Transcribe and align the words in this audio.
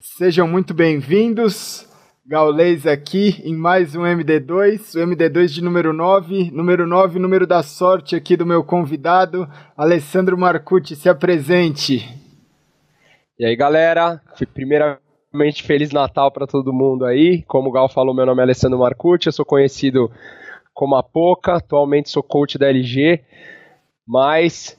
Sejam 0.00 0.46
muito 0.46 0.72
bem-vindos. 0.72 1.84
Gaulês 2.24 2.86
aqui 2.86 3.42
em 3.42 3.56
mais 3.56 3.96
um 3.96 4.02
MD2, 4.02 4.94
o 4.94 5.04
MD2 5.04 5.48
de 5.48 5.60
número 5.60 5.92
9, 5.92 6.52
número 6.52 6.86
9, 6.86 7.18
número 7.18 7.48
da 7.48 7.64
sorte 7.64 8.14
aqui 8.14 8.36
do 8.36 8.46
meu 8.46 8.62
convidado, 8.62 9.48
Alessandro 9.76 10.38
Marcucci, 10.38 10.94
se 10.94 11.08
apresente. 11.08 12.08
E 13.36 13.44
aí, 13.44 13.56
galera, 13.56 14.22
primeiramente 14.54 15.64
Feliz 15.64 15.90
Natal 15.90 16.30
para 16.30 16.46
todo 16.46 16.72
mundo 16.72 17.04
aí. 17.04 17.42
Como 17.48 17.68
o 17.68 17.72
Gal 17.72 17.88
falou, 17.88 18.14
meu 18.14 18.24
nome 18.24 18.38
é 18.38 18.44
Alessandro 18.44 18.78
Marcucci, 18.78 19.26
eu 19.26 19.32
sou 19.32 19.44
conhecido 19.44 20.08
como 20.72 20.94
a 20.94 21.02
Poca, 21.02 21.54
atualmente 21.54 22.08
sou 22.08 22.22
coach 22.22 22.56
da 22.56 22.68
LG, 22.68 23.20
mas 24.06 24.77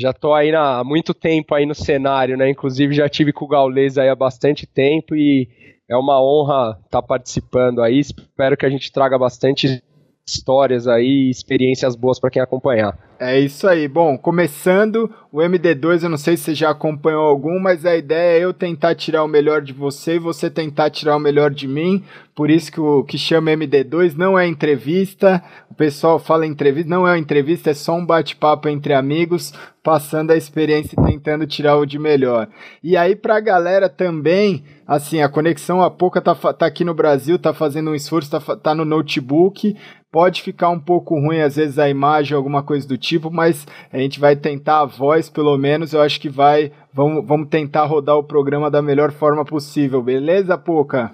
já 0.00 0.14
tô 0.14 0.32
aí 0.32 0.54
há 0.54 0.82
muito 0.82 1.12
tempo 1.12 1.54
aí 1.54 1.66
no 1.66 1.74
cenário, 1.74 2.34
né? 2.34 2.48
Inclusive 2.48 2.94
já 2.94 3.06
tive 3.06 3.34
com 3.34 3.44
o 3.44 3.48
Gaulês 3.48 3.98
aí 3.98 4.08
há 4.08 4.14
bastante 4.14 4.66
tempo 4.66 5.14
e 5.14 5.46
é 5.86 5.94
uma 5.94 6.22
honra 6.22 6.78
estar 6.84 7.02
tá 7.02 7.02
participando 7.02 7.82
aí. 7.82 7.98
Espero 7.98 8.56
que 8.56 8.64
a 8.64 8.70
gente 8.70 8.90
traga 8.90 9.18
bastante 9.18 9.82
histórias 10.26 10.88
aí, 10.88 11.28
experiências 11.28 11.94
boas 11.94 12.18
para 12.18 12.30
quem 12.30 12.40
acompanhar. 12.40 13.09
É 13.22 13.38
isso 13.38 13.68
aí. 13.68 13.86
Bom, 13.86 14.16
começando 14.16 15.14
o 15.30 15.40
MD2, 15.40 16.04
eu 16.04 16.08
não 16.08 16.16
sei 16.16 16.38
se 16.38 16.44
você 16.44 16.54
já 16.54 16.70
acompanhou 16.70 17.26
algum, 17.26 17.60
mas 17.60 17.84
a 17.84 17.94
ideia 17.94 18.38
é 18.38 18.44
eu 18.44 18.54
tentar 18.54 18.94
tirar 18.94 19.22
o 19.22 19.28
melhor 19.28 19.60
de 19.60 19.74
você 19.74 20.14
e 20.14 20.18
você 20.18 20.48
tentar 20.48 20.88
tirar 20.88 21.16
o 21.16 21.20
melhor 21.20 21.50
de 21.50 21.68
mim. 21.68 22.02
Por 22.34 22.48
isso 22.48 22.72
que 22.72 22.80
o 22.80 23.04
que 23.04 23.18
chama 23.18 23.50
MD2 23.50 24.14
não 24.16 24.38
é 24.38 24.46
entrevista. 24.46 25.44
O 25.70 25.74
pessoal 25.74 26.18
fala 26.18 26.46
entrevista, 26.46 26.88
não 26.88 27.06
é 27.06 27.18
entrevista, 27.18 27.68
é 27.68 27.74
só 27.74 27.94
um 27.94 28.06
bate-papo 28.06 28.70
entre 28.70 28.94
amigos, 28.94 29.52
passando 29.82 30.30
a 30.30 30.36
experiência 30.36 30.96
e 30.98 31.04
tentando 31.04 31.46
tirar 31.46 31.76
o 31.76 31.84
de 31.84 31.98
melhor. 31.98 32.48
E 32.82 32.96
aí 32.96 33.14
pra 33.14 33.38
galera 33.38 33.90
também, 33.90 34.64
assim, 34.86 35.20
a 35.20 35.28
conexão 35.28 35.82
a 35.82 35.90
pouca 35.90 36.22
tá, 36.22 36.34
tá 36.34 36.64
aqui 36.64 36.84
no 36.84 36.94
Brasil, 36.94 37.38
tá 37.38 37.52
fazendo 37.52 37.90
um 37.90 37.94
esforço, 37.94 38.30
tá, 38.30 38.56
tá 38.56 38.74
no 38.74 38.86
notebook, 38.86 39.76
Pode 40.12 40.42
ficar 40.42 40.70
um 40.70 40.80
pouco 40.80 41.14
ruim, 41.14 41.40
às 41.40 41.54
vezes, 41.54 41.78
a 41.78 41.88
imagem, 41.88 42.36
alguma 42.36 42.64
coisa 42.64 42.86
do 42.86 42.98
tipo, 42.98 43.09
mas 43.18 43.66
a 43.92 43.98
gente 43.98 44.20
vai 44.20 44.36
tentar 44.36 44.80
a 44.80 44.84
voz, 44.84 45.28
pelo 45.28 45.56
menos. 45.56 45.92
Eu 45.92 46.02
acho 46.02 46.20
que 46.20 46.28
vai. 46.28 46.70
Vamos, 46.92 47.26
vamos 47.26 47.48
tentar 47.48 47.84
rodar 47.84 48.16
o 48.16 48.24
programa 48.24 48.70
da 48.70 48.82
melhor 48.82 49.10
forma 49.10 49.44
possível, 49.44 50.02
beleza, 50.02 50.58
Pouca? 50.58 51.12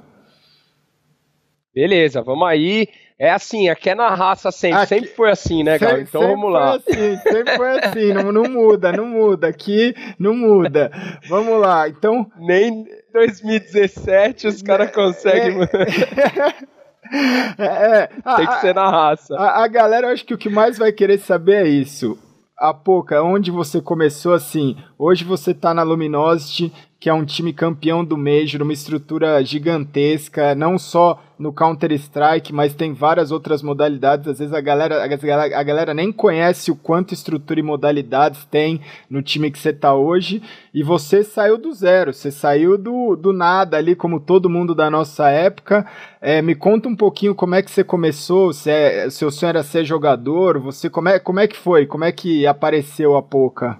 Beleza, 1.74 2.22
vamos 2.22 2.48
aí. 2.48 2.88
É 3.18 3.30
assim, 3.30 3.68
aqui 3.70 3.90
é 3.90 3.94
na 3.94 4.14
raça 4.14 4.50
sempre, 4.50 4.78
aqui, 4.78 4.88
sempre 4.88 5.08
foi 5.08 5.30
assim, 5.30 5.62
né, 5.62 5.78
cara? 5.78 6.00
Então 6.00 6.20
vamos 6.20 6.52
lá. 6.52 6.78
Foi 6.80 6.92
assim, 6.92 7.16
sempre 7.16 7.56
foi 7.56 7.78
assim, 7.78 8.12
não, 8.12 8.32
não 8.32 8.44
muda, 8.44 8.92
não 8.92 9.06
muda. 9.06 9.48
Aqui 9.48 9.94
não 10.18 10.34
muda. 10.34 10.90
Vamos 11.28 11.58
lá, 11.60 11.88
então. 11.88 12.30
Nem 12.38 12.84
2017 13.12 14.46
os 14.46 14.62
caras 14.62 14.90
conseguem. 14.90 15.62
É... 15.62 16.66
É, 17.58 17.64
é, 17.64 18.06
Tem 18.36 18.46
que 18.46 18.60
ser 18.60 18.74
na 18.74 18.90
raça. 18.90 19.36
A, 19.36 19.64
a, 19.64 19.68
galera, 19.68 20.08
eu 20.08 20.12
acho 20.12 20.24
que 20.24 20.34
o 20.34 20.38
que 20.38 20.48
mais 20.48 20.78
vai 20.78 20.92
querer 20.92 21.18
saber 21.18 21.66
é 21.66 21.68
isso. 21.68 22.18
A 22.56 22.72
pouca, 22.72 23.22
onde 23.22 23.50
você 23.50 23.80
começou 23.80 24.32
assim? 24.32 24.76
Hoje 24.98 25.24
você 25.24 25.52
tá 25.52 25.74
na 25.74 25.82
Luminosity, 25.82 26.72
que 26.98 27.10
é 27.10 27.12
um 27.12 27.26
time 27.26 27.52
campeão 27.52 28.02
do 28.02 28.16
Major, 28.16 28.62
uma 28.62 28.72
estrutura 28.72 29.44
gigantesca, 29.44 30.54
não 30.54 30.78
só 30.78 31.22
no 31.38 31.52
Counter-Strike, 31.52 32.54
mas 32.54 32.74
tem 32.74 32.94
várias 32.94 33.30
outras 33.30 33.62
modalidades. 33.62 34.26
Às 34.26 34.38
vezes 34.38 34.54
a 34.54 34.60
galera, 34.62 35.04
a 35.04 35.62
galera 35.62 35.92
nem 35.92 36.10
conhece 36.10 36.70
o 36.70 36.76
quanto 36.76 37.12
estrutura 37.12 37.60
e 37.60 37.62
modalidades 37.62 38.46
tem 38.46 38.80
no 39.10 39.22
time 39.22 39.50
que 39.50 39.58
você 39.58 39.70
está 39.70 39.94
hoje. 39.94 40.42
E 40.72 40.82
você 40.82 41.22
saiu 41.22 41.58
do 41.58 41.70
zero, 41.74 42.14
você 42.14 42.30
saiu 42.30 42.78
do, 42.78 43.14
do 43.14 43.30
nada 43.30 43.76
ali, 43.76 43.94
como 43.94 44.18
todo 44.18 44.48
mundo 44.48 44.74
da 44.74 44.90
nossa 44.90 45.28
época. 45.28 45.86
É, 46.18 46.40
me 46.40 46.54
conta 46.54 46.88
um 46.88 46.96
pouquinho 46.96 47.34
como 47.34 47.54
é 47.54 47.62
que 47.62 47.70
você 47.70 47.84
começou, 47.84 48.54
se 48.54 48.70
é, 48.70 49.10
seu 49.10 49.30
sonho 49.30 49.50
era 49.50 49.62
ser 49.62 49.84
jogador, 49.84 50.58
você 50.58 50.88
como 50.88 51.10
é, 51.10 51.18
como 51.18 51.40
é 51.40 51.46
que 51.46 51.56
foi? 51.58 51.84
Como 51.84 52.04
é 52.04 52.10
que 52.10 52.46
apareceu 52.46 53.16
a 53.16 53.22
Poca? 53.22 53.78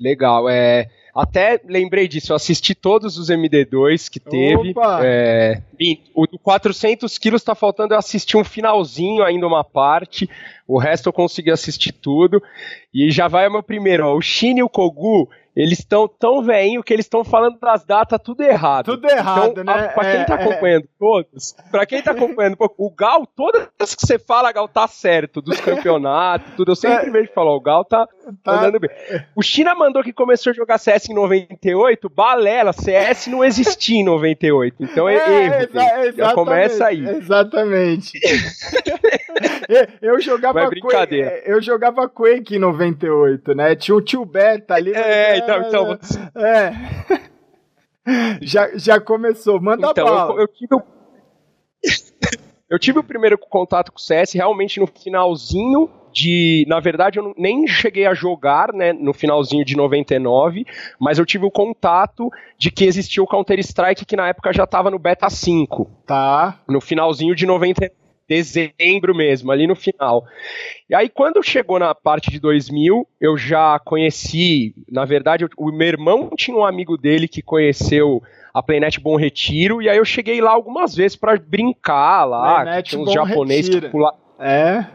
Legal, 0.00 0.48
é 0.48 0.88
até 1.20 1.60
lembrei 1.64 2.06
disso, 2.06 2.32
eu 2.32 2.36
assisti 2.36 2.74
todos 2.74 3.18
os 3.18 3.28
MD2 3.28 4.08
que 4.08 4.20
teve. 4.20 4.72
É, 5.02 5.60
o 6.14 6.26
do 6.26 6.38
400 6.38 7.18
quilos 7.18 7.42
tá 7.42 7.54
faltando 7.54 7.94
eu 7.94 7.98
assistir 7.98 8.36
um 8.36 8.44
finalzinho, 8.44 9.24
ainda 9.24 9.46
uma 9.46 9.64
parte. 9.64 10.30
O 10.66 10.78
resto 10.78 11.08
eu 11.08 11.12
consegui 11.12 11.50
assistir 11.50 11.92
tudo. 11.92 12.40
E 12.94 13.10
já 13.10 13.26
vai 13.26 13.48
o 13.48 13.52
meu 13.52 13.62
primeiro, 13.62 14.06
ó, 14.06 14.14
o 14.14 14.22
Shin 14.22 14.58
e 14.58 14.62
o 14.62 14.68
Kogu, 14.68 15.28
eles 15.58 15.80
estão 15.80 16.06
tão 16.06 16.40
veinho 16.40 16.84
que 16.84 16.92
eles 16.92 17.04
estão 17.04 17.24
falando 17.24 17.58
das 17.58 17.84
datas 17.84 18.20
tudo 18.22 18.44
errado. 18.44 18.84
Tudo 18.84 19.10
errado, 19.10 19.60
então, 19.60 19.64
né? 19.64 19.88
Pra 19.88 20.04
quem 20.04 20.20
é, 20.20 20.24
tá 20.24 20.34
é. 20.34 20.42
acompanhando 20.44 20.84
é. 20.84 20.88
todos, 20.96 21.56
pra 21.68 21.84
quem 21.84 22.00
tá 22.00 22.12
acompanhando, 22.12 22.56
o 22.78 22.90
Gal, 22.90 23.26
todas 23.26 23.94
que 23.96 24.06
você 24.06 24.20
fala, 24.20 24.52
Gal, 24.52 24.68
tá 24.68 24.86
certo, 24.86 25.42
dos 25.42 25.60
campeonatos, 25.60 26.52
tudo. 26.56 26.70
Eu 26.70 26.76
sempre 26.76 27.08
é. 27.08 27.10
vejo 27.10 27.32
falar, 27.34 27.52
o 27.56 27.60
Gal 27.60 27.84
tá, 27.84 28.06
tá 28.44 28.52
andando 28.52 28.78
bem. 28.78 28.90
O 29.34 29.42
China 29.42 29.74
mandou 29.74 30.04
que 30.04 30.12
começou 30.12 30.52
a 30.52 30.54
jogar 30.54 30.78
CS 30.78 31.08
em 31.08 31.14
98, 31.14 32.08
balela, 32.08 32.72
CS 32.72 33.26
não 33.26 33.44
existia 33.44 33.98
em 33.98 34.04
98. 34.04 34.76
Então 34.78 35.08
é, 35.08 35.16
é 35.16 35.44
erro. 35.44 35.54
Exa 35.54 36.12
já 36.16 36.34
começa 36.34 36.86
aí. 36.86 37.04
Exatamente. 37.04 38.12
eu 40.00 40.20
jogava 40.20 40.60
Vai 40.60 40.70
brincadeira. 40.70 41.30
Quake, 41.30 41.50
eu 41.50 41.60
jogava 41.60 42.08
Quake 42.08 42.56
em 42.56 42.58
98, 42.58 43.54
né? 43.54 43.74
Tinha 43.74 43.96
o 43.96 44.00
tio 44.00 44.24
Beta 44.24 44.74
ali. 44.74 44.92
É, 44.92 45.47
então, 45.56 45.92
então. 45.92 46.42
É. 46.42 46.72
já, 48.42 48.76
já 48.76 49.00
começou, 49.00 49.60
manda 49.60 49.88
então, 49.90 50.04
bala. 50.04 50.32
Eu, 50.32 50.40
eu 50.40 50.48
tive 50.48 50.74
o... 50.74 50.82
eu 52.70 52.78
tive 52.78 52.98
o 52.98 53.04
primeiro 53.04 53.38
contato 53.38 53.92
com 53.92 53.98
o 53.98 54.00
CS 54.00 54.32
realmente 54.32 54.80
no 54.80 54.86
finalzinho 54.86 55.90
de, 56.12 56.64
na 56.68 56.80
verdade, 56.80 57.18
eu 57.18 57.34
nem 57.36 57.66
cheguei 57.66 58.06
a 58.06 58.14
jogar, 58.14 58.72
né, 58.72 58.92
no 58.92 59.12
finalzinho 59.12 59.64
de 59.64 59.76
99, 59.76 60.64
mas 60.98 61.18
eu 61.18 61.26
tive 61.26 61.44
o 61.44 61.50
contato 61.50 62.28
de 62.58 62.70
que 62.70 62.84
existia 62.84 63.22
o 63.22 63.26
Counter 63.26 63.58
Strike 63.60 64.04
que 64.04 64.16
na 64.16 64.28
época 64.28 64.52
já 64.52 64.64
estava 64.64 64.90
no 64.90 64.98
beta 64.98 65.28
5. 65.30 65.88
Tá. 66.06 66.60
No 66.68 66.80
finalzinho 66.80 67.34
de 67.34 67.46
99 67.46 67.92
dezembro 68.28 69.14
mesmo, 69.14 69.50
ali 69.50 69.66
no 69.66 69.74
final. 69.74 70.24
E 70.88 70.94
aí, 70.94 71.08
quando 71.08 71.42
chegou 71.42 71.78
na 71.78 71.94
parte 71.94 72.30
de 72.30 72.38
2000, 72.38 73.08
eu 73.20 73.38
já 73.38 73.78
conheci, 73.78 74.74
na 74.90 75.04
verdade, 75.04 75.46
o 75.56 75.72
meu 75.72 75.88
irmão 75.88 76.30
tinha 76.36 76.56
um 76.56 76.64
amigo 76.64 76.98
dele 76.98 77.26
que 77.26 77.40
conheceu 77.40 78.22
a 78.52 78.62
Playnet 78.62 79.00
Bom 79.00 79.16
Retiro, 79.16 79.80
e 79.80 79.88
aí 79.88 79.96
eu 79.96 80.04
cheguei 80.04 80.40
lá 80.40 80.50
algumas 80.50 80.94
vezes 80.94 81.16
para 81.16 81.38
brincar 81.38 82.24
lá, 82.24 82.62
Playnet 82.62 82.90
tinha 82.90 83.02
uns 83.02 83.12
japoneses 83.12 83.74
que 83.74 83.88
pulavam. 83.88 84.18
É? 84.38 84.86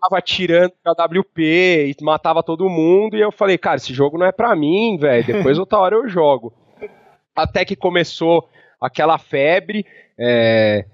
Tava 0.00 0.22
tirando 0.22 0.72
a 0.84 0.92
WP 0.92 1.42
e 1.90 1.96
matava 2.02 2.42
todo 2.42 2.68
mundo, 2.68 3.16
e 3.16 3.20
eu 3.20 3.32
falei, 3.32 3.58
cara, 3.58 3.76
esse 3.76 3.92
jogo 3.92 4.16
não 4.16 4.26
é 4.26 4.32
pra 4.32 4.54
mim, 4.54 4.96
velho, 4.98 5.26
depois 5.26 5.58
outra 5.58 5.78
hora 5.78 5.96
eu 5.96 6.08
jogo. 6.08 6.52
Até 7.34 7.64
que 7.64 7.76
começou 7.76 8.48
aquela 8.80 9.18
febre, 9.18 9.84
é, 10.18 10.84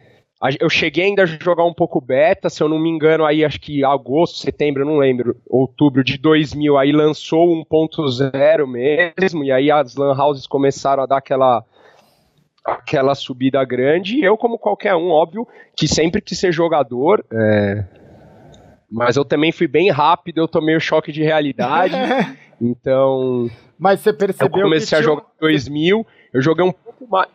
eu 0.60 0.68
cheguei 0.68 1.04
ainda 1.04 1.22
a 1.22 1.26
jogar 1.26 1.64
um 1.64 1.72
pouco 1.72 2.00
beta, 2.00 2.50
se 2.50 2.62
eu 2.62 2.68
não 2.68 2.78
me 2.78 2.90
engano, 2.90 3.24
aí 3.24 3.44
acho 3.44 3.60
que 3.60 3.84
agosto, 3.84 4.38
setembro, 4.38 4.84
não 4.84 4.98
lembro, 4.98 5.36
outubro 5.46 6.04
de 6.04 6.18
2000, 6.18 6.76
aí 6.76 6.92
lançou 6.92 7.46
1.0 7.64 8.66
mesmo, 8.66 9.44
e 9.44 9.52
aí 9.52 9.70
as 9.70 9.96
lan 9.96 10.14
houses 10.14 10.46
começaram 10.46 11.02
a 11.02 11.06
dar 11.06 11.18
aquela 11.18 11.64
aquela 12.64 13.14
subida 13.14 13.62
grande, 13.64 14.16
e 14.16 14.24
eu 14.24 14.38
como 14.38 14.58
qualquer 14.58 14.94
um, 14.94 15.10
óbvio, 15.10 15.46
que 15.76 15.86
sempre 15.86 16.22
quis 16.22 16.38
ser 16.38 16.50
jogador, 16.50 17.24
é, 17.30 17.84
mas 18.90 19.16
eu 19.16 19.24
também 19.24 19.52
fui 19.52 19.66
bem 19.66 19.90
rápido, 19.90 20.38
eu 20.38 20.48
tomei 20.48 20.74
o 20.74 20.80
choque 20.80 21.12
de 21.12 21.22
realidade, 21.22 21.94
então... 22.60 23.50
Mas 23.78 24.00
você 24.00 24.12
percebeu 24.12 24.46
Eu 24.46 24.62
comecei 24.64 24.96
a 24.96 25.02
jogar 25.02 25.22
em 25.22 25.40
2000, 25.40 26.06
eu 26.32 26.40
joguei 26.40 26.64
um 26.64 26.72
pouco 26.72 27.06
mais 27.06 27.28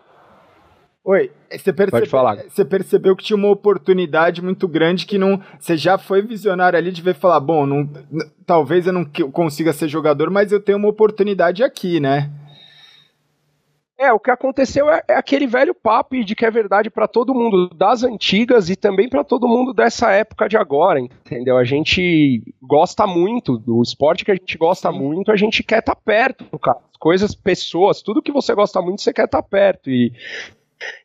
Oi, 1.03 1.31
você 1.49 1.71
percebeu, 1.71 2.01
Pode 2.01 2.09
falar. 2.09 2.35
você 2.35 2.65
percebeu 2.65 3.15
que 3.15 3.23
tinha 3.23 3.37
uma 3.37 3.49
oportunidade 3.49 4.41
muito 4.41 4.67
grande 4.67 5.05
que 5.05 5.17
não. 5.17 5.41
Você 5.59 5.77
já 5.77 5.97
foi 5.97 6.21
visionário 6.21 6.77
ali 6.77 6.91
de 6.91 7.01
ver 7.01 7.15
falar, 7.15 7.39
bom, 7.39 7.65
não, 7.65 7.89
talvez 8.45 8.85
eu 8.85 8.93
não 8.93 9.05
consiga 9.31 9.73
ser 9.73 9.87
jogador, 9.87 10.29
mas 10.29 10.51
eu 10.51 10.59
tenho 10.59 10.77
uma 10.77 10.89
oportunidade 10.89 11.63
aqui, 11.63 11.99
né? 11.99 12.29
É, 13.97 14.13
o 14.13 14.19
que 14.19 14.31
aconteceu 14.31 14.89
é, 14.89 15.03
é 15.09 15.15
aquele 15.15 15.45
velho 15.45 15.75
papo 15.75 16.23
de 16.23 16.33
que 16.33 16.45
é 16.45 16.49
verdade 16.49 16.89
para 16.89 17.05
todo 17.05 17.33
mundo 17.33 17.67
das 17.75 18.01
antigas 18.01 18.69
e 18.69 18.75
também 18.77 19.09
para 19.09 19.25
todo 19.25 19.45
mundo 19.45 19.73
dessa 19.73 20.09
época 20.11 20.47
de 20.47 20.55
agora, 20.55 21.01
entendeu? 21.01 21.57
A 21.57 21.65
gente 21.65 22.41
gosta 22.61 23.05
muito 23.05 23.57
do 23.57 23.81
esporte 23.81 24.23
que 24.23 24.31
a 24.31 24.35
gente 24.35 24.57
gosta 24.57 24.89
muito, 24.89 25.33
a 25.33 25.35
gente 25.35 25.61
quer 25.63 25.79
estar 25.79 25.95
tá 25.95 26.01
perto, 26.01 26.45
cara. 26.59 26.77
Coisas, 26.97 27.35
pessoas, 27.35 28.01
tudo 28.01 28.21
que 28.21 28.31
você 28.31 28.55
gosta 28.55 28.81
muito, 28.81 29.01
você 29.01 29.11
quer 29.11 29.25
estar 29.25 29.41
tá 29.41 29.47
perto. 29.47 29.89
E 29.89 30.13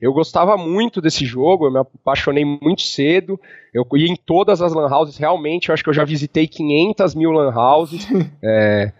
eu 0.01 0.13
gostava 0.13 0.57
muito 0.57 1.01
desse 1.01 1.25
jogo, 1.25 1.67
eu 1.67 1.71
me 1.71 1.79
apaixonei 1.79 2.45
muito 2.45 2.83
cedo. 2.83 3.41
Eu 3.73 3.87
ia 3.95 4.07
em 4.07 4.17
todas 4.17 4.63
as 4.63 4.73
lan 4.73 4.89
houses, 4.89 5.17
realmente. 5.17 5.69
Eu 5.69 5.75
acho 5.75 5.83
que 5.83 5.91
eu 5.91 5.95
já 5.95 6.05
visitei 6.05 6.47
500 6.47 7.15
mil 7.15 7.31
lan 7.31 7.53
houses. 7.55 8.07
é... 8.43 8.93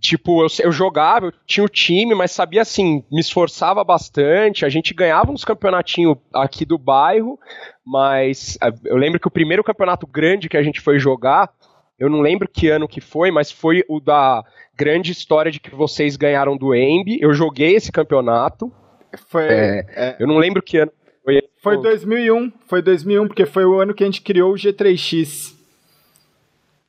tipo, 0.00 0.42
eu, 0.42 0.48
eu 0.64 0.72
jogava, 0.72 1.26
eu 1.26 1.32
tinha 1.46 1.64
o 1.64 1.68
time, 1.68 2.14
mas 2.14 2.32
sabia 2.32 2.62
assim, 2.62 3.04
me 3.10 3.20
esforçava 3.20 3.82
bastante. 3.82 4.64
A 4.64 4.68
gente 4.68 4.92
ganhava 4.92 5.32
uns 5.32 5.44
campeonatinhos 5.44 6.16
aqui 6.34 6.64
do 6.64 6.78
bairro, 6.78 7.38
mas 7.84 8.58
eu 8.84 8.96
lembro 8.96 9.18
que 9.18 9.28
o 9.28 9.30
primeiro 9.30 9.64
campeonato 9.64 10.06
grande 10.06 10.48
que 10.48 10.56
a 10.56 10.62
gente 10.62 10.80
foi 10.80 10.98
jogar, 10.98 11.50
eu 11.98 12.08
não 12.08 12.20
lembro 12.20 12.48
que 12.48 12.68
ano 12.68 12.86
que 12.86 13.00
foi, 13.00 13.30
mas 13.30 13.50
foi 13.50 13.82
o 13.88 13.98
da 13.98 14.44
grande 14.76 15.10
história 15.10 15.50
de 15.50 15.58
que 15.58 15.74
vocês 15.74 16.16
ganharam 16.16 16.56
do 16.56 16.72
Embi. 16.72 17.18
Eu 17.20 17.34
joguei 17.34 17.74
esse 17.74 17.90
campeonato. 17.90 18.72
Foi. 19.28 19.44
É, 19.44 19.86
é. 19.94 20.16
Eu 20.18 20.26
não 20.26 20.38
lembro 20.38 20.62
que 20.62 20.78
ano 20.78 20.92
foi. 21.28 21.42
Foi 21.60 21.82
2001, 21.82 22.52
foi 22.66 22.80
2001, 22.80 23.26
porque 23.26 23.44
foi 23.44 23.64
o 23.64 23.78
ano 23.78 23.92
que 23.92 24.02
a 24.02 24.06
gente 24.06 24.22
criou 24.22 24.52
o 24.52 24.56
G3X. 24.56 25.56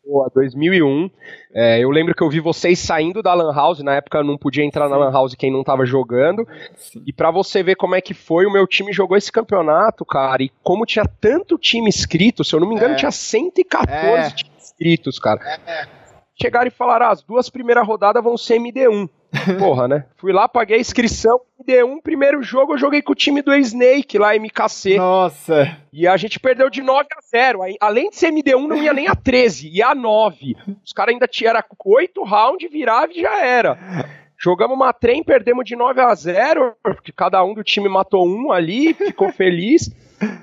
Boa, 0.06 0.32
2001. 0.34 1.12
É, 1.54 1.84
eu 1.84 1.90
lembro 1.90 2.16
que 2.16 2.24
eu 2.24 2.30
vi 2.30 2.40
vocês 2.40 2.80
saindo 2.80 3.22
da 3.22 3.34
Lan 3.34 3.54
House, 3.54 3.84
na 3.84 3.96
época 3.96 4.24
não 4.24 4.38
podia 4.38 4.64
entrar 4.64 4.86
Sim. 4.86 4.92
na 4.92 4.98
Lan 4.98 5.12
House 5.12 5.36
quem 5.36 5.52
não 5.52 5.64
tava 5.64 5.86
jogando. 5.86 6.48
Sim. 6.78 7.04
E 7.06 7.12
para 7.12 7.30
você 7.30 7.62
ver 7.62 7.76
como 7.76 7.96
é 7.96 8.02
que 8.02 8.14
foi, 8.14 8.46
o 8.46 8.52
meu 8.52 8.66
time 8.66 8.94
jogou 8.94 9.18
esse 9.18 9.32
campeonato, 9.32 10.06
cara, 10.06 10.42
e 10.42 10.50
como 10.64 10.86
tinha 10.86 11.06
tanto 11.20 11.58
time 11.58 11.90
inscrito, 11.90 12.44
se 12.44 12.56
eu 12.56 12.60
não 12.60 12.68
me 12.68 12.76
engano, 12.76 12.94
é. 12.94 12.98
tinha 12.98 13.12
114 13.12 13.92
é. 13.92 14.30
times 14.32 14.58
inscritos, 14.58 15.20
cara. 15.20 15.40
É. 15.68 15.88
Chegaram 16.42 16.68
e 16.68 16.72
falaram: 16.72 17.08
ah, 17.08 17.12
as 17.12 17.22
duas 17.22 17.50
primeiras 17.50 17.86
rodadas 17.86 18.24
vão 18.24 18.38
ser 18.38 18.58
MD1. 18.58 19.10
Porra, 19.60 19.88
né? 19.88 20.06
Fui 20.18 20.34
lá, 20.34 20.48
paguei 20.48 20.78
a 20.78 20.80
inscrição, 20.80 21.40
MD1, 21.62 22.02
primeiro 22.02 22.42
jogo 22.42 22.74
eu 22.74 22.78
joguei 22.78 23.02
com 23.02 23.12
o 23.12 23.16
time 23.16 23.42
do 23.42 23.54
Snake 23.54 24.18
lá, 24.18 24.36
MKC. 24.36 24.98
Nossa. 24.98 25.78
E 25.94 26.08
a 26.08 26.18
gente 26.18 26.40
perdeu 26.40 26.70
de 26.70 26.82
9 26.82 27.08
a 27.16 27.22
0. 27.22 27.60
Além 27.80 28.10
de 28.10 28.16
ser 28.16 28.32
MD1, 28.32 28.68
não 28.68 28.76
ia 28.76 28.94
nem 28.94 29.08
a 29.08 29.16
13, 29.16 29.70
ia 29.70 29.90
a 29.90 29.96
9. 29.96 30.56
Os 30.84 30.94
caras 30.94 31.14
ainda 31.14 31.28
tinham 31.28 31.54
8 31.86 32.24
rounds, 32.24 32.72
virava 32.72 33.12
e 33.12 33.22
já 33.22 33.46
era. 33.46 33.78
Jogamos 34.38 34.76
uma 34.76 34.94
trem, 34.94 35.24
perdemos 35.24 35.66
de 35.66 35.76
9 35.76 36.02
a 36.02 36.16
0, 36.16 36.76
porque 36.82 37.12
cada 37.12 37.44
um 37.44 37.54
do 37.54 37.64
time 37.64 37.90
matou 37.90 38.26
um 38.26 38.52
ali, 38.52 38.94
ficou 38.94 39.32
feliz. 39.32 39.92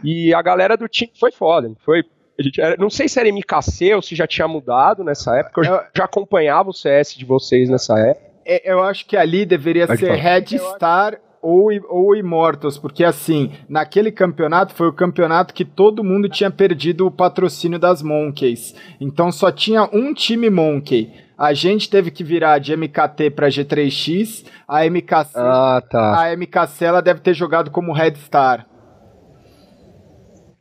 E 0.04 0.32
a 0.34 0.42
galera 0.42 0.76
do 0.76 0.88
time 0.88 1.12
foi 1.18 1.32
foda. 1.32 1.72
Foi 1.84 2.02
a 2.38 2.42
gente 2.42 2.60
era, 2.60 2.76
não 2.76 2.90
sei 2.90 3.08
se 3.08 3.18
era 3.18 3.32
MKC 3.32 3.94
ou 3.94 4.02
se 4.02 4.14
já 4.14 4.26
tinha 4.26 4.46
mudado 4.46 5.02
nessa 5.02 5.38
época. 5.38 5.62
Eu, 5.62 5.74
eu 5.74 5.82
já 5.94 6.04
acompanhava 6.04 6.68
o 6.68 6.74
CS 6.74 7.14
de 7.14 7.24
vocês 7.24 7.70
nessa 7.70 7.98
época. 7.98 8.35
É, 8.46 8.72
eu 8.72 8.82
acho 8.82 9.04
que 9.06 9.16
ali 9.16 9.44
deveria 9.44 9.88
Pode 9.88 9.98
ser. 9.98 10.14
Red 10.14 10.58
Star 10.75 11.19
ou, 11.43 11.69
ou 11.88 12.16
Immortals, 12.16 12.78
porque 12.78 13.04
assim, 13.04 13.52
naquele 13.69 14.12
campeonato 14.12 14.72
foi 14.72 14.88
o 14.88 14.93
campeonato 14.93 15.52
que 15.52 15.64
todo 15.64 16.04
mundo 16.04 16.28
tinha 16.28 16.50
perdido 16.50 17.06
o 17.06 17.10
patrocínio 17.10 17.78
das 17.78 18.02
Monkeys. 18.02 18.75
Então 19.00 19.32
só 19.32 19.50
tinha 19.50 19.88
um 19.93 20.14
time 20.14 20.48
Monkey. 20.48 21.12
A 21.37 21.52
gente 21.52 21.90
teve 21.90 22.10
que 22.10 22.25
virar 22.25 22.58
de 22.58 22.75
MKT 22.75 23.31
para 23.31 23.48
G3X. 23.48 24.46
A 24.66 24.84
MKC, 24.87 25.32
ah, 25.37 25.82
tá. 25.88 26.22
a 26.22 26.37
MKC 26.37 26.84
ela 26.84 27.02
deve 27.02 27.20
ter 27.20 27.34
jogado 27.34 27.70
como 27.70 27.93
Red 27.93 28.14
Star. 28.14 28.66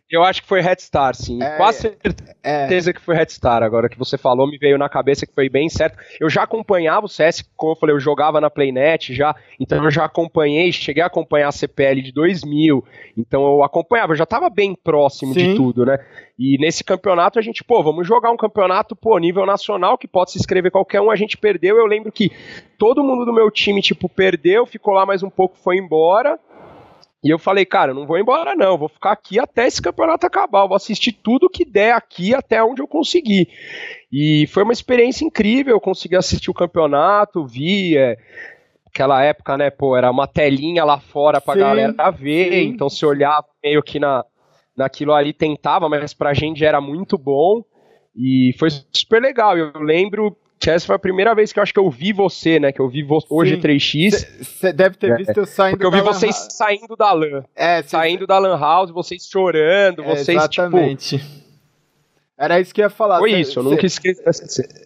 Eu 0.10 0.24
acho 0.24 0.44
que 0.44 0.48
foi 0.48 0.62
Red 0.62 0.78
Star, 0.80 1.16
sim. 1.16 1.42
É, 1.42 1.57
Quase 1.57 1.88
é. 1.88 2.12
certeza 2.44 2.90
é. 2.92 2.94
que 2.94 3.02
foi 3.02 3.16
Red 3.16 3.30
Star. 3.30 3.63
Agora 3.63 3.90
que 3.90 3.98
você 3.98 4.18
falou, 4.18 4.48
me 4.48 4.57
veio 4.57 4.78
na 4.78 4.88
cabeça 4.88 5.25
que 5.25 5.34
foi 5.34 5.50
bem 5.50 5.68
certo. 5.68 5.98
Eu 6.19 6.30
já 6.30 6.44
acompanhava 6.44 7.07
o 7.07 7.10
CS, 7.10 7.44
como 7.56 7.72
eu 7.72 7.75
falei, 7.75 7.96
eu 7.96 8.00
jogava 8.00 8.40
na 8.40 8.50
Playnet 8.50 9.13
já, 9.16 9.36
então 9.60 9.84
eu 9.84 9.90
já 9.90 10.06
acompanhei, 10.06 10.72
cheguei 10.72 11.02
a 11.02 11.07
acompanhar 11.07 11.48
a 11.48 11.52
CPL 11.52 12.02
de 12.04 12.12
2000, 12.12 12.84
então 13.18 13.44
eu 13.44 13.63
acompanhava, 13.63 14.13
eu 14.13 14.18
já 14.18 14.25
estava 14.25 14.48
bem 14.50 14.75
próximo 14.75 15.34
sim. 15.34 15.52
de 15.52 15.56
tudo, 15.56 15.86
né? 15.86 15.98
E 16.38 16.58
nesse 16.60 16.84
campeonato 16.84 17.40
a 17.40 17.42
gente, 17.42 17.63
pô, 17.63 17.81
vamos 17.81 18.06
jogar 18.06 18.30
um 18.30 18.38
campeonato, 18.38 18.96
pô, 18.96 19.18
nível 19.18 19.46
nacional, 19.46 19.98
que 19.98 20.08
pode 20.08 20.31
se 20.31 20.38
inscrever 20.38 20.72
qualquer 20.72 21.01
um, 21.01 21.10
a 21.10 21.16
gente 21.16 21.36
perdeu, 21.36 21.78
eu 21.78 21.86
lembro 21.86 22.12
que 22.12 22.31
todo 22.78 23.04
mundo 23.04 23.25
do 23.25 23.34
meu 23.34 23.50
time, 23.50 23.81
tipo, 23.81 24.08
perdeu, 24.08 24.66
ficou 24.66 24.94
lá 24.94 25.06
mais 25.06 25.24
um 25.24 25.30
pouco, 25.30 25.58
foi 25.58 25.78
embora, 25.78 26.38
e 27.25 27.30
eu 27.31 27.39
falei, 27.39 27.66
cara, 27.66 27.89
eu 27.89 27.95
não 27.95 28.06
vou 28.06 28.19
embora 28.19 28.56
não, 28.56 28.77
vou 28.77 28.88
ficar 28.88 29.12
aqui 29.12 29.39
até 29.39 29.66
esse 29.66 29.81
campeonato 29.81 30.27
acabar, 30.27 30.62
eu 30.62 30.68
vou 30.68 30.75
assistir 30.75 31.12
tudo 31.12 31.50
que 31.50 31.66
der 31.66 31.94
aqui 31.94 32.36
até 32.36 32.63
onde 32.63 32.83
eu 32.83 32.88
conseguir. 32.88 33.50
E 34.12 34.45
foi 34.48 34.62
uma 34.62 34.72
experiência 34.72 35.25
incrível, 35.25 35.74
eu 35.74 35.81
consegui 35.81 36.16
assistir 36.16 36.51
o 36.51 36.54
campeonato, 36.54 37.44
vi, 37.44 37.98
é, 37.98 38.16
aquela 38.86 39.24
época, 39.24 39.57
né, 39.57 39.72
pô, 39.72 39.98
era 39.98 40.12
uma 40.12 40.27
telinha 40.27 40.86
lá 40.86 41.00
fora 41.00 41.42
pra 41.42 41.56
sim, 41.56 41.62
galera 41.62 42.12
ver, 42.12 42.51
sim. 42.54 42.68
então 42.68 42.88
se 42.92 43.04
olhava 43.04 43.48
meio 43.63 43.81
que 43.81 44.00
na, 44.00 44.24
naquilo 44.77 45.12
ali 45.12 45.33
tentava, 45.33 45.89
mas 45.89 46.13
pra 46.13 46.31
gente 46.36 46.63
era 46.63 46.80
muito 46.80 47.18
bom. 47.18 47.63
E 48.16 48.56
foi 48.60 48.69
super 48.94 49.22
legal. 49.22 49.57
Eu 49.57 49.72
lembro 49.80 50.38
essa 50.66 50.86
foi 50.86 50.96
a 50.96 51.00
primeira 51.00 51.36
vez 51.36 51.54
que 51.54 51.60
eu 51.60 51.63
acho 51.63 51.74
que 51.74 51.80
eu 51.80 51.90
vi 51.90 52.12
você, 52.12 52.60
né? 52.60 52.72
Que 52.72 52.80
eu 52.80 52.90
vi 52.90 53.04
vo 53.04 53.24
hoje 53.30 53.57
3x. 53.57 54.28
Você 54.42 54.74
deve 54.74 54.96
ter 54.98 55.12
é, 55.12 55.16
visto 55.18 55.38
eu 55.38 55.46
saindo 55.46 55.78
Porque 55.78 55.86
eu 55.86 55.92
vi 55.92 56.02
vocês 56.02 56.48
saindo 56.52 56.96
da 56.96 57.12
LAN. 57.12 57.44
É, 57.56 57.84
saindo 57.84 58.25
da 58.25 58.40
LAN 58.40 58.57
House, 58.57 58.90
vocês 58.90 59.28
chorando, 59.28 60.02
é, 60.04 60.06
vocês, 60.06 60.42
tipo, 60.48 60.62
exatamente. 60.63 61.18
tipo 61.19 61.45
era 62.38 62.60
isso 62.60 62.74
que 62.74 62.82
eu 62.82 62.86
ia 62.86 62.90
falar. 62.90 63.20
Foi 63.20 63.32
cê, 63.32 63.40
isso, 63.40 63.60
eu 63.60 63.64
cê, 63.64 63.70
nunca 63.70 63.86
esqueci. 63.86 64.22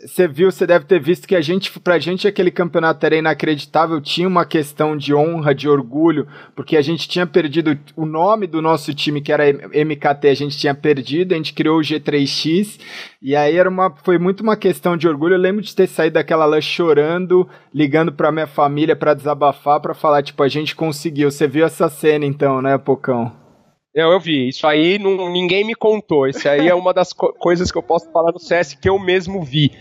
Você 0.06 0.28
viu, 0.28 0.52
você 0.52 0.68
deve 0.68 0.86
ter 0.86 1.02
visto 1.02 1.28
que 1.28 1.36
a 1.36 1.42
gente, 1.42 1.80
pra 1.80 1.98
gente 1.98 2.28
aquele 2.28 2.52
campeonato 2.52 3.04
era 3.04 3.16
inacreditável, 3.16 4.00
tinha 4.00 4.28
uma 4.28 4.46
questão 4.46 4.96
de 4.96 5.16
honra, 5.16 5.56
de 5.56 5.68
orgulho, 5.68 6.28
porque 6.56 6.78
a 6.78 6.82
gente 6.82 7.10
tinha 7.10 7.26
perdido 7.26 7.76
o 7.96 8.06
nome 8.06 8.46
do 8.46 8.62
nosso 8.62 8.94
time, 8.94 9.20
que 9.20 9.32
era 9.32 9.46
MKT, 9.50 10.28
a 10.28 10.34
gente 10.36 10.58
tinha 10.60 10.76
perdido, 10.76 11.34
a 11.34 11.38
gente 11.38 11.54
criou 11.54 11.80
o 11.80 11.82
G3X, 11.82 12.80
e 13.20 13.36
aí 13.36 13.58
era 13.58 13.68
uma, 13.68 13.96
foi 14.04 14.20
muito 14.20 14.42
uma 14.42 14.56
questão 14.56 14.96
de 14.96 15.08
orgulho. 15.08 15.34
Eu 15.34 15.40
lembro 15.40 15.64
de 15.64 15.76
ter 15.76 15.88
saído 15.88 16.14
daquela 16.14 16.46
lã 16.46 16.62
chorando, 16.62 17.50
ligando 17.74 18.14
pra 18.14 18.32
minha 18.32 18.48
família 18.48 18.96
para 18.96 19.16
desabafar, 19.16 19.80
para 19.80 19.96
falar, 19.96 20.22
tipo, 20.22 20.44
a 20.44 20.48
gente 20.48 20.76
conseguiu. 20.76 21.32
Você 21.32 21.48
viu 21.48 21.66
essa 21.66 21.90
cena 21.90 22.26
então, 22.26 22.62
né, 22.62 22.78
Pocão? 22.78 23.49
Eu, 23.94 24.12
eu 24.12 24.20
vi. 24.20 24.48
Isso 24.48 24.68
aí 24.68 25.00
não, 25.00 25.32
ninguém 25.32 25.64
me 25.64 25.76
contou. 25.76 26.28
Isso 26.28 26.48
aí 26.48 26.68
é 26.68 26.76
uma 26.76 26.94
das 26.94 27.12
co 27.12 27.34
coisas 27.34 27.72
que 27.72 27.78
eu 27.78 27.84
posso 27.84 28.12
falar 28.12 28.32
no 28.32 28.40
CS 28.40 28.76
que 28.76 28.90
eu 28.90 29.00
mesmo 29.00 29.44
vi. 29.44 29.72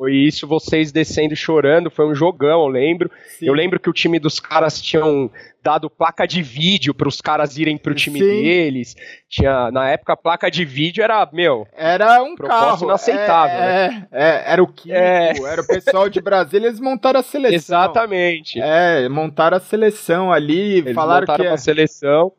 Foi 0.00 0.14
isso, 0.14 0.46
vocês 0.46 0.90
descendo 0.90 1.36
chorando, 1.36 1.90
foi 1.90 2.06
um 2.06 2.14
jogão, 2.14 2.62
eu 2.62 2.68
lembro. 2.68 3.10
Sim. 3.38 3.46
Eu 3.46 3.52
lembro 3.52 3.78
que 3.78 3.90
o 3.90 3.92
time 3.92 4.18
dos 4.18 4.40
caras 4.40 4.80
tinham 4.80 5.30
dado 5.62 5.90
placa 5.90 6.26
de 6.26 6.42
vídeo 6.42 6.94
para 6.94 7.06
os 7.06 7.20
caras 7.20 7.58
irem 7.58 7.76
pro 7.76 7.94
time 7.94 8.18
Sim. 8.18 8.24
deles. 8.24 8.96
Tinha, 9.28 9.70
na 9.70 9.90
época, 9.90 10.14
a 10.14 10.16
placa 10.16 10.50
de 10.50 10.64
vídeo 10.64 11.04
era, 11.04 11.28
meu, 11.30 11.66
era 11.76 12.22
um 12.22 12.34
carro 12.34 12.86
inaceitável. 12.86 13.58
É, 13.58 13.88
né? 13.88 14.08
é, 14.10 14.24
é, 14.24 14.42
era 14.46 14.62
o 14.62 14.66
Kiko, 14.68 14.94
é. 14.94 15.34
era 15.36 15.60
o 15.60 15.66
pessoal 15.66 16.08
de 16.08 16.18
Brasília, 16.22 16.68
eles 16.68 16.80
montaram 16.80 17.20
a 17.20 17.22
seleção. 17.22 17.54
Exatamente. 17.54 18.58
É, 18.58 19.06
montaram 19.06 19.58
a 19.58 19.60
seleção 19.60 20.32
ali, 20.32 20.78
eles 20.78 20.94
falaram 20.94 21.26
montaram 21.26 21.44
que 21.44 21.50
a 21.50 21.58
seleção 21.58 22.32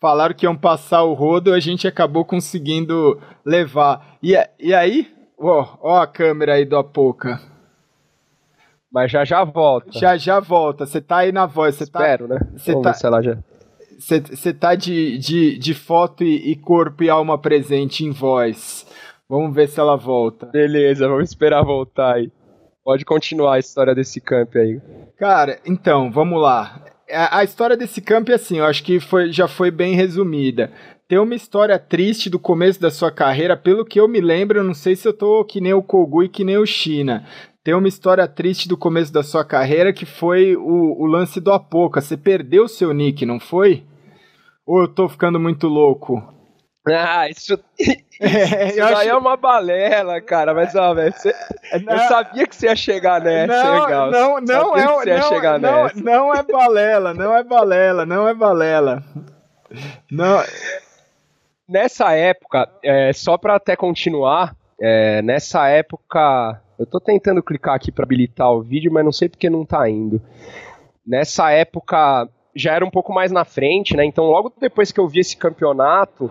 falaram 0.00 0.34
que 0.34 0.46
iam 0.46 0.56
passar 0.56 1.02
o 1.02 1.14
rodo, 1.14 1.52
a 1.52 1.60
gente 1.60 1.86
acabou 1.86 2.24
conseguindo 2.24 3.20
levar. 3.44 4.16
E, 4.22 4.34
e 4.58 4.74
aí, 4.74 5.08
ó, 5.38 5.76
ó 5.80 6.00
a 6.00 6.06
câmera 6.06 6.54
aí 6.54 6.64
do 6.64 6.76
Apoca. 6.76 7.40
Mas 8.90 9.10
já 9.10 9.24
já 9.24 9.44
volta. 9.44 9.98
Já 9.98 10.16
já 10.16 10.40
volta. 10.40 10.86
Você 10.86 11.00
tá 11.00 11.18
aí 11.18 11.32
na 11.32 11.46
voz. 11.46 11.74
Cê 11.74 11.86
tá 11.86 12.00
Espero, 12.00 12.28
tá, 12.28 12.34
né? 12.34 12.40
Você 12.56 12.80
tá, 12.80 12.94
se 12.94 13.06
ela 13.06 13.22
já... 13.22 13.36
Você 13.98 14.52
tá 14.52 14.74
de, 14.74 15.18
de, 15.18 15.58
de 15.58 15.74
foto 15.74 16.22
e, 16.22 16.52
e 16.52 16.56
corpo 16.56 17.02
e 17.02 17.10
alma 17.10 17.36
presente 17.36 18.04
em 18.04 18.12
voz. 18.12 18.86
Vamos 19.28 19.54
ver 19.54 19.68
se 19.68 19.78
ela 19.78 19.96
volta. 19.96 20.46
Beleza, 20.46 21.06
vamos 21.08 21.28
esperar 21.28 21.62
voltar 21.62 22.14
aí. 22.14 22.32
Pode 22.82 23.04
continuar 23.04 23.54
a 23.54 23.58
história 23.58 23.94
desse 23.94 24.20
camp 24.20 24.54
aí. 24.56 24.80
Cara, 25.18 25.58
então, 25.66 26.10
vamos 26.10 26.40
lá 26.40 26.80
a, 27.10 27.44
história 27.44 27.76
desse 27.76 28.00
campo 28.00 28.30
é 28.30 28.34
assim, 28.34 28.58
eu 28.58 28.64
acho 28.64 28.82
que 28.82 29.00
foi, 29.00 29.32
já 29.32 29.48
foi 29.48 29.70
bem 29.70 29.94
resumida. 29.94 30.72
Tem 31.06 31.18
uma 31.18 31.34
história 31.34 31.78
triste 31.78 32.28
do 32.28 32.38
começo 32.38 32.80
da 32.80 32.90
sua 32.90 33.10
carreira, 33.10 33.56
pelo 33.56 33.84
que 33.84 33.98
eu 33.98 34.06
me 34.06 34.20
lembro, 34.20 34.58
eu 34.58 34.64
não 34.64 34.74
sei 34.74 34.94
se 34.94 35.08
eu 35.08 35.12
tô 35.12 35.44
que 35.44 35.60
nem 35.60 35.72
o 35.72 35.82
Kogu 35.82 36.22
e 36.22 36.28
que 36.28 36.44
nem 36.44 36.58
o 36.58 36.66
China. 36.66 37.24
Tem 37.64 37.74
uma 37.74 37.88
história 37.88 38.26
triste 38.26 38.68
do 38.68 38.76
começo 38.76 39.12
da 39.12 39.22
sua 39.22 39.44
carreira 39.44 39.92
que 39.92 40.06
foi 40.06 40.56
o, 40.56 41.02
o 41.02 41.06
lance 41.06 41.40
do 41.40 41.52
Apoca. 41.52 42.00
Você 42.00 42.16
perdeu 42.16 42.68
seu 42.68 42.92
nick, 42.92 43.26
não 43.26 43.40
foi? 43.40 43.84
Ou 44.66 44.82
eu 44.82 44.88
tô 44.88 45.08
ficando 45.08 45.40
muito 45.40 45.66
louco? 45.66 46.22
Ah, 46.96 47.28
isso, 47.28 47.58
é, 48.20 48.68
isso 48.68 48.82
acho... 48.82 49.08
é 49.08 49.14
uma 49.16 49.36
balela, 49.36 50.20
cara. 50.20 50.54
Mas, 50.54 50.74
ó, 50.74 50.94
velho, 50.94 51.14
eu 51.72 51.98
sabia 52.08 52.46
que 52.46 52.54
você 52.54 52.66
ia 52.66 52.76
chegar 52.76 53.20
nessa, 53.20 53.64
não, 53.64 53.84
legal. 53.84 54.10
Não, 54.10 54.40
não 54.40 54.76
é, 54.76 54.84
não, 54.84 55.58
não, 55.58 55.88
não 55.94 56.34
é 56.34 56.42
balela, 56.42 57.14
não 57.14 57.36
é 57.36 57.42
balela, 57.42 58.06
não 58.06 58.28
é 58.28 58.34
balela. 58.34 59.02
Não. 60.10 60.42
Nessa 61.68 62.14
época, 62.14 62.68
é, 62.82 63.12
só 63.12 63.36
para 63.36 63.56
até 63.56 63.76
continuar, 63.76 64.56
é, 64.80 65.20
nessa 65.22 65.68
época, 65.68 66.60
eu 66.78 66.86
tô 66.86 66.98
tentando 67.00 67.42
clicar 67.42 67.74
aqui 67.74 67.92
para 67.92 68.04
habilitar 68.04 68.50
o 68.50 68.62
vídeo, 68.62 68.92
mas 68.92 69.04
não 69.04 69.12
sei 69.12 69.28
porque 69.28 69.50
não 69.50 69.64
tá 69.64 69.88
indo. 69.88 70.20
Nessa 71.06 71.50
época 71.50 72.28
já 72.54 72.74
era 72.74 72.84
um 72.84 72.90
pouco 72.90 73.12
mais 73.12 73.30
na 73.30 73.44
frente, 73.44 73.96
né? 73.96 74.04
Então, 74.04 74.24
logo 74.24 74.52
depois 74.58 74.90
que 74.90 74.98
eu 74.98 75.08
vi 75.08 75.20
esse 75.20 75.36
campeonato, 75.36 76.30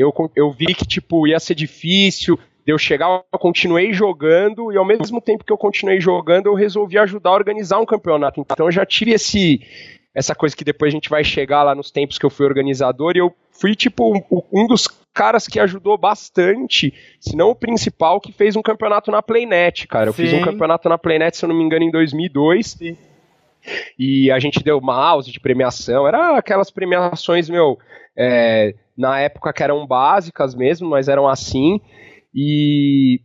eu, 0.00 0.12
eu 0.34 0.50
vi 0.50 0.74
que, 0.74 0.86
tipo, 0.86 1.26
ia 1.26 1.38
ser 1.38 1.54
difícil, 1.54 2.38
eu 2.66 2.78
chegar, 2.78 3.22
eu 3.32 3.38
continuei 3.38 3.92
jogando 3.92 4.72
e 4.72 4.76
ao 4.76 4.84
mesmo 4.84 5.20
tempo 5.20 5.44
que 5.44 5.52
eu 5.52 5.58
continuei 5.58 6.00
jogando, 6.00 6.46
eu 6.46 6.54
resolvi 6.54 6.98
ajudar 6.98 7.30
a 7.30 7.34
organizar 7.34 7.78
um 7.78 7.86
campeonato. 7.86 8.40
Então 8.40 8.66
eu 8.66 8.72
já 8.72 8.86
tive 8.86 9.12
esse 9.12 9.60
essa 10.14 10.34
coisa 10.34 10.56
que 10.56 10.64
depois 10.64 10.92
a 10.92 10.94
gente 10.94 11.10
vai 11.10 11.24
chegar 11.24 11.64
lá 11.64 11.74
nos 11.74 11.90
tempos 11.90 12.18
que 12.18 12.24
eu 12.24 12.30
fui 12.30 12.46
organizador 12.46 13.16
e 13.16 13.18
eu 13.18 13.34
fui 13.50 13.74
tipo 13.74 14.16
um, 14.16 14.42
um 14.52 14.66
dos 14.66 14.86
caras 15.12 15.48
que 15.48 15.58
ajudou 15.58 15.98
bastante, 15.98 16.94
se 17.20 17.36
não 17.36 17.50
o 17.50 17.54
principal, 17.54 18.20
que 18.20 18.32
fez 18.32 18.54
um 18.54 18.62
campeonato 18.62 19.10
na 19.10 19.22
Playnet, 19.22 19.88
cara. 19.88 20.08
Eu 20.08 20.12
Sim. 20.12 20.22
fiz 20.22 20.32
um 20.34 20.42
campeonato 20.42 20.88
na 20.88 20.96
Playnet, 20.96 21.36
se 21.36 21.44
eu 21.44 21.48
não 21.48 21.56
me 21.56 21.64
engano, 21.64 21.84
em 21.84 21.90
2002. 21.90 22.66
Sim. 22.66 22.96
E 23.98 24.30
a 24.30 24.38
gente 24.38 24.62
deu 24.62 24.80
mouse 24.80 25.32
de 25.32 25.40
premiação, 25.40 26.06
era 26.06 26.36
aquelas 26.36 26.70
premiações, 26.70 27.48
meu, 27.48 27.78
é, 28.16 28.74
na 28.96 29.20
época 29.20 29.52
que 29.52 29.62
eram 29.62 29.86
básicas 29.86 30.54
mesmo, 30.54 30.88
mas 30.88 31.08
eram 31.08 31.28
assim. 31.28 31.80
E 32.34 33.20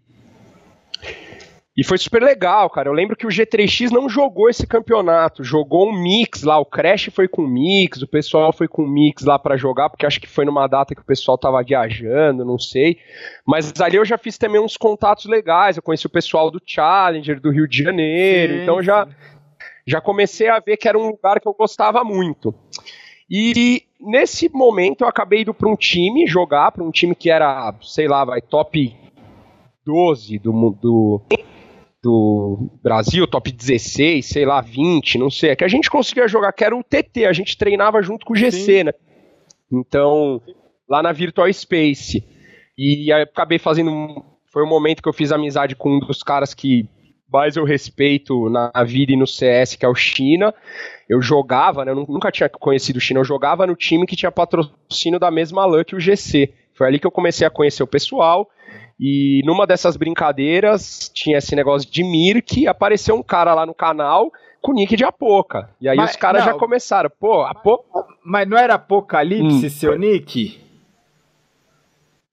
e 1.79 1.83
foi 1.85 1.97
super 1.97 2.21
legal, 2.21 2.69
cara. 2.69 2.89
Eu 2.89 2.93
lembro 2.93 3.15
que 3.15 3.25
o 3.25 3.29
G3X 3.29 3.89
não 3.89 4.09
jogou 4.09 4.49
esse 4.49 4.67
campeonato, 4.67 5.45
jogou 5.45 5.87
um 5.87 5.93
mix 5.93 6.43
lá. 6.43 6.59
O 6.59 6.65
Crash 6.65 7.09
foi 7.09 7.25
com 7.25 7.47
mix, 7.47 8.01
o 8.01 8.07
pessoal 8.07 8.51
foi 8.51 8.67
com 8.67 8.85
mix 8.85 9.23
lá 9.23 9.39
para 9.39 9.55
jogar, 9.55 9.89
porque 9.89 10.05
acho 10.05 10.19
que 10.19 10.27
foi 10.27 10.43
numa 10.43 10.67
data 10.67 10.93
que 10.93 10.99
o 10.99 11.05
pessoal 11.05 11.37
tava 11.37 11.63
viajando, 11.63 12.43
não 12.43 12.59
sei. 12.59 12.97
Mas 13.47 13.71
ali 13.79 13.95
eu 13.95 14.03
já 14.03 14.17
fiz 14.17 14.37
também 14.37 14.59
uns 14.59 14.75
contatos 14.75 15.23
legais. 15.23 15.77
Eu 15.77 15.81
conheci 15.81 16.05
o 16.05 16.09
pessoal 16.09 16.51
do 16.51 16.61
Challenger, 16.65 17.39
do 17.39 17.49
Rio 17.49 17.65
de 17.65 17.81
Janeiro, 17.81 18.55
sim, 18.55 18.63
então 18.63 18.83
já, 18.83 19.07
já 19.87 20.01
comecei 20.01 20.49
a 20.49 20.59
ver 20.59 20.75
que 20.75 20.89
era 20.89 20.99
um 20.99 21.07
lugar 21.07 21.39
que 21.39 21.47
eu 21.47 21.53
gostava 21.53 22.03
muito. 22.03 22.53
E 23.29 23.83
nesse 23.99 24.49
momento 24.49 25.01
eu 25.01 25.07
acabei 25.07 25.41
indo 25.41 25.53
para 25.53 25.69
um 25.69 25.75
time 25.75 26.25
jogar, 26.25 26.71
para 26.71 26.83
um 26.83 26.91
time 26.91 27.13
que 27.13 27.29
era, 27.29 27.73
sei 27.81 28.07
lá, 28.07 28.23
vai 28.23 28.41
top 28.41 28.95
12 29.85 30.39
do, 30.39 30.51
do, 30.81 31.21
do 32.01 32.69
Brasil, 32.81 33.27
top 33.27 33.51
16, 33.51 34.25
sei 34.25 34.45
lá, 34.45 34.61
20, 34.61 35.17
não 35.17 35.29
sei. 35.29 35.51
É 35.51 35.55
que 35.55 35.63
a 35.63 35.67
gente 35.67 35.89
conseguia 35.89 36.27
jogar, 36.27 36.53
que 36.53 36.63
era 36.63 36.75
o 36.75 36.83
TT, 36.83 37.25
a 37.25 37.33
gente 37.33 37.57
treinava 37.57 38.01
junto 38.01 38.25
com 38.25 38.33
o 38.33 38.35
GC, 38.35 38.51
Sim. 38.51 38.83
né? 38.83 38.93
Então, 39.71 40.41
lá 40.89 41.03
na 41.03 41.11
Virtual 41.11 41.51
Space. 41.51 42.23
E 42.77 43.11
aí 43.11 43.23
acabei 43.23 43.59
fazendo. 43.59 44.23
Foi 44.51 44.63
um 44.63 44.69
momento 44.69 45.03
que 45.03 45.09
eu 45.09 45.13
fiz 45.13 45.31
amizade 45.31 45.75
com 45.75 45.97
um 45.97 45.99
dos 45.99 46.23
caras 46.23 46.53
que 46.53 46.89
mais 47.31 47.55
eu 47.55 47.63
respeito 47.63 48.49
na 48.49 48.71
vida 48.83 49.11
e 49.11 49.17
no 49.17 49.27
CS, 49.27 49.75
que 49.75 49.85
é 49.85 49.89
o 49.89 49.95
China. 49.95 50.53
Eu 51.07 51.21
jogava, 51.21 51.85
né, 51.85 51.91
eu 51.91 51.95
nunca 51.95 52.31
tinha 52.31 52.49
conhecido 52.49 52.97
o 52.97 53.01
China, 53.01 53.19
eu 53.19 53.25
jogava 53.25 53.65
no 53.65 53.75
time 53.75 54.05
que 54.05 54.15
tinha 54.15 54.31
patrocínio 54.31 55.19
da 55.19 55.31
mesma 55.31 55.65
LAN 55.65 55.83
que 55.83 55.95
o 55.95 55.99
GC. 55.99 56.53
Foi 56.73 56.87
ali 56.87 56.99
que 56.99 57.05
eu 57.05 57.11
comecei 57.11 57.45
a 57.45 57.49
conhecer 57.49 57.83
o 57.83 57.87
pessoal. 57.87 58.47
E 58.99 59.41
numa 59.45 59.65
dessas 59.65 59.95
brincadeiras 59.95 61.09
tinha 61.13 61.37
esse 61.37 61.55
negócio 61.55 61.89
de 61.89 62.03
Mirk, 62.03 62.67
apareceu 62.67 63.15
um 63.15 63.23
cara 63.23 63.53
lá 63.53 63.65
no 63.65 63.73
canal 63.73 64.31
com 64.61 64.71
o 64.71 64.75
nick 64.75 64.95
de 64.95 65.05
Apoca. 65.05 65.69
E 65.79 65.87
aí 65.87 65.95
mas, 65.95 66.11
os 66.11 66.15
caras 66.15 66.43
já 66.43 66.53
começaram, 66.53 67.09
pô, 67.19 67.43
Apoca. 67.43 68.05
Mas 68.23 68.47
não 68.47 68.57
era 68.57 68.75
Apocalipse 68.75 69.65
hum. 69.65 69.69
seu 69.69 69.97
nick? 69.97 70.59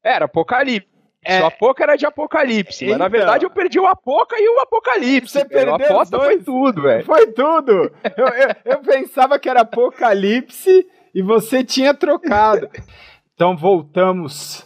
Era 0.05 0.25
Apocalipse. 0.26 0.96
É, 1.26 1.40
Só 1.40 1.47
Apoca 1.47 1.83
era 1.83 1.97
de 1.97 2.06
Apocalipse, 2.06 2.85
então, 2.85 2.92
mas 2.92 2.99
na 2.99 3.06
então. 3.06 3.18
verdade 3.18 3.45
eu 3.45 3.50
perdi 3.50 3.80
o 3.80 3.87
Apoca 3.87 4.37
e 4.38 4.49
o 4.49 4.61
Apocalipse. 4.61 5.33
Você 5.33 5.45
perdeu 5.45 5.75
a 5.75 5.76
aposta 5.76 6.18
foi 6.18 6.38
tudo, 6.38 6.83
velho. 6.83 7.04
Foi 7.04 7.26
tudo. 7.33 7.90
eu, 8.16 8.26
eu, 8.26 8.54
eu 8.64 8.78
pensava 8.78 9.37
que 9.37 9.49
era 9.49 9.62
Apocalipse 9.62 10.87
e 11.12 11.23
você 11.23 11.64
tinha 11.64 11.92
trocado. 11.92 12.71
Então 13.35 13.56
voltamos. 13.56 14.64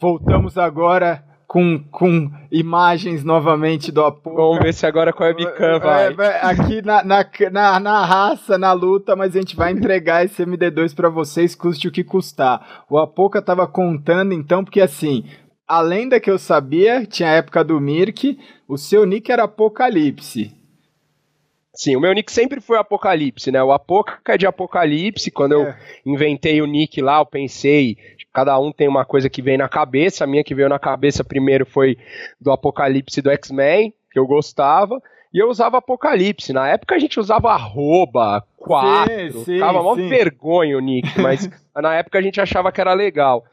Voltamos 0.00 0.56
agora 0.56 1.24
com, 1.48 1.82
com 1.90 2.30
imagens 2.52 3.24
novamente 3.24 3.90
do 3.90 4.04
Apoca. 4.04 4.36
Vamos 4.36 4.58
ver 4.58 4.74
se 4.74 4.86
agora 4.86 5.12
com 5.12 5.24
a 5.24 5.28
webcam 5.28 5.80
vai. 5.80 6.14
É, 6.14 6.40
aqui 6.42 6.82
na, 6.82 7.02
na, 7.02 7.26
na, 7.50 7.80
na, 7.80 8.04
raça, 8.04 8.58
na 8.58 8.72
luta, 8.72 9.16
mas 9.16 9.34
a 9.34 9.40
gente 9.40 9.56
vai 9.56 9.72
entregar 9.72 10.24
esse 10.24 10.44
MD2 10.44 10.94
para 10.94 11.08
vocês, 11.08 11.54
custe 11.54 11.88
o 11.88 11.90
que 11.90 12.04
custar. 12.04 12.84
O 12.88 12.98
Apoca 12.98 13.40
tava 13.40 13.66
contando 13.66 14.34
então, 14.34 14.62
porque 14.62 14.80
assim, 14.80 15.24
além 15.68 16.08
da 16.08 16.18
que 16.18 16.30
eu 16.30 16.38
sabia, 16.38 17.04
tinha 17.04 17.28
a 17.28 17.34
época 17.34 17.62
do 17.62 17.78
Mirk, 17.78 18.38
o 18.66 18.78
seu 18.78 19.04
nick 19.04 19.30
era 19.30 19.44
Apocalipse. 19.44 20.56
Sim, 21.74 21.94
o 21.94 22.00
meu 22.00 22.12
nick 22.12 22.32
sempre 22.32 22.60
foi 22.60 22.78
Apocalipse, 22.78 23.52
né? 23.52 23.62
O 23.62 23.70
Apoca 23.70 24.20
é 24.32 24.38
de 24.38 24.46
Apocalipse. 24.46 25.30
Quando 25.30 25.52
é. 25.52 25.54
eu 25.54 25.74
inventei 26.12 26.60
o 26.60 26.66
nick 26.66 27.00
lá, 27.00 27.20
eu 27.20 27.26
pensei, 27.26 27.96
cada 28.32 28.58
um 28.58 28.72
tem 28.72 28.88
uma 28.88 29.04
coisa 29.04 29.30
que 29.30 29.40
vem 29.40 29.56
na 29.56 29.68
cabeça. 29.68 30.24
A 30.24 30.26
minha 30.26 30.42
que 30.42 30.54
veio 30.54 30.68
na 30.68 30.78
cabeça 30.78 31.22
primeiro 31.22 31.64
foi 31.64 31.96
do 32.40 32.50
Apocalipse 32.50 33.22
do 33.22 33.30
X-Men, 33.30 33.94
que 34.10 34.18
eu 34.18 34.26
gostava. 34.26 35.00
E 35.32 35.38
eu 35.38 35.48
usava 35.48 35.78
Apocalipse. 35.78 36.52
Na 36.52 36.66
época 36.66 36.96
a 36.96 36.98
gente 36.98 37.20
usava 37.20 37.52
arroba, 37.52 38.44
quatro. 38.56 39.14
Sim, 39.14 39.44
sim, 39.44 39.54
ficava 39.54 39.94
vergonha 39.94 40.76
o 40.76 40.80
nick, 40.80 41.20
mas 41.20 41.48
na 41.76 41.94
época 41.94 42.18
a 42.18 42.22
gente 42.22 42.40
achava 42.40 42.72
que 42.72 42.80
era 42.80 42.92
legal. 42.92 43.44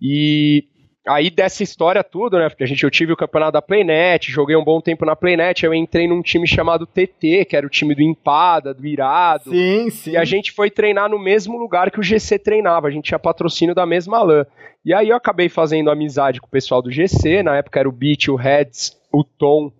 E 0.00 0.64
aí 1.06 1.30
dessa 1.30 1.62
história 1.62 2.02
tudo, 2.02 2.38
né? 2.38 2.48
Porque 2.48 2.64
a 2.64 2.66
gente, 2.66 2.82
eu 2.82 2.90
tive 2.90 3.12
o 3.12 3.16
campeonato 3.16 3.52
da 3.52 3.62
Playnet, 3.62 4.30
joguei 4.30 4.56
um 4.56 4.64
bom 4.64 4.80
tempo 4.80 5.04
na 5.04 5.14
Playnet, 5.14 5.64
eu 5.64 5.74
entrei 5.74 6.08
num 6.08 6.22
time 6.22 6.46
chamado 6.46 6.86
TT, 6.86 7.44
que 7.44 7.56
era 7.56 7.66
o 7.66 7.70
time 7.70 7.94
do 7.94 8.02
Empada, 8.02 8.72
do 8.72 8.86
Irado. 8.86 9.50
Sim, 9.50 9.90
sim. 9.90 10.12
E 10.12 10.16
a 10.16 10.24
gente 10.24 10.52
foi 10.52 10.70
treinar 10.70 11.08
no 11.08 11.18
mesmo 11.18 11.58
lugar 11.58 11.90
que 11.90 12.00
o 12.00 12.02
GC 12.02 12.38
treinava, 12.38 12.88
a 12.88 12.90
gente 12.90 13.06
tinha 13.06 13.18
patrocínio 13.18 13.74
da 13.74 13.84
mesma 13.84 14.22
LAN. 14.22 14.46
E 14.84 14.92
aí 14.92 15.08
eu 15.08 15.16
acabei 15.16 15.48
fazendo 15.48 15.90
amizade 15.90 16.40
com 16.40 16.46
o 16.46 16.50
pessoal 16.50 16.80
do 16.80 16.90
GC, 16.90 17.42
na 17.42 17.56
época 17.56 17.80
era 17.80 17.88
o 17.88 17.92
Beat, 17.92 18.28
o 18.28 18.36
Reds, 18.36 18.96
o 19.12 19.24
Tom, 19.24 19.72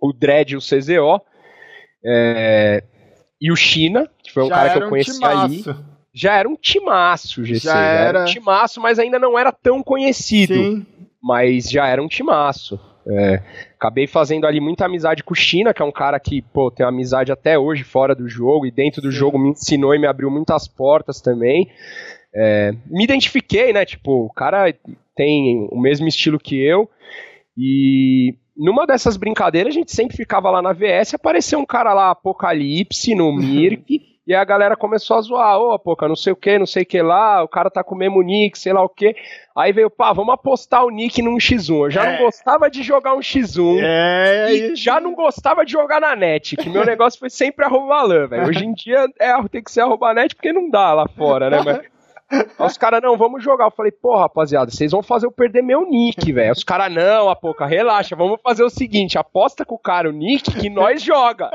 o 0.00 0.12
Dredd 0.12 0.52
e 0.52 0.56
o 0.56 0.60
CZO. 0.60 1.20
É... 2.04 2.82
E 3.40 3.50
o 3.50 3.56
China, 3.56 4.08
que 4.22 4.32
foi 4.32 4.44
um 4.44 4.48
Já 4.48 4.54
cara 4.54 4.70
que 4.70 4.78
eu 4.84 4.88
conheci 4.88 5.20
um 5.20 5.26
ali 5.26 5.64
já 6.14 6.36
era 6.36 6.48
um 6.48 6.54
timaço, 6.54 7.44
GC. 7.44 7.66
Já, 7.66 7.72
já 7.72 7.80
era... 7.80 8.08
era 8.08 8.22
um 8.22 8.24
timaço, 8.26 8.80
mas 8.80 8.98
ainda 8.98 9.18
não 9.18 9.36
era 9.36 9.50
tão 9.50 9.82
conhecido. 9.82 10.54
Sim. 10.54 10.86
Mas 11.20 11.68
já 11.68 11.88
era 11.88 12.00
um 12.00 12.06
timaço. 12.06 12.78
É, 13.06 13.42
acabei 13.78 14.06
fazendo 14.06 14.46
ali 14.46 14.60
muita 14.60 14.86
amizade 14.86 15.22
com 15.22 15.34
o 15.34 15.36
China, 15.36 15.74
que 15.74 15.82
é 15.82 15.84
um 15.84 15.92
cara 15.92 16.18
que, 16.18 16.40
pô, 16.40 16.70
tem 16.70 16.86
amizade 16.86 17.32
até 17.32 17.58
hoje 17.58 17.84
fora 17.84 18.14
do 18.14 18.28
jogo, 18.28 18.64
e 18.64 18.70
dentro 18.70 19.02
do 19.02 19.10
Sim. 19.10 19.18
jogo 19.18 19.38
me 19.38 19.50
ensinou 19.50 19.94
e 19.94 19.98
me 19.98 20.06
abriu 20.06 20.30
muitas 20.30 20.68
portas 20.68 21.20
também. 21.20 21.68
É, 22.34 22.72
me 22.86 23.04
identifiquei, 23.04 23.72
né? 23.72 23.84
Tipo, 23.84 24.26
o 24.26 24.32
cara 24.32 24.72
tem 25.16 25.68
o 25.70 25.80
mesmo 25.80 26.06
estilo 26.06 26.38
que 26.38 26.56
eu. 26.56 26.88
E 27.56 28.36
numa 28.56 28.86
dessas 28.86 29.16
brincadeiras, 29.16 29.74
a 29.74 29.78
gente 29.78 29.92
sempre 29.92 30.16
ficava 30.16 30.50
lá 30.50 30.62
na 30.62 30.72
VS, 30.72 31.14
apareceu 31.14 31.58
um 31.58 31.66
cara 31.66 31.92
lá, 31.92 32.10
Apocalipse, 32.10 33.14
no 33.14 33.32
Mirk. 33.36 34.13
E 34.26 34.34
a 34.34 34.42
galera 34.42 34.74
começou 34.74 35.18
a 35.18 35.20
zoar, 35.20 35.58
ô, 35.58 35.78
não 36.08 36.16
sei 36.16 36.32
o 36.32 36.36
que, 36.36 36.58
não 36.58 36.64
sei 36.64 36.82
o 36.82 36.86
que 36.86 37.02
lá, 37.02 37.42
o 37.42 37.48
cara 37.48 37.70
tá 37.70 37.84
com 37.84 37.94
o 37.94 37.98
mesmo 37.98 38.22
nick, 38.22 38.58
sei 38.58 38.72
lá 38.72 38.82
o 38.82 38.88
que. 38.88 39.14
Aí 39.54 39.70
veio, 39.70 39.90
pá, 39.90 40.14
vamos 40.14 40.32
apostar 40.32 40.82
o 40.84 40.90
nick 40.90 41.20
num 41.20 41.36
X1. 41.36 41.84
Eu 41.84 41.90
já 41.90 42.06
é. 42.06 42.12
não 42.12 42.24
gostava 42.24 42.70
de 42.70 42.82
jogar 42.82 43.14
um 43.14 43.20
X1 43.20 43.80
é, 43.82 44.52
e 44.52 44.72
é 44.72 44.76
já 44.76 44.98
não 44.98 45.14
gostava 45.14 45.64
de 45.64 45.72
jogar 45.72 46.00
na 46.00 46.16
net, 46.16 46.56
que 46.56 46.70
meu 46.70 46.84
negócio 46.86 47.20
foi 47.20 47.28
sempre 47.28 47.66
arroba 47.66 48.02
lã, 48.02 48.26
velho. 48.26 48.48
Hoje 48.48 48.64
em 48.64 48.72
dia 48.72 49.06
é, 49.20 49.34
tem 49.48 49.62
que 49.62 49.70
ser 49.70 49.82
arroba 49.82 50.14
net 50.14 50.34
porque 50.34 50.54
não 50.54 50.70
dá 50.70 50.94
lá 50.94 51.06
fora, 51.06 51.50
né, 51.50 51.60
mas... 51.64 51.93
Aí 52.30 52.66
os 52.66 52.78
caras, 52.78 53.02
não, 53.02 53.16
vamos 53.16 53.42
jogar. 53.42 53.66
Eu 53.66 53.70
falei, 53.70 53.92
pô, 53.92 54.16
rapaziada, 54.16 54.70
vocês 54.70 54.92
vão 54.92 55.02
fazer 55.02 55.26
eu 55.26 55.32
perder 55.32 55.62
meu 55.62 55.88
nick, 55.88 56.32
velho. 56.32 56.52
Os 56.52 56.64
caras, 56.64 56.92
não, 56.92 57.28
a 57.28 57.36
pouca, 57.36 57.66
relaxa, 57.66 58.16
vamos 58.16 58.40
fazer 58.42 58.64
o 58.64 58.70
seguinte: 58.70 59.18
aposta 59.18 59.64
com 59.64 59.74
o 59.74 59.78
cara 59.78 60.08
o 60.08 60.12
nick 60.12 60.52
que 60.52 60.70
nós 60.70 61.02
joga. 61.02 61.50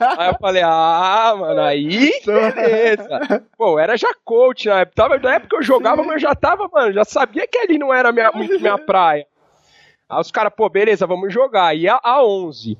aí 0.00 0.28
eu 0.28 0.36
falei, 0.40 0.62
ah, 0.64 1.34
mano, 1.38 1.60
aí, 1.60 2.12
beleza. 2.26 3.44
Pô, 3.56 3.78
era 3.78 3.96
já 3.96 4.12
coach 4.24 4.68
na 4.68 4.80
época. 4.80 5.18
Na 5.18 5.34
época 5.34 5.56
eu 5.56 5.62
jogava, 5.62 6.02
mas 6.02 6.14
eu 6.14 6.20
já 6.20 6.34
tava, 6.34 6.68
mano, 6.72 6.92
já 6.92 7.04
sabia 7.04 7.46
que 7.46 7.58
ali 7.58 7.78
não 7.78 7.92
era 7.92 8.12
minha, 8.12 8.30
minha 8.32 8.78
praia. 8.78 9.26
Aí 10.08 10.20
os 10.20 10.30
caras, 10.30 10.52
pô, 10.54 10.68
beleza, 10.68 11.06
vamos 11.06 11.32
jogar. 11.32 11.74
E 11.74 11.88
a, 11.88 11.98
a 12.02 12.24
11. 12.24 12.76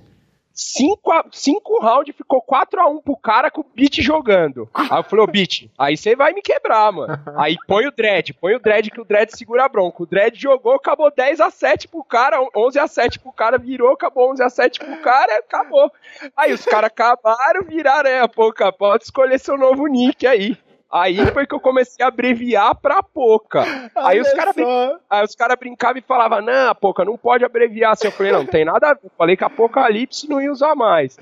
5 0.54 1.02
cinco 1.32 1.80
rounds, 1.80 2.14
ficou 2.14 2.40
4 2.40 2.80
a 2.80 2.86
1 2.86 3.00
pro 3.00 3.16
cara 3.16 3.50
com 3.50 3.62
o 3.62 3.66
Beat 3.74 4.00
jogando. 4.00 4.68
Aí 4.74 4.98
eu 4.98 5.04
falei, 5.04 5.24
ô 5.24 5.26
Beat, 5.26 5.70
aí 5.78 5.96
você 5.96 6.14
vai 6.14 6.32
me 6.32 6.42
quebrar, 6.42 6.92
mano. 6.92 7.18
Aí 7.36 7.56
põe 7.66 7.86
o 7.86 7.92
Dread, 7.92 8.34
põe 8.34 8.54
o 8.54 8.60
Dread 8.60 8.90
que 8.90 9.00
o 9.00 9.04
Dread 9.04 9.36
segura 9.36 9.64
a 9.64 9.68
bronca. 9.68 10.02
O 10.02 10.06
Dread 10.06 10.38
jogou, 10.38 10.74
acabou 10.74 11.10
10 11.10 11.40
a 11.40 11.50
7 11.50 11.88
pro 11.88 12.04
cara, 12.04 12.38
11 12.54 12.78
a 12.78 12.86
7 12.86 13.18
pro 13.18 13.32
cara, 13.32 13.58
virou, 13.58 13.92
acabou 13.92 14.30
11 14.32 14.42
a 14.42 14.48
7 14.50 14.80
pro 14.80 14.96
cara, 14.98 15.38
acabou. 15.38 15.90
Aí 16.36 16.52
os 16.52 16.64
caras 16.64 16.88
acabaram, 16.88 17.62
viraram, 17.66 18.10
é, 18.10 18.26
pô, 18.28 18.52
pode 18.78 19.04
escolher 19.04 19.38
seu 19.38 19.56
novo 19.56 19.86
nick 19.86 20.26
aí. 20.26 20.56
Aí 20.92 21.16
foi 21.32 21.46
que 21.46 21.54
eu 21.54 21.60
comecei 21.60 22.04
a 22.04 22.08
abreviar 22.08 22.74
pra 22.74 23.02
Poca. 23.02 23.64
Aí 23.96 24.20
os 24.20 24.30
caras 24.32 24.54
os 25.24 25.34
cara 25.34 25.56
brincavam 25.56 25.98
e 25.98 26.02
falavam, 26.02 26.42
não, 26.42 26.70
a 26.70 26.74
Poca 26.74 27.04
não 27.04 27.16
pode 27.16 27.44
abreviar 27.44 27.92
assim. 27.92 28.08
Eu 28.08 28.12
falei, 28.12 28.32
não, 28.32 28.40
não 28.40 28.46
tem 28.46 28.64
nada 28.64 28.90
a 28.90 28.94
ver. 28.94 29.04
Eu 29.04 29.10
falei 29.16 29.36
que 29.36 29.44
Apocalipse 29.44 30.28
não 30.28 30.40
ia 30.40 30.52
usar 30.52 30.74
mais. 30.74 31.16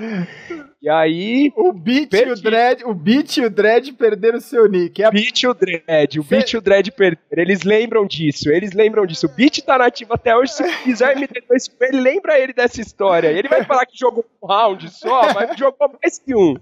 E 0.83 0.89
aí. 0.89 1.53
O 1.57 1.73
Beat 1.73 2.13
e 2.13 2.31
o 2.31 2.35
Dread, 2.35 2.85
o 2.85 2.95
Beat 2.95 3.37
e 3.37 3.45
o 3.45 3.51
Dread 3.51 3.93
perderam 3.93 4.41
seu 4.41 4.67
nick. 4.67 5.03
É 5.03 5.07
a... 5.07 5.11
Beat 5.11 5.43
e 5.43 5.47
o 5.47 5.55
Dread, 5.55 6.19
o 6.19 6.23
Cê... 6.23 6.29
Beat 6.31 6.53
e 6.53 6.57
o 6.57 6.61
Dread 6.61 6.91
perderam. 6.93 7.21
Eles 7.31 7.63
lembram 7.63 8.07
disso, 8.07 8.51
eles 8.51 8.73
lembram 8.73 9.05
disso. 9.05 9.27
O 9.27 9.29
Beat 9.29 9.61
tá 9.61 9.77
nativo 9.77 10.15
até 10.15 10.35
hoje. 10.35 10.53
Se 10.53 10.65
quiser 10.83 11.17
MT2, 11.17 11.71
ele 11.83 12.01
lembra 12.01 12.39
ele 12.39 12.55
dessa 12.55 12.81
história. 12.81 13.29
Ele 13.29 13.47
vai 13.47 13.63
falar 13.65 13.85
que 13.85 13.99
jogou 13.99 14.25
um 14.43 14.47
round 14.47 14.89
só, 14.91 15.35
mas 15.35 15.57
jogou 15.59 15.93
mais 16.03 16.19
que 16.19 16.35
um. 16.35 16.57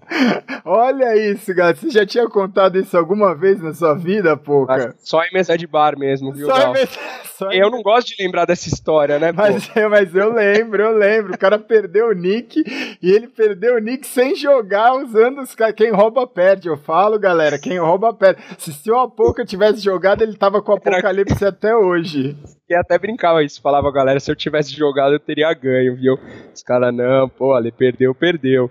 Olha 0.65 1.17
isso, 1.17 1.55
galera. 1.55 1.77
Você 1.77 1.89
já 1.89 2.05
tinha 2.05 2.29
contado 2.29 2.77
isso 2.77 2.98
alguma 2.99 3.35
vez 3.35 3.61
na 3.63 3.73
sua 3.73 3.95
vida, 3.95 4.37
Pouca? 4.37 4.95
Só 4.99 5.23
em 5.23 5.33
mesa 5.33 5.57
de 5.57 5.67
bar 5.67 5.99
mesmo, 5.99 6.33
viu? 6.33 6.47
Só 6.47 6.59
em 6.59 6.73
mesa... 6.73 6.99
Só 7.39 7.53
eu 7.53 7.71
não 7.71 7.83
gosto 7.83 8.09
de 8.09 8.21
lembrar 8.21 8.47
dessa 8.47 8.67
história, 8.67 9.17
né? 9.17 9.31
Mas, 9.31 9.71
é, 9.77 9.87
mas 9.87 10.13
eu 10.13 10.33
lembro, 10.33 10.83
eu 10.83 10.99
lembro. 10.99 11.35
O 11.35 11.39
cara 11.39 11.57
perdeu 11.57 12.09
o 12.09 12.13
nick 12.13 12.65
e 13.01 13.11
ele 13.13 13.29
perdeu 13.29 13.77
o 13.77 13.79
nick 13.79 14.05
sem 14.09 14.35
jogar, 14.35 14.93
usando 14.95 15.41
os 15.41 15.55
Quem 15.77 15.93
rouba 15.93 16.27
perde. 16.27 16.67
Eu 16.67 16.77
falo, 16.77 17.17
galera, 17.17 17.57
quem 17.57 17.79
rouba 17.79 18.13
perde. 18.13 18.43
Se 18.59 18.91
o 18.91 18.99
Apoca 18.99 19.45
tivesse 19.45 19.81
jogado, 19.81 20.23
ele 20.23 20.37
tava 20.37 20.61
com 20.61 20.73
o 20.73 20.75
Apocalipse 20.75 21.45
Era... 21.45 21.51
até 21.51 21.77
hoje. 21.77 22.37
E 22.69 22.75
até 22.75 22.99
brincava 22.99 23.43
isso, 23.45 23.63
falava, 23.63 23.91
galera, 23.93 24.19
se 24.19 24.31
eu 24.31 24.37
tivesse 24.37 24.77
jogado, 24.77 25.15
eu 25.15 25.21
teria 25.21 25.55
ganho, 25.55 25.95
viu? 25.95 26.19
Os 26.53 26.63
caras, 26.63 26.93
não, 26.93 27.29
pô, 27.29 27.57
ele 27.57 27.71
perdeu, 27.71 28.13
perdeu. 28.15 28.69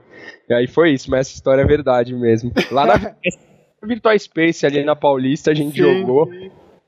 E 0.47 0.53
aí 0.53 0.67
foi 0.67 0.91
isso, 0.91 1.09
mas 1.09 1.21
essa 1.21 1.35
história 1.35 1.61
é 1.61 1.65
verdade 1.65 2.13
mesmo. 2.13 2.51
Lá 2.69 2.85
na 2.85 2.95
Virtual 3.83 4.17
Space, 4.17 4.65
ali 4.65 4.83
na 4.83 4.95
Paulista, 4.95 5.51
a 5.51 5.53
gente 5.53 5.73
Sim. 5.73 5.99
jogou 5.99 6.29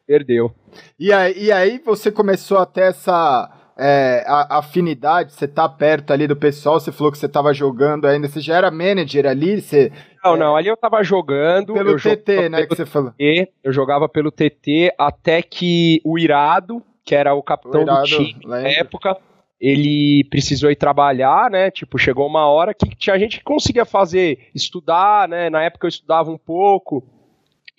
perdeu. 0.09 0.51
E 0.99 1.13
aí, 1.13 1.35
e 1.37 1.51
aí 1.51 1.79
você 1.85 2.11
começou 2.11 2.57
a 2.57 2.65
ter 2.65 2.81
essa 2.81 3.47
é, 3.77 4.23
a, 4.25 4.57
afinidade, 4.57 5.31
você 5.31 5.47
tá 5.47 5.69
perto 5.69 6.11
ali 6.11 6.25
do 6.25 6.35
pessoal, 6.35 6.79
você 6.79 6.91
falou 6.91 7.11
que 7.11 7.17
você 7.19 7.29
tava 7.29 7.53
jogando 7.53 8.07
ainda, 8.07 8.27
você 8.27 8.41
já 8.41 8.57
era 8.57 8.71
manager 8.71 9.27
ali? 9.27 9.61
Você, 9.61 9.91
não, 10.25 10.35
não, 10.35 10.55
ali 10.55 10.67
eu 10.67 10.75
tava 10.75 11.03
jogando. 11.03 11.75
Pelo 11.75 11.95
TT, 11.95 12.49
né, 12.49 12.65
que 12.65 12.75
você 12.75 12.87
falou. 12.87 13.11
TT, 13.11 13.51
eu 13.63 13.71
jogava 13.71 14.09
pelo 14.09 14.31
TT 14.31 14.95
até 14.97 15.43
que 15.43 16.01
o 16.03 16.17
Irado, 16.17 16.81
que 17.05 17.13
era 17.13 17.35
o 17.35 17.43
capitão 17.43 17.81
o 17.81 17.83
Irado, 17.83 18.01
do 18.01 18.07
time 18.07 18.39
na 18.47 18.61
época, 18.67 19.15
ele 19.59 20.25
precisou 20.29 20.71
ir 20.71 20.75
trabalhar, 20.75 21.49
né? 21.49 21.69
Tipo, 21.69 21.97
chegou 21.97 22.27
uma 22.27 22.47
hora 22.47 22.73
que 22.73 22.95
tinha 22.95 23.19
gente 23.19 23.39
que 23.39 23.43
conseguia 23.43 23.85
fazer, 23.85 24.49
estudar, 24.55 25.27
né? 25.27 25.49
Na 25.49 25.63
época 25.63 25.85
eu 25.85 25.89
estudava 25.89 26.31
um 26.31 26.37
pouco 26.37 27.03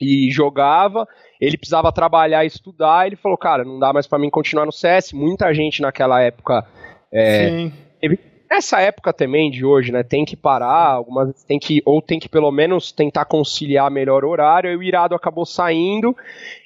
e 0.00 0.30
jogava, 0.30 1.06
ele 1.40 1.58
precisava 1.58 1.92
trabalhar 1.92 2.44
e 2.44 2.46
estudar, 2.46 3.06
ele 3.06 3.16
falou, 3.16 3.36
cara, 3.36 3.64
não 3.64 3.78
dá 3.78 3.92
mais 3.92 4.06
para 4.06 4.18
mim 4.18 4.30
continuar 4.30 4.64
no 4.64 4.72
CS, 4.72 5.12
muita 5.12 5.52
gente 5.52 5.82
naquela 5.82 6.22
época 6.22 6.66
é, 7.12 7.48
Sim. 7.48 7.72
Teve, 8.00 8.18
essa 8.48 8.80
época 8.80 9.12
também 9.12 9.50
de 9.50 9.64
hoje, 9.64 9.92
né, 9.92 10.02
tem 10.02 10.24
que 10.24 10.36
parar, 10.36 10.92
algumas 10.92 11.44
tem 11.44 11.58
que 11.58 11.82
ou 11.84 12.00
tem 12.00 12.18
que 12.18 12.28
pelo 12.28 12.50
menos 12.50 12.92
tentar 12.92 13.24
conciliar 13.24 13.90
melhor 13.90 14.24
o 14.24 14.28
horário. 14.28 14.70
E 14.70 14.76
o 14.76 14.82
Irado 14.82 15.14
acabou 15.14 15.46
saindo 15.46 16.16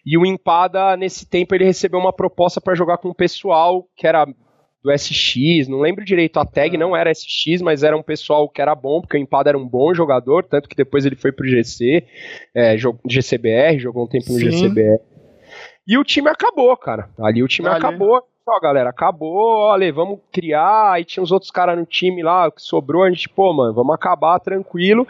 e 0.05 0.17
o 0.17 0.25
Empada 0.25 0.97
nesse 0.97 1.27
tempo 1.27 1.55
ele 1.55 1.65
recebeu 1.65 1.99
uma 1.99 2.13
proposta 2.13 2.61
para 2.61 2.75
jogar 2.75 2.99
com 2.99 3.09
o 3.09 3.15
pessoal 3.15 3.87
que 3.97 4.07
era 4.07 4.27
do 4.85 4.93
SX, 4.93 5.67
não 5.67 5.81
lembro 5.81 6.05
direito, 6.05 6.39
a 6.39 6.45
tag 6.45 6.77
não 6.77 6.95
era 6.95 7.11
SX, 7.13 7.63
mas 7.63 7.83
era 7.83 7.97
um 7.97 8.03
pessoal 8.03 8.47
que 8.47 8.61
era 8.61 8.75
bom, 8.75 9.01
porque 9.01 9.17
o 9.17 9.21
Empada 9.21 9.49
era 9.49 9.59
um 9.59 9.67
bom 9.67 9.95
jogador, 9.95 10.45
tanto 10.45 10.69
que 10.69 10.77
depois 10.77 11.07
ele 11.07 11.17
foi 11.17 11.33
pro 11.33 11.49
GC, 11.49 12.05
é, 12.55 12.77
GCBR, 13.09 13.79
jogou 13.79 14.05
um 14.05 14.09
tempo 14.09 14.31
no 14.31 14.39
Sim. 14.39 14.51
GCBR. 14.51 14.99
E 15.87 15.97
o 15.97 16.05
time 16.05 16.29
acabou, 16.29 16.77
cara. 16.77 17.09
Ali 17.19 17.43
o 17.43 17.49
time 17.49 17.69
Ali. 17.69 17.79
acabou. 17.79 18.23
Ó, 18.47 18.61
galera, 18.61 18.91
acabou, 18.91 19.71
olha, 19.71 19.91
vamos 19.91 20.21
criar. 20.31 20.93
Aí 20.93 21.05
tinha 21.05 21.23
uns 21.23 21.33
outros 21.33 21.51
caras 21.51 21.79
no 21.79 21.87
time 21.87 22.23
lá 22.23 22.51
que 22.51 22.61
sobrou. 22.61 23.03
A 23.03 23.11
gente, 23.11 23.27
pô, 23.27 23.55
mano, 23.55 23.73
vamos 23.73 23.95
acabar 23.95 24.39
tranquilo. 24.39 25.07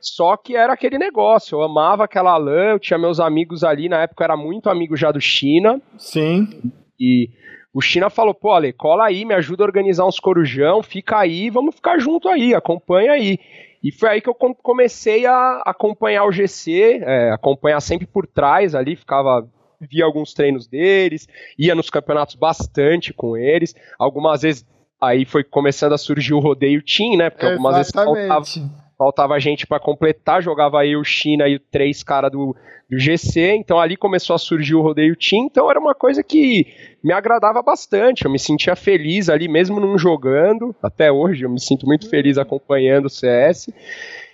Só 0.00 0.36
que 0.36 0.54
era 0.54 0.74
aquele 0.74 0.98
negócio. 0.98 1.56
Eu 1.56 1.62
amava 1.62 2.04
aquela 2.04 2.36
LAN, 2.36 2.72
eu 2.72 2.78
tinha 2.78 2.98
meus 2.98 3.20
amigos 3.20 3.64
ali. 3.64 3.88
Na 3.88 4.02
época 4.02 4.22
eu 4.22 4.24
era 4.26 4.36
muito 4.36 4.68
amigo 4.68 4.96
já 4.96 5.10
do 5.10 5.20
China. 5.20 5.80
Sim. 5.96 6.72
E 7.00 7.30
o 7.74 7.80
China 7.80 8.08
falou, 8.08 8.32
pô, 8.32 8.52
Ale, 8.52 8.72
cola 8.72 9.06
aí, 9.06 9.24
me 9.24 9.34
ajuda 9.34 9.64
a 9.64 9.66
organizar 9.66 10.06
uns 10.06 10.20
corujão, 10.20 10.80
fica 10.80 11.18
aí, 11.18 11.50
vamos 11.50 11.74
ficar 11.74 11.98
junto 11.98 12.28
aí, 12.28 12.54
acompanha 12.54 13.10
aí. 13.10 13.36
E 13.82 13.90
foi 13.90 14.10
aí 14.10 14.20
que 14.20 14.28
eu 14.28 14.34
comecei 14.34 15.26
a 15.26 15.60
acompanhar 15.66 16.24
o 16.24 16.30
GC, 16.30 17.02
é, 17.04 17.32
acompanhar 17.32 17.80
sempre 17.80 18.06
por 18.06 18.28
trás 18.28 18.76
ali, 18.76 18.94
ficava 18.94 19.46
via 19.80 20.04
alguns 20.04 20.32
treinos 20.32 20.68
deles, 20.68 21.28
ia 21.58 21.74
nos 21.74 21.90
campeonatos 21.90 22.36
bastante 22.36 23.12
com 23.12 23.36
eles. 23.36 23.74
Algumas 23.98 24.42
vezes 24.42 24.64
aí 25.04 25.24
foi 25.24 25.44
começando 25.44 25.92
a 25.92 25.98
surgir 25.98 26.34
o 26.34 26.40
rodeio 26.40 26.82
team, 26.82 27.16
né? 27.16 27.30
Porque 27.30 27.46
algumas 27.46 27.78
Exatamente. 27.78 28.14
vezes 28.14 28.54
faltava, 28.54 28.84
faltava 28.96 29.40
gente 29.40 29.66
para 29.66 29.80
completar, 29.80 30.42
jogava 30.42 30.86
eu, 30.86 31.02
China 31.04 31.48
e 31.48 31.58
três 31.58 32.02
caras 32.02 32.30
do, 32.30 32.54
do 32.90 32.98
GC, 32.98 33.56
então 33.56 33.78
ali 33.78 33.96
começou 33.96 34.34
a 34.34 34.38
surgir 34.38 34.74
o 34.74 34.82
rodeio 34.82 35.16
team, 35.16 35.46
então 35.46 35.70
era 35.70 35.78
uma 35.78 35.94
coisa 35.94 36.22
que 36.22 36.66
me 37.02 37.12
agradava 37.12 37.62
bastante, 37.62 38.24
eu 38.24 38.30
me 38.30 38.38
sentia 38.38 38.76
feliz 38.76 39.28
ali, 39.28 39.48
mesmo 39.48 39.80
não 39.80 39.98
jogando, 39.98 40.74
até 40.82 41.10
hoje 41.10 41.44
eu 41.44 41.50
me 41.50 41.60
sinto 41.60 41.86
muito 41.86 42.08
feliz 42.08 42.38
acompanhando 42.38 43.06
o 43.06 43.10
CS, 43.10 43.70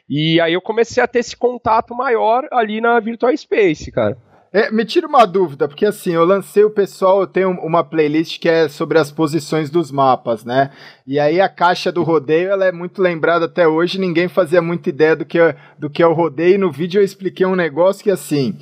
e 0.09 0.41
aí 0.41 0.53
eu 0.53 0.61
comecei 0.61 1.03
a 1.03 1.07
ter 1.07 1.21
esse 1.21 1.37
contato 1.37 1.95
maior 1.95 2.47
ali 2.51 2.81
na 2.81 2.99
Virtual 2.99 3.37
Space, 3.37 3.91
cara. 3.93 4.17
É, 4.53 4.69
me 4.69 4.85
tira 4.85 5.07
uma 5.07 5.25
dúvida, 5.25 5.69
porque 5.69 5.87
assim, 5.87 6.13
eu 6.13 6.25
lancei 6.25 6.65
o 6.65 6.71
pessoal, 6.71 7.21
eu 7.21 7.27
tenho 7.27 7.51
uma 7.51 7.85
playlist 7.85 8.41
que 8.41 8.49
é 8.49 8.69
sobre 8.69 8.99
as 8.99 9.13
posições 9.13 9.71
dos 9.71 9.93
mapas, 9.93 10.45
né? 10.45 10.73
E 11.07 11.21
aí 11.21 11.41
a 11.41 11.49
caixa 11.49 11.93
do 11.93 12.03
rodeio, 12.03 12.51
ela 12.51 12.65
é 12.65 12.73
muito 12.73 13.01
lembrada 13.01 13.45
até 13.45 13.69
hoje, 13.69 14.01
ninguém 14.01 14.27
fazia 14.27 14.61
muita 14.61 14.89
ideia 14.89 15.15
do 15.15 15.25
que 15.25 15.39
é, 15.39 15.55
do 15.79 15.89
que 15.89 16.03
é 16.03 16.07
o 16.07 16.13
rodeio, 16.13 16.57
e 16.57 16.59
no 16.59 16.73
vídeo 16.73 17.01
eu 17.01 17.05
expliquei 17.05 17.47
um 17.47 17.55
negócio 17.55 18.03
que 18.03 18.11
assim, 18.11 18.59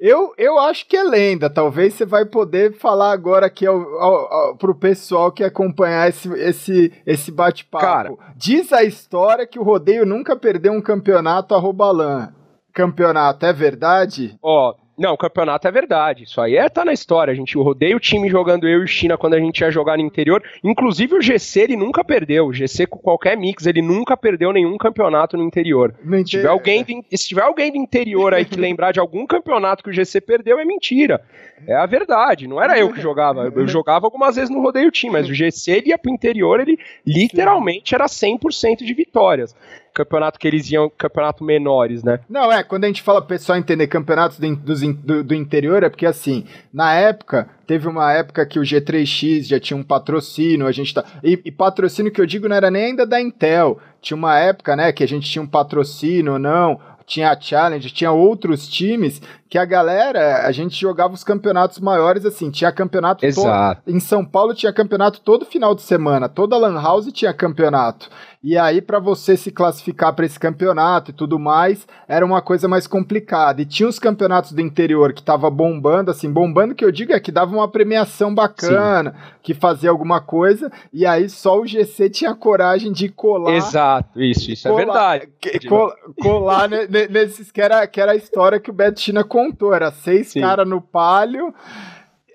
eu, 0.00 0.34
eu 0.36 0.58
acho 0.58 0.84
que 0.88 0.96
é 0.96 1.04
lenda, 1.04 1.48
talvez 1.48 1.94
você 1.94 2.04
vai 2.04 2.24
poder 2.24 2.76
falar 2.76 3.12
agora 3.12 3.46
aqui 3.46 3.66
ao, 3.66 3.80
ao, 4.00 4.32
ao, 4.32 4.56
pro 4.56 4.74
pessoal 4.74 5.30
que 5.30 5.44
acompanhar 5.44 6.08
esse, 6.08 6.28
esse, 6.40 6.92
esse 7.06 7.30
bate-papo. 7.30 8.18
Diz 8.34 8.72
a 8.72 8.82
história 8.82 9.46
que 9.46 9.60
o 9.60 9.64
rodeio 9.64 10.04
nunca 10.04 10.34
perdeu 10.34 10.72
um 10.72 10.82
campeonato 10.82 11.54
a 11.54 11.58
Robalan. 11.58 12.32
Campeonato, 12.72 13.46
é 13.46 13.52
verdade? 13.52 14.36
Ó, 14.42 14.70
oh 14.70 14.87
não, 14.98 15.14
o 15.14 15.16
campeonato 15.16 15.68
é 15.68 15.70
verdade. 15.70 16.24
Isso 16.24 16.40
aí 16.40 16.56
é 16.56 16.68
tá 16.68 16.84
na 16.84 16.92
história. 16.92 17.30
A 17.32 17.34
gente 17.34 17.56
rodeia 17.56 17.96
o 17.96 18.00
time 18.00 18.28
jogando 18.28 18.66
eu 18.66 18.82
e 18.82 18.88
China 18.88 19.16
quando 19.16 19.34
a 19.34 19.38
gente 19.38 19.60
ia 19.60 19.70
jogar 19.70 19.96
no 19.96 20.02
interior. 20.02 20.42
Inclusive 20.62 21.14
o 21.14 21.22
GC 21.22 21.60
ele 21.60 21.76
nunca 21.76 22.02
perdeu. 22.02 22.46
O 22.46 22.52
GC 22.52 22.86
com 22.88 22.98
qualquer 22.98 23.36
mix 23.36 23.64
ele 23.66 23.80
nunca 23.80 24.16
perdeu 24.16 24.52
nenhum 24.52 24.76
campeonato 24.76 25.36
no 25.36 25.44
interior. 25.44 25.94
Se 26.24 26.24
tiver 26.24 26.48
alguém 26.48 26.82
do, 26.82 27.16
se 27.16 27.28
tiver 27.28 27.42
alguém 27.42 27.70
do 27.70 27.78
interior 27.78 28.34
aí 28.34 28.44
que 28.44 28.56
lembrar 28.58 28.90
de 28.90 28.98
algum 28.98 29.24
campeonato 29.24 29.84
que 29.84 29.90
o 29.90 29.92
GC 29.92 30.20
perdeu 30.20 30.58
é 30.58 30.64
mentira. 30.64 31.22
É 31.64 31.76
a 31.76 31.86
verdade. 31.86 32.48
Não 32.48 32.60
era 32.60 32.76
eu 32.76 32.92
que 32.92 33.00
jogava. 33.00 33.52
Eu 33.54 33.66
jogava 33.68 34.06
algumas 34.06 34.34
vezes 34.34 34.50
no 34.50 34.60
rodeio 34.60 34.90
time, 34.90 35.12
mas 35.12 35.28
o 35.28 35.34
GC 35.34 35.70
ele 35.70 35.90
ia 35.90 35.98
pro 35.98 36.12
interior, 36.12 36.58
ele 36.58 36.76
literalmente 37.06 37.94
era 37.94 38.06
100% 38.06 38.78
de 38.78 38.94
vitórias 38.94 39.54
campeonato 39.94 40.38
que 40.38 40.46
eles 40.46 40.70
iam, 40.70 40.90
campeonato 40.96 41.44
menores, 41.44 42.02
né? 42.02 42.20
Não, 42.28 42.52
é, 42.52 42.62
quando 42.62 42.84
a 42.84 42.86
gente 42.86 43.02
fala 43.02 43.20
pessoal 43.20 43.58
entender 43.58 43.86
campeonatos 43.86 44.38
do, 44.38 44.56
do, 44.94 45.24
do 45.24 45.34
interior, 45.34 45.82
é 45.82 45.88
porque 45.88 46.06
assim, 46.06 46.44
na 46.72 46.94
época, 46.94 47.48
teve 47.66 47.88
uma 47.88 48.12
época 48.12 48.46
que 48.46 48.58
o 48.58 48.62
G3X 48.62 49.46
já 49.46 49.60
tinha 49.60 49.76
um 49.76 49.82
patrocínio, 49.82 50.66
a 50.66 50.72
gente 50.72 50.94
tá. 50.94 51.04
E, 51.22 51.40
e, 51.44 51.50
patrocínio 51.50 52.12
que 52.12 52.20
eu 52.20 52.26
digo 52.26 52.48
não 52.48 52.56
era 52.56 52.70
nem 52.70 52.86
ainda 52.86 53.06
da 53.06 53.20
Intel. 53.20 53.78
Tinha 54.00 54.16
uma 54.16 54.38
época, 54.38 54.76
né, 54.76 54.92
que 54.92 55.02
a 55.02 55.08
gente 55.08 55.28
tinha 55.28 55.42
um 55.42 55.46
patrocínio 55.46 56.38
não, 56.38 56.80
tinha 57.08 57.30
a 57.30 57.40
Challenge, 57.40 57.90
tinha 57.90 58.12
outros 58.12 58.68
times 58.68 59.20
que 59.48 59.56
a 59.56 59.64
galera, 59.64 60.46
a 60.46 60.52
gente 60.52 60.78
jogava 60.78 61.14
os 61.14 61.24
campeonatos 61.24 61.80
maiores 61.80 62.24
assim, 62.26 62.50
tinha 62.50 62.70
campeonato 62.70 63.24
Exato. 63.24 63.82
Todo, 63.82 63.96
em 63.96 63.98
São 63.98 64.22
Paulo 64.24 64.54
tinha 64.54 64.72
campeonato 64.72 65.20
todo 65.22 65.46
final 65.46 65.74
de 65.74 65.80
semana, 65.80 66.28
toda 66.28 66.58
lan 66.58 66.80
house 66.80 67.10
tinha 67.10 67.32
campeonato. 67.32 68.10
E 68.42 68.56
aí 68.56 68.80
para 68.80 69.00
você 69.00 69.36
se 69.36 69.50
classificar 69.50 70.12
para 70.12 70.24
esse 70.24 70.38
campeonato 70.38 71.10
e 71.10 71.14
tudo 71.14 71.38
mais, 71.38 71.86
era 72.06 72.24
uma 72.24 72.40
coisa 72.40 72.68
mais 72.68 72.86
complicada. 72.86 73.60
E 73.60 73.66
tinha 73.66 73.88
os 73.88 73.98
campeonatos 73.98 74.52
do 74.52 74.60
interior 74.60 75.12
que 75.12 75.22
tava 75.22 75.50
bombando, 75.50 76.10
assim, 76.10 76.30
bombando 76.30 76.74
que 76.74 76.84
eu 76.84 76.92
digo 76.92 77.12
é 77.12 77.18
que 77.18 77.32
dava 77.32 77.52
uma 77.52 77.68
premiação 77.68 78.32
bacana, 78.32 79.10
Sim. 79.10 79.16
que 79.42 79.54
fazia 79.54 79.90
alguma 79.90 80.20
coisa, 80.20 80.70
e 80.92 81.04
aí 81.04 81.28
só 81.28 81.60
o 81.60 81.66
GC 81.66 82.10
tinha 82.10 82.34
coragem 82.34 82.92
de 82.92 83.08
colar. 83.08 83.54
Exato, 83.54 84.20
isso, 84.22 84.52
isso 84.52 84.68
é 84.68 84.70
colar, 84.70 85.16
é 85.16 85.18
verdade. 85.18 85.68
Colar, 85.68 85.96
colar 86.20 86.68
nesses 87.10 87.50
que 87.50 87.60
era, 87.60 87.86
que 87.88 88.00
era 88.00 88.12
a 88.12 88.16
história 88.16 88.60
que 88.60 88.70
o 88.70 88.74
Beto 88.74 89.00
China 89.00 89.24
contou, 89.24 89.74
era 89.74 89.90
seis 89.90 90.32
caras 90.32 90.68
no 90.68 90.80
palio 90.80 91.52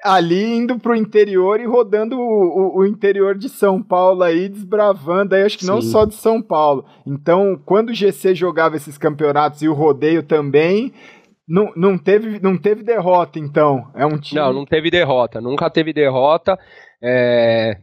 ali 0.03 0.57
indo 0.57 0.77
pro 0.77 0.95
interior 0.95 1.59
e 1.59 1.65
rodando 1.65 2.19
o, 2.19 2.21
o, 2.21 2.79
o, 2.79 2.85
interior 2.85 3.37
de 3.37 3.47
São 3.47 3.81
Paulo 3.81 4.23
aí, 4.23 4.49
desbravando 4.49 5.33
aí, 5.33 5.43
acho 5.43 5.57
que 5.57 5.65
Sim. 5.65 5.71
não 5.71 5.81
só 5.81 6.05
de 6.05 6.15
São 6.15 6.41
Paulo. 6.41 6.85
Então, 7.05 7.59
quando 7.65 7.89
o 7.89 7.93
GC 7.93 8.35
jogava 8.35 8.75
esses 8.75 8.97
campeonatos 8.97 9.61
e 9.61 9.67
o 9.67 9.73
rodeio 9.73 10.21
também, 10.21 10.91
não, 11.47 11.71
não, 11.75 11.97
teve, 11.97 12.39
não 12.41 12.57
teve 12.57 12.83
derrota, 12.83 13.39
então. 13.39 13.87
É 13.95 14.05
um 14.05 14.17
time. 14.17 14.41
Não, 14.41 14.53
não 14.53 14.65
teve 14.65 14.89
derrota. 14.89 15.39
Nunca 15.39 15.69
teve 15.69 15.93
derrota. 15.93 16.57
É... 17.01 17.77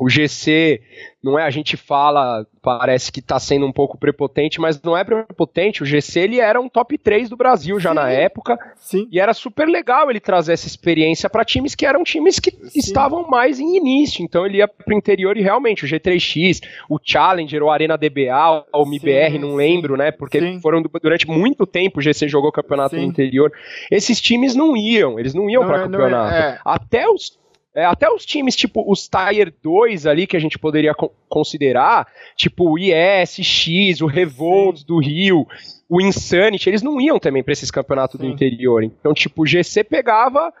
O 0.00 0.08
GC, 0.08 0.80
não 1.22 1.38
é, 1.38 1.44
a 1.44 1.50
gente 1.50 1.76
fala, 1.76 2.46
parece 2.62 3.12
que 3.12 3.20
está 3.20 3.38
sendo 3.38 3.66
um 3.66 3.72
pouco 3.72 3.98
prepotente, 3.98 4.58
mas 4.58 4.80
não 4.80 4.96
é 4.96 5.04
prepotente. 5.04 5.82
O 5.82 5.86
GC 5.86 6.20
ele 6.20 6.40
era 6.40 6.58
um 6.58 6.70
top 6.70 6.96
3 6.96 7.28
do 7.28 7.36
Brasil 7.36 7.78
já 7.78 7.90
sim, 7.90 7.96
na 7.96 8.10
época. 8.10 8.58
Sim. 8.76 9.06
E 9.12 9.20
era 9.20 9.34
super 9.34 9.68
legal 9.68 10.10
ele 10.10 10.18
trazer 10.18 10.54
essa 10.54 10.66
experiência 10.66 11.28
para 11.28 11.44
times 11.44 11.74
que 11.74 11.84
eram 11.84 12.02
times 12.02 12.38
que 12.38 12.50
sim. 12.50 12.78
estavam 12.78 13.28
mais 13.28 13.60
em 13.60 13.76
início. 13.76 14.24
Então 14.24 14.46
ele 14.46 14.56
ia 14.56 14.66
para 14.66 14.94
o 14.94 14.96
interior 14.96 15.36
e 15.36 15.42
realmente 15.42 15.84
o 15.84 15.88
G3X, 15.88 16.62
o 16.88 16.98
Challenger, 17.02 17.62
o 17.62 17.70
Arena 17.70 17.98
DBA, 17.98 18.64
o 18.72 18.86
MBR, 18.86 19.38
não 19.38 19.54
lembro, 19.54 19.98
né? 19.98 20.10
Porque 20.10 20.58
foram 20.62 20.82
durante 21.02 21.28
muito 21.28 21.66
tempo 21.66 21.98
o 21.98 22.02
GC 22.02 22.26
jogou 22.26 22.50
campeonato 22.50 22.96
no 22.96 23.02
interior. 23.02 23.52
Esses 23.90 24.18
times 24.18 24.54
não 24.54 24.74
iam, 24.74 25.20
eles 25.20 25.34
não 25.34 25.50
iam 25.50 25.66
para 25.66 25.80
é, 25.80 25.82
campeonato. 25.82 26.34
É, 26.34 26.38
é. 26.38 26.58
Até 26.64 27.06
os 27.06 27.38
é, 27.74 27.84
até 27.84 28.10
os 28.10 28.26
times 28.26 28.56
tipo 28.56 28.84
os 28.90 29.08
Tier 29.08 29.52
2 29.62 30.06
ali 30.06 30.26
que 30.26 30.36
a 30.36 30.40
gente 30.40 30.58
poderia 30.58 30.94
co 30.94 31.12
considerar, 31.28 32.08
tipo 32.34 32.72
o 32.72 32.76
IS, 32.76 33.36
X, 33.36 34.00
o 34.00 34.06
Revolt 34.06 34.78
Sim. 34.78 34.84
do 34.86 34.98
Rio, 34.98 35.46
o 35.88 36.00
Insanity, 36.00 36.68
eles 36.68 36.82
não 36.82 37.00
iam 37.00 37.20
também 37.20 37.42
para 37.42 37.52
esses 37.52 37.70
campeonatos 37.70 38.20
Sim. 38.20 38.26
do 38.26 38.32
interior. 38.32 38.82
Então, 38.82 39.14
tipo, 39.14 39.42
o 39.42 39.46
GC 39.46 39.84
pegava 39.84 40.52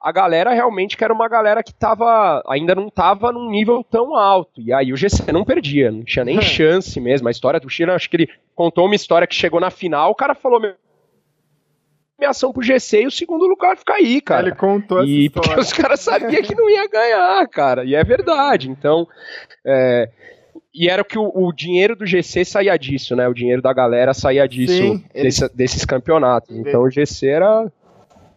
a 0.00 0.12
galera 0.12 0.52
realmente 0.52 0.96
que 0.96 1.04
era 1.04 1.12
uma 1.12 1.28
galera 1.28 1.62
que 1.62 1.72
tava, 1.72 2.42
ainda 2.46 2.74
não 2.74 2.88
tava 2.90 3.32
num 3.32 3.50
nível 3.50 3.82
tão 3.82 4.14
alto. 4.14 4.60
E 4.60 4.72
aí 4.72 4.92
o 4.92 4.96
GC 4.96 5.30
não 5.32 5.44
perdia, 5.44 5.90
não 5.90 6.04
tinha 6.04 6.24
nem 6.24 6.40
chance 6.42 6.98
mesmo. 7.00 7.28
A 7.28 7.30
história 7.30 7.60
do 7.60 7.68
China, 7.68 7.94
acho 7.94 8.08
que 8.08 8.16
ele 8.16 8.30
contou 8.54 8.86
uma 8.86 8.94
história 8.94 9.26
que 9.26 9.34
chegou 9.34 9.60
na 9.60 9.70
final, 9.70 10.10
o 10.10 10.14
cara 10.14 10.34
falou: 10.34 10.60
premiação 12.16 12.52
pro 12.52 12.62
GC 12.62 13.02
e 13.02 13.06
o 13.06 13.10
segundo 13.10 13.46
lugar 13.46 13.76
fica 13.76 13.94
aí, 13.94 14.20
cara. 14.20 14.48
Ele 14.48 14.56
contou 14.56 15.04
e 15.04 15.28
porque 15.30 15.58
os 15.58 15.72
caras 15.72 16.00
sabiam 16.00 16.42
que 16.42 16.54
não 16.54 16.68
ia 16.70 16.88
ganhar, 16.88 17.46
cara. 17.48 17.84
E 17.84 17.94
é 17.94 18.04
verdade. 18.04 18.70
Então, 18.70 19.06
é, 19.64 20.08
e 20.74 20.88
era 20.88 21.04
que 21.04 21.18
o, 21.18 21.30
o, 21.34 21.52
dinheiro 21.52 21.94
do 21.94 22.06
GC 22.06 22.44
saía 22.44 22.76
disso, 22.76 23.14
né? 23.14 23.28
O 23.28 23.34
dinheiro 23.34 23.62
da 23.62 23.72
galera 23.72 24.14
saía 24.14 24.46
disso, 24.48 24.72
Sim, 24.72 25.04
desse, 25.12 25.44
ele... 25.44 25.52
desses 25.54 25.84
campeonatos. 25.84 26.56
Então 26.56 26.82
o 26.82 26.90
GC 26.90 27.26
era 27.26 27.70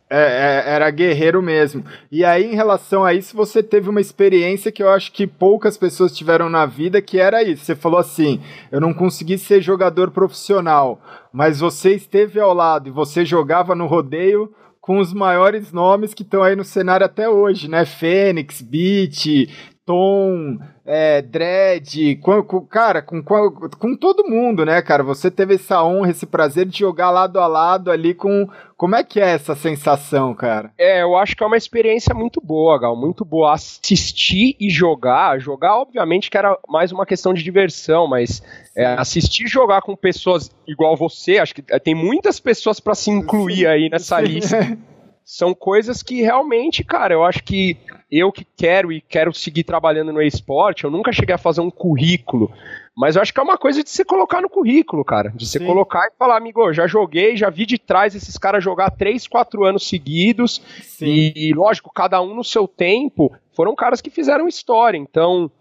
é, 0.09 0.63
é, 0.65 0.73
era 0.73 0.89
guerreiro 0.89 1.41
mesmo. 1.41 1.83
E 2.11 2.23
aí, 2.23 2.45
em 2.45 2.55
relação 2.55 3.03
a 3.03 3.13
isso, 3.13 3.35
você 3.35 3.61
teve 3.61 3.89
uma 3.89 3.99
experiência 3.99 4.71
que 4.71 4.81
eu 4.81 4.89
acho 4.89 5.11
que 5.11 5.27
poucas 5.27 5.77
pessoas 5.77 6.15
tiveram 6.15 6.49
na 6.49 6.65
vida, 6.65 7.01
que 7.01 7.19
era 7.19 7.43
isso. 7.43 7.65
Você 7.65 7.75
falou 7.75 7.99
assim: 7.99 8.39
eu 8.71 8.79
não 8.79 8.93
consegui 8.93 9.37
ser 9.37 9.61
jogador 9.61 10.11
profissional, 10.11 11.01
mas 11.31 11.59
você 11.59 11.93
esteve 11.93 12.39
ao 12.39 12.53
lado 12.53 12.87
e 12.87 12.91
você 12.91 13.25
jogava 13.25 13.75
no 13.75 13.85
rodeio 13.85 14.53
com 14.79 14.99
os 14.99 15.13
maiores 15.13 15.73
nomes 15.73 16.13
que 16.13 16.23
estão 16.23 16.41
aí 16.41 16.55
no 16.55 16.63
cenário 16.63 17.05
até 17.05 17.27
hoje, 17.27 17.67
né? 17.69 17.83
Fênix, 17.83 18.61
Beat, 18.61 19.49
Tom, 19.87 20.59
é, 20.85 21.21
Dredd, 21.21 22.17
com, 22.17 22.43
com, 22.43 22.59
cara, 22.59 23.01
com, 23.01 23.23
com, 23.23 23.95
todo 23.95 24.29
mundo, 24.29 24.65
né, 24.65 24.81
cara? 24.81 25.01
Você 25.01 25.31
teve 25.31 25.55
essa 25.55 25.81
honra, 25.81 26.11
esse 26.11 26.25
prazer 26.25 26.65
de 26.65 26.79
jogar 26.79 27.09
lado 27.09 27.39
a 27.39 27.47
lado 27.47 27.89
ali 27.89 28.13
com. 28.13 28.49
Como 28.75 28.97
é 28.97 29.03
que 29.03 29.21
é 29.21 29.29
essa 29.29 29.55
sensação, 29.55 30.35
cara? 30.35 30.73
É, 30.77 31.01
eu 31.01 31.15
acho 31.15 31.37
que 31.37 31.41
é 31.41 31.47
uma 31.47 31.55
experiência 31.55 32.13
muito 32.13 32.41
boa, 32.41 32.77
Gal, 32.77 32.97
muito 32.97 33.23
boa. 33.23 33.53
Assistir 33.53 34.57
e 34.59 34.69
jogar, 34.69 35.39
jogar, 35.39 35.77
obviamente, 35.77 36.29
que 36.29 36.37
era 36.37 36.59
mais 36.67 36.91
uma 36.91 37.05
questão 37.05 37.33
de 37.33 37.41
diversão, 37.41 38.07
mas 38.07 38.43
é, 38.75 38.87
assistir 38.87 39.47
jogar 39.47 39.81
com 39.81 39.95
pessoas 39.95 40.51
igual 40.67 40.97
você, 40.97 41.37
acho 41.37 41.55
que 41.55 41.63
é, 41.71 41.79
tem 41.79 41.95
muitas 41.95 42.41
pessoas 42.41 42.81
para 42.81 42.93
se 42.93 43.09
incluir 43.09 43.65
aí 43.65 43.89
nessa 43.89 44.19
lista. 44.19 44.77
São 45.23 45.53
coisas 45.53 46.03
que 46.03 46.21
realmente, 46.21 46.83
cara, 46.83 47.13
eu 47.13 47.23
acho 47.23 47.43
que 47.43 47.77
eu 48.09 48.31
que 48.31 48.45
quero 48.55 48.91
e 48.91 49.01
quero 49.01 49.33
seguir 49.33 49.63
trabalhando 49.63 50.13
no 50.13 50.21
esporte, 50.21 50.83
eu 50.85 50.91
nunca 50.91 51.11
cheguei 51.11 51.35
a 51.35 51.37
fazer 51.37 51.61
um 51.61 51.69
currículo, 51.69 52.51
mas 52.95 53.15
eu 53.15 53.21
acho 53.21 53.33
que 53.33 53.39
é 53.39 53.43
uma 53.43 53.57
coisa 53.57 53.83
de 53.83 53.89
se 53.89 54.05
colocar 54.05 54.41
no 54.41 54.49
currículo, 54.49 55.03
cara, 55.03 55.29
de 55.35 55.45
se 55.45 55.59
colocar 55.59 56.07
e 56.07 56.17
falar, 56.17 56.37
amigo, 56.37 56.71
já 56.73 56.87
joguei, 56.87 57.35
já 57.35 57.49
vi 57.49 57.65
de 57.65 57.77
trás 57.77 58.15
esses 58.15 58.37
caras 58.37 58.63
jogar 58.63 58.91
3, 58.91 59.27
4 59.27 59.65
anos 59.65 59.87
seguidos, 59.87 60.61
e, 61.01 61.49
e 61.49 61.53
lógico, 61.53 61.91
cada 61.93 62.21
um 62.21 62.33
no 62.33 62.43
seu 62.43 62.67
tempo, 62.67 63.31
foram 63.53 63.75
caras 63.75 64.01
que 64.01 64.09
fizeram 64.09 64.47
história, 64.47 64.97
então 64.97 65.51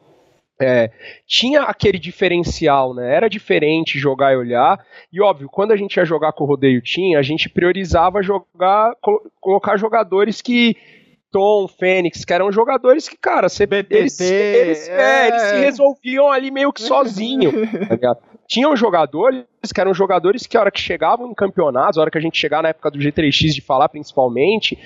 é, 0.60 0.90
tinha 1.26 1.62
aquele 1.62 1.98
diferencial, 1.98 2.94
né? 2.94 3.14
Era 3.14 3.28
diferente 3.28 3.98
jogar 3.98 4.32
e 4.32 4.36
olhar. 4.36 4.82
E 5.12 5.20
óbvio, 5.20 5.48
quando 5.50 5.72
a 5.72 5.76
gente 5.76 5.96
ia 5.96 6.04
jogar 6.04 6.32
com 6.32 6.44
o 6.44 6.46
rodeio 6.46 6.82
Team, 6.82 7.18
a 7.18 7.22
gente 7.22 7.48
priorizava 7.48 8.22
jogar, 8.22 8.94
colocar 9.40 9.76
jogadores 9.76 10.40
que 10.40 10.76
Tom, 11.36 11.68
Fênix, 11.68 12.24
que 12.24 12.32
eram 12.32 12.50
jogadores 12.50 13.06
que, 13.06 13.16
cara, 13.18 13.46
você, 13.46 13.66
BTT, 13.66 13.94
eles, 13.94 14.18
eles, 14.18 14.88
é, 14.88 15.28
eles, 15.28 15.42
se 15.42 15.54
é. 15.56 15.58
resolviam 15.58 16.32
ali 16.32 16.50
meio 16.50 16.72
que 16.72 16.80
sozinho. 16.80 17.52
tá 18.00 18.16
Tinham 18.48 18.74
jogadores 18.74 19.44
que 19.74 19.78
eram 19.78 19.92
jogadores 19.92 20.46
que 20.46 20.56
a 20.56 20.60
hora 20.60 20.70
que 20.70 20.80
chegavam 20.80 21.30
em 21.30 21.34
campeonatos, 21.34 21.98
a 21.98 22.00
hora 22.00 22.10
que 22.10 22.16
a 22.16 22.22
gente 22.22 22.38
chegava 22.38 22.62
na 22.62 22.68
época 22.70 22.90
do 22.90 22.98
G3X 22.98 23.52
de 23.52 23.60
falar 23.60 23.90
principalmente, 23.90 24.78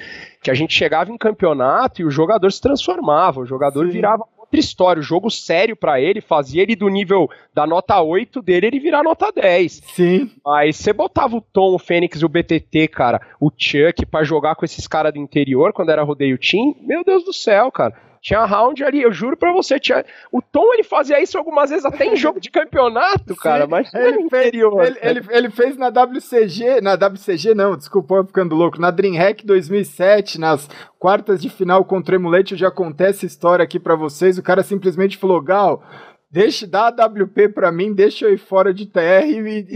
que 0.43 0.51
a 0.51 0.55
gente 0.55 0.75
chegava 0.75 1.13
em 1.13 1.17
campeonato 1.17 2.03
e 2.03 2.05
o 2.05 2.11
jogador 2.11 2.51
se 2.51 2.61
transformava, 2.61 3.39
o 3.39 3.47
jogador 3.47 3.87
Sim. 3.87 3.93
virava 3.93 4.25
outra 4.51 4.61
história. 4.61 5.01
O 5.01 5.05
jogo 5.05 5.31
sério 5.31 5.77
para 5.77 6.01
ele 6.01 6.21
fazia 6.21 6.63
ele 6.63 6.75
do 6.75 6.89
nível 6.89 7.31
da 7.55 7.67
nota 7.67 8.01
8 8.01 8.43
dele, 8.43 8.67
ele 8.67 8.81
virar 8.81 9.03
nota 9.03 9.33
10. 9.33 9.83
Sim. 9.95 10.31
Mas 10.45 10.77
você 10.77 10.93
botava 10.93 11.37
o 11.37 11.41
Tom, 11.41 11.75
o 11.75 11.79
Fênix 11.79 12.21
e 12.21 12.25
o 12.25 12.29
BTT, 12.29 12.89
cara, 12.89 13.21
o 13.41 13.51
Chuck 13.57 14.05
para 14.05 14.25
jogar 14.25 14.57
com 14.57 14.65
esses 14.65 14.87
caras 14.87 15.13
do 15.13 15.19
interior 15.19 15.73
quando 15.73 15.91
era 15.91 16.03
rodeio 16.03 16.37
team, 16.37 16.75
meu 16.81 17.05
Deus 17.05 17.25
do 17.25 17.33
céu, 17.33 17.71
cara. 17.71 18.10
Tinha 18.21 18.45
round 18.45 18.85
ali, 18.85 19.01
eu 19.01 19.13
juro 19.13 19.37
pra 19.37 19.53
você. 19.53 19.81
Tinha... 19.81 20.05
O 20.31 20.43
Tom 20.43 20.75
ele 20.75 20.83
fazia 20.83 21.21
isso 21.23 21.39
algumas 21.39 21.71
vezes 21.71 21.85
até 21.85 22.05
em 22.05 22.17
jogo 22.17 22.39
de 22.39 22.51
campeonato, 22.51 23.35
cara. 23.41 23.65
Sim, 23.65 23.71
mas 23.71 23.95
ele, 23.95 24.13
fez, 24.13 24.25
interior, 24.27 24.85
ele, 24.85 24.99
ele, 25.01 25.27
ele, 25.31 25.51
fez 25.51 25.77
na 25.77 25.89
WCG, 25.89 26.81
na 26.83 26.95
WCG 26.95 27.55
não, 27.55 27.77
desculpa, 27.77 28.17
eu 28.17 28.27
ficando 28.27 28.55
louco. 28.55 28.81
Na 28.81 28.91
DreamHack 28.91 29.47
2007, 29.47 30.39
nas 30.39 30.69
quartas 30.99 31.41
de 31.41 31.49
final 31.49 31.85
contra 31.85 32.15
o 32.15 32.19
Emulate, 32.19 32.53
eu 32.53 32.59
já 32.59 32.71
contei 32.71 33.09
essa 33.09 33.25
história 33.25 33.63
aqui 33.63 33.81
pra 33.81 33.95
vocês. 33.95 34.37
O 34.37 34.43
cara 34.43 34.63
simplesmente 34.63 35.17
falou: 35.17 35.41
Gal 35.41 35.83
Deixa, 36.33 36.65
dá 36.65 36.87
a 36.87 37.07
WP 37.07 37.49
para 37.49 37.73
mim, 37.73 37.93
deixa 37.93 38.25
eu 38.25 38.33
ir 38.33 38.39
fora 38.39 38.73
de 38.73 38.87
TR 38.87 39.27
e, 39.27 39.39
e, 39.39 39.67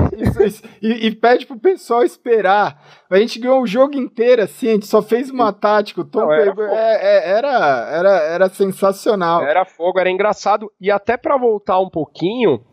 e, 0.80 1.06
e, 1.08 1.14
pede 1.16 1.46
pro 1.46 1.58
pessoal 1.58 2.04
esperar. 2.04 2.80
A 3.10 3.18
gente 3.18 3.40
ganhou 3.40 3.60
o 3.60 3.66
jogo 3.66 3.96
inteiro, 3.96 4.42
assim, 4.42 4.68
a 4.68 4.72
gente 4.74 4.86
só 4.86 5.02
fez 5.02 5.30
uma 5.30 5.52
tática. 5.52 6.02
O 6.02 6.04
Tom 6.04 6.20
Não, 6.20 6.32
era, 6.32 6.54
pegou, 6.54 6.64
é, 6.66 6.94
é, 7.02 7.30
era, 7.30 7.88
era, 7.90 8.10
era 8.20 8.48
sensacional. 8.48 9.42
Era 9.42 9.64
fogo, 9.64 9.98
era 9.98 10.08
engraçado. 10.08 10.70
E 10.80 10.92
até 10.92 11.16
para 11.16 11.36
voltar 11.36 11.80
um 11.80 11.90
pouquinho, 11.90 12.64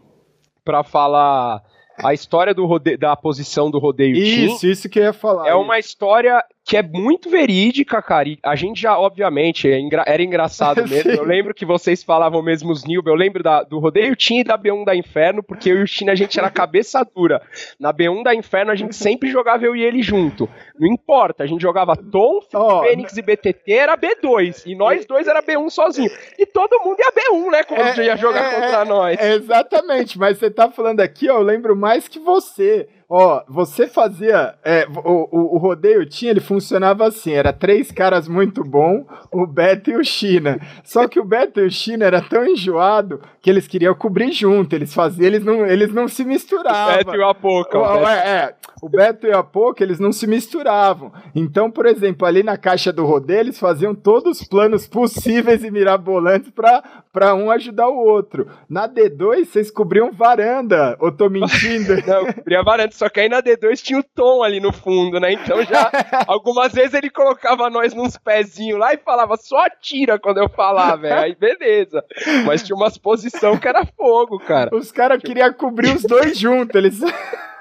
para 0.64 0.84
falar 0.84 1.64
a 2.04 2.14
história 2.14 2.54
do 2.54 2.68
rode... 2.68 2.98
da 2.98 3.16
posição 3.16 3.72
do 3.72 3.80
rodeio 3.80 4.16
Isso, 4.16 4.60
team, 4.60 4.72
isso 4.72 4.90
que 4.90 5.00
eu 5.00 5.04
ia 5.06 5.14
falar. 5.14 5.48
É 5.48 5.56
uma 5.56 5.80
história 5.80 6.44
que 6.64 6.78
é 6.78 6.84
muito 6.84 7.30
verídica, 7.30 8.02
cara. 8.02 8.30
E 8.30 8.38
a 8.44 8.56
gente 8.56 8.82
já, 8.82 8.98
obviamente, 8.98 9.70
é 9.70 9.82
era 10.06 10.24
engraçado 10.24 10.86
mesmo. 10.88 11.12
eu 11.12 11.24
lembro 11.24 11.54
que 11.54 11.66
vocês 11.66 12.04
falavam 12.04 12.42
mesmo 12.42 12.72
os 12.72 12.86
Nilber. 12.86 13.12
Eu 13.12 13.18
lembro 13.18 13.44
da, 13.44 13.64
do 13.64 13.80
Rodeio 13.80 14.16
Team 14.16 14.42
e 14.42 14.44
da 14.44 14.58
B1 14.58 14.86
da 14.86 14.96
Inferno, 14.96 15.44
porque 15.44 15.72
eu 15.72 15.80
e 15.80 15.84
o 15.84 15.88
China 15.88 16.12
a 16.12 16.16
gente 16.16 16.38
era 16.40 16.50
cabeça 16.52 17.04
dura. 17.04 17.42
Na 17.80 17.94
B1 17.94 18.24
da 18.24 18.36
Inferno 18.36 18.72
a 18.72 18.76
gente 18.76 18.96
sempre 18.96 19.30
jogava 19.30 19.66
eu 19.66 19.76
e 19.76 19.84
ele 19.84 20.02
junto. 20.02 20.48
Não 20.80 20.88
importa, 20.88 21.44
a 21.44 21.48
gente 21.48 21.62
jogava 21.62 21.96
Tom, 21.96 22.40
oh, 22.54 22.82
Fênix 22.82 23.18
e 23.18 23.22
BTT, 23.22 23.72
era 23.72 23.98
B2. 23.98 24.64
E 24.66 24.76
nós 24.76 25.06
dois 25.06 25.28
era 25.28 25.42
B1 25.42 25.70
sozinho. 25.70 26.12
E 26.38 26.46
todo 26.46 26.80
mundo 26.84 26.98
ia 27.00 27.12
B1, 27.12 27.52
né? 27.52 27.64
Quando 27.64 28.00
é, 28.00 28.06
ia 28.06 28.16
jogar 28.16 28.46
é, 28.46 28.56
contra 28.56 28.86
nós. 28.86 29.20
exatamente, 29.20 30.18
mas 30.18 30.38
você 30.38 30.50
tá 30.50 30.70
falando 30.70 31.00
aqui, 31.00 31.30
ó, 31.30 31.40
eu 31.40 31.44
lembro 31.44 31.76
mais 31.76 32.08
que 32.08 32.20
você. 32.20 32.88
Ó, 33.14 33.44
você 33.46 33.88
fazia. 33.88 34.56
É, 34.64 34.88
o, 35.04 35.28
o, 35.30 35.56
o, 35.56 35.58
rodeio 35.58 36.06
tinha, 36.06 36.32
ele 36.32 36.40
funcionava 36.40 37.06
assim: 37.06 37.34
era 37.34 37.52
três 37.52 37.92
caras 37.92 38.26
muito 38.26 38.64
bom, 38.64 39.06
o 39.30 39.46
Beto 39.46 39.92
e 39.92 39.98
o 39.98 40.04
China. 40.04 40.58
Só 40.82 41.06
que 41.10 41.20
o 41.20 41.26
Beto 41.26 41.60
e 41.60 41.66
o 41.66 41.70
China 41.70 42.06
era 42.06 42.22
tão 42.22 42.46
enjoado 42.46 43.22
que 43.42 43.50
eles 43.50 43.68
queriam 43.68 43.94
cobrir 43.94 44.32
junto. 44.32 44.74
Eles 44.74 44.94
faziam, 44.94 45.28
eles 45.28 45.44
não, 45.44 45.66
eles 45.66 45.94
não 45.94 46.08
se 46.08 46.24
misturavam. 46.24 46.94
O 46.94 46.98
Beto 47.00 47.16
e 47.16 47.20
o 47.20 47.28
Apoca. 47.28 47.78
O, 47.78 48.08
é, 48.08 48.14
é, 48.14 48.56
o 48.82 48.90
Beto 48.90 49.28
e 49.28 49.32
a 49.32 49.44
Poca, 49.44 49.84
eles 49.84 50.00
não 50.00 50.12
se 50.12 50.26
misturavam. 50.26 51.12
Então, 51.36 51.70
por 51.70 51.86
exemplo, 51.86 52.26
ali 52.26 52.42
na 52.42 52.58
caixa 52.58 52.92
do 52.92 53.06
Rodê, 53.06 53.40
eles 53.40 53.60
faziam 53.60 53.94
todos 53.94 54.42
os 54.42 54.48
planos 54.48 54.88
possíveis 54.88 55.64
e 55.64 55.70
mirabolantes 55.70 56.52
para 56.52 57.36
um 57.36 57.52
ajudar 57.52 57.88
o 57.88 57.98
outro. 57.98 58.48
Na 58.68 58.90
D2, 58.90 59.46
vocês 59.46 59.70
cobriam 59.70 60.12
varanda, 60.12 60.98
ou 61.00 61.12
tô 61.12 61.30
mentindo? 61.30 61.96
não, 62.08 62.34
cobria 62.34 62.64
varanda, 62.64 62.92
só 62.92 63.08
que 63.08 63.20
aí 63.20 63.30
na 63.30 63.42
D2 63.42 63.82
tinha 63.82 64.00
o 64.00 64.04
Tom 64.04 64.42
ali 64.42 64.60
no 64.60 64.74
fundo, 64.74 65.20
né? 65.20 65.34
Então 65.34 65.64
já, 65.64 65.92
algumas 66.26 66.74
vezes 66.74 66.96
ele 66.96 67.10
colocava 67.10 67.70
nós 67.70 67.94
nos 67.94 68.18
pezinhos 68.18 68.80
lá 68.80 68.94
e 68.94 68.98
falava, 68.98 69.38
só 69.38 69.60
atira 69.66 70.18
quando 70.18 70.40
eu 70.40 70.50
falar, 70.50 70.96
velho. 70.96 71.22
Aí 71.22 71.36
beleza. 71.36 72.04
Mas 72.46 72.64
tinha 72.64 72.76
umas 72.76 72.98
posição 72.98 73.58
que 73.58 73.68
era 73.68 73.86
fogo, 73.86 74.40
cara. 74.40 74.76
Os 74.76 74.92
caras 74.92 75.22
queriam 75.22 75.54
cobrir 75.54 75.96
os 75.96 76.04
dois 76.04 76.38
juntos, 76.38 76.76
eles... 76.76 77.00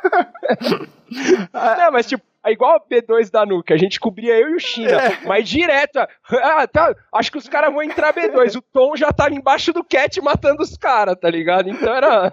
Não, 1.53 1.93
mas 1.93 2.07
tipo, 2.07 2.23
é 2.45 2.53
igual 2.53 2.77
a 2.77 2.81
B2 2.81 3.31
da 3.31 3.45
Nuke, 3.45 3.73
a 3.73 3.77
gente 3.77 4.01
cobria 4.01 4.39
eu 4.39 4.51
e 4.51 4.55
o 4.55 4.61
China, 4.61 4.93
é. 4.93 5.19
mas 5.27 5.49
direto, 5.49 5.99
ah, 5.99 6.67
tá, 6.67 6.95
acho 7.15 7.31
que 7.31 7.39
os 7.39 7.49
caras 7.49 7.73
vão 7.73 7.83
entrar 7.83 8.15
B2, 8.15 8.57
o 8.57 8.63
Tom 8.73 8.97
já 8.97 9.13
tava 9.13 9.35
embaixo 9.35 9.73
do 9.73 9.85
Cat 9.85 10.21
matando 10.23 10.63
os 10.63 10.77
caras, 10.77 11.17
tá 11.21 11.29
ligado? 11.29 11.69
Então 11.69 11.95
era... 11.95 12.33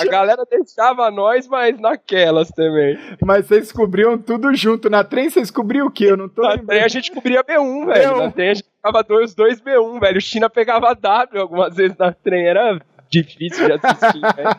A 0.00 0.04
galera 0.06 0.44
deixava 0.48 1.08
nós, 1.10 1.46
mas 1.46 1.78
naquelas 1.78 2.48
também. 2.50 2.98
Mas 3.22 3.46
vocês 3.46 3.70
cobriam 3.70 4.18
tudo 4.18 4.52
junto, 4.54 4.90
na 4.90 5.04
trem 5.04 5.30
vocês 5.30 5.52
cobriam 5.52 5.86
o 5.86 5.90
quê? 5.90 6.06
Eu 6.06 6.16
não 6.16 6.28
tô 6.28 6.42
Na 6.42 6.58
trem 6.58 6.82
a 6.82 6.88
gente 6.88 7.12
cobria 7.12 7.44
B1, 7.44 7.86
velho, 7.86 8.10
B1. 8.10 8.18
na 8.18 8.30
trem 8.32 8.50
a 8.50 8.54
gente 8.54 8.68
ficava 8.76 9.02
dois, 9.04 9.34
dois 9.34 9.60
B1, 9.60 10.00
velho, 10.00 10.18
o 10.18 10.20
China 10.20 10.50
pegava 10.50 10.94
W 10.94 11.40
algumas 11.40 11.76
vezes 11.76 11.96
na 11.96 12.12
trem, 12.12 12.46
era 12.46 12.80
difícil 13.12 13.66
de 13.66 13.72
assistir, 13.74 14.22
velho. 14.34 14.50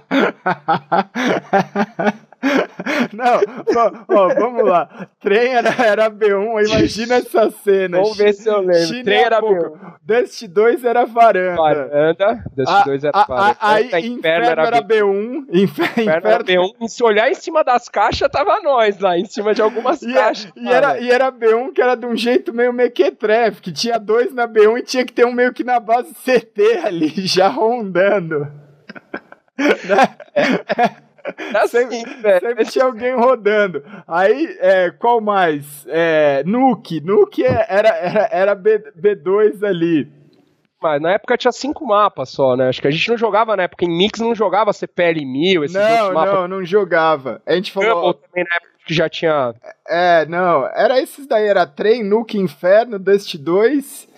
Não, 3.13 3.39
ó, 3.75 3.91
ó, 4.09 4.33
vamos 4.35 4.65
lá. 4.65 5.07
Trem 5.19 5.53
era, 5.53 5.69
era 5.85 6.09
B1, 6.09 6.67
imagina 6.67 7.15
essa 7.15 7.49
cena. 7.49 7.97
Vamos 7.97 8.17
ver 8.17 8.33
se 8.33 8.49
eu 8.49 8.59
lembro. 8.59 8.87
China 8.87 9.03
Trem 9.03 9.19
era 9.19 9.41
B1. 9.41 9.93
Dust 10.03 10.47
2 10.47 10.83
era 10.83 11.05
varanda. 11.05 11.55
Varanda, 11.55 12.43
Dust 12.55 12.85
2 12.85 13.03
era 13.05 13.25
varanda. 13.25 13.57
Aí 13.61 13.85
inferno, 13.85 14.07
inferno 14.17 14.45
era, 14.45 14.67
era 14.67 14.81
B1. 14.81 15.45
Inferno, 15.53 16.03
inferno 16.03 16.29
era 16.29 16.43
B1. 16.43 16.87
Se 16.87 17.03
olhar 17.03 17.29
em 17.29 17.35
cima 17.35 17.63
das 17.63 17.87
caixas, 17.87 18.29
tava 18.29 18.59
nós 18.61 18.99
lá, 18.99 19.17
em 19.17 19.25
cima 19.25 19.53
de 19.53 19.61
algumas 19.61 20.01
e 20.01 20.11
é, 20.11 20.13
caixas. 20.13 20.51
E 20.55 20.67
era, 20.67 20.99
e 20.99 21.09
era 21.09 21.31
B1 21.31 21.73
que 21.73 21.81
era 21.81 21.95
de 21.95 22.05
um 22.05 22.15
jeito 22.15 22.53
meio 22.53 22.73
mequetrefe, 22.73 23.61
que 23.61 23.71
tinha 23.71 23.97
dois 23.97 24.33
na 24.33 24.47
B1 24.47 24.79
e 24.79 24.83
tinha 24.83 25.05
que 25.05 25.13
ter 25.13 25.25
um 25.25 25.33
meio 25.33 25.53
que 25.53 25.63
na 25.63 25.79
base 25.79 26.13
CT 26.13 26.79
ali, 26.83 27.09
já 27.25 27.47
rondando. 27.47 28.47
né? 29.57 30.15
É. 30.35 31.12
É 31.37 31.57
assim, 31.57 31.89
sempre, 31.89 32.39
sempre 32.39 32.65
tinha 32.65 32.85
alguém 32.85 33.15
rodando. 33.15 33.83
Aí, 34.07 34.57
é, 34.59 34.91
qual 34.91 35.21
mais? 35.21 35.85
É, 35.87 36.43
Nuke. 36.45 37.01
Nuke 37.01 37.43
é, 37.45 37.65
era, 37.69 37.89
era, 37.89 38.29
era 38.31 38.55
B, 38.55 38.79
B2 38.99 39.63
ali. 39.63 40.11
Mas 40.81 41.01
na 41.01 41.13
época 41.13 41.37
tinha 41.37 41.51
cinco 41.51 41.85
mapas 41.85 42.29
só, 42.29 42.57
né? 42.57 42.67
Acho 42.67 42.81
que 42.81 42.87
a 42.87 42.91
gente 42.91 43.09
não 43.09 43.17
jogava 43.17 43.55
na 43.55 43.63
época 43.63 43.85
em 43.85 43.97
Mix, 43.97 44.19
não 44.19 44.35
jogava 44.35 44.73
CPL 44.73 45.25
1000, 45.25 45.63
esses 45.63 45.77
não, 45.77 46.13
mapas. 46.13 46.33
Não, 46.33 46.47
não 46.47 46.65
jogava. 46.65 47.41
A 47.45 47.53
gente 47.53 47.71
falou. 47.71 48.13
também 48.13 48.43
na 48.43 48.55
época 48.55 48.73
que 48.85 48.93
já 48.93 49.07
tinha. 49.07 49.55
É, 49.87 50.25
não. 50.25 50.67
Era 50.67 50.99
esses 50.99 51.25
daí, 51.25 51.47
era 51.47 51.65
Trem, 51.65 52.03
Nuke 52.03 52.37
Inferno, 52.37 52.99
Dust 52.99 53.37
2 53.37 54.12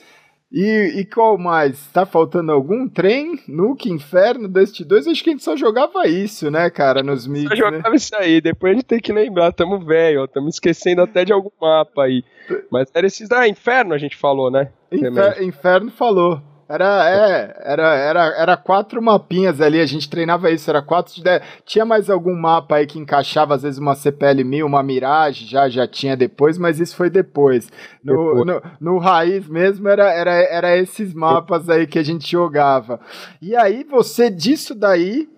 e, 0.55 1.01
e 1.01 1.05
qual 1.05 1.37
mais? 1.37 1.87
Tá 1.91 2.05
faltando 2.05 2.49
algum? 2.49 2.87
Trem? 2.87 3.37
Nuke, 3.45 3.91
Inferno, 3.91 4.47
Dust 4.47 4.81
2? 4.81 5.09
Acho 5.09 5.21
que 5.21 5.29
a 5.29 5.33
gente 5.33 5.43
só 5.43 5.57
jogava 5.57 6.07
isso, 6.07 6.49
né, 6.49 6.69
cara, 6.69 7.03
nos 7.03 7.27
mix, 7.27 7.49
Só 7.49 7.55
jogava 7.57 7.89
né? 7.89 7.95
isso 7.97 8.15
aí, 8.15 8.39
depois 8.39 8.71
a 8.71 8.75
gente 8.75 8.85
tem 8.85 9.01
que 9.01 9.11
lembrar, 9.11 9.51
tamo 9.51 9.83
velho, 9.83 10.23
ó, 10.23 10.27
tamo 10.27 10.47
esquecendo 10.47 11.01
até 11.01 11.25
de 11.25 11.33
algum 11.33 11.49
mapa 11.59 12.03
aí. 12.03 12.23
Mas 12.71 12.89
era 12.93 13.05
esses 13.05 13.27
da 13.27 13.41
ah, 13.41 13.47
Inferno 13.49 13.93
a 13.93 13.97
gente 13.97 14.15
falou, 14.15 14.49
né? 14.49 14.69
Infer 14.89 15.43
Inferno 15.43 15.91
falou. 15.91 16.41
Era, 16.67 17.10
é, 17.10 17.62
era, 17.63 17.95
era, 17.95 18.25
era 18.41 18.58
quatro 18.58 18.99
mapinhas 18.99 19.62
ali, 19.62 19.80
a 19.80 19.86
gente 19.86 20.10
treinava 20.10 20.49
isso, 20.49 20.67
era 20.67 20.82
quatro 20.82 21.13
de 21.13 21.21
dez. 21.21 21.43
Tinha 21.63 21.86
mais 21.86 22.10
algum 22.10 22.36
mapa 22.36 22.78
aí 22.78 22.88
que 22.88 22.97
encaixava, 22.97 23.54
às 23.54 23.62
vezes, 23.62 23.78
uma 23.78 23.93
CPL 23.93 24.43
1000, 24.43 24.65
uma 24.65 24.82
Mirage, 24.82 25.45
já, 25.45 25.69
já 25.69 25.88
tinha 25.88 26.17
depois, 26.17 26.58
mas 26.58 26.80
isso 26.80 26.95
foi 26.95 27.10
depois. 27.10 27.71
No, 28.04 28.41
depois. 28.41 28.45
no, 28.45 28.93
no 28.93 28.97
raiz 28.97 29.47
mesmo, 29.47 29.88
era, 29.88 30.12
era, 30.12 30.32
era 30.32 30.78
esses 30.78 31.13
mapas 31.13 31.69
aí 31.69 31.86
que 31.86 31.99
a 31.99 32.04
gente 32.04 32.30
jogava. 32.30 32.99
E 33.39 33.56
aí, 33.56 33.84
você, 33.84 34.32
disso 34.32 34.73
daí, 34.73 35.30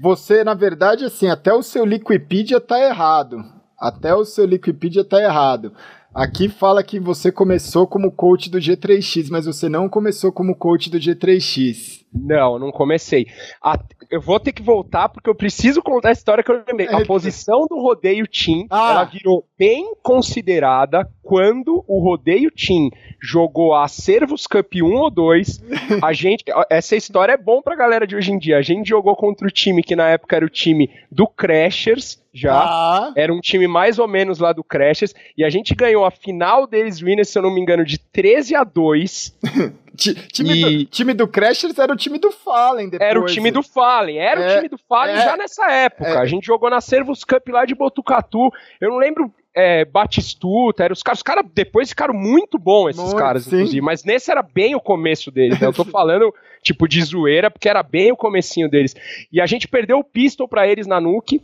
você, 0.00 0.44
na 0.44 0.54
verdade, 0.54 1.04
assim, 1.04 1.28
até 1.28 1.52
o 1.52 1.62
seu 1.62 1.84
Liquipedia 1.84 2.60
tá 2.60 2.80
errado. 2.80 3.44
Até 3.76 4.14
o 4.14 4.24
seu 4.24 4.44
Liquipedia 4.44 5.04
tá 5.04 5.20
errado. 5.20 5.72
Aqui 6.18 6.48
fala 6.48 6.82
que 6.82 6.98
você 6.98 7.30
começou 7.30 7.86
como 7.86 8.10
coach 8.10 8.50
do 8.50 8.58
G3X, 8.58 9.28
mas 9.30 9.46
você 9.46 9.68
não 9.68 9.88
começou 9.88 10.32
como 10.32 10.56
coach 10.56 10.90
do 10.90 10.98
G3X. 10.98 12.00
Não, 12.12 12.58
não 12.58 12.70
comecei. 12.70 13.26
A, 13.62 13.78
eu 14.10 14.20
vou 14.20 14.40
ter 14.40 14.52
que 14.52 14.62
voltar 14.62 15.08
porque 15.08 15.28
eu 15.28 15.34
preciso 15.34 15.82
contar 15.82 16.08
a 16.08 16.12
história 16.12 16.42
que 16.42 16.50
eu 16.50 16.62
lembrei. 16.66 16.88
A 16.88 17.04
posição 17.04 17.66
do 17.68 17.80
rodeio 17.80 18.26
team, 18.26 18.66
ah. 18.70 18.90
ela 18.90 19.04
virou 19.04 19.44
bem 19.58 19.94
considerada 20.02 21.08
quando 21.22 21.84
o 21.86 22.00
rodeio 22.00 22.50
team 22.50 22.90
jogou 23.20 23.74
a 23.74 23.86
Servus 23.88 24.46
Cup 24.46 24.72
1 24.76 24.94
ou 24.94 25.10
2. 25.10 25.62
A 26.02 26.12
gente, 26.12 26.44
essa 26.70 26.96
história 26.96 27.32
é 27.32 27.36
bom 27.36 27.60
pra 27.60 27.76
galera 27.76 28.06
de 28.06 28.16
hoje 28.16 28.32
em 28.32 28.38
dia. 28.38 28.56
A 28.56 28.62
gente 28.62 28.88
jogou 28.88 29.14
contra 29.14 29.46
o 29.46 29.50
time 29.50 29.82
que 29.82 29.96
na 29.96 30.08
época 30.08 30.36
era 30.36 30.46
o 30.46 30.50
time 30.50 30.90
do 31.10 31.26
Crashers, 31.26 32.22
já. 32.32 32.58
Ah. 32.58 33.12
Era 33.16 33.32
um 33.32 33.40
time 33.40 33.66
mais 33.66 33.98
ou 33.98 34.08
menos 34.08 34.38
lá 34.38 34.52
do 34.52 34.64
Crashers. 34.64 35.14
E 35.36 35.44
a 35.44 35.50
gente 35.50 35.74
ganhou 35.74 36.04
a 36.04 36.10
final 36.10 36.66
deles, 36.66 37.02
Winners, 37.02 37.28
se 37.28 37.38
eu 37.38 37.42
não 37.42 37.52
me 37.52 37.60
engano, 37.60 37.84
de 37.84 37.98
13 37.98 38.54
a 38.54 38.64
2. 38.64 39.36
time, 39.98 40.54
e... 40.54 40.62
do, 40.62 40.84
time 40.86 41.14
do 41.14 41.28
Crashers 41.28 41.78
era 41.78 41.92
o 41.92 41.96
time 41.96 42.18
do 42.18 42.30
Fallen 42.30 42.88
depois. 42.88 43.10
Era 43.10 43.20
o 43.20 43.26
time 43.26 43.50
do 43.50 43.62
Fallen, 43.62 44.18
era 44.18 44.40
é, 44.40 44.46
o 44.46 44.56
time 44.56 44.68
do 44.68 44.78
Fallen 44.78 45.16
é, 45.16 45.22
já 45.22 45.36
nessa 45.36 45.70
época. 45.70 46.08
É. 46.08 46.16
A 46.16 46.24
gente 46.24 46.46
jogou 46.46 46.70
na 46.70 46.80
Servus 46.80 47.24
Cup 47.24 47.48
lá 47.48 47.64
de 47.64 47.74
Botucatu. 47.74 48.50
Eu 48.80 48.90
não 48.90 48.96
lembro 48.96 49.32
é, 49.54 49.84
Batistuta, 49.84 50.84
era 50.84 50.92
os 50.92 51.02
caras, 51.02 51.18
os 51.18 51.22
caras 51.22 51.44
depois 51.52 51.88
ficaram 51.88 52.14
muito 52.14 52.58
bons 52.58 52.90
esses 52.90 53.02
muito, 53.02 53.16
caras, 53.16 53.42
sim. 53.42 53.56
inclusive, 53.56 53.80
mas 53.80 54.04
nesse 54.04 54.30
era 54.30 54.40
bem 54.40 54.76
o 54.76 54.80
começo 54.80 55.32
deles, 55.32 55.58
né? 55.58 55.66
Eu 55.66 55.72
tô 55.72 55.82
falando, 55.86 56.32
tipo, 56.62 56.86
de 56.86 57.02
zoeira, 57.02 57.50
porque 57.50 57.68
era 57.68 57.82
bem 57.82 58.12
o 58.12 58.16
comecinho 58.16 58.70
deles. 58.70 58.94
E 59.32 59.40
a 59.40 59.46
gente 59.46 59.66
perdeu 59.66 59.98
o 59.98 60.04
pistol 60.04 60.46
para 60.46 60.68
eles 60.68 60.86
na 60.86 61.00
Nuke, 61.00 61.42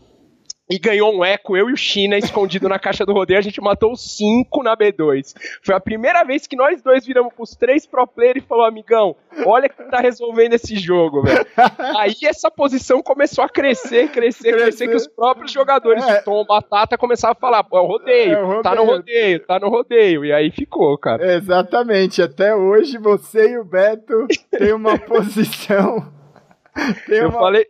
e 0.68 0.78
ganhou 0.78 1.14
um 1.14 1.24
eco, 1.24 1.56
eu 1.56 1.68
e 1.68 1.72
o 1.72 1.76
China, 1.76 2.16
escondido 2.16 2.68
na 2.68 2.78
caixa 2.78 3.04
do 3.04 3.12
rodeio, 3.12 3.38
a 3.38 3.42
gente 3.42 3.60
matou 3.60 3.94
cinco 3.96 4.62
na 4.62 4.76
B2. 4.76 5.34
Foi 5.62 5.74
a 5.74 5.80
primeira 5.80 6.24
vez 6.24 6.46
que 6.46 6.56
nós 6.56 6.82
dois 6.82 7.04
viramos 7.04 7.34
pros 7.34 7.54
três 7.54 7.86
pro 7.86 8.06
player 8.06 8.38
e 8.38 8.40
falou, 8.40 8.64
amigão, 8.64 9.14
olha 9.44 9.68
que 9.68 9.82
tá 9.90 10.00
resolvendo 10.00 10.54
esse 10.54 10.76
jogo, 10.76 11.22
velho. 11.22 11.44
Aí 11.98 12.14
essa 12.24 12.50
posição 12.50 13.02
começou 13.02 13.44
a 13.44 13.48
crescer, 13.48 14.08
crescer, 14.10 14.52
crescer, 14.52 14.52
crescer 14.52 14.88
que 14.88 14.96
os 14.96 15.06
próprios 15.06 15.52
jogadores 15.52 16.02
é. 16.06 16.18
de 16.18 16.24
Tom 16.24 16.44
Batata 16.46 16.96
começavam 16.96 17.36
a 17.36 17.40
falar, 17.40 17.66
é 17.70 17.76
o 17.76 17.86
rodeio, 17.86 18.32
é 18.32 18.42
o 18.42 18.46
rodeio, 18.46 18.62
tá 18.62 18.74
no 18.74 18.84
rodeio, 18.84 19.40
tá 19.40 19.58
no 19.58 19.68
rodeio. 19.68 20.24
E 20.24 20.32
aí 20.32 20.50
ficou, 20.50 20.96
cara. 20.96 21.34
Exatamente, 21.34 22.22
até 22.22 22.54
hoje 22.54 22.96
você 22.96 23.50
e 23.50 23.58
o 23.58 23.64
Beto 23.64 24.26
têm 24.50 24.72
uma 24.72 24.96
posição... 24.98 26.12
Tem 27.06 27.18
eu 27.18 27.28
uma... 27.28 27.38
falei 27.38 27.68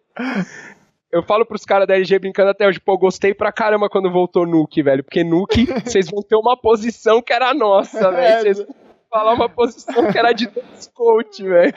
eu 1.15 1.23
falo 1.23 1.47
pros 1.47 1.65
caras 1.65 1.87
da 1.87 1.95
LG 1.95 2.19
brincando 2.19 2.51
até 2.51 2.67
hoje, 2.67 2.81
pô, 2.81 2.99
gostei 2.99 3.33
pra 3.33 3.53
caramba 3.53 3.89
quando 3.89 4.11
voltou 4.11 4.45
Nuke, 4.45 4.83
velho. 4.83 5.05
Porque 5.05 5.23
Nuke, 5.23 5.67
vocês 5.87 6.11
vão 6.11 6.21
ter 6.21 6.35
uma 6.35 6.57
posição 6.57 7.23
que 7.23 7.33
era 7.33 7.55
nossa, 7.55 8.11
velho. 8.11 8.17
É, 8.17 8.41
vocês 8.41 8.59
vão 8.59 8.75
falar 9.09 9.35
uma 9.35 9.49
posição 9.49 10.11
que 10.11 10.19
era 10.19 10.33
de 10.33 10.51
coach, 10.93 11.41
velho. 11.41 11.73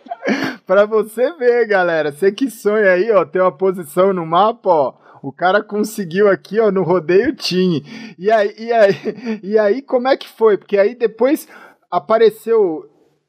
pra 0.66 0.84
você 0.84 1.32
ver, 1.38 1.66
galera. 1.66 2.12
Você 2.12 2.30
que 2.30 2.50
sonha 2.50 2.92
aí, 2.92 3.10
ó, 3.10 3.24
ter 3.24 3.40
uma 3.40 3.50
posição 3.50 4.12
no 4.12 4.26
mapa, 4.26 4.68
ó. 4.68 4.94
O 5.22 5.32
cara 5.32 5.64
conseguiu 5.64 6.28
aqui, 6.28 6.60
ó, 6.60 6.70
no 6.70 6.82
rodeio 6.82 7.34
Team. 7.34 7.80
E 8.18 8.30
aí, 8.30 8.54
e 8.58 8.72
aí, 8.74 8.94
e 9.42 9.58
aí, 9.58 9.80
como 9.80 10.06
é 10.06 10.18
que 10.18 10.28
foi? 10.28 10.58
Porque 10.58 10.76
aí 10.76 10.94
depois 10.94 11.48
apareceu 11.90 12.84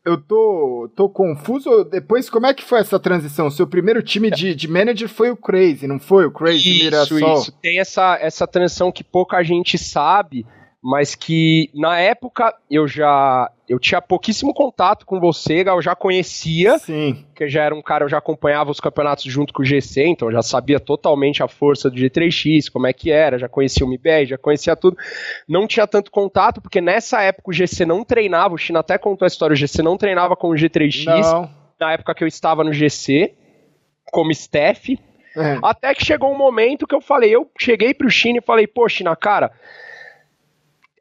eu 0.07 0.17
tô, 0.17 0.89
tô 0.95 1.09
confuso. 1.09 1.83
Depois, 1.83 2.29
como 2.29 2.45
é 2.45 2.53
que 2.53 2.63
foi 2.63 2.79
essa 2.79 2.97
transição? 2.97 3.51
Seu 3.51 3.67
primeiro 3.67 4.01
time 4.01 4.31
de, 4.31 4.55
de 4.55 4.67
manager 4.67 5.09
foi 5.09 5.29
o 5.29 5.35
Crazy, 5.35 5.85
não 5.85 5.99
foi? 5.99 6.25
O 6.25 6.31
Crazy 6.31 6.69
isso, 6.69 6.83
Mirassol. 6.85 7.41
Isso, 7.41 7.51
tem 7.61 7.79
essa, 7.79 8.17
essa 8.21 8.47
transição 8.47 8.89
que 8.89 9.03
pouca 9.03 9.43
gente 9.43 9.77
sabe 9.77 10.45
mas 10.81 11.15
que 11.15 11.69
na 11.73 11.99
época 11.99 12.53
eu 12.69 12.87
já 12.87 13.51
eu 13.67 13.79
tinha 13.79 14.01
pouquíssimo 14.01 14.53
contato 14.53 15.05
com 15.05 15.19
você, 15.19 15.63
eu 15.67 15.81
já 15.81 15.93
conhecia, 15.93 16.77
Sim. 16.79 17.25
que 17.35 17.49
já 17.49 17.63
era 17.63 17.75
um 17.75 17.81
cara, 17.81 18.05
eu 18.05 18.09
já 18.09 18.17
acompanhava 18.17 18.71
os 18.71 18.79
campeonatos 18.79 19.25
junto 19.25 19.53
com 19.53 19.61
o 19.61 19.65
GC, 19.65 20.07
então 20.07 20.31
já 20.31 20.41
sabia 20.41 20.79
totalmente 20.79 21.43
a 21.43 21.47
força 21.47 21.89
do 21.89 21.97
G3X, 21.97 22.71
como 22.71 22.87
é 22.87 22.93
que 22.93 23.11
era, 23.11 23.37
já 23.37 23.49
conhecia 23.49 23.85
o 23.85 23.89
MBR, 23.89 24.27
já 24.27 24.37
conhecia 24.37 24.75
tudo. 24.75 24.95
Não 25.49 25.67
tinha 25.67 25.85
tanto 25.85 26.09
contato, 26.11 26.61
porque 26.61 26.79
nessa 26.79 27.21
época 27.21 27.49
o 27.49 27.53
GC 27.53 27.85
não 27.85 28.05
treinava, 28.05 28.53
o 28.53 28.57
China 28.57 28.79
até 28.79 28.97
contou 28.97 29.25
a 29.25 29.27
história, 29.27 29.53
o 29.53 29.57
GC 29.57 29.83
não 29.83 29.97
treinava 29.97 30.35
com 30.37 30.49
o 30.49 30.53
G3X, 30.53 31.05
não. 31.05 31.49
na 31.77 31.91
época 31.91 32.15
que 32.15 32.23
eu 32.23 32.27
estava 32.27 32.63
no 32.63 32.71
GC, 32.71 33.33
como 34.11 34.31
staff, 34.31 34.97
É. 35.35 35.59
Até 35.61 35.93
que 35.93 36.05
chegou 36.05 36.31
um 36.31 36.37
momento 36.37 36.87
que 36.87 36.95
eu 36.95 37.01
falei, 37.01 37.35
eu 37.35 37.47
cheguei 37.59 37.93
pro 37.93 38.09
China 38.09 38.39
e 38.39 38.41
falei, 38.41 38.65
pô, 38.65 38.87
China, 38.89 39.15
cara, 39.15 39.51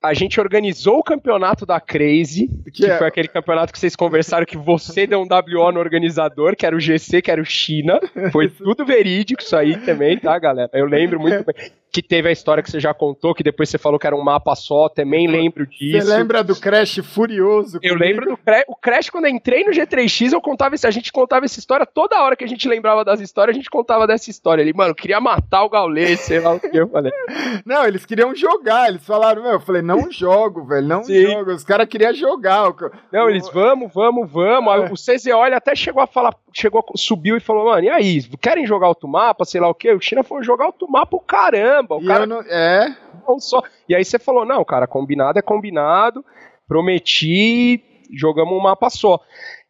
a 0.07 0.15
gente 0.15 0.41
organizou 0.41 0.99
o 0.99 1.03
campeonato 1.03 1.67
da 1.67 1.81
Crazy, 1.81 2.49
que, 2.65 2.83
que 2.83 2.87
é... 2.87 2.99
foi 2.99 3.07
aquele 3.07 3.29
campeonato 3.29 3.73
que 3.73 3.79
vocês 3.79 3.97
conversaram 3.97 4.47
que 4.47 4.57
você 4.57 5.07
deu 5.07 5.21
um 5.21 5.27
WO 5.27 5.73
no 5.73 5.81
organizador, 5.81 6.57
que 6.57 6.65
era 6.65 6.77
o 6.77 6.81
GC, 6.81 7.23
que 7.23 7.31
era 7.31 7.41
o 7.41 7.45
China. 7.45 8.01
Foi 8.33 8.49
tudo 8.57 8.85
verídico 8.85 9.43
isso 9.43 9.57
aí 9.57 9.77
também, 9.79 10.19
tá, 10.19 10.39
galera? 10.39 10.71
Eu 10.73 10.87
lembro 10.87 11.21
muito 11.21 11.45
bem 11.45 11.71
que 11.97 12.03
teve 12.03 12.29
a 12.29 12.33
história 12.33 12.63
que 12.63 12.71
você 12.71 12.79
já 12.79 12.93
contou, 12.93 13.35
que 13.35 13.43
depois 13.43 13.71
você 13.71 13.79
falou 13.79 13.99
que 13.99 14.07
era 14.07 14.15
um 14.15 14.23
mapa 14.23 14.55
só, 14.55 14.87
também 14.87 15.27
lembro 15.27 15.67
disso. 15.67 16.07
Você 16.07 16.17
lembra 16.17 16.45
do 16.45 16.55
Crash 16.55 17.01
furioso? 17.03 17.79
Eu 17.83 17.95
lembro 17.95 18.27
do 18.27 18.37
Crash. 18.37 18.65
O 18.69 18.77
Crash, 18.77 19.09
quando 19.09 19.25
eu 19.25 19.31
entrei 19.31 19.65
no 19.65 19.71
G3X, 19.71 20.33
eu 20.33 20.41
contava 20.41 20.77
a 20.77 20.91
gente 20.91 21.11
contava 21.11 21.47
essa 21.47 21.59
história, 21.59 21.87
toda 21.87 22.21
hora 22.21 22.37
que 22.37 22.45
a 22.45 22.47
gente 22.47 22.69
lembrava 22.69 23.03
das 23.03 23.19
histórias, 23.19 23.57
a 23.57 23.59
gente 23.59 23.71
contava 23.71 24.07
dessa 24.07 24.29
história. 24.29 24.61
Ele, 24.61 24.75
mano, 24.75 24.95
queria 24.95 25.19
matar 25.21 25.65
o 25.65 25.71
Gaules, 25.71 26.21
sei 26.21 26.39
lá 26.39 26.53
o 26.53 26.61
que 26.61 26.77
eu 26.77 26.87
falei. 26.87 27.13
Não, 27.65 27.87
eles 27.87 28.05
queriam 28.05 28.35
jogar, 28.35 28.89
eles 28.89 29.03
falaram, 29.03 29.43
meu, 29.43 29.53
eu 29.53 29.61
falei, 29.61 29.81
não 29.81 30.11
jogo, 30.13 30.65
velho, 30.67 30.87
não 30.87 31.03
Sim. 31.03 31.23
jogo. 31.23 31.53
Os 31.53 31.65
caras 31.65 31.89
queriam 31.89 32.13
jogar. 32.13 32.73
Não, 33.11 33.31
eles, 33.31 33.49
vamos, 33.49 33.93
vamos, 33.93 34.31
vamos. 34.31 34.75
É. 34.75 34.93
O 34.93 34.95
CZO, 34.95 35.47
ele 35.47 35.55
até 35.55 35.75
chegou 35.75 36.03
a 36.03 36.07
falar, 36.07 36.35
chegou, 36.53 36.85
subiu 36.95 37.37
e 37.37 37.41
falou, 37.41 37.67
mano, 37.67 37.85
e 37.85 37.89
aí, 37.89 38.23
querem 38.41 38.67
jogar 38.67 38.89
outro 38.89 39.09
mapa, 39.09 39.45
sei 39.45 39.61
lá 39.61 39.69
o 39.69 39.75
que? 39.75 39.91
O 39.93 40.01
China 40.01 40.23
foi 40.23 40.43
jogar 40.43 40.67
outro 40.67 40.91
mapa, 40.91 41.17
o 41.17 41.21
caramba. 41.21 41.86
O 41.95 42.03
e 42.03 42.07
cara 42.07 42.27
não, 42.27 42.41
é. 42.41 42.97
Não 43.27 43.39
só. 43.39 43.63
E 43.89 43.95
aí 43.95 44.05
você 44.05 44.19
falou, 44.19 44.45
não, 44.45 44.65
cara, 44.65 44.87
combinado 44.87 45.39
é 45.39 45.43
combinado, 45.43 46.25
prometi, 46.67 47.83
jogamos 48.13 48.55
um 48.55 48.61
mapa 48.61 48.91
só. 48.91 49.21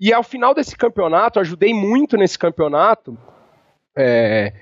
E 0.00 0.12
ao 0.12 0.22
final 0.22 0.54
desse 0.54 0.76
campeonato, 0.76 1.40
ajudei 1.40 1.72
muito 1.72 2.16
nesse 2.16 2.38
campeonato. 2.38 3.16
É, 3.96 4.52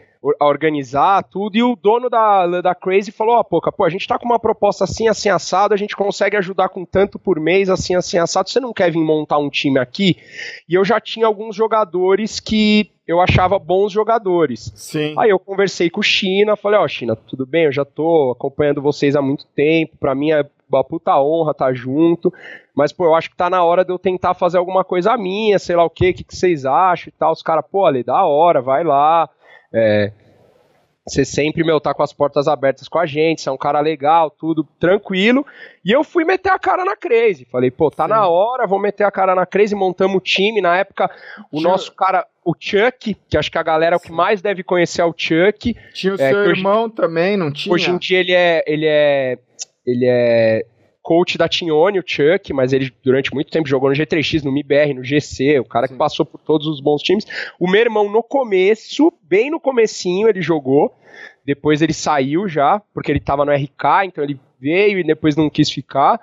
a 0.40 0.46
organizar 0.46 1.22
tudo, 1.24 1.56
e 1.56 1.62
o 1.62 1.76
dono 1.76 2.08
da, 2.08 2.60
da 2.60 2.74
Crazy 2.74 3.12
falou, 3.12 3.37
ó, 3.37 3.40
oh, 3.40 3.44
Poca, 3.44 3.70
pô, 3.70 3.84
a 3.84 3.90
gente 3.90 4.06
tá 4.06 4.18
com 4.18 4.24
uma 4.24 4.38
proposta 4.38 4.84
assim, 4.84 5.08
assim, 5.08 5.28
assado, 5.28 5.74
a 5.74 5.76
gente 5.76 5.96
consegue 5.96 6.37
ajudar 6.37 6.68
com 6.68 6.84
tanto 6.84 7.18
por 7.18 7.38
mês, 7.38 7.68
assim, 7.68 7.94
assim, 7.94 8.18
assado, 8.18 8.48
você 8.48 8.60
não 8.60 8.72
quer 8.72 8.90
vir 8.90 8.98
montar 8.98 9.38
um 9.38 9.50
time 9.50 9.78
aqui? 9.78 10.16
E 10.68 10.74
eu 10.74 10.84
já 10.84 11.00
tinha 11.00 11.26
alguns 11.26 11.54
jogadores 11.54 12.40
que 12.40 12.90
eu 13.06 13.20
achava 13.20 13.58
bons 13.58 13.92
jogadores. 13.92 14.72
Sim. 14.74 15.14
Aí 15.18 15.28
eu 15.28 15.38
conversei 15.38 15.90
com 15.90 16.00
o 16.00 16.02
China, 16.02 16.56
falei, 16.56 16.78
ó, 16.78 16.84
oh, 16.84 16.88
China, 16.88 17.14
tudo 17.14 17.44
bem, 17.44 17.64
eu 17.64 17.72
já 17.72 17.84
tô 17.84 18.32
acompanhando 18.32 18.80
vocês 18.80 19.14
há 19.14 19.20
muito 19.20 19.46
tempo, 19.48 19.96
pra 19.98 20.14
mim 20.14 20.30
é 20.30 20.44
uma 20.68 20.82
puta 20.82 21.20
honra 21.20 21.52
estar 21.52 21.66
tá 21.66 21.74
junto, 21.74 22.32
mas, 22.74 22.92
pô, 22.92 23.04
eu 23.04 23.14
acho 23.14 23.30
que 23.30 23.37
tá 23.37 23.48
na 23.48 23.62
hora 23.62 23.84
de 23.84 23.92
eu 23.92 23.98
tentar 23.98 24.34
fazer 24.34 24.58
alguma 24.58 24.82
coisa 24.82 25.16
minha, 25.16 25.58
sei 25.58 25.76
lá 25.76 25.84
o 25.84 25.90
quê, 25.90 26.10
o 26.10 26.14
que, 26.14 26.24
que 26.24 26.34
vocês 26.34 26.66
acham 26.66 27.08
e 27.08 27.12
tal. 27.12 27.32
Os 27.32 27.42
caras, 27.42 27.64
pô, 27.70 27.87
ali, 27.87 28.02
da 28.02 28.24
hora, 28.24 28.60
vai 28.60 28.82
lá, 28.82 29.28
é, 29.74 30.12
você 31.06 31.22
sempre, 31.22 31.62
meu, 31.62 31.78
tá 31.80 31.92
com 31.92 32.02
as 32.02 32.14
portas 32.14 32.48
abertas 32.48 32.88
com 32.88 32.98
a 32.98 33.04
gente, 33.04 33.42
você 33.42 33.50
é 33.50 33.52
um 33.52 33.58
cara 33.58 33.78
legal, 33.80 34.30
tudo 34.30 34.66
tranquilo. 34.80 35.44
E 35.84 35.92
eu 35.92 36.02
fui 36.02 36.24
meter 36.24 36.50
a 36.50 36.58
cara 36.58 36.82
na 36.82 36.96
Crazy. 36.96 37.44
Falei, 37.44 37.70
pô, 37.70 37.90
tá 37.90 38.04
Sim. 38.04 38.10
na 38.10 38.26
hora, 38.26 38.66
vou 38.66 38.80
meter 38.80 39.04
a 39.04 39.10
cara 39.10 39.34
na 39.34 39.44
Crazy, 39.44 39.74
montamos 39.74 40.16
o 40.16 40.20
time. 40.20 40.62
Na 40.62 40.78
época, 40.78 41.10
o 41.52 41.60
nosso 41.60 41.92
cara, 41.94 42.26
o 42.42 42.54
Chuck, 42.58 43.14
que 43.28 43.37
acho 43.37 43.50
que 43.50 43.58
a 43.58 43.62
galera 43.62 43.96
é 43.96 43.98
o 43.98 44.00
que 44.00 44.10
mais 44.10 44.40
deve 44.40 44.62
conhecer 44.62 45.02
é 45.02 45.04
o 45.04 45.14
Chuck. 45.14 45.76
Tinha 45.92 46.14
o 46.14 46.20
é, 46.20 46.30
seu 46.30 46.44
irmão 46.46 46.84
hoje, 46.84 46.94
também, 46.94 47.37
não 47.37 47.52
tinha? 47.52 47.74
Hoje 47.74 47.90
em 47.90 47.98
dia 47.98 48.20
ele 48.20 48.32
é. 48.32 48.64
Ele 48.66 48.87
é. 48.87 49.38
Ele 49.87 50.06
é 50.08 50.66
coach 51.04 51.36
da 51.36 51.46
Tignone, 51.46 52.00
o 52.00 52.04
Chuck, 52.04 52.50
mas 52.54 52.72
ele 52.72 52.90
durante 53.04 53.32
muito 53.34 53.50
tempo 53.50 53.68
jogou 53.68 53.90
no 53.90 53.94
G3X, 53.94 54.42
no 54.42 54.50
MIBR, 54.50 54.94
no 54.94 55.04
GC, 55.04 55.60
o 55.60 55.64
cara 55.66 55.86
Sim. 55.86 55.92
que 55.92 55.98
passou 55.98 56.24
por 56.24 56.40
todos 56.40 56.66
os 56.66 56.80
bons 56.80 57.02
times. 57.02 57.26
O 57.60 57.70
meu 57.70 57.82
irmão, 57.82 58.10
no 58.10 58.22
começo, 58.22 59.12
bem 59.22 59.50
no 59.50 59.60
comecinho, 59.60 60.26
ele 60.26 60.40
jogou, 60.40 60.94
depois 61.44 61.82
ele 61.82 61.92
saiu 61.92 62.48
já, 62.48 62.80
porque 62.94 63.12
ele 63.12 63.20
tava 63.20 63.44
no 63.44 63.52
RK, 63.52 64.06
então 64.06 64.24
ele 64.24 64.40
veio 64.58 64.98
e 64.98 65.04
depois 65.04 65.36
não 65.36 65.50
quis 65.50 65.70
ficar. 65.70 66.18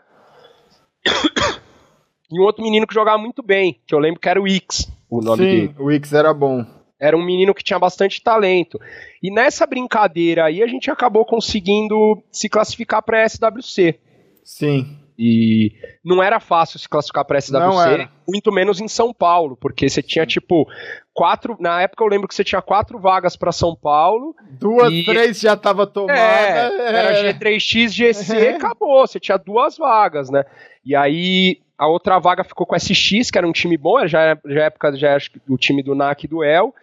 E 2.31 2.39
um 2.39 2.43
outro 2.43 2.63
menino 2.63 2.87
que 2.87 2.93
jogava 2.93 3.19
muito 3.19 3.43
bem, 3.43 3.79
que 3.85 3.93
eu 3.93 3.99
lembro 3.99 4.19
que 4.19 4.29
era 4.29 4.41
o 4.41 4.47
Ix, 4.47 4.91
o 5.07 5.21
nome 5.21 5.43
Sim, 5.43 5.49
dele. 5.49 5.75
o 5.77 5.91
Ix 5.91 6.11
era 6.11 6.33
bom. 6.33 6.65
Era 6.99 7.15
um 7.15 7.23
menino 7.23 7.53
que 7.53 7.63
tinha 7.63 7.77
bastante 7.77 8.21
talento. 8.21 8.79
E 9.21 9.31
nessa 9.31 9.67
brincadeira 9.67 10.45
aí, 10.45 10.63
a 10.63 10.67
gente 10.67 10.89
acabou 10.89 11.25
conseguindo 11.25 12.23
se 12.31 12.47
classificar 12.47 13.03
para 13.03 13.27
SWC. 13.27 13.99
Sim. 14.43 14.97
E 15.23 15.73
não 16.03 16.23
era 16.23 16.39
fácil 16.39 16.79
se 16.79 16.89
classificar 16.89 17.23
para 17.23 17.39
SWC, 17.39 18.09
muito 18.27 18.51
menos 18.51 18.81
em 18.81 18.87
São 18.87 19.13
Paulo, 19.13 19.55
porque 19.55 19.87
você 19.87 20.01
tinha 20.01 20.25
tipo 20.25 20.67
quatro. 21.13 21.55
Na 21.59 21.79
época 21.81 22.03
eu 22.03 22.07
lembro 22.07 22.27
que 22.27 22.33
você 22.33 22.43
tinha 22.43 22.61
quatro 22.61 22.97
vagas 22.97 23.35
para 23.35 23.51
São 23.51 23.75
Paulo. 23.75 24.35
Duas, 24.59 24.91
e... 24.91 25.05
três 25.05 25.39
já 25.39 25.55
tava 25.55 25.85
tomada. 25.85 26.19
É, 26.19 26.87
era 26.87 27.33
G3X, 27.33 27.89
GC, 27.89 28.33
é. 28.35 28.55
acabou. 28.55 29.05
Você 29.05 29.19
tinha 29.19 29.37
duas 29.37 29.77
vagas, 29.77 30.31
né? 30.31 30.43
E 30.83 30.95
aí 30.95 31.59
a 31.77 31.87
outra 31.87 32.17
vaga 32.17 32.43
ficou 32.43 32.65
com 32.65 32.75
SX, 32.75 33.29
que 33.29 33.37
era 33.37 33.47
um 33.47 33.51
time 33.51 33.77
bom, 33.77 34.07
já 34.07 34.35
já 34.45 34.63
época 34.63 34.95
já 34.95 35.09
era 35.09 35.21
o 35.47 35.57
time 35.57 35.83
do 35.83 35.93
NAC 35.93 36.23
e 36.23 36.27
do 36.27 36.43
El. 36.43 36.73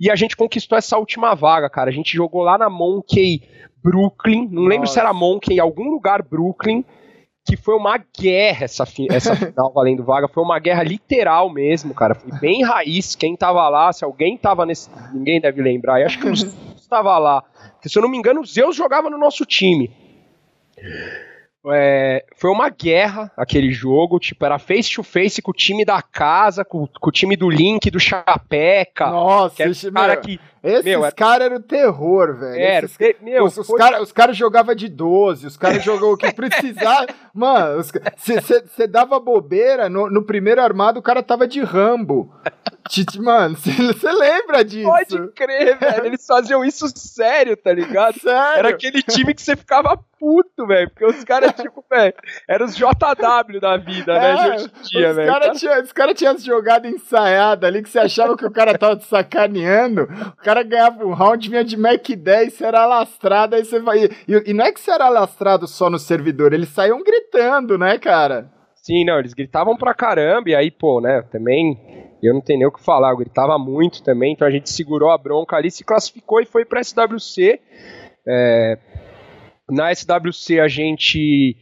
E 0.00 0.10
a 0.10 0.16
gente 0.16 0.36
conquistou 0.36 0.78
essa 0.78 0.96
última 0.96 1.34
vaga, 1.34 1.68
cara. 1.68 1.90
A 1.90 1.92
gente 1.92 2.16
jogou 2.16 2.42
lá 2.42 2.56
na 2.56 2.70
Monkey 2.70 3.42
Brooklyn, 3.84 4.48
não 4.48 4.62
Nossa. 4.62 4.68
lembro 4.68 4.88
se 4.88 4.98
era 4.98 5.12
Monkey, 5.12 5.54
em 5.54 5.60
algum 5.60 5.90
lugar 5.90 6.22
Brooklyn 6.22 6.82
que 7.46 7.56
foi 7.58 7.74
uma 7.74 7.98
guerra 8.18 8.64
essa, 8.64 8.84
essa 9.10 9.36
final 9.36 9.70
valendo 9.72 10.02
vaga, 10.02 10.26
foi 10.26 10.42
uma 10.42 10.58
guerra 10.58 10.82
literal 10.82 11.50
mesmo, 11.50 11.92
cara, 11.92 12.14
foi 12.14 12.32
bem 12.40 12.64
raiz, 12.64 13.14
quem 13.14 13.36
tava 13.36 13.68
lá, 13.68 13.92
se 13.92 14.02
alguém 14.02 14.36
tava 14.38 14.64
nesse, 14.64 14.88
ninguém 15.12 15.40
deve 15.40 15.60
lembrar, 15.60 16.00
eu 16.00 16.06
acho 16.06 16.18
que 16.18 16.26
o 16.26 16.34
Zeus 16.34 16.54
estava 16.76 17.18
lá, 17.18 17.42
porque 17.74 17.88
se 17.88 17.98
eu 17.98 18.02
não 18.02 18.08
me 18.08 18.16
engano 18.16 18.40
o 18.40 18.46
Zeus 18.46 18.74
jogava 18.74 19.10
no 19.10 19.18
nosso 19.18 19.44
time. 19.44 19.90
É, 21.72 22.24
foi 22.36 22.50
uma 22.50 22.68
guerra 22.68 23.32
aquele 23.36 23.72
jogo, 23.72 24.18
tipo, 24.18 24.44
era 24.44 24.58
face 24.58 24.94
to 24.94 25.02
face 25.02 25.40
com 25.40 25.50
o 25.50 25.54
time 25.54 25.84
da 25.84 26.02
casa, 26.02 26.64
com, 26.64 26.86
com 26.86 27.08
o 27.08 27.12
time 27.12 27.36
do 27.36 27.48
Link, 27.48 27.90
do 27.90 27.98
Chapeca. 27.98 29.06
Nossa, 29.10 29.56
que 29.56 29.62
esse 29.62 29.90
cara 29.90 30.16
que 30.16 30.38
esses 30.64 30.84
meu, 30.84 31.02
caras 31.14 31.44
eram 31.44 31.60
terror, 31.60 32.38
velho. 32.38 32.58
Era, 32.58 32.86
Esses, 32.86 32.96
te, 32.96 33.16
meu, 33.20 33.44
os, 33.44 33.58
os 33.58 33.68
caras 33.68 34.12
cara 34.12 34.32
jogavam 34.32 34.74
de 34.74 34.88
12, 34.88 35.46
os 35.46 35.56
caras 35.58 35.84
jogavam 35.84 36.12
o 36.12 36.16
que 36.16 36.32
precisava. 36.32 37.06
Mano, 37.34 37.82
você 37.82 38.86
dava 38.86 39.20
bobeira, 39.20 39.90
no, 39.90 40.08
no, 40.08 40.22
primeiro 40.22 40.62
armado 40.62 40.98
o 40.98 41.02
cara 41.02 41.22
tava 41.22 41.46
de 41.46 41.60
Rambo. 41.62 42.34
Mano, 43.18 43.56
você 43.56 44.12
lembra 44.12 44.64
disso? 44.64 44.88
Pode 44.88 45.28
crer, 45.32 45.78
velho. 45.78 46.06
Eles 46.06 46.26
faziam 46.26 46.64
isso 46.64 46.86
sério, 46.94 47.56
tá 47.56 47.72
ligado? 47.72 48.20
Sério? 48.20 48.58
Era 48.58 48.68
aquele 48.68 49.02
time 49.02 49.32
que 49.32 49.40
você 49.40 49.56
ficava 49.56 49.96
puto, 50.18 50.66
velho. 50.66 50.90
Porque 50.90 51.06
os 51.06 51.24
caras, 51.24 51.52
tipo, 51.60 51.84
velho, 51.90 52.14
eram 52.48 52.66
os 52.66 52.76
JW 52.76 53.60
da 53.60 53.76
vida, 53.76 54.18
né, 54.18 54.30
é, 54.30 54.54
hoje 54.54 54.64
em 54.66 54.82
dia, 54.82 55.12
velho. 55.14 55.32
Cara 55.32 55.50
tinha, 55.52 55.82
os 55.82 55.92
caras 55.92 56.14
tinham 56.14 56.38
jogado 56.38 56.86
ensaiada 56.86 57.66
ali 57.66 57.82
que 57.82 57.88
você 57.88 57.98
achava 57.98 58.36
que 58.36 58.44
o 58.44 58.50
cara 58.50 58.76
tava 58.76 58.96
te 58.96 59.06
sacaneando. 59.06 60.02
O 60.02 60.42
cara 60.42 60.62
ganhava 60.62 61.04
um 61.04 61.14
round, 61.14 61.48
vinha 61.48 61.64
de 61.64 61.76
Mac 61.76 62.06
10, 62.06 62.52
você 62.52 62.64
era 62.64 62.84
lastrado, 62.86 63.56
aí 63.56 63.64
você 63.64 63.80
vai. 63.80 64.04
E, 64.04 64.10
e 64.46 64.52
não 64.52 64.64
é 64.64 64.72
que 64.72 64.80
você 64.80 64.90
era 64.90 65.08
lastrado 65.08 65.66
só 65.66 65.88
no 65.88 65.98
servidor, 65.98 66.52
eles 66.52 66.68
saíam 66.68 67.02
gritando, 67.02 67.78
né, 67.78 67.98
cara? 67.98 68.52
Sim, 68.74 69.02
não, 69.06 69.18
eles 69.18 69.32
gritavam 69.32 69.74
pra 69.78 69.94
caramba, 69.94 70.50
e 70.50 70.54
aí, 70.54 70.70
pô, 70.70 71.00
né, 71.00 71.22
também 71.32 72.12
eu 72.26 72.34
não 72.34 72.40
tenho 72.40 72.60
nem 72.60 72.68
o 72.68 72.72
que 72.72 72.82
falar, 72.82 73.10
eu 73.10 73.16
gritava 73.16 73.58
muito 73.58 74.02
também, 74.02 74.32
então 74.32 74.46
a 74.46 74.50
gente 74.50 74.70
segurou 74.70 75.10
a 75.10 75.18
bronca 75.18 75.56
ali, 75.56 75.70
se 75.70 75.84
classificou 75.84 76.40
e 76.40 76.46
foi 76.46 76.64
pra 76.64 76.82
SWC. 76.82 77.60
É, 78.26 78.78
na 79.68 79.94
SWC 79.94 80.60
a 80.60 80.68
gente 80.68 81.56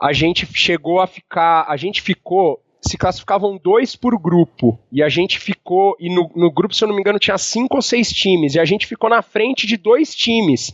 a 0.00 0.12
gente 0.12 0.46
chegou 0.54 1.00
a 1.00 1.06
ficar, 1.06 1.66
a 1.68 1.76
gente 1.76 2.00
ficou 2.00 2.62
se 2.80 2.96
classificavam 2.96 3.58
dois 3.62 3.96
por 3.96 4.18
grupo. 4.18 4.78
E 4.92 5.02
a 5.02 5.08
gente 5.08 5.38
ficou. 5.38 5.96
E 5.98 6.08
no, 6.08 6.30
no 6.34 6.50
grupo, 6.50 6.74
se 6.74 6.84
eu 6.84 6.88
não 6.88 6.94
me 6.94 7.00
engano, 7.00 7.18
tinha 7.18 7.36
cinco 7.36 7.76
ou 7.76 7.82
seis 7.82 8.10
times. 8.10 8.54
E 8.54 8.60
a 8.60 8.64
gente 8.64 8.86
ficou 8.86 9.10
na 9.10 9.22
frente 9.22 9.66
de 9.66 9.76
dois 9.76 10.14
times. 10.14 10.72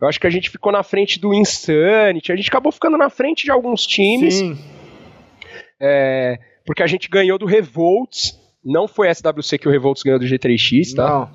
Eu 0.00 0.08
acho 0.08 0.20
que 0.20 0.26
a 0.26 0.30
gente 0.30 0.50
ficou 0.50 0.70
na 0.70 0.82
frente 0.82 1.18
do 1.18 1.34
Insanity. 1.34 2.32
A 2.32 2.36
gente 2.36 2.48
acabou 2.48 2.72
ficando 2.72 2.96
na 2.96 3.10
frente 3.10 3.44
de 3.44 3.50
alguns 3.50 3.86
times. 3.86 4.34
Sim. 4.34 4.58
É, 5.80 6.38
porque 6.68 6.82
a 6.82 6.86
gente 6.86 7.08
ganhou 7.08 7.38
do 7.38 7.46
Revolts. 7.46 8.38
Não 8.62 8.86
foi 8.86 9.08
SWC 9.08 9.56
que 9.56 9.66
o 9.66 9.70
Revolts 9.70 10.02
ganhou 10.02 10.20
do 10.20 10.26
G3X, 10.26 10.94
tá? 10.94 11.08
Não. 11.08 11.30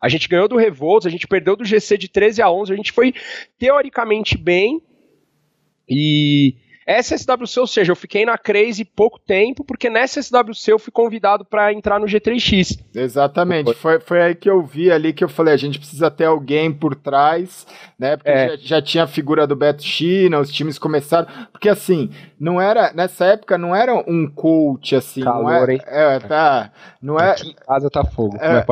A 0.00 0.08
gente 0.08 0.28
ganhou 0.28 0.46
do 0.46 0.56
Revolts, 0.56 1.08
a 1.08 1.10
gente 1.10 1.26
perdeu 1.26 1.56
do 1.56 1.64
GC 1.64 1.98
de 1.98 2.06
13 2.06 2.40
a 2.40 2.48
11. 2.48 2.72
A 2.72 2.76
gente 2.76 2.92
foi 2.92 3.12
teoricamente 3.58 4.38
bem. 4.38 4.80
E 5.88 6.54
essa 6.86 7.16
SWC, 7.18 7.60
ou 7.60 7.66
seja, 7.66 7.90
eu 7.90 7.96
fiquei 7.96 8.24
na 8.24 8.38
Crazy 8.38 8.84
pouco 8.84 9.18
tempo, 9.18 9.64
porque 9.64 9.90
nessa 9.90 10.22
SWC 10.22 10.72
eu 10.72 10.78
fui 10.78 10.92
convidado 10.92 11.44
para 11.44 11.72
entrar 11.72 11.98
no 11.98 12.06
G3X. 12.06 12.78
Exatamente, 12.94 13.74
foi, 13.74 13.98
foi 13.98 14.22
aí 14.22 14.34
que 14.34 14.48
eu 14.48 14.62
vi 14.62 14.90
ali 14.90 15.12
que 15.12 15.24
eu 15.24 15.28
falei, 15.28 15.52
a 15.52 15.56
gente 15.56 15.78
precisa 15.78 16.10
ter 16.10 16.26
alguém 16.26 16.72
por 16.72 16.94
trás, 16.94 17.66
né? 17.98 18.16
Porque 18.16 18.30
é. 18.30 18.48
já, 18.50 18.76
já, 18.76 18.82
tinha 18.82 19.04
a 19.04 19.08
figura 19.08 19.46
do 19.46 19.56
Beto 19.56 19.82
China, 19.82 20.38
os 20.38 20.52
times 20.52 20.78
começaram. 20.78 21.26
Porque 21.50 21.68
assim, 21.68 22.10
não 22.38 22.60
era. 22.60 22.92
Nessa 22.92 23.24
época 23.26 23.58
não 23.58 23.74
era 23.74 23.94
um 23.94 24.30
coach 24.30 24.94
assim. 24.94 25.22
Calor, 25.22 25.42
não 25.42 25.64
é, 25.64 25.72
hein? 25.72 25.80
É, 25.86 26.18
tá. 26.20 26.70
Não 27.02 27.18
é. 27.18 27.30
Aqui 27.32 27.50
em 27.50 27.54
casa 27.54 27.90
tá 27.90 28.04
fogo. 28.04 28.36
É, 28.40 28.64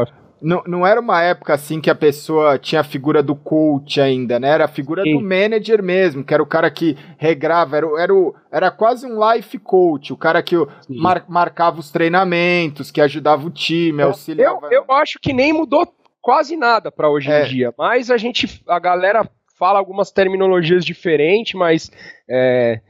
não, 0.45 0.63
não 0.67 0.87
era 0.87 1.01
uma 1.01 1.23
época 1.23 1.55
assim 1.55 1.81
que 1.81 1.89
a 1.89 1.95
pessoa 1.95 2.59
tinha 2.59 2.83
a 2.83 2.85
figura 2.85 3.23
do 3.23 3.35
coach 3.35 3.99
ainda, 3.99 4.39
né? 4.39 4.51
Era 4.51 4.67
a 4.67 4.69
figura 4.69 5.03
Sim. 5.03 5.17
do 5.17 5.21
manager 5.23 5.83
mesmo, 5.83 6.23
que 6.23 6.35
era 6.35 6.43
o 6.43 6.47
cara 6.47 6.71
que 6.71 6.97
regrava, 7.17 7.79
era, 7.79 7.87
era, 7.99 8.15
o, 8.15 8.35
era 8.53 8.71
quase 8.71 9.07
um 9.07 9.19
life 9.33 9.59
coach, 9.59 10.13
o 10.13 10.17
cara 10.17 10.43
que 10.43 10.55
mar, 10.89 11.25
marcava 11.27 11.81
os 11.81 11.91
treinamentos, 11.91 12.91
que 12.91 13.01
ajudava 13.01 13.47
o 13.47 13.51
time, 13.51 14.03
é, 14.03 14.05
auxiliava. 14.05 14.69
Eu, 14.71 14.85
eu 14.87 14.93
acho 14.95 15.19
que 15.19 15.33
nem 15.33 15.51
mudou 15.53 15.91
quase 16.21 16.57
nada 16.57 16.93
para 16.93 17.09
hoje 17.09 17.31
é. 17.31 17.45
em 17.45 17.49
dia, 17.49 17.75
mas 17.79 18.11
a 18.11 18.19
gente, 18.19 18.63
a 18.69 18.79
galera 18.79 19.27
fala 19.59 19.79
algumas 19.79 20.11
terminologias 20.11 20.85
diferentes, 20.85 21.55
mas 21.55 21.91
é, 22.29 22.81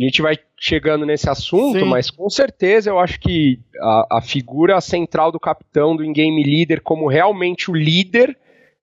a 0.00 0.04
gente 0.04 0.22
vai 0.22 0.38
chegando 0.58 1.04
nesse 1.04 1.28
assunto, 1.28 1.80
Sim. 1.80 1.84
mas 1.84 2.10
com 2.10 2.30
certeza 2.30 2.88
eu 2.88 2.98
acho 2.98 3.20
que 3.20 3.60
a, 3.78 4.18
a 4.18 4.20
figura 4.22 4.80
central 4.80 5.30
do 5.30 5.38
capitão, 5.38 5.94
do 5.94 6.04
in-game 6.04 6.42
leader, 6.42 6.80
como 6.80 7.08
realmente 7.08 7.70
o 7.70 7.74
líder, 7.74 8.36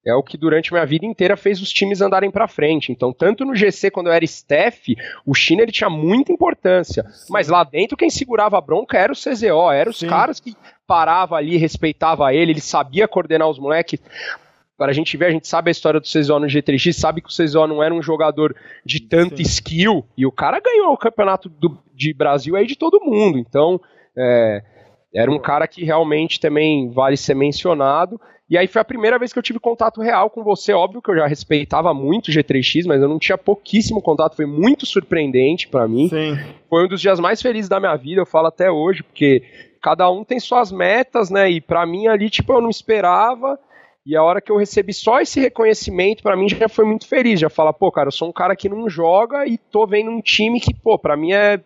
é 0.06 0.14
o 0.14 0.24
que 0.24 0.38
durante 0.38 0.72
minha 0.72 0.86
vida 0.86 1.06
inteira 1.06 1.36
fez 1.36 1.62
os 1.62 1.72
times 1.72 2.02
andarem 2.02 2.32
para 2.32 2.48
frente. 2.48 2.92
Então, 2.92 3.12
tanto 3.12 3.44
no 3.44 3.56
GC 3.56 3.92
quando 3.92 4.08
eu 4.08 4.14
era 4.14 4.24
staff, 4.24 4.96
o 5.26 5.34
China 5.34 5.62
ele 5.64 5.72
tinha 5.72 5.90
muita 5.90 6.32
importância, 6.32 7.04
Sim. 7.04 7.32
mas 7.34 7.48
lá 7.48 7.64
dentro 7.64 7.98
quem 7.98 8.10
segurava 8.10 8.58
a 8.58 8.62
bronca 8.62 8.98
era 8.98 9.12
o 9.12 9.16
CZO, 9.16 9.72
eram 9.72 9.92
os 9.92 10.00
Sim. 10.00 10.08
caras 10.08 10.40
que 10.40 10.56
parava 10.86 11.36
ali, 11.36 11.58
respeitava 11.58 12.34
ele, 12.34 12.52
ele 12.52 12.62
sabia 12.62 13.08
coordenar 13.08 13.48
os 13.50 13.60
moleques 13.60 14.00
para 14.80 14.92
a 14.92 14.94
gente 14.94 15.18
ver, 15.18 15.26
a 15.26 15.32
gente 15.32 15.46
sabe 15.46 15.70
a 15.70 15.72
história 15.72 16.00
do 16.00 16.08
CZO 16.08 16.40
no 16.40 16.48
G3X, 16.48 16.94
sabe 16.94 17.22
que 17.22 17.28
o 17.28 17.32
CZO 17.32 17.68
não 17.68 17.84
era 17.84 17.94
um 17.94 18.02
jogador 18.02 18.56
de 18.86 19.02
tanta 19.02 19.36
Sim. 19.36 19.44
skill, 19.44 20.06
e 20.18 20.26
o 20.26 20.32
cara 20.32 20.62
ganhou 20.62 20.94
o 20.94 20.98
campeonato 20.98 21.50
do, 21.50 21.78
de 21.94 22.14
Brasil 22.14 22.56
aí 22.56 22.66
de 22.66 22.78
todo 22.78 23.04
mundo, 23.04 23.38
então 23.38 23.80
é, 24.18 24.64
era 25.14 25.30
um 25.30 25.38
cara 25.38 25.68
que 25.68 25.84
realmente 25.84 26.40
também 26.40 26.90
vale 26.92 27.18
ser 27.18 27.36
mencionado, 27.36 28.20
e 28.50 28.58
aí 28.58 28.68
foi 28.68 28.82
a 28.82 28.86
primeira 28.86 29.20
vez 29.20 29.34
que 29.34 29.38
eu 29.38 29.44
tive 29.44 29.60
contato 29.60 30.00
real 30.00 30.30
com 30.30 30.46
você, 30.46 30.72
óbvio 30.72 31.02
que 31.02 31.12
eu 31.12 31.16
já 31.18 31.28
respeitava 31.28 31.94
muito 31.94 32.30
o 32.30 32.32
G3X, 32.32 32.86
mas 32.88 33.02
eu 33.02 33.10
não 33.10 33.20
tinha 33.20 33.38
pouquíssimo 33.38 34.02
contato, 34.02 34.38
foi 34.38 34.46
muito 34.46 34.86
surpreendente 34.86 35.68
para 35.68 35.90
mim, 35.90 36.08
Sim. 36.08 36.38
foi 36.70 36.86
um 36.86 36.88
dos 36.88 37.02
dias 37.02 37.20
mais 37.20 37.42
felizes 37.42 37.68
da 37.68 37.82
minha 37.82 37.98
vida, 37.98 38.22
eu 38.22 38.26
falo 38.26 38.48
até 38.48 38.72
hoje, 38.72 39.04
porque 39.04 39.44
cada 39.82 40.10
um 40.10 40.24
tem 40.24 40.40
suas 40.40 40.72
metas, 40.72 41.30
né, 41.30 41.52
e 41.52 41.60
para 41.60 41.86
mim 41.86 42.08
ali, 42.08 42.30
tipo, 42.30 42.54
eu 42.54 42.62
não 42.62 42.70
esperava, 42.70 43.60
e 44.06 44.16
a 44.16 44.24
hora 44.24 44.42
que 44.42 44.52
eu 44.52 44.58
recebi 44.58 44.94
só 44.94 45.20
esse 45.20 45.40
reconhecimento, 45.40 46.24
para 46.24 46.36
mim 46.36 46.48
já 46.50 46.70
foi 46.70 46.86
muito 46.86 47.08
feliz. 47.08 47.40
Já 47.40 47.50
fala, 47.50 47.74
pô, 47.74 47.92
cara, 47.92 48.08
eu 48.08 48.12
sou 48.12 48.30
um 48.30 48.34
cara 48.34 48.56
que 48.56 48.70
não 48.70 48.90
joga 48.90 49.46
e 49.46 49.58
tô 49.58 49.86
vendo 49.86 50.10
um 50.10 50.22
time 50.22 50.60
que, 50.60 50.74
pô, 50.74 50.98
pra 50.98 51.18
mim 51.18 51.32
é, 51.32 51.62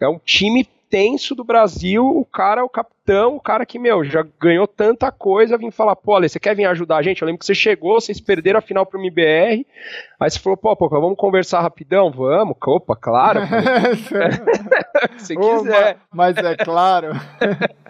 é 0.00 0.08
um 0.08 0.18
time 0.18 0.68
tenso 0.88 1.34
do 1.34 1.42
Brasil, 1.42 2.06
o 2.06 2.24
cara 2.24 2.60
é 2.60 2.64
o 2.64 2.68
capitão, 2.68 3.01
o 3.08 3.40
cara 3.40 3.66
que, 3.66 3.78
meu, 3.78 4.04
já 4.04 4.24
ganhou 4.40 4.66
tanta 4.66 5.10
coisa, 5.10 5.58
vim 5.58 5.72
falar, 5.72 5.96
pô, 5.96 6.14
Ale, 6.14 6.28
você 6.28 6.38
quer 6.38 6.54
vir 6.54 6.66
ajudar 6.66 6.98
a 6.98 7.02
gente? 7.02 7.20
Eu 7.20 7.26
lembro 7.26 7.40
que 7.40 7.46
você 7.46 7.54
chegou, 7.54 8.00
vocês 8.00 8.20
perderam 8.20 8.58
a 8.58 8.62
final 8.62 8.86
pro 8.86 9.00
MBR, 9.00 9.66
aí 10.20 10.30
você 10.30 10.38
falou, 10.38 10.56
pô, 10.56 10.76
pô, 10.76 10.88
vamos 10.88 11.16
conversar 11.16 11.60
rapidão? 11.60 12.12
Vamos, 12.12 12.56
opa, 12.64 12.94
claro. 12.94 13.40
se 15.18 15.36
quiser. 15.36 15.98
Mas 16.12 16.36
é 16.36 16.56
claro. 16.56 17.08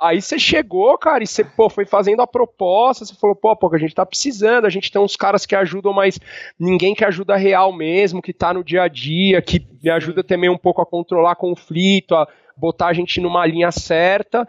Aí 0.00 0.22
você 0.22 0.38
chegou, 0.38 0.96
cara, 0.96 1.22
e 1.22 1.26
você 1.26 1.44
pô, 1.44 1.68
foi 1.68 1.84
fazendo 1.84 2.22
a 2.22 2.26
proposta, 2.26 3.04
você 3.04 3.14
falou, 3.14 3.36
pô, 3.36 3.54
pô, 3.54 3.72
a 3.74 3.78
gente 3.78 3.94
tá 3.94 4.06
precisando, 4.06 4.64
a 4.64 4.70
gente 4.70 4.90
tem 4.90 5.00
uns 5.00 5.16
caras 5.16 5.44
que 5.44 5.54
ajudam, 5.54 5.92
mas 5.92 6.18
ninguém 6.58 6.94
que 6.94 7.04
ajuda 7.04 7.36
real 7.36 7.72
mesmo, 7.72 8.22
que 8.22 8.32
tá 8.32 8.54
no 8.54 8.64
dia 8.64 8.82
a 8.82 8.88
dia, 8.88 9.42
que 9.42 9.64
me 9.82 9.90
ajuda 9.90 10.24
também 10.24 10.48
um 10.48 10.58
pouco 10.58 10.80
a 10.80 10.86
controlar 10.86 11.36
conflito, 11.36 12.14
a 12.14 12.26
botar 12.60 12.88
a 12.88 12.92
gente 12.92 13.20
numa 13.20 13.46
linha 13.46 13.72
certa. 13.72 14.46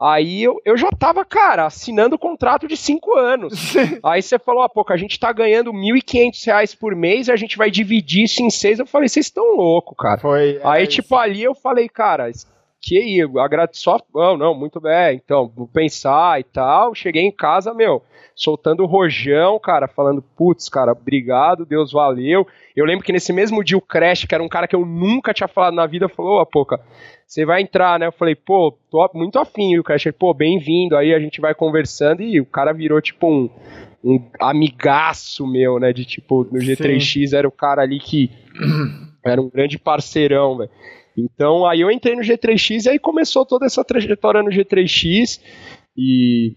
Aí 0.00 0.44
eu, 0.44 0.60
eu 0.64 0.76
já 0.76 0.90
tava, 0.90 1.24
cara, 1.24 1.66
assinando 1.66 2.14
o 2.14 2.18
contrato 2.18 2.68
de 2.68 2.76
cinco 2.76 3.14
anos. 3.14 3.74
Aí 4.04 4.22
você 4.22 4.38
falou, 4.38 4.62
ah, 4.62 4.68
pô, 4.68 4.84
a 4.88 4.96
gente 4.96 5.18
tá 5.18 5.32
ganhando 5.32 5.72
R$ 5.72 5.78
1.500 5.78 6.78
por 6.78 6.94
mês 6.94 7.26
e 7.26 7.32
a 7.32 7.36
gente 7.36 7.58
vai 7.58 7.68
dividir 7.68 8.24
isso 8.24 8.40
em 8.40 8.48
seis. 8.48 8.78
Eu 8.78 8.86
falei, 8.86 9.08
vocês 9.08 9.26
estão 9.26 9.56
loucos, 9.56 9.96
cara. 9.98 10.20
Foi, 10.20 10.60
Aí, 10.62 10.84
é 10.84 10.86
tipo, 10.86 11.16
ali 11.16 11.42
eu 11.42 11.54
falei, 11.54 11.88
cara, 11.88 12.30
que 12.80 12.96
aí, 12.96 13.20
só, 13.72 14.00
não, 14.14 14.36
não, 14.36 14.54
muito 14.54 14.80
bem, 14.80 15.16
então, 15.16 15.50
vou 15.54 15.66
pensar 15.66 16.38
e 16.40 16.44
tal. 16.44 16.94
Cheguei 16.94 17.22
em 17.22 17.32
casa, 17.32 17.74
meu, 17.74 18.02
soltando 18.34 18.84
o 18.84 18.86
rojão, 18.86 19.58
cara, 19.58 19.88
falando, 19.88 20.22
putz, 20.22 20.68
cara, 20.68 20.92
obrigado, 20.92 21.66
Deus 21.66 21.90
valeu. 21.92 22.46
Eu 22.76 22.84
lembro 22.84 23.04
que 23.04 23.12
nesse 23.12 23.32
mesmo 23.32 23.64
dia 23.64 23.76
o 23.76 23.82
Crash, 23.82 24.24
que 24.24 24.34
era 24.34 24.44
um 24.44 24.48
cara 24.48 24.68
que 24.68 24.76
eu 24.76 24.86
nunca 24.86 25.34
tinha 25.34 25.48
falado 25.48 25.74
na 25.74 25.86
vida, 25.86 26.08
falou, 26.08 26.40
ô, 26.40 26.46
Poca, 26.46 26.80
você 27.26 27.44
vai 27.44 27.60
entrar, 27.60 27.98
né? 27.98 28.06
Eu 28.06 28.12
falei, 28.12 28.34
pô, 28.34 28.72
tô 28.90 29.06
muito 29.12 29.38
afim. 29.38 29.72
E 29.72 29.78
o 29.78 29.84
Crash, 29.84 30.08
pô, 30.18 30.32
bem-vindo. 30.32 30.96
Aí 30.96 31.12
a 31.12 31.18
gente 31.18 31.40
vai 31.40 31.54
conversando 31.54 32.22
e 32.22 32.40
o 32.40 32.46
cara 32.46 32.72
virou, 32.72 33.02
tipo, 33.02 33.28
um, 33.28 33.50
um 34.02 34.30
amigaço 34.40 35.46
meu, 35.46 35.78
né? 35.78 35.92
De, 35.92 36.06
tipo, 36.06 36.44
no 36.44 36.58
G3X 36.58 37.26
Sim. 37.26 37.36
era 37.36 37.46
o 37.46 37.52
cara 37.52 37.82
ali 37.82 37.98
que 37.98 38.30
era 39.22 39.42
um 39.42 39.50
grande 39.50 39.78
parceirão, 39.78 40.56
velho. 40.56 40.70
Então 41.18 41.66
aí 41.66 41.80
eu 41.80 41.90
entrei 41.90 42.14
no 42.14 42.22
G3X 42.22 42.86
e 42.86 42.90
aí 42.90 42.98
começou 42.98 43.44
toda 43.44 43.66
essa 43.66 43.84
trajetória 43.84 44.42
no 44.42 44.50
G3X 44.50 45.40
e 45.96 46.54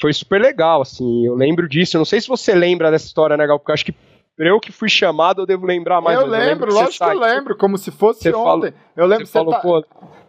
foi 0.00 0.12
super 0.12 0.40
legal, 0.40 0.82
assim, 0.82 1.26
eu 1.26 1.34
lembro 1.34 1.68
disso, 1.68 1.96
eu 1.96 1.98
não 1.98 2.04
sei 2.04 2.20
se 2.20 2.28
você 2.28 2.54
lembra 2.54 2.90
dessa 2.90 3.06
história, 3.06 3.36
né, 3.36 3.46
Gal, 3.46 3.58
porque 3.58 3.70
eu 3.70 3.74
acho 3.74 3.84
que 3.84 3.94
eu 4.38 4.58
que 4.58 4.72
fui 4.72 4.88
chamado, 4.88 5.42
eu 5.42 5.46
devo 5.46 5.64
lembrar 5.64 6.00
mais. 6.00 6.18
Eu 6.18 6.26
lembro, 6.26 6.66
lembro 6.66 6.74
lógico 6.74 7.04
que 7.04 7.10
eu 7.10 7.20
lembro, 7.20 7.56
como 7.56 7.78
se 7.78 7.92
fosse 7.92 8.22
você 8.22 8.34
ontem. 8.34 8.72
Falou, 8.72 8.74
eu 8.96 9.06
lembro 9.06 9.26
você, 9.26 9.32
você 9.32 9.38
falou, 9.38 9.54
tá... 9.54 9.60
pô, 9.60 9.84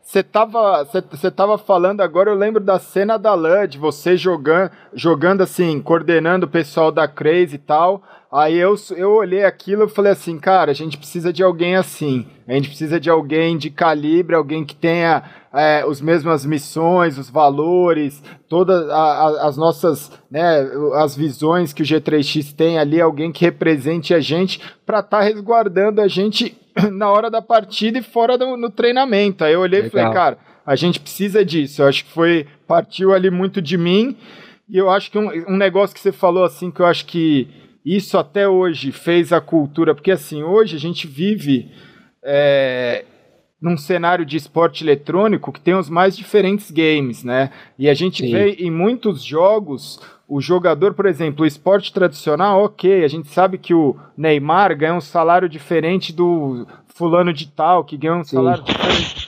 você 0.05 0.21
tava, 0.21 0.87
tava 1.35 1.57
falando 1.57 2.01
agora, 2.01 2.29
eu 2.29 2.35
lembro 2.35 2.63
da 2.63 2.77
cena 2.77 3.17
da 3.17 3.33
LUD, 3.33 3.79
você 3.79 4.15
jogando, 4.15 4.69
jogando 4.93 5.41
assim, 5.41 5.81
coordenando 5.81 6.45
o 6.45 6.49
pessoal 6.49 6.91
da 6.91 7.07
Crazy 7.07 7.55
e 7.55 7.57
tal. 7.57 8.03
Aí 8.31 8.55
eu, 8.55 8.75
eu 8.95 9.13
olhei 9.13 9.43
aquilo 9.43 9.85
e 9.85 9.89
falei 9.89 10.11
assim, 10.11 10.37
cara, 10.37 10.69
a 10.69 10.75
gente 10.75 10.95
precisa 10.97 11.33
de 11.33 11.41
alguém 11.41 11.75
assim. 11.75 12.27
A 12.47 12.53
gente 12.53 12.67
precisa 12.67 12.99
de 12.99 13.09
alguém 13.09 13.57
de 13.57 13.71
calibre, 13.71 14.35
alguém 14.35 14.63
que 14.63 14.75
tenha 14.75 15.23
é, 15.51 15.81
as 15.81 15.99
mesmas 15.99 16.45
missões, 16.45 17.17
os 17.17 17.29
valores, 17.29 18.21
todas 18.47 18.87
as 18.89 19.57
nossas, 19.57 20.11
né, 20.29 20.69
as 20.95 21.15
visões 21.15 21.73
que 21.73 21.81
o 21.81 21.85
G3X 21.85 22.53
tem 22.53 22.77
ali, 22.77 23.01
alguém 23.01 23.31
que 23.31 23.43
represente 23.43 24.13
a 24.13 24.19
gente 24.19 24.61
para 24.85 24.99
estar 24.99 25.19
tá 25.19 25.23
resguardando 25.23 26.01
a 26.01 26.07
gente 26.07 26.57
na 26.91 27.09
hora 27.09 27.29
da 27.29 27.41
partida 27.41 27.99
e 27.99 28.03
fora 28.03 28.37
do 28.37 28.55
no 28.55 28.69
treinamento. 28.69 29.43
Aí 29.43 29.53
eu 29.53 29.61
olhei 29.61 29.81
Legal. 29.81 29.87
e 29.87 29.91
falei, 29.91 30.13
cara, 30.13 30.37
a 30.65 30.75
gente 30.75 30.99
precisa 30.99 31.43
disso. 31.43 31.81
Eu 31.81 31.87
acho 31.87 32.05
que 32.05 32.11
foi 32.11 32.47
partiu 32.67 33.13
ali 33.13 33.29
muito 33.29 33.61
de 33.61 33.77
mim. 33.77 34.15
E 34.69 34.77
eu 34.77 34.89
acho 34.89 35.11
que 35.11 35.17
um, 35.17 35.29
um 35.47 35.57
negócio 35.57 35.95
que 35.95 36.01
você 36.01 36.11
falou 36.11 36.43
assim 36.43 36.71
que 36.71 36.79
eu 36.79 36.85
acho 36.85 37.05
que 37.05 37.47
isso 37.85 38.17
até 38.17 38.47
hoje 38.47 38.91
fez 38.91 39.31
a 39.31 39.39
cultura, 39.39 39.93
porque 39.93 40.09
assim, 40.09 40.41
hoje 40.41 40.75
a 40.75 40.79
gente 40.79 41.05
vive 41.05 41.71
é, 42.23 43.05
num 43.61 43.77
cenário 43.77 44.25
de 44.25 44.35
esporte 44.35 44.83
eletrônico 44.83 45.51
que 45.51 45.61
tem 45.61 45.75
os 45.75 45.87
mais 45.87 46.17
diferentes 46.17 46.71
games, 46.71 47.23
né? 47.23 47.51
E 47.77 47.87
a 47.87 47.93
gente 47.93 48.23
Sim. 48.23 48.31
vê 48.31 48.53
em 48.53 48.71
muitos 48.71 49.23
jogos 49.23 50.01
o 50.27 50.41
jogador, 50.41 50.93
por 50.93 51.05
exemplo, 51.05 51.43
o 51.43 51.47
esporte 51.47 51.93
tradicional, 51.93 52.63
ok, 52.63 53.03
a 53.03 53.07
gente 53.07 53.29
sabe 53.29 53.57
que 53.57 53.73
o 53.73 53.95
Neymar 54.17 54.75
ganha 54.75 54.95
um 54.95 55.01
salário 55.01 55.47
diferente 55.47 56.11
do 56.11 56.67
fulano 56.87 57.31
de 57.31 57.47
tal, 57.47 57.83
que 57.83 57.97
ganha 57.97 58.15
um 58.15 58.23
Sim. 58.23 58.37
salário 58.37 58.63
diferente. 58.63 59.27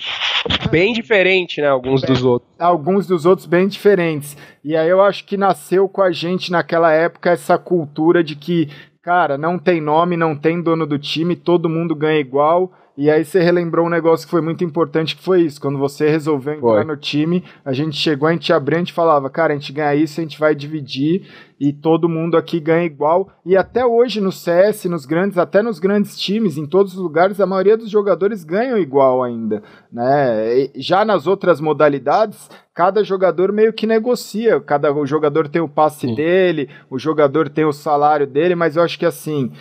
Bem 0.72 0.94
diferente, 0.94 1.62
né? 1.62 1.68
Alguns 1.68 2.02
bem, 2.02 2.12
dos 2.12 2.24
outros. 2.24 2.50
Alguns 2.58 3.06
dos 3.06 3.26
outros 3.26 3.46
bem 3.46 3.68
diferentes. 3.68 4.38
E 4.64 4.76
aí 4.76 4.90
eu 4.90 5.02
acho 5.02 5.26
que 5.26 5.38
nasceu 5.38 5.88
com 5.90 6.02
a 6.02 6.12
gente 6.12 6.52
naquela 6.52 6.92
época 6.92 7.32
essa 7.32 7.58
cultura 7.58 8.24
de 8.24 8.36
que, 8.36 8.70
cara, 9.02 9.38
não 9.38 9.60
tem 9.60 9.82
nome, 9.82 10.16
não 10.16 10.36
tem 10.36 10.62
dono 10.62 10.88
do 10.88 10.98
time, 10.98 11.36
todo 11.36 11.70
mundo 11.70 11.96
ganha 11.96 12.20
igual 12.20 12.72
e 12.98 13.12
aí 13.12 13.24
você 13.24 13.40
relembrou 13.40 13.86
um 13.86 13.90
negócio 13.90 14.26
que 14.26 14.32
foi 14.32 14.42
muito 14.42 14.64
importante, 14.64 15.16
que 15.16 15.24
foi 15.24 15.42
isso. 15.42 15.62
Quando 15.62 15.78
você 15.78 16.10
resolveu 16.10 16.56
entrar 16.56 16.68
foi. 16.68 16.84
no 16.84 16.98
time, 16.98 17.44
a 17.64 17.72
gente 17.72 17.96
chegou, 17.96 18.28
a 18.28 18.32
gente 18.32 18.52
abriu, 18.52 18.78
a 18.78 18.80
gente 18.80 18.92
falava, 18.92 19.30
cara, 19.30 19.54
a 19.54 19.56
gente 19.56 19.72
ganha 19.72 19.94
isso, 19.94 20.20
a 20.20 20.24
gente 20.24 20.40
vai 20.40 20.56
dividir 20.56 21.28
e 21.60 21.72
todo 21.72 22.10
mundo 22.10 22.36
aqui 22.36 22.60
ganha 22.60 22.86
igual. 22.86 23.30
E 23.46 23.56
até 23.56 23.86
hoje 23.86 24.20
no 24.20 24.32
CS, 24.32 24.86
nos 24.86 25.06
grandes, 25.06 25.38
até 25.38 25.62
nos 25.62 25.78
grandes 25.78 26.20
times, 26.20 26.58
em 26.58 26.66
todos 26.66 26.94
os 26.94 27.00
lugares, 27.00 27.40
a 27.40 27.46
maioria 27.46 27.78
dos 27.78 27.92
jogadores 27.92 28.44
ganham 28.44 28.80
igual 28.80 29.24
ainda, 29.24 29.62
né? 29.92 30.58
E 30.58 30.72
já 30.78 31.06
nas 31.06 31.28
outras 31.28 31.62
modalidades, 31.62 32.50
cada 32.74 33.04
jogador 33.04 33.52
meio 33.52 33.74
que 33.74 33.86
negocia, 33.86 34.60
cada 34.60 34.92
o 34.92 35.06
jogador 35.06 35.48
tem 35.48 35.62
o 35.62 35.70
passe 35.70 36.08
Sim. 36.08 36.16
dele, 36.16 36.68
o 36.90 36.98
jogador 36.98 37.48
tem 37.48 37.64
o 37.64 37.72
salário 37.72 38.26
dele, 38.26 38.56
mas 38.56 38.76
eu 38.76 38.82
acho 38.82 38.98
que 38.98 39.06
assim, 39.06 39.52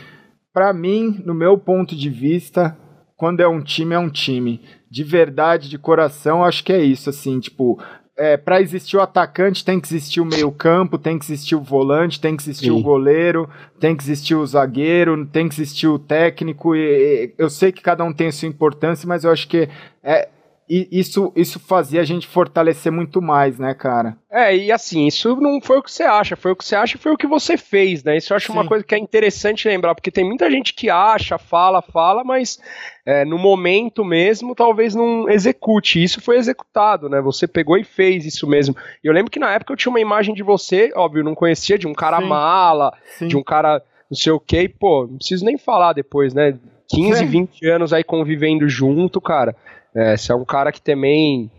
para 0.54 0.72
mim, 0.72 1.22
no 1.26 1.34
meu 1.34 1.58
ponto 1.58 1.94
de 1.94 2.08
vista, 2.08 2.74
quando 3.16 3.40
é 3.40 3.48
um 3.48 3.62
time, 3.62 3.94
é 3.94 3.98
um 3.98 4.10
time. 4.10 4.60
De 4.90 5.02
verdade, 5.02 5.68
de 5.68 5.78
coração, 5.78 6.44
acho 6.44 6.62
que 6.62 6.72
é 6.72 6.82
isso, 6.82 7.10
assim, 7.10 7.40
tipo, 7.40 7.80
é, 8.16 8.36
para 8.36 8.62
existir 8.62 8.96
o 8.96 9.00
atacante 9.02 9.64
tem 9.64 9.78
que 9.78 9.86
existir 9.86 10.20
o 10.20 10.24
meio-campo, 10.24 10.96
tem 10.96 11.18
que 11.18 11.24
existir 11.24 11.54
o 11.54 11.60
volante, 11.60 12.20
tem 12.20 12.34
que 12.34 12.42
existir 12.42 12.66
Sim. 12.66 12.70
o 12.70 12.80
goleiro, 12.80 13.48
tem 13.78 13.94
que 13.94 14.02
existir 14.02 14.34
o 14.34 14.46
zagueiro, 14.46 15.26
tem 15.26 15.48
que 15.48 15.54
existir 15.54 15.86
o 15.86 15.98
técnico. 15.98 16.74
E, 16.74 16.80
e, 16.80 17.34
eu 17.36 17.50
sei 17.50 17.70
que 17.70 17.82
cada 17.82 18.02
um 18.04 18.12
tem 18.12 18.28
a 18.28 18.32
sua 18.32 18.48
importância, 18.48 19.06
mas 19.06 19.24
eu 19.24 19.30
acho 19.30 19.46
que 19.46 19.68
é, 20.02 20.28
e 20.68 20.88
isso, 20.90 21.32
isso 21.36 21.60
fazia 21.60 22.00
a 22.00 22.04
gente 22.04 22.26
fortalecer 22.26 22.90
muito 22.90 23.22
mais, 23.22 23.58
né, 23.58 23.72
cara? 23.72 24.16
É, 24.30 24.56
e 24.56 24.72
assim, 24.72 25.06
isso 25.06 25.36
não 25.36 25.60
foi 25.60 25.78
o 25.78 25.82
que 25.82 25.92
você 25.92 26.02
acha, 26.02 26.34
foi 26.34 26.52
o 26.52 26.56
que 26.56 26.64
você 26.64 26.74
acha 26.74 26.98
foi 26.98 27.12
o 27.12 27.16
que 27.16 27.26
você 27.26 27.56
fez, 27.56 28.02
né? 28.02 28.16
Isso 28.16 28.32
eu 28.32 28.36
acho 28.36 28.48
Sim. 28.48 28.52
uma 28.52 28.66
coisa 28.66 28.84
que 28.84 28.94
é 28.94 28.98
interessante 28.98 29.68
lembrar, 29.68 29.94
porque 29.94 30.10
tem 30.10 30.24
muita 30.24 30.50
gente 30.50 30.74
que 30.74 30.90
acha, 30.90 31.38
fala, 31.38 31.80
fala, 31.80 32.24
mas 32.24 32.58
é, 33.04 33.24
no 33.24 33.38
momento 33.38 34.04
mesmo 34.04 34.54
talvez 34.54 34.94
não 34.94 35.28
execute. 35.28 36.02
Isso 36.02 36.20
foi 36.20 36.36
executado, 36.36 37.08
né? 37.08 37.20
Você 37.20 37.46
pegou 37.46 37.76
e 37.78 37.84
fez 37.84 38.26
isso 38.26 38.46
mesmo. 38.46 38.76
E 39.02 39.06
eu 39.06 39.12
lembro 39.12 39.30
que 39.30 39.38
na 39.38 39.52
época 39.52 39.72
eu 39.72 39.76
tinha 39.76 39.90
uma 39.90 40.00
imagem 40.00 40.34
de 40.34 40.42
você, 40.42 40.92
óbvio, 40.96 41.22
não 41.22 41.34
conhecia, 41.34 41.78
de 41.78 41.86
um 41.86 41.94
cara 41.94 42.18
Sim. 42.18 42.26
mala, 42.26 42.92
Sim. 43.18 43.28
de 43.28 43.36
um 43.36 43.42
cara 43.42 43.82
não 44.10 44.16
sei 44.16 44.32
o 44.32 44.40
que, 44.40 44.62
e, 44.62 44.68
pô, 44.68 45.06
não 45.06 45.16
preciso 45.16 45.44
nem 45.44 45.58
falar 45.58 45.92
depois, 45.92 46.32
né? 46.32 46.56
15, 46.88 47.22
é. 47.22 47.26
20 47.26 47.66
anos 47.66 47.92
aí 47.92 48.04
convivendo 48.04 48.68
junto, 48.68 49.20
cara. 49.20 49.56
É, 49.96 50.16
você 50.16 50.30
é 50.30 50.34
um 50.34 50.44
cara 50.44 50.70
que 50.70 50.80
também 50.80 51.50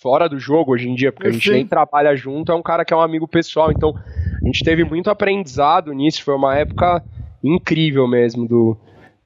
fora 0.00 0.28
do 0.28 0.38
jogo 0.38 0.72
hoje 0.72 0.88
em 0.88 0.94
dia, 0.94 1.12
porque 1.12 1.28
a 1.28 1.32
gente 1.32 1.50
nem 1.50 1.66
trabalha 1.66 2.16
junto, 2.16 2.50
é 2.50 2.54
um 2.54 2.62
cara 2.62 2.84
que 2.84 2.92
é 2.92 2.96
um 2.96 3.00
amigo 3.00 3.28
pessoal, 3.28 3.70
então 3.70 3.94
a 4.42 4.46
gente 4.46 4.64
teve 4.64 4.82
muito 4.82 5.10
aprendizado 5.10 5.92
nisso, 5.92 6.24
foi 6.24 6.34
uma 6.34 6.56
época 6.56 7.04
incrível 7.44 8.08
mesmo 8.08 8.48
do, 8.48 8.76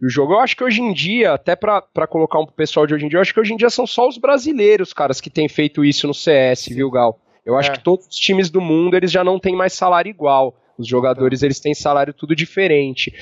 do 0.01 0.09
jogo. 0.09 0.35
Eu 0.35 0.41
acho 0.41 0.57
que 0.57 0.65
hoje 0.65 0.83
em 0.83 0.93
dia, 0.93 1.33
até 1.33 1.57
para 1.57 2.07
colocar 2.09 2.41
um 2.41 2.47
pessoal 2.47 2.87
de 2.87 2.95
hoje 2.95 3.07
em 3.07 3.09
dia, 3.09 3.19
eu 3.19 3.23
acho 3.23 3.33
que 3.33 3.41
hoje 3.41 3.55
em 3.55 3.57
dia 3.57 3.71
são 3.71 3.87
só 3.87 4.09
os 4.09 4.19
brasileiros, 4.19 4.93
caras, 4.93 5.21
que 5.21 5.31
têm 5.31 5.49
feito 5.49 5.85
isso 5.85 6.07
no 6.07 6.15
CS, 6.15 6.67
viu, 6.69 6.91
Gal? 6.91 7.19
Eu 7.47 7.57
acho 7.57 7.71
é. 7.71 7.75
que 7.75 7.81
todos 7.81 8.07
os 8.07 8.17
times 8.17 8.51
do 8.51 8.61
mundo, 8.61 8.97
eles 8.97 9.11
já 9.11 9.23
não 9.23 9.39
têm 9.39 9.57
mais 9.57 9.73
salário 9.73 10.11
igual. 10.11 10.55
Os 10.79 10.87
jogadores 10.87 11.43
eles 11.43 11.61
têm 11.61 11.75
salário 11.75 12.13
tudo 12.13 12.35
diferente. 12.35 13.13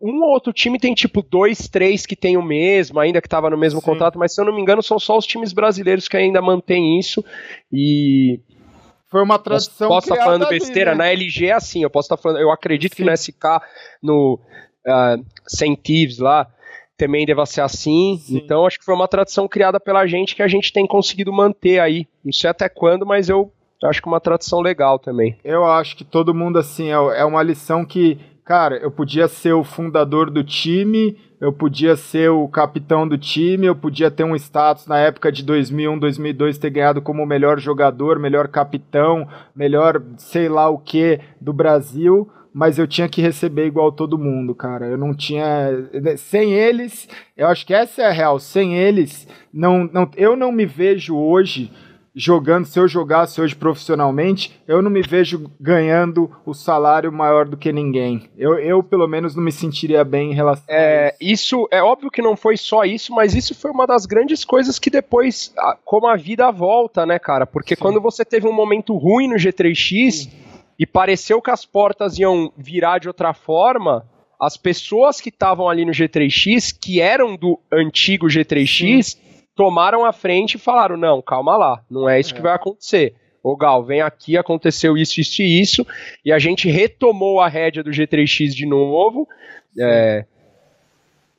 Um 0.00 0.22
ou 0.22 0.30
outro 0.30 0.52
time 0.52 0.78
tem 0.78 0.94
tipo 0.94 1.22
dois, 1.22 1.68
três 1.68 2.06
que 2.06 2.16
tem 2.16 2.36
o 2.36 2.42
mesmo, 2.42 2.98
ainda 2.98 3.20
que 3.20 3.26
estava 3.26 3.50
no 3.50 3.58
mesmo 3.58 3.80
Sim. 3.80 3.86
contrato, 3.86 4.18
mas 4.18 4.34
se 4.34 4.40
eu 4.40 4.44
não 4.44 4.54
me 4.54 4.60
engano 4.60 4.82
são 4.82 4.98
só 4.98 5.16
os 5.16 5.26
times 5.26 5.52
brasileiros 5.52 6.08
que 6.08 6.16
ainda 6.16 6.40
mantêm 6.40 6.98
isso 6.98 7.24
e 7.72 8.40
foi 9.10 9.22
uma 9.22 9.38
tradição. 9.38 9.88
Posso 9.88 10.06
estar 10.06 10.16
tá 10.16 10.24
falando 10.24 10.48
besteira? 10.48 10.92
Ali, 10.92 10.98
né? 10.98 11.04
Na 11.04 11.10
LG 11.10 11.46
é 11.46 11.52
assim, 11.52 11.82
eu 11.82 11.90
posso 11.90 12.06
estar 12.06 12.16
tá 12.16 12.22
falando. 12.22 12.38
Eu 12.38 12.50
acredito 12.50 12.92
Sim. 12.92 13.02
que 13.02 13.10
no 13.10 13.16
SK, 13.16 13.44
no 14.00 14.40
uh, 14.86 15.24
Saint 15.48 15.78
Thieves 15.82 16.18
lá, 16.18 16.46
também 16.96 17.26
deva 17.26 17.44
ser 17.44 17.62
assim. 17.62 18.18
Sim. 18.18 18.36
Então 18.36 18.66
acho 18.66 18.78
que 18.78 18.84
foi 18.84 18.94
uma 18.94 19.08
tradição 19.08 19.48
criada 19.48 19.80
pela 19.80 20.06
gente 20.06 20.36
que 20.36 20.42
a 20.42 20.48
gente 20.48 20.72
tem 20.72 20.86
conseguido 20.86 21.32
manter 21.32 21.80
aí. 21.80 22.06
Não 22.24 22.32
sei 22.32 22.50
até 22.50 22.68
quando, 22.68 23.04
mas 23.04 23.28
eu 23.28 23.52
acho 23.88 24.02
que 24.02 24.08
uma 24.08 24.20
tradição 24.20 24.60
legal 24.60 24.98
também. 24.98 25.36
Eu 25.42 25.64
acho 25.64 25.96
que 25.96 26.04
todo 26.04 26.34
mundo, 26.34 26.58
assim, 26.58 26.88
é, 26.88 27.20
é 27.20 27.24
uma 27.24 27.42
lição 27.42 27.84
que, 27.84 28.18
cara, 28.44 28.76
eu 28.76 28.90
podia 28.90 29.28
ser 29.28 29.52
o 29.52 29.64
fundador 29.64 30.30
do 30.30 30.44
time, 30.44 31.16
eu 31.40 31.52
podia 31.52 31.96
ser 31.96 32.30
o 32.30 32.46
capitão 32.46 33.08
do 33.08 33.16
time, 33.16 33.66
eu 33.66 33.74
podia 33.74 34.10
ter 34.10 34.24
um 34.24 34.36
status 34.36 34.86
na 34.86 34.98
época 34.98 35.32
de 35.32 35.42
2001, 35.42 35.98
2002 35.98 36.58
ter 36.58 36.70
ganhado 36.70 37.00
como 37.00 37.24
melhor 37.24 37.58
jogador, 37.58 38.18
melhor 38.18 38.46
capitão, 38.48 39.26
melhor 39.56 40.02
sei 40.18 40.50
lá 40.50 40.68
o 40.68 40.78
que 40.78 41.18
do 41.40 41.52
Brasil, 41.52 42.28
mas 42.52 42.78
eu 42.78 42.86
tinha 42.86 43.08
que 43.08 43.22
receber 43.22 43.66
igual 43.66 43.90
todo 43.90 44.18
mundo, 44.18 44.54
cara. 44.54 44.86
Eu 44.86 44.98
não 44.98 45.14
tinha 45.14 45.88
sem 46.18 46.52
eles, 46.52 47.08
eu 47.34 47.46
acho 47.46 47.66
que 47.66 47.72
essa 47.72 48.02
é 48.02 48.06
a 48.06 48.12
real, 48.12 48.38
sem 48.38 48.76
eles 48.76 49.26
não, 49.52 49.88
não 49.90 50.10
eu 50.16 50.36
não 50.36 50.52
me 50.52 50.66
vejo 50.66 51.16
hoje 51.16 51.72
jogando, 52.14 52.66
se 52.66 52.78
eu 52.78 52.88
jogasse 52.88 53.40
hoje 53.40 53.54
profissionalmente, 53.54 54.60
eu 54.66 54.82
não 54.82 54.90
me 54.90 55.02
vejo 55.02 55.50
ganhando 55.60 56.30
o 56.44 56.52
salário 56.52 57.12
maior 57.12 57.46
do 57.46 57.56
que 57.56 57.72
ninguém. 57.72 58.28
Eu, 58.36 58.58
eu 58.58 58.82
pelo 58.82 59.06
menos, 59.06 59.34
não 59.34 59.42
me 59.42 59.52
sentiria 59.52 60.04
bem 60.04 60.32
em 60.32 60.34
relação 60.34 60.64
é, 60.68 61.08
a 61.08 61.14
isso. 61.20 61.40
isso. 61.40 61.68
É 61.70 61.82
óbvio 61.82 62.10
que 62.10 62.22
não 62.22 62.36
foi 62.36 62.56
só 62.56 62.84
isso, 62.84 63.12
mas 63.14 63.34
isso 63.34 63.54
foi 63.54 63.70
uma 63.70 63.86
das 63.86 64.06
grandes 64.06 64.44
coisas 64.44 64.78
que 64.78 64.90
depois, 64.90 65.54
como 65.84 66.06
a 66.06 66.16
vida 66.16 66.50
volta, 66.50 67.06
né, 67.06 67.18
cara? 67.18 67.46
Porque 67.46 67.74
Sim. 67.74 67.80
quando 67.80 68.00
você 68.00 68.24
teve 68.24 68.46
um 68.46 68.52
momento 68.52 68.96
ruim 68.96 69.28
no 69.28 69.36
G3X 69.36 70.10
Sim. 70.10 70.30
e 70.78 70.86
pareceu 70.86 71.40
que 71.40 71.50
as 71.50 71.64
portas 71.64 72.18
iam 72.18 72.52
virar 72.56 72.98
de 72.98 73.08
outra 73.08 73.32
forma, 73.32 74.04
as 74.40 74.56
pessoas 74.56 75.20
que 75.20 75.28
estavam 75.28 75.68
ali 75.68 75.84
no 75.84 75.92
G3X, 75.92 76.76
que 76.78 77.00
eram 77.00 77.36
do 77.36 77.58
antigo 77.72 78.26
G3X, 78.26 79.02
Sim 79.02 79.29
tomaram 79.60 80.06
a 80.06 80.12
frente 80.12 80.54
e 80.54 80.58
falaram: 80.58 80.96
não, 80.96 81.20
calma 81.20 81.54
lá, 81.54 81.84
não 81.90 82.08
é 82.08 82.18
isso 82.18 82.32
é. 82.32 82.36
que 82.36 82.40
vai 82.40 82.54
acontecer. 82.54 83.14
Ô 83.42 83.54
Gal, 83.54 83.84
vem 83.84 84.00
aqui, 84.00 84.38
aconteceu 84.38 84.96
isso, 84.96 85.20
isso 85.20 85.42
e 85.42 85.60
isso, 85.60 85.86
e 86.24 86.32
a 86.32 86.38
gente 86.38 86.70
retomou 86.70 87.40
a 87.40 87.46
rédea 87.46 87.82
do 87.82 87.90
G3X 87.90 88.54
de 88.54 88.64
novo. 88.64 89.28
É, 89.78 90.24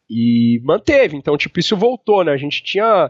e 0.07 0.61
manteve. 0.63 1.17
Então, 1.17 1.35
tipo, 1.35 1.59
isso 1.59 1.75
voltou, 1.75 2.23
né? 2.23 2.31
A 2.31 2.37
gente 2.37 2.61
tinha. 2.61 3.09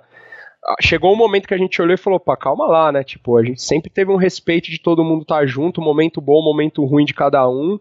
Chegou 0.80 1.12
um 1.12 1.18
momento 1.18 1.48
que 1.48 1.54
a 1.54 1.58
gente 1.58 1.82
olhou 1.82 1.96
e 1.96 1.98
falou, 1.98 2.20
pá, 2.20 2.38
calma 2.38 2.66
lá, 2.68 2.92
né? 2.92 3.04
Tipo, 3.04 3.38
a 3.38 3.44
gente 3.44 3.62
sempre 3.62 3.90
teve 3.90 4.12
um 4.12 4.16
respeito 4.16 4.72
de 4.72 4.80
todo 4.80 5.04
mundo 5.04 5.24
estar 5.24 5.40
tá 5.40 5.46
junto, 5.46 5.82
momento 5.82 6.22
bom, 6.22 6.42
momento 6.42 6.86
ruim 6.86 7.04
de 7.04 7.14
cada 7.14 7.50
um. 7.50 7.78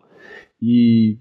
E 0.60 1.16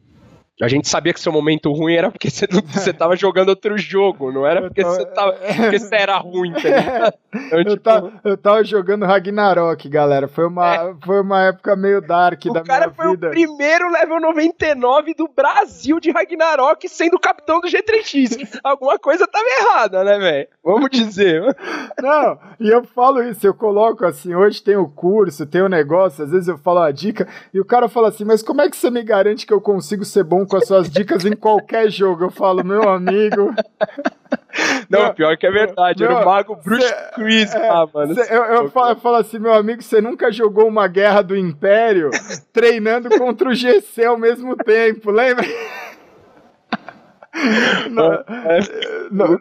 a 0.61 0.67
gente 0.67 0.89
sabia 0.89 1.13
que 1.13 1.19
seu 1.19 1.31
momento 1.31 1.71
ruim 1.71 1.95
era 1.95 2.11
porque 2.11 2.29
você, 2.29 2.45
você 2.47 2.91
tava 2.91 3.15
jogando 3.15 3.49
outro 3.49 3.77
jogo, 3.77 4.31
não 4.31 4.45
era 4.45 4.61
porque, 4.61 4.83
você, 4.83 5.05
tava, 5.05 5.31
porque 5.55 5.79
você 5.79 5.95
era 5.95 6.17
ruim, 6.17 6.51
tá 6.53 6.59
ligado? 6.59 7.13
Então, 7.31 7.59
eu, 7.59 7.63
tipo... 7.63 7.83
tava, 7.83 8.13
eu 8.23 8.37
tava 8.37 8.63
jogando 8.63 9.05
Ragnarok, 9.05 9.87
galera. 9.87 10.27
Foi 10.27 10.47
uma, 10.47 10.75
é. 10.75 10.95
foi 11.05 11.21
uma 11.21 11.43
época 11.43 11.75
meio 11.75 12.01
dark 12.01 12.43
o 12.45 12.51
da 12.51 12.63
minha 12.63 12.63
vida. 12.63 12.73
O 12.73 12.79
cara 12.79 12.91
foi 12.91 13.07
o 13.07 13.17
primeiro 13.17 13.87
level 13.91 14.19
99 14.19 15.13
do 15.13 15.27
Brasil 15.27 15.99
de 15.99 16.09
Ragnarok 16.09 16.89
sendo 16.89 17.19
capitão 17.19 17.61
do 17.61 17.67
G3X. 17.67 18.59
Alguma 18.63 18.97
coisa 18.97 19.27
tava 19.27 19.45
errada, 19.47 20.03
né, 20.03 20.17
velho? 20.17 20.47
Vamos 20.63 20.89
dizer. 20.89 21.55
Não, 22.01 22.39
e 22.59 22.67
eu 22.67 22.83
falo 22.83 23.21
isso, 23.21 23.45
eu 23.45 23.53
coloco 23.53 24.05
assim, 24.05 24.33
hoje 24.33 24.63
tem 24.63 24.75
o 24.75 24.89
curso, 24.89 25.45
tem 25.45 25.61
o 25.61 25.69
negócio, 25.69 26.23
às 26.23 26.31
vezes 26.31 26.47
eu 26.47 26.57
falo 26.57 26.79
a 26.79 26.91
dica, 26.91 27.27
e 27.53 27.59
o 27.59 27.65
cara 27.65 27.87
fala 27.87 28.09
assim, 28.09 28.25
mas 28.25 28.41
como 28.41 28.61
é 28.61 28.69
que 28.69 28.75
você 28.75 28.89
me 28.89 29.03
garante 29.03 29.45
que 29.45 29.53
eu 29.53 29.61
consigo 29.61 30.03
ser 30.03 30.23
bom 30.23 30.47
com 30.49 30.57
as 30.57 30.67
suas 30.67 30.89
dicas 30.89 31.23
em 31.23 31.35
qualquer 31.35 31.89
jogo. 31.89 32.25
Eu 32.25 32.31
falo, 32.31 32.63
meu 32.63 32.89
amigo. 32.89 33.53
Não, 34.89 35.03
meu, 35.03 35.13
pior 35.13 35.37
que 35.37 35.47
é 35.47 35.51
verdade. 35.51 36.03
Meu, 36.03 36.11
era 36.11 36.21
o 36.21 36.25
Mago 36.25 36.55
Bruce 36.55 36.93
Quiz 37.15 37.53
é, 37.53 37.71
lá, 37.71 37.87
mano. 37.93 38.15
Cê, 38.15 38.35
eu, 38.35 38.43
eu, 38.43 38.69
falo, 38.71 38.89
eu 38.89 38.95
falo 38.97 39.15
assim, 39.17 39.39
meu 39.39 39.53
amigo, 39.53 39.81
você 39.81 40.01
nunca 40.01 40.31
jogou 40.31 40.67
uma 40.67 40.87
guerra 40.87 41.21
do 41.21 41.37
Império 41.37 42.09
treinando 42.51 43.09
contra 43.17 43.49
o 43.49 43.53
GC 43.53 44.05
ao 44.05 44.17
mesmo 44.17 44.57
tempo, 44.57 45.11
lembra? 45.11 45.45
Não, 47.89 48.13
é, 48.13 48.59
não, 49.11 49.39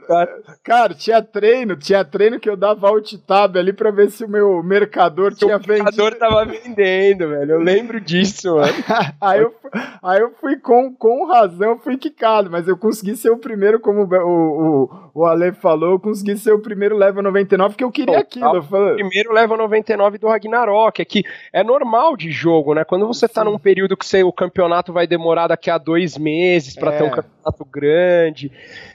cara, 0.63 0.95
tinha 0.95 1.23
treino, 1.23 1.77
tinha 1.77 2.05
treino 2.05 2.39
que 2.39 2.49
eu 2.49 2.57
dava 2.57 2.89
alt 2.89 3.13
tab 3.27 3.57
ali 3.57 3.73
pra 3.73 3.91
ver 3.91 4.11
se 4.11 4.25
o 4.25 4.29
meu 4.29 4.63
mercador 4.63 5.35
tinha 5.35 5.59
vendido. 5.59 6.03
O 6.03 6.05
mercador 6.05 6.15
tava 6.17 6.45
vendendo, 6.45 7.29
velho. 7.29 7.53
Eu 7.53 7.61
lembro 7.61 8.01
disso, 8.01 8.55
mano. 8.55 8.73
aí, 9.21 9.41
eu, 9.41 9.55
aí 10.03 10.21
eu 10.21 10.33
fui 10.41 10.57
com, 10.57 10.95
com 10.95 11.27
razão, 11.27 11.79
fui 11.79 11.97
quicado, 11.97 12.51
mas 12.51 12.69
eu 12.69 12.77
consegui 12.77 13.17
ser 13.17 13.31
o 13.31 13.37
primeiro, 13.39 13.81
como 13.81 14.03
o, 14.05 14.85
o, 14.85 15.11
o 15.15 15.27
Ale 15.27 15.53
falou, 15.53 15.93
eu 15.93 16.01
consegui 16.01 16.37
ser 16.37 16.53
o 16.53 16.61
primeiro 16.61 16.97
level 16.97 17.23
99, 17.23 17.75
porque 17.75 17.85
eu 17.85 17.93
queria 17.93 18.19
aquilo. 18.19 18.59
O 18.59 18.95
primeiro 18.95 19.33
level 19.33 19.57
99 19.57 20.19
do 20.19 20.29
Ragnarok, 20.29 21.01
é 21.01 21.05
que 21.05 21.25
é 21.53 21.63
normal 21.63 22.17
de 22.17 22.31
jogo, 22.31 22.75
né? 22.75 22.85
Quando 22.85 23.07
você 23.07 23.29
tá 23.29 23.43
Sim. 23.43 23.51
num 23.51 23.59
período 23.59 23.97
que 23.97 24.07
você, 24.07 24.23
o 24.23 24.33
campeonato 24.33 24.93
vai 24.93 25.07
demorar 25.07 25.49
daqui 25.49 25.71
a 25.71 25.79
dois 25.79 26.17
meses 26.17 26.75
pra 26.75 26.93
é. 26.93 26.99
ter 26.99 27.05
um 27.05 27.11
campeonato 27.11 27.38
grande. 27.65 28.51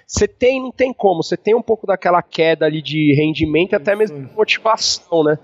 Você 0.08 0.28
tem, 0.28 0.62
não 0.62 0.72
tem 0.72 0.94
como, 0.94 1.24
você 1.24 1.38
tem 1.38 1.56
um 1.56 1.62
pouco 1.62 1.88
daquela 1.88 2.22
queda 2.22 2.66
ali 2.66 2.82
de 2.82 3.14
rendimento 3.16 3.74
e 3.74 3.76
até 3.76 3.96
mesmo 3.96 4.28
de 4.28 4.34
motivação, 4.34 5.24
né? 5.24 5.38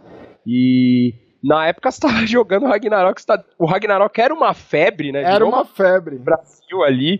E 0.45 1.13
na 1.43 1.67
época 1.67 1.89
você 1.89 1.97
estava 1.97 2.25
jogando 2.27 2.67
Ragnarok, 2.67 3.25
tá, 3.25 3.43
o 3.57 3.65
Ragnarok 3.65 4.19
era 4.19 4.33
uma 4.33 4.53
febre, 4.53 5.11
né? 5.11 5.23
Era 5.23 5.45
uma, 5.45 5.57
uma 5.57 5.65
febre. 5.65 6.17
Brasil 6.17 6.83
ali. 6.83 7.19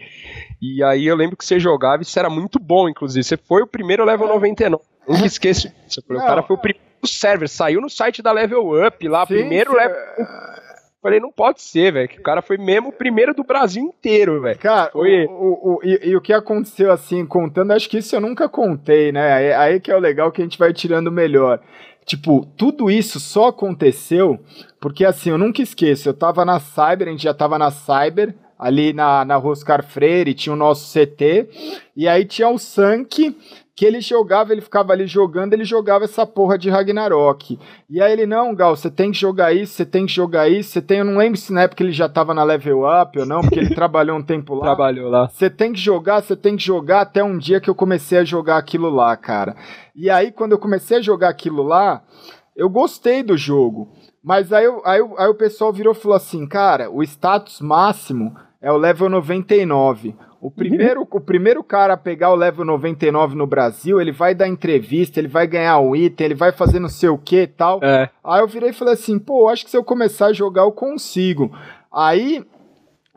E 0.62 0.84
aí 0.84 1.06
eu 1.08 1.16
lembro 1.16 1.38
que 1.38 1.46
você 1.46 1.60
jogava 1.60 2.02
e 2.02 2.06
isso 2.06 2.20
era 2.20 2.30
muito 2.30 2.60
bom, 2.60 2.90
inclusive. 2.90 3.24
Você 3.24 3.38
foi 3.38 3.62
o 3.62 3.68
primeiro 3.68 4.04
level 4.06 4.28
é. 4.28 4.34
99. 4.34 4.84
Nunca 5.08 5.26
esqueço 5.26 5.70
disso. 5.86 6.04
O 6.10 6.16
cara 6.18 6.44
foi 6.44 6.56
o 6.56 6.60
primeiro 6.60 6.88
server, 7.06 7.48
saiu 7.48 7.80
no 7.80 7.90
site 7.90 8.22
da 8.22 8.32
Level 8.32 8.86
Up 8.86 9.08
lá, 9.08 9.26
sim, 9.26 9.36
primeiro 9.36 9.72
sim. 9.72 9.78
level 9.78 9.96
Falei, 11.02 11.20
não 11.20 11.32
pode 11.32 11.62
ser, 11.62 11.94
velho. 11.94 12.10
Que 12.10 12.20
o 12.20 12.24
cara 12.24 12.42
foi 12.42 12.58
mesmo 12.58 12.90
o 12.90 12.94
primeiro 12.94 13.34
do 13.34 13.44
Brasil 13.44 13.84
inteiro, 13.84 14.42
velho. 14.42 14.60
Cara, 14.60 14.92
foi... 14.92 15.26
o, 15.26 15.32
o, 15.32 15.76
o 15.76 15.80
e, 15.84 16.10
e, 16.10 16.16
o 16.16 16.22
que 16.22 16.34
aconteceu 16.34 16.92
assim, 16.92 17.26
contando, 17.26 17.72
acho 17.72 17.90
que 17.90 18.00
isso 18.00 18.16
eu 18.16 18.22
nunca 18.22 18.50
contei, 18.50 19.12
né? 19.12 19.32
Aí, 19.32 19.54
aí 19.54 19.80
que 19.80 19.92
é 19.92 19.96
o 19.96 20.00
legal 20.00 20.32
que 20.32 20.42
a 20.42 20.44
gente 20.44 20.60
vai 20.60 20.74
tirando 20.74 21.12
melhor. 21.12 21.62
Tipo, 22.06 22.46
tudo 22.58 22.90
isso 22.90 23.20
só 23.20 23.48
aconteceu 23.48 24.40
porque, 24.82 25.06
assim, 25.06 25.30
eu 25.30 25.38
nunca 25.38 25.62
esqueço. 25.62 26.10
Eu 26.10 26.14
tava 26.14 26.44
na 26.44 26.60
Cyber, 26.60 27.08
a 27.08 27.12
gente 27.12 27.24
já 27.24 27.34
tava 27.34 27.58
na 27.58 27.72
Cyber, 27.72 28.36
ali 28.58 28.92
na, 28.92 29.24
na 29.24 29.38
Roscar 29.38 29.84
Freire, 29.84 30.34
tinha 30.34 30.52
o 30.52 30.58
nosso 30.58 30.92
CT, 30.92 31.48
e 31.96 32.08
aí 32.08 32.26
tinha 32.26 32.50
o 32.50 32.58
Sank, 32.58 33.38
que 33.80 33.86
ele 33.86 34.02
jogava, 34.02 34.52
ele 34.52 34.60
ficava 34.60 34.92
ali 34.92 35.08
jogando, 35.08 35.54
ele 35.54 35.64
jogava 35.64 36.04
essa 36.04 36.26
porra 36.26 36.58
de 36.58 36.70
Ragnarok. 36.70 37.58
E 37.90 38.02
aí 38.02 38.12
ele, 38.12 38.26
não, 38.26 38.54
Gal, 38.54 38.76
você 38.76 38.92
tem 38.92 39.10
que 39.10 39.18
jogar 39.18 39.54
isso, 39.54 39.72
você 39.72 39.86
tem 39.86 40.06
que 40.06 40.12
jogar 40.12 40.50
isso, 40.50 40.72
você 40.72 40.82
tem, 40.82 40.98
eu 40.98 41.06
não 41.06 41.18
lembro 41.18 41.40
se 41.40 41.54
na 41.54 41.62
época 41.62 41.82
ele 41.82 41.94
já 41.94 42.10
tava 42.10 42.34
na 42.34 42.44
level 42.44 42.82
up 42.84 43.18
ou 43.18 43.26
não, 43.26 43.40
porque 43.40 43.58
ele 43.58 43.72
trabalhou 43.74 44.18
um 44.18 44.22
tempo 44.22 44.54
lá. 44.54 44.64
Trabalhou 44.64 45.10
lá. 45.10 45.30
Você 45.30 45.50
tem 45.50 45.72
que 45.72 45.80
jogar, 45.80 46.22
você 46.22 46.36
tem 46.36 46.58
que 46.58 46.62
jogar, 46.62 47.00
até 47.00 47.24
um 47.24 47.38
dia 47.38 47.62
que 47.62 47.70
eu 47.70 47.74
comecei 47.74 48.18
a 48.18 48.26
jogar 48.26 48.58
aquilo 48.58 48.90
lá, 48.90 49.16
cara. 49.16 49.56
E 49.96 50.10
aí, 50.10 50.30
quando 50.30 50.52
eu 50.52 50.60
comecei 50.60 50.98
a 50.98 51.02
jogar 51.02 51.30
aquilo 51.30 51.64
lá, 51.64 52.04
eu 52.58 52.70
gostei 52.70 53.24
do 53.24 53.38
jogo. 53.38 53.88
Mas 54.22 54.52
aí, 54.52 54.66
aí, 54.84 55.02
aí 55.18 55.28
o 55.30 55.36
pessoal 55.36 55.72
virou 55.72 55.94
e 55.94 55.98
falou 55.98 56.18
assim, 56.18 56.46
cara, 56.46 56.92
o 56.92 57.02
status 57.02 57.62
máximo 57.62 58.36
é 58.62 58.70
o 58.70 58.76
level 58.76 59.08
99. 59.08 60.16
O 60.42 60.50
primeiro, 60.50 61.06
o 61.10 61.20
primeiro 61.20 61.62
cara 61.62 61.94
a 61.94 61.98
pegar 61.98 62.32
o 62.32 62.36
level 62.36 62.64
99 62.64 63.36
no 63.36 63.46
Brasil, 63.46 64.00
ele 64.00 64.12
vai 64.12 64.34
dar 64.34 64.48
entrevista, 64.48 65.20
ele 65.20 65.28
vai 65.28 65.46
ganhar 65.46 65.78
um 65.80 65.94
item, 65.94 66.26
ele 66.26 66.36
vai 66.36 66.54
fazer 66.54 66.80
não 66.80 66.88
sei 66.88 67.10
o 67.10 67.18
que 67.18 67.42
e 67.42 67.48
tal. 67.48 67.80
É. 67.84 68.10
Aí 68.24 68.40
eu 68.40 68.48
virei 68.48 68.70
e 68.70 68.74
falei 68.74 68.94
assim, 68.94 69.20
pô, 69.20 69.50
acho 69.50 69.66
que 69.66 69.72
se 69.72 69.76
eu 69.76 69.84
começar 69.84 70.28
a 70.28 70.34
jogar 70.34 70.62
eu 70.62 70.72
consigo. 70.72 71.52
Aí 71.92 72.46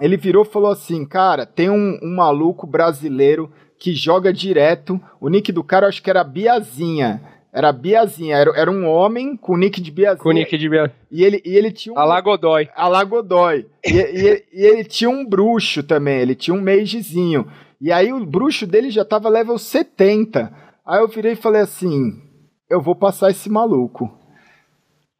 ele 0.01 0.17
virou 0.17 0.43
e 0.43 0.49
falou 0.49 0.73
assim, 0.73 1.05
cara, 1.05 1.47
tem 1.47 1.71
um, 1.71 1.97
um 2.03 2.17
maluco 2.17 2.67
brasileiro 2.67 3.53
que 3.79 3.93
joga 3.95 4.33
direto, 4.33 5.01
o 5.21 5.29
nick 5.29 5.53
do 5.53 5.63
cara 5.63 5.85
eu 5.85 5.89
acho 5.89 6.03
que 6.03 6.11
era 6.11 6.25
Biazinha. 6.25 7.23
Era 7.53 7.71
Biazinha, 7.71 8.35
era, 8.35 8.51
era 8.57 8.71
um 8.71 8.89
homem 8.89 9.37
com 9.37 9.59
nick 9.59 9.79
de 9.79 9.91
Biazinha. 9.91 10.23
Com 10.23 10.33
nick 10.33 10.57
de 10.57 10.69
Biazinha. 10.69 10.97
E 11.11 11.23
ele, 11.23 11.43
e 11.45 11.55
ele 11.55 11.71
tinha 11.71 11.95
um. 11.95 11.99
Alagodói. 11.99 12.71
Alagodói. 12.75 13.67
e, 13.85 13.91
e, 13.91 14.45
e, 14.53 14.65
ele 14.65 14.85
tinha 14.85 15.11
um 15.11 15.25
bruxo 15.25 15.83
também, 15.83 16.19
ele 16.21 16.35
tinha 16.35 16.55
um 16.55 16.63
magezinho. 16.63 17.47
E 17.79 17.93
aí 17.93 18.11
o 18.11 18.25
bruxo 18.25 18.67
dele 18.67 18.91
já 18.91 19.05
tava 19.05 19.29
level 19.29 19.59
70. 19.59 20.51
Aí 20.87 21.01
eu 21.01 21.09
virei 21.09 21.33
e 21.33 21.37
falei 21.37 21.61
assim: 21.61 22.23
eu 22.71 22.81
vou 22.81 22.95
passar 22.95 23.31
esse 23.31 23.51
maluco. 23.51 24.11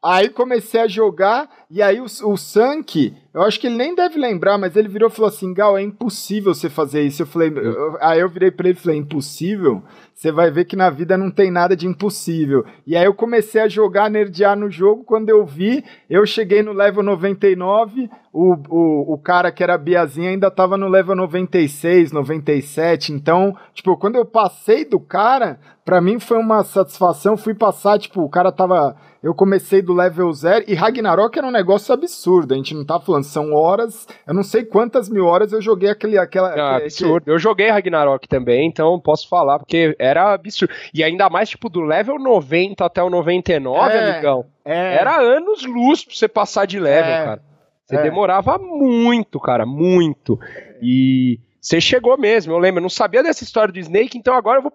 Aí 0.03 0.27
comecei 0.27 0.81
a 0.81 0.87
jogar, 0.87 1.47
e 1.69 1.81
aí 1.81 2.01
o, 2.01 2.05
o 2.05 2.35
Sank, 2.35 3.15
eu 3.33 3.41
acho 3.41 3.59
que 3.59 3.65
ele 3.65 3.77
nem 3.77 3.95
deve 3.95 4.19
lembrar, 4.19 4.59
mas 4.59 4.75
ele 4.75 4.87
virou 4.87 5.09
e 5.09 5.11
falou 5.11 5.27
assim: 5.27 5.53
Gal, 5.55 5.75
é 5.75 5.81
impossível 5.81 6.53
você 6.53 6.69
fazer 6.69 7.01
isso. 7.01 7.23
Eu 7.23 7.25
falei, 7.25 7.51
eu, 7.55 7.97
aí 7.99 8.19
eu 8.19 8.29
virei 8.29 8.51
pra 8.51 8.69
ele 8.69 8.77
e 8.77 8.81
falei: 8.81 8.99
impossível? 8.99 9.81
Você 10.13 10.31
vai 10.31 10.51
ver 10.51 10.65
que 10.65 10.75
na 10.75 10.91
vida 10.91 11.17
não 11.17 11.31
tem 11.31 11.49
nada 11.49 11.75
de 11.75 11.87
impossível. 11.87 12.63
E 12.85 12.95
aí 12.95 13.03
eu 13.03 13.13
comecei 13.13 13.59
a 13.59 13.67
jogar, 13.67 14.07
nerdear 14.07 14.55
no 14.55 14.69
jogo. 14.69 15.03
Quando 15.03 15.29
eu 15.29 15.43
vi, 15.43 15.83
eu 16.07 16.23
cheguei 16.27 16.61
no 16.61 16.73
level 16.73 17.01
99, 17.01 18.07
o, 18.31 18.53
o, 18.69 19.13
o 19.13 19.17
cara 19.17 19.51
que 19.51 19.63
era 19.63 19.79
Biazinha 19.79 20.29
ainda 20.29 20.51
tava 20.51 20.77
no 20.77 20.87
level 20.87 21.15
96, 21.15 22.11
97. 22.11 23.13
Então, 23.13 23.57
tipo, 23.73 23.97
quando 23.97 24.15
eu 24.15 24.25
passei 24.25 24.85
do 24.85 24.99
cara, 24.99 25.59
pra 25.83 25.99
mim 25.99 26.19
foi 26.19 26.37
uma 26.37 26.63
satisfação. 26.63 27.35
Fui 27.35 27.55
passar, 27.55 27.97
tipo, 27.97 28.21
o 28.21 28.29
cara 28.29 28.51
tava 28.51 28.95
eu 29.23 29.33
comecei 29.33 29.81
do 29.81 29.93
level 29.93 30.31
0 30.33 30.65
e 30.67 30.73
Ragnarok 30.73 31.37
era 31.37 31.47
um 31.47 31.51
negócio 31.51 31.93
absurdo. 31.93 32.53
A 32.53 32.57
gente 32.57 32.75
não 32.75 32.83
tá 32.83 32.99
falando, 32.99 33.23
são 33.23 33.53
horas, 33.53 34.05
eu 34.27 34.33
não 34.33 34.43
sei 34.43 34.65
quantas 34.65 35.07
mil 35.07 35.25
horas 35.25 35.53
eu 35.53 35.61
joguei 35.61 35.89
aquele. 35.89 36.17
Aquela, 36.17 36.49
ah, 36.49 36.71
aquele, 36.75 36.87
absurdo. 36.87 37.31
Eu 37.31 37.39
joguei 37.39 37.69
Ragnarok 37.69 38.27
também, 38.27 38.67
então 38.67 38.99
posso 38.99 39.29
falar, 39.29 39.59
porque 39.59 39.95
era 39.97 40.33
absurdo. 40.33 40.73
E 40.93 41.01
ainda 41.01 41.29
mais, 41.29 41.49
tipo, 41.49 41.69
do 41.69 41.79
level 41.79 42.19
90 42.19 42.83
até 42.83 43.01
o 43.01 43.09
99, 43.09 43.93
é, 43.93 44.11
amigão. 44.11 44.45
É. 44.65 44.95
Era 44.95 45.21
anos 45.21 45.65
luz 45.65 46.03
pra 46.03 46.13
você 46.13 46.27
passar 46.27 46.67
de 46.67 46.77
level, 46.77 47.11
é, 47.13 47.23
cara. 47.23 47.41
Você 47.85 47.95
é. 47.95 48.01
demorava 48.01 48.57
muito, 48.57 49.39
cara, 49.39 49.65
muito. 49.65 50.37
E 50.81 51.39
você 51.63 51.79
chegou 51.79 52.17
mesmo, 52.17 52.51
eu 52.51 52.59
lembro. 52.59 52.79
Eu 52.79 52.81
não 52.81 52.89
sabia 52.89 53.23
dessa 53.23 53.41
história 53.41 53.71
do 53.71 53.79
Snake, 53.79 54.17
então 54.17 54.35
agora 54.35 54.59
eu 54.59 54.63
vou. 54.63 54.71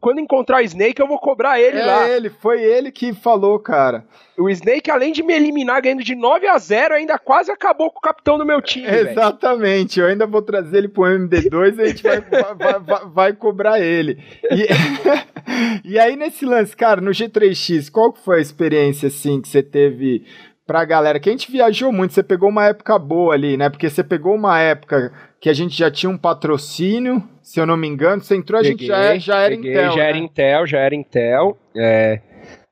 Quando 0.00 0.18
encontrar 0.18 0.56
o 0.56 0.64
Snake, 0.64 1.00
eu 1.00 1.06
vou 1.06 1.16
cobrar 1.16 1.60
ele 1.60 1.78
é 1.78 1.86
lá. 1.86 2.10
ele, 2.10 2.28
foi 2.28 2.60
ele 2.60 2.90
que 2.90 3.12
falou, 3.12 3.56
cara. 3.60 4.04
O 4.36 4.50
Snake, 4.50 4.90
além 4.90 5.12
de 5.12 5.22
me 5.22 5.32
eliminar 5.32 5.80
ganhando 5.80 6.02
de 6.02 6.16
9 6.16 6.48
a 6.48 6.58
0 6.58 6.94
ainda 6.94 7.16
quase 7.20 7.52
acabou 7.52 7.88
com 7.88 7.98
o 7.98 8.02
capitão 8.02 8.36
do 8.36 8.44
meu 8.44 8.60
time. 8.60 8.84
Exatamente, 8.84 10.00
véio. 10.00 10.08
eu 10.08 10.10
ainda 10.10 10.26
vou 10.26 10.42
trazer 10.42 10.78
ele 10.78 10.88
pro 10.88 11.04
MD2 11.04 11.78
e 11.78 11.82
a 11.82 11.86
gente 11.86 12.02
vai, 12.02 12.20
vai, 12.20 12.80
vai, 12.80 13.06
vai, 13.06 13.32
cobrar 13.32 13.80
ele. 13.80 14.18
E, 14.50 15.86
e 15.94 15.98
aí, 16.00 16.16
nesse 16.16 16.44
lance, 16.44 16.76
cara, 16.76 17.00
no 17.00 17.12
G3X, 17.12 17.88
qual 17.92 18.12
foi 18.12 18.38
a 18.38 18.42
experiência 18.42 19.06
assim 19.06 19.40
que 19.40 19.48
você 19.48 19.62
teve 19.62 20.26
pra 20.66 20.84
galera? 20.84 21.20
Que 21.20 21.28
a 21.28 21.32
gente 21.32 21.50
viajou 21.50 21.92
muito, 21.92 22.14
você 22.14 22.22
pegou 22.22 22.48
uma 22.48 22.66
época 22.66 22.98
boa 22.98 23.34
ali, 23.34 23.56
né? 23.56 23.68
Porque 23.68 23.88
você 23.88 24.02
pegou 24.02 24.34
uma 24.34 24.58
época 24.58 25.12
que 25.40 25.48
a 25.48 25.52
gente 25.52 25.76
já 25.76 25.90
tinha 25.90 26.10
um 26.10 26.18
patrocínio, 26.18 27.22
se 27.42 27.60
eu 27.60 27.66
não 27.66 27.76
me 27.76 27.86
engano. 27.86 28.22
Você 28.22 28.36
entrou, 28.36 28.60
peguei, 28.60 28.72
a 28.72 28.76
gente 28.76 28.86
já, 28.86 28.98
é, 28.98 29.18
já 29.18 29.40
era 29.40 29.56
peguei, 29.56 29.72
Intel. 29.72 29.90
Já 29.90 29.96
né? 29.96 30.08
era 30.08 30.18
Intel, 30.18 30.66
já 30.66 30.78
era 30.78 30.94
Intel. 30.94 31.58
É... 31.76 32.20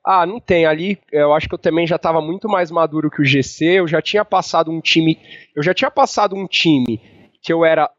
Ah, 0.05 0.25
não 0.25 0.39
tem. 0.39 0.65
Ali 0.65 0.99
eu 1.11 1.33
acho 1.33 1.47
que 1.47 1.55
eu 1.55 1.59
também 1.59 1.87
já 1.87 1.95
estava 1.95 2.21
muito 2.21 2.49
mais 2.49 2.69
maduro 2.69 3.09
que 3.09 3.21
o 3.21 3.25
GC. 3.25 3.79
Eu 3.79 3.87
já 3.87 4.01
tinha 4.01 4.25
passado 4.25 4.69
um 4.69 4.81
time. 4.81 5.17
Eu 5.55 5.63
já 5.63 5.73
tinha 5.73 5.89
passado 5.89 6.35
um 6.35 6.45
time 6.45 6.99
que 7.41 7.53
eu 7.53 7.63
era 7.63 7.89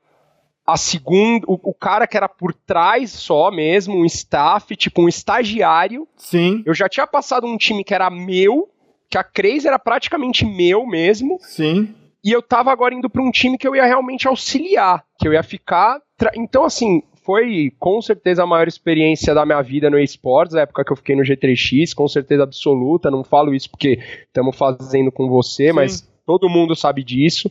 a 0.67 0.77
segunda. 0.77 1.47
O, 1.49 1.71
o 1.71 1.75
cara 1.75 2.07
que 2.07 2.17
era 2.17 2.29
por 2.29 2.53
trás 2.53 3.11
só 3.11 3.51
mesmo, 3.51 3.97
um 3.97 4.05
staff, 4.05 4.75
tipo 4.77 5.03
um 5.03 5.09
estagiário. 5.09 6.07
Sim. 6.17 6.63
Eu 6.67 6.75
já 6.75 6.89
tinha 6.89 7.07
passado 7.07 7.47
um 7.47 7.57
time 7.57 7.85
que 7.85 7.95
era 7.95 8.11
meu, 8.11 8.69
que 9.15 9.19
a 9.19 9.23
Crazy 9.23 9.69
era 9.69 9.79
praticamente 9.79 10.45
meu 10.45 10.85
mesmo. 10.85 11.39
Sim. 11.41 11.95
E 12.25 12.33
eu 12.33 12.43
tava 12.43 12.73
agora 12.73 12.95
indo 12.95 13.09
para 13.09 13.23
um 13.23 13.31
time 13.31 13.57
que 13.57 13.69
eu 13.69 13.77
ia 13.77 13.85
realmente 13.85 14.27
auxiliar, 14.27 15.05
que 15.21 15.29
eu 15.29 15.33
ia 15.33 15.43
ficar. 15.43 16.01
Então, 16.35 16.65
assim, 16.65 17.01
foi 17.25 17.73
com 17.79 18.03
certeza 18.03 18.43
a 18.43 18.47
maior 18.47 18.67
experiência 18.67 19.33
da 19.33 19.47
minha 19.47 19.63
vida 19.63 19.89
no 19.89 20.01
esportes, 20.01 20.57
a 20.57 20.63
época 20.63 20.85
que 20.85 20.91
eu 20.91 20.97
fiquei 20.97 21.15
no 21.15 21.23
G3X, 21.23 21.95
com 21.95 22.09
certeza 22.09 22.43
absoluta. 22.43 23.09
Não 23.09 23.23
falo 23.23 23.55
isso 23.55 23.71
porque 23.71 24.01
estamos 24.27 24.57
fazendo 24.57 25.13
com 25.13 25.29
você, 25.29 25.69
Sim. 25.69 25.73
mas 25.73 26.01
todo 26.27 26.49
mundo 26.49 26.75
sabe 26.75 27.05
disso. 27.05 27.49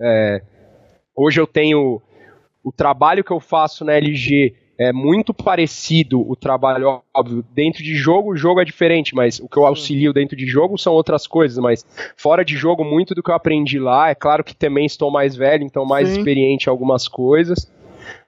É, 0.00 0.42
hoje 1.14 1.40
eu 1.40 1.46
tenho 1.46 2.02
o 2.64 2.72
trabalho 2.72 3.22
que 3.22 3.32
eu 3.32 3.38
faço 3.38 3.84
na 3.84 3.92
LG 3.92 4.56
é 4.78 4.92
muito 4.92 5.32
parecido 5.32 6.20
o 6.20 6.34
trabalho, 6.34 7.02
óbvio, 7.14 7.44
dentro 7.54 7.82
de 7.82 7.94
jogo, 7.94 8.32
o 8.32 8.36
jogo 8.36 8.60
é 8.60 8.64
diferente, 8.64 9.14
mas 9.14 9.38
o 9.38 9.48
que 9.48 9.56
eu 9.56 9.66
auxilio 9.66 10.12
dentro 10.12 10.36
de 10.36 10.46
jogo 10.46 10.76
são 10.76 10.92
outras 10.92 11.26
coisas, 11.26 11.58
mas 11.58 11.84
fora 12.16 12.44
de 12.44 12.56
jogo, 12.56 12.84
muito 12.84 13.14
do 13.14 13.22
que 13.22 13.30
eu 13.30 13.34
aprendi 13.34 13.78
lá, 13.78 14.10
é 14.10 14.14
claro 14.14 14.42
que 14.42 14.54
também 14.54 14.84
estou 14.84 15.10
mais 15.10 15.36
velho, 15.36 15.64
então 15.64 15.84
mais 15.84 16.08
Sim. 16.08 16.18
experiente 16.18 16.66
em 16.66 16.70
algumas 16.70 17.06
coisas, 17.06 17.72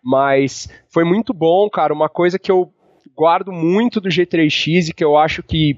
mas 0.03 0.69
foi 0.89 1.05
muito 1.05 1.35
bom, 1.35 1.69
cara, 1.69 1.93
uma 1.93 2.09
coisa 2.09 2.39
que 2.39 2.51
eu 2.51 2.73
guardo 3.17 3.51
muito 3.51 4.01
do 4.01 4.09
G3X 4.09 4.91
e 4.91 4.95
que 4.95 5.05
eu 5.05 5.17
acho 5.17 5.43
que 5.43 5.77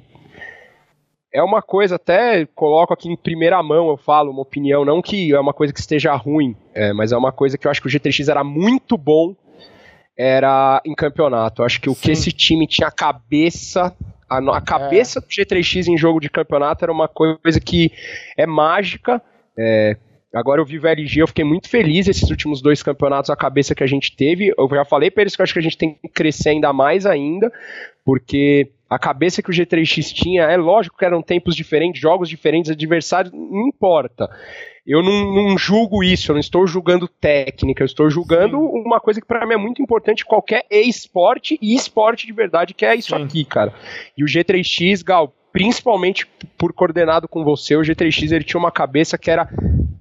é 1.32 1.42
uma 1.42 1.62
coisa, 1.62 1.96
até 1.96 2.46
coloco 2.46 2.92
aqui 2.92 3.08
em 3.08 3.16
primeira 3.16 3.62
mão, 3.62 3.88
eu 3.88 3.96
falo 3.96 4.30
uma 4.30 4.42
opinião, 4.42 4.84
não 4.84 5.00
que 5.00 5.32
é 5.32 5.40
uma 5.40 5.52
coisa 5.52 5.72
que 5.72 5.80
esteja 5.80 6.14
ruim, 6.14 6.56
é, 6.74 6.92
mas 6.92 7.12
é 7.12 7.16
uma 7.16 7.32
coisa 7.32 7.56
que 7.56 7.66
eu 7.66 7.70
acho 7.70 7.80
que 7.80 7.86
o 7.86 7.90
G3X 7.90 8.28
era 8.28 8.42
muito 8.42 8.96
bom 8.96 9.34
era 10.18 10.82
em 10.84 10.94
campeonato. 10.94 11.62
Acho 11.62 11.80
que 11.80 11.88
o 11.88 11.94
Sim. 11.94 12.00
que 12.00 12.10
esse 12.10 12.32
time 12.32 12.66
tinha 12.66 12.90
cabeça 12.90 13.94
a, 14.28 14.38
a 14.56 14.60
cabeça 14.60 15.18
é. 15.18 15.22
do 15.22 15.28
G3X 15.28 15.88
em 15.88 15.96
jogo 15.96 16.20
de 16.20 16.28
campeonato 16.28 16.84
era 16.84 16.92
uma 16.92 17.08
coisa 17.08 17.58
que 17.64 17.90
é 18.36 18.46
mágica. 18.46 19.22
É, 19.58 19.96
agora 20.34 20.60
eu 20.60 20.66
vivo 20.66 20.86
a 20.86 20.90
LG, 20.90 21.22
eu 21.22 21.26
fiquei 21.26 21.44
muito 21.44 21.68
feliz 21.68 22.06
esses 22.06 22.28
últimos 22.28 22.60
dois 22.60 22.82
campeonatos, 22.82 23.30
a 23.30 23.36
cabeça 23.36 23.74
que 23.74 23.82
a 23.82 23.86
gente 23.86 24.14
teve. 24.14 24.52
Eu 24.56 24.68
já 24.70 24.84
falei 24.84 25.10
para 25.10 25.22
eles 25.22 25.34
que 25.34 25.40
eu 25.40 25.44
acho 25.44 25.54
que 25.54 25.58
a 25.58 25.62
gente 25.62 25.78
tem 25.78 25.94
que 25.94 26.08
crescer 26.08 26.50
ainda 26.50 26.72
mais 26.72 27.06
ainda, 27.06 27.50
porque 28.04 28.70
a 28.88 28.98
cabeça 28.98 29.42
que 29.42 29.50
o 29.50 29.52
G3X 29.52 30.12
tinha, 30.12 30.42
é 30.44 30.56
lógico 30.56 30.96
que 30.96 31.04
eram 31.04 31.22
tempos 31.22 31.54
diferentes, 31.54 32.00
jogos 32.00 32.28
diferentes, 32.28 32.70
adversários, 32.70 33.32
não 33.32 33.68
importa 33.68 34.28
eu 34.88 35.02
não, 35.02 35.34
não, 35.34 35.58
julgo 35.58 36.02
isso, 36.02 36.30
eu 36.30 36.34
não 36.34 36.40
estou 36.40 36.66
julgando 36.66 37.06
técnica, 37.06 37.82
eu 37.82 37.86
estou 37.86 38.08
julgando 38.08 38.56
Sim. 38.56 38.82
uma 38.86 38.98
coisa 38.98 39.20
que 39.20 39.26
para 39.26 39.46
mim 39.46 39.52
é 39.52 39.58
muito 39.58 39.82
importante 39.82 40.24
qualquer 40.24 40.64
esporte 40.70 41.58
e 41.60 41.74
esporte 41.74 42.26
de 42.26 42.32
verdade, 42.32 42.72
que 42.72 42.86
é 42.86 42.94
isso 42.94 43.14
Sim. 43.14 43.22
aqui, 43.22 43.44
cara. 43.44 43.74
E 44.16 44.24
o 44.24 44.26
G3X, 44.26 45.04
Gal, 45.04 45.30
principalmente 45.52 46.26
por 46.56 46.72
coordenado 46.72 47.28
com 47.28 47.44
você, 47.44 47.76
o 47.76 47.82
G3X 47.82 48.32
ele 48.32 48.44
tinha 48.44 48.58
uma 48.58 48.72
cabeça 48.72 49.18
que 49.18 49.30
era 49.30 49.46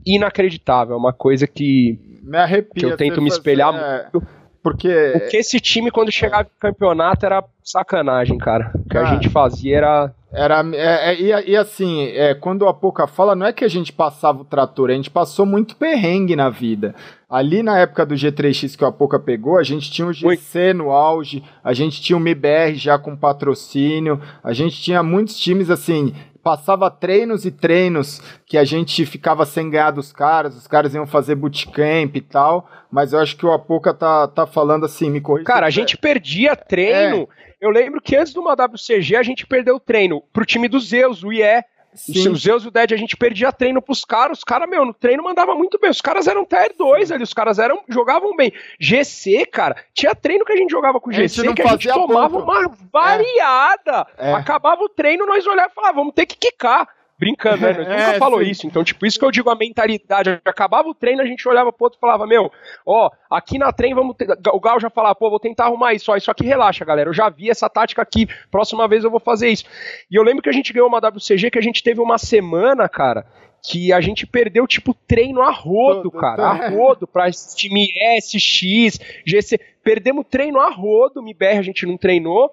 inacreditável, 0.06 0.96
uma 0.96 1.12
coisa 1.12 1.46
que, 1.46 2.00
me 2.24 2.38
arrepia, 2.38 2.72
que 2.74 2.86
eu 2.86 2.96
tento 2.96 3.22
me 3.22 3.28
espelhar 3.28 3.76
é... 3.76 4.04
muito. 4.04 4.37
Porque... 4.68 5.12
Porque 5.14 5.38
esse 5.38 5.60
time, 5.60 5.90
quando 5.90 6.12
chegava 6.12 6.44
no 6.44 6.60
campeonato, 6.60 7.26
era 7.26 7.44
sacanagem, 7.64 8.38
cara. 8.38 8.72
O 8.76 8.90
que 8.90 8.98
a 8.98 9.06
gente 9.06 9.30
fazia 9.30 9.78
era 9.78 10.14
era, 10.32 10.62
é, 10.74 11.14
é, 11.14 11.22
e, 11.22 11.52
e, 11.52 11.56
assim, 11.56 12.08
é, 12.08 12.34
quando 12.34 12.68
a 12.68 12.74
Poca 12.74 13.08
fala, 13.08 13.34
não 13.34 13.46
é 13.46 13.54
que 13.54 13.64
a 13.64 13.68
gente 13.70 13.94
passava 13.94 14.42
o 14.42 14.46
trator, 14.46 14.90
a 14.90 14.94
gente 14.94 15.10
passou 15.10 15.46
muito 15.46 15.76
perrengue 15.78 16.36
na 16.36 16.50
vida. 16.50 16.94
Ali 17.30 17.64
na 17.64 17.80
época 17.80 18.06
do 18.06 18.14
G3X 18.14 18.78
que 18.78 18.84
a 18.84 18.92
Poca 18.92 19.18
pegou, 19.20 19.58
a 19.58 19.64
gente 19.64 19.90
tinha 19.90 20.06
o 20.06 20.14
GC 20.14 20.74
no 20.74 20.92
auge, 20.92 21.44
a 21.64 21.74
gente 21.74 22.02
tinha 22.02 22.18
o 22.18 22.20
MIBR 22.20 22.76
já 22.76 23.00
com 23.00 23.16
patrocínio, 23.16 24.22
a 24.44 24.52
gente 24.52 24.82
tinha 24.82 25.02
muitos 25.02 25.40
times 25.40 25.70
assim, 25.70 26.14
passava 26.48 26.90
treinos 26.90 27.44
e 27.44 27.52
treinos 27.52 28.22
que 28.46 28.58
a 28.58 28.64
gente 28.64 29.06
ficava 29.06 29.46
sem 29.46 29.70
ganhar 29.70 29.92
dos 29.92 30.14
caras, 30.14 30.56
os 30.56 30.66
caras 30.66 30.94
iam 30.94 31.06
fazer 31.06 31.36
bootcamp 31.36 32.16
e 32.16 32.22
tal, 32.22 32.70
mas 32.90 33.12
eu 33.12 33.20
acho 33.20 33.36
que 33.36 33.46
o 33.46 33.52
Apoca 33.52 33.94
tá, 33.94 34.30
tá 34.30 34.48
falando 34.48 34.86
assim, 34.86 35.10
me 35.10 35.20
corrija. 35.20 35.46
Cara, 35.46 35.68
a 35.68 35.70
gente 35.70 35.98
perdia 35.98 36.56
treino. 36.56 37.24
É. 37.24 37.48
Eu 37.60 37.70
lembro 37.70 38.00
que 38.00 38.16
antes 38.16 38.32
de 38.32 38.40
uma 38.40 38.54
WCG 38.54 39.18
a 39.18 39.24
gente 39.24 39.46
perdeu 39.46 39.76
o 39.76 39.80
treino 39.80 40.24
pro 40.32 40.46
time 40.46 40.70
do 40.70 40.80
Zeus, 40.80 41.22
o 41.22 41.34
IE. 41.34 41.62
Sim. 41.94 42.30
Os 42.30 42.42
Zeus 42.42 42.64
e 42.64 42.68
o 42.68 42.72
Dead, 42.72 42.94
a 42.94 42.98
gente 42.98 43.18
perdia 43.18 43.52
treino 43.52 43.82
pros 43.82 44.06
caras. 44.06 44.40
Os 44.40 44.44
caras, 44.44 44.70
meu, 44.70 44.86
no 44.86 44.94
treino 44.94 45.24
mandava 45.24 45.56
muito 45.56 45.80
bem. 45.80 45.90
Os 45.90 46.02
caras 46.02 46.28
eram 46.28 46.46
Tier 46.46 46.74
2 46.78 47.12
ali, 47.12 47.24
os 47.24 47.34
caras 47.34 47.58
eram, 47.60 47.82
jogavam 47.88 48.36
bem. 48.36 48.54
GC, 48.80 49.46
cara, 49.48 49.76
tinha 49.94 50.14
treino 50.14 50.46
que 50.46 50.54
a 50.54 50.58
gente 50.58 50.70
jogava 50.70 51.00
com 51.00 51.12
GC, 51.12 51.48
a 51.48 51.54
que 51.54 51.62
a 51.62 51.68
gente 51.70 51.88
tomava 51.88 52.40
ponto. 52.40 52.44
uma 52.44 52.72
variada. 52.92 54.08
É. 54.18 54.32
É. 54.32 54.34
Acabava 54.34 54.84
o 54.84 54.90
treino, 54.90 55.26
nós 55.26 55.46
olhávamos 55.46 55.72
e 55.72 55.76
falávamos, 55.76 56.02
vamos 56.02 56.14
ter 56.14 56.26
que 56.26 56.38
quicar 56.38 56.88
brincando, 57.18 57.62
né? 57.62 57.74
Nós 57.74 57.78
nunca 57.88 58.16
é, 58.16 58.20
falou 58.20 58.44
sim. 58.44 58.52
isso. 58.52 58.68
Então, 58.68 58.84
tipo, 58.84 59.06
isso 59.06 59.18
que 59.18 59.26
eu 59.26 59.32
digo 59.32 59.50
a 59.50 59.56
mentalidade. 59.56 60.40
Acabava 60.46 60.88
o 60.88 60.94
treino, 60.94 61.22
a 61.22 61.26
gente 61.26 61.48
olhava 61.48 61.72
pro 61.72 61.86
outro 61.86 61.98
e 61.98 62.02
falava, 62.02 62.28
meu, 62.28 62.52
ó, 62.86 63.10
aqui 63.30 63.58
na 63.58 63.72
trem 63.72 63.94
vamos 63.94 64.16
ter... 64.16 64.28
O 64.54 64.60
Gal 64.60 64.80
já 64.80 64.90
falava, 64.90 65.16
pô, 65.16 65.30
vou 65.30 65.40
tentar 65.40 65.66
arrumar 65.66 65.94
isso, 65.94 66.12
ó, 66.12 66.16
isso 66.16 66.32
aqui 66.32 66.46
relaxa, 66.46 66.86
galera. 66.86 67.10
Eu 67.10 67.14
já 67.14 67.30
vi 67.30 67.50
essa 67.50 67.70
tática 67.70 68.02
aqui, 68.02 68.28
próxima 68.52 68.88
vez 68.88 69.04
eu 69.04 69.12
vou 69.12 69.20
fazer 69.20 69.50
isso. 69.50 69.66
E 70.10 70.16
eu 70.16 70.24
lembro 70.24 70.42
que 70.42 70.50
a 70.50 70.54
gente 70.54 70.72
ganhou 70.72 70.88
uma 70.88 71.00
WCG 71.00 71.52
que 71.52 71.60
a 71.60 71.64
gente 71.64 71.84
teve 71.84 72.00
uma 72.00 72.18
semana, 72.18 72.88
cara, 72.88 73.26
que 73.64 73.92
a 73.92 74.00
gente 74.00 74.26
perdeu, 74.26 74.66
tipo, 74.68 74.94
treino 74.94 75.42
a 75.42 75.52
rodo, 75.52 76.12
cara. 76.12 76.44
A 76.44 76.70
rodo 76.70 77.08
pra 77.08 77.30
time 77.32 77.88
S, 78.18 78.40
X, 78.40 79.00
GC. 79.26 79.60
Perdemos 79.84 80.26
treino 80.30 80.60
a 80.60 80.70
rodo, 80.70 81.22
MBR 81.22 81.58
a 81.58 81.62
gente 81.62 81.86
não 81.86 81.98
treinou. 81.98 82.52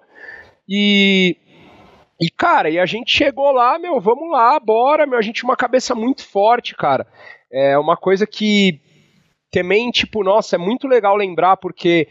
E 0.67 1.37
e, 2.19 2.29
cara, 2.29 2.69
e 2.69 2.79
a 2.79 2.85
gente 2.85 3.11
chegou 3.11 3.51
lá, 3.51 3.77
meu, 3.77 3.99
vamos 3.99 4.31
lá, 4.31 4.59
bora, 4.59 5.05
meu, 5.05 5.19
a 5.19 5.21
gente 5.21 5.37
tinha 5.37 5.49
uma 5.49 5.57
cabeça 5.57 5.93
muito 5.93 6.25
forte, 6.25 6.75
cara. 6.75 7.05
É 7.51 7.77
uma 7.77 7.97
coisa 7.97 8.25
que 8.25 8.79
também, 9.51 9.91
tipo, 9.91 10.23
nossa, 10.23 10.55
é 10.55 10.59
muito 10.59 10.87
legal 10.87 11.15
lembrar, 11.15 11.57
porque 11.57 12.07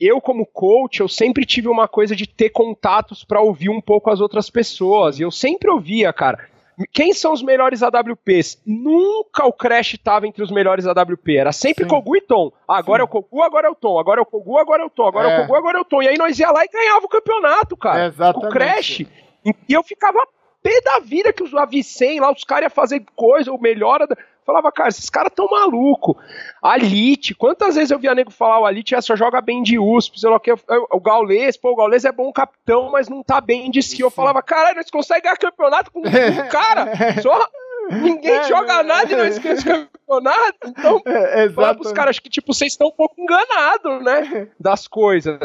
eu, 0.00 0.20
como 0.20 0.46
coach, 0.46 1.00
eu 1.00 1.08
sempre 1.08 1.44
tive 1.44 1.68
uma 1.68 1.86
coisa 1.86 2.14
de 2.16 2.26
ter 2.26 2.50
contatos 2.50 3.24
para 3.24 3.40
ouvir 3.40 3.68
um 3.68 3.80
pouco 3.80 4.10
as 4.10 4.20
outras 4.20 4.48
pessoas. 4.48 5.18
E 5.18 5.22
eu 5.22 5.30
sempre 5.30 5.70
ouvia, 5.70 6.12
cara. 6.12 6.48
Quem 6.92 7.12
são 7.12 7.32
os 7.32 7.42
melhores 7.42 7.82
AWPs? 7.82 8.62
Nunca 8.64 9.44
o 9.44 9.52
Crash 9.52 9.94
estava 9.94 10.26
entre 10.26 10.42
os 10.42 10.50
melhores 10.50 10.86
AWP. 10.86 11.36
Era 11.36 11.52
sempre 11.52 11.84
Sim. 11.84 11.90
Kogu 11.90 12.16
e 12.16 12.20
Tom. 12.22 12.50
Agora 12.66 13.00
Sim. 13.00 13.02
é 13.02 13.04
o 13.04 13.08
Kogu, 13.08 13.42
agora 13.42 13.68
é 13.68 13.70
o 13.70 13.74
Tom. 13.74 13.98
Agora 13.98 14.20
é 14.20 14.22
o 14.22 14.26
Kogu, 14.26 14.58
agora 14.58 14.82
é 14.82 14.86
o 14.86 14.90
Tom. 14.90 15.08
Agora 15.08 15.28
é, 15.28 15.32
é 15.32 15.38
o 15.38 15.40
Kogu, 15.42 15.56
agora 15.56 15.78
é 15.78 15.80
o 15.80 15.84
Tom. 15.84 16.02
E 16.02 16.08
aí 16.08 16.16
nós 16.16 16.38
ia 16.38 16.50
lá 16.50 16.64
e 16.64 16.68
ganhava 16.68 17.04
o 17.04 17.08
campeonato, 17.08 17.76
cara. 17.76 18.04
É 18.04 18.06
exatamente. 18.06 18.46
O 18.46 18.50
Crash 18.50 19.06
e 19.44 19.72
eu 19.72 19.82
ficava 19.82 20.18
pé 20.62 20.80
da 20.82 20.98
vida 21.00 21.32
que 21.32 21.42
os 21.42 21.54
Avicen 21.54 22.20
lá, 22.20 22.30
os 22.30 22.44
caras 22.44 22.64
iam 22.64 22.70
fazer 22.70 23.04
coisa, 23.16 23.50
ou 23.50 23.60
melhora. 23.60 24.06
Falava, 24.44 24.72
cara, 24.72 24.88
esses 24.88 25.08
caras 25.08 25.32
tão 25.34 25.46
maluco. 25.48 26.16
Alite, 26.62 27.34
quantas 27.34 27.76
vezes 27.76 27.90
eu 27.90 27.98
via 27.98 28.14
nego 28.14 28.30
falar, 28.30 28.60
o 28.60 28.66
Alite 28.66 28.94
essa 28.94 29.14
joga 29.14 29.40
bem 29.40 29.62
de 29.62 29.78
USP, 29.78 30.18
sei 30.18 30.28
lá 30.28 30.36
o 30.36 30.40
que, 30.40 30.52
o 30.52 31.00
Gaules, 31.00 31.56
pô, 31.56 31.72
o 31.72 31.76
Gaules 31.76 32.04
é 32.04 32.12
bom 32.12 32.32
capitão, 32.32 32.90
mas 32.90 33.08
não 33.08 33.22
tá 33.22 33.40
bem 33.40 33.70
de 33.70 33.78
skill. 33.78 34.06
Eu 34.06 34.10
falava, 34.10 34.42
caralho, 34.42 34.76
nós 34.76 34.90
conseguimos 34.90 35.22
ganhar 35.22 35.36
campeonato 35.36 35.90
com 35.92 36.00
um 36.02 36.48
cara, 36.48 36.92
só 37.22 37.48
ninguém 37.90 38.38
é, 38.38 38.44
joga 38.44 38.82
nada 38.82 39.12
e 39.12 39.16
nós 39.16 39.36
esquece 39.36 39.64
campeonato. 39.64 40.58
Então, 40.66 41.02
é, 41.04 41.48
fala 41.50 41.74
pros 41.74 41.92
caras, 41.92 42.18
que, 42.18 42.28
tipo, 42.28 42.52
vocês 42.52 42.72
estão 42.72 42.88
um 42.88 42.92
pouco 42.92 43.20
enganados, 43.20 44.04
né, 44.04 44.48
das 44.58 44.86
coisas. 44.86 45.38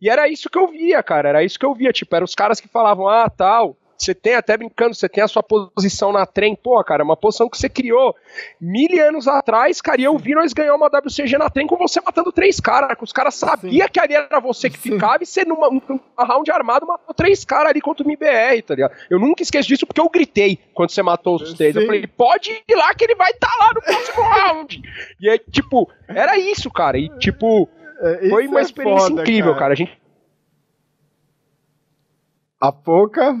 E 0.00 0.08
era 0.08 0.28
isso 0.28 0.50
que 0.50 0.58
eu 0.58 0.68
via, 0.68 1.02
cara, 1.02 1.28
era 1.28 1.44
isso 1.44 1.58
que 1.58 1.66
eu 1.66 1.74
via, 1.74 1.92
tipo, 1.92 2.14
eram 2.14 2.24
os 2.24 2.34
caras 2.34 2.60
que 2.60 2.68
falavam, 2.68 3.08
ah, 3.08 3.30
tal, 3.30 3.76
você 4.04 4.14
tem, 4.14 4.34
até 4.34 4.56
brincando, 4.56 4.94
você 4.94 5.08
tem 5.08 5.22
a 5.22 5.28
sua 5.28 5.42
posição 5.42 6.12
na 6.12 6.26
trem, 6.26 6.54
pô, 6.54 6.82
cara, 6.84 7.02
é 7.02 7.04
uma 7.04 7.16
posição 7.16 7.48
que 7.48 7.56
você 7.56 7.68
criou 7.68 8.14
mil 8.60 8.88
anos 9.06 9.28
atrás, 9.28 9.80
cara, 9.80 10.00
e 10.00 10.04
eu 10.04 10.16
vi 10.18 10.34
nós 10.34 10.52
ganhar 10.52 10.74
uma 10.74 10.88
WCG 10.88 11.38
na 11.38 11.48
trem 11.48 11.66
com 11.66 11.76
você 11.76 12.00
matando 12.00 12.32
três 12.32 12.60
caras, 12.60 12.96
que 12.96 13.04
os 13.04 13.12
caras 13.12 13.34
sabiam 13.34 13.88
que 13.88 14.00
ali 14.00 14.14
era 14.14 14.40
você 14.40 14.68
que 14.68 14.78
Sim. 14.78 14.92
ficava 14.92 15.22
e 15.22 15.26
você 15.26 15.44
numa 15.44 15.68
um, 15.68 15.80
um 15.88 16.00
round 16.18 16.50
armado 16.50 16.86
matou 16.86 17.14
três 17.14 17.44
caras 17.44 17.70
ali 17.70 17.80
contra 17.80 18.04
o 18.04 18.08
MBR, 18.08 18.62
tá 18.62 18.74
ligado? 18.74 18.92
Eu 19.10 19.18
nunca 19.18 19.42
esqueço 19.42 19.68
disso 19.68 19.86
porque 19.86 20.00
eu 20.00 20.08
gritei 20.08 20.58
quando 20.74 20.90
você 20.90 21.02
matou 21.02 21.36
os 21.36 21.54
três. 21.54 21.76
Eu 21.76 21.86
falei, 21.86 22.06
pode 22.06 22.50
ir 22.50 22.74
lá 22.74 22.94
que 22.94 23.04
ele 23.04 23.14
vai 23.14 23.30
estar 23.30 23.48
tá 23.48 23.56
lá 23.58 23.72
no 23.74 23.82
próximo 23.82 24.22
round. 24.22 24.82
E 25.20 25.28
aí, 25.28 25.38
tipo, 25.50 25.88
era 26.08 26.38
isso, 26.38 26.70
cara, 26.70 26.98
e 26.98 27.08
tipo. 27.18 27.68
É, 28.00 28.28
foi 28.28 28.48
uma 28.48 28.58
é 28.58 28.62
experiência 28.62 29.08
foda, 29.08 29.22
incrível, 29.22 29.52
cara. 29.52 29.58
cara. 29.60 29.72
A 29.74 29.76
gente 29.76 30.01
a 32.62 32.70
Poca. 32.70 33.36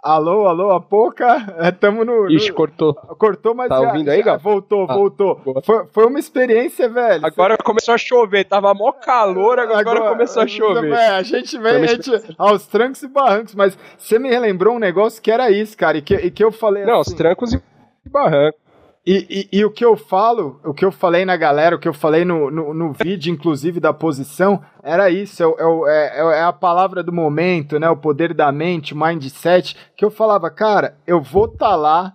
Alô, 0.00 0.46
alô, 0.46 0.70
a 0.70 0.80
Poca. 0.80 1.56
Estamos 1.68 2.02
é, 2.02 2.04
no, 2.04 2.22
no. 2.22 2.30
Ixi, 2.30 2.52
cortou. 2.52 2.94
Cortou, 2.94 3.52
mas. 3.52 3.68
Tá 3.68 3.80
já, 3.80 3.88
ouvindo 3.88 4.08
aí, 4.08 4.22
Gal? 4.22 4.38
Voltou, 4.38 4.86
ah, 4.88 4.94
voltou. 4.94 5.42
Foi, 5.64 5.86
foi 5.86 6.06
uma 6.06 6.20
experiência, 6.20 6.88
velho. 6.88 7.26
Agora 7.26 7.58
começou 7.58 7.94
a 7.94 7.98
chover. 7.98 8.44
Tava 8.44 8.72
mó 8.72 8.92
calor, 8.92 9.58
agora, 9.58 9.80
agora 9.80 10.08
começou 10.10 10.44
a 10.44 10.46
chover. 10.46 10.92
É, 10.92 11.08
a 11.08 11.22
gente 11.24 11.58
vem 11.58 11.82
a 11.82 11.86
gente, 11.86 12.12
aos 12.38 12.64
trancos 12.68 13.02
e 13.02 13.08
barrancos, 13.08 13.56
mas 13.56 13.76
você 13.98 14.20
me 14.20 14.28
relembrou 14.28 14.76
um 14.76 14.78
negócio 14.78 15.20
que 15.20 15.32
era 15.32 15.50
isso, 15.50 15.76
cara, 15.76 15.98
e 15.98 16.02
que, 16.02 16.14
e 16.14 16.30
que 16.30 16.44
eu 16.44 16.52
falei 16.52 16.84
Não, 16.84 17.00
assim, 17.00 17.10
os 17.10 17.16
trancos 17.16 17.52
e 17.52 17.60
barrancos. 18.08 18.60
E, 19.06 19.48
e, 19.52 19.58
e, 19.60 19.64
o 19.64 19.70
que 19.70 19.84
eu 19.84 19.96
falo, 19.96 20.60
o 20.64 20.74
que 20.74 20.84
eu 20.84 20.90
falei 20.90 21.24
na 21.24 21.36
galera, 21.36 21.76
o 21.76 21.78
que 21.78 21.86
eu 21.86 21.94
falei 21.94 22.24
no, 22.24 22.50
no, 22.50 22.74
no 22.74 22.92
vídeo, 22.92 23.32
inclusive, 23.32 23.78
da 23.78 23.92
posição, 23.92 24.60
era 24.82 25.08
isso, 25.08 25.44
é, 25.44 25.46
é, 25.46 26.20
é, 26.20 26.38
é, 26.38 26.42
a 26.42 26.52
palavra 26.52 27.04
do 27.04 27.12
momento, 27.12 27.78
né? 27.78 27.88
O 27.88 27.96
poder 27.96 28.34
da 28.34 28.50
mente, 28.50 28.96
mindset, 28.96 29.76
que 29.96 30.04
eu 30.04 30.10
falava, 30.10 30.50
cara, 30.50 30.98
eu 31.06 31.22
vou 31.22 31.44
estar 31.44 31.68
tá 31.68 31.76
lá 31.76 32.14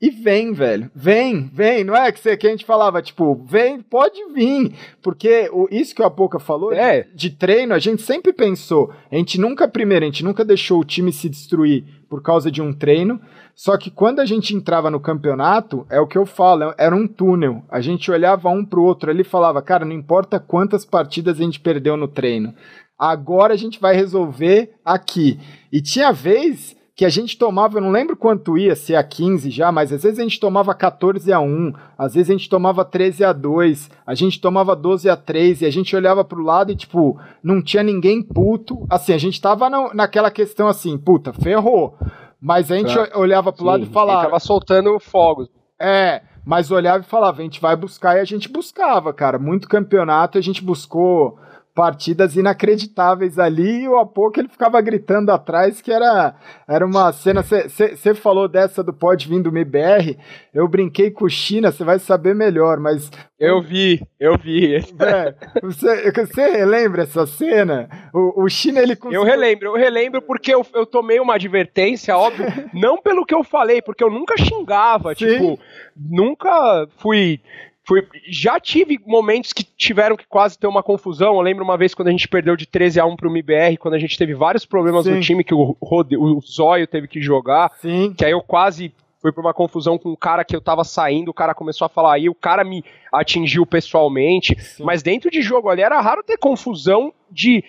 e 0.00 0.10
vem, 0.10 0.52
velho. 0.52 0.88
Vem, 0.94 1.50
vem. 1.52 1.82
Não 1.82 1.94
é 1.94 2.12
que, 2.12 2.20
você, 2.20 2.36
que 2.36 2.46
a 2.46 2.50
gente 2.50 2.64
falava, 2.64 3.02
tipo, 3.02 3.34
vem, 3.44 3.80
pode 3.80 4.16
vir. 4.32 4.72
Porque 5.02 5.50
o, 5.52 5.66
isso 5.72 5.92
que 5.92 6.00
o 6.00 6.04
Apoca 6.04 6.38
falou 6.38 6.72
é. 6.72 7.02
de, 7.02 7.14
de 7.14 7.30
treino, 7.30 7.74
a 7.74 7.80
gente 7.80 8.02
sempre 8.02 8.32
pensou. 8.32 8.92
A 9.10 9.16
gente 9.16 9.40
nunca, 9.40 9.66
primeiro, 9.66 10.04
a 10.04 10.08
gente 10.08 10.22
nunca 10.22 10.44
deixou 10.44 10.80
o 10.80 10.84
time 10.84 11.12
se 11.12 11.28
destruir 11.28 11.84
por 12.08 12.22
causa 12.22 12.48
de 12.48 12.62
um 12.62 12.72
treino. 12.72 13.20
Só 13.56 13.76
que 13.76 13.90
quando 13.90 14.20
a 14.20 14.24
gente 14.24 14.54
entrava 14.54 14.88
no 14.88 15.00
campeonato, 15.00 15.84
é 15.90 15.98
o 15.98 16.06
que 16.06 16.16
eu 16.16 16.24
falo, 16.24 16.72
era 16.78 16.94
um 16.94 17.08
túnel. 17.08 17.64
A 17.68 17.80
gente 17.80 18.08
olhava 18.08 18.48
um 18.48 18.64
pro 18.64 18.84
outro 18.84 19.10
ali 19.10 19.22
e 19.22 19.24
falava, 19.24 19.60
cara, 19.60 19.84
não 19.84 19.92
importa 19.92 20.38
quantas 20.38 20.84
partidas 20.84 21.40
a 21.40 21.42
gente 21.42 21.58
perdeu 21.58 21.96
no 21.96 22.06
treino. 22.06 22.54
Agora 22.96 23.54
a 23.54 23.56
gente 23.56 23.80
vai 23.80 23.96
resolver 23.96 24.74
aqui. 24.84 25.40
E 25.72 25.82
tinha 25.82 26.12
vez 26.12 26.77
que 26.98 27.04
a 27.04 27.08
gente 27.08 27.38
tomava, 27.38 27.78
eu 27.78 27.80
não 27.80 27.92
lembro 27.92 28.16
quanto 28.16 28.58
ia, 28.58 28.74
se 28.74 28.96
a 28.96 29.04
15 29.04 29.50
já, 29.50 29.70
mas 29.70 29.92
às 29.92 30.02
vezes 30.02 30.18
a 30.18 30.22
gente 30.24 30.40
tomava 30.40 30.74
14 30.74 31.32
a 31.32 31.38
1, 31.38 31.72
às 31.96 32.14
vezes 32.14 32.28
a 32.28 32.32
gente 32.32 32.48
tomava 32.48 32.84
13 32.84 33.22
a 33.22 33.32
2, 33.32 33.88
a 34.04 34.14
gente 34.16 34.40
tomava 34.40 34.74
12 34.74 35.08
a 35.08 35.16
3 35.16 35.62
e 35.62 35.66
a 35.66 35.70
gente 35.70 35.94
olhava 35.94 36.24
pro 36.24 36.42
lado 36.42 36.72
e 36.72 36.76
tipo, 36.76 37.16
não 37.40 37.62
tinha 37.62 37.84
ninguém 37.84 38.20
puto. 38.20 38.84
Assim, 38.90 39.12
a 39.12 39.18
gente 39.18 39.40
tava 39.40 39.70
na, 39.70 39.94
naquela 39.94 40.28
questão 40.28 40.66
assim, 40.66 40.98
puta, 40.98 41.32
ferrou. 41.32 41.96
Mas 42.40 42.68
a 42.72 42.76
gente 42.76 42.92
tá. 42.92 43.16
olhava 43.16 43.52
pro 43.52 43.62
Sim, 43.62 43.68
lado 43.68 43.82
e 43.84 43.86
falava. 43.86 44.24
Tava 44.24 44.40
soltando 44.40 44.98
fogos. 44.98 45.48
É, 45.80 46.22
mas 46.44 46.72
olhava 46.72 47.04
e 47.04 47.08
falava, 47.08 47.38
a 47.40 47.44
gente 47.44 47.60
vai 47.60 47.76
buscar 47.76 48.16
e 48.16 48.20
a 48.20 48.24
gente 48.24 48.48
buscava, 48.48 49.12
cara. 49.12 49.38
Muito 49.38 49.68
campeonato 49.68 50.36
a 50.36 50.40
gente 50.40 50.64
buscou 50.64 51.38
partidas 51.78 52.34
inacreditáveis 52.34 53.38
ali 53.38 53.84
e 53.84 53.88
o 53.88 53.96
Apoco 53.96 54.40
ele 54.40 54.48
ficava 54.48 54.80
gritando 54.80 55.30
atrás 55.30 55.80
que 55.80 55.92
era, 55.92 56.34
era 56.68 56.84
uma 56.84 57.12
cena. 57.12 57.40
Você 57.40 58.14
falou 58.16 58.48
dessa 58.48 58.82
do 58.82 58.92
Pode 58.92 59.28
Vir 59.28 59.40
do 59.40 59.50
MBR, 59.50 60.18
eu 60.52 60.66
brinquei 60.66 61.08
com 61.08 61.26
o 61.26 61.30
China, 61.30 61.70
você 61.70 61.84
vai 61.84 62.00
saber 62.00 62.34
melhor, 62.34 62.80
mas. 62.80 63.08
Eu 63.38 63.62
vi, 63.62 64.04
eu 64.18 64.36
vi. 64.36 64.80
você, 65.62 66.10
você 66.10 66.50
relembra 66.50 67.04
essa 67.04 67.24
cena? 67.28 67.88
O, 68.12 68.42
o 68.42 68.48
China 68.48 68.80
ele 68.80 68.96
conseguiu... 68.96 69.20
Eu 69.20 69.24
relembro, 69.24 69.68
eu 69.68 69.76
relembro 69.76 70.20
porque 70.20 70.52
eu, 70.52 70.66
eu 70.74 70.84
tomei 70.84 71.20
uma 71.20 71.36
advertência, 71.36 72.16
óbvio, 72.16 72.46
não 72.74 73.00
pelo 73.00 73.24
que 73.24 73.32
eu 73.34 73.44
falei, 73.44 73.80
porque 73.80 74.02
eu 74.02 74.10
nunca 74.10 74.36
xingava, 74.36 75.14
Sim. 75.14 75.26
tipo, 75.26 75.60
nunca 75.96 76.88
fui 76.96 77.40
Fui, 77.88 78.06
já 78.28 78.60
tive 78.60 79.00
momentos 79.06 79.50
que 79.50 79.64
tiveram 79.64 80.14
que 80.14 80.26
quase 80.26 80.58
ter 80.58 80.66
uma 80.66 80.82
confusão. 80.82 81.36
Eu 81.36 81.40
lembro 81.40 81.64
uma 81.64 81.78
vez 81.78 81.94
quando 81.94 82.08
a 82.08 82.10
gente 82.10 82.28
perdeu 82.28 82.54
de 82.54 82.66
13 82.66 83.00
a 83.00 83.06
1 83.06 83.16
pro 83.16 83.30
MBR, 83.30 83.78
quando 83.78 83.94
a 83.94 83.98
gente 83.98 84.18
teve 84.18 84.34
vários 84.34 84.66
problemas 84.66 85.06
Sim. 85.06 85.12
no 85.12 85.20
time, 85.20 85.42
que 85.42 85.54
o, 85.54 85.74
Rode, 85.82 86.14
o 86.14 86.38
Zóio 86.42 86.86
teve 86.86 87.08
que 87.08 87.18
jogar. 87.22 87.72
Sim. 87.80 88.12
Que 88.12 88.26
aí 88.26 88.32
eu 88.32 88.42
quase 88.42 88.92
fui 89.22 89.32
pra 89.32 89.40
uma 89.40 89.54
confusão 89.54 89.96
com 89.96 90.10
um 90.10 90.16
cara 90.16 90.44
que 90.44 90.54
eu 90.54 90.60
tava 90.60 90.84
saindo, 90.84 91.30
o 91.30 91.34
cara 91.34 91.54
começou 91.54 91.86
a 91.86 91.88
falar 91.88 92.12
aí, 92.12 92.28
o 92.28 92.34
cara 92.34 92.62
me 92.62 92.84
atingiu 93.10 93.64
pessoalmente. 93.64 94.54
Sim. 94.60 94.84
Mas 94.84 95.02
dentro 95.02 95.30
de 95.30 95.40
jogo 95.40 95.70
ali 95.70 95.80
era 95.80 95.98
raro 95.98 96.22
ter 96.22 96.36
confusão 96.36 97.10
de 97.30 97.64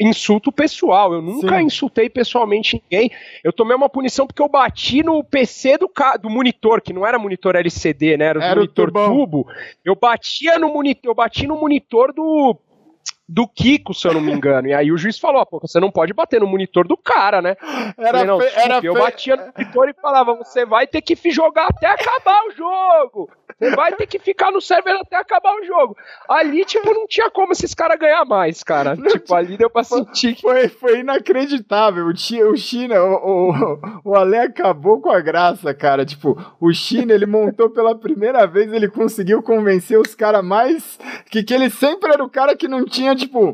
insulto 0.00 0.50
pessoal. 0.50 1.12
Eu 1.12 1.22
nunca 1.22 1.58
Sim. 1.58 1.64
insultei 1.64 2.08
pessoalmente 2.08 2.82
ninguém. 2.82 3.10
Eu 3.42 3.52
tomei 3.52 3.76
uma 3.76 3.88
punição 3.88 4.26
porque 4.26 4.42
eu 4.42 4.48
bati 4.48 5.02
no 5.02 5.22
PC 5.22 5.78
do, 5.78 5.90
do 6.20 6.30
monitor, 6.30 6.80
que 6.80 6.92
não 6.92 7.06
era 7.06 7.18
monitor 7.18 7.56
LCD, 7.56 8.16
né? 8.16 8.26
Era, 8.26 8.44
era 8.44 8.54
monitor 8.56 8.90
tubo. 8.90 9.46
Eu 9.84 9.94
batia 9.94 10.58
no 10.58 10.72
monitor, 10.72 11.10
eu 11.10 11.14
bati 11.14 11.46
no 11.46 11.56
monitor 11.58 12.12
do 12.12 12.58
do 13.28 13.48
Kiko, 13.48 13.94
se 13.94 14.06
eu 14.06 14.12
não 14.12 14.20
me 14.20 14.30
engano. 14.30 14.68
E 14.68 14.74
aí 14.74 14.92
o 14.92 14.98
juiz 14.98 15.18
falou, 15.18 15.44
pô, 15.46 15.58
você 15.58 15.80
não 15.80 15.90
pode 15.90 16.12
bater 16.12 16.38
no 16.40 16.46
monitor 16.46 16.86
do 16.86 16.98
cara, 16.98 17.40
né? 17.40 17.56
Era 17.96 18.18
falei, 18.18 18.24
não, 18.24 18.42
era 18.42 18.80
eu 18.82 18.92
batia 18.92 19.36
no 19.36 19.44
monitor 19.56 19.88
e 19.88 19.94
falava, 19.94 20.34
você 20.34 20.66
vai 20.66 20.86
ter 20.86 21.00
que 21.00 21.16
jogar 21.30 21.68
até 21.68 21.86
acabar 21.86 22.42
o 22.48 22.50
jogo. 22.50 23.30
Você 23.62 23.76
vai 23.76 23.92
ter 23.92 24.06
que 24.06 24.18
ficar 24.18 24.50
no 24.50 24.60
server 24.60 24.96
até 24.96 25.16
acabar 25.16 25.54
o 25.54 25.64
jogo. 25.64 25.96
Ali, 26.28 26.64
tipo, 26.64 26.92
não 26.92 27.06
tinha 27.06 27.30
como 27.30 27.52
esses 27.52 27.72
caras 27.74 27.98
ganhar 27.98 28.24
mais, 28.24 28.64
cara. 28.64 28.96
Não, 28.96 29.06
tipo, 29.06 29.32
ali 29.34 29.56
deu 29.56 29.70
pra 29.70 29.84
sentir 29.84 30.34
que... 30.34 30.42
Foi, 30.42 30.68
foi 30.68 30.98
inacreditável. 30.98 32.06
O, 32.06 32.56
China, 32.56 33.02
o 33.02 33.22
o, 33.22 34.10
o, 34.10 34.14
Ale 34.16 34.36
acabou 34.36 35.00
com 35.00 35.10
a 35.10 35.20
graça, 35.20 35.72
cara. 35.72 36.04
Tipo, 36.04 36.36
o 36.60 36.72
China, 36.72 37.12
ele 37.12 37.26
montou 37.26 37.70
pela 37.70 37.96
primeira 37.96 38.46
vez, 38.46 38.72
ele 38.72 38.88
conseguiu 38.88 39.42
convencer 39.42 39.98
os 39.98 40.14
caras 40.14 40.44
mais... 40.44 40.98
Que, 41.30 41.44
que 41.44 41.54
ele 41.54 41.70
sempre 41.70 42.12
era 42.12 42.24
o 42.24 42.30
cara 42.30 42.56
que 42.56 42.66
não 42.66 42.84
tinha, 42.84 43.14
tipo... 43.14 43.52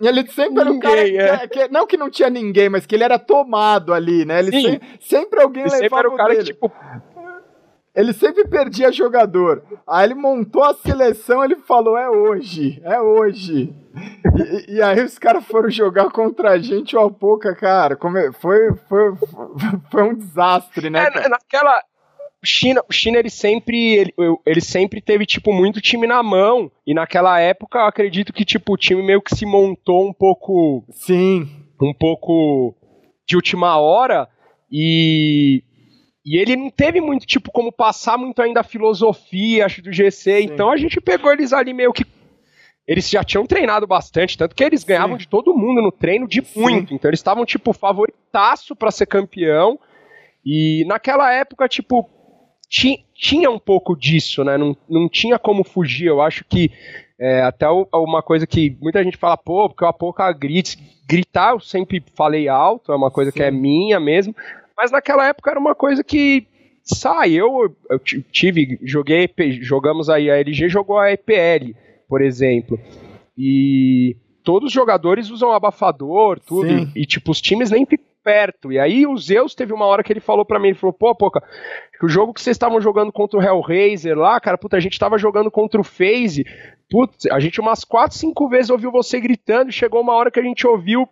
Ele 0.00 0.26
sempre 0.28 0.60
era 0.60 0.70
um 0.70 0.78
cara. 0.78 1.08
É. 1.08 1.38
Que, 1.38 1.48
que, 1.48 1.68
não 1.72 1.86
que 1.86 1.96
não 1.96 2.08
tinha 2.08 2.30
ninguém, 2.30 2.68
mas 2.68 2.86
que 2.86 2.94
ele 2.94 3.02
era 3.02 3.18
tomado 3.18 3.92
ali, 3.92 4.24
né? 4.24 4.38
Ele 4.38 4.52
se, 4.52 4.80
sempre 5.00 5.42
alguém 5.42 5.64
ele 5.64 5.72
levava 5.72 5.82
sempre 5.82 5.98
era 5.98 6.08
o 6.08 6.16
cara 6.16 6.28
dele. 6.28 6.44
que, 6.44 6.52
tipo. 6.52 6.72
Ele 7.98 8.12
sempre 8.12 8.46
perdia 8.46 8.92
jogador. 8.92 9.64
Aí 9.84 10.06
ele 10.06 10.14
montou 10.14 10.62
a 10.62 10.72
seleção, 10.72 11.42
ele 11.42 11.56
falou: 11.56 11.98
é 11.98 12.08
hoje, 12.08 12.80
é 12.84 13.00
hoje. 13.00 13.74
E, 14.68 14.74
e 14.74 14.82
aí 14.82 15.02
os 15.02 15.18
caras 15.18 15.44
foram 15.44 15.68
jogar 15.68 16.08
contra 16.10 16.50
a 16.50 16.58
gente, 16.58 16.94
o 16.94 17.00
Alpoca, 17.00 17.56
cara. 17.56 17.96
Como, 17.96 18.16
foi, 18.34 18.72
foi, 18.88 19.14
foi 19.90 20.02
um 20.04 20.14
desastre, 20.14 20.88
né? 20.88 21.08
É, 21.12 21.28
naquela, 21.28 21.76
o 22.40 22.46
China, 22.46 22.80
o 22.88 22.92
China 22.92 23.18
ele 23.18 23.30
sempre 23.30 23.96
ele, 23.96 24.14
ele, 24.46 24.60
sempre 24.60 25.00
teve 25.00 25.26
tipo 25.26 25.52
muito 25.52 25.80
time 25.80 26.06
na 26.06 26.22
mão 26.22 26.70
e 26.86 26.94
naquela 26.94 27.40
época 27.40 27.80
eu 27.80 27.86
acredito 27.86 28.32
que 28.32 28.44
tipo 28.44 28.74
o 28.74 28.76
time 28.76 29.02
meio 29.02 29.20
que 29.20 29.34
se 29.34 29.44
montou 29.44 30.06
um 30.08 30.12
pouco 30.12 30.84
sim 30.92 31.48
um 31.82 31.92
pouco 31.92 32.76
de 33.26 33.34
última 33.34 33.76
hora 33.76 34.28
e 34.70 35.64
e 36.28 36.40
ele 36.40 36.56
não 36.56 36.70
teve 36.70 37.00
muito 37.00 37.26
tipo 37.26 37.50
como 37.50 37.72
passar 37.72 38.18
muito 38.18 38.42
ainda 38.42 38.60
a 38.60 38.64
filosofia 38.64 39.66
acho 39.66 39.80
do 39.82 39.92
GC 39.92 40.10
sim. 40.12 40.44
então 40.44 40.70
a 40.70 40.76
gente 40.76 41.00
pegou 41.00 41.32
eles 41.32 41.52
ali 41.52 41.72
meio 41.72 41.92
que 41.92 42.04
eles 42.88 43.10
já 43.10 43.22
tinham 43.22 43.46
treinado 43.46 43.86
bastante, 43.86 44.38
tanto 44.38 44.56
que 44.56 44.64
eles 44.64 44.82
ganhavam 44.82 45.16
Sim. 45.16 45.18
de 45.18 45.28
todo 45.28 45.54
mundo 45.54 45.82
no 45.82 45.92
treino 45.92 46.26
de 46.26 46.42
muito. 46.56 46.88
Sim. 46.88 46.94
Então 46.94 47.10
eles 47.10 47.20
estavam, 47.20 47.44
tipo, 47.44 47.74
favoritaço 47.74 48.74
para 48.74 48.90
ser 48.90 49.04
campeão. 49.04 49.78
E 50.42 50.86
naquela 50.86 51.30
época, 51.30 51.68
tipo, 51.68 52.08
ti, 52.66 53.04
tinha 53.14 53.50
um 53.50 53.58
pouco 53.58 53.94
disso, 53.94 54.42
né? 54.42 54.56
Não, 54.56 54.74
não 54.88 55.06
tinha 55.06 55.38
como 55.38 55.64
fugir. 55.64 56.06
Eu 56.06 56.22
acho 56.22 56.46
que 56.46 56.70
é, 57.20 57.42
até 57.42 57.68
uma 57.68 58.22
coisa 58.22 58.46
que 58.46 58.74
muita 58.80 59.04
gente 59.04 59.18
fala, 59.18 59.36
pô, 59.36 59.68
porque 59.68 59.84
o 59.84 59.88
Apoca 59.88 60.32
grita. 60.32 60.70
Gritar 61.06 61.52
eu 61.52 61.60
sempre 61.60 62.04
falei 62.14 62.48
alto, 62.48 62.92
é 62.92 62.96
uma 62.96 63.10
coisa 63.10 63.30
Sim. 63.30 63.36
que 63.36 63.42
é 63.42 63.50
minha 63.50 63.98
mesmo. 63.98 64.34
Mas 64.78 64.92
naquela 64.92 65.26
época 65.26 65.50
era 65.50 65.58
uma 65.58 65.74
coisa 65.74 66.04
que 66.04 66.46
sai. 66.84 67.32
Eu, 67.32 67.76
eu 67.90 67.98
tive, 67.98 68.78
joguei, 68.84 69.28
jogamos 69.60 70.08
aí, 70.08 70.30
a 70.30 70.38
LG 70.38 70.68
jogou 70.68 70.98
a 70.98 71.10
EPL, 71.10 71.74
por 72.08 72.22
exemplo. 72.22 72.78
E 73.36 74.16
todos 74.44 74.68
os 74.68 74.72
jogadores 74.72 75.30
usam 75.30 75.52
abafador, 75.52 76.38
tudo. 76.38 76.70
E, 76.70 77.02
e, 77.02 77.06
tipo, 77.06 77.32
os 77.32 77.40
times 77.40 77.72
nem 77.72 77.84
ficam 77.84 78.06
perto. 78.22 78.70
E 78.70 78.78
aí 78.78 79.04
o 79.04 79.16
Zeus 79.16 79.52
teve 79.52 79.72
uma 79.72 79.84
hora 79.84 80.04
que 80.04 80.12
ele 80.12 80.20
falou 80.20 80.44
para 80.44 80.60
mim, 80.60 80.68
ele 80.68 80.78
falou, 80.78 80.92
pô, 80.92 81.12
Poca, 81.12 81.42
que 81.98 82.06
o 82.06 82.08
jogo 82.08 82.32
que 82.32 82.40
vocês 82.40 82.54
estavam 82.54 82.80
jogando 82.80 83.10
contra 83.10 83.38
o 83.38 83.42
Hellraiser 83.42 84.16
lá, 84.16 84.38
cara, 84.38 84.56
puta, 84.56 84.76
a 84.76 84.80
gente 84.80 84.98
tava 84.98 85.18
jogando 85.18 85.50
contra 85.50 85.80
o 85.80 85.84
FaZe, 85.84 86.44
putz, 86.88 87.26
a 87.26 87.40
gente 87.40 87.60
umas 87.60 87.84
4, 87.84 88.16
5 88.16 88.48
vezes 88.48 88.70
ouviu 88.70 88.92
você 88.92 89.18
gritando, 89.18 89.72
chegou 89.72 90.00
uma 90.02 90.14
hora 90.14 90.30
que 90.30 90.38
a 90.38 90.42
gente 90.42 90.66
ouviu, 90.66 91.08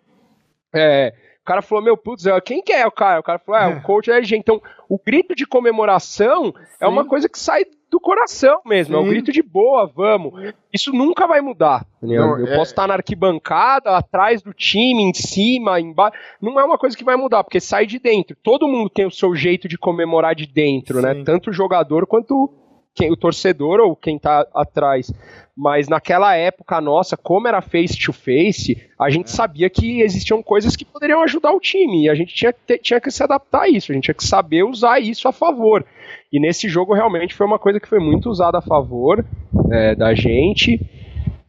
é, 0.74 1.12
cara 1.46 1.62
falou, 1.62 1.84
meu, 1.84 1.96
putz, 1.96 2.24
quem 2.44 2.60
que 2.60 2.72
é 2.72 2.86
o 2.86 2.90
cara? 2.90 3.20
O 3.20 3.22
cara 3.22 3.38
falou, 3.38 3.60
é, 3.60 3.68
o 3.68 3.82
coach 3.82 4.10
é 4.10 4.16
LG. 4.16 4.36
Então, 4.36 4.60
o 4.88 4.98
grito 4.98 5.34
de 5.34 5.46
comemoração 5.46 6.46
Sim. 6.46 6.54
é 6.80 6.86
uma 6.86 7.04
coisa 7.04 7.28
que 7.28 7.38
sai 7.38 7.64
do 7.88 8.00
coração 8.00 8.60
mesmo, 8.66 8.94
Sim. 8.94 9.00
é 9.00 9.04
um 9.04 9.08
grito 9.08 9.30
de 9.30 9.42
boa, 9.42 9.86
vamos. 9.86 10.32
Isso 10.72 10.92
nunca 10.92 11.26
vai 11.26 11.40
mudar. 11.40 11.86
Não, 12.02 12.38
eu 12.38 12.48
é... 12.48 12.56
posso 12.56 12.72
estar 12.72 12.86
na 12.88 12.94
arquibancada, 12.94 13.96
atrás 13.96 14.42
do 14.42 14.52
time, 14.52 15.02
em 15.02 15.14
cima, 15.14 15.80
embaixo. 15.80 16.18
Não 16.42 16.58
é 16.58 16.64
uma 16.64 16.76
coisa 16.76 16.96
que 16.96 17.04
vai 17.04 17.16
mudar, 17.16 17.44
porque 17.44 17.60
sai 17.60 17.86
de 17.86 17.98
dentro. 17.98 18.36
Todo 18.42 18.68
mundo 18.68 18.90
tem 18.90 19.06
o 19.06 19.10
seu 19.10 19.34
jeito 19.34 19.68
de 19.68 19.78
comemorar 19.78 20.34
de 20.34 20.46
dentro, 20.46 21.00
né? 21.00 21.12
Sim. 21.12 21.18
né? 21.20 21.24
Tanto 21.24 21.50
o 21.50 21.52
jogador 21.52 22.06
quanto 22.06 22.52
quem, 22.96 23.12
o 23.12 23.16
torcedor 23.16 23.78
ou 23.78 23.94
quem 23.94 24.18
tá 24.18 24.46
atrás. 24.54 25.12
Mas 25.56 25.88
naquela 25.88 26.34
época 26.34 26.80
nossa, 26.80 27.16
como 27.16 27.46
era 27.46 27.60
face 27.60 27.98
to 27.98 28.12
face, 28.12 28.76
a 28.98 29.10
gente 29.10 29.26
é. 29.26 29.30
sabia 29.30 29.70
que 29.70 30.00
existiam 30.00 30.42
coisas 30.42 30.74
que 30.74 30.84
poderiam 30.84 31.22
ajudar 31.22 31.52
o 31.52 31.60
time. 31.60 32.04
E 32.04 32.10
a 32.10 32.14
gente 32.14 32.34
tinha, 32.34 32.54
tinha 32.82 33.00
que 33.00 33.10
se 33.10 33.22
adaptar 33.22 33.62
a 33.62 33.68
isso, 33.68 33.92
a 33.92 33.94
gente 33.94 34.04
tinha 34.04 34.14
que 34.14 34.24
saber 34.24 34.64
usar 34.64 34.98
isso 34.98 35.28
a 35.28 35.32
favor. 35.32 35.84
E 36.32 36.40
nesse 36.40 36.68
jogo 36.68 36.94
realmente 36.94 37.34
foi 37.34 37.46
uma 37.46 37.58
coisa 37.58 37.78
que 37.78 37.88
foi 37.88 38.00
muito 38.00 38.28
usada 38.28 38.58
a 38.58 38.62
favor 38.62 39.24
é, 39.70 39.94
da 39.94 40.14
gente. 40.14 40.80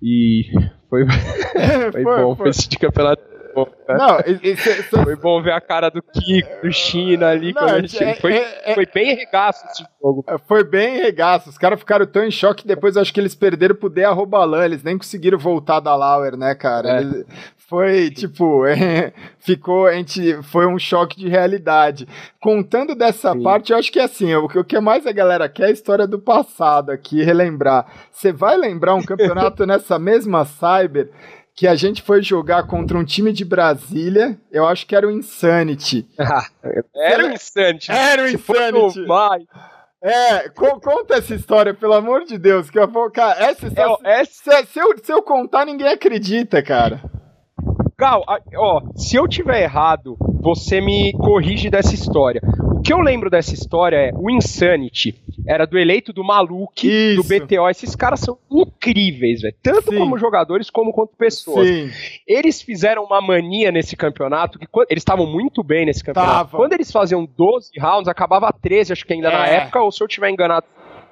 E 0.01 0.43
foi, 0.89 1.05
foi, 1.91 2.03
foi 2.03 2.03
bom, 2.03 2.35
foi, 2.35 2.35
foi 2.35 2.49
esse 2.49 2.69
de 2.69 2.77
campeonato 2.77 3.36
não, 3.87 4.19
isso, 4.43 4.69
isso, 4.69 5.03
foi 5.03 5.15
bom 5.15 5.41
ver 5.41 5.53
a 5.53 5.61
cara 5.61 5.89
do 5.89 6.01
Kiko, 6.01 6.61
do 6.61 6.71
China 6.71 7.29
ali. 7.29 7.53
Não, 7.53 7.67
gente, 7.79 8.03
é, 8.03 8.15
foi, 8.15 8.33
é, 8.35 8.73
foi 8.73 8.85
bem 8.85 9.15
regaço 9.15 9.65
esse 9.67 9.85
jogo. 10.01 10.23
É, 10.27 10.37
foi 10.37 10.63
bem 10.63 10.97
regaço. 10.97 11.49
Os 11.49 11.57
caras 11.57 11.79
ficaram 11.79 12.05
tão 12.05 12.23
em 12.23 12.31
choque 12.31 12.63
que 12.63 12.67
depois 12.67 12.97
acho 12.97 13.13
que 13.13 13.19
eles 13.19 13.35
perderam 13.35 13.75
pro 13.75 13.89
De 13.89 14.03
Arrobalan. 14.03 14.65
Eles 14.65 14.83
nem 14.83 14.97
conseguiram 14.97 15.37
voltar 15.37 15.79
da 15.79 15.95
Lauer, 15.95 16.35
né, 16.35 16.53
cara? 16.55 16.97
É. 16.97 17.01
Eles, 17.01 17.25
foi 17.67 18.09
tipo, 18.09 18.65
é, 18.65 19.11
ficou, 19.39 19.87
a 19.87 19.93
gente, 19.93 20.41
foi 20.43 20.65
um 20.65 20.79
choque 20.79 21.19
de 21.19 21.27
realidade. 21.27 22.07
Contando 22.39 22.95
dessa 22.95 23.33
Sim. 23.33 23.43
parte, 23.43 23.71
eu 23.71 23.77
acho 23.77 23.91
que 23.91 23.99
é 23.99 24.03
assim, 24.03 24.33
o, 24.35 24.45
o 24.45 24.63
que 24.63 24.79
mais 24.79 25.05
a 25.05 25.11
galera 25.11 25.49
quer 25.49 25.63
é 25.63 25.67
a 25.67 25.71
história 25.71 26.07
do 26.07 26.17
passado 26.17 26.91
aqui, 26.91 27.21
relembrar. 27.21 27.85
Você 28.11 28.31
vai 28.31 28.55
lembrar 28.57 28.95
um 28.95 29.03
campeonato 29.03 29.65
nessa 29.67 29.99
mesma 29.99 30.45
Cyber 30.45 31.09
que 31.57 31.67
a 31.67 31.73
gente 31.73 32.03
foi 32.03 32.21
jogar 32.21 32.67
contra 32.67 32.95
um 32.95 33.03
time 33.03 33.33
de 33.33 33.43
Brasília, 33.43 34.39
eu 34.51 34.67
acho 34.67 34.85
que 34.85 34.95
era 34.95 35.07
o 35.07 35.11
Insanity. 35.11 36.07
era 36.95 37.25
o 37.25 37.31
Insanity. 37.31 37.91
Era 37.91 38.21
o 38.21 38.27
Insanity. 38.27 39.05
É, 39.99 40.49
co 40.49 40.79
conta 40.79 41.15
essa 41.15 41.33
história, 41.33 41.73
pelo 41.73 41.95
amor 41.95 42.25
de 42.25 42.37
Deus, 42.37 42.69
que 42.69 42.77
eu 42.77 42.87
vou, 42.87 43.09
cara, 43.09 43.43
essa 43.43 43.65
história, 43.65 43.97
é, 44.05 44.21
essa... 44.21 44.31
Se, 44.31 44.65
se, 44.67 44.79
eu, 44.79 44.95
se 45.03 45.11
eu 45.11 45.23
contar, 45.23 45.65
ninguém 45.65 45.87
acredita, 45.87 46.61
cara. 46.61 47.01
Gal, 47.97 48.23
ó, 48.55 48.81
se 48.95 49.15
eu 49.15 49.27
tiver 49.27 49.63
errado, 49.63 50.15
você 50.39 50.79
me 50.79 51.11
corrige 51.13 51.71
dessa 51.71 51.95
história. 51.95 52.39
O 52.77 52.81
que 52.81 52.93
eu 52.93 52.99
lembro 52.99 53.29
dessa 53.29 53.53
história 53.53 53.97
é 53.97 54.11
o 54.13 54.29
Insanity 54.29 55.15
era 55.47 55.65
do 55.65 55.79
eleito 55.79 56.11
do 56.11 56.23
Maluk, 56.23 56.85
Isso. 56.85 57.21
do 57.21 57.23
BTO. 57.23 57.69
Esses 57.69 57.95
caras 57.95 58.19
são 58.19 58.37
incríveis, 58.51 59.41
velho. 59.41 59.55
Tanto 59.63 59.91
Sim. 59.91 59.97
como 59.97 60.17
jogadores 60.17 60.69
como 60.69 60.93
quanto 60.93 61.15
pessoas. 61.15 61.67
Sim. 61.67 61.89
Eles 62.27 62.61
fizeram 62.61 63.03
uma 63.03 63.21
mania 63.21 63.71
nesse 63.71 63.95
campeonato, 63.95 64.59
que 64.59 64.67
eles 64.89 65.01
estavam 65.01 65.25
muito 65.25 65.63
bem 65.63 65.85
nesse 65.85 66.03
campeonato. 66.03 66.33
Tava. 66.33 66.57
Quando 66.57 66.73
eles 66.73 66.91
faziam 66.91 67.25
12 67.25 67.71
rounds, 67.79 68.07
acabava 68.07 68.51
13, 68.51 68.93
acho 68.93 69.05
que 69.05 69.13
ainda 69.13 69.29
é. 69.29 69.31
na 69.31 69.47
época, 69.47 69.81
ou 69.81 69.91
se 69.91 70.03
eu 70.03 70.07
tiver 70.07 70.29
enganado. 70.29 70.65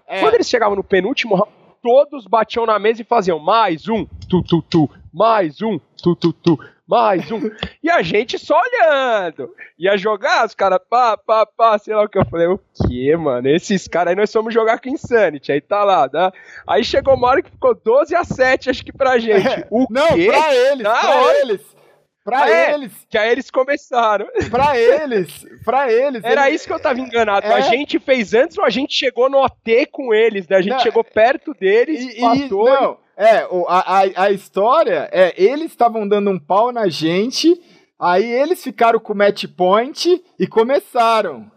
É. 0.07 0.20
Quando 0.20 0.36
eles 0.36 0.49
chegavam 0.49 0.76
no 0.76 0.84
penúltimo 0.84 1.36
round, 1.36 1.51
todos 1.82 2.26
batiam 2.26 2.66
na 2.66 2.78
mesa 2.78 3.01
e 3.01 3.05
faziam 3.05 3.39
mais 3.39 3.88
um, 3.88 4.05
tu, 4.30 4.43
tu, 4.43 4.61
tu, 4.61 4.89
mais 5.13 5.61
um, 5.61 5.80
tu, 6.01 6.16
tu, 6.16 6.34
tu 6.34 6.59
mais 6.88 7.32
um. 7.32 7.50
E 7.84 7.90
a 7.90 8.02
gente 8.02 8.38
só 8.38 8.60
olhando. 8.60 9.54
Ia 9.78 9.98
jogar, 9.98 10.46
os 10.46 10.56
caras, 10.56 10.80
pá, 10.90 11.18
pá, 11.18 11.46
pá, 11.46 11.78
sei 11.78 11.96
lá 11.96 12.04
o 12.04 12.10
que. 12.10 12.18
Eu 12.18 12.26
falei, 12.26 12.48
o 12.48 12.60
que, 12.88 13.16
mano? 13.16 13.48
Esses 13.48 13.88
caras 13.88 14.12
aí 14.12 14.16
nós 14.16 14.32
fomos 14.32 14.54
jogar 14.54 14.80
com 14.80 14.90
Insanity. 14.90 15.52
Aí 15.52 15.62
tá 15.62 15.84
lá, 15.84 16.10
né? 16.12 16.32
Aí 16.68 16.84
chegou 16.84 17.16
uma 17.16 17.28
hora 17.28 17.42
que 17.42 17.52
ficou 17.52 17.74
12 17.76 18.16
a 18.16 18.24
7, 18.24 18.70
acho 18.70 18.86
que 18.86 18.94
pra 18.94 19.18
gente. 19.18 19.46
O 19.70 19.88
não, 19.90 20.14
quê? 20.14 20.28
pra 20.28 20.56
eles, 20.56 20.84
Na 20.84 21.00
pra 21.00 21.22
hora... 21.22 21.38
eles. 21.40 21.74
Pra 22.26 22.49
é, 22.49 22.73
eles. 22.73 22.91
Que 23.07 23.19
aí 23.19 23.32
eles 23.32 23.51
começaram. 23.51 24.26
Pra 24.49 24.78
eles. 24.80 25.45
Pra 25.63 25.93
eles. 25.93 26.23
Era 26.23 26.47
eles... 26.47 26.61
isso 26.61 26.67
que 26.67 26.73
eu 26.73 26.80
tava 26.80 26.99
enganado. 26.99 27.45
É... 27.45 27.53
A 27.53 27.61
gente 27.61 27.99
fez 27.99 28.34
antes 28.34 28.57
ou 28.57 28.65
a 28.65 28.69
gente 28.71 28.95
chegou 28.95 29.30
no 29.30 29.38
OT 29.38 29.86
com 29.91 30.11
eles, 30.11 30.47
né? 30.47 30.57
A 30.57 30.61
gente 30.61 30.73
não, 30.73 30.80
chegou 30.80 31.03
perto 31.03 31.53
deles, 31.53 32.01
e. 32.01 32.17
E, 32.17 32.49
não, 32.49 32.97
é, 33.15 33.47
a, 33.67 33.99
a, 33.99 34.23
a 34.23 34.32
história 34.32 35.07
é, 35.11 35.34
eles 35.38 35.67
estavam 35.67 36.07
dando 36.07 36.32
um 36.32 36.39
pau 36.39 36.71
na 36.71 36.89
gente, 36.89 37.61
aí 37.99 38.26
eles 38.26 38.63
ficaram 38.63 38.99
com 38.99 39.13
o 39.13 39.15
match 39.15 39.45
point 39.55 40.21
e 40.39 40.47
começaram. 40.47 41.49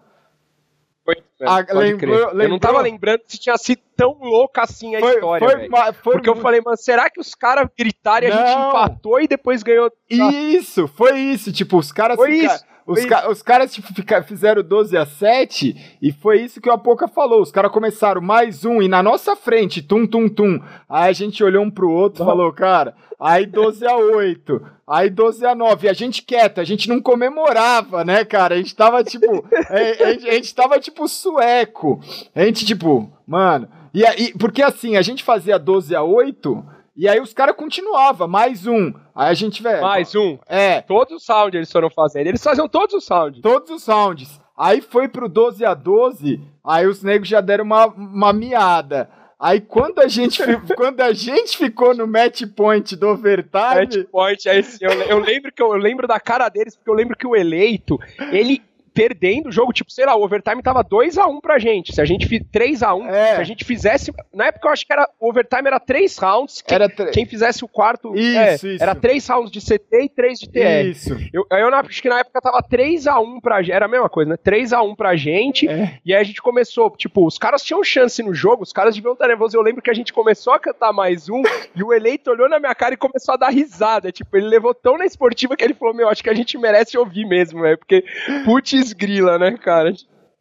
Foi, 1.08 1.16
a, 1.40 1.56
lembrou, 1.72 2.16
lembrou, 2.16 2.42
eu 2.42 2.48
não 2.50 2.58
tava 2.58 2.82
lembrando 2.82 3.22
se 3.26 3.38
tinha 3.38 3.56
sido 3.56 3.80
tão 3.96 4.18
louca 4.20 4.64
assim 4.64 4.94
a 4.94 5.00
foi, 5.00 5.14
história, 5.14 5.48
foi, 5.48 5.68
foi, 5.94 6.12
Porque 6.12 6.28
eu 6.28 6.36
falei, 6.36 6.60
mano, 6.60 6.76
será 6.76 7.08
que 7.08 7.18
os 7.18 7.34
caras 7.34 7.66
gritaram 7.78 8.28
e 8.28 8.30
a 8.30 8.36
gente 8.36 8.68
empatou 8.68 9.18
e 9.18 9.26
depois 9.26 9.62
ganhou? 9.62 9.90
Isso, 10.10 10.86
foi 10.86 11.18
isso. 11.18 11.50
Tipo, 11.50 11.78
os 11.78 11.90
caras 11.92 12.16
foi 12.16 12.32
ficaram... 12.32 12.56
isso 12.56 12.64
os, 12.88 13.04
ca 13.04 13.30
os 13.30 13.42
caras 13.42 13.74
tipo, 13.74 13.88
fizeram 14.24 14.62
12 14.62 14.96
a 14.96 15.04
7 15.04 15.98
e 16.00 16.10
foi 16.10 16.40
isso 16.40 16.60
que 16.60 16.70
o 16.70 16.72
Apoca 16.72 17.06
falou. 17.06 17.42
Os 17.42 17.52
caras 17.52 17.70
começaram 17.70 18.22
mais 18.22 18.64
um 18.64 18.80
e 18.80 18.88
na 18.88 19.02
nossa 19.02 19.36
frente, 19.36 19.82
tum, 19.82 20.06
tum, 20.06 20.26
tum. 20.26 20.58
Aí 20.88 21.10
a 21.10 21.12
gente 21.12 21.44
olhou 21.44 21.62
um 21.62 21.70
pro 21.70 21.90
outro 21.90 22.22
e 22.22 22.26
falou, 22.26 22.50
cara, 22.50 22.94
aí 23.20 23.44
12 23.44 23.86
a 23.86 23.94
8, 23.94 24.62
aí 24.86 25.10
12 25.10 25.44
a 25.44 25.54
9. 25.54 25.86
E 25.86 25.90
a 25.90 25.92
gente 25.92 26.22
quieta, 26.22 26.62
a 26.62 26.64
gente 26.64 26.88
não 26.88 27.02
comemorava, 27.02 28.04
né, 28.04 28.24
cara? 28.24 28.54
A 28.54 28.58
gente 28.58 28.74
tava 28.74 29.04
tipo, 29.04 29.44
a, 29.68 29.74
a, 29.74 30.12
gente, 30.12 30.28
a 30.28 30.32
gente 30.32 30.54
tava 30.54 30.80
tipo 30.80 31.06
sueco. 31.06 32.00
A 32.34 32.44
gente 32.44 32.64
tipo, 32.64 33.12
mano. 33.26 33.68
E 33.92 34.04
aí, 34.04 34.32
porque 34.38 34.62
assim, 34.62 34.96
a 34.96 35.02
gente 35.02 35.22
fazia 35.22 35.58
12 35.58 35.94
a 35.94 36.02
8 36.02 36.77
e 36.98 37.06
aí 37.06 37.20
os 37.20 37.32
caras 37.32 37.54
continuavam, 37.54 38.26
mais 38.26 38.66
um. 38.66 38.92
Aí 39.14 39.30
a 39.30 39.34
gente, 39.34 39.62
velho. 39.62 39.80
Mais 39.80 40.16
um. 40.16 40.36
É. 40.48 40.80
Todos 40.80 41.18
os 41.18 41.24
sounds 41.24 41.54
eles 41.54 41.70
foram 41.70 41.88
fazendo. 41.88 42.26
Eles 42.26 42.42
faziam 42.42 42.68
todos 42.68 42.92
os 42.92 43.04
sounds. 43.04 43.40
Todos 43.40 43.70
os 43.70 43.84
sounds. 43.84 44.40
Aí 44.56 44.80
foi 44.80 45.06
pro 45.06 45.28
12 45.28 45.64
a 45.64 45.74
12, 45.74 46.40
aí 46.64 46.88
os 46.88 47.00
negros 47.00 47.28
já 47.28 47.40
deram 47.40 47.62
uma, 47.62 47.86
uma 47.86 48.32
miada. 48.32 49.08
Aí 49.38 49.60
quando 49.60 50.00
a 50.00 50.08
gente 50.08 50.42
quando 50.74 51.00
a 51.00 51.12
gente 51.12 51.56
ficou 51.56 51.94
no 51.94 52.04
match 52.04 52.42
point 52.56 52.96
do 52.96 53.10
overtime, 53.10 53.52
match 53.52 54.04
point 54.10 54.48
aí 54.48 54.64
eu, 54.80 54.90
eu 54.90 55.18
lembro 55.20 55.52
que 55.52 55.62
eu, 55.62 55.68
eu 55.68 55.78
lembro 55.78 56.08
da 56.08 56.18
cara 56.18 56.48
deles 56.48 56.74
porque 56.74 56.90
eu 56.90 56.94
lembro 56.94 57.16
que 57.16 57.28
o 57.28 57.36
eleito, 57.36 57.96
ele 58.32 58.60
perdendo 58.98 59.48
o 59.48 59.52
jogo, 59.52 59.72
tipo, 59.72 59.92
sei 59.92 60.04
lá, 60.04 60.16
o 60.16 60.24
overtime 60.24 60.60
tava 60.60 60.82
2x1 60.82 61.40
pra 61.40 61.56
gente. 61.60 61.94
Se 61.94 62.00
a 62.00 62.04
gente 62.04 62.26
3x1, 62.26 63.06
é. 63.06 63.34
se 63.36 63.40
a 63.40 63.44
gente 63.44 63.64
fizesse. 63.64 64.12
Na 64.34 64.46
época 64.46 64.66
eu 64.66 64.72
acho 64.72 64.84
que 64.84 64.92
era 64.92 65.08
o 65.20 65.28
overtime 65.30 65.68
era 65.68 65.78
3 65.78 66.18
rounds. 66.18 66.60
Quem, 66.62 66.74
era 66.74 66.88
quem 66.88 67.24
fizesse 67.24 67.64
o 67.64 67.68
quarto. 67.68 68.12
Isso, 68.16 68.38
é, 68.38 68.54
isso. 68.54 68.82
Era 68.82 68.96
3 68.96 69.28
rounds 69.28 69.52
de 69.52 69.60
CT 69.60 70.02
e 70.02 70.08
3 70.08 70.40
de 70.40 70.50
TR. 70.50 70.90
Isso. 70.90 71.16
Eu, 71.32 71.46
eu 71.48 71.74
acho 71.76 72.02
que 72.02 72.08
na 72.08 72.18
época 72.18 72.40
tava 72.40 72.60
3x1 72.60 73.40
pra 73.40 73.62
gente. 73.62 73.72
Era 73.72 73.84
a 73.84 73.88
mesma 73.88 74.08
coisa, 74.08 74.30
né? 74.30 74.36
3x1 74.36 74.96
pra 74.96 75.14
gente. 75.14 75.68
É. 75.68 75.98
E 76.04 76.12
aí 76.12 76.20
a 76.20 76.24
gente 76.24 76.42
começou, 76.42 76.90
tipo, 76.96 77.24
os 77.24 77.38
caras 77.38 77.62
tinham 77.62 77.84
chance 77.84 78.20
no 78.20 78.34
jogo, 78.34 78.64
os 78.64 78.72
caras 78.72 78.96
deviam 78.96 79.12
estar 79.12 79.28
nervosos. 79.28 79.54
Eu 79.54 79.62
lembro 79.62 79.80
que 79.80 79.90
a 79.90 79.94
gente 79.94 80.12
começou 80.12 80.52
a 80.52 80.58
cantar 80.58 80.92
mais 80.92 81.28
um 81.28 81.42
e 81.76 81.84
o 81.84 81.92
eleito 81.92 82.32
olhou 82.32 82.48
na 82.48 82.58
minha 82.58 82.74
cara 82.74 82.94
e 82.94 82.96
começou 82.96 83.34
a 83.34 83.38
dar 83.38 83.50
risada. 83.50 84.10
Tipo, 84.10 84.36
ele 84.36 84.48
levou 84.48 84.74
tão 84.74 84.98
na 84.98 85.06
esportiva 85.06 85.56
que 85.56 85.62
ele 85.62 85.74
falou: 85.74 85.94
Meu, 85.94 86.08
acho 86.08 86.24
que 86.24 86.30
a 86.30 86.34
gente 86.34 86.58
merece 86.58 86.98
ouvir 86.98 87.24
mesmo, 87.24 87.62
velho. 87.62 87.78
Porque, 87.78 88.04
putz, 88.44 88.87
grila, 88.92 89.38
né, 89.38 89.56
cara? 89.56 89.92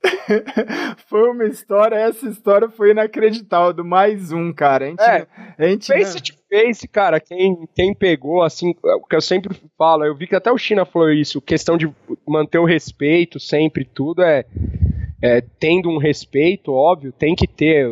foi 1.07 1.29
uma 1.29 1.45
história, 1.45 1.95
essa 1.95 2.27
história 2.27 2.69
foi 2.69 2.91
inacreditável, 2.91 3.73
do 3.73 3.85
mais 3.85 4.31
um, 4.31 4.53
cara. 4.53 4.85
A 4.85 4.89
gente, 4.89 5.01
é, 5.01 5.27
a 5.57 5.67
gente 5.67 5.87
face 5.87 6.21
to 6.21 6.33
face, 6.49 6.87
cara, 6.87 7.19
quem, 7.19 7.67
quem 7.75 7.93
pegou, 7.93 8.41
assim, 8.41 8.73
o 8.83 9.05
que 9.05 9.15
eu 9.15 9.21
sempre 9.21 9.55
falo, 9.77 10.05
eu 10.05 10.15
vi 10.15 10.27
que 10.27 10.35
até 10.35 10.51
o 10.51 10.57
China 10.57 10.85
falou 10.85 11.11
isso, 11.11 11.41
questão 11.41 11.77
de 11.77 11.91
manter 12.27 12.59
o 12.59 12.65
respeito 12.65 13.39
sempre, 13.39 13.83
tudo 13.83 14.21
é, 14.21 14.45
é 15.21 15.41
tendo 15.59 15.89
um 15.89 15.97
respeito, 15.97 16.71
óbvio, 16.71 17.11
tem 17.11 17.35
que 17.35 17.47
ter 17.47 17.87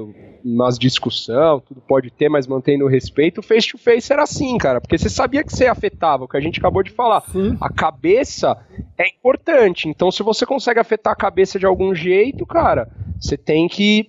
umas 0.45 0.77
discussão, 0.77 1.59
tudo 1.59 1.81
pode 1.81 2.11
ter, 2.11 2.29
mas 2.29 2.45
mantendo 2.45 2.85
o 2.85 2.87
respeito, 2.87 3.39
o 3.39 3.43
face 3.43 3.69
to 3.69 3.79
face 3.79 4.13
era 4.13 4.21
assim, 4.21 4.55
cara, 4.59 4.79
porque 4.79 4.95
você 4.95 5.09
sabia 5.09 5.43
que 5.43 5.51
você 5.51 5.65
afetava, 5.65 6.25
o 6.25 6.27
que 6.27 6.37
a 6.37 6.41
gente 6.41 6.59
acabou 6.59 6.83
de 6.83 6.91
falar. 6.91 7.21
Sim. 7.21 7.57
A 7.59 7.73
cabeça 7.73 8.55
é 8.95 9.09
importante, 9.09 9.89
então 9.89 10.11
se 10.11 10.21
você 10.21 10.45
consegue 10.45 10.79
afetar 10.79 11.13
a 11.13 11.15
cabeça 11.15 11.57
de 11.57 11.65
algum 11.65 11.95
jeito, 11.95 12.45
cara, 12.45 12.87
você 13.19 13.35
tem 13.35 13.67
que 13.67 14.07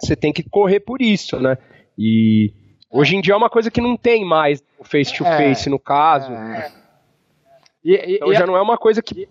você 0.00 0.16
tem 0.16 0.32
que 0.32 0.42
correr 0.42 0.80
por 0.80 1.02
isso, 1.02 1.38
né? 1.38 1.58
E 1.98 2.54
hoje 2.90 3.16
em 3.16 3.20
dia 3.20 3.34
é 3.34 3.36
uma 3.36 3.50
coisa 3.50 3.70
que 3.70 3.82
não 3.82 3.98
tem 3.98 4.24
mais 4.24 4.62
o 4.78 4.84
face 4.84 5.12
to 5.12 5.24
face 5.24 5.68
é, 5.68 5.70
no 5.70 5.78
caso. 5.78 6.32
É. 6.32 6.72
E, 7.84 8.16
então 8.16 8.32
e 8.32 8.34
já 8.34 8.46
não 8.46 8.56
é 8.56 8.62
uma 8.62 8.78
coisa 8.78 9.02
que 9.02 9.28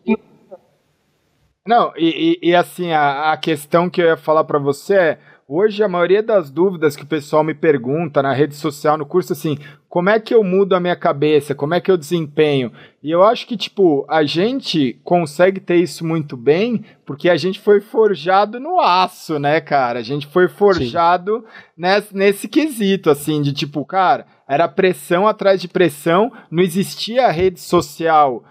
não, 1.66 1.94
e, 1.96 2.40
e, 2.42 2.50
e 2.50 2.56
assim, 2.56 2.92
a, 2.92 3.32
a, 3.32 3.38
questão 3.38 3.90
que 3.90 4.02
eu 4.02 4.08
ia 4.08 4.18
falar 4.18 4.44
para 4.44 4.58
você 4.58 4.96
é, 4.96 5.20
Hoje, 5.52 5.82
a 5.82 5.88
maioria 5.88 6.22
das 6.22 6.52
dúvidas 6.52 6.96
que 6.96 7.02
o 7.02 7.08
pessoal 7.08 7.44
me 7.44 7.56
pergunta 7.56 8.22
na 8.22 8.32
rede 8.32 8.54
social, 8.54 9.00
no 9.00 9.04
curso, 9.04 9.34
assim, 9.34 9.58
como 9.90 10.08
é 10.08 10.20
que 10.20 10.32
eu 10.32 10.44
mudo 10.44 10.76
a 10.76 10.80
minha 10.80 10.96
cabeça? 10.96 11.56
Como 11.56 11.74
é 11.74 11.82
que 11.82 11.90
eu 11.90 11.98
desempenho? 11.98 12.72
E 13.02 13.10
eu 13.10 13.24
acho 13.24 13.48
que, 13.48 13.58
tipo, 13.58 14.06
a 14.08 14.24
gente 14.24 15.00
consegue 15.04 15.60
ter 15.60 15.78
isso 15.78 16.06
muito 16.06 16.38
bem 16.38 16.86
porque 17.04 17.28
a 17.28 17.36
gente 17.36 17.60
foi 17.60 17.82
forjado 17.82 18.60
no 18.60 18.80
aço, 18.80 19.40
né, 19.40 19.60
cara? 19.60 19.98
A 19.98 20.04
gente 20.04 20.28
foi 20.28 20.48
forjado 20.48 21.44
nesse, 21.76 22.16
nesse 22.16 22.48
quesito, 22.48 23.10
assim, 23.10 23.42
de 23.42 23.52
tipo, 23.52 23.84
cara, 23.84 24.28
era 24.48 24.68
pressão 24.68 25.28
atrás 25.28 25.60
de 25.60 25.68
pressão, 25.68 26.32
não 26.52 26.62
existia 26.62 27.26
a 27.26 27.32
rede 27.32 27.60
social 27.60 28.44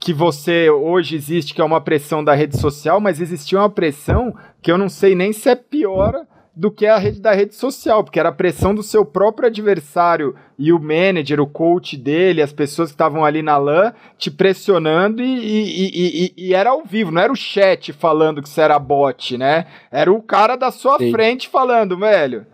que 0.00 0.10
você 0.14 0.70
hoje 0.70 1.16
existe, 1.16 1.52
que 1.52 1.60
é 1.60 1.64
uma 1.64 1.82
pressão 1.82 2.24
da 2.24 2.34
rede 2.34 2.56
social, 2.56 2.98
mas 2.98 3.20
existia 3.20 3.58
uma 3.58 3.68
pressão 3.68 4.34
que 4.62 4.72
eu 4.72 4.78
não 4.78 4.88
sei 4.88 5.14
nem 5.14 5.34
se 5.34 5.50
é 5.50 5.54
pior 5.54 6.24
do 6.56 6.70
que 6.70 6.86
a 6.86 6.96
rede 6.96 7.20
da 7.20 7.34
rede 7.34 7.54
social, 7.54 8.02
porque 8.02 8.18
era 8.18 8.30
a 8.30 8.32
pressão 8.32 8.74
do 8.74 8.82
seu 8.82 9.04
próprio 9.04 9.46
adversário 9.46 10.34
e 10.58 10.72
o 10.72 10.80
manager, 10.80 11.38
o 11.38 11.46
coach 11.46 11.98
dele, 11.98 12.40
as 12.40 12.50
pessoas 12.50 12.88
que 12.88 12.94
estavam 12.94 13.26
ali 13.26 13.42
na 13.42 13.58
LAN 13.58 13.92
te 14.16 14.30
pressionando 14.30 15.22
e, 15.22 15.26
e, 15.26 15.90
e, 15.94 16.34
e, 16.34 16.54
era 16.54 16.70
ao 16.70 16.82
vivo, 16.82 17.10
não 17.10 17.20
era 17.20 17.30
o 17.30 17.36
chat 17.36 17.92
falando 17.92 18.42
que 18.42 18.48
você 18.48 18.62
era 18.62 18.78
bot, 18.78 19.36
né? 19.36 19.66
Era 19.92 20.10
o 20.10 20.22
cara 20.22 20.56
da 20.56 20.70
sua 20.70 20.96
Sim. 20.96 21.10
frente 21.10 21.46
falando, 21.46 21.98
velho. 21.98 22.46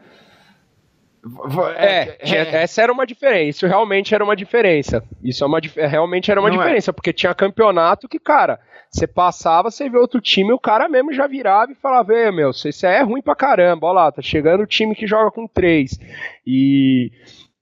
É, 1.76 2.18
é, 2.18 2.62
essa 2.62 2.82
era 2.82 2.92
uma 2.92 3.06
diferença. 3.06 3.50
Isso 3.50 3.66
realmente 3.68 4.12
era 4.12 4.24
uma 4.24 4.34
diferença. 4.34 5.04
Isso 5.22 5.44
é 5.44 5.46
uma, 5.46 5.60
realmente 5.76 6.28
era 6.28 6.40
uma 6.40 6.48
não 6.48 6.56
é. 6.56 6.58
diferença, 6.58 6.90
é. 6.90 6.92
porque 6.92 7.12
tinha 7.12 7.32
campeonato 7.32 8.08
que, 8.08 8.18
cara, 8.18 8.58
você 8.92 9.06
passava, 9.06 9.70
você 9.70 9.88
vê 9.88 9.96
outro 9.96 10.20
time, 10.20 10.52
o 10.52 10.58
cara 10.58 10.86
mesmo 10.88 11.12
já 11.12 11.26
virava 11.26 11.72
e 11.72 11.76
falava: 11.76 12.12
Ei, 12.14 12.30
meu, 12.30 12.50
isso 12.50 12.86
é 12.86 13.02
ruim 13.02 13.22
pra 13.22 13.34
caramba, 13.34 13.86
olha 13.86 13.94
lá, 13.94 14.12
tá 14.12 14.20
chegando 14.20 14.62
o 14.62 14.66
time 14.66 14.94
que 14.94 15.06
joga 15.06 15.30
com 15.30 15.46
três. 15.46 15.98
E 16.46 17.10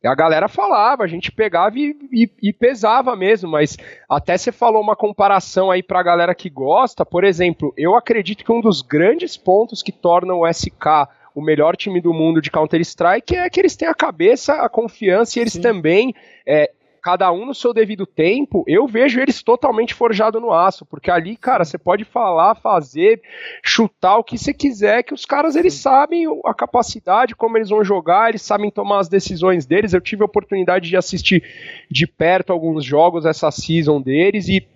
a 0.04 0.14
galera 0.14 0.48
falava, 0.48 1.04
a 1.04 1.06
gente 1.06 1.30
pegava 1.30 1.78
e, 1.78 1.94
e, 2.10 2.30
e, 2.42 2.52
pesava 2.52 3.14
mesmo, 3.14 3.50
mas 3.50 3.76
até 4.08 4.36
você 4.36 4.50
falou 4.50 4.82
uma 4.82 4.96
comparação 4.96 5.70
aí 5.70 5.82
pra 5.82 6.02
galera 6.02 6.34
que 6.34 6.50
gosta, 6.50 7.04
por 7.04 7.22
exemplo, 7.22 7.72
eu 7.76 7.94
acredito 7.94 8.44
que 8.44 8.50
um 8.50 8.60
dos 8.60 8.82
grandes 8.82 9.36
pontos 9.36 9.82
que 9.82 9.92
tornam 9.92 10.40
o 10.40 10.52
SK 10.52 11.08
o 11.34 11.40
melhor 11.40 11.76
time 11.76 12.00
do 12.00 12.12
mundo 12.12 12.40
de 12.40 12.50
Counter-Strike 12.50 13.36
é 13.36 13.48
que 13.48 13.60
eles 13.60 13.76
têm 13.76 13.88
a 13.88 13.94
cabeça, 13.94 14.54
a 14.54 14.68
confiança 14.68 15.38
e 15.38 15.42
eles 15.42 15.52
Sim. 15.52 15.60
também. 15.60 16.14
É, 16.44 16.72
cada 17.00 17.32
um 17.32 17.46
no 17.46 17.54
seu 17.54 17.72
devido 17.72 18.06
tempo, 18.06 18.64
eu 18.66 18.86
vejo 18.86 19.20
eles 19.20 19.42
totalmente 19.42 19.94
forjado 19.94 20.40
no 20.40 20.52
aço, 20.52 20.84
porque 20.84 21.10
ali, 21.10 21.36
cara, 21.36 21.64
você 21.64 21.78
pode 21.78 22.04
falar, 22.04 22.54
fazer, 22.54 23.22
chutar 23.62 24.18
o 24.18 24.24
que 24.24 24.38
você 24.38 24.52
quiser, 24.52 25.02
que 25.02 25.14
os 25.14 25.24
caras 25.24 25.56
eles 25.56 25.74
sabem 25.74 26.26
a 26.44 26.54
capacidade, 26.54 27.34
como 27.34 27.56
eles 27.56 27.70
vão 27.70 27.82
jogar, 27.82 28.28
eles 28.28 28.42
sabem 28.42 28.70
tomar 28.70 29.00
as 29.00 29.08
decisões 29.08 29.66
deles. 29.66 29.92
Eu 29.92 30.00
tive 30.00 30.22
a 30.22 30.26
oportunidade 30.26 30.88
de 30.88 30.96
assistir 30.96 31.42
de 31.90 32.06
perto 32.06 32.52
alguns 32.52 32.84
jogos 32.84 33.24
essa 33.24 33.50
season 33.50 34.00
deles 34.00 34.48
e 34.48 34.66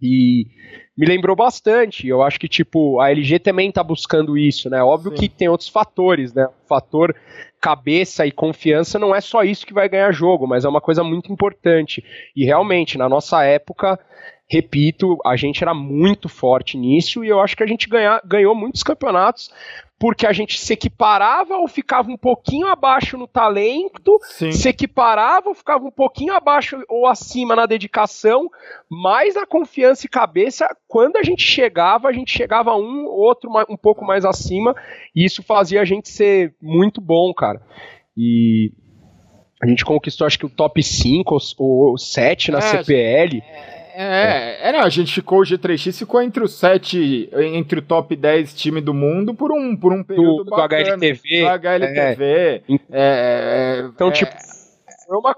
e 0.00 0.46
me 0.96 1.06
lembrou 1.06 1.34
bastante. 1.34 2.06
Eu 2.06 2.22
acho 2.22 2.38
que, 2.38 2.48
tipo, 2.48 3.00
a 3.00 3.10
LG 3.10 3.38
também 3.38 3.72
tá 3.72 3.82
buscando 3.82 4.36
isso, 4.36 4.68
né? 4.68 4.82
Óbvio 4.82 5.12
Sim. 5.12 5.16
que 5.16 5.28
tem 5.28 5.48
outros 5.48 5.68
fatores, 5.68 6.32
né? 6.32 6.46
O 6.46 6.68
fator 6.68 7.14
cabeça 7.60 8.26
e 8.26 8.30
confiança 8.30 8.98
não 8.98 9.14
é 9.14 9.22
só 9.22 9.42
isso 9.42 9.66
que 9.66 9.72
vai 9.72 9.88
ganhar 9.88 10.12
jogo, 10.12 10.46
mas 10.46 10.66
é 10.66 10.68
uma 10.68 10.82
coisa 10.82 11.02
muito 11.02 11.32
importante. 11.32 12.04
E 12.36 12.44
realmente, 12.44 12.98
na 12.98 13.08
nossa 13.08 13.42
época, 13.42 13.98
repito, 14.50 15.16
a 15.24 15.34
gente 15.34 15.62
era 15.62 15.72
muito 15.72 16.28
forte 16.28 16.76
nisso 16.76 17.24
e 17.24 17.28
eu 17.28 17.40
acho 17.40 17.56
que 17.56 17.62
a 17.62 17.66
gente 17.66 17.88
ganha, 17.88 18.20
ganhou 18.24 18.54
muitos 18.54 18.82
campeonatos 18.82 19.50
porque 19.98 20.26
a 20.26 20.32
gente 20.32 20.58
se 20.58 20.72
equiparava 20.72 21.56
ou 21.56 21.68
ficava 21.68 22.10
um 22.10 22.16
pouquinho 22.16 22.66
abaixo 22.66 23.16
no 23.16 23.26
talento, 23.26 24.18
Sim. 24.22 24.52
se 24.52 24.68
equiparava 24.68 25.48
ou 25.48 25.54
ficava 25.54 25.84
um 25.84 25.90
pouquinho 25.90 26.34
abaixo 26.34 26.82
ou 26.88 27.06
acima 27.06 27.54
na 27.54 27.66
dedicação, 27.66 28.48
mas 28.90 29.34
na 29.34 29.46
confiança 29.46 30.06
e 30.06 30.08
cabeça, 30.08 30.68
quando 30.88 31.16
a 31.16 31.22
gente 31.22 31.42
chegava, 31.42 32.08
a 32.08 32.12
gente 32.12 32.32
chegava 32.32 32.74
um, 32.74 33.06
outro 33.06 33.50
um 33.68 33.76
pouco 33.76 34.04
mais 34.04 34.24
acima, 34.24 34.74
e 35.14 35.24
isso 35.24 35.42
fazia 35.42 35.80
a 35.80 35.84
gente 35.84 36.08
ser 36.08 36.54
muito 36.60 37.00
bom, 37.00 37.32
cara. 37.32 37.60
E 38.16 38.72
a 39.62 39.66
gente 39.66 39.84
conquistou 39.84 40.26
acho 40.26 40.38
que 40.38 40.46
o 40.46 40.50
top 40.50 40.82
5 40.82 41.36
ou 41.58 41.96
7 41.96 42.50
na 42.50 42.58
é, 42.58 42.60
CPL. 42.60 43.42
É 43.42 43.83
é, 43.96 44.68
é, 44.68 44.72
não, 44.72 44.80
a 44.80 44.88
gente 44.88 45.12
ficou, 45.14 45.40
o 45.40 45.42
G3X 45.42 45.98
ficou 45.98 46.20
entre 46.20 46.42
os 46.42 46.58
sete, 46.58 47.30
entre 47.32 47.78
o 47.78 47.82
top 47.82 48.16
10 48.16 48.52
time 48.54 48.80
do 48.80 48.92
mundo 48.92 49.32
por 49.32 49.52
um, 49.52 49.76
por 49.76 49.92
um 49.92 50.02
período 50.02 50.44
do, 50.44 50.50
bacana. 50.50 50.96
Do 50.96 51.04
HLTV. 51.04 51.40
Do 51.40 51.48
HLTV. 51.48 52.24
É. 52.24 52.62
É, 52.68 52.80
é, 52.90 53.80
então, 53.86 54.10
tipo, 54.10 54.32
foi 55.06 55.16
uma, 55.16 55.36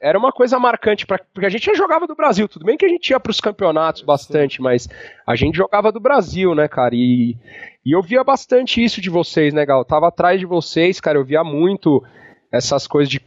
era 0.00 0.18
uma 0.18 0.30
coisa 0.30 0.58
marcante, 0.58 1.06
pra, 1.06 1.18
porque 1.32 1.46
a 1.46 1.48
gente 1.48 1.64
já 1.64 1.74
jogava 1.74 2.06
do 2.06 2.14
Brasil, 2.14 2.46
tudo 2.46 2.66
bem 2.66 2.76
que 2.76 2.84
a 2.84 2.88
gente 2.88 3.08
ia 3.08 3.18
para 3.18 3.30
os 3.30 3.40
campeonatos 3.40 4.02
bastante, 4.02 4.60
mas 4.60 4.88
a 5.26 5.34
gente 5.34 5.56
jogava 5.56 5.90
do 5.90 5.98
Brasil, 5.98 6.54
né, 6.54 6.68
cara, 6.68 6.94
e, 6.94 7.36
e 7.84 7.92
eu 7.92 8.02
via 8.02 8.22
bastante 8.22 8.82
isso 8.82 9.00
de 9.00 9.10
vocês, 9.10 9.54
né, 9.54 9.64
Gal, 9.64 9.80
eu 9.80 9.84
tava 9.84 10.08
atrás 10.08 10.38
de 10.38 10.46
vocês, 10.46 11.00
cara, 11.00 11.18
eu 11.18 11.24
via 11.24 11.42
muito 11.42 12.04
essas 12.52 12.86
coisas 12.86 13.10
de, 13.10 13.20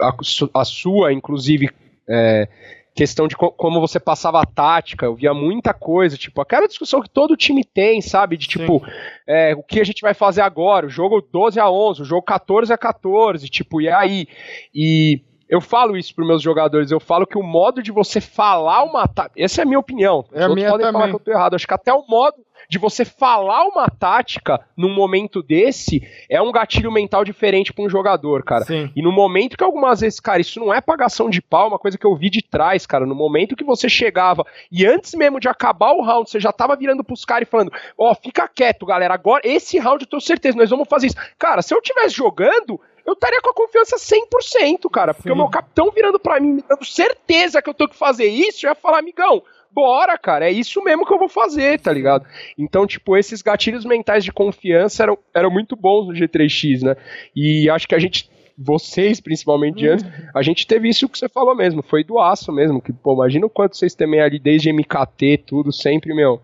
a, 0.00 0.60
a 0.60 0.64
sua, 0.64 1.12
inclusive, 1.12 1.70
é, 2.08 2.48
questão 2.94 3.26
de 3.26 3.36
co 3.36 3.50
como 3.50 3.80
você 3.80 3.98
passava 3.98 4.40
a 4.40 4.46
tática, 4.46 5.06
eu 5.06 5.14
via 5.14 5.32
muita 5.32 5.72
coisa, 5.72 6.16
tipo, 6.16 6.40
aquela 6.40 6.68
discussão 6.68 7.00
que 7.00 7.08
todo 7.08 7.36
time 7.36 7.64
tem, 7.64 8.00
sabe? 8.00 8.36
De 8.36 8.46
tipo, 8.46 8.82
é, 9.26 9.54
o 9.54 9.62
que 9.62 9.80
a 9.80 9.84
gente 9.84 10.02
vai 10.02 10.14
fazer 10.14 10.42
agora? 10.42 10.86
O 10.86 10.90
jogo 10.90 11.20
12 11.20 11.58
a 11.58 11.70
11, 11.70 12.02
o 12.02 12.04
jogo 12.04 12.22
14 12.22 12.72
a 12.72 12.78
14, 12.78 13.48
tipo, 13.48 13.80
e 13.80 13.88
aí? 13.88 14.26
E 14.74 15.20
eu 15.48 15.60
falo 15.60 15.96
isso 15.96 16.14
para 16.14 16.24
meus 16.24 16.42
jogadores, 16.42 16.90
eu 16.90 17.00
falo 17.00 17.26
que 17.26 17.38
o 17.38 17.42
modo 17.42 17.82
de 17.82 17.92
você 17.92 18.20
falar 18.20 18.82
uma 18.84 19.06
tática, 19.06 19.42
essa 19.42 19.60
é 19.60 19.64
a 19.64 19.66
minha 19.66 19.78
opinião, 19.78 20.24
é 20.32 20.46
os 20.46 20.52
a 20.52 20.54
minha 20.54 20.70
podem 20.70 20.86
também. 20.86 21.00
falar 21.00 21.08
que 21.08 21.16
eu 21.16 21.20
tô 21.20 21.30
errado, 21.30 21.54
acho 21.54 21.66
que 21.66 21.74
até 21.74 21.92
o 21.92 22.06
modo 22.06 22.36
de 22.72 22.78
você 22.78 23.04
falar 23.04 23.64
uma 23.64 23.86
tática 23.86 24.58
num 24.74 24.88
momento 24.88 25.42
desse 25.42 26.08
é 26.26 26.40
um 26.40 26.50
gatilho 26.50 26.90
mental 26.90 27.22
diferente 27.22 27.70
para 27.70 27.84
um 27.84 27.88
jogador, 27.90 28.42
cara. 28.42 28.64
Sim. 28.64 28.90
E 28.96 29.02
no 29.02 29.12
momento 29.12 29.58
que 29.58 29.62
algumas 29.62 30.00
vezes, 30.00 30.18
cara, 30.18 30.40
isso 30.40 30.58
não 30.58 30.72
é 30.72 30.80
pagação 30.80 31.28
de 31.28 31.42
pau, 31.42 31.66
é 31.66 31.68
uma 31.68 31.78
coisa 31.78 31.98
que 31.98 32.06
eu 32.06 32.16
vi 32.16 32.30
de 32.30 32.40
trás, 32.40 32.86
cara. 32.86 33.04
No 33.04 33.14
momento 33.14 33.54
que 33.54 33.62
você 33.62 33.90
chegava 33.90 34.46
e 34.70 34.86
antes 34.86 35.12
mesmo 35.12 35.38
de 35.38 35.48
acabar 35.48 35.92
o 35.92 36.00
round, 36.00 36.30
você 36.30 36.40
já 36.40 36.50
tava 36.50 36.74
virando 36.74 37.04
pros 37.04 37.26
caras 37.26 37.46
e 37.46 37.50
falando: 37.50 37.70
Ó, 37.98 38.10
oh, 38.10 38.14
fica 38.14 38.48
quieto, 38.48 38.86
galera. 38.86 39.12
Agora, 39.12 39.42
esse 39.44 39.78
round 39.78 40.04
eu 40.04 40.08
tenho 40.08 40.22
certeza, 40.22 40.56
nós 40.56 40.70
vamos 40.70 40.88
fazer 40.88 41.08
isso. 41.08 41.16
Cara, 41.38 41.60
se 41.60 41.74
eu 41.74 41.82
tivesse 41.82 42.14
jogando, 42.14 42.80
eu 43.04 43.12
estaria 43.12 43.42
com 43.42 43.50
a 43.50 43.54
confiança 43.54 43.96
100%, 43.96 44.90
cara. 44.90 45.12
Porque 45.12 45.28
Sim. 45.28 45.34
o 45.34 45.36
meu 45.36 45.50
capitão 45.50 45.90
virando 45.90 46.18
para 46.18 46.40
mim, 46.40 46.54
me 46.54 46.64
dando 46.66 46.86
certeza 46.86 47.60
que 47.60 47.68
eu 47.68 47.74
tenho 47.74 47.90
que 47.90 47.96
fazer 47.96 48.28
isso, 48.28 48.64
eu 48.64 48.70
ia 48.70 48.74
falar, 48.74 49.00
amigão, 49.00 49.42
bora, 49.72 50.16
cara, 50.18 50.48
é 50.48 50.52
isso 50.52 50.82
mesmo 50.82 51.06
que 51.06 51.12
eu 51.12 51.18
vou 51.18 51.28
fazer, 51.28 51.80
tá 51.80 51.92
ligado? 51.92 52.26
Então, 52.56 52.86
tipo, 52.86 53.16
esses 53.16 53.42
gatilhos 53.42 53.84
mentais 53.84 54.24
de 54.24 54.32
confiança 54.32 55.02
eram, 55.02 55.18
eram 55.34 55.50
muito 55.50 55.74
bons 55.76 56.06
no 56.06 56.14
G3X, 56.14 56.82
né? 56.82 56.96
E 57.34 57.68
acho 57.70 57.88
que 57.88 57.94
a 57.94 57.98
gente 57.98 58.30
vocês, 58.56 59.20
principalmente 59.20 59.86
antes, 59.88 60.04
a 60.34 60.42
gente 60.42 60.66
teve 60.66 60.88
isso 60.88 61.08
que 61.08 61.18
você 61.18 61.28
falou 61.28 61.54
mesmo, 61.54 61.82
foi 61.82 62.04
do 62.04 62.18
aço 62.18 62.52
mesmo, 62.52 62.80
que, 62.80 62.92
pô, 62.92 63.14
imagina 63.14 63.46
o 63.46 63.50
quanto 63.50 63.76
vocês 63.76 63.94
temem 63.94 64.20
ali 64.20 64.38
desde 64.38 64.72
MKT, 64.72 65.44
tudo, 65.46 65.72
sempre, 65.72 66.14
meu. 66.14 66.40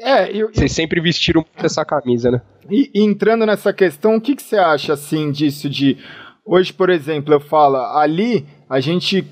É, 0.00 0.30
eu, 0.30 0.52
vocês 0.52 0.72
sempre 0.72 1.00
vestiram 1.00 1.44
essa 1.56 1.84
camisa, 1.84 2.30
né? 2.30 2.42
E, 2.68 2.90
e 2.92 3.02
entrando 3.02 3.46
nessa 3.46 3.72
questão, 3.72 4.16
o 4.16 4.20
que, 4.20 4.34
que 4.34 4.42
você 4.42 4.56
acha, 4.58 4.92
assim, 4.92 5.30
disso 5.30 5.70
de... 5.70 5.96
Hoje, 6.44 6.72
por 6.72 6.90
exemplo, 6.90 7.32
eu 7.32 7.40
falo, 7.40 7.76
ali 7.76 8.44
a 8.68 8.78
gente 8.80 9.24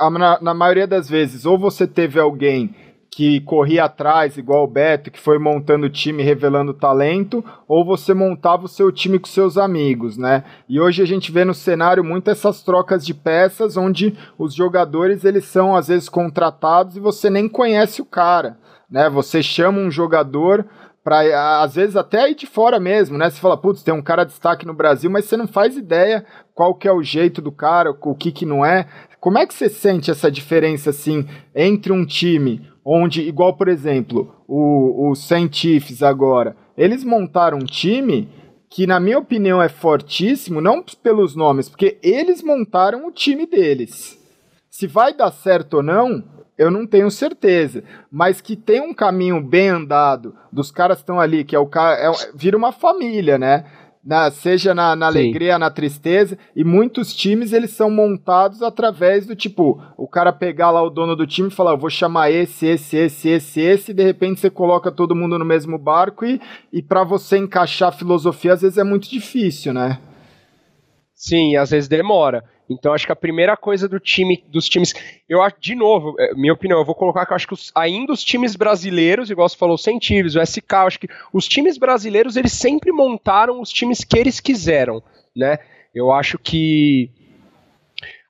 na, 0.00 0.40
na 0.40 0.54
maioria 0.54 0.86
das 0.86 1.08
vezes, 1.08 1.44
ou 1.44 1.58
você 1.58 1.86
teve 1.86 2.20
alguém 2.20 2.74
que 3.10 3.40
corria 3.40 3.84
atrás, 3.84 4.36
igual 4.36 4.62
o 4.62 4.68
Beto, 4.68 5.10
que 5.10 5.18
foi 5.18 5.40
montando 5.40 5.86
o 5.86 5.90
time, 5.90 6.22
revelando 6.22 6.72
talento, 6.72 7.44
ou 7.66 7.84
você 7.84 8.14
montava 8.14 8.66
o 8.66 8.68
seu 8.68 8.92
time 8.92 9.18
com 9.18 9.26
seus 9.26 9.58
amigos, 9.58 10.16
né? 10.16 10.44
E 10.68 10.80
hoje 10.80 11.02
a 11.02 11.04
gente 11.04 11.32
vê 11.32 11.44
no 11.44 11.52
cenário 11.52 12.04
muito 12.04 12.30
essas 12.30 12.62
trocas 12.62 13.04
de 13.04 13.12
peças, 13.12 13.76
onde 13.76 14.16
os 14.38 14.54
jogadores 14.54 15.24
eles 15.24 15.46
são 15.46 15.74
às 15.74 15.88
vezes 15.88 16.08
contratados 16.08 16.96
e 16.96 17.00
você 17.00 17.28
nem 17.28 17.48
conhece 17.48 18.00
o 18.00 18.06
cara, 18.06 18.56
né? 18.88 19.10
Você 19.10 19.42
chama 19.42 19.80
um 19.80 19.90
jogador 19.90 20.64
para 21.02 21.62
às 21.62 21.74
vezes 21.74 21.96
até 21.96 22.20
aí 22.20 22.34
de 22.34 22.46
fora 22.46 22.78
mesmo, 22.78 23.16
né? 23.16 23.30
Você 23.30 23.40
fala, 23.40 23.56
putz, 23.56 23.82
tem 23.82 23.94
um 23.94 24.02
cara 24.02 24.24
de 24.24 24.30
destaque 24.30 24.66
no 24.66 24.74
Brasil, 24.74 25.10
mas 25.10 25.24
você 25.24 25.36
não 25.36 25.48
faz 25.48 25.76
ideia 25.76 26.24
qual 26.54 26.74
que 26.74 26.86
é 26.86 26.92
o 26.92 27.02
jeito 27.02 27.40
do 27.40 27.50
cara, 27.50 27.90
o 27.90 28.14
que 28.14 28.30
que 28.30 28.44
não 28.44 28.64
é. 28.64 28.86
Como 29.20 29.38
é 29.38 29.46
que 29.46 29.54
você 29.54 29.68
sente 29.68 30.10
essa 30.10 30.30
diferença 30.30 30.90
assim 30.90 31.26
entre 31.54 31.92
um 31.92 32.04
time 32.04 32.68
onde, 32.84 33.22
igual 33.22 33.54
por 33.54 33.68
exemplo, 33.68 34.34
o, 34.46 35.10
o 35.10 35.14
Saint 35.14 35.64
agora, 36.02 36.56
eles 36.76 37.04
montaram 37.04 37.58
um 37.58 37.64
time 37.64 38.28
que 38.70 38.86
na 38.86 39.00
minha 39.00 39.18
opinião 39.18 39.60
é 39.60 39.68
fortíssimo, 39.68 40.60
não 40.60 40.82
pelos 41.02 41.34
nomes, 41.34 41.68
porque 41.68 41.98
eles 42.02 42.42
montaram 42.42 43.06
o 43.06 43.12
time 43.12 43.46
deles. 43.46 44.18
Se 44.70 44.86
vai 44.86 45.12
dar 45.12 45.32
certo 45.32 45.78
ou 45.78 45.82
não, 45.82 46.22
eu 46.56 46.70
não 46.70 46.86
tenho 46.86 47.10
certeza, 47.10 47.82
mas 48.10 48.40
que 48.40 48.56
tem 48.56 48.80
um 48.80 48.92
caminho 48.92 49.40
bem 49.42 49.68
andado 49.68 50.34
dos 50.52 50.70
caras 50.70 50.98
estão 50.98 51.20
ali, 51.20 51.44
que 51.44 51.54
é 51.54 51.58
o 51.58 51.66
cara, 51.66 51.96
é, 51.96 52.12
vira 52.34 52.56
uma 52.56 52.72
família, 52.72 53.38
né? 53.38 53.64
Na, 54.04 54.30
seja 54.30 54.74
na, 54.74 54.94
na 54.96 55.06
alegria, 55.06 55.58
na 55.58 55.70
tristeza, 55.70 56.38
e 56.54 56.64
muitos 56.64 57.14
times 57.14 57.52
eles 57.52 57.70
são 57.70 57.90
montados 57.90 58.62
através 58.62 59.26
do 59.26 59.36
tipo, 59.36 59.82
o 59.96 60.08
cara 60.08 60.32
pegar 60.32 60.70
lá 60.70 60.82
o 60.82 60.90
dono 60.90 61.14
do 61.14 61.26
time 61.26 61.48
e 61.48 61.52
falar, 61.52 61.76
vou 61.76 61.90
chamar 61.90 62.30
esse, 62.30 62.66
esse, 62.66 62.96
esse, 62.96 63.28
esse, 63.28 63.60
esse, 63.60 63.90
e 63.90 63.94
de 63.94 64.02
repente 64.02 64.40
você 64.40 64.50
coloca 64.50 64.90
todo 64.90 65.14
mundo 65.14 65.38
no 65.38 65.44
mesmo 65.44 65.78
barco 65.78 66.24
e, 66.24 66.40
e 66.72 66.82
para 66.82 67.04
você 67.04 67.38
encaixar 67.38 67.90
a 67.90 67.92
filosofia 67.92 68.54
às 68.54 68.62
vezes 68.62 68.78
é 68.78 68.84
muito 68.84 69.08
difícil, 69.08 69.72
né? 69.72 69.98
Sim, 71.14 71.56
às 71.56 71.70
vezes 71.70 71.88
demora. 71.88 72.44
Então 72.68 72.92
acho 72.92 73.06
que 73.06 73.12
a 73.12 73.16
primeira 73.16 73.56
coisa 73.56 73.88
do 73.88 73.98
time, 73.98 74.44
dos 74.48 74.68
times, 74.68 74.94
eu 75.28 75.40
acho, 75.42 75.56
de 75.60 75.74
novo, 75.74 76.14
é, 76.18 76.34
minha 76.34 76.52
opinião, 76.52 76.78
eu 76.78 76.84
vou 76.84 76.94
colocar 76.94 77.24
que 77.24 77.32
eu 77.32 77.36
acho 77.36 77.46
que 77.46 77.54
os, 77.54 77.72
ainda 77.74 78.12
os 78.12 78.22
times 78.22 78.54
brasileiros, 78.56 79.30
igual 79.30 79.48
você 79.48 79.56
falou, 79.56 79.74
o 79.74 79.78
o 79.78 80.42
SK, 80.42 80.72
eu 80.72 80.78
acho 80.78 81.00
que 81.00 81.08
os 81.32 81.48
times 81.48 81.78
brasileiros 81.78 82.36
eles 82.36 82.52
sempre 82.52 82.92
montaram 82.92 83.60
os 83.60 83.70
times 83.70 84.04
que 84.04 84.18
eles 84.18 84.40
quiseram, 84.40 85.02
né? 85.34 85.58
Eu 85.94 86.12
acho 86.12 86.38
que 86.38 87.10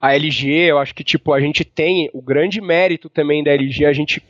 a 0.00 0.14
LG, 0.14 0.48
eu 0.48 0.78
acho 0.78 0.94
que 0.94 1.02
tipo 1.02 1.32
a 1.32 1.40
gente 1.40 1.64
tem 1.64 2.08
o 2.12 2.22
grande 2.22 2.60
mérito 2.60 3.10
também 3.10 3.42
da 3.42 3.50
LG, 3.50 3.84
a 3.84 3.92
gente 3.92 4.22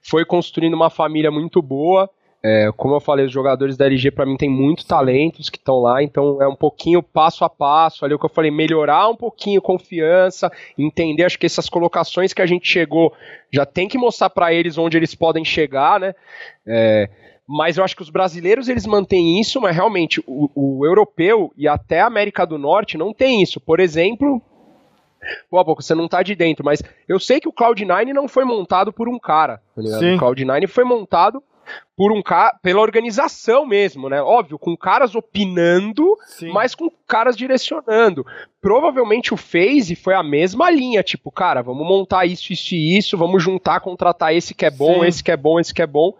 foi 0.00 0.24
construindo 0.24 0.74
uma 0.74 0.90
família 0.90 1.30
muito 1.30 1.62
boa. 1.62 2.10
É, 2.44 2.72
como 2.76 2.96
eu 2.96 3.00
falei, 3.00 3.24
os 3.24 3.32
jogadores 3.32 3.76
da 3.76 3.86
LG 3.86 4.10
para 4.10 4.26
mim 4.26 4.36
tem 4.36 4.50
muito 4.50 4.84
talentos 4.84 5.48
que 5.48 5.58
estão 5.58 5.78
lá, 5.78 6.02
então 6.02 6.42
é 6.42 6.48
um 6.48 6.56
pouquinho 6.56 7.00
passo 7.00 7.44
a 7.44 7.48
passo, 7.48 8.04
ali 8.04 8.14
o 8.14 8.18
que 8.18 8.26
eu 8.26 8.30
falei, 8.30 8.50
melhorar 8.50 9.08
um 9.08 9.14
pouquinho 9.14 9.62
confiança, 9.62 10.50
entender, 10.76 11.22
acho 11.24 11.38
que 11.38 11.46
essas 11.46 11.68
colocações 11.68 12.32
que 12.32 12.42
a 12.42 12.46
gente 12.46 12.68
chegou 12.68 13.12
já 13.52 13.64
tem 13.64 13.86
que 13.86 13.96
mostrar 13.96 14.28
para 14.28 14.52
eles 14.52 14.76
onde 14.76 14.96
eles 14.96 15.14
podem 15.14 15.44
chegar, 15.44 16.00
né? 16.00 16.14
É, 16.66 17.08
mas 17.46 17.76
eu 17.76 17.84
acho 17.84 17.94
que 17.94 18.02
os 18.02 18.10
brasileiros 18.10 18.68
eles 18.68 18.86
mantêm 18.86 19.40
isso, 19.40 19.60
mas 19.60 19.76
realmente 19.76 20.20
o, 20.26 20.50
o 20.54 20.84
europeu 20.84 21.52
e 21.56 21.68
até 21.68 22.00
a 22.00 22.06
América 22.06 22.44
do 22.44 22.58
Norte 22.58 22.98
não 22.98 23.12
tem 23.12 23.40
isso. 23.40 23.60
Por 23.60 23.78
exemplo, 23.78 24.42
Pô, 25.48 25.64
pouco 25.64 25.80
você 25.80 25.94
não 25.94 26.08
tá 26.08 26.20
de 26.22 26.34
dentro, 26.34 26.64
mas 26.64 26.82
eu 27.06 27.20
sei 27.20 27.38
que 27.38 27.48
o 27.48 27.52
Cloud9 27.52 28.12
não 28.12 28.26
foi 28.26 28.44
montado 28.44 28.92
por 28.92 29.08
um 29.08 29.18
cara, 29.18 29.60
tá 29.76 29.80
ligado? 29.80 30.02
O 30.02 30.18
Cloud9 30.18 30.66
foi 30.66 30.82
montado 30.82 31.40
por 31.96 32.12
um 32.12 32.22
cara, 32.22 32.58
pela 32.62 32.80
organização 32.80 33.66
mesmo, 33.66 34.08
né? 34.08 34.20
Óbvio, 34.20 34.58
com 34.58 34.76
caras 34.76 35.14
opinando, 35.14 36.16
Sim. 36.26 36.50
mas 36.50 36.74
com 36.74 36.90
caras 37.06 37.36
direcionando. 37.36 38.24
Provavelmente 38.60 39.32
o 39.32 39.36
Phase 39.36 39.94
foi 39.94 40.14
a 40.14 40.22
mesma 40.22 40.70
linha, 40.70 41.02
tipo, 41.02 41.30
cara, 41.30 41.62
vamos 41.62 41.86
montar 41.86 42.26
isso, 42.26 42.52
isso 42.52 42.74
e 42.74 42.96
isso, 42.96 43.16
vamos 43.16 43.42
juntar, 43.42 43.80
contratar 43.80 44.34
esse 44.34 44.54
que 44.54 44.64
é 44.64 44.70
bom, 44.70 45.00
Sim. 45.00 45.06
esse 45.06 45.22
que 45.22 45.30
é 45.30 45.36
bom, 45.36 45.60
esse 45.60 45.74
que 45.74 45.82
é 45.82 45.86
bom. 45.86 46.14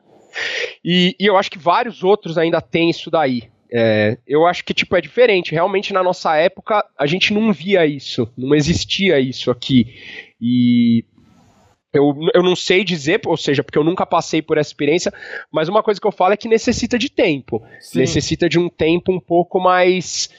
E, 0.85 1.17
e 1.19 1.27
eu 1.27 1.37
acho 1.37 1.51
que 1.51 1.59
vários 1.59 2.03
outros 2.03 2.39
ainda 2.39 2.61
têm 2.61 2.91
isso 2.91 3.11
daí. 3.11 3.51
É, 3.75 4.19
eu 4.27 4.47
acho 4.47 4.65
que 4.65 4.75
tipo 4.75 4.95
é 4.95 5.01
diferente. 5.01 5.53
Realmente 5.53 5.95
na 5.95 6.03
nossa 6.03 6.37
época 6.37 6.85
a 6.99 7.07
gente 7.07 7.33
não 7.33 7.53
via 7.53 7.87
isso, 7.87 8.31
não 8.37 8.55
existia 8.55 9.19
isso 9.19 9.51
aqui. 9.51 9.95
E 10.41 11.05
eu, 11.93 12.17
eu 12.35 12.43
não 12.43 12.57
sei 12.57 12.83
dizer, 12.85 13.21
ou 13.27 13.37
seja, 13.37 13.63
porque 13.63 13.79
eu 13.79 13.85
nunca 13.85 14.07
passei 14.07 14.41
por 14.41 14.57
essa 14.57 14.71
experiência, 14.71 15.13
mas 15.51 15.69
uma 15.69 15.83
coisa 15.83 16.01
que 16.01 16.07
eu 16.07 16.13
falo 16.13 16.33
é 16.33 16.37
que 16.37 16.49
necessita 16.49 16.99
de 16.99 17.11
tempo. 17.11 17.63
Sim. 17.81 17.99
Necessita 17.99 18.49
de 18.49 18.59
um 18.59 18.69
tempo 18.69 19.13
um 19.13 19.21
pouco 19.21 19.61
mais, 19.61 20.31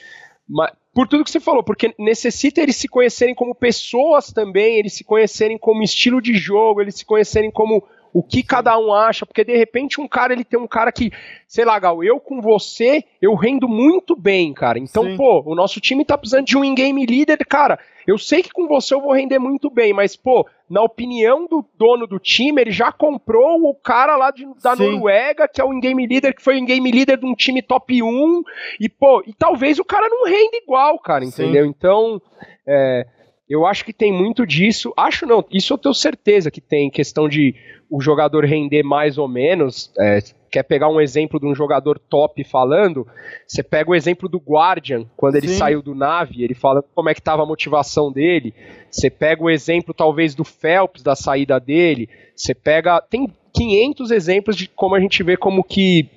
mais. 0.48 0.72
Por 0.92 1.08
tudo 1.08 1.24
que 1.24 1.30
você 1.30 1.40
falou, 1.40 1.62
porque 1.62 1.94
necessita 1.98 2.60
eles 2.60 2.76
se 2.76 2.88
conhecerem 2.88 3.34
como 3.34 3.54
pessoas 3.54 4.32
também, 4.32 4.78
eles 4.78 4.92
se 4.92 5.02
conhecerem 5.02 5.58
como 5.58 5.82
estilo 5.82 6.20
de 6.20 6.34
jogo, 6.34 6.80
eles 6.80 6.94
se 6.96 7.04
conhecerem 7.04 7.50
como 7.50 7.84
o 8.14 8.22
que 8.22 8.44
cada 8.44 8.78
um 8.78 8.94
acha, 8.94 9.26
porque 9.26 9.42
de 9.42 9.56
repente 9.56 10.00
um 10.00 10.06
cara 10.06 10.32
ele 10.32 10.44
tem 10.44 10.58
um 10.58 10.68
cara 10.68 10.92
que, 10.92 11.10
sei 11.48 11.64
lá, 11.64 11.76
Gal, 11.80 12.04
eu 12.04 12.20
com 12.20 12.40
você, 12.40 13.02
eu 13.20 13.34
rendo 13.34 13.68
muito 13.68 14.14
bem, 14.14 14.54
cara. 14.54 14.78
Então, 14.78 15.02
Sim. 15.02 15.16
pô, 15.16 15.42
o 15.44 15.54
nosso 15.56 15.80
time 15.80 16.04
tá 16.04 16.16
precisando 16.16 16.46
de 16.46 16.56
um 16.56 16.64
in-game 16.64 17.04
leader, 17.04 17.36
cara. 17.48 17.76
Eu 18.06 18.16
sei 18.16 18.40
que 18.40 18.52
com 18.52 18.68
você 18.68 18.94
eu 18.94 19.00
vou 19.00 19.12
render 19.12 19.40
muito 19.40 19.68
bem, 19.68 19.92
mas, 19.92 20.14
pô, 20.14 20.46
na 20.70 20.80
opinião 20.80 21.48
do 21.48 21.64
dono 21.76 22.06
do 22.06 22.20
time, 22.20 22.60
ele 22.60 22.70
já 22.70 22.92
comprou 22.92 23.68
o 23.68 23.74
cara 23.74 24.16
lá 24.16 24.30
de, 24.30 24.46
da 24.62 24.76
Sim. 24.76 24.92
Noruega, 24.92 25.48
que 25.48 25.60
é 25.60 25.64
o 25.64 25.72
in-game 25.72 26.06
leader, 26.06 26.36
que 26.36 26.42
foi 26.42 26.54
o 26.54 26.58
in-game 26.58 26.92
leader 26.92 27.18
de 27.18 27.26
um 27.26 27.34
time 27.34 27.62
top 27.62 28.00
1, 28.00 28.42
e, 28.78 28.88
pô, 28.88 29.24
e 29.26 29.32
talvez 29.32 29.80
o 29.80 29.84
cara 29.84 30.08
não 30.08 30.24
renda 30.24 30.56
igual, 30.62 31.00
cara, 31.00 31.24
entendeu? 31.24 31.64
Sim. 31.64 31.70
Então, 31.76 32.22
é, 32.64 33.06
eu 33.48 33.66
acho 33.66 33.84
que 33.84 33.92
tem 33.92 34.12
muito 34.12 34.46
disso. 34.46 34.92
Acho 34.96 35.26
não, 35.26 35.44
isso 35.50 35.72
eu 35.72 35.78
tenho 35.78 35.94
certeza 35.94 36.50
que 36.50 36.60
tem 36.60 36.90
questão 36.90 37.28
de 37.28 37.54
o 37.90 38.00
jogador 38.00 38.44
render 38.44 38.82
mais 38.82 39.18
ou 39.18 39.28
menos. 39.28 39.92
É, 39.98 40.20
quer 40.50 40.62
pegar 40.62 40.88
um 40.88 41.00
exemplo 41.00 41.38
de 41.38 41.46
um 41.46 41.54
jogador 41.54 41.98
top 41.98 42.42
falando? 42.44 43.06
Você 43.46 43.62
pega 43.62 43.90
o 43.90 43.94
exemplo 43.94 44.28
do 44.28 44.38
Guardian, 44.38 45.04
quando 45.16 45.36
ele 45.36 45.48
Sim. 45.48 45.58
saiu 45.58 45.82
do 45.82 45.94
Nave, 45.94 46.42
ele 46.42 46.54
fala 46.54 46.82
como 46.94 47.08
é 47.10 47.14
que 47.14 47.20
estava 47.20 47.42
a 47.42 47.46
motivação 47.46 48.10
dele. 48.10 48.54
Você 48.90 49.10
pega 49.10 49.42
o 49.42 49.50
exemplo 49.50 49.92
talvez 49.92 50.34
do 50.34 50.44
Phelps 50.44 51.02
da 51.02 51.14
saída 51.14 51.60
dele. 51.60 52.08
Você 52.34 52.54
pega, 52.54 53.00
tem 53.02 53.30
500 53.52 54.10
exemplos 54.10 54.56
de 54.56 54.68
como 54.68 54.94
a 54.94 55.00
gente 55.00 55.22
vê 55.22 55.36
como 55.36 55.62
que 55.62 56.08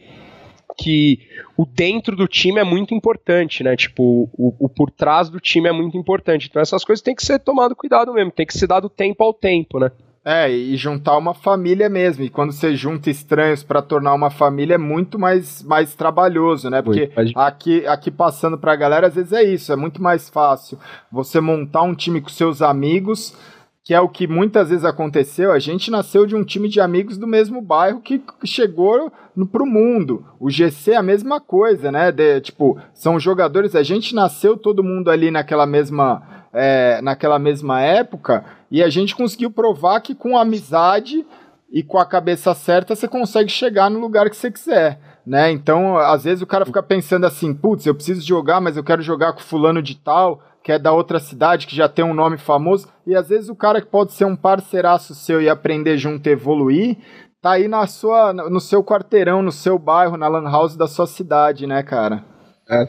que 0.77 1.19
o 1.57 1.65
dentro 1.65 2.15
do 2.15 2.27
time 2.27 2.59
é 2.59 2.63
muito 2.63 2.93
importante, 2.93 3.63
né? 3.63 3.75
Tipo, 3.75 4.29
o, 4.33 4.53
o, 4.59 4.69
por 4.69 4.91
trás 4.91 5.29
do 5.29 5.39
time 5.39 5.67
é 5.67 5.71
muito 5.71 5.97
importante. 5.97 6.47
Então 6.47 6.61
essas 6.61 6.85
coisas 6.85 7.01
tem 7.01 7.15
que 7.15 7.25
ser 7.25 7.39
tomado 7.39 7.75
cuidado 7.75 8.13
mesmo, 8.13 8.31
tem 8.31 8.45
que 8.45 8.57
ser 8.57 8.67
dado 8.67 8.87
tempo 8.87 9.23
ao 9.23 9.33
tempo, 9.33 9.79
né? 9.79 9.91
É, 10.23 10.51
e 10.51 10.75
juntar 10.75 11.17
uma 11.17 11.33
família 11.33 11.87
mesmo. 11.89 12.21
E 12.23 12.29
quando 12.29 12.51
você 12.51 12.75
junta 12.75 13.09
estranhos 13.09 13.63
para 13.63 13.81
tornar 13.81 14.13
uma 14.13 14.29
família 14.29 14.75
é 14.75 14.77
muito 14.77 15.17
mais, 15.17 15.63
mais 15.63 15.95
trabalhoso, 15.95 16.69
né? 16.69 16.81
Porque 16.81 17.09
aqui, 17.33 17.87
aqui 17.87 18.11
passando 18.11 18.57
pra 18.57 18.75
galera, 18.75 19.07
às 19.07 19.15
vezes 19.15 19.31
é 19.31 19.41
isso, 19.41 19.71
é 19.71 19.75
muito 19.77 20.03
mais 20.03 20.29
fácil 20.29 20.77
você 21.09 21.39
montar 21.39 21.83
um 21.83 21.95
time 21.95 22.19
com 22.19 22.27
seus 22.27 22.61
amigos, 22.61 23.33
que 23.87 23.93
é 23.93 24.01
o 24.01 24.09
que 24.09 24.27
muitas 24.27 24.67
vezes 24.67 24.83
aconteceu. 24.83 25.53
A 25.53 25.59
gente 25.59 25.89
nasceu 25.89 26.25
de 26.25 26.35
um 26.35 26.43
time 26.43 26.67
de 26.67 26.81
amigos 26.81 27.17
do 27.17 27.25
mesmo 27.25 27.61
bairro 27.61 28.01
que 28.01 28.21
chegou 28.43 29.09
no, 29.33 29.47
pro 29.47 29.65
mundo. 29.65 30.25
O 30.41 30.49
GC 30.49 30.91
é 30.91 30.97
a 30.97 31.01
mesma 31.01 31.39
coisa, 31.39 31.89
né? 31.89 32.11
De, 32.11 32.41
tipo, 32.41 32.77
são 32.93 33.17
jogadores. 33.17 33.77
A 33.77 33.83
gente 33.83 34.13
nasceu 34.13 34.57
todo 34.57 34.83
mundo 34.83 35.09
ali 35.09 35.31
naquela 35.31 35.65
mesma 35.65 36.21
é, 36.51 36.99
naquela 37.01 37.39
mesma 37.39 37.79
época, 37.79 38.43
e 38.69 38.83
a 38.83 38.89
gente 38.89 39.15
conseguiu 39.15 39.49
provar 39.49 40.01
que 40.01 40.13
com 40.13 40.37
amizade 40.37 41.25
e 41.71 41.81
com 41.81 41.97
a 41.97 42.05
cabeça 42.05 42.53
certa 42.53 42.93
você 42.93 43.07
consegue 43.07 43.49
chegar 43.49 43.89
no 43.89 43.99
lugar 43.99 44.29
que 44.29 44.35
você 44.35 44.51
quiser. 44.51 44.99
Né? 45.25 45.51
Então, 45.51 45.97
às 45.97 46.25
vezes 46.25 46.41
o 46.41 46.47
cara 46.47 46.65
fica 46.65 46.83
pensando 46.83 47.25
assim, 47.25 47.53
putz, 47.53 47.85
eu 47.85 47.95
preciso 47.95 48.25
jogar, 48.25 48.59
mas 48.59 48.75
eu 48.75 48.83
quero 48.83 49.01
jogar 49.01 49.31
com 49.31 49.39
fulano 49.39 49.81
de 49.81 49.95
tal, 49.95 50.41
que 50.67 50.73
é 50.73 50.77
da 50.77 50.91
outra 50.91 51.17
cidade, 51.17 51.65
que 51.65 51.73
já 51.73 51.87
tem 51.87 52.03
um 52.03 52.13
nome 52.13 52.37
famoso, 52.37 52.89
e 53.05 53.15
às 53.15 53.29
vezes 53.29 53.47
o 53.47 53.55
cara 53.55 53.79
que 53.79 53.87
pode 53.87 54.11
ser 54.11 54.25
um 54.25 54.35
parceiraço 54.35 55.15
seu 55.15 55.41
e 55.41 55.47
aprender 55.47 55.97
junto 55.97 56.27
e 56.27 56.33
evoluir, 56.33 56.97
tá 57.41 57.51
aí 57.51 57.69
na 57.69 57.87
sua, 57.87 58.33
no 58.33 58.59
seu 58.59 58.83
quarteirão, 58.83 59.41
no 59.41 59.49
seu 59.49 59.79
bairro, 59.79 60.17
na 60.17 60.27
lan 60.27 60.43
house 60.43 60.75
da 60.75 60.85
sua 60.85 61.07
cidade, 61.07 61.65
né, 61.65 61.81
cara? 61.83 62.21
É. 62.69 62.85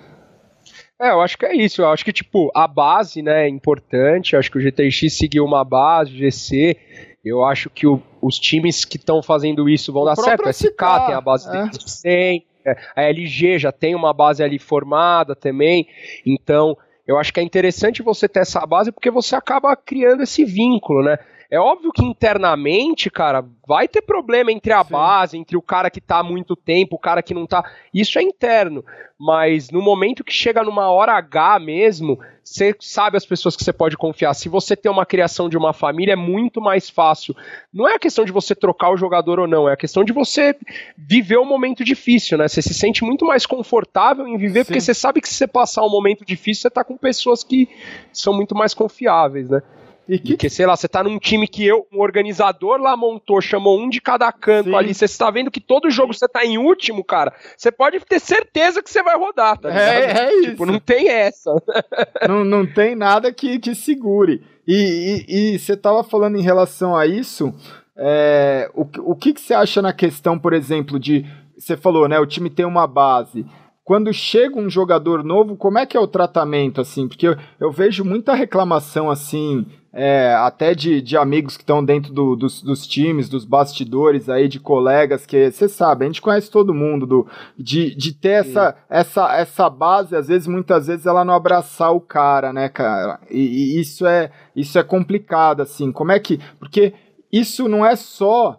É, 1.01 1.13
eu 1.13 1.21
acho 1.21 1.39
que 1.39 1.47
é 1.47 1.55
isso. 1.55 1.81
Eu 1.81 1.89
acho 1.89 2.05
que, 2.05 2.13
tipo, 2.13 2.51
a 2.53 2.67
base, 2.67 3.23
né, 3.23 3.45
é 3.45 3.49
importante. 3.49 4.33
Eu 4.33 4.41
acho 4.41 4.51
que 4.51 4.59
o 4.59 4.61
GTX 4.61 5.17
seguiu 5.17 5.45
uma 5.45 5.65
base, 5.65 6.13
o 6.13 6.17
GC. 6.17 6.77
Eu 7.25 7.45
acho 7.45 7.71
que 7.71 7.87
o, 7.87 8.03
os 8.21 8.41
times 8.41 8.85
que 8.85 8.97
estão 8.97 9.23
fazendo 9.23 9.69
isso 9.69 9.93
vão 9.93 10.03
o 10.03 10.07
dar 10.07 10.17
certo. 10.17 10.45
O 10.45 10.53
SK 10.53 11.07
tem 11.07 11.15
a 11.15 11.21
base 11.21 11.49
é. 11.57 11.69
de 11.69 11.89
100. 11.89 12.45
É, 12.67 12.77
a 12.97 13.03
LG 13.05 13.61
já 13.61 13.71
tem 13.71 13.95
uma 13.95 14.13
base 14.13 14.43
ali 14.43 14.59
formada 14.59 15.37
também. 15.37 15.87
Então, 16.27 16.77
eu 17.09 17.19
acho 17.19 17.33
que 17.33 17.41
é 17.41 17.43
interessante 17.43 18.03
você 18.03 18.29
ter 18.29 18.41
essa 18.41 18.65
base 18.67 18.93
porque 18.93 19.11
você 19.11 19.35
acaba 19.35 19.75
criando 19.75 20.23
esse 20.23 20.45
vínculo, 20.45 21.03
né? 21.03 21.19
É 21.51 21.59
óbvio 21.59 21.91
que 21.93 22.05
internamente, 22.05 23.11
cara, 23.11 23.43
vai 23.67 23.89
ter 23.89 24.03
problema 24.03 24.53
entre 24.53 24.71
a 24.71 24.85
Sim. 24.85 24.93
base, 24.93 25.39
entre 25.39 25.57
o 25.57 25.63
cara 25.63 25.91
que 25.91 25.99
tá 25.99 26.19
há 26.19 26.23
muito 26.23 26.55
tempo, 26.55 26.97
o 26.97 26.99
cara 26.99 27.23
que 27.23 27.33
não 27.33 27.47
tá. 27.47 27.65
Isso 27.93 28.19
é 28.19 28.23
interno. 28.23 28.85
Mas 29.19 29.71
no 29.71 29.81
momento 29.81 30.23
que 30.23 30.33
chega 30.33 30.63
numa 30.63 30.91
hora 30.91 31.15
H 31.15 31.59
mesmo, 31.59 32.19
você 32.45 32.77
sabe 32.79 33.17
as 33.17 33.25
pessoas 33.25 33.57
que 33.57 33.65
você 33.65 33.73
pode 33.73 33.97
confiar. 33.97 34.35
Se 34.35 34.47
você 34.47 34.77
tem 34.77 34.93
uma 34.93 35.07
criação 35.07 35.49
de 35.49 35.57
uma 35.57 35.73
família, 35.73 36.13
é 36.13 36.17
muito 36.17 36.61
mais 36.61 36.91
fácil. 36.91 37.35
Não 37.73 37.89
é 37.89 37.95
a 37.95 37.99
questão 37.99 38.27
de 38.27 38.31
você 38.31 38.55
trocar 38.55 38.91
o 38.91 38.97
jogador 38.99 39.41
ou 39.41 39.47
não, 39.47 39.67
é 39.67 39.73
a 39.73 39.77
questão 39.77 40.05
de 40.05 40.13
você 40.13 40.55
viver 40.99 41.39
um 41.39 41.47
momento 41.47 41.83
difícil, 41.83 42.37
né? 42.37 42.47
Você 42.47 42.61
se 42.61 42.75
sente 42.75 43.03
muito 43.03 43.25
mais 43.25 43.47
confortável 43.47 44.29
em 44.29 44.37
viver, 44.37 44.61
Sim. 44.61 44.67
porque 44.67 44.81
você 44.83 44.93
sabe 44.93 45.23
que 45.23 45.29
se 45.29 45.35
você 45.35 45.47
passar 45.47 45.83
um 45.83 45.91
momento 45.91 46.27
difícil, 46.27 46.63
você 46.63 46.71
tá 46.71 46.85
com 46.85 46.97
pessoas 46.99 47.43
que 47.43 47.69
são 48.13 48.35
muito 48.35 48.55
mais 48.55 48.75
confiáveis, 48.75 49.49
né? 49.49 49.63
E 50.09 50.19
que... 50.19 50.33
Porque, 50.33 50.49
sei 50.49 50.65
lá, 50.65 50.75
você 50.75 50.89
tá 50.89 51.05
num 51.05 51.19
time 51.19 51.47
que 51.47 51.67
eu, 51.67 51.87
um 51.93 52.01
organizador 52.01 52.81
lá 52.81 52.97
montou, 52.97 53.41
chamou 53.41 53.79
um 53.79 53.89
de 53.89 54.01
cada 54.01 54.33
canto 54.33 54.71
Sim. 54.71 54.75
ali, 54.75 54.95
você 54.95 55.05
está 55.05 55.31
vendo 55.31 55.51
que 55.51 55.61
todo 55.61 55.91
jogo 55.91 56.15
você 56.15 56.27
tá 56.27 56.45
em 56.45 56.57
último, 56.57 57.05
cara, 57.05 57.33
você 57.57 57.71
pode 57.71 58.01
ter 58.01 58.19
certeza 58.19 58.83
que 58.83 58.91
você 58.91 59.03
vai 59.03 59.19
rodar, 59.19 59.59
tá 59.59 59.71
É, 59.71 60.29
é 60.29 60.35
isso. 60.35 60.51
Tipo, 60.51 60.65
não 60.65 60.79
tem 60.79 61.09
essa. 61.09 61.55
não, 62.27 62.45
não 62.45 62.67
tem 62.67 62.95
nada 62.95 63.33
que, 63.33 63.59
que 63.59 63.75
segure. 63.75 64.43
E 64.67 65.59
você 65.59 65.77
tava 65.77 66.03
falando 66.05 66.37
em 66.37 66.43
relação 66.43 66.97
a 66.97 67.07
isso, 67.07 67.55
é, 67.97 68.71
o, 68.75 68.87
o 69.11 69.17
que, 69.17 69.33
que 69.33 69.41
você 69.41 69.55
acha 69.55 69.83
na 69.83 69.93
questão, 69.93 70.39
por 70.39 70.53
exemplo, 70.53 70.99
de. 70.99 71.27
Você 71.59 71.77
falou, 71.77 72.07
né? 72.09 72.19
O 72.21 72.27
time 72.27 72.49
tem 72.49 72.65
uma 72.65 72.87
base 72.87 73.45
quando 73.89 74.13
chega 74.13 74.61
um 74.61 74.69
jogador 74.69 75.25
novo, 75.25 75.57
como 75.57 75.79
é 75.79 75.87
que 75.87 75.97
é 75.97 76.01
o 76.01 76.07
tratamento, 76.07 76.79
assim? 76.79 77.09
Porque 77.09 77.27
eu, 77.27 77.37
eu 77.59 77.73
vejo 77.73 78.05
muita 78.05 78.35
reclamação, 78.35 79.11
assim, 79.11 79.65
é, 79.93 80.35
até 80.35 80.75
de, 80.75 81.01
de 81.01 81.17
amigos 81.17 81.57
que 81.57 81.63
estão 81.63 81.85
dentro 81.85 82.13
do, 82.13 82.37
dos, 82.37 82.63
dos, 82.63 82.87
times, 82.87 83.29
dos 83.29 83.45
bastidores 83.45 84.29
aí, 84.29 84.47
de 84.49 84.61
colegas, 84.61 85.25
que 85.25 85.51
você 85.51 85.69
sabe, 85.69 86.05
a 86.05 86.09
gente 86.09 86.23
conhece 86.23 86.51
todo 86.51 86.75
mundo, 86.75 87.07
do, 87.07 87.27
de, 87.57 87.95
de 87.95 88.13
ter 88.13 88.41
essa, 88.41 88.77
essa, 88.89 89.35
essa 89.37 89.71
base, 89.71 90.15
às 90.15 90.29
vezes, 90.29 90.47
muitas 90.47 90.87
vezes, 90.87 91.07
ela 91.07 91.25
não 91.25 91.35
abraçar 91.35 91.93
o 91.95 92.01
cara, 92.01 92.53
né, 92.53 92.69
cara? 92.69 93.19
E, 93.31 93.77
e 93.77 93.81
isso, 93.81 94.07
é, 94.07 94.31
isso 94.55 94.79
é 94.79 94.83
complicado, 94.83 95.63
assim, 95.63 95.91
como 95.91 96.13
é 96.13 96.19
que... 96.19 96.39
Porque 96.59 96.93
isso 97.33 97.69
não 97.69 97.85
é 97.85 97.97
só 97.97 98.59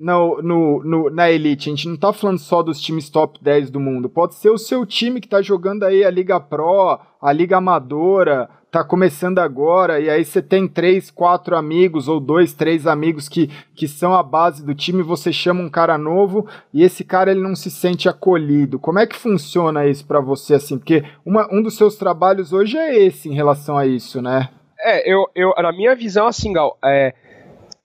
no, 0.00 0.40
no, 0.40 0.82
no, 0.82 1.10
na 1.10 1.30
elite. 1.30 1.68
A 1.68 1.74
gente 1.74 1.88
não 1.88 1.96
tá 1.96 2.12
falando 2.12 2.38
só 2.38 2.62
dos 2.62 2.80
times 2.80 3.10
top 3.10 3.38
10 3.42 3.70
do 3.70 3.78
mundo. 3.78 4.08
Pode 4.08 4.34
ser 4.34 4.48
o 4.48 4.58
seu 4.58 4.86
time 4.86 5.20
que 5.20 5.28
tá 5.28 5.42
jogando 5.42 5.84
aí 5.84 6.02
a 6.02 6.10
Liga 6.10 6.40
Pro, 6.40 6.98
a 7.20 7.32
Liga 7.32 7.58
Amadora, 7.58 8.48
tá 8.70 8.84
começando 8.84 9.38
agora, 9.38 9.98
e 10.00 10.08
aí 10.08 10.24
você 10.24 10.40
tem 10.40 10.68
três, 10.68 11.10
quatro 11.10 11.56
amigos, 11.56 12.08
ou 12.08 12.20
dois, 12.20 12.52
três 12.52 12.86
amigos 12.86 13.28
que, 13.28 13.48
que 13.74 13.88
são 13.88 14.14
a 14.14 14.22
base 14.22 14.64
do 14.64 14.74
time, 14.74 15.02
você 15.02 15.32
chama 15.32 15.62
um 15.62 15.68
cara 15.68 15.98
novo, 15.98 16.46
e 16.72 16.82
esse 16.82 17.02
cara 17.04 17.32
ele 17.32 17.40
não 17.40 17.56
se 17.56 17.70
sente 17.70 18.08
acolhido. 18.08 18.78
Como 18.78 18.98
é 18.98 19.06
que 19.06 19.16
funciona 19.16 19.86
isso 19.86 20.06
para 20.06 20.20
você, 20.20 20.54
assim? 20.54 20.78
Porque 20.78 21.04
uma, 21.24 21.48
um 21.52 21.62
dos 21.62 21.76
seus 21.76 21.96
trabalhos 21.96 22.52
hoje 22.52 22.76
é 22.76 22.96
esse 22.96 23.28
em 23.28 23.34
relação 23.34 23.76
a 23.76 23.86
isso, 23.86 24.22
né? 24.22 24.48
É, 24.78 25.12
eu, 25.12 25.26
eu 25.34 25.52
na 25.58 25.72
minha 25.72 25.94
visão, 25.94 26.26
assim, 26.26 26.52
Gal, 26.52 26.78
é, 26.82 27.12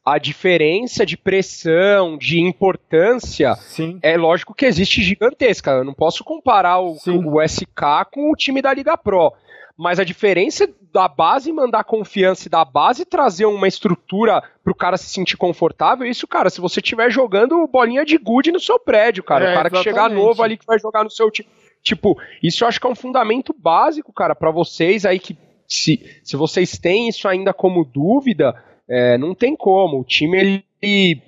a 0.05 0.19
diferença 0.19 1.03
de 1.03 1.17
pressão, 1.17 2.15
de 2.15 2.39
importância, 2.39 3.55
Sim. 3.55 3.97
é 4.03 4.15
lógico 4.15 4.53
que 4.53 4.65
existe 4.65 5.01
gigantesca. 5.01 5.71
Eu 5.71 5.83
não 5.83 5.95
posso 5.95 6.23
comparar 6.23 6.79
o, 6.79 6.91
o, 6.93 7.41
SK 7.41 8.05
com 8.13 8.31
o 8.31 8.35
time 8.35 8.61
da 8.61 8.71
Liga 8.71 8.95
Pro. 8.95 9.33
Mas 9.77 9.99
a 9.99 10.03
diferença 10.03 10.69
da 10.93 11.07
base 11.07 11.51
mandar 11.51 11.83
confiança 11.83 12.47
e 12.47 12.51
da 12.51 12.63
base 12.63 13.03
trazer 13.03 13.45
uma 13.45 13.67
estrutura 13.67 14.41
pro 14.63 14.73
cara 14.73 14.95
se 14.95 15.09
sentir 15.09 15.35
confortável, 15.35 16.07
isso, 16.07 16.25
cara, 16.25 16.49
se 16.49 16.61
você 16.61 16.79
estiver 16.79 17.11
jogando 17.11 17.67
bolinha 17.67 18.05
de 18.05 18.17
good 18.17 18.51
no 18.51 18.59
seu 18.59 18.79
prédio, 18.79 19.23
cara, 19.23 19.45
é, 19.45 19.51
o 19.51 19.53
cara 19.53 19.67
exatamente. 19.67 19.83
que 19.83 19.89
chegar 19.89 20.09
novo 20.09 20.41
ali 20.41 20.57
que 20.57 20.65
vai 20.65 20.79
jogar 20.79 21.03
no 21.03 21.09
seu 21.09 21.29
time. 21.29 21.49
Tipo, 21.83 22.17
isso 22.41 22.63
eu 22.63 22.67
acho 22.67 22.79
que 22.79 22.87
é 22.87 22.89
um 22.89 22.95
fundamento 22.95 23.53
básico, 23.53 24.13
cara, 24.13 24.33
para 24.33 24.49
vocês 24.49 25.05
aí 25.05 25.19
que 25.19 25.37
se, 25.67 26.01
se 26.23 26.35
vocês 26.35 26.77
têm 26.77 27.09
isso 27.09 27.27
ainda 27.27 27.53
como 27.53 27.83
dúvida, 27.83 28.55
é, 28.87 29.17
não 29.17 29.35
tem 29.35 29.55
como. 29.55 29.99
O 29.99 30.03
time, 30.03 30.63
ele, 30.81 31.21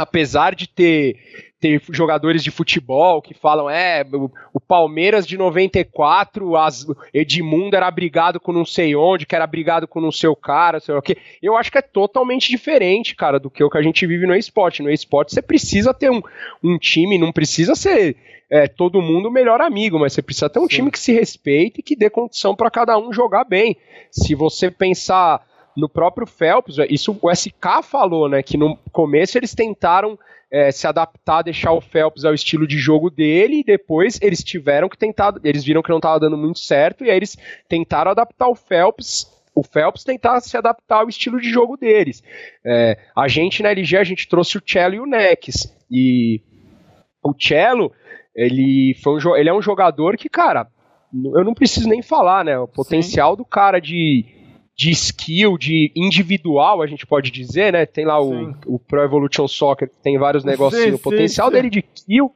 apesar 0.00 0.54
de 0.54 0.66
ter, 0.66 1.16
ter 1.60 1.82
jogadores 1.90 2.42
de 2.42 2.50
futebol 2.50 3.20
que 3.20 3.34
falam, 3.34 3.68
é, 3.68 4.04
o, 4.12 4.30
o 4.54 4.60
Palmeiras 4.60 5.26
de 5.26 5.36
94, 5.36 6.56
as, 6.56 6.86
Edmundo 7.12 7.76
era 7.76 7.90
brigado 7.90 8.40
com 8.40 8.52
não 8.52 8.64
sei 8.64 8.96
onde, 8.96 9.26
que 9.26 9.34
era 9.34 9.46
brigado 9.46 9.86
com 9.86 10.00
não 10.00 10.10
sei 10.10 10.28
o 10.28 10.36
cara, 10.36 10.80
sei 10.80 10.94
o 10.94 11.02
quê. 11.02 11.16
Eu 11.42 11.56
acho 11.56 11.70
que 11.70 11.78
é 11.78 11.82
totalmente 11.82 12.48
diferente, 12.48 13.14
cara, 13.14 13.38
do 13.38 13.50
que 13.50 13.62
o 13.62 13.70
que 13.70 13.78
a 13.78 13.82
gente 13.82 14.06
vive 14.06 14.26
no 14.26 14.34
esporte. 14.34 14.82
No 14.82 14.90
esporte 14.90 15.34
você 15.34 15.42
precisa 15.42 15.92
ter 15.92 16.10
um, 16.10 16.22
um 16.62 16.78
time, 16.78 17.18
não 17.18 17.32
precisa 17.32 17.74
ser 17.74 18.16
é, 18.48 18.66
todo 18.66 19.02
mundo 19.02 19.28
o 19.28 19.32
melhor 19.32 19.60
amigo, 19.60 19.98
mas 19.98 20.12
você 20.12 20.22
precisa 20.22 20.48
ter 20.48 20.58
um 20.58 20.62
Sim. 20.62 20.76
time 20.76 20.90
que 20.90 20.98
se 20.98 21.12
respeite 21.12 21.80
e 21.80 21.82
que 21.82 21.94
dê 21.94 22.10
condição 22.10 22.56
para 22.56 22.70
cada 22.70 22.98
um 22.98 23.12
jogar 23.12 23.44
bem. 23.44 23.76
Se 24.10 24.34
você 24.34 24.70
pensar 24.70 25.46
no 25.76 25.88
próprio 25.88 26.26
Phelps, 26.26 26.76
isso 26.88 27.16
o 27.20 27.30
SK 27.30 27.82
falou, 27.82 28.28
né? 28.28 28.42
Que 28.42 28.56
no 28.56 28.76
começo 28.92 29.38
eles 29.38 29.54
tentaram 29.54 30.18
é, 30.50 30.70
se 30.70 30.86
adaptar, 30.86 31.42
deixar 31.42 31.72
o 31.72 31.80
Phelps 31.80 32.24
ao 32.24 32.34
estilo 32.34 32.66
de 32.66 32.76
jogo 32.76 33.08
dele, 33.08 33.60
e 33.60 33.64
depois 33.64 34.18
eles 34.20 34.42
tiveram 34.42 34.88
que 34.88 34.98
tentar, 34.98 35.34
eles 35.44 35.64
viram 35.64 35.82
que 35.82 35.90
não 35.90 35.98
estava 35.98 36.18
dando 36.18 36.36
muito 36.36 36.58
certo, 36.58 37.04
e 37.04 37.10
aí 37.10 37.16
eles 37.16 37.36
tentaram 37.68 38.10
adaptar 38.10 38.48
o 38.48 38.54
Phelps. 38.54 39.38
O 39.54 39.62
Phelps 39.62 40.04
tentar 40.04 40.40
se 40.40 40.56
adaptar 40.56 41.00
ao 41.00 41.08
estilo 41.08 41.40
de 41.40 41.50
jogo 41.50 41.76
deles. 41.76 42.22
É, 42.64 42.96
a 43.16 43.28
gente 43.28 43.62
na 43.62 43.70
LG, 43.70 43.96
a 43.96 44.04
gente 44.04 44.28
trouxe 44.28 44.56
o 44.58 44.62
Cello 44.64 44.94
e 44.94 45.00
o 45.00 45.06
Nex. 45.06 45.76
E 45.90 46.40
o 47.22 47.34
Cello, 47.38 47.92
ele, 48.34 48.94
foi 49.02 49.14
um, 49.14 49.36
ele 49.36 49.48
é 49.48 49.52
um 49.52 49.60
jogador 49.60 50.16
que, 50.16 50.28
cara, 50.28 50.68
eu 51.12 51.44
não 51.44 51.52
preciso 51.52 51.88
nem 51.88 52.00
falar, 52.00 52.44
né? 52.44 52.58
O 52.58 52.68
potencial 52.68 53.32
Sim. 53.32 53.38
do 53.38 53.44
cara 53.44 53.80
de 53.80 54.24
de 54.80 54.90
skill, 54.92 55.58
de 55.58 55.92
individual, 55.94 56.80
a 56.80 56.86
gente 56.86 57.06
pode 57.06 57.30
dizer, 57.30 57.70
né? 57.70 57.84
Tem 57.84 58.06
lá 58.06 58.18
o, 58.18 58.54
o, 58.64 58.78
Pro 58.78 59.02
Evolution 59.02 59.46
Soccer, 59.46 59.90
tem 60.02 60.16
vários 60.16 60.42
negocinhos. 60.42 60.94
o 60.94 60.98
potencial 60.98 61.48
sim. 61.48 61.52
dele 61.52 61.68
de 61.68 61.82
kill 61.82 62.32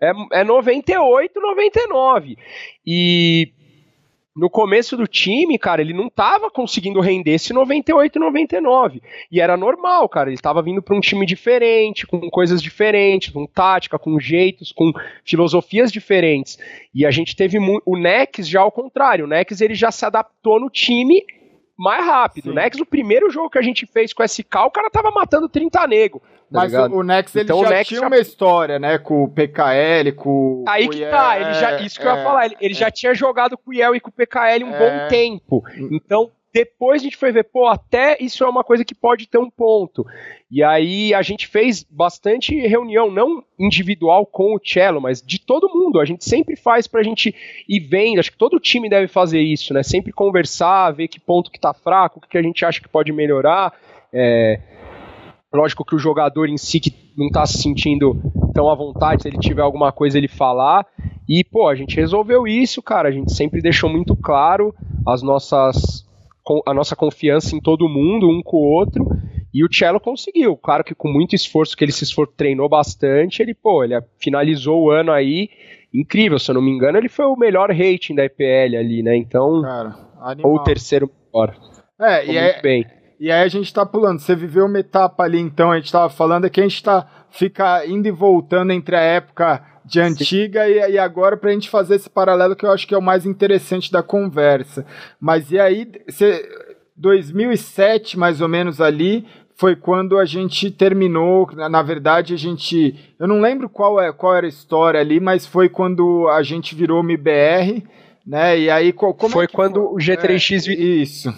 é, 0.00 0.10
é 0.32 0.44
98, 0.44 1.38
99. 1.38 2.38
E 2.86 3.52
no 4.34 4.48
começo 4.48 4.96
do 4.96 5.06
time, 5.06 5.58
cara, 5.58 5.82
ele 5.82 5.92
não 5.92 6.08
tava 6.08 6.50
conseguindo 6.50 7.00
render 7.00 7.32
esse 7.32 7.52
98 7.52 8.18
99. 8.18 9.02
E 9.30 9.38
era 9.38 9.54
normal, 9.54 10.08
cara. 10.08 10.30
Ele 10.30 10.38
tava 10.38 10.62
vindo 10.62 10.80
para 10.80 10.96
um 10.96 11.00
time 11.00 11.26
diferente, 11.26 12.06
com 12.06 12.18
coisas 12.30 12.62
diferentes, 12.62 13.28
com 13.28 13.44
tática, 13.46 13.98
com 13.98 14.18
jeitos, 14.18 14.72
com 14.72 14.90
filosofias 15.22 15.92
diferentes. 15.92 16.56
E 16.94 17.04
a 17.04 17.10
gente 17.10 17.36
teve 17.36 17.58
o 17.84 17.98
Nex 17.98 18.48
já 18.48 18.62
ao 18.62 18.72
contrário. 18.72 19.26
O 19.26 19.28
Nex 19.28 19.60
ele 19.60 19.74
já 19.74 19.90
se 19.90 20.06
adaptou 20.06 20.58
no 20.58 20.70
time 20.70 21.22
mais 21.76 22.04
rápido. 22.04 22.44
Sim. 22.44 22.50
O 22.50 22.54
Nexus, 22.54 22.80
o 22.80 22.86
primeiro 22.86 23.30
jogo 23.30 23.50
que 23.50 23.58
a 23.58 23.62
gente 23.62 23.86
fez 23.86 24.12
com 24.12 24.26
SK, 24.26 24.54
o 24.66 24.70
cara 24.70 24.90
tava 24.90 25.10
matando 25.10 25.48
30 25.48 25.86
nego. 25.86 26.20
Tá 26.20 26.60
Mas 26.60 26.72
ligado? 26.72 26.94
o, 26.94 27.02
Nex 27.02 27.34
ele 27.34 27.44
então, 27.44 27.62
já 27.62 27.70
Nex 27.70 27.88
tinha 27.88 28.00
já... 28.00 28.06
uma 28.06 28.18
história, 28.18 28.78
né? 28.78 28.98
Com 28.98 29.24
o 29.24 29.28
PKL, 29.28 30.12
com 30.14 30.64
Aí 30.68 30.88
que 30.88 31.04
tá, 31.06 31.40
ele 31.40 31.54
já, 31.54 31.80
isso 31.80 31.98
que 31.98 32.06
é, 32.06 32.10
eu 32.10 32.14
ia 32.14 32.20
é, 32.20 32.24
falar. 32.24 32.46
Ele, 32.46 32.56
ele 32.60 32.74
é, 32.74 32.76
já 32.76 32.90
tinha 32.90 33.14
jogado 33.14 33.58
com 33.58 33.70
o 33.70 33.74
Yel 33.74 33.96
e 33.96 34.00
com 34.00 34.10
o 34.10 34.12
PKL 34.12 34.64
um 34.64 34.74
é, 34.74 34.78
bom 34.78 35.08
tempo. 35.08 35.64
Então, 35.90 36.30
depois 36.54 37.02
a 37.02 37.04
gente 37.04 37.16
foi 37.16 37.32
ver, 37.32 37.42
pô, 37.42 37.66
até 37.66 38.16
isso 38.20 38.44
é 38.44 38.48
uma 38.48 38.62
coisa 38.62 38.84
que 38.84 38.94
pode 38.94 39.26
ter 39.26 39.38
um 39.38 39.50
ponto. 39.50 40.06
E 40.48 40.62
aí 40.62 41.12
a 41.12 41.20
gente 41.20 41.48
fez 41.48 41.82
bastante 41.82 42.54
reunião, 42.54 43.10
não 43.10 43.42
individual 43.58 44.24
com 44.24 44.54
o 44.54 44.60
Cello, 44.64 45.00
mas 45.00 45.20
de 45.20 45.40
todo 45.40 45.68
mundo. 45.68 45.98
A 45.98 46.04
gente 46.04 46.24
sempre 46.24 46.54
faz 46.54 46.86
pra 46.86 47.02
gente 47.02 47.34
ir 47.68 47.80
vendo, 47.80 48.20
acho 48.20 48.30
que 48.30 48.38
todo 48.38 48.60
time 48.60 48.88
deve 48.88 49.08
fazer 49.08 49.40
isso, 49.40 49.74
né? 49.74 49.82
Sempre 49.82 50.12
conversar, 50.12 50.92
ver 50.92 51.08
que 51.08 51.18
ponto 51.18 51.50
que 51.50 51.58
tá 51.58 51.74
fraco, 51.74 52.20
o 52.20 52.28
que 52.28 52.38
a 52.38 52.42
gente 52.42 52.64
acha 52.64 52.80
que 52.80 52.88
pode 52.88 53.12
melhorar. 53.12 53.74
É, 54.12 54.60
Lógico 55.52 55.84
que 55.84 55.94
o 55.94 56.00
jogador 56.00 56.48
em 56.48 56.56
si 56.56 56.80
que 56.80 56.92
não 57.16 57.28
está 57.28 57.46
se 57.46 57.58
sentindo 57.58 58.20
tão 58.52 58.68
à 58.68 58.74
vontade, 58.74 59.22
se 59.22 59.28
ele 59.28 59.38
tiver 59.38 59.62
alguma 59.62 59.92
coisa 59.92 60.18
ele 60.18 60.26
falar. 60.26 60.84
E, 61.28 61.44
pô, 61.44 61.68
a 61.68 61.76
gente 61.76 61.94
resolveu 61.94 62.44
isso, 62.44 62.82
cara. 62.82 63.08
A 63.08 63.12
gente 63.12 63.32
sempre 63.32 63.62
deixou 63.62 63.88
muito 63.88 64.16
claro 64.16 64.74
as 65.06 65.22
nossas 65.22 66.04
a 66.66 66.74
nossa 66.74 66.94
confiança 66.94 67.56
em 67.56 67.60
todo 67.60 67.88
mundo, 67.88 68.28
um 68.28 68.42
com 68.42 68.56
o 68.56 68.70
outro. 68.78 69.04
E 69.52 69.64
o 69.64 69.72
Cello 69.72 70.00
conseguiu. 70.00 70.56
Claro 70.56 70.82
que 70.82 70.94
com 70.94 71.08
muito 71.08 71.34
esforço, 71.34 71.76
que 71.76 71.84
ele 71.84 71.92
se 71.92 72.04
esfor 72.04 72.26
treinou 72.26 72.68
bastante, 72.68 73.40
ele, 73.40 73.54
pô, 73.54 73.84
ele 73.84 73.94
finalizou 74.18 74.82
o 74.82 74.90
ano 74.90 75.12
aí 75.12 75.48
incrível. 75.92 76.38
Se 76.38 76.50
eu 76.50 76.56
não 76.56 76.62
me 76.62 76.72
engano, 76.72 76.98
ele 76.98 77.08
foi 77.08 77.24
o 77.24 77.36
melhor 77.36 77.70
rating 77.70 78.16
da 78.16 78.24
EPL 78.24 78.76
ali, 78.76 79.02
né? 79.02 79.16
Então, 79.16 79.62
cara, 79.62 79.94
ou 80.42 80.56
o 80.56 80.62
terceiro 80.64 81.08
melhor. 81.32 81.56
É, 82.00 82.26
e 82.26 82.36
é, 82.36 82.60
bem. 82.60 82.84
E 83.20 83.30
aí 83.30 83.42
a 83.42 83.48
gente 83.48 83.72
tá 83.72 83.86
pulando. 83.86 84.18
Você 84.18 84.34
viveu 84.34 84.66
uma 84.66 84.80
etapa 84.80 85.22
ali, 85.22 85.38
então, 85.38 85.70
a 85.70 85.76
gente 85.78 85.92
tava 85.92 86.10
falando, 86.10 86.46
é 86.46 86.50
que 86.50 86.60
a 86.60 86.64
gente 86.64 86.82
tá, 86.82 87.26
fica 87.30 87.86
indo 87.86 88.08
e 88.08 88.10
voltando 88.10 88.72
entre 88.72 88.96
a 88.96 89.00
época 89.00 89.64
de 89.84 90.00
antiga 90.00 90.68
e, 90.68 90.92
e, 90.92 90.98
agora 90.98 91.36
pra 91.36 91.52
gente 91.52 91.68
fazer 91.68 91.96
esse 91.96 92.08
paralelo 92.08 92.56
que 92.56 92.64
eu 92.64 92.70
acho 92.70 92.86
que 92.86 92.94
é 92.94 92.98
o 92.98 93.02
mais 93.02 93.26
interessante 93.26 93.92
da 93.92 94.02
conversa. 94.02 94.86
Mas 95.20 95.50
e 95.50 95.58
aí, 95.58 95.86
você, 96.08 96.48
2007 96.96 98.18
mais 98.18 98.40
ou 98.40 98.48
menos 98.48 98.80
ali, 98.80 99.26
foi 99.56 99.76
quando 99.76 100.18
a 100.18 100.24
gente 100.24 100.70
terminou, 100.70 101.48
na 101.54 101.82
verdade 101.82 102.34
a 102.34 102.38
gente, 102.38 103.14
eu 103.18 103.28
não 103.28 103.40
lembro 103.40 103.68
qual, 103.68 104.00
é, 104.00 104.12
qual 104.12 104.34
era 104.34 104.46
a 104.46 104.48
história 104.48 105.00
ali, 105.00 105.20
mas 105.20 105.46
foi 105.46 105.68
quando 105.68 106.28
a 106.28 106.42
gente 106.42 106.74
virou 106.74 107.00
MBR, 107.00 107.84
né, 108.26 108.58
e 108.58 108.70
aí 108.70 108.92
como 108.92 109.28
Foi 109.28 109.44
é 109.44 109.48
quando 109.48 109.74
foi? 109.74 109.84
o 109.84 109.96
G3X... 109.96 110.68
É, 110.68 110.72
isso 110.72 111.30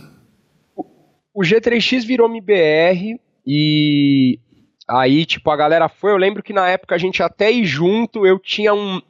o 1.36 1.42
G3X 1.42 2.06
virou 2.06 2.30
MBR 2.30 3.20
e 3.46 4.40
aí, 4.88 5.26
tipo, 5.26 5.50
a 5.50 5.56
galera 5.56 5.88
foi. 5.88 6.12
Eu 6.12 6.16
lembro 6.16 6.42
que 6.42 6.52
na 6.52 6.68
época 6.68 6.94
a 6.94 6.98
gente 6.98 7.22
até 7.22 7.50
ir 7.50 7.64
junto, 7.64 8.26
eu 8.26 8.38
tinha 8.38 8.72
um, 8.74 9.00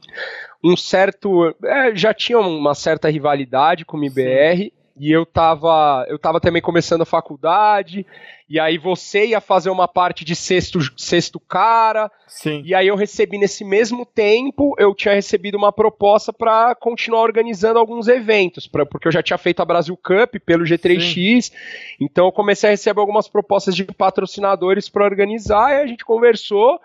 um 0.62 0.76
certo. 0.76 1.54
É, 1.64 1.94
já 1.94 2.14
tinha 2.14 2.38
uma 2.38 2.74
certa 2.74 3.08
rivalidade 3.08 3.84
com 3.84 3.96
o 3.96 4.00
MBR. 4.00 4.56
Sim. 4.64 4.72
E 4.98 5.12
eu 5.12 5.26
tava, 5.26 6.06
eu 6.08 6.18
tava 6.18 6.40
também 6.40 6.62
começando 6.62 7.02
a 7.02 7.06
faculdade, 7.06 8.06
e 8.48 8.60
aí 8.60 8.78
você 8.78 9.26
ia 9.26 9.40
fazer 9.40 9.70
uma 9.70 9.88
parte 9.88 10.24
de 10.24 10.36
sexto, 10.36 10.78
sexto 10.96 11.40
cara. 11.40 12.10
Sim. 12.28 12.62
E 12.64 12.74
aí 12.74 12.86
eu 12.86 12.94
recebi 12.94 13.38
nesse 13.38 13.64
mesmo 13.64 14.06
tempo, 14.06 14.74
eu 14.78 14.94
tinha 14.94 15.14
recebido 15.14 15.56
uma 15.56 15.72
proposta 15.72 16.32
para 16.32 16.74
continuar 16.76 17.22
organizando 17.22 17.78
alguns 17.78 18.06
eventos, 18.06 18.68
pra, 18.68 18.86
porque 18.86 19.08
eu 19.08 19.12
já 19.12 19.22
tinha 19.22 19.38
feito 19.38 19.60
a 19.60 19.64
Brasil 19.64 19.96
Cup 19.96 20.36
pelo 20.44 20.64
G3X. 20.64 21.42
Sim. 21.42 21.52
Então 22.00 22.26
eu 22.26 22.32
comecei 22.32 22.68
a 22.68 22.72
receber 22.72 23.00
algumas 23.00 23.26
propostas 23.26 23.74
de 23.74 23.84
patrocinadores 23.84 24.88
para 24.88 25.04
organizar, 25.04 25.72
e 25.72 25.82
a 25.82 25.86
gente 25.86 26.04
conversou. 26.04 26.80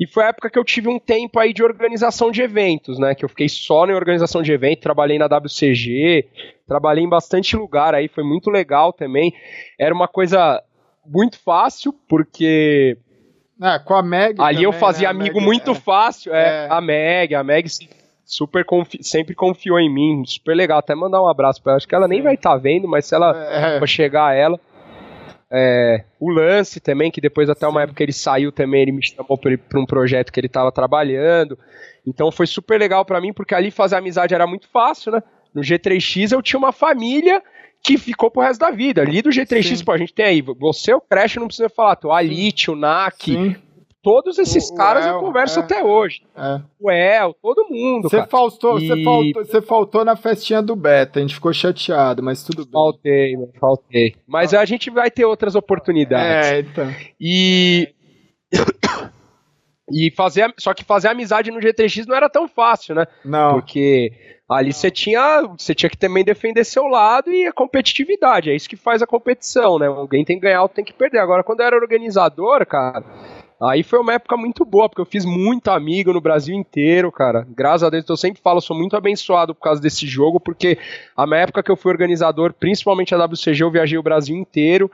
E 0.00 0.06
foi 0.06 0.24
a 0.24 0.28
época 0.28 0.48
que 0.48 0.58
eu 0.58 0.64
tive 0.64 0.88
um 0.88 0.98
tempo 0.98 1.40
aí 1.40 1.52
de 1.52 1.62
organização 1.62 2.30
de 2.30 2.40
eventos, 2.40 3.00
né? 3.00 3.16
Que 3.16 3.24
eu 3.24 3.28
fiquei 3.28 3.48
só 3.48 3.84
na 3.84 3.94
organização 3.94 4.42
de 4.42 4.52
eventos, 4.52 4.82
trabalhei 4.82 5.18
na 5.18 5.26
WCG, 5.26 6.28
trabalhei 6.68 7.02
em 7.02 7.08
bastante 7.08 7.56
lugar 7.56 7.94
aí, 7.94 8.06
foi 8.06 8.22
muito 8.22 8.48
legal 8.48 8.92
também. 8.92 9.34
Era 9.76 9.92
uma 9.92 10.06
coisa 10.06 10.62
muito 11.08 11.38
fácil, 11.38 11.92
porque. 12.08 12.96
É, 13.60 13.78
com 13.78 13.94
a 13.94 14.02
Meg. 14.02 14.40
Ali 14.40 14.56
também, 14.56 14.64
eu 14.64 14.72
fazia 14.72 15.12
né? 15.12 15.20
amigo 15.20 15.36
Meg, 15.36 15.46
muito 15.46 15.72
é. 15.72 15.74
fácil, 15.74 16.32
é, 16.34 16.66
é, 16.66 16.68
A 16.70 16.80
Meg, 16.80 17.34
a 17.34 17.42
Meg 17.42 17.68
super 18.24 18.62
confi 18.64 19.02
sempre 19.02 19.34
confiou 19.34 19.80
em 19.80 19.92
mim, 19.92 20.22
super 20.26 20.54
legal. 20.54 20.78
Até 20.78 20.94
mandar 20.94 21.22
um 21.22 21.28
abraço 21.28 21.62
para 21.62 21.72
ela. 21.72 21.76
Acho 21.78 21.88
que 21.88 21.94
ela 21.94 22.06
nem 22.06 22.22
vai 22.22 22.34
estar 22.34 22.50
tá 22.50 22.56
vendo, 22.56 22.86
mas 22.86 23.06
se 23.06 23.14
ela 23.14 23.32
é. 23.36 23.86
chegar 23.86 24.28
a 24.28 24.34
ela. 24.34 24.60
É, 25.50 26.04
o 26.20 26.30
Lance 26.30 26.78
também, 26.78 27.10
que 27.10 27.22
depois 27.22 27.48
até 27.48 27.66
uma 27.66 27.82
época 27.82 28.02
ele 28.02 28.12
saiu 28.12 28.52
também, 28.52 28.82
ele 28.82 28.92
me 28.92 29.02
chamou 29.02 29.38
para 29.38 29.80
um 29.80 29.86
projeto 29.86 30.30
que 30.30 30.38
ele 30.38 30.46
estava 30.46 30.70
trabalhando. 30.70 31.58
Então 32.06 32.30
foi 32.30 32.46
super 32.46 32.78
legal 32.78 33.04
para 33.04 33.20
mim, 33.20 33.32
porque 33.32 33.54
ali 33.54 33.70
fazer 33.70 33.96
amizade 33.96 34.34
era 34.34 34.46
muito 34.46 34.68
fácil, 34.68 35.12
né? 35.12 35.22
No 35.54 35.62
G3X 35.62 36.32
eu 36.32 36.42
tinha 36.42 36.58
uma 36.58 36.72
família 36.72 37.42
que 37.88 37.96
ficou 37.96 38.30
pro 38.30 38.42
resto 38.42 38.60
da 38.60 38.70
vida. 38.70 39.00
Ali 39.00 39.22
do 39.22 39.30
G3X, 39.30 39.76
Sim. 39.76 39.84
pô, 39.84 39.92
a 39.92 39.96
gente 39.96 40.12
tem 40.12 40.26
aí, 40.26 40.42
você, 40.42 40.92
o 40.92 41.00
Crash, 41.00 41.36
não 41.36 41.46
precisa 41.46 41.70
falar, 41.70 41.98
o 42.04 42.12
Alit, 42.12 42.70
o 42.70 42.76
NAC, 42.76 43.32
Sim. 43.32 43.56
todos 44.02 44.38
esses 44.38 44.68
o, 44.68 44.74
caras 44.74 45.06
o 45.06 45.08
El, 45.08 45.14
eu 45.14 45.20
converso 45.20 45.58
é, 45.58 45.62
até 45.62 45.82
hoje. 45.82 46.20
É. 46.36 46.60
O 46.78 46.90
El, 46.90 47.34
todo 47.40 47.66
mundo. 47.70 48.10
Você 48.10 48.26
faltou, 48.26 48.78
e... 48.78 48.88
faltou, 49.02 49.32
você 49.32 49.62
faltou 49.62 50.04
na 50.04 50.16
festinha 50.16 50.60
do 50.60 50.76
Beta, 50.76 51.18
a 51.18 51.22
gente 51.22 51.34
ficou 51.34 51.50
chateado, 51.54 52.22
mas 52.22 52.42
tudo 52.42 52.64
bem. 52.66 52.72
Faltei, 52.72 53.36
faltei. 53.58 54.14
Mas 54.26 54.52
ah. 54.52 54.60
a 54.60 54.66
gente 54.66 54.90
vai 54.90 55.10
ter 55.10 55.24
outras 55.24 55.54
oportunidades. 55.54 56.46
É, 56.46 56.60
então. 56.60 56.94
E. 57.18 57.88
e 59.90 60.10
fazer. 60.14 60.52
Só 60.58 60.74
que 60.74 60.84
fazer 60.84 61.08
amizade 61.08 61.50
no 61.50 61.58
G3X 61.58 62.04
não 62.06 62.14
era 62.14 62.28
tão 62.28 62.46
fácil, 62.46 62.94
né? 62.94 63.06
Não. 63.24 63.54
Porque 63.54 64.12
Ali 64.48 64.72
você 64.72 64.90
tinha, 64.90 65.42
você 65.58 65.74
tinha 65.74 65.90
que 65.90 65.98
também 65.98 66.24
defender 66.24 66.64
seu 66.64 66.86
lado 66.86 67.30
e 67.30 67.46
a 67.46 67.52
competitividade. 67.52 68.48
É 68.48 68.56
isso 68.56 68.68
que 68.68 68.76
faz 68.76 69.02
a 69.02 69.06
competição, 69.06 69.78
né? 69.78 69.86
Alguém 69.86 70.24
tem 70.24 70.36
que 70.36 70.42
ganhar, 70.42 70.62
outro 70.62 70.76
tem 70.76 70.84
que 70.84 70.94
perder. 70.94 71.18
Agora, 71.18 71.44
quando 71.44 71.60
eu 71.60 71.66
era 71.66 71.76
organizador, 71.76 72.64
cara, 72.64 73.04
aí 73.60 73.82
foi 73.82 73.98
uma 73.98 74.14
época 74.14 74.38
muito 74.38 74.64
boa, 74.64 74.88
porque 74.88 75.02
eu 75.02 75.04
fiz 75.04 75.26
muito 75.26 75.68
amigo 75.68 76.14
no 76.14 76.20
Brasil 76.20 76.54
inteiro, 76.54 77.12
cara. 77.12 77.46
Graças 77.54 77.82
a 77.82 77.90
Deus, 77.90 78.08
eu 78.08 78.16
sempre 78.16 78.40
falo, 78.40 78.56
eu 78.56 78.62
sou 78.62 78.74
muito 78.74 78.96
abençoado 78.96 79.54
por 79.54 79.60
causa 79.60 79.82
desse 79.82 80.06
jogo, 80.06 80.40
porque 80.40 80.78
a 81.14 81.26
minha 81.26 81.40
época 81.40 81.62
que 81.62 81.70
eu 81.70 81.76
fui 81.76 81.92
organizador, 81.92 82.54
principalmente 82.54 83.14
a 83.14 83.22
WCG, 83.22 83.62
eu 83.62 83.70
viajei 83.70 83.98
o 83.98 84.02
Brasil 84.02 84.34
inteiro. 84.34 84.90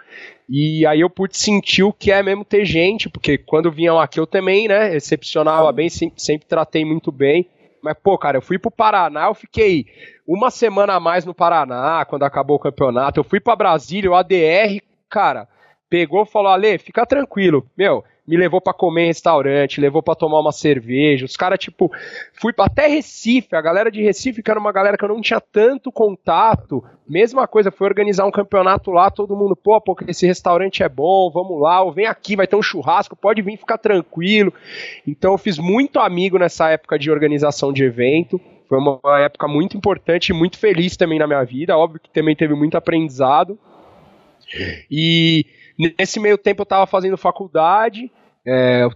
E 0.51 0.85
aí 0.85 1.01
eu 1.01 1.09
pude 1.09 1.39
sentir 1.39 1.85
o 1.85 1.93
que 1.93 2.10
é 2.10 2.24
mesmo 2.24 2.44
ter 2.44 2.64
gente, 2.64 3.09
porque 3.09 3.39
quando 3.39 3.70
vinham 3.70 4.01
aqui 4.01 4.18
eu 4.18 4.26
também, 4.26 4.66
né, 4.66 4.89
recepcionava 4.89 5.70
bem, 5.70 5.89
sempre, 5.89 6.20
sempre 6.20 6.48
tratei 6.48 6.85
muito 6.85 7.12
bem. 7.12 7.48
Mas, 7.85 7.94
pô, 8.02 8.16
cara, 8.16 8.39
eu 8.39 8.43
fui 8.43 8.59
pro 8.59 8.70
Paraná, 8.70 9.27
eu 9.27 9.35
fiquei 9.35 9.85
uma 10.27 10.51
semana 10.51 10.94
a 10.94 11.01
mais 11.01 11.27
no 11.27 11.35
Paraná, 11.35 12.02
quando 12.06 12.23
acabou 12.23 12.56
o 12.56 12.61
campeonato. 12.61 13.20
Eu 13.20 13.24
fui 13.24 13.39
pra 13.39 13.55
Brasília, 13.55 14.11
o 14.11 14.15
ADR, 14.15 14.81
cara, 15.06 15.47
pegou 15.90 16.23
e 16.23 16.27
falou: 16.27 16.51
Ale, 16.51 16.78
fica 16.78 17.05
tranquilo. 17.05 17.69
Meu, 17.77 18.02
me 18.26 18.36
levou 18.36 18.60
para 18.60 18.72
comer 18.72 19.05
em 19.05 19.06
restaurante, 19.09 19.80
levou 19.80 20.02
para 20.02 20.14
tomar 20.14 20.40
uma 20.40 20.52
cerveja. 20.52 21.26
Os 21.26 21.36
caras, 21.36 21.59
tipo, 21.59 21.90
fui 22.32 22.52
até 22.59 22.86
Recife, 22.86 23.55
a 23.55 23.60
galera 23.60 23.90
de 23.90 24.02
Recife, 24.02 24.42
que 24.42 24.51
era 24.51 24.59
uma 24.59 24.72
galera 24.72 24.96
que 24.96 25.05
eu 25.05 25.09
não 25.09 25.20
tinha 25.20 25.40
tanto 25.40 25.92
contato. 25.92 26.82
Mesma 27.06 27.46
coisa, 27.46 27.70
foi 27.70 27.86
organizar 27.86 28.24
um 28.24 28.30
campeonato 28.30 28.90
lá, 28.90 29.10
todo 29.10 29.36
mundo, 29.36 29.55
pô, 29.55 29.78
pô, 29.80 29.94
esse 30.09 30.26
restaurante 30.26 30.82
é 30.82 30.88
bom, 30.88 31.30
vamos 31.30 31.60
lá, 31.60 31.82
ou 31.82 31.92
vem 31.92 32.06
aqui, 32.06 32.34
vai 32.34 32.46
ter 32.46 32.56
um 32.56 32.62
churrasco, 32.62 33.14
pode 33.14 33.42
vir 33.42 33.59
ficar 33.59 33.76
tranquilo. 33.76 34.52
Então 35.06 35.32
eu 35.32 35.38
fiz 35.38 35.59
muito 35.59 35.98
amigo 35.98 36.38
nessa 36.38 36.70
época 36.70 36.98
de 36.98 37.10
organização 37.10 37.72
de 37.72 37.84
evento. 37.84 38.40
Foi 38.66 38.78
uma 38.78 39.20
época 39.20 39.46
muito 39.46 39.76
importante 39.76 40.30
e 40.30 40.32
muito 40.32 40.59
feliz 40.59 40.96
também 40.96 41.18
na 41.18 41.26
minha 41.26 41.44
vida. 41.44 41.76
Óbvio 41.76 42.01
que 42.01 42.09
também 42.09 42.34
teve 42.34 42.55
muito 42.55 42.76
aprendizado. 42.76 43.59
E 44.90 45.44
Nesse 45.78 46.20
meio 46.20 46.38
tempo 46.38 46.62
eu 46.62 46.64
estava 46.64 46.86
fazendo 46.86 47.16
faculdade, 47.16 48.10
é, 48.46 48.86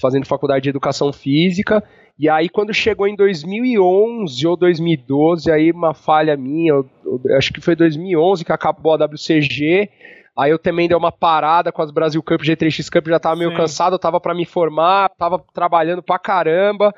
fazendo 0.00 0.26
faculdade 0.26 0.64
de 0.64 0.70
educação 0.70 1.12
física, 1.12 1.82
e 2.18 2.28
aí 2.28 2.48
quando 2.48 2.74
chegou 2.74 3.06
em 3.06 3.16
2011 3.16 4.46
ou 4.46 4.56
2012, 4.56 5.50
aí 5.50 5.70
uma 5.70 5.94
falha 5.94 6.36
minha, 6.36 6.72
eu, 6.72 6.88
eu, 7.04 7.36
acho 7.36 7.52
que 7.52 7.60
foi 7.60 7.76
2011 7.76 8.44
que 8.44 8.52
acabou 8.52 8.92
a 8.94 9.04
WCG, 9.04 9.88
aí 10.36 10.50
eu 10.50 10.58
também 10.58 10.88
dei 10.88 10.96
uma 10.96 11.12
parada 11.12 11.70
com 11.70 11.82
as 11.82 11.90
Brasil 11.90 12.22
Cup, 12.22 12.42
G3X 12.42 12.90
Cup, 12.90 13.08
já 13.08 13.20
tava 13.20 13.36
meio 13.36 13.50
Sim. 13.50 13.56
cansado, 13.56 13.94
eu 13.94 13.98
tava 13.98 14.20
para 14.20 14.34
me 14.34 14.44
formar, 14.44 15.10
tava 15.10 15.38
trabalhando 15.54 16.02
pra 16.02 16.18
caramba, 16.18 16.94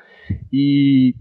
e 0.51 1.13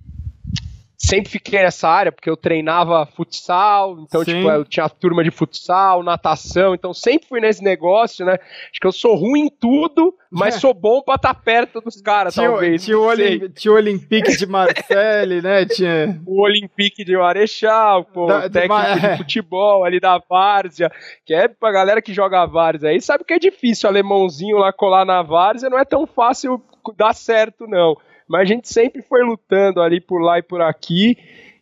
sempre 1.05 1.31
fiquei 1.31 1.62
nessa 1.62 1.89
área, 1.89 2.10
porque 2.10 2.28
eu 2.28 2.36
treinava 2.36 3.06
futsal, 3.06 3.98
então, 4.01 4.24
Sim. 4.24 4.36
tipo, 4.36 4.51
eu 4.51 4.64
tinha 4.64 4.89
turma 4.89 5.22
de 5.22 5.31
futsal, 5.31 6.02
natação, 6.02 6.74
então 6.74 6.94
sempre 6.94 7.28
fui 7.28 7.40
nesse 7.40 7.62
negócio, 7.62 8.24
né? 8.24 8.39
Acho 8.70 8.81
que 8.81 8.86
eu 8.86 8.93
sou 8.93 9.14
ruim 9.14 9.47
em 9.47 9.48
tudo, 9.48 10.14
mas 10.31 10.56
é. 10.56 10.59
sou 10.59 10.72
bom 10.72 11.02
pra 11.02 11.16
estar 11.16 11.35
tá 11.35 11.40
perto 11.40 11.81
dos 11.81 12.01
caras, 12.01 12.35
talvez. 12.35 12.85
Tinha 12.85 12.98
o, 12.98 13.02
Olim, 13.02 13.48
tinha 13.51 13.72
o 13.72 13.76
Olympique 13.76 14.36
de 14.36 14.47
Marseille, 14.47 15.43
né? 15.43 15.66
Tinha... 15.66 16.20
O 16.26 16.43
Olympique 16.43 17.05
de 17.05 17.16
Marechal, 17.16 18.05
pô, 18.05 18.26
da, 18.26 18.47
o 18.47 18.51
técnico 18.51 18.94
de, 18.94 19.09
de, 19.09 19.16
futebol 19.18 19.85
ali 19.85 20.01
da 20.01 20.18
Várzea, 20.18 20.90
que 21.24 21.35
é 21.35 21.48
pra 21.48 21.70
galera 21.70 22.01
que 22.01 22.12
joga 22.12 22.47
Várzea 22.47 22.90
aí, 22.90 23.01
sabe 23.01 23.24
que 23.24 23.35
é 23.35 23.39
difícil, 23.39 23.89
alemãozinho 23.89 24.56
lá 24.59 24.72
colar 24.72 25.05
na 25.05 25.22
Várzea, 25.22 25.70
não 25.70 25.78
é 25.78 25.85
tão 25.85 26.06
fácil 26.06 26.62
dar 26.97 27.14
certo, 27.14 27.66
não. 27.66 27.97
Mas 28.29 28.43
a 28.43 28.45
gente 28.45 28.69
sempre 28.69 29.03
foi 29.03 29.23
lutando 29.23 29.81
ali 29.81 30.01
por 30.01 30.21
lá 30.21 30.39
e 30.39 30.43
por 30.43 30.61
aqui. 30.61 31.17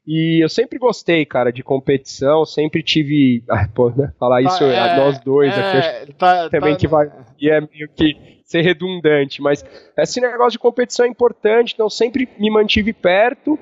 E 0.07 0.43
eu 0.43 0.49
sempre 0.49 0.79
gostei, 0.79 1.25
cara, 1.25 1.53
de 1.53 1.63
competição, 1.63 2.45
sempre 2.45 2.83
tive. 2.83 3.45
Ah, 3.49 3.69
pô, 3.73 3.91
né? 3.91 4.13
Falar 4.19 4.43
tá, 4.43 4.49
isso 4.49 4.65
é, 4.65 4.97
nós 4.97 5.21
dois 5.21 5.53
é, 5.53 5.79
aqui, 6.03 6.13
tá, 6.15 6.51
também 6.51 6.75
tá, 6.75 6.81
que 6.81 6.89
vai. 6.89 7.11
E 7.41 7.49
é 7.49 7.61
meio 7.61 7.89
que 7.95 8.17
ser 8.45 8.63
redundante, 8.63 9.41
mas 9.41 9.65
esse 9.97 10.21
negócio 10.21 10.53
de 10.53 10.59
competição 10.59 11.07
é 11.07 11.09
importante, 11.09 11.73
então 11.73 11.89
sempre 11.89 12.29
me 12.39 12.51
mantive 12.51 12.93
perto. 12.93 13.59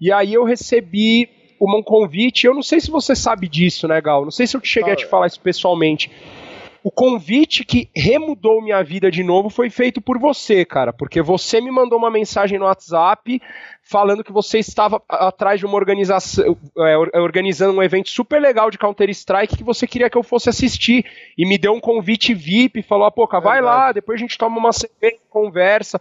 E 0.00 0.12
aí 0.12 0.34
eu 0.34 0.44
recebi 0.44 1.28
um 1.60 1.82
convite, 1.82 2.46
eu 2.46 2.54
não 2.54 2.62
sei 2.62 2.80
se 2.80 2.90
você 2.90 3.16
sabe 3.16 3.48
disso, 3.48 3.88
né, 3.88 4.00
Gal? 4.00 4.24
Não 4.24 4.30
sei 4.30 4.46
se 4.46 4.56
eu 4.56 4.60
cheguei 4.62 4.92
a 4.92 4.96
te 4.96 5.06
falar 5.06 5.26
isso 5.26 5.40
pessoalmente 5.40 6.10
o 6.82 6.90
convite 6.90 7.64
que 7.64 7.90
remudou 7.94 8.62
minha 8.62 8.82
vida 8.82 9.10
de 9.10 9.22
novo 9.24 9.50
foi 9.50 9.68
feito 9.68 10.00
por 10.00 10.18
você, 10.18 10.64
cara, 10.64 10.92
porque 10.92 11.20
você 11.20 11.60
me 11.60 11.70
mandou 11.70 11.98
uma 11.98 12.10
mensagem 12.10 12.58
no 12.58 12.64
WhatsApp 12.66 13.40
falando 13.82 14.22
que 14.22 14.32
você 14.32 14.58
estava 14.58 15.02
atrás 15.08 15.58
de 15.58 15.66
uma 15.66 15.76
organização, 15.76 16.56
é, 16.78 16.92
é, 16.92 17.20
organizando 17.20 17.78
um 17.78 17.82
evento 17.82 18.10
super 18.10 18.40
legal 18.40 18.70
de 18.70 18.78
Counter-Strike 18.78 19.56
que 19.56 19.64
você 19.64 19.86
queria 19.86 20.10
que 20.10 20.16
eu 20.16 20.22
fosse 20.22 20.48
assistir 20.48 21.04
e 21.36 21.46
me 21.46 21.58
deu 21.58 21.72
um 21.72 21.80
convite 21.80 22.34
VIP, 22.34 22.82
falou, 22.82 23.06
ah, 23.06 23.10
pô, 23.10 23.26
vai 23.40 23.60
lá, 23.60 23.90
depois 23.90 24.18
a 24.18 24.20
gente 24.20 24.38
toma 24.38 24.58
uma 24.58 24.72
cerveja, 24.72 25.16
conversa. 25.30 26.00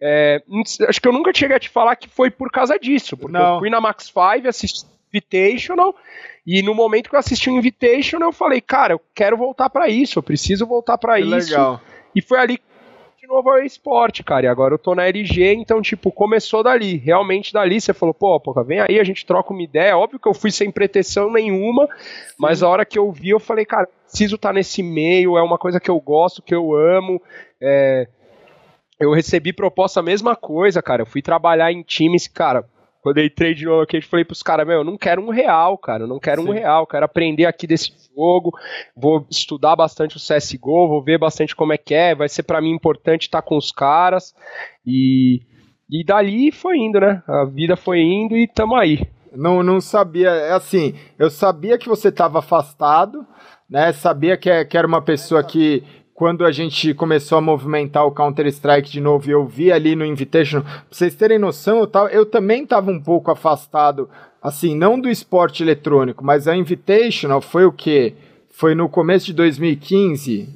É, 0.00 0.42
acho 0.88 1.00
que 1.00 1.08
eu 1.08 1.12
nunca 1.12 1.32
cheguei 1.34 1.56
a 1.56 1.60
te 1.60 1.68
falar 1.68 1.94
que 1.96 2.08
foi 2.08 2.30
por 2.30 2.50
causa 2.50 2.78
disso, 2.78 3.16
porque 3.16 3.36
Não. 3.36 3.54
eu 3.54 3.58
fui 3.60 3.70
na 3.70 3.80
Max 3.80 4.06
5, 4.06 4.48
assisti 4.48 4.95
Invitational 5.16 5.94
e 6.46 6.62
no 6.62 6.74
momento 6.74 7.10
que 7.10 7.16
eu 7.16 7.18
assisti 7.18 7.50
o 7.50 7.56
Invitation, 7.56 8.18
eu 8.18 8.32
falei, 8.32 8.60
cara, 8.60 8.94
eu 8.94 9.00
quero 9.12 9.36
voltar 9.36 9.68
para 9.68 9.88
isso, 9.88 10.18
eu 10.18 10.22
preciso 10.22 10.64
voltar 10.64 10.96
para 10.96 11.18
isso. 11.18 11.50
Legal. 11.50 11.80
E 12.14 12.22
foi 12.22 12.38
ali 12.38 12.60
de 13.20 13.26
novo 13.26 13.50
ao 13.50 13.58
esporte, 13.58 14.22
cara. 14.22 14.46
E 14.46 14.48
agora 14.48 14.72
eu 14.72 14.78
tô 14.78 14.94
na 14.94 15.08
LG, 15.08 15.54
então, 15.54 15.82
tipo, 15.82 16.12
começou 16.12 16.62
dali. 16.62 16.98
Realmente 16.98 17.52
dali, 17.52 17.80
você 17.80 17.92
falou, 17.92 18.14
pô, 18.14 18.38
pô, 18.38 18.54
vem 18.62 18.78
aí, 18.78 19.00
a 19.00 19.04
gente 19.04 19.26
troca 19.26 19.52
uma 19.52 19.62
ideia. 19.62 19.98
Óbvio 19.98 20.20
que 20.20 20.28
eu 20.28 20.34
fui 20.34 20.52
sem 20.52 20.70
pretensão 20.70 21.32
nenhuma, 21.32 21.88
mas 22.38 22.62
a 22.62 22.68
hora 22.68 22.84
que 22.84 22.96
eu 22.96 23.10
vi, 23.10 23.30
eu 23.30 23.40
falei, 23.40 23.64
cara, 23.64 23.88
preciso 24.04 24.36
estar 24.36 24.50
tá 24.50 24.52
nesse 24.52 24.84
meio, 24.84 25.36
é 25.36 25.42
uma 25.42 25.58
coisa 25.58 25.80
que 25.80 25.90
eu 25.90 25.98
gosto, 25.98 26.40
que 26.40 26.54
eu 26.54 26.76
amo. 26.76 27.20
É... 27.60 28.06
Eu 29.00 29.12
recebi 29.12 29.52
proposta 29.52 29.98
a 29.98 30.02
mesma 30.02 30.36
coisa, 30.36 30.80
cara. 30.80 31.02
Eu 31.02 31.06
fui 31.06 31.20
trabalhar 31.20 31.72
em 31.72 31.82
times, 31.82 32.28
cara 32.28 32.64
quando 33.06 33.18
eu 33.18 33.24
entrei 33.24 33.54
de 33.54 33.64
novo 33.64 33.82
aqui, 33.82 33.98
eu 33.98 34.02
falei 34.02 34.24
pros 34.24 34.42
caras, 34.42 34.66
meu, 34.66 34.78
eu 34.78 34.84
não 34.84 34.98
quero 34.98 35.22
um 35.22 35.30
real, 35.30 35.78
cara, 35.78 36.02
eu 36.02 36.08
não 36.08 36.18
quero 36.18 36.42
Sim. 36.42 36.48
um 36.48 36.52
real, 36.52 36.88
quero 36.88 37.04
aprender 37.04 37.44
aqui 37.44 37.64
desse 37.64 37.92
jogo, 38.12 38.50
vou 38.96 39.24
estudar 39.30 39.76
bastante 39.76 40.16
o 40.16 40.18
CSGO, 40.18 40.88
vou 40.88 41.04
ver 41.04 41.16
bastante 41.16 41.54
como 41.54 41.72
é 41.72 41.78
que 41.78 41.94
é, 41.94 42.16
vai 42.16 42.28
ser 42.28 42.42
para 42.42 42.60
mim 42.60 42.72
importante 42.72 43.28
estar 43.28 43.42
tá 43.42 43.48
com 43.48 43.56
os 43.56 43.70
caras, 43.70 44.34
e, 44.84 45.40
e 45.88 46.04
dali 46.04 46.50
foi 46.50 46.78
indo, 46.78 46.98
né, 46.98 47.22
a 47.28 47.44
vida 47.44 47.76
foi 47.76 48.00
indo 48.00 48.36
e 48.36 48.48
tamo 48.48 48.74
aí. 48.74 49.06
Não, 49.32 49.62
não 49.62 49.80
sabia, 49.80 50.30
é 50.30 50.50
assim, 50.54 50.96
eu 51.16 51.30
sabia 51.30 51.78
que 51.78 51.88
você 51.88 52.08
estava 52.08 52.40
afastado, 52.40 53.24
né, 53.70 53.92
sabia 53.92 54.36
que, 54.36 54.64
que 54.64 54.76
era 54.76 54.84
uma 54.84 55.00
pessoa 55.00 55.44
que 55.44 55.84
quando 56.16 56.46
a 56.46 56.50
gente 56.50 56.94
começou 56.94 57.36
a 57.36 57.42
movimentar 57.42 58.06
o 58.06 58.10
Counter-Strike 58.10 58.90
de 58.90 59.02
novo 59.02 59.28
e 59.28 59.32
eu 59.32 59.44
vi 59.44 59.70
ali 59.70 59.94
no 59.94 60.04
Invitation, 60.04 60.62
pra 60.62 60.72
vocês 60.90 61.14
terem 61.14 61.38
noção, 61.38 61.80
eu, 61.80 61.86
tava, 61.86 62.08
eu 62.08 62.24
também 62.24 62.62
estava 62.62 62.90
um 62.90 62.98
pouco 62.98 63.30
afastado, 63.30 64.08
assim, 64.42 64.74
não 64.74 64.98
do 64.98 65.10
esporte 65.10 65.62
eletrônico, 65.62 66.24
mas 66.24 66.48
a 66.48 66.56
Invitational 66.56 67.42
foi 67.42 67.66
o 67.66 67.72
quê? 67.72 68.14
Foi 68.48 68.74
no 68.74 68.88
começo 68.88 69.26
de 69.26 69.34
2015, 69.34 70.48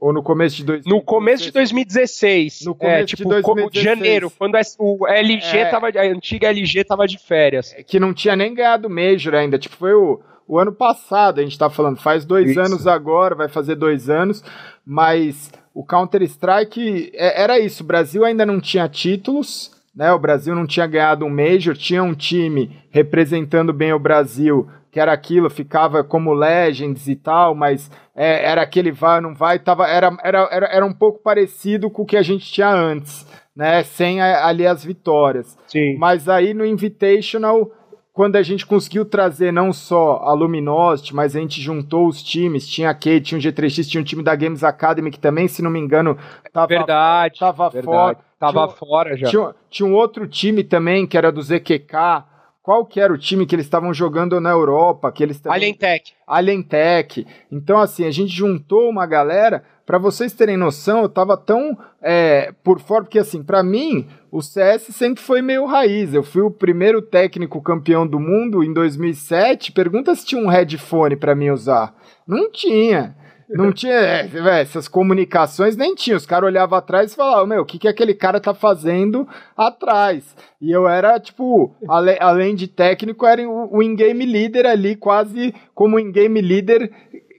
ou 0.00 0.12
no 0.12 0.24
começo 0.24 0.56
de 0.56 0.64
2016? 0.64 0.92
No 0.92 1.06
começo 1.06 1.44
de 1.44 1.52
2016. 1.52 2.60
No 2.64 2.74
começo 2.74 2.98
é, 2.98 3.04
tipo, 3.04 3.22
de 3.22 3.42
2016. 3.42 3.84
janeiro, 3.84 4.32
quando 4.36 4.58
o 4.80 5.06
LG 5.06 5.56
é, 5.56 5.70
tava, 5.70 5.86
a 5.86 6.02
antiga 6.02 6.48
LG 6.48 6.82
tava 6.82 7.06
de 7.06 7.18
férias. 7.18 7.72
Que 7.86 8.00
não 8.00 8.12
tinha 8.12 8.34
nem 8.34 8.52
ganhado 8.52 8.90
Major 8.90 9.34
ainda, 9.36 9.56
tipo, 9.56 9.76
foi 9.76 9.94
o, 9.94 10.20
o 10.48 10.58
ano 10.58 10.72
passado, 10.72 11.38
a 11.38 11.44
gente 11.44 11.56
tá 11.56 11.70
falando, 11.70 11.96
faz 12.00 12.24
dois 12.24 12.50
Isso. 12.50 12.60
anos 12.60 12.88
agora, 12.88 13.36
vai 13.36 13.48
fazer 13.48 13.76
dois 13.76 14.10
anos 14.10 14.42
mas 14.86 15.50
o 15.74 15.84
Counter-Strike 15.84 17.10
é, 17.12 17.42
era 17.42 17.58
isso. 17.58 17.82
O 17.82 17.86
Brasil 17.86 18.24
ainda 18.24 18.46
não 18.46 18.60
tinha 18.60 18.88
títulos, 18.88 19.72
né? 19.94 20.12
O 20.12 20.18
Brasil 20.18 20.54
não 20.54 20.66
tinha 20.66 20.86
ganhado 20.86 21.24
um 21.24 21.30
Major, 21.30 21.76
tinha 21.76 22.02
um 22.02 22.14
time 22.14 22.78
representando 22.90 23.72
bem 23.72 23.92
o 23.92 23.98
Brasil, 23.98 24.68
que 24.92 25.00
era 25.00 25.12
aquilo, 25.12 25.50
ficava 25.50 26.04
como 26.04 26.32
Legends 26.32 27.08
e 27.08 27.16
tal, 27.16 27.54
mas 27.54 27.90
é, 28.14 28.44
era 28.44 28.62
aquele 28.62 28.92
vai 28.92 29.16
ou 29.16 29.22
não 29.22 29.34
vai, 29.34 29.58
tava, 29.58 29.86
era, 29.86 30.16
era, 30.22 30.48
era, 30.50 30.66
era 30.66 30.86
um 30.86 30.92
pouco 30.92 31.18
parecido 31.18 31.90
com 31.90 32.02
o 32.02 32.06
que 32.06 32.16
a 32.16 32.22
gente 32.22 32.50
tinha 32.50 32.70
antes, 32.70 33.26
né? 33.54 33.82
Sem 33.82 34.20
a, 34.20 34.46
ali 34.46 34.66
as 34.66 34.84
vitórias. 34.84 35.58
Sim. 35.66 35.96
Mas 35.98 36.28
aí 36.28 36.54
no 36.54 36.64
Invitational 36.64 37.70
quando 38.16 38.36
a 38.36 38.42
gente 38.42 38.64
conseguiu 38.64 39.04
trazer 39.04 39.52
não 39.52 39.74
só 39.74 40.22
a 40.22 40.32
Luminosity, 40.32 41.14
mas 41.14 41.36
a 41.36 41.38
gente 41.38 41.60
juntou 41.60 42.08
os 42.08 42.22
times, 42.22 42.66
tinha 42.66 42.88
a 42.88 42.94
Kate, 42.94 43.20
tinha 43.20 43.38
o 43.38 43.42
G3X, 43.42 43.86
tinha 43.86 44.00
um 44.00 44.04
time 44.04 44.22
da 44.22 44.34
Games 44.34 44.64
Academy 44.64 45.10
que 45.10 45.20
também, 45.20 45.46
se 45.46 45.60
não 45.60 45.70
me 45.70 45.78
engano, 45.78 46.16
tava, 46.50 46.66
verdade, 46.66 47.38
tava 47.38 47.68
verdade. 47.68 47.84
fora. 47.84 48.18
Tava 48.40 48.66
tinha, 48.68 48.76
fora 48.78 49.16
já. 49.18 49.28
Tinha, 49.28 49.54
tinha 49.68 49.86
um 49.86 49.92
outro 49.92 50.26
time 50.26 50.64
também, 50.64 51.06
que 51.06 51.18
era 51.18 51.30
do 51.30 51.42
ZQK, 51.42 52.24
qual 52.66 52.84
que 52.84 52.98
era 52.98 53.12
o 53.12 53.16
time 53.16 53.46
que 53.46 53.54
eles 53.54 53.64
estavam 53.64 53.94
jogando 53.94 54.40
na 54.40 54.50
Europa, 54.50 55.12
que 55.12 55.22
eles 55.22 55.38
também... 55.38 55.56
Alien 55.56 55.74
Tech. 55.74 56.12
Alien 56.26 56.62
Tech. 56.64 57.24
Então, 57.48 57.78
assim, 57.78 58.04
a 58.04 58.10
gente 58.10 58.32
juntou 58.32 58.90
uma 58.90 59.06
galera 59.06 59.62
para 59.86 59.98
vocês 59.98 60.32
terem 60.32 60.56
noção, 60.56 61.02
eu 61.02 61.08
tava 61.08 61.36
tão 61.36 61.78
é, 62.02 62.52
por 62.64 62.80
fora, 62.80 63.04
porque 63.04 63.20
assim, 63.20 63.40
para 63.40 63.62
mim, 63.62 64.08
o 64.32 64.42
CS 64.42 64.88
sempre 64.90 65.22
foi 65.22 65.40
meio 65.40 65.64
raiz. 65.64 66.12
Eu 66.12 66.24
fui 66.24 66.42
o 66.42 66.50
primeiro 66.50 67.00
técnico 67.00 67.62
campeão 67.62 68.04
do 68.04 68.18
mundo 68.18 68.64
em 68.64 68.72
2007. 68.72 69.70
Pergunta 69.70 70.12
se 70.16 70.26
tinha 70.26 70.42
um 70.42 70.48
headphone 70.48 71.14
para 71.14 71.36
mim 71.36 71.50
usar. 71.50 71.94
Não 72.26 72.50
tinha. 72.50 73.14
Não 73.48 73.72
tinha, 73.72 73.94
é, 73.94 74.28
essas 74.60 74.88
comunicações 74.88 75.76
nem 75.76 75.94
tinha. 75.94 76.16
Os 76.16 76.26
caras 76.26 76.48
olhavam 76.48 76.78
atrás 76.78 77.12
e 77.12 77.16
falavam, 77.16 77.46
meu, 77.46 77.62
o 77.62 77.64
que, 77.64 77.78
que 77.78 77.88
aquele 77.88 78.14
cara 78.14 78.40
tá 78.40 78.52
fazendo 78.52 79.28
atrás? 79.56 80.34
E 80.60 80.70
eu 80.70 80.88
era, 80.88 81.18
tipo, 81.20 81.74
ale, 81.88 82.16
além 82.20 82.54
de 82.54 82.66
técnico, 82.66 83.24
era 83.24 83.48
o, 83.48 83.76
o 83.76 83.82
in-game 83.82 84.26
leader 84.26 84.66
ali, 84.66 84.96
quase 84.96 85.54
como 85.74 85.98
in-game 85.98 86.40
leader 86.40 86.90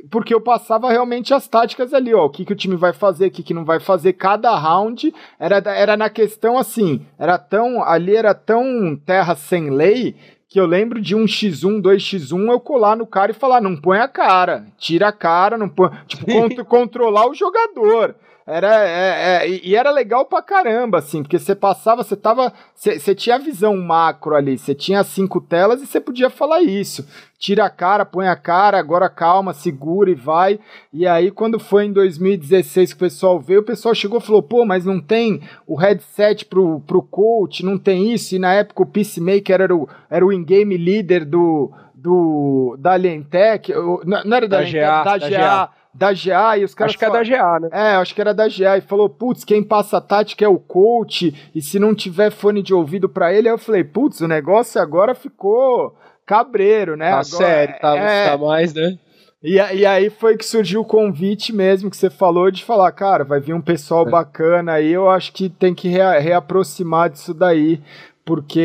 porque 0.09 0.33
eu 0.33 0.41
passava 0.41 0.89
realmente 0.89 1.33
as 1.33 1.47
táticas 1.47 1.93
ali, 1.93 2.13
ó, 2.13 2.25
o 2.25 2.29
que, 2.29 2.45
que 2.45 2.53
o 2.53 2.55
time 2.55 2.75
vai 2.75 2.93
fazer, 2.93 3.27
o 3.27 3.31
que, 3.31 3.43
que 3.43 3.53
não 3.53 3.65
vai 3.65 3.79
fazer, 3.79 4.13
cada 4.13 4.55
round 4.55 5.13
era, 5.39 5.57
era 5.57 5.97
na 5.97 6.09
questão 6.09 6.57
assim, 6.57 7.05
era 7.19 7.37
tão, 7.37 7.83
ali 7.83 8.15
era 8.15 8.33
tão 8.33 8.95
terra 9.05 9.35
sem 9.35 9.69
lei, 9.69 10.15
que 10.49 10.59
eu 10.59 10.65
lembro 10.65 11.01
de 11.01 11.15
um 11.15 11.25
x1, 11.25 11.81
2x1, 11.81 12.51
eu 12.51 12.59
colar 12.59 12.95
no 12.95 13.05
cara 13.05 13.31
e 13.31 13.35
falar, 13.35 13.61
não 13.61 13.75
põe 13.75 13.99
a 13.99 14.07
cara, 14.07 14.65
tira 14.77 15.09
a 15.09 15.11
cara, 15.11 15.57
não 15.57 15.67
põe, 15.67 15.89
tipo, 16.07 16.25
controlar 16.65 17.29
o 17.29 17.33
jogador. 17.33 18.15
Era, 18.49 18.87
é, 18.87 19.45
é, 19.45 19.49
e 19.49 19.75
era 19.75 19.91
legal 19.91 20.23
pra 20.23 20.41
caramba, 20.41 20.99
assim, 20.99 21.21
porque 21.21 21.37
você 21.37 21.53
passava, 21.53 22.01
você 22.01 22.15
tava. 22.15 22.53
Você 22.73 23.13
tinha 23.13 23.35
a 23.35 23.39
visão 23.39 23.75
macro 23.75 24.35
ali, 24.35 24.57
você 24.57 24.73
tinha 24.73 25.03
cinco 25.03 25.41
telas 25.41 25.81
e 25.81 25.85
você 25.85 25.99
podia 25.99 26.29
falar 26.29 26.61
isso. 26.61 27.05
Tira 27.39 27.65
a 27.65 27.69
cara, 27.69 28.03
põe 28.03 28.27
a 28.27 28.35
cara, 28.35 28.79
agora 28.79 29.09
calma, 29.09 29.53
segura 29.53 30.09
e 30.09 30.15
vai. 30.15 30.59
E 30.91 31.05
aí, 31.05 31.29
quando 31.29 31.59
foi 31.59 31.85
em 31.85 31.93
2016 31.93 32.93
que 32.93 32.97
o 32.97 32.99
pessoal 32.99 33.39
veio, 33.39 33.59
o 33.59 33.63
pessoal 33.63 33.93
chegou 33.93 34.17
e 34.17 34.23
falou: 34.23 34.41
pô, 34.41 34.65
mas 34.65 34.85
não 34.85 34.99
tem 34.99 35.41
o 35.67 35.75
headset 35.75 36.45
pro, 36.45 36.79
pro 36.81 37.03
coach, 37.03 37.63
não 37.63 37.77
tem 37.77 38.11
isso. 38.11 38.35
E 38.35 38.39
na 38.39 38.53
época 38.53 38.81
o 38.81 38.87
Peacemaker 38.87 39.61
era 39.61 39.75
o, 39.75 39.87
era 40.09 40.25
o 40.25 40.33
in-game 40.33 40.75
leader 40.77 41.23
do, 41.23 41.71
do, 41.93 42.75
da 42.79 42.93
Alientech, 42.93 43.71
não 44.03 44.35
era 44.35 44.47
da, 44.47 44.61
da 44.61 44.63
GA, 44.63 45.03
da, 45.03 45.17
da 45.17 45.29
GA. 45.29 45.37
GA 45.37 45.69
da 45.97 46.13
GA 46.13 46.57
e 46.59 46.63
os 46.63 46.75
caras. 46.75 46.91
Acho 46.91 46.99
que 46.99 47.05
é 47.05 47.09
da 47.09 47.23
GA, 47.23 47.59
né? 47.59 47.69
É, 47.71 47.95
acho 47.95 48.13
que 48.13 48.21
era 48.21 48.33
da 48.33 48.47
GA. 48.47 48.77
E 48.77 48.81
falou, 48.81 49.09
putz, 49.09 49.43
quem 49.43 49.63
passa 49.63 49.97
a 49.97 50.01
tática 50.01 50.45
é 50.45 50.47
o 50.47 50.59
coach, 50.59 51.33
e 51.55 51.61
se 51.61 51.79
não 51.79 51.95
tiver 51.95 52.29
fone 52.29 52.61
de 52.61 52.73
ouvido 52.73 53.09
para 53.09 53.33
ele, 53.33 53.47
aí 53.47 53.53
eu 53.53 53.57
falei, 53.57 53.83
putz, 53.83 54.21
o 54.21 54.27
negócio 54.27 54.79
agora 54.79 55.15
ficou 55.15 55.95
cabreiro, 56.27 56.95
né? 56.95 57.09
Tá 57.09 57.19
agora, 57.19 57.25
sério, 57.25 57.75
tá, 57.81 57.97
é... 57.97 58.29
tá 58.29 58.37
mais, 58.37 58.73
né? 58.73 58.99
E, 59.41 59.55
e 59.55 59.85
aí 59.85 60.09
foi 60.09 60.35
que 60.35 60.45
surgiu 60.45 60.81
o 60.81 60.85
convite 60.85 61.53
mesmo 61.53 61.89
que 61.89 61.97
você 61.97 62.09
falou 62.09 62.51
de 62.51 62.63
falar, 62.63 62.91
cara, 62.91 63.23
vai 63.23 63.39
vir 63.39 63.53
um 63.53 63.61
pessoal 63.61 64.07
é. 64.07 64.11
bacana 64.11 64.73
aí, 64.73 64.91
eu 64.91 65.09
acho 65.09 65.31
que 65.31 65.47
tem 65.47 65.73
que 65.73 65.87
rea 65.87 66.19
reaproximar 66.19 67.09
disso 67.09 67.33
daí 67.33 67.81
porque 68.27 68.59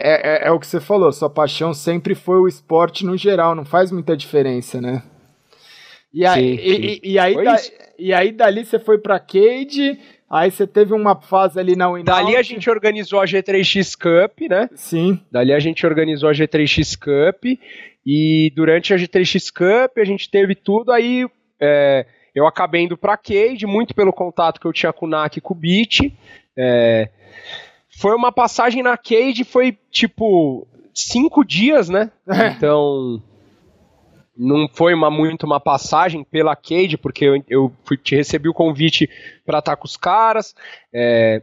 é, 0.00 0.46
é, 0.46 0.48
é, 0.48 0.50
o 0.50 0.58
que 0.58 0.66
você 0.66 0.80
falou, 0.80 1.12
sua 1.12 1.28
paixão 1.28 1.74
sempre 1.74 2.14
foi 2.14 2.38
o 2.38 2.48
esporte 2.48 3.04
no 3.04 3.18
geral, 3.18 3.54
não 3.54 3.64
faz 3.64 3.92
muita 3.92 4.16
diferença, 4.16 4.80
né? 4.80 5.02
E 6.10 6.24
aí, 6.24 6.56
sim, 6.56 6.62
sim. 6.62 7.00
E, 7.02 7.12
e, 7.12 7.18
aí 7.18 7.44
da, 7.44 7.56
e 7.98 8.12
aí 8.14 8.32
dali 8.32 8.64
você 8.64 8.78
foi 8.78 8.96
pra 8.96 9.20
Cade, 9.20 10.00
aí 10.30 10.50
você 10.50 10.66
teve 10.66 10.92
uma 10.92 11.20
fase 11.20 11.58
ali 11.58 11.74
na 11.74 11.88
Winout. 11.88 12.04
Dali 12.04 12.36
a 12.36 12.42
gente 12.42 12.68
organizou 12.68 13.20
a 13.20 13.24
G3X 13.24 13.94
Cup, 13.96 14.40
né? 14.48 14.68
Sim. 14.74 15.20
Dali 15.30 15.52
a 15.52 15.58
gente 15.58 15.86
organizou 15.86 16.28
a 16.28 16.32
G3X 16.32 16.96
Cup, 16.96 17.44
e 18.06 18.52
durante 18.54 18.92
a 18.92 18.96
G3X 18.96 19.50
Cup 19.50 19.98
a 19.98 20.04
gente 20.04 20.30
teve 20.30 20.54
tudo, 20.54 20.92
aí 20.92 21.26
é, 21.60 22.06
eu 22.34 22.46
acabei 22.46 22.82
indo 22.82 22.96
pra 22.96 23.16
Cade, 23.16 23.66
muito 23.66 23.94
pelo 23.94 24.12
contato 24.12 24.60
que 24.60 24.66
eu 24.66 24.72
tinha 24.72 24.92
com 24.92 25.06
o 25.06 25.08
NAC 25.08 25.38
e 25.38 25.40
com 25.40 25.54
o 25.54 25.56
Beat, 25.56 26.12
é, 26.56 27.10
foi 28.00 28.14
uma 28.14 28.30
passagem 28.30 28.82
na 28.82 28.96
Cade, 28.96 29.44
foi 29.44 29.76
tipo 29.90 30.66
cinco 30.94 31.44
dias, 31.44 31.88
né? 31.88 32.10
É. 32.28 32.48
Então 32.48 33.22
não 34.38 34.68
foi 34.68 34.94
uma, 34.94 35.10
muito 35.10 35.44
uma 35.44 35.58
passagem 35.58 36.22
pela 36.22 36.54
Cade, 36.54 36.96
porque 36.96 37.24
eu, 37.24 37.44
eu 37.48 37.72
fui, 37.84 37.96
te 37.96 38.14
recebi 38.14 38.48
o 38.48 38.54
convite 38.54 39.10
para 39.44 39.58
estar 39.58 39.74
com 39.74 39.86
os 39.86 39.96
caras. 39.96 40.54
É, 40.94 41.42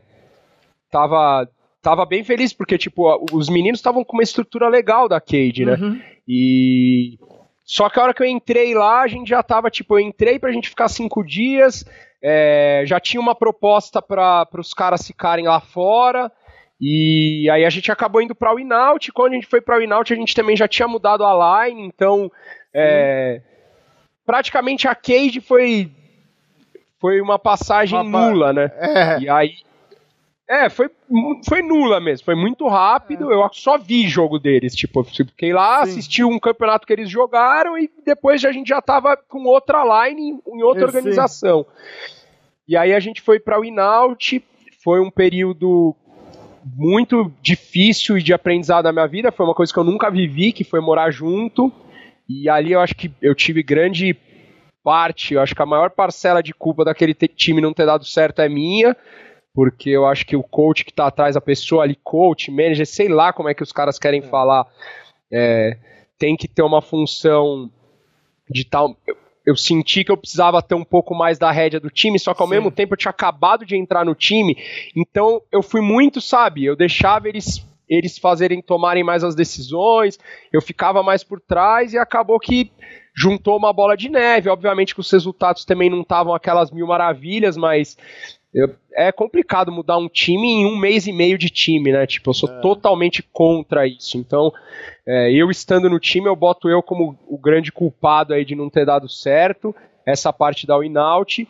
tava, 0.90 1.50
tava 1.82 2.06
bem 2.06 2.24
feliz, 2.24 2.54
porque 2.54 2.78
tipo, 2.78 3.04
os 3.34 3.50
meninos 3.50 3.80
estavam 3.80 4.04
com 4.04 4.14
uma 4.14 4.24
estrutura 4.24 4.70
legal 4.70 5.10
da 5.10 5.20
Cade, 5.20 5.66
né? 5.66 5.74
Uhum. 5.74 6.02
E. 6.26 7.20
Só 7.66 7.90
que 7.90 8.00
a 8.00 8.04
hora 8.04 8.14
que 8.14 8.22
eu 8.22 8.28
entrei 8.28 8.76
lá, 8.76 9.02
a 9.02 9.08
gente 9.08 9.28
já 9.28 9.42
tava, 9.42 9.72
tipo, 9.72 9.96
eu 9.96 10.00
entrei 10.00 10.38
pra 10.38 10.52
gente 10.52 10.70
ficar 10.70 10.88
cinco 10.88 11.24
dias, 11.24 11.84
é, 12.24 12.84
já 12.86 13.00
tinha 13.00 13.20
uma 13.20 13.34
proposta 13.34 14.02
para 14.02 14.48
os 14.58 14.74
caras 14.74 15.06
ficarem 15.06 15.48
lá 15.48 15.60
fora. 15.60 16.32
E 16.80 17.50
aí 17.50 17.66
a 17.66 17.70
gente 17.70 17.92
acabou 17.92 18.22
indo 18.22 18.36
para 18.36 18.54
o 18.54 18.60
Inaut. 18.60 19.12
Quando 19.12 19.32
a 19.32 19.36
gente 19.36 19.48
foi 19.48 19.62
para 19.62 19.78
o 19.78 19.82
Inaut, 19.82 20.12
a 20.14 20.16
gente 20.16 20.36
também 20.36 20.56
já 20.56 20.68
tinha 20.68 20.88
mudado 20.88 21.24
a 21.26 21.66
line, 21.66 21.82
então 21.86 22.30
é, 22.76 23.42
praticamente 24.26 24.88
a 24.88 24.96
Cade 24.96 25.40
foi 25.42 25.92
foi 27.00 27.22
uma 27.22 27.38
passagem 27.40 28.00
uma 28.00 28.30
nula, 28.30 28.54
né? 28.54 28.72
É. 28.78 29.20
E 29.20 29.30
aí 29.30 29.56
é, 30.48 30.70
foi, 30.70 30.92
foi 31.48 31.64
nula 31.64 32.00
mesmo, 32.00 32.24
foi 32.26 32.36
muito 32.36 32.68
rápido. 32.68 33.32
É. 33.32 33.36
Eu 33.36 33.50
só 33.52 33.78
vi 33.78 34.08
jogo 34.08 34.38
deles, 34.38 34.76
tipo, 34.76 35.04
fiquei 35.04 35.52
lá, 35.52 35.84
Sim. 35.84 35.92
assisti 35.92 36.24
um 36.24 36.38
campeonato 36.38 36.86
que 36.86 36.94
eles 36.94 37.10
jogaram 37.10 37.78
e 37.78 37.90
depois 38.06 38.46
a 38.46 38.52
gente 38.52 38.68
já 38.68 38.80
tava 38.80 39.18
com 39.18 39.44
outra 39.46 39.84
line 40.08 40.40
em 40.48 40.62
outra 40.62 40.86
organização. 40.86 41.66
E 42.68 42.78
aí 42.78 42.94
a 42.94 43.00
gente 43.00 43.22
foi 43.22 43.40
para 43.40 43.60
o 43.60 43.66
Inaut, 43.66 44.44
foi 44.84 45.00
um 45.00 45.10
período 45.10 45.96
muito 46.76 47.32
difícil 47.42 48.18
e 48.18 48.24
de 48.24 48.34
aprendizado 48.34 48.86
na 48.86 48.92
minha 48.92 49.08
vida. 49.08 49.32
Foi 49.32 49.46
uma 49.46 49.56
coisa 49.56 49.74
que 49.74 49.80
eu 49.80 49.84
nunca 49.84 50.12
vivi, 50.12 50.52
que 50.52 50.64
foi 50.64 50.80
morar 50.80 51.10
junto. 51.10 51.72
E 52.28 52.50
ali 52.50 52.72
eu 52.72 52.80
acho 52.80 52.96
que 52.96 53.12
eu 53.22 53.36
tive 53.36 53.62
grande 53.62 54.18
parte, 54.84 55.34
eu 55.34 55.42
acho 55.42 55.56
que 55.56 55.62
a 55.62 55.66
maior 55.66 55.90
parcela 55.90 56.42
de 56.42 56.54
culpa 56.54 56.86
daquele 56.86 57.14
time 57.14 57.62
não 57.62 57.74
ter 57.74 57.86
dado 57.86 58.06
certo 58.06 58.42
é 58.42 58.50
minha, 58.50 58.96
porque 59.54 59.90
eu 59.90 60.06
acho 60.06 60.26
que 60.26 60.36
o 60.36 60.44
coach 60.44 60.84
que 60.84 60.92
está 60.92 61.08
atrás, 61.08 61.36
a 61.36 61.42
pessoa 61.42 61.84
ali, 61.84 61.98
coach, 62.04 62.52
manager, 62.52 62.86
sei 62.86 63.08
lá 63.08 63.34
como 63.34 63.50
é 63.50 63.54
que 63.54 63.64
os 63.64 63.72
caras 63.72 63.98
querem 63.98 64.20
é. 64.20 64.24
falar, 64.24 64.68
é, 65.32 65.78
tem 66.20 66.36
que 66.36 66.48
ter 66.48 66.62
uma 66.62 66.82
função 66.82 67.70
de 68.50 68.64
tal 68.64 68.96
eu 69.46 69.56
senti 69.56 70.04
que 70.04 70.12
eu 70.12 70.18
precisava 70.18 70.62
ter 70.62 70.74
um 70.76 70.84
pouco 70.84 71.14
mais 71.14 71.38
da 71.38 71.52
rédea 71.52 71.80
do 71.80 71.90
time, 71.90 72.18
só 72.18 72.34
que 72.34 72.42
ao 72.42 72.48
Sim. 72.48 72.56
mesmo 72.56 72.72
tempo 72.72 72.94
eu 72.94 72.98
tinha 72.98 73.12
acabado 73.12 73.66
de 73.66 73.76
entrar 73.76 74.04
no 74.04 74.16
time, 74.16 74.58
então 74.96 75.42
eu 75.52 75.62
fui 75.62 75.82
muito, 75.82 76.20
sabe, 76.20 76.66
eu 76.66 76.76
deixava 76.76 77.30
eles 77.30 77.64
eles 77.90 78.18
fazerem 78.18 78.62
tomarem 78.62 79.04
mais 79.04 79.24
as 79.24 79.36
decisões, 79.36 80.20
eu 80.52 80.62
ficava 80.62 81.04
mais 81.04 81.24
por 81.24 81.40
trás 81.40 81.94
e 81.94 81.98
acabou 81.98 82.40
que 82.40 82.72
juntou 83.16 83.58
uma 83.58 83.72
bola 83.72 83.96
de 83.96 84.10
neve. 84.10 84.50
Obviamente 84.50 84.94
que 84.94 85.00
os 85.00 85.12
resultados 85.12 85.66
também 85.66 85.90
não 85.90 86.02
estavam 86.02 86.34
aquelas 86.34 86.72
mil 86.72 86.86
maravilhas, 86.88 87.56
mas 87.56 87.98
eu, 88.54 88.74
é 88.94 89.12
complicado 89.12 89.72
mudar 89.72 89.98
um 89.98 90.08
time 90.08 90.48
em 90.48 90.66
um 90.66 90.78
mês 90.78 91.08
e 91.08 91.12
meio 91.12 91.38
de 91.38 91.50
time, 91.50 91.92
né? 91.92 92.08
Tipo, 92.08 92.30
eu 92.30 92.34
sou 92.34 92.50
é. 92.50 92.60
totalmente 92.62 93.22
contra 93.22 93.86
isso. 93.86 94.18
Então, 94.18 94.52
é, 95.06 95.32
eu 95.32 95.52
estando 95.52 95.90
no 95.90 96.00
time, 96.00 96.28
eu 96.28 96.36
boto 96.36 96.70
eu 96.70 96.82
como 96.82 97.18
o 97.28 97.38
grande 97.38 97.72
culpado 97.72 98.34
aí 98.34 98.46
de 98.46 98.56
não 98.56 98.70
ter 98.70 98.86
dado 98.86 99.10
certo 99.10 99.76
essa 100.06 100.32
parte 100.32 100.66
da 100.66 100.78
win-out. 100.78 101.48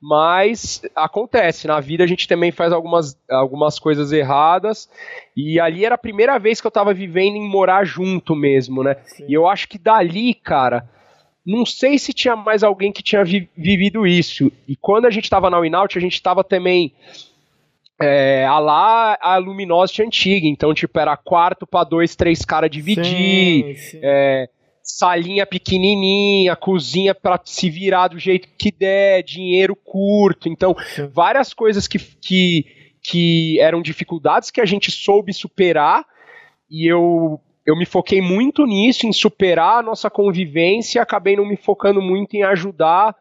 Mas 0.00 0.82
acontece, 0.94 1.66
na 1.66 1.80
vida 1.80 2.04
a 2.04 2.06
gente 2.06 2.28
também 2.28 2.52
faz 2.52 2.72
algumas, 2.72 3.18
algumas 3.30 3.78
coisas 3.78 4.12
erradas. 4.12 4.88
E 5.36 5.58
ali 5.58 5.84
era 5.84 5.94
a 5.94 5.98
primeira 5.98 6.38
vez 6.38 6.60
que 6.60 6.66
eu 6.66 6.70
tava 6.70 6.92
vivendo 6.92 7.36
em 7.36 7.48
morar 7.48 7.84
junto 7.84 8.36
mesmo, 8.36 8.82
né? 8.82 8.96
Sim. 9.04 9.26
E 9.28 9.32
eu 9.32 9.46
acho 9.48 9.68
que 9.68 9.78
dali, 9.78 10.34
cara, 10.34 10.88
não 11.44 11.64
sei 11.64 11.98
se 11.98 12.12
tinha 12.12 12.36
mais 12.36 12.62
alguém 12.62 12.92
que 12.92 13.02
tinha 13.02 13.24
vi 13.24 13.48
vivido 13.56 14.06
isso. 14.06 14.50
E 14.66 14.76
quando 14.76 15.06
a 15.06 15.10
gente 15.10 15.24
estava 15.24 15.48
na 15.48 15.58
Winout, 15.58 15.96
a 15.96 16.00
gente 16.00 16.14
estava 16.14 16.44
também 16.44 16.92
é, 18.00 18.44
a 18.44 18.58
lá 18.58 19.16
a 19.20 19.36
Luminosity 19.38 20.02
antiga. 20.02 20.46
Então, 20.46 20.74
tipo, 20.74 20.98
era 20.98 21.16
quarto 21.16 21.66
para 21.66 21.84
dois, 21.84 22.14
três 22.16 22.44
caras 22.44 22.70
dividir. 22.70 23.04
Sim, 23.04 23.74
sim. 23.76 24.00
É, 24.02 24.48
salinha 24.86 25.44
pequenininha, 25.44 26.54
cozinha 26.54 27.12
para 27.12 27.40
se 27.44 27.68
virar 27.68 28.08
do 28.08 28.18
jeito 28.18 28.48
que 28.56 28.70
der, 28.70 29.24
dinheiro 29.24 29.74
curto. 29.74 30.48
Então, 30.48 30.76
sim. 30.94 31.08
várias 31.08 31.52
coisas 31.52 31.88
que, 31.88 31.98
que, 31.98 32.64
que 33.02 33.60
eram 33.60 33.82
dificuldades 33.82 34.50
que 34.50 34.60
a 34.60 34.64
gente 34.64 34.92
soube 34.92 35.32
superar. 35.32 36.04
E 36.70 36.90
eu 36.90 37.40
eu 37.66 37.76
me 37.76 37.84
foquei 37.84 38.22
muito 38.22 38.64
nisso, 38.64 39.08
em 39.08 39.12
superar 39.12 39.80
a 39.80 39.82
nossa 39.82 40.08
convivência, 40.08 41.00
e 41.00 41.02
acabei 41.02 41.34
não 41.34 41.44
me 41.44 41.56
focando 41.56 42.00
muito 42.00 42.36
em 42.36 42.44
ajudar 42.44 43.12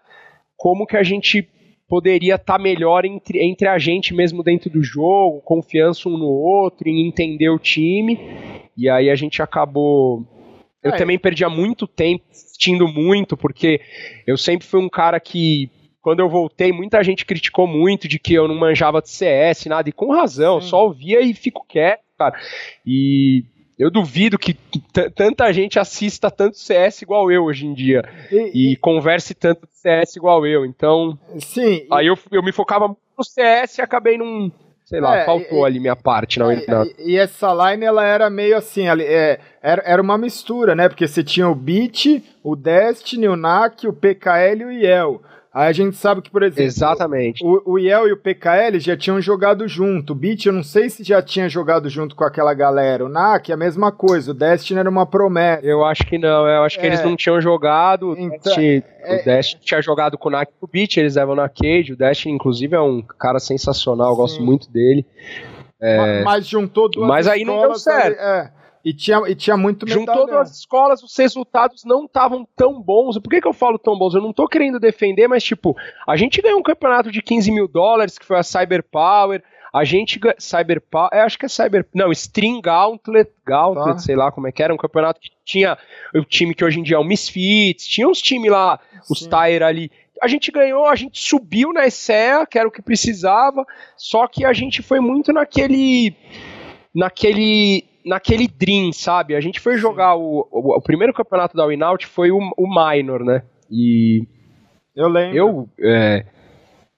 como 0.56 0.86
que 0.86 0.96
a 0.96 1.02
gente 1.02 1.50
poderia 1.90 2.36
estar 2.36 2.58
tá 2.58 2.60
melhor 2.60 3.06
entre, 3.06 3.44
entre 3.44 3.68
a 3.68 3.80
gente 3.80 4.14
mesmo 4.14 4.44
dentro 4.44 4.70
do 4.70 4.84
jogo, 4.84 5.42
confiança 5.42 6.08
um 6.08 6.18
no 6.18 6.28
outro, 6.28 6.88
em 6.88 7.08
entender 7.08 7.50
o 7.50 7.58
time. 7.58 8.20
E 8.78 8.88
aí 8.88 9.10
a 9.10 9.16
gente 9.16 9.42
acabou. 9.42 10.24
Eu 10.86 10.94
é. 10.94 10.98
também 10.98 11.18
perdia 11.18 11.50
muito 11.50 11.88
tempo 11.88 12.24
assistindo 12.32 12.88
muito, 12.88 13.36
porque 13.36 13.82
eu 14.28 14.38
sempre 14.38 14.68
fui 14.68 14.80
um 14.80 14.88
cara 14.88 15.20
que 15.20 15.70
quando 16.00 16.20
eu 16.20 16.30
voltei, 16.30 16.72
muita 16.72 17.04
gente 17.04 17.26
criticou 17.26 17.66
muito 17.66 18.08
de 18.08 18.20
que 18.20 18.36
eu 18.36 18.48
não 18.48 18.54
manjava 18.54 19.02
de 19.02 19.10
CS, 19.10 19.66
nada, 19.66 19.90
e 19.90 19.92
com 19.92 20.14
razão, 20.14 20.62
Sim. 20.62 20.68
só 20.68 20.84
ouvia 20.84 21.20
e 21.22 21.34
fico 21.34 21.66
quieto, 21.68 22.04
cara. 22.16 22.40
E 22.86 23.44
eu 23.78 23.90
duvido 23.90 24.38
que 24.38 24.54
tanta 25.16 25.52
gente 25.52 25.80
assista 25.80 26.30
tanto 26.30 26.60
CS 26.60 27.02
igual 27.02 27.32
eu 27.32 27.46
hoje 27.46 27.66
em 27.66 27.74
dia. 27.74 28.04
E, 28.32 28.74
e 28.74 28.76
converse 28.76 29.34
tanto 29.34 29.68
CS 29.72 30.16
igual 30.16 30.46
eu. 30.46 30.64
Então. 30.64 31.18
Sim. 31.40 31.88
Aí 31.92 32.06
eu, 32.06 32.18
eu 32.32 32.44
me 32.44 32.52
focava 32.52 32.88
no 32.88 33.24
CS 33.24 33.80
e 33.80 33.82
acabei 33.82 34.18
num. 34.18 34.52
Sei 34.86 35.00
lá, 35.02 35.18
é, 35.18 35.26
faltou 35.26 35.64
e, 35.64 35.66
ali 35.66 35.80
minha 35.80 35.96
parte. 35.96 36.38
Não, 36.38 36.54
e, 36.54 36.64
e, 37.00 37.18
essa 37.18 37.52
line, 37.52 37.84
ela 37.84 38.06
era 38.06 38.30
meio 38.30 38.56
assim, 38.56 38.88
é, 38.88 39.40
era, 39.60 39.82
era 39.84 40.02
uma 40.02 40.16
mistura, 40.16 40.76
né? 40.76 40.88
Porque 40.88 41.08
você 41.08 41.24
tinha 41.24 41.50
o 41.50 41.56
Beat, 41.56 42.24
o 42.44 42.56
Destiny, 42.56 43.28
o 43.28 43.36
NAC, 43.36 43.88
o 43.88 43.94
PKL 43.94 44.62
e 44.62 44.66
o 44.66 44.72
IEL. 44.72 45.22
Aí 45.56 45.70
a 45.70 45.72
gente 45.72 45.96
sabe 45.96 46.22
que, 46.22 46.30
por 46.30 46.44
exemplo, 46.44 46.64
Exatamente. 46.64 47.42
O, 47.42 47.62
o 47.66 47.80
IEL 47.80 48.10
e 48.10 48.12
o 48.12 48.18
PKL 48.18 48.78
já 48.78 48.98
tinham 48.98 49.22
jogado 49.22 49.66
junto. 49.70 50.12
O 50.12 50.16
Beat, 50.16 50.48
eu 50.48 50.52
não 50.52 50.62
sei 50.62 50.90
se 50.90 51.02
já 51.02 51.22
tinha 51.22 51.48
jogado 51.48 51.88
junto 51.90 52.14
com 52.14 52.26
aquela 52.26 52.54
galera. 52.54 53.06
O 53.06 53.08
NAC, 53.08 53.54
a 53.54 53.56
mesma 53.56 53.90
coisa. 53.90 54.32
O 54.32 54.34
Destiny 54.34 54.82
era 54.82 54.90
uma 54.90 55.06
promessa. 55.06 55.66
Eu 55.66 55.86
acho 55.86 56.06
que 56.06 56.18
não. 56.18 56.46
Eu 56.46 56.64
acho 56.64 56.78
que 56.78 56.84
é. 56.84 56.88
eles 56.88 57.02
não 57.02 57.16
tinham 57.16 57.40
jogado. 57.40 58.18
Então, 58.18 58.38
Destiny, 58.44 58.84
é... 59.00 59.22
O 59.22 59.24
Destiny 59.24 59.62
tinha 59.64 59.82
jogado 59.82 60.18
com 60.18 60.28
o 60.28 60.32
NAC 60.34 60.52
e 60.52 60.56
o 60.60 60.68
Beat. 60.68 60.98
Eles 60.98 61.16
levam 61.16 61.36
na 61.36 61.48
Cage. 61.48 61.94
O 61.94 61.98
Destiny, 61.98 62.36
inclusive, 62.36 62.76
é 62.76 62.82
um 62.82 63.02
cara 63.02 63.40
sensacional. 63.40 64.12
Eu 64.12 64.18
gosto 64.18 64.44
muito 64.44 64.70
dele. 64.70 65.06
É... 65.80 66.22
Mas 66.24 66.48
juntou 66.48 66.90
duas 66.90 67.08
Mas 67.08 67.28
aí 67.28 67.46
não 67.46 67.62
deu 67.62 67.76
certo. 67.76 68.20
É. 68.20 68.52
E 68.86 68.94
tinha, 68.94 69.20
e 69.28 69.34
tinha 69.34 69.58
muito 69.58 69.90
Juntou 69.90 70.28
duas 70.28 70.60
escolas, 70.60 71.02
os 71.02 71.18
resultados 71.18 71.84
não 71.84 72.06
estavam 72.06 72.48
tão 72.56 72.80
bons. 72.80 73.18
Por 73.18 73.32
que, 73.32 73.42
que 73.42 73.48
eu 73.48 73.54
falo 73.54 73.80
tão 73.80 73.98
bons? 73.98 74.14
Eu 74.14 74.22
não 74.22 74.32
tô 74.32 74.48
querendo 74.48 74.80
defender, 74.80 75.28
mas, 75.28 75.44
tipo, 75.44 75.76
a 76.08 76.16
gente 76.16 76.40
ganhou 76.40 76.60
um 76.60 76.64
campeonato 76.64 77.12
de 77.12 77.20
15 77.20 77.52
mil 77.52 77.68
dólares, 77.68 78.20
que 78.20 78.26
foi 78.26 78.38
a 78.38 78.44
Cyber 78.44 78.84
Power. 78.84 79.44
A 79.74 79.84
gente. 79.84 80.20
Cyber 80.38 80.80
Power. 80.80 81.10
É, 81.12 81.22
acho 81.22 81.40
que 81.40 81.48
é 81.48 81.50
Cyber. 81.50 81.84
Não, 81.96 82.12
String 82.12 82.62
Gauntlet. 82.62 83.32
Gauntlet, 83.44 83.94
tá. 83.94 83.98
sei 83.98 84.16
lá 84.16 84.32
como 84.32 84.48
é 84.48 84.52
que 84.52 84.62
era. 84.62 84.72
Um 84.72 84.78
campeonato 84.78 85.20
que 85.20 85.32
tinha 85.44 85.76
o 86.14 86.24
time 86.24 86.54
que 86.54 86.64
hoje 86.64 86.80
em 86.80 86.84
dia 86.84 86.98
é 86.98 87.00
o 87.00 87.04
Misfits. 87.04 87.88
Tinha 87.88 88.08
uns 88.08 88.22
times 88.22 88.52
lá, 88.52 88.80
Sim. 88.92 89.00
os 89.10 89.26
Tyre 89.26 89.64
ali 89.64 89.92
a 90.22 90.28
gente 90.28 90.50
ganhou, 90.50 90.86
a 90.86 90.96
gente 90.96 91.20
subiu 91.20 91.74
na 91.74 91.86
ESEA, 91.86 92.48
que 92.50 92.58
era 92.58 92.68
o 92.68 92.72
que 92.72 92.82
precisava, 92.82 93.66
só 93.98 94.26
que 94.28 94.46
a 94.46 94.54
gente 94.54 94.82
foi 94.82 95.02
muito 95.02 95.34
naquele 95.34 96.16
naquele 96.96 97.84
naquele 98.06 98.48
dream, 98.48 98.94
sabe? 98.94 99.36
A 99.36 99.42
gente 99.42 99.60
foi 99.60 99.78
jogar 99.78 100.16
o, 100.16 100.48
o, 100.52 100.78
o, 100.78 100.82
primeiro 100.82 101.14
campeonato 101.14 101.58
da 101.58 101.66
Winout 101.66 102.06
foi 102.06 102.32
o, 102.32 102.38
o 102.38 102.68
minor, 102.68 103.24
né? 103.24 103.44
E 103.70 104.26
eu 104.96 105.10
lembro. 105.10 105.38
Eu, 105.38 105.70
é, 105.80 106.26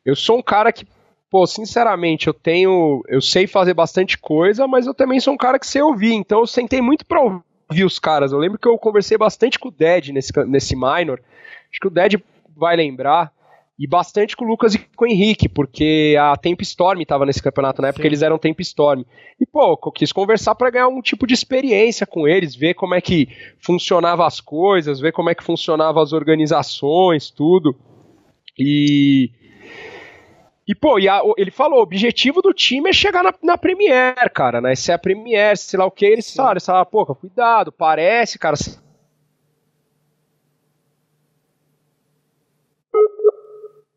eu 0.06 0.16
sou 0.16 0.38
um 0.38 0.44
cara 0.44 0.72
que 0.72 0.86
pô, 1.30 1.46
sinceramente, 1.46 2.28
eu 2.28 2.34
tenho. 2.34 3.02
Eu 3.08 3.22
sei 3.22 3.48
fazer 3.48 3.74
bastante 3.74 4.18
coisa, 4.18 4.68
mas 4.68 4.86
eu 4.86 4.94
também 4.94 5.20
sou 5.20 5.34
um 5.34 5.38
cara 5.38 5.60
que 5.60 5.68
sei 5.68 5.82
ouvir. 5.82 6.14
Então 6.14 6.40
eu 6.40 6.48
sentei 6.48 6.82
muito 6.82 7.06
pra 7.06 7.22
ouvir 7.22 7.84
os 7.84 8.00
caras. 8.00 8.32
Eu 8.32 8.40
lembro 8.40 8.58
que 8.58 8.68
eu 8.68 8.78
conversei 8.78 9.18
bastante 9.18 9.60
com 9.60 9.70
o 9.70 9.72
Dead 9.72 10.10
nesse, 10.10 10.32
nesse 10.46 10.76
minor. 10.76 11.22
Acho 11.70 11.80
que 11.82 11.88
o 11.88 11.92
Dead 11.92 12.16
vai 12.56 12.76
lembrar. 12.76 13.32
E 13.80 13.88
bastante 13.88 14.36
com 14.36 14.44
o 14.44 14.48
Lucas 14.48 14.74
e 14.74 14.80
com 14.80 15.06
o 15.06 15.08
Henrique, 15.08 15.48
porque 15.48 16.16
a 16.20 16.36
Temp 16.36 16.62
Storm 16.62 17.00
estava 17.00 17.26
nesse 17.26 17.44
campeonato 17.44 17.82
na 17.82 17.90
época, 17.90 18.02
Sim. 18.02 18.08
eles 18.08 18.22
eram 18.24 18.40
Temp 18.40 18.60
Storm. 18.62 19.04
E, 19.40 19.46
pô, 19.46 19.80
eu 19.86 19.92
quis 19.92 20.12
conversar 20.12 20.56
para 20.56 20.72
ganhar 20.72 20.88
um 20.88 21.02
tipo 21.02 21.28
de 21.28 21.36
experiência 21.36 22.08
com 22.08 22.28
eles, 22.28 22.56
ver 22.56 22.74
como 22.74 22.96
é 22.96 23.02
que 23.02 23.28
funcionava 23.60 24.26
as 24.26 24.42
coisas, 24.42 25.00
ver 25.00 25.12
como 25.12 25.30
é 25.30 25.36
que 25.36 25.44
funcionavam 25.44 26.02
as 26.02 26.12
organizações, 26.12 27.30
tudo. 27.30 27.76
E 28.58 29.30
e, 30.68 30.76
pô, 30.76 31.00
e 31.00 31.08
a, 31.08 31.22
ele 31.38 31.50
falou: 31.50 31.80
o 31.80 31.82
objetivo 31.82 32.42
do 32.42 32.54
time 32.54 32.90
é 32.90 32.94
chegar 32.94 33.24
na, 33.24 33.34
na 33.42 33.58
Premier, 33.58 34.30
cara, 34.34 34.60
né? 34.60 34.76
Se 34.76 34.92
é 34.92 34.96
a 34.96 35.00
Premier, 35.00 35.56
sei 35.58 35.80
lá 35.80 35.86
o 35.86 35.92
que, 35.92 36.06
eles 36.06 36.36
falaram, 36.36 36.54
eles 36.54 36.66
falaram, 36.66 36.86
pô, 36.86 37.06
cuidado, 37.16 37.72
parece, 37.72 38.38
cara. 38.38 38.58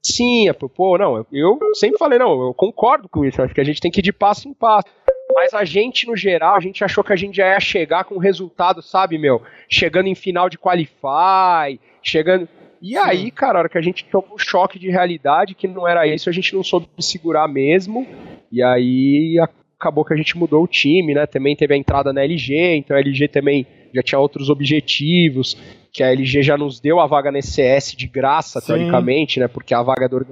Sim, 0.02 0.48
é, 0.48 0.52
pô, 0.52 0.97
não, 0.97 1.27
eu 1.31 1.59
sempre 1.74 1.98
falei, 1.98 2.18
não, 2.18 2.40
eu 2.47 2.55
concordo 2.55 3.09
com 3.09 3.24
isso, 3.24 3.43
acho 3.43 3.55
que 3.55 3.60
a 3.60 3.64
gente 3.64 3.81
tem 3.81 3.90
que 3.90 4.01
ir 4.01 4.02
de 4.02 4.12
passo 4.12 4.48
em 4.48 4.55
passo. 4.55 4.86
Mas 5.35 5.55
a 5.55 5.64
gente, 5.64 6.06
no 6.06 6.16
geral, 6.16 6.56
a 6.56 6.60
gente 6.60 6.82
achou 6.82 7.05
que 7.05 7.12
a 7.12 7.16
gente 7.16 7.36
já 7.36 7.48
ia 7.48 7.60
chegar 7.60 8.05
com 8.05 8.18
resultado, 8.18 8.82
sabe, 8.82 9.16
meu? 9.18 9.43
Chegando 9.68 10.09
em 10.09 10.14
final 10.14 10.48
de 10.48 10.59
Qualify, 10.59 11.78
chegando. 12.02 12.48
E 12.82 12.94
Sim. 12.94 12.98
aí, 12.98 13.31
cara, 13.31 13.59
a 13.59 13.60
hora 13.60 13.68
que 13.68 13.78
a 13.78 13.82
gente 13.82 14.05
tomou 14.06 14.35
um 14.35 14.39
choque 14.39 14.78
de 14.78 14.90
realidade, 14.90 15.55
que 15.55 15.68
não 15.68 15.86
era 15.86 16.06
isso, 16.06 16.28
a 16.28 16.32
gente 16.32 16.55
não 16.55 16.64
soube 16.64 16.89
segurar 16.98 17.47
mesmo. 17.47 18.06
E 18.51 18.62
aí 18.62 19.36
acabou 19.78 20.05
que 20.05 20.12
a 20.12 20.16
gente 20.16 20.36
mudou 20.36 20.64
o 20.64 20.68
time, 20.68 21.14
né? 21.14 21.27
Também 21.27 21.55
teve 21.55 21.74
a 21.74 21.77
entrada 21.77 22.12
na 22.12 22.24
LG, 22.24 22.77
então 22.77 22.97
a 22.97 23.01
LG 23.01 23.28
também 23.28 23.66
já 23.95 24.03
tinha 24.03 24.19
outros 24.19 24.49
objetivos, 24.49 25.57
que 25.93 26.03
a 26.03 26.12
LG 26.12 26.43
já 26.43 26.57
nos 26.57 26.81
deu 26.81 27.01
a 27.01 27.07
vaga 27.07 27.33
na 27.33 27.43
CS 27.43 27.95
de 27.97 28.07
graça, 28.07 28.61
Sim. 28.61 28.67
teoricamente, 28.67 29.41
né? 29.41 29.49
Porque 29.49 29.75
a 29.75 29.83
vaga 29.83 30.09
do 30.09 30.27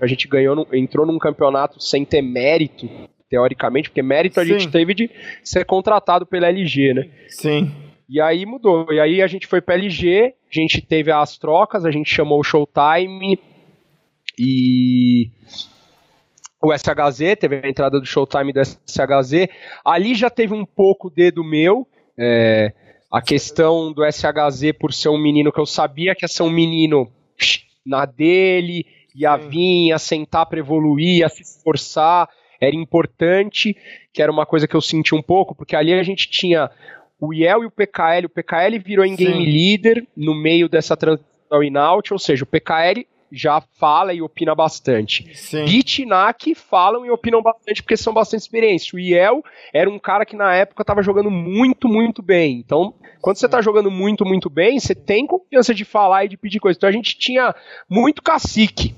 a 0.00 0.06
gente 0.06 0.28
ganhou, 0.28 0.66
entrou 0.72 1.06
num 1.06 1.18
campeonato 1.18 1.82
sem 1.82 2.04
ter 2.04 2.20
mérito, 2.22 2.88
teoricamente, 3.30 3.88
porque 3.88 4.02
mérito 4.02 4.38
a 4.38 4.44
Sim. 4.44 4.58
gente 4.58 4.70
teve 4.70 4.94
de 4.94 5.10
ser 5.42 5.64
contratado 5.64 6.26
pela 6.26 6.48
LG, 6.48 6.94
né? 6.94 7.08
Sim. 7.28 7.72
E 8.08 8.20
aí 8.20 8.46
mudou. 8.46 8.92
E 8.92 9.00
aí 9.00 9.22
a 9.22 9.26
gente 9.26 9.46
foi 9.46 9.60
para 9.60 9.74
LG, 9.74 10.34
a 10.50 10.60
gente 10.60 10.80
teve 10.80 11.10
as 11.10 11.36
trocas, 11.38 11.84
a 11.84 11.90
gente 11.90 12.08
chamou 12.08 12.38
o 12.38 12.44
Showtime 12.44 13.38
e 14.38 15.30
o 16.62 16.72
SHZ, 16.72 17.36
teve 17.38 17.60
a 17.62 17.68
entrada 17.68 17.98
do 17.98 18.06
Showtime 18.06 18.52
do 18.52 18.62
SHZ. 18.62 19.48
Ali 19.84 20.14
já 20.14 20.30
teve 20.30 20.54
um 20.54 20.64
pouco 20.64 21.10
dedo 21.10 21.42
meu. 21.42 21.86
É, 22.18 22.72
a 23.10 23.20
questão 23.22 23.92
do 23.92 24.02
SHZ 24.04 24.72
por 24.78 24.92
ser 24.92 25.08
um 25.08 25.18
menino 25.18 25.52
que 25.52 25.60
eu 25.60 25.66
sabia 25.66 26.14
que 26.14 26.24
ia 26.24 26.28
ser 26.28 26.42
um 26.42 26.50
menino 26.50 27.10
na 27.84 28.04
dele, 28.04 28.86
ia 29.14 29.36
vir, 29.36 29.88
ia 29.88 29.98
sentar 29.98 30.46
para 30.46 30.58
evoluir, 30.58 31.18
ia 31.18 31.28
se 31.28 31.42
esforçar, 31.42 32.28
era 32.60 32.74
importante, 32.74 33.76
que 34.12 34.22
era 34.22 34.32
uma 34.32 34.44
coisa 34.44 34.66
que 34.66 34.74
eu 34.74 34.80
senti 34.80 35.14
um 35.14 35.22
pouco, 35.22 35.54
porque 35.54 35.76
ali 35.76 35.92
a 35.92 36.02
gente 36.02 36.28
tinha 36.28 36.70
o 37.20 37.32
IEL 37.32 37.62
e 37.62 37.66
o 37.66 37.70
PKL. 37.70 38.26
O 38.26 38.30
PKL 38.30 38.78
virou 38.78 39.04
em 39.04 39.16
game 39.16 39.44
leader 39.44 40.06
no 40.16 40.34
meio 40.34 40.68
dessa 40.68 40.96
transição 40.96 41.62
in-out, 41.62 42.12
ou 42.12 42.18
seja, 42.18 42.44
o 42.44 42.46
PKL 42.46 43.06
já 43.30 43.60
fala 43.60 44.12
e 44.12 44.22
opina 44.22 44.54
bastante. 44.54 45.24
Bit 45.64 46.02
e 46.02 46.06
NAC 46.06 46.54
falam 46.54 47.04
e 47.04 47.10
opinam 47.10 47.42
bastante 47.42 47.82
porque 47.82 47.96
são 47.96 48.12
bastante 48.12 48.42
experientes. 48.42 48.92
O 48.92 48.98
IEL 48.98 49.42
era 49.72 49.88
um 49.90 49.98
cara 49.98 50.24
que 50.24 50.36
na 50.36 50.54
época 50.54 50.82
estava 50.82 51.02
jogando 51.02 51.30
muito, 51.30 51.88
muito 51.88 52.22
bem. 52.22 52.58
Então, 52.58 52.94
quando 53.20 53.36
você 53.36 53.46
está 53.46 53.60
jogando 53.60 53.90
muito, 53.90 54.24
muito 54.24 54.48
bem, 54.48 54.78
você 54.78 54.94
tem 54.94 55.26
confiança 55.26 55.74
de 55.74 55.84
falar 55.84 56.24
e 56.24 56.28
de 56.28 56.36
pedir 56.36 56.60
coisas. 56.60 56.76
Então 56.76 56.88
a 56.88 56.92
gente 56.92 57.18
tinha 57.18 57.54
muito 57.88 58.22
cacique. 58.22 58.94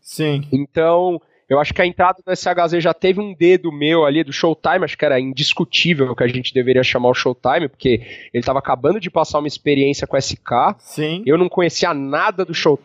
Sim. 0.00 0.46
Então, 0.52 1.20
eu 1.48 1.60
acho 1.60 1.74
que 1.74 1.82
a 1.82 1.86
entrada 1.86 2.22
do 2.24 2.34
SHZ 2.34 2.82
já 2.82 2.94
teve 2.94 3.20
um 3.20 3.34
dedo 3.34 3.70
meu 3.70 4.04
ali 4.04 4.24
do 4.24 4.32
Showtime, 4.32 4.84
acho 4.84 4.96
que 4.96 5.04
era 5.04 5.20
indiscutível 5.20 6.14
que 6.14 6.24
a 6.24 6.28
gente 6.28 6.54
deveria 6.54 6.82
chamar 6.82 7.10
o 7.10 7.14
Showtime, 7.14 7.68
porque 7.68 8.00
ele 8.32 8.40
estava 8.40 8.58
acabando 8.58 8.98
de 8.98 9.10
passar 9.10 9.38
uma 9.38 9.48
experiência 9.48 10.06
com 10.06 10.16
SK. 10.16 10.76
Sim. 10.78 11.22
Eu 11.26 11.36
não 11.36 11.48
conhecia 11.48 11.92
nada 11.92 12.44
do 12.44 12.54
show, 12.54 12.78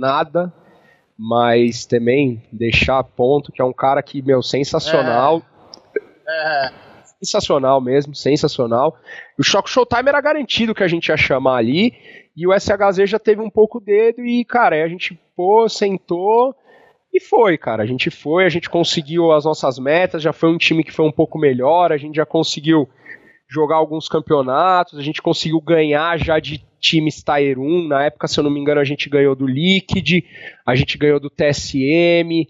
nada, 0.00 0.52
mas 1.16 1.84
também 1.84 2.42
deixar 2.50 3.04
ponto 3.04 3.52
que 3.52 3.60
é 3.60 3.64
um 3.64 3.72
cara 3.72 4.02
que, 4.02 4.22
meu, 4.22 4.42
sensacional. 4.42 5.42
É. 6.26 6.66
é. 6.66 6.72
Sensacional 7.22 7.82
mesmo, 7.82 8.14
sensacional. 8.14 8.96
O 9.38 9.42
Shock 9.42 9.68
Showtime 9.68 10.08
era 10.08 10.20
garantido 10.22 10.74
que 10.74 10.82
a 10.82 10.88
gente 10.88 11.08
ia 11.08 11.16
chamar 11.18 11.58
ali, 11.58 11.92
e 12.34 12.46
o 12.46 12.58
SHZ 12.58 13.10
já 13.10 13.18
teve 13.18 13.42
um 13.42 13.50
pouco 13.50 13.78
dedo, 13.78 14.24
e, 14.24 14.42
cara, 14.42 14.76
aí 14.76 14.82
a 14.82 14.88
gente, 14.88 15.20
pô, 15.36 15.68
sentou 15.68 16.54
e 17.12 17.20
foi, 17.20 17.58
cara. 17.58 17.82
A 17.82 17.86
gente 17.86 18.10
foi, 18.10 18.46
a 18.46 18.48
gente 18.48 18.70
conseguiu 18.70 19.32
as 19.32 19.44
nossas 19.44 19.78
metas, 19.78 20.22
já 20.22 20.32
foi 20.32 20.48
um 20.48 20.56
time 20.56 20.82
que 20.82 20.92
foi 20.92 21.04
um 21.04 21.12
pouco 21.12 21.38
melhor, 21.38 21.92
a 21.92 21.98
gente 21.98 22.16
já 22.16 22.24
conseguiu 22.24 22.88
jogar 23.50 23.76
alguns 23.76 24.08
campeonatos, 24.08 24.98
a 24.98 25.02
gente 25.02 25.20
conseguiu 25.20 25.60
ganhar 25.60 26.18
já 26.18 26.38
de 26.38 26.64
times 26.78 27.22
Tier 27.22 27.58
1. 27.58 27.88
Na 27.88 28.04
época, 28.04 28.28
se 28.28 28.38
eu 28.38 28.44
não 28.44 28.50
me 28.50 28.60
engano, 28.60 28.80
a 28.80 28.84
gente 28.84 29.10
ganhou 29.10 29.34
do 29.34 29.46
Liquid, 29.46 30.24
a 30.64 30.74
gente 30.74 30.96
ganhou 30.96 31.18
do 31.18 31.28
TSM, 31.28 32.46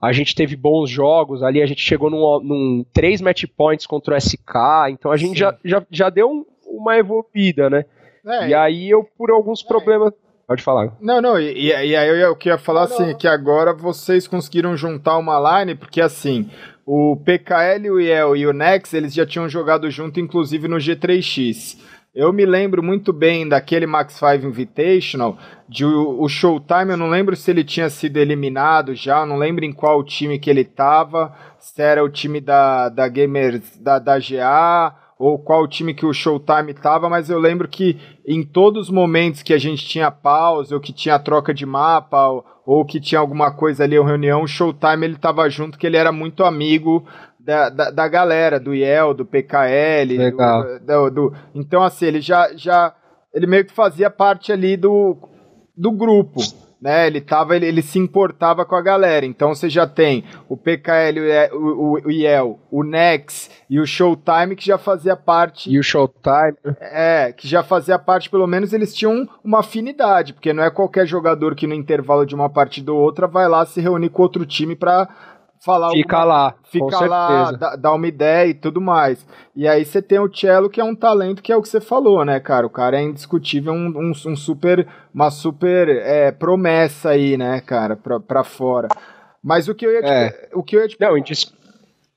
a 0.00 0.12
gente 0.12 0.34
teve 0.34 0.56
bons 0.56 0.88
jogos 0.88 1.42
ali, 1.42 1.62
a 1.62 1.66
gente 1.66 1.82
chegou 1.82 2.10
num, 2.10 2.40
num 2.42 2.84
três 2.92 3.20
match 3.20 3.44
points 3.56 3.86
contra 3.86 4.14
o 4.14 4.20
SK, 4.20 4.90
então 4.90 5.12
a 5.12 5.16
gente 5.16 5.38
já, 5.38 5.56
já, 5.64 5.84
já 5.90 6.08
deu 6.08 6.30
um, 6.30 6.44
uma 6.66 6.96
evoluída, 6.96 7.68
né? 7.68 7.84
É, 8.26 8.48
e 8.48 8.54
aí 8.54 8.90
eu, 8.90 9.04
por 9.16 9.30
alguns 9.30 9.62
é. 9.62 9.68
problemas 9.68 10.12
Pode 10.48 10.62
falar. 10.62 10.96
Não, 10.98 11.20
não, 11.20 11.38
e, 11.38 11.66
e 11.66 11.94
aí 11.94 12.08
eu, 12.08 12.16
eu 12.16 12.34
queria 12.34 12.56
falar 12.56 12.88
não, 12.88 12.94
assim, 12.94 13.08
não. 13.08 13.14
que 13.18 13.28
agora 13.28 13.74
vocês 13.74 14.26
conseguiram 14.26 14.74
juntar 14.74 15.18
uma 15.18 15.60
line, 15.60 15.74
porque 15.74 16.00
assim, 16.00 16.48
o 16.90 17.14
PKL, 17.16 17.90
o 17.90 18.00
IEL 18.00 18.34
e 18.34 18.46
o 18.46 18.52
Nex, 18.54 18.94
eles 18.94 19.12
já 19.12 19.26
tinham 19.26 19.46
jogado 19.46 19.90
junto, 19.90 20.18
inclusive 20.18 20.66
no 20.66 20.78
G3X. 20.78 21.78
Eu 22.14 22.32
me 22.32 22.46
lembro 22.46 22.82
muito 22.82 23.12
bem 23.12 23.46
daquele 23.46 23.86
Max 23.86 24.14
5 24.14 24.46
Invitational, 24.46 25.36
de 25.68 25.84
o, 25.84 26.22
o 26.22 26.26
Showtime, 26.30 26.92
eu 26.92 26.96
não 26.96 27.10
lembro 27.10 27.36
se 27.36 27.50
ele 27.50 27.62
tinha 27.62 27.90
sido 27.90 28.16
eliminado 28.16 28.94
já, 28.94 29.26
não 29.26 29.36
lembro 29.36 29.66
em 29.66 29.72
qual 29.72 30.02
time 30.02 30.38
que 30.38 30.48
ele 30.48 30.64
tava, 30.64 31.36
se 31.58 31.82
era 31.82 32.02
o 32.02 32.08
time 32.08 32.40
da, 32.40 32.88
da 32.88 33.06
Gamers, 33.06 33.76
da, 33.76 33.98
da 33.98 34.18
GA, 34.18 34.96
ou 35.18 35.38
qual 35.38 35.68
time 35.68 35.92
que 35.92 36.06
o 36.06 36.14
Showtime 36.14 36.72
tava, 36.72 37.10
mas 37.10 37.28
eu 37.28 37.38
lembro 37.38 37.68
que 37.68 37.98
em 38.30 38.42
todos 38.42 38.88
os 38.88 38.90
momentos 38.90 39.42
que 39.42 39.54
a 39.54 39.58
gente 39.58 39.86
tinha 39.86 40.10
pause, 40.10 40.74
ou 40.74 40.80
que 40.80 40.92
tinha 40.92 41.18
troca 41.18 41.54
de 41.54 41.64
mapa, 41.64 42.28
ou, 42.28 42.44
ou 42.66 42.84
que 42.84 43.00
tinha 43.00 43.18
alguma 43.18 43.50
coisa 43.50 43.84
ali, 43.84 43.98
ou 43.98 44.04
reunião, 44.04 44.42
o 44.42 44.46
Showtime 44.46 45.06
ele 45.06 45.16
tava 45.16 45.48
junto, 45.48 45.78
que 45.78 45.86
ele 45.86 45.96
era 45.96 46.12
muito 46.12 46.44
amigo 46.44 47.06
da, 47.40 47.70
da, 47.70 47.90
da 47.90 48.06
galera, 48.06 48.60
do 48.60 48.74
IEL, 48.74 49.14
do 49.14 49.24
PKL. 49.24 50.18
Legal. 50.18 50.62
Do, 50.80 50.80
do, 50.80 51.10
do, 51.10 51.34
então, 51.54 51.82
assim, 51.82 52.04
ele 52.04 52.20
já, 52.20 52.50
já. 52.54 52.94
Ele 53.32 53.46
meio 53.46 53.64
que 53.64 53.72
fazia 53.72 54.10
parte 54.10 54.52
ali 54.52 54.76
do, 54.76 55.16
do 55.74 55.90
grupo 55.90 56.42
né? 56.80 57.06
Ele 57.06 57.20
tava, 57.20 57.56
ele, 57.56 57.66
ele, 57.66 57.82
se 57.82 57.98
importava 57.98 58.64
com 58.64 58.74
a 58.74 58.82
galera. 58.82 59.26
Então 59.26 59.54
você 59.54 59.68
já 59.68 59.86
tem 59.86 60.24
o 60.48 60.56
PKL, 60.56 61.18
o, 61.52 61.56
o, 61.56 61.92
o 62.06 62.10
IEL, 62.10 62.58
o 62.70 62.82
Nex 62.82 63.50
e 63.68 63.80
o 63.80 63.86
Showtime 63.86 64.56
que 64.56 64.64
já 64.64 64.78
fazia 64.78 65.16
parte. 65.16 65.70
E 65.70 65.78
o 65.78 65.82
Showtime? 65.82 66.56
É, 66.80 67.32
que 67.36 67.48
já 67.48 67.62
fazia 67.62 67.98
parte, 67.98 68.30
pelo 68.30 68.46
menos 68.46 68.72
eles 68.72 68.94
tinham 68.94 69.28
uma 69.42 69.60
afinidade, 69.60 70.32
porque 70.32 70.52
não 70.52 70.62
é 70.62 70.70
qualquer 70.70 71.06
jogador 71.06 71.54
que 71.54 71.66
no 71.66 71.74
intervalo 71.74 72.24
de 72.24 72.34
uma 72.34 72.48
partida 72.48 72.92
ou 72.92 73.00
outra 73.00 73.26
vai 73.26 73.48
lá 73.48 73.66
se 73.66 73.80
reunir 73.80 74.10
com 74.10 74.22
outro 74.22 74.46
time 74.46 74.76
para 74.76 75.08
falar 75.64 75.90
Fica 75.90 76.16
alguma, 76.16 76.34
lá. 76.34 76.54
Fica 76.64 77.00
lá, 77.06 77.52
dá, 77.52 77.76
dá, 77.76 77.92
uma 77.92 78.06
ideia 78.06 78.48
e 78.48 78.54
tudo 78.54 78.80
mais. 78.80 79.26
E 79.54 79.66
aí 79.66 79.84
você 79.84 80.00
tem 80.00 80.18
o 80.18 80.32
Cello, 80.32 80.70
que 80.70 80.80
é 80.80 80.84
um 80.84 80.94
talento 80.94 81.42
que 81.42 81.52
é 81.52 81.56
o 81.56 81.62
que 81.62 81.68
você 81.68 81.80
falou, 81.80 82.24
né, 82.24 82.38
cara? 82.40 82.66
O 82.66 82.70
cara 82.70 82.98
é 82.98 83.02
indiscutível, 83.02 83.72
um, 83.72 83.88
um, 83.88 84.10
um 84.10 84.36
super, 84.36 84.86
uma 85.12 85.30
super 85.30 85.88
é, 85.88 86.30
promessa 86.30 87.10
aí, 87.10 87.36
né, 87.36 87.60
cara, 87.60 87.96
pra, 87.96 88.20
pra 88.20 88.44
fora. 88.44 88.88
Mas 89.42 89.68
o 89.68 89.74
que 89.74 89.86
eu 89.86 89.92
ia 89.92 90.02
te, 90.02 90.08
é. 90.08 90.48
o 90.52 90.62
que 90.62 90.76
eu 90.76 90.80
ia 90.80 90.88
te 90.88 90.96
Não, 91.00 91.16
indis... 91.16 91.52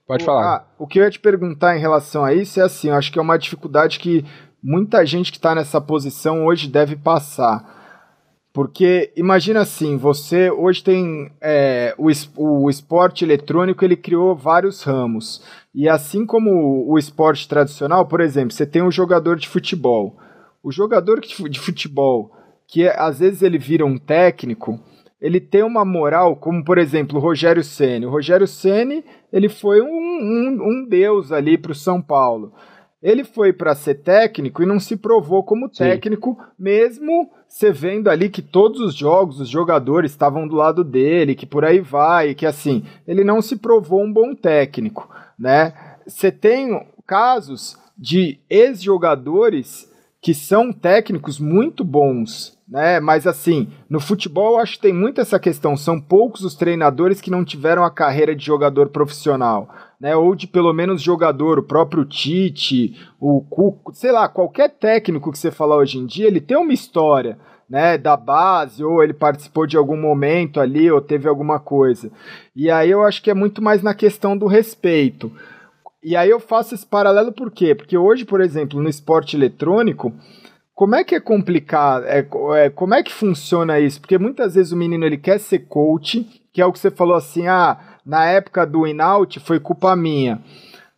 Pode 0.08 0.26
falar. 0.26 0.56
Ah, 0.56 0.64
o 0.78 0.86
que 0.86 1.00
eu 1.00 1.04
ia 1.04 1.10
te 1.10 1.20
perguntar 1.20 1.78
em 1.78 1.80
relação 1.80 2.26
a 2.26 2.34
isso 2.34 2.60
é 2.60 2.64
assim, 2.64 2.90
eu 2.90 2.96
acho 2.96 3.12
que 3.12 3.18
é 3.18 3.22
uma 3.22 3.38
dificuldade 3.38 3.98
que 3.98 4.26
muita 4.62 5.06
gente 5.06 5.32
que 5.32 5.38
está 5.38 5.56
nessa 5.56 5.80
posição 5.80 6.46
hoje 6.46 6.68
deve 6.68 6.98
passar 6.98 7.81
porque 8.54 9.14
imagina 9.16 9.62
assim, 9.62 9.96
você 9.96 10.52
hoje 10.52 10.84
tem 10.84 11.32
é, 11.40 11.96
o, 11.98 12.10
o 12.38 12.70
esporte 12.70 13.24
eletrônico, 13.24 13.86
ele 13.86 13.96
criou 13.96 14.36
vários 14.36 14.84
ramos. 14.84 15.42
E 15.74 15.88
assim 15.88 16.26
como 16.26 16.86
o 16.86 16.98
esporte 16.98 17.48
tradicional, 17.48 18.06
por 18.06 18.20
exemplo, 18.20 18.52
você 18.52 18.66
tem 18.66 18.82
um 18.82 18.92
jogador 18.92 19.38
de 19.38 19.48
futebol. 19.48 20.18
O 20.62 20.72
jogador 20.72 21.22
de 21.22 21.60
futebol, 21.60 22.32
que 22.68 22.88
às 22.88 23.20
vezes 23.20 23.42
ele 23.42 23.58
vira 23.58 23.86
um 23.86 23.98
técnico, 23.98 24.80
ele 25.20 25.40
tem 25.40 25.64
uma 25.64 25.86
moral, 25.86 26.36
como 26.36 26.64
por 26.64 26.78
exemplo 26.78 27.18
o 27.18 27.22
Rogério 27.22 27.64
Ceni. 27.64 28.06
O 28.06 28.10
Rogério 28.10 28.48
Ceni 28.48 29.04
ele 29.32 29.48
foi 29.48 29.82
um, 29.82 29.88
um, 29.88 30.60
um 30.62 30.88
deus 30.90 31.32
ali 31.32 31.58
para 31.58 31.72
o 31.72 31.76
São 31.76 32.02
Paulo. 32.02 32.54
Ele 33.02 33.24
foi 33.24 33.52
para 33.52 33.74
ser 33.74 33.96
técnico 33.96 34.62
e 34.62 34.66
não 34.66 34.80
se 34.80 34.96
provou 34.96 35.44
como 35.44 35.68
técnico, 35.68 36.38
Sim. 36.40 36.52
mesmo 36.58 37.32
você 37.48 37.72
vendo 37.72 38.10
ali 38.10 38.30
que 38.30 38.42
todos 38.42 38.80
os 38.80 38.96
jogos, 38.96 39.40
os 39.40 39.50
jogadores 39.50 40.12
estavam 40.12 40.48
do 40.48 40.56
lado 40.56 40.84
dele, 40.84 41.36
que 41.36 41.46
por 41.46 41.66
aí 41.66 41.80
vai, 41.80 42.34
que 42.36 42.46
assim, 42.46 42.84
ele 43.08 43.24
não 43.24 43.42
se 43.42 43.58
provou 43.58 44.04
um 44.04 44.14
bom 44.14 44.36
técnico, 44.36 45.10
né? 45.38 45.74
Você 46.08 46.32
tem 46.32 46.86
casos 47.06 47.78
de 47.98 48.40
ex-jogadores 48.50 49.92
que 50.22 50.34
são 50.34 50.72
técnicos 50.72 51.40
muito 51.40 51.84
bons, 51.84 52.58
né? 52.72 53.02
Mas 53.02 53.28
assim, 53.28 53.68
no 53.90 54.00
futebol 54.00 54.58
acho 54.58 54.76
que 54.76 54.84
tem 54.84 54.94
muito 54.94 55.20
essa 55.20 55.38
questão. 55.38 55.76
São 55.76 56.00
poucos 56.00 56.46
os 56.46 56.56
treinadores 56.56 57.20
que 57.20 57.30
não 57.30 57.44
tiveram 57.44 57.84
a 57.84 57.92
carreira 57.92 58.34
de 58.34 58.46
jogador 58.46 58.88
profissional, 58.88 59.68
né? 60.00 60.16
Ou 60.16 60.34
de 60.34 60.48
pelo 60.48 60.72
menos 60.72 61.02
jogador, 61.02 61.60
o 61.60 61.64
próprio 61.64 62.06
Tite, 62.06 62.98
o 63.20 63.42
Cuco, 63.42 63.94
sei 63.94 64.14
lá, 64.14 64.30
qualquer 64.30 64.70
técnico 64.70 65.34
que 65.34 65.38
você 65.38 65.52
falar 65.52 65.76
hoje 65.76 65.98
em 65.98 66.06
dia, 66.06 66.28
ele 66.28 66.40
tem 66.40 66.56
uma 66.56 66.74
história. 66.74 67.38
Né, 67.70 67.98
da 67.98 68.18
base, 68.18 68.84
ou 68.84 69.02
ele 69.02 69.14
participou 69.14 69.66
de 69.66 69.78
algum 69.78 69.96
momento 69.96 70.60
ali, 70.60 70.92
ou 70.92 71.00
teve 71.00 71.30
alguma 71.30 71.58
coisa. 71.58 72.12
E 72.54 72.70
aí 72.70 72.92
eu 72.92 73.02
acho 73.02 73.24
que 73.24 73.32
é 73.32 73.34
muito 73.34 73.62
mais 73.62 73.82
na 73.82 73.94
questão 73.94 74.38
do 74.38 74.46
respeito. 74.46 75.32
E 76.04 76.14
aí 76.18 76.30
eu 76.30 76.42
faço 76.42 76.76
esse 76.76 76.86
paralelo 76.86 77.32
por 77.32 77.50
quê? 77.50 77.74
Porque 77.74 77.98
hoje, 77.98 78.26
por 78.26 78.42
exemplo, 78.42 78.82
no 78.82 78.90
esporte 78.90 79.38
eletrônico, 79.38 80.12
como 80.82 80.96
é 80.96 81.04
que 81.04 81.14
é 81.14 81.20
complicado? 81.20 82.06
É, 82.08 82.28
é, 82.56 82.70
como 82.72 82.96
é 82.96 83.04
que 83.04 83.14
funciona 83.14 83.80
isso? 83.80 84.02
Porque 84.02 84.18
muitas 84.18 84.56
vezes 84.56 84.72
o 84.72 84.76
menino 84.76 85.06
ele 85.06 85.16
quer 85.16 85.40
ser 85.40 85.60
coach, 85.60 86.28
que 86.52 86.60
é 86.60 86.66
o 86.66 86.74
que 86.74 86.80
você 86.80 86.90
falou 86.90 87.14
assim, 87.14 87.46
ah, 87.46 87.78
na 88.04 88.26
época 88.26 88.66
do 88.66 88.88
in-out 88.88 89.40
foi 89.42 89.60
culpa 89.60 89.96
minha. 89.96 90.42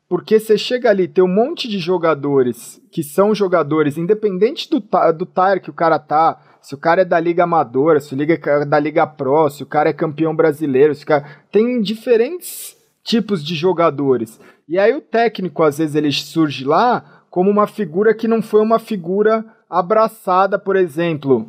Porque 0.08 0.40
você 0.40 0.58
chega 0.58 0.90
ali, 0.90 1.06
tem 1.06 1.22
um 1.22 1.28
monte 1.28 1.68
de 1.68 1.80
jogadores 1.80 2.82
que 2.94 3.04
são 3.04 3.36
jogadores, 3.36 3.98
independente 3.98 4.70
do, 4.70 4.80
do 4.80 5.26
tire 5.26 5.60
que 5.62 5.70
o 5.70 5.74
cara 5.74 6.00
tá, 6.00 6.40
se 6.62 6.74
o 6.74 6.78
cara 6.78 7.02
é 7.02 7.06
da 7.06 7.20
Liga 7.20 7.44
Amadora, 7.44 8.00
se 8.00 8.14
o 8.14 8.18
Liga 8.18 8.40
é 8.42 8.64
da 8.64 8.80
Liga 8.80 9.06
Pro, 9.06 9.50
se 9.50 9.64
o 9.64 9.66
cara 9.66 9.90
é 9.90 9.94
campeão 9.94 10.34
brasileiro, 10.34 10.96
se 10.96 11.04
o 11.04 11.08
cara... 11.08 11.26
tem 11.52 11.82
diferentes 11.82 12.78
tipos 13.04 13.44
de 13.44 13.54
jogadores. 13.54 14.40
E 14.66 14.80
aí 14.80 14.96
o 14.96 15.02
técnico, 15.02 15.62
às 15.62 15.80
vezes, 15.80 15.94
ele 15.94 16.10
surge 16.10 16.64
lá 16.64 17.26
como 17.30 17.50
uma 17.50 17.68
figura 17.68 18.14
que 18.14 18.30
não 18.30 18.42
foi 18.42 18.62
uma 18.62 18.80
figura 18.80 19.44
abraçada, 19.80 20.60
por 20.60 20.76
exemplo, 20.76 21.48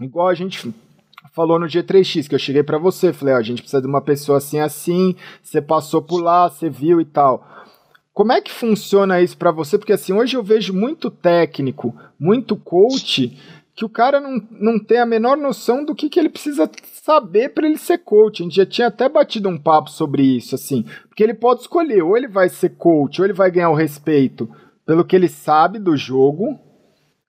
igual 0.00 0.28
a 0.28 0.34
gente 0.34 0.74
falou 1.32 1.58
no 1.58 1.66
G3X, 1.66 2.28
que 2.28 2.34
eu 2.34 2.38
cheguei 2.38 2.62
para 2.62 2.78
você, 2.78 3.12
falei, 3.12 3.34
ó, 3.34 3.38
a 3.38 3.42
gente 3.42 3.62
precisa 3.62 3.80
de 3.80 3.88
uma 3.88 4.00
pessoa 4.00 4.38
assim 4.38 4.58
assim, 4.58 5.14
você 5.42 5.62
passou 5.62 6.02
por 6.02 6.20
lá, 6.20 6.48
você 6.48 6.68
viu 6.68 7.00
e 7.00 7.04
tal. 7.04 7.46
Como 8.12 8.32
é 8.32 8.40
que 8.40 8.52
funciona 8.52 9.22
isso 9.22 9.38
para 9.38 9.50
você? 9.50 9.78
Porque 9.78 9.92
assim, 9.92 10.12
hoje 10.12 10.36
eu 10.36 10.42
vejo 10.42 10.74
muito 10.74 11.10
técnico, 11.10 11.94
muito 12.20 12.56
coach, 12.56 13.38
que 13.74 13.84
o 13.86 13.88
cara 13.88 14.20
não, 14.20 14.42
não 14.50 14.78
tem 14.78 14.98
a 14.98 15.06
menor 15.06 15.36
noção 15.38 15.82
do 15.82 15.94
que, 15.94 16.10
que 16.10 16.20
ele 16.20 16.28
precisa 16.28 16.70
saber 17.02 17.50
para 17.50 17.66
ele 17.66 17.78
ser 17.78 17.98
coach. 17.98 18.42
A 18.42 18.44
gente 18.44 18.56
já 18.56 18.66
tinha 18.66 18.88
até 18.88 19.08
batido 19.08 19.48
um 19.48 19.56
papo 19.56 19.88
sobre 19.88 20.22
isso, 20.22 20.54
assim. 20.54 20.84
Porque 21.08 21.22
ele 21.22 21.32
pode 21.32 21.62
escolher, 21.62 22.02
ou 22.02 22.16
ele 22.16 22.28
vai 22.28 22.50
ser 22.50 22.76
coach, 22.76 23.18
ou 23.18 23.26
ele 23.26 23.32
vai 23.32 23.50
ganhar 23.50 23.70
o 23.70 23.74
respeito 23.74 24.46
pelo 24.84 25.04
que 25.06 25.16
ele 25.16 25.28
sabe 25.28 25.78
do 25.78 25.96
jogo, 25.96 26.58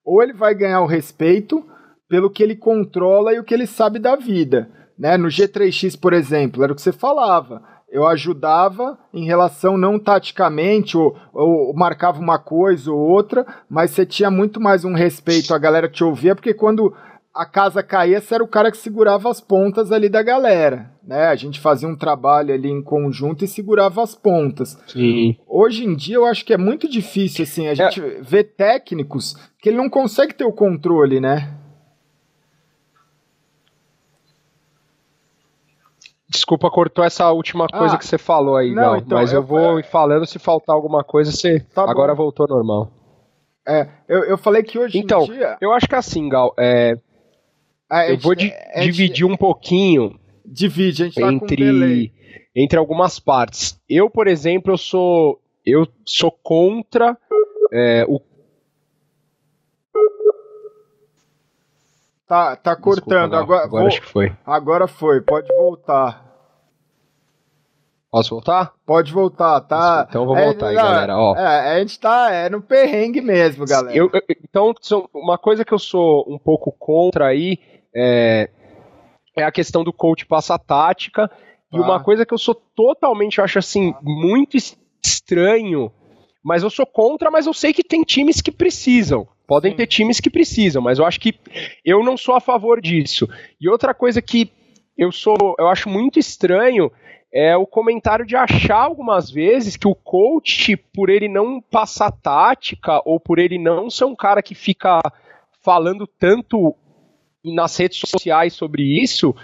ou 0.04 0.22
ele 0.22 0.32
vai 0.32 0.54
ganhar 0.54 0.80
o 0.80 0.86
respeito 0.86 1.64
pelo 2.08 2.30
que 2.30 2.42
ele 2.42 2.54
controla 2.54 3.32
e 3.32 3.38
o 3.38 3.44
que 3.44 3.54
ele 3.54 3.66
sabe 3.66 3.98
da 3.98 4.14
vida. 4.14 4.68
Né? 4.98 5.16
No 5.16 5.28
G3X, 5.28 5.98
por 5.98 6.12
exemplo, 6.12 6.62
era 6.62 6.72
o 6.72 6.76
que 6.76 6.82
você 6.82 6.92
falava. 6.92 7.62
Eu 7.90 8.06
ajudava 8.06 8.98
em 9.12 9.24
relação 9.24 9.76
não 9.76 9.98
taticamente, 9.98 10.96
ou, 10.96 11.16
ou 11.32 11.74
marcava 11.74 12.18
uma 12.18 12.38
coisa 12.38 12.90
ou 12.90 12.98
outra, 12.98 13.46
mas 13.68 13.92
você 13.92 14.04
tinha 14.04 14.30
muito 14.30 14.60
mais 14.60 14.84
um 14.84 14.94
respeito, 14.94 15.54
a 15.54 15.58
galera 15.58 15.88
te 15.88 16.02
ouvia, 16.02 16.34
porque 16.34 16.52
quando 16.52 16.92
a 17.34 17.44
casa 17.44 17.82
caía, 17.82 18.20
você 18.20 18.36
era 18.36 18.44
o 18.44 18.48
cara 18.48 18.70
que 18.70 18.76
segurava 18.76 19.28
as 19.28 19.40
pontas 19.40 19.90
ali 19.90 20.08
da 20.08 20.22
galera, 20.22 20.92
né? 21.02 21.26
A 21.26 21.34
gente 21.34 21.58
fazia 21.58 21.88
um 21.88 21.96
trabalho 21.96 22.54
ali 22.54 22.70
em 22.70 22.80
conjunto 22.80 23.44
e 23.44 23.48
segurava 23.48 24.02
as 24.02 24.14
pontas. 24.14 24.78
Sim. 24.86 25.36
Hoje 25.48 25.84
em 25.84 25.96
dia 25.96 26.14
eu 26.14 26.26
acho 26.26 26.44
que 26.44 26.54
é 26.54 26.56
muito 26.56 26.88
difícil, 26.88 27.42
assim, 27.42 27.66
a 27.66 27.72
é. 27.72 27.74
gente 27.74 28.00
é. 28.00 28.20
vê 28.22 28.44
técnicos 28.44 29.34
que 29.58 29.68
ele 29.68 29.78
não 29.78 29.90
consegue 29.90 30.32
ter 30.32 30.44
o 30.44 30.52
controle, 30.52 31.18
né? 31.18 31.52
Desculpa, 36.28 36.70
cortou 36.70 37.04
essa 37.04 37.30
última 37.32 37.66
coisa 37.68 37.94
ah, 37.94 37.98
que 37.98 38.06
você 38.06 38.18
falou 38.18 38.56
aí, 38.56 38.74
não, 38.74 38.82
Gal, 38.82 38.96
então, 38.98 39.18
mas 39.18 39.32
eu, 39.32 39.40
eu 39.40 39.42
vou 39.42 39.78
ir 39.78 39.84
falando, 39.84 40.26
se 40.26 40.38
faltar 40.38 40.74
alguma 40.74 41.02
coisa, 41.02 41.30
você 41.30 41.60
tá 41.60 41.88
agora 41.88 42.12
bom. 42.12 42.24
voltou 42.24 42.46
normal. 42.48 42.90
É, 43.66 43.88
eu, 44.08 44.24
eu 44.24 44.36
falei 44.36 44.62
que 44.62 44.78
hoje 44.78 44.98
então, 44.98 45.22
em 45.22 45.32
dia... 45.32 45.56
eu 45.60 45.72
acho 45.72 45.88
que 45.88 45.94
assim, 45.94 46.28
Gal, 46.28 46.52
é, 46.58 46.98
ah, 47.94 48.08
eu 48.08 48.18
vou 48.18 48.34
di 48.34 48.52
dividir 48.80 49.24
um 49.24 49.36
pouquinho. 49.36 50.18
Divide, 50.44 51.02
a 51.02 51.06
gente 51.06 51.20
tá 51.20 51.32
entre, 51.32 52.12
entre 52.54 52.78
algumas 52.78 53.18
partes. 53.18 53.80
Eu, 53.88 54.10
por 54.10 54.26
exemplo, 54.26 54.72
eu 54.72 54.78
sou 54.78 55.40
eu 55.64 55.86
sou 56.04 56.30
contra 56.30 57.16
é, 57.72 58.04
o 58.08 58.20
Tá, 62.26 62.56
tá 62.56 62.74
cortando. 62.74 63.30
Desculpa, 63.30 63.36
agora, 63.36 63.64
agora 63.64 63.82
vou, 63.82 63.86
acho 63.86 64.00
que 64.00 64.08
foi. 64.08 64.32
Agora 64.44 64.88
foi, 64.88 65.20
pode 65.20 65.46
voltar. 65.54 66.24
Posso 68.10 68.30
voltar? 68.30 68.72
Pode 68.86 69.12
voltar, 69.12 69.60
tá? 69.60 70.06
Então 70.08 70.22
eu 70.22 70.26
vou 70.26 70.36
é, 70.36 70.44
voltar 70.44 70.68
aí, 70.68 70.74
galera. 70.74 71.18
Ó. 71.18 71.36
É, 71.36 71.74
a 71.74 71.78
gente 71.80 71.98
tá 71.98 72.32
é 72.32 72.48
no 72.48 72.62
perrengue 72.62 73.20
mesmo, 73.20 73.66
galera. 73.66 73.96
Eu, 73.96 74.08
eu, 74.12 74.20
então, 74.42 74.72
uma 75.12 75.36
coisa 75.36 75.64
que 75.64 75.74
eu 75.74 75.78
sou 75.78 76.24
um 76.28 76.38
pouco 76.38 76.72
contra 76.72 77.26
aí 77.26 77.58
é, 77.94 78.50
é 79.36 79.42
a 79.44 79.52
questão 79.52 79.84
do 79.84 79.92
coach 79.92 80.26
passa 80.26 80.58
tática. 80.58 81.30
E 81.72 81.78
uma 81.78 81.96
ah. 81.96 82.00
coisa 82.00 82.24
que 82.24 82.32
eu 82.32 82.38
sou 82.38 82.54
totalmente, 82.54 83.38
eu 83.38 83.44
acho 83.44 83.58
assim, 83.58 83.94
muito 84.02 84.56
estranho, 85.02 85.90
mas 86.42 86.62
eu 86.62 86.70
sou 86.70 86.86
contra, 86.86 87.30
mas 87.30 87.46
eu 87.46 87.54
sei 87.54 87.72
que 87.72 87.82
tem 87.82 88.02
times 88.02 88.40
que 88.40 88.52
precisam. 88.52 89.26
Podem 89.46 89.72
Sim. 89.72 89.76
ter 89.76 89.86
times 89.86 90.20
que 90.20 90.30
precisam, 90.30 90.80
mas 90.80 90.98
eu 90.98 91.04
acho 91.04 91.20
que 91.20 91.34
eu 91.84 92.02
não 92.02 92.16
sou 92.16 92.34
a 92.34 92.40
favor 92.40 92.80
disso. 92.80 93.28
E 93.60 93.68
outra 93.68 93.92
coisa 93.92 94.22
que 94.22 94.50
eu 94.96 95.10
sou, 95.10 95.36
eu 95.58 95.68
acho 95.68 95.88
muito 95.88 96.18
estranho 96.18 96.90
é 97.32 97.56
o 97.56 97.66
comentário 97.66 98.24
de 98.24 98.36
achar 98.36 98.80
algumas 98.84 99.28
vezes 99.28 99.76
que 99.76 99.88
o 99.88 99.94
coach, 99.94 100.76
por 100.76 101.10
ele 101.10 101.28
não 101.28 101.60
passar 101.60 102.12
tática 102.12 103.02
ou 103.04 103.18
por 103.18 103.40
ele 103.40 103.58
não 103.58 103.90
ser 103.90 104.04
um 104.04 104.14
cara 104.14 104.40
que 104.40 104.54
fica 104.54 105.00
falando 105.60 106.06
tanto 106.06 106.76
nas 107.44 107.76
redes 107.76 107.98
sociais 107.98 108.54
sobre 108.54 108.82
isso, 109.02 109.34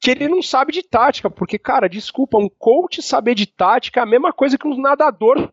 que 0.00 0.10
ele 0.10 0.28
não 0.28 0.42
sabe 0.42 0.72
de 0.72 0.82
tática, 0.82 1.30
porque, 1.30 1.58
cara, 1.58 1.88
desculpa, 1.88 2.38
um 2.38 2.48
coach 2.48 3.02
saber 3.02 3.34
de 3.34 3.46
tática 3.46 4.00
é 4.00 4.02
a 4.02 4.06
mesma 4.06 4.32
coisa 4.32 4.58
que 4.58 4.66
um 4.66 4.80
nadador 4.80 5.50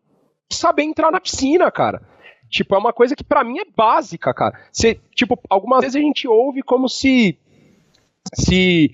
saber 0.50 0.84
entrar 0.84 1.12
na 1.12 1.20
piscina, 1.20 1.70
cara. 1.72 2.02
Tipo, 2.50 2.76
é 2.76 2.78
uma 2.78 2.94
coisa 2.94 3.16
que 3.16 3.24
para 3.24 3.44
mim 3.44 3.60
é 3.60 3.66
básica, 3.76 4.34
cara. 4.34 4.58
Você, 4.72 5.00
tipo, 5.14 5.38
algumas 5.50 5.82
vezes 5.82 5.96
a 5.96 6.00
gente 6.00 6.28
ouve 6.28 6.62
como 6.62 6.88
se 6.88 7.38
se 8.34 8.92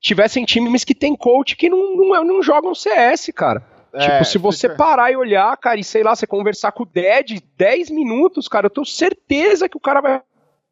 tivessem 0.00 0.44
times 0.44 0.84
que 0.84 0.94
tem 0.94 1.16
coach 1.16 1.56
que 1.56 1.68
não, 1.68 1.96
não, 1.96 2.24
não 2.24 2.42
jogam 2.42 2.74
CS, 2.74 3.30
cara. 3.34 3.64
É, 3.92 4.00
tipo, 4.00 4.24
se 4.24 4.38
você 4.38 4.68
parar 4.74 5.10
e 5.10 5.16
olhar, 5.16 5.56
cara, 5.56 5.78
e 5.78 5.84
sei 5.84 6.02
lá, 6.02 6.14
você 6.14 6.26
conversar 6.26 6.72
com 6.72 6.82
o 6.82 6.86
Dead 6.86 7.40
10 7.56 7.90
minutos, 7.90 8.48
cara, 8.48 8.66
eu 8.66 8.70
tenho 8.70 8.84
certeza 8.84 9.68
que 9.68 9.76
o 9.76 9.80
cara 9.80 10.00
vai 10.00 10.22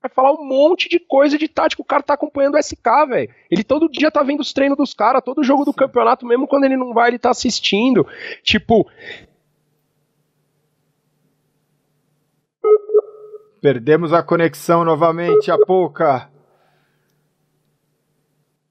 vai 0.05 0.10
falar 0.10 0.32
um 0.32 0.44
monte 0.44 0.89
de 0.89 0.98
coisa 0.98 1.39
de 1.39 1.48
tática. 1.48 1.81
O 1.81 1.85
cara 1.85 2.02
tá 2.02 2.12
acompanhando 2.12 2.56
o 2.56 2.62
SK, 2.62 3.06
velho. 3.09 3.31
Ele 3.51 3.64
todo 3.64 3.89
dia 3.89 4.10
tá 4.10 4.22
vendo 4.22 4.40
os 4.40 4.52
treinos 4.52 4.76
dos 4.76 4.93
caras, 4.93 5.22
todo 5.24 5.43
jogo 5.43 5.64
do 5.64 5.72
campeonato, 5.72 6.26
mesmo 6.26 6.47
quando 6.47 6.64
ele 6.64 6.76
não 6.76 6.93
vai, 6.93 7.09
ele 7.09 7.18
tá 7.18 7.31
assistindo. 7.31 8.06
Tipo. 8.43 8.86
Perdemos 13.62 14.12
a 14.12 14.22
conexão 14.22 14.85
novamente, 14.85 15.51
a 15.51 15.56
pouca. 15.56 16.31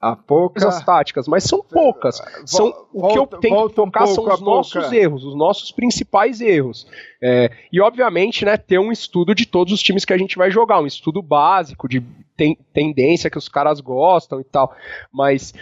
A 0.03 0.17
pouca... 0.17 0.67
As 0.67 0.83
táticas, 0.83 1.29
mas 1.29 1.45
são 1.45 1.63
poucas. 1.63 2.21
São, 2.45 2.65
volta, 2.65 2.89
o 2.93 3.07
que 3.07 3.17
eu 3.17 3.39
tenho 3.39 3.69
que 3.69 3.75
focar 3.75 4.03
um 4.03 4.07
são 4.07 4.25
os 4.25 4.41
nossos 4.41 4.91
erros, 4.91 5.23
os 5.23 5.33
nossos 5.33 5.71
principais 5.71 6.41
erros. 6.41 6.85
É, 7.21 7.49
e, 7.71 7.79
obviamente, 7.79 8.43
né, 8.43 8.57
ter 8.57 8.77
um 8.77 8.91
estudo 8.91 9.33
de 9.33 9.45
todos 9.45 9.71
os 9.71 9.81
times 9.81 10.03
que 10.03 10.11
a 10.11 10.17
gente 10.17 10.37
vai 10.37 10.51
jogar, 10.51 10.81
um 10.81 10.85
estudo 10.85 11.21
básico 11.21 11.87
de 11.87 12.03
ten, 12.35 12.57
tendência 12.73 13.29
que 13.29 13.37
os 13.37 13.47
caras 13.47 13.79
gostam 13.79 14.41
e 14.41 14.43
tal. 14.43 14.75
Mas, 15.09 15.53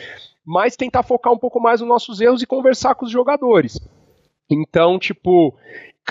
mas 0.43 0.76
tentar 0.76 1.03
focar 1.03 1.31
um 1.31 1.38
pouco 1.38 1.59
mais 1.59 1.80
nos 1.80 1.89
nossos 1.89 2.19
erros 2.19 2.41
e 2.41 2.47
conversar 2.47 2.95
com 2.95 3.05
os 3.05 3.11
jogadores. 3.11 3.80
Então, 4.49 4.97
tipo, 4.97 5.55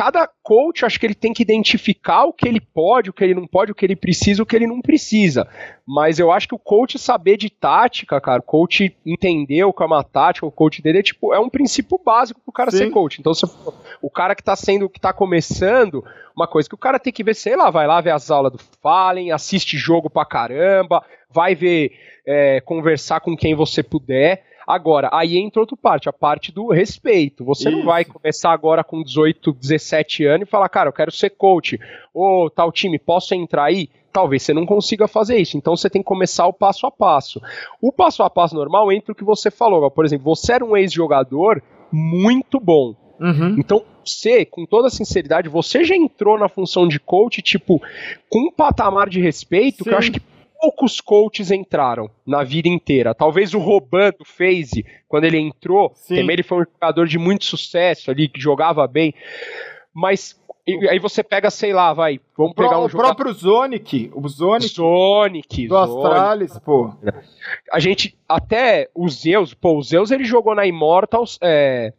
cada 0.01 0.27
coach, 0.43 0.87
acho 0.87 0.99
que 0.99 1.05
ele 1.05 1.15
tem 1.15 1.31
que 1.31 1.43
identificar 1.43 2.25
o 2.25 2.33
que 2.33 2.49
ele 2.49 2.59
pode, 2.59 3.11
o 3.11 3.13
que 3.13 3.23
ele 3.23 3.35
não 3.35 3.47
pode, 3.47 3.71
o 3.71 3.75
que 3.75 3.85
ele 3.85 3.95
precisa, 3.95 4.43
o 4.43 4.47
que 4.47 4.57
ele 4.57 4.67
não 4.67 4.81
precisa. 4.81 5.47
Mas 5.87 6.19
eu 6.19 6.33
acho 6.33 6.49
que 6.49 6.55
o 6.55 6.59
coach 6.59 6.99
saber 6.99 7.37
de 7.37 7.51
tática, 7.51 8.19
cara, 8.19 8.41
o 8.41 8.43
coach 8.43 8.97
entender 9.05 9.63
o 9.65 9.75
que 9.75 9.83
é 9.83 9.87
uma 9.87 10.03
tática, 10.03 10.47
o 10.47 10.51
coach 10.51 10.81
dele 10.81 11.01
é 11.01 11.03
tipo, 11.03 11.35
é 11.35 11.39
um 11.39 11.51
princípio 11.51 12.01
básico 12.03 12.41
pro 12.41 12.51
cara 12.51 12.71
Sim. 12.71 12.79
ser 12.79 12.91
coach. 12.91 13.21
Então, 13.21 13.35
se, 13.35 13.45
o 14.01 14.09
cara 14.09 14.35
que 14.35 14.43
tá 14.43 14.57
sendo, 14.57 14.89
que 14.89 14.99
tá 14.99 15.13
começando, 15.13 16.03
uma 16.35 16.49
coisa 16.49 16.67
que 16.67 16.75
o 16.75 16.79
cara 16.79 16.99
tem 16.99 17.13
que 17.13 17.23
ver, 17.23 17.35
sei 17.35 17.55
lá, 17.55 17.69
vai 17.69 17.87
lá 17.87 18.01
ver 18.01 18.13
as 18.13 18.31
aulas 18.31 18.53
do 18.53 18.59
Fallen, 18.81 19.33
assiste 19.33 19.77
jogo 19.77 20.09
pra 20.09 20.25
caramba, 20.25 21.05
vai 21.31 21.55
ver, 21.55 21.93
é, 22.25 22.63
conversar 22.63 23.21
com 23.21 23.37
quem 23.37 23.55
você 23.55 23.83
puder 23.83 24.47
Agora, 24.71 25.11
aí 25.13 25.37
entra 25.37 25.61
outra 25.61 25.77
parte, 25.77 26.09
a 26.09 26.13
parte 26.13 26.53
do 26.53 26.69
respeito. 26.69 27.45
Você 27.45 27.69
Isso. 27.69 27.79
não 27.79 27.85
vai 27.85 28.05
começar 28.05 28.53
agora 28.53 28.85
com 28.85 29.03
18, 29.03 29.53
17 29.53 30.25
anos 30.25 30.47
e 30.47 30.51
falar, 30.51 30.69
cara, 30.69 30.89
eu 30.89 30.93
quero 30.93 31.11
ser 31.11 31.31
coach. 31.31 31.79
Ô, 32.15 32.49
tal 32.49 32.71
time, 32.71 32.99
posso 32.99 33.35
entrar 33.35 33.65
aí? 33.65 33.89
Talvez 34.13 34.43
você 34.43 34.53
não 34.53 34.67
consiga 34.67 35.07
fazer 35.07 35.39
isso. 35.39 35.57
Então 35.57 35.77
você 35.77 35.89
tem 35.89 36.03
que 36.03 36.09
começar 36.09 36.47
o 36.47 36.53
passo 36.53 36.87
a 36.87 36.91
passo. 36.91 37.41
O 37.81 37.93
passo 37.93 38.23
a 38.23 38.31
passo 38.31 38.55
normal 38.55 38.91
entra 38.93 39.13
o 39.13 39.15
que 39.15 39.25
você 39.25 39.51
falou. 39.51 39.91
Por 39.91 40.05
exemplo, 40.05 40.35
você 40.35 40.55
era 40.55 40.65
um 40.65 40.77
ex-jogador 40.77 41.63
muito 41.93 42.59
bom. 42.61 42.95
Uhum. 43.21 43.57
Então, 43.59 43.85
você, 44.05 44.47
com 44.47 44.65
toda 44.65 44.89
sinceridade, 44.89 45.49
você 45.49 45.85
já 45.85 45.95
entrou 45.95 46.39
na 46.39 46.49
função 46.49 46.89
de 46.89 46.99
coach, 46.99 47.43
tipo, 47.43 47.81
com 48.31 48.49
um 48.49 48.51
patamar 48.51 49.11
de 49.11 49.21
respeito 49.21 49.79
Sim. 49.79 49.85
que 49.85 49.91
eu 49.91 49.99
acho 49.99 50.13
que 50.13 50.21
poucos 50.61 51.01
coaches 51.01 51.51
entraram 51.51 52.11
na 52.27 52.43
vida 52.45 52.69
inteira. 52.69 53.15
Talvez 53.15 53.55
o 53.55 53.59
Roban 53.59 54.11
do 54.19 54.25
FaZe, 54.25 54.85
quando 55.09 55.25
ele 55.25 55.39
entrou, 55.39 55.93
Sim. 55.95 56.17
também 56.17 56.35
ele 56.35 56.43
foi 56.43 56.59
um 56.59 56.65
jogador 56.65 57.07
de 57.07 57.19
muito 57.19 57.45
sucesso 57.45 58.11
ali, 58.11 58.29
que 58.29 58.41
jogava 58.41 58.87
bem. 58.87 59.15
Mas 59.95 60.39
aí 60.89 60.99
você 60.99 61.23
pega, 61.23 61.51
sei 61.51 61.73
lá, 61.73 61.93
vai, 61.93 62.21
vamos 62.37 62.55
pegar 62.55 62.79
um 62.79 62.85
O 62.85 62.89
jogador... 62.89 63.15
próprio 63.15 63.33
Zonic, 63.33 64.11
o 64.15 64.29
Zonic. 64.29 64.75
Zonic, 64.75 65.69
do 65.69 65.75
Zonic. 65.75 66.07
Astralis, 66.07 66.59
pô. 66.59 66.93
A 67.73 67.81
gente, 67.81 68.17
até 68.29 68.89
o 68.95 69.09
Zeus, 69.09 69.55
pô, 69.55 69.77
o 69.77 69.83
Zeus 69.83 70.11
ele 70.11 70.25
jogou 70.25 70.55
na 70.55 70.67
Immortals, 70.67 71.39
é, 71.43 71.93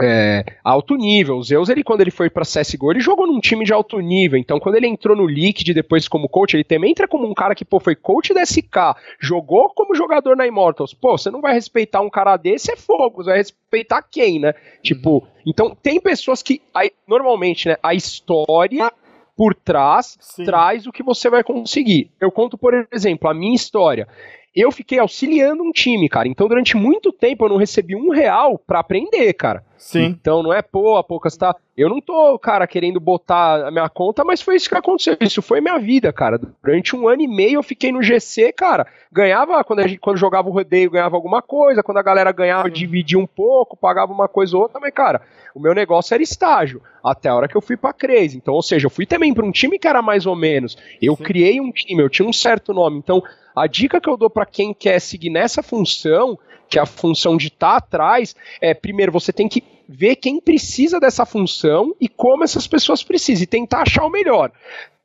é, 0.00 0.44
alto 0.64 0.96
nível. 0.96 1.36
O 1.36 1.42
Zeus, 1.42 1.68
ele, 1.68 1.84
quando 1.84 2.00
ele 2.00 2.10
foi 2.10 2.28
pra 2.28 2.44
CSGO, 2.44 2.90
ele 2.90 3.00
jogou 3.00 3.26
num 3.26 3.40
time 3.40 3.64
de 3.64 3.72
alto 3.72 3.98
nível. 4.00 4.38
Então, 4.38 4.58
quando 4.58 4.74
ele 4.76 4.86
entrou 4.86 5.16
no 5.16 5.26
Liquid 5.26 5.68
depois 5.72 6.08
como 6.08 6.28
coach, 6.28 6.54
ele 6.54 6.64
também 6.64 6.90
entra 6.90 7.06
como 7.06 7.26
um 7.26 7.34
cara 7.34 7.54
que, 7.54 7.64
pô, 7.64 7.78
foi 7.78 7.94
coach 7.94 8.34
da 8.34 8.44
SK, 8.44 8.96
jogou 9.20 9.70
como 9.70 9.94
jogador 9.94 10.36
na 10.36 10.46
Immortals. 10.46 10.94
Pô, 10.94 11.16
você 11.16 11.30
não 11.30 11.40
vai 11.40 11.54
respeitar 11.54 12.00
um 12.00 12.10
cara 12.10 12.36
desse, 12.36 12.72
é 12.72 12.76
fogo. 12.76 13.22
Você 13.22 13.30
vai 13.30 13.38
respeitar 13.38 14.02
quem, 14.02 14.40
né? 14.40 14.52
Tipo, 14.82 15.26
então 15.46 15.76
tem 15.80 16.00
pessoas 16.00 16.42
que, 16.42 16.60
aí, 16.74 16.90
normalmente, 17.06 17.68
né, 17.68 17.76
a 17.82 17.94
história 17.94 18.92
por 19.36 19.54
trás 19.54 20.16
Sim. 20.20 20.44
traz 20.44 20.86
o 20.86 20.92
que 20.92 21.02
você 21.02 21.28
vai 21.28 21.42
conseguir. 21.42 22.10
Eu 22.20 22.30
conto, 22.30 22.56
por 22.56 22.86
exemplo, 22.92 23.28
a 23.28 23.34
minha 23.34 23.54
história 23.54 24.08
eu 24.54 24.70
fiquei 24.70 24.98
auxiliando 24.98 25.62
um 25.62 25.72
time, 25.72 26.08
cara. 26.08 26.28
Então, 26.28 26.46
durante 26.46 26.76
muito 26.76 27.12
tempo, 27.12 27.44
eu 27.44 27.48
não 27.48 27.56
recebi 27.56 27.96
um 27.96 28.10
real 28.10 28.56
para 28.56 28.78
aprender, 28.78 29.32
cara. 29.32 29.64
Sim. 29.76 30.04
Então, 30.04 30.42
não 30.42 30.52
é, 30.52 30.62
pô, 30.62 30.96
a 30.96 31.02
poucas 31.04 31.36
tá. 31.36 31.54
Eu 31.76 31.88
não 31.88 32.00
tô, 32.00 32.38
cara, 32.38 32.66
querendo 32.66 33.00
botar 33.00 33.66
a 33.66 33.70
minha 33.70 33.88
conta, 33.88 34.24
mas 34.24 34.40
foi 34.40 34.54
isso 34.54 34.68
que 34.68 34.76
aconteceu. 34.76 35.16
Isso 35.20 35.42
foi 35.42 35.60
minha 35.60 35.78
vida, 35.78 36.12
cara. 36.12 36.38
Durante 36.62 36.94
um 36.94 37.08
ano 37.08 37.22
e 37.22 37.28
meio 37.28 37.58
eu 37.58 37.62
fiquei 37.62 37.90
no 37.90 38.02
GC, 38.02 38.52
cara. 38.52 38.86
Ganhava, 39.12 39.62
quando, 39.64 39.80
a 39.80 39.86
gente, 39.86 39.98
quando 39.98 40.16
jogava 40.16 40.48
o 40.48 40.52
rodeio, 40.52 40.90
ganhava 40.90 41.16
alguma 41.16 41.42
coisa. 41.42 41.82
Quando 41.82 41.98
a 41.98 42.02
galera 42.02 42.30
ganhava, 42.32 42.70
dividia 42.70 43.18
um 43.18 43.26
pouco, 43.26 43.76
pagava 43.76 44.12
uma 44.12 44.28
coisa 44.28 44.56
ou 44.56 44.62
outra. 44.62 44.80
Mas, 44.80 44.94
cara, 44.94 45.20
o 45.54 45.60
meu 45.60 45.72
negócio 45.72 46.12
era 46.12 46.22
estágio. 46.22 46.82
Até 47.02 47.28
a 47.28 47.36
hora 47.36 47.48
que 47.48 47.56
eu 47.56 47.60
fui 47.60 47.76
pra 47.76 47.92
Crazy. 47.92 48.36
Então, 48.36 48.52
ou 48.52 48.62
seja, 48.62 48.86
eu 48.86 48.90
fui 48.90 49.06
também 49.06 49.32
pra 49.32 49.46
um 49.46 49.52
time 49.52 49.78
que 49.78 49.86
era 49.86 50.02
mais 50.02 50.26
ou 50.26 50.34
menos. 50.34 50.76
Eu 51.00 51.14
Sim. 51.16 51.22
criei 51.22 51.60
um 51.60 51.70
time, 51.70 52.02
eu 52.02 52.10
tinha 52.10 52.28
um 52.28 52.32
certo 52.32 52.74
nome. 52.74 52.98
Então, 52.98 53.22
a 53.54 53.66
dica 53.68 54.00
que 54.00 54.08
eu 54.08 54.16
dou 54.16 54.28
para 54.28 54.44
quem 54.44 54.74
quer 54.74 54.98
seguir 55.00 55.30
nessa 55.30 55.62
função, 55.62 56.36
que 56.68 56.78
é 56.78 56.82
a 56.82 56.86
função 56.86 57.36
de 57.36 57.46
estar 57.48 57.72
tá 57.72 57.76
atrás, 57.76 58.34
é 58.60 58.74
primeiro 58.74 59.12
você 59.12 59.32
tem 59.32 59.48
que 59.48 59.62
ver 59.88 60.16
quem 60.16 60.40
precisa 60.40 60.98
dessa 60.98 61.24
função 61.24 61.94
e 62.00 62.08
como 62.08 62.42
essas 62.42 62.66
pessoas 62.66 63.02
precisam 63.02 63.44
e 63.44 63.46
tentar 63.46 63.82
achar 63.82 64.04
o 64.04 64.10
melhor. 64.10 64.50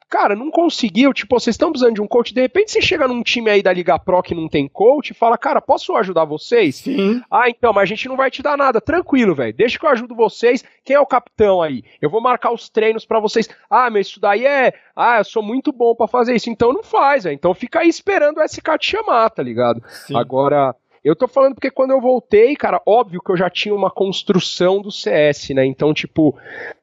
Cara, 0.10 0.36
não 0.36 0.50
conseguiu, 0.50 1.14
tipo, 1.14 1.40
vocês 1.40 1.54
estão 1.54 1.70
precisando 1.70 1.94
de 1.94 2.02
um 2.02 2.08
coach, 2.08 2.34
de 2.34 2.42
repente 2.42 2.72
você 2.72 2.82
chega 2.82 3.08
num 3.08 3.22
time 3.22 3.52
aí 3.52 3.62
da 3.62 3.72
Liga 3.72 4.00
Pro 4.00 4.24
que 4.24 4.34
não 4.34 4.50
tem 4.50 4.68
coach 4.68 5.12
e 5.12 5.14
fala, 5.14 5.38
cara, 5.38 5.62
posso 5.62 5.96
ajudar 5.96 6.26
vocês? 6.26 6.78
Sim. 6.78 7.22
Ah, 7.30 7.48
então, 7.48 7.72
mas 7.72 7.84
a 7.84 7.86
gente 7.86 8.10
não 8.10 8.18
vai 8.18 8.32
te 8.32 8.42
dar 8.42 8.58
nada, 8.58 8.82
tranquilo, 8.82 9.36
velho, 9.36 9.54
deixa 9.54 9.78
que 9.78 9.86
eu 9.86 9.90
ajudo 9.90 10.16
vocês, 10.16 10.66
quem 10.84 10.96
é 10.96 11.00
o 11.00 11.06
capitão 11.06 11.62
aí? 11.62 11.84
Eu 12.02 12.10
vou 12.10 12.22
marcar 12.22 12.52
os 12.52 12.70
treinos 12.70 13.06
para 13.06 13.20
vocês. 13.20 13.48
Ah, 13.70 13.90
mas 13.92 14.08
isso 14.08 14.20
daí 14.20 14.48
é, 14.48 14.74
ah, 14.96 15.20
eu 15.20 15.24
sou 15.24 15.44
muito 15.44 15.72
bom 15.72 15.94
para 15.94 16.08
fazer 16.08 16.36
isso, 16.36 16.50
então 16.50 16.74
não 16.74 16.82
faz, 16.82 17.26
velho, 17.26 17.36
então 17.36 17.54
fica 17.54 17.82
aí 17.82 17.88
esperando 17.88 18.40
o 18.40 18.48
SK 18.48 18.80
te 18.80 18.90
chamar, 18.90 19.30
tá 19.30 19.44
ligado? 19.44 19.84
Sim. 20.08 20.18
Agora... 20.18 20.76
Eu 21.04 21.16
tô 21.16 21.28
falando 21.28 21.56
porque 21.56 21.72
quando 21.72 21.92
eu 21.92 22.02
voltei, 22.02 22.56
cara, 22.56 22.82
óbvio 22.86 23.22
que 23.22 23.32
eu 23.32 23.38
já 23.38 23.50
tinha 23.50 23.74
uma 23.74 23.90
construção 23.90 24.82
do 24.82 24.92
CS, 24.92 25.50
né? 25.50 25.66
Então, 25.66 25.94
tipo, 25.94 26.38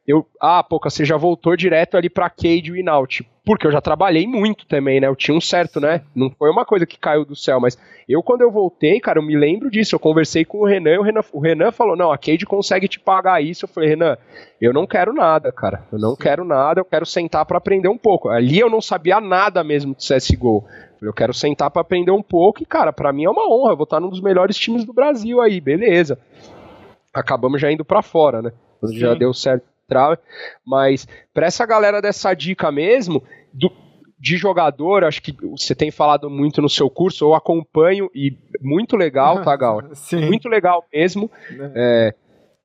eu. 0.06 0.26
Ah, 0.40 0.62
pouca, 0.62 0.88
você 0.88 1.04
já 1.04 1.16
voltou 1.16 1.56
direto 1.56 1.96
ali 1.96 2.08
pra 2.08 2.30
Cade 2.30 2.72
e 2.72 2.80
Inaut. 2.80 3.28
Porque 3.44 3.66
eu 3.66 3.70
já 3.70 3.80
trabalhei 3.80 4.26
muito 4.26 4.66
também, 4.66 5.00
né? 5.00 5.06
Eu 5.06 5.14
tinha 5.14 5.36
um 5.36 5.40
certo, 5.40 5.80
né? 5.80 6.02
Não 6.14 6.30
foi 6.30 6.50
uma 6.50 6.64
coisa 6.64 6.84
que 6.84 6.98
caiu 6.98 7.24
do 7.24 7.36
céu, 7.36 7.60
mas 7.60 7.78
eu, 8.08 8.20
quando 8.20 8.40
eu 8.40 8.50
voltei, 8.50 8.98
cara, 8.98 9.20
eu 9.20 9.22
me 9.22 9.36
lembro 9.36 9.70
disso. 9.70 9.94
Eu 9.94 10.00
conversei 10.00 10.44
com 10.44 10.58
o 10.58 10.66
Renan 10.66 10.94
e 10.94 10.98
o 10.98 11.02
Renan, 11.02 11.20
o 11.32 11.40
Renan 11.40 11.70
falou: 11.70 11.96
não, 11.96 12.10
a 12.10 12.18
Cade 12.18 12.44
consegue 12.44 12.88
te 12.88 12.98
pagar 12.98 13.42
isso. 13.42 13.64
Eu 13.64 13.68
falei, 13.68 13.90
Renan, 13.90 14.16
eu 14.60 14.72
não 14.72 14.86
quero 14.86 15.12
nada, 15.12 15.52
cara. 15.52 15.84
Eu 15.92 15.98
não 15.98 16.10
Sim. 16.10 16.22
quero 16.22 16.44
nada, 16.44 16.80
eu 16.80 16.84
quero 16.84 17.06
sentar 17.06 17.44
para 17.44 17.58
aprender 17.58 17.88
um 17.88 17.98
pouco. 17.98 18.28
Ali 18.28 18.58
eu 18.58 18.70
não 18.70 18.80
sabia 18.80 19.20
nada 19.20 19.62
mesmo 19.62 19.94
de 19.94 20.06
CSGO. 20.06 20.64
Eu 21.00 21.12
quero 21.12 21.34
sentar 21.34 21.70
para 21.70 21.82
aprender 21.82 22.10
um 22.10 22.22
pouco 22.22 22.62
e, 22.62 22.66
cara, 22.66 22.92
para 22.92 23.12
mim 23.12 23.24
é 23.24 23.30
uma 23.30 23.48
honra. 23.48 23.72
Eu 23.72 23.76
vou 23.76 23.84
estar 23.84 24.00
num 24.00 24.08
dos 24.08 24.20
melhores 24.20 24.56
times 24.56 24.84
do 24.84 24.92
Brasil 24.92 25.40
aí, 25.40 25.60
beleza. 25.60 26.18
Acabamos 27.12 27.60
já 27.60 27.70
indo 27.70 27.84
para 27.84 28.02
fora, 28.02 28.42
né? 28.42 28.52
Sim. 28.84 28.98
Já 28.98 29.14
deu 29.14 29.32
certo. 29.32 29.64
Mas 30.66 31.06
para 31.32 31.46
essa 31.46 31.64
galera 31.64 32.02
dessa 32.02 32.34
dica 32.34 32.72
mesmo, 32.72 33.22
do, 33.52 33.70
de 34.18 34.36
jogador, 34.36 35.04
acho 35.04 35.22
que 35.22 35.32
você 35.48 35.74
tem 35.74 35.90
falado 35.90 36.28
muito 36.28 36.60
no 36.60 36.68
seu 36.68 36.90
curso, 36.90 37.24
eu 37.24 37.34
acompanho 37.34 38.10
e 38.14 38.36
muito 38.60 38.96
legal, 38.96 39.42
tá, 39.42 39.54
Gal? 39.54 39.82
Sim. 39.94 40.26
Muito 40.26 40.48
legal 40.48 40.84
mesmo. 40.92 41.30
É, 41.74 42.14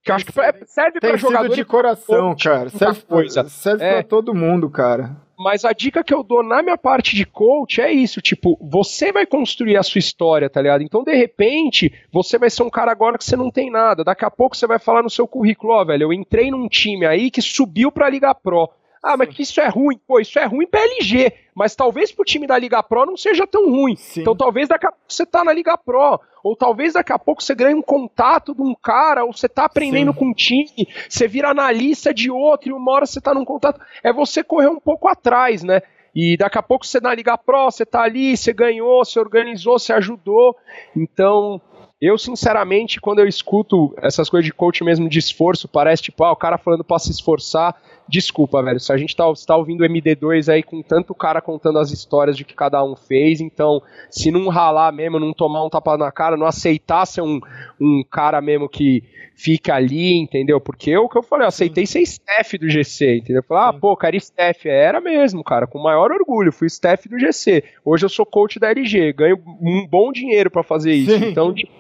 que 0.03 0.11
eu 0.11 0.15
acho 0.15 0.25
que 0.25 0.31
serve 0.65 0.99
para 0.99 1.15
jogador 1.15 1.55
de 1.55 1.63
coração, 1.63 2.35
cara. 2.35 2.69
Serve, 2.69 3.01
coisa. 3.01 3.47
serve 3.47 3.83
é, 3.83 3.93
para 3.93 4.03
todo 4.03 4.33
mundo, 4.33 4.69
cara. 4.69 5.15
Mas 5.37 5.65
a 5.65 5.73
dica 5.73 6.03
que 6.03 6.13
eu 6.13 6.21
dou 6.21 6.43
na 6.43 6.61
minha 6.61 6.77
parte 6.77 7.15
de 7.15 7.25
coach 7.25 7.81
é 7.81 7.91
isso, 7.91 8.21
tipo, 8.21 8.57
você 8.61 9.11
vai 9.11 9.25
construir 9.25 9.75
a 9.75 9.83
sua 9.83 9.99
história, 9.99 10.49
tá 10.49 10.61
ligado? 10.61 10.83
Então, 10.83 11.03
de 11.03 11.15
repente, 11.15 11.91
você 12.11 12.37
vai 12.37 12.49
ser 12.49 12.61
um 12.61 12.69
cara 12.69 12.91
agora 12.91 13.17
que 13.17 13.23
você 13.23 13.35
não 13.35 13.49
tem 13.49 13.71
nada. 13.71 14.03
Daqui 14.03 14.23
a 14.23 14.29
pouco 14.29 14.55
você 14.55 14.67
vai 14.67 14.77
falar 14.77 15.01
no 15.01 15.09
seu 15.09 15.27
currículo, 15.27 15.73
ó, 15.73 15.83
velho, 15.83 16.03
eu 16.03 16.13
entrei 16.13 16.51
num 16.51 16.67
time 16.67 17.05
aí 17.05 17.31
que 17.31 17.41
subiu 17.41 17.91
pra 17.91 18.09
Liga 18.09 18.35
Pro. 18.35 18.69
Ah, 19.03 19.17
mas 19.17 19.29
que 19.29 19.41
isso 19.41 19.59
é 19.59 19.67
ruim. 19.67 19.99
Pô, 20.07 20.19
isso 20.19 20.37
é 20.37 20.45
ruim 20.45 20.67
pra 20.67 20.81
LG. 20.81 21.33
Mas 21.55 21.75
talvez 21.75 22.11
pro 22.11 22.23
time 22.23 22.45
da 22.45 22.57
Liga 22.57 22.83
Pro 22.83 23.05
não 23.05 23.17
seja 23.17 23.47
tão 23.47 23.69
ruim. 23.69 23.95
Sim. 23.95 24.21
Então 24.21 24.35
talvez 24.35 24.69
daqui 24.69 24.85
a 24.85 24.91
pouco 24.91 25.05
você 25.07 25.25
tá 25.25 25.43
na 25.43 25.51
Liga 25.51 25.77
Pro. 25.77 26.19
Ou 26.43 26.55
talvez 26.55 26.93
daqui 26.93 27.11
a 27.11 27.19
pouco 27.19 27.41
você 27.41 27.55
ganhe 27.55 27.73
um 27.73 27.81
contato 27.81 28.53
de 28.53 28.61
um 28.61 28.75
cara, 28.75 29.25
ou 29.25 29.33
você 29.33 29.49
tá 29.49 29.65
aprendendo 29.65 30.11
Sim. 30.13 30.19
com 30.19 30.25
um 30.25 30.33
time, 30.33 30.87
você 31.07 31.27
vira 31.27 31.49
analista 31.49 32.13
de 32.13 32.31
outro 32.31 32.69
e 32.69 32.73
uma 32.73 32.91
hora 32.91 33.05
você 33.05 33.19
tá 33.19 33.33
num 33.33 33.45
contato. 33.45 33.81
É 34.03 34.13
você 34.13 34.43
correr 34.43 34.69
um 34.69 34.79
pouco 34.79 35.07
atrás, 35.07 35.63
né? 35.63 35.81
E 36.13 36.35
daqui 36.37 36.57
a 36.57 36.63
pouco 36.63 36.85
você 36.85 36.99
na 36.99 37.13
Liga 37.13 37.37
Pro, 37.37 37.65
você 37.65 37.85
tá 37.85 38.01
ali, 38.01 38.35
você 38.35 38.51
ganhou, 38.51 39.03
você 39.03 39.19
organizou, 39.19 39.79
você 39.79 39.93
ajudou. 39.93 40.55
Então, 40.95 41.61
eu, 42.01 42.17
sinceramente, 42.17 42.99
quando 42.99 43.19
eu 43.19 43.27
escuto 43.27 43.93
essas 43.97 44.29
coisas 44.29 44.45
de 44.45 44.53
coach 44.53 44.83
mesmo 44.83 45.07
de 45.07 45.19
esforço, 45.19 45.67
parece 45.67 46.03
tipo, 46.03 46.23
ah, 46.23 46.31
o 46.31 46.35
cara 46.35 46.57
falando 46.57 46.83
pra 46.83 46.99
se 46.99 47.11
esforçar. 47.11 47.79
Desculpa, 48.07 48.61
velho. 48.61 48.79
Se 48.79 48.91
a 48.91 48.97
gente 48.97 49.15
tá, 49.15 49.23
tá 49.45 49.55
ouvindo 49.55 49.83
MD2 49.83 50.51
aí 50.51 50.63
com 50.63 50.81
tanto 50.81 51.15
cara 51.15 51.41
contando 51.41 51.79
as 51.79 51.91
histórias 51.91 52.35
de 52.35 52.43
que 52.43 52.53
cada 52.53 52.83
um 52.83 52.95
fez, 52.95 53.41
então, 53.41 53.81
se 54.09 54.31
não 54.31 54.47
ralar 54.49 54.91
mesmo, 54.91 55.19
não 55.19 55.33
tomar 55.33 55.63
um 55.63 55.69
tapa 55.69 55.97
na 55.97 56.11
cara, 56.11 56.35
não 56.35 56.45
aceitar 56.45 57.05
ser 57.05 57.21
um, 57.21 57.39
um 57.79 58.03
cara 58.09 58.41
mesmo 58.41 58.67
que 58.67 59.03
fica 59.33 59.75
ali, 59.75 60.17
entendeu? 60.17 60.59
Porque 60.59 60.89
eu, 60.89 61.09
que 61.09 61.17
eu 61.17 61.23
falei, 61.23 61.45
eu 61.45 61.49
aceitei 61.49 61.85
ser 61.85 62.01
staff 62.01 62.57
do 62.57 62.69
GC, 62.69 63.17
entendeu? 63.17 63.43
Falei, 63.43 63.69
ah, 63.69 63.73
pô, 63.73 63.95
cara, 63.95 64.15
staff. 64.15 64.67
Era 64.67 65.01
mesmo, 65.01 65.43
cara, 65.43 65.65
com 65.65 65.79
maior 65.79 66.11
orgulho. 66.11 66.51
Fui 66.51 66.67
staff 66.67 67.07
do 67.09 67.19
GC. 67.19 67.63
Hoje 67.83 68.05
eu 68.05 68.09
sou 68.09 68.25
coach 68.25 68.59
da 68.59 68.69
LG, 68.69 69.13
ganho 69.13 69.41
um 69.61 69.87
bom 69.87 70.11
dinheiro 70.11 70.51
para 70.51 70.63
fazer 70.63 70.93
isso. 70.93 71.17
Sim. 71.17 71.29
Então, 71.29 71.53
tipo, 71.53 71.71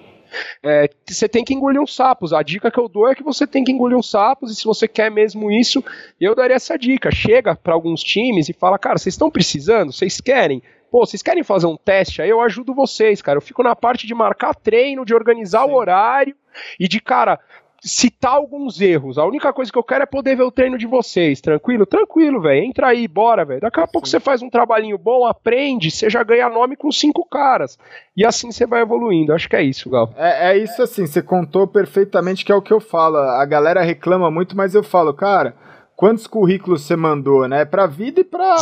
é, 0.63 0.89
você 1.07 1.27
tem 1.27 1.43
que 1.43 1.53
engolir 1.53 1.81
uns 1.81 1.95
sapos. 1.95 2.33
A 2.33 2.41
dica 2.41 2.71
que 2.71 2.79
eu 2.79 2.87
dou 2.87 3.09
é 3.09 3.15
que 3.15 3.23
você 3.23 3.45
tem 3.45 3.63
que 3.63 3.71
engolir 3.71 3.97
uns 3.97 4.09
sapos, 4.09 4.51
e 4.51 4.55
se 4.55 4.65
você 4.65 4.87
quer 4.87 5.11
mesmo 5.11 5.51
isso, 5.51 5.83
eu 6.19 6.35
daria 6.35 6.55
essa 6.55 6.77
dica. 6.77 7.11
Chega 7.11 7.55
para 7.55 7.73
alguns 7.73 8.03
times 8.03 8.49
e 8.49 8.53
fala, 8.53 8.77
cara, 8.77 8.97
vocês 8.97 9.13
estão 9.13 9.29
precisando? 9.29 9.91
Vocês 9.91 10.19
querem? 10.21 10.61
Pô, 10.91 11.05
vocês 11.05 11.21
querem 11.21 11.41
fazer 11.41 11.67
um 11.67 11.77
teste? 11.77 12.21
Aí 12.21 12.29
eu 12.29 12.41
ajudo 12.41 12.75
vocês, 12.75 13.21
cara. 13.21 13.37
Eu 13.37 13.41
fico 13.41 13.63
na 13.63 13.75
parte 13.75 14.05
de 14.05 14.13
marcar 14.13 14.53
treino, 14.53 15.05
de 15.05 15.15
organizar 15.15 15.63
Sim. 15.63 15.71
o 15.71 15.75
horário 15.75 16.35
e 16.77 16.87
de, 16.87 16.99
cara, 16.99 17.39
citar 17.81 18.33
alguns 18.33 18.79
erros. 18.79 19.17
A 19.17 19.25
única 19.25 19.51
coisa 19.51 19.71
que 19.71 19.77
eu 19.77 19.83
quero 19.83 20.03
é 20.03 20.05
poder 20.05 20.35
ver 20.35 20.43
o 20.43 20.51
treino 20.51 20.77
de 20.77 20.85
vocês. 20.85 21.41
Tranquilo? 21.41 21.85
Tranquilo, 21.85 22.39
velho. 22.39 22.63
Entra 22.63 22.87
aí, 22.87 23.07
bora, 23.07 23.43
velho. 23.43 23.61
Daqui 23.61 23.79
a 23.79 23.87
pouco 23.87 24.07
Sim. 24.07 24.11
você 24.11 24.19
faz 24.19 24.41
um 24.43 24.49
trabalhinho 24.49 24.97
bom, 24.97 25.25
aprende, 25.25 25.89
você 25.89 26.09
já 26.09 26.23
ganha 26.23 26.47
nome 26.47 26.75
com 26.75 26.91
cinco 26.91 27.27
caras. 27.27 27.79
E 28.15 28.23
assim 28.23 28.51
você 28.51 28.67
vai 28.67 28.81
evoluindo. 28.81 29.33
Acho 29.33 29.49
que 29.49 29.55
é 29.55 29.63
isso, 29.63 29.89
Gal. 29.89 30.13
É, 30.15 30.51
é 30.51 30.57
isso 30.57 30.81
assim, 30.81 31.07
você 31.07 31.21
contou 31.21 31.65
perfeitamente 31.65 32.45
que 32.45 32.51
é 32.51 32.55
o 32.55 32.61
que 32.61 32.71
eu 32.71 32.79
falo. 32.79 33.17
A 33.17 33.45
galera 33.45 33.81
reclama 33.81 34.29
muito, 34.29 34.55
mas 34.55 34.75
eu 34.75 34.83
falo, 34.83 35.13
cara, 35.13 35.55
quantos 35.95 36.27
currículos 36.27 36.83
você 36.83 36.95
mandou, 36.95 37.47
né? 37.47 37.65
Pra 37.65 37.87
vida 37.87 38.21
e 38.21 38.23
pra. 38.23 38.57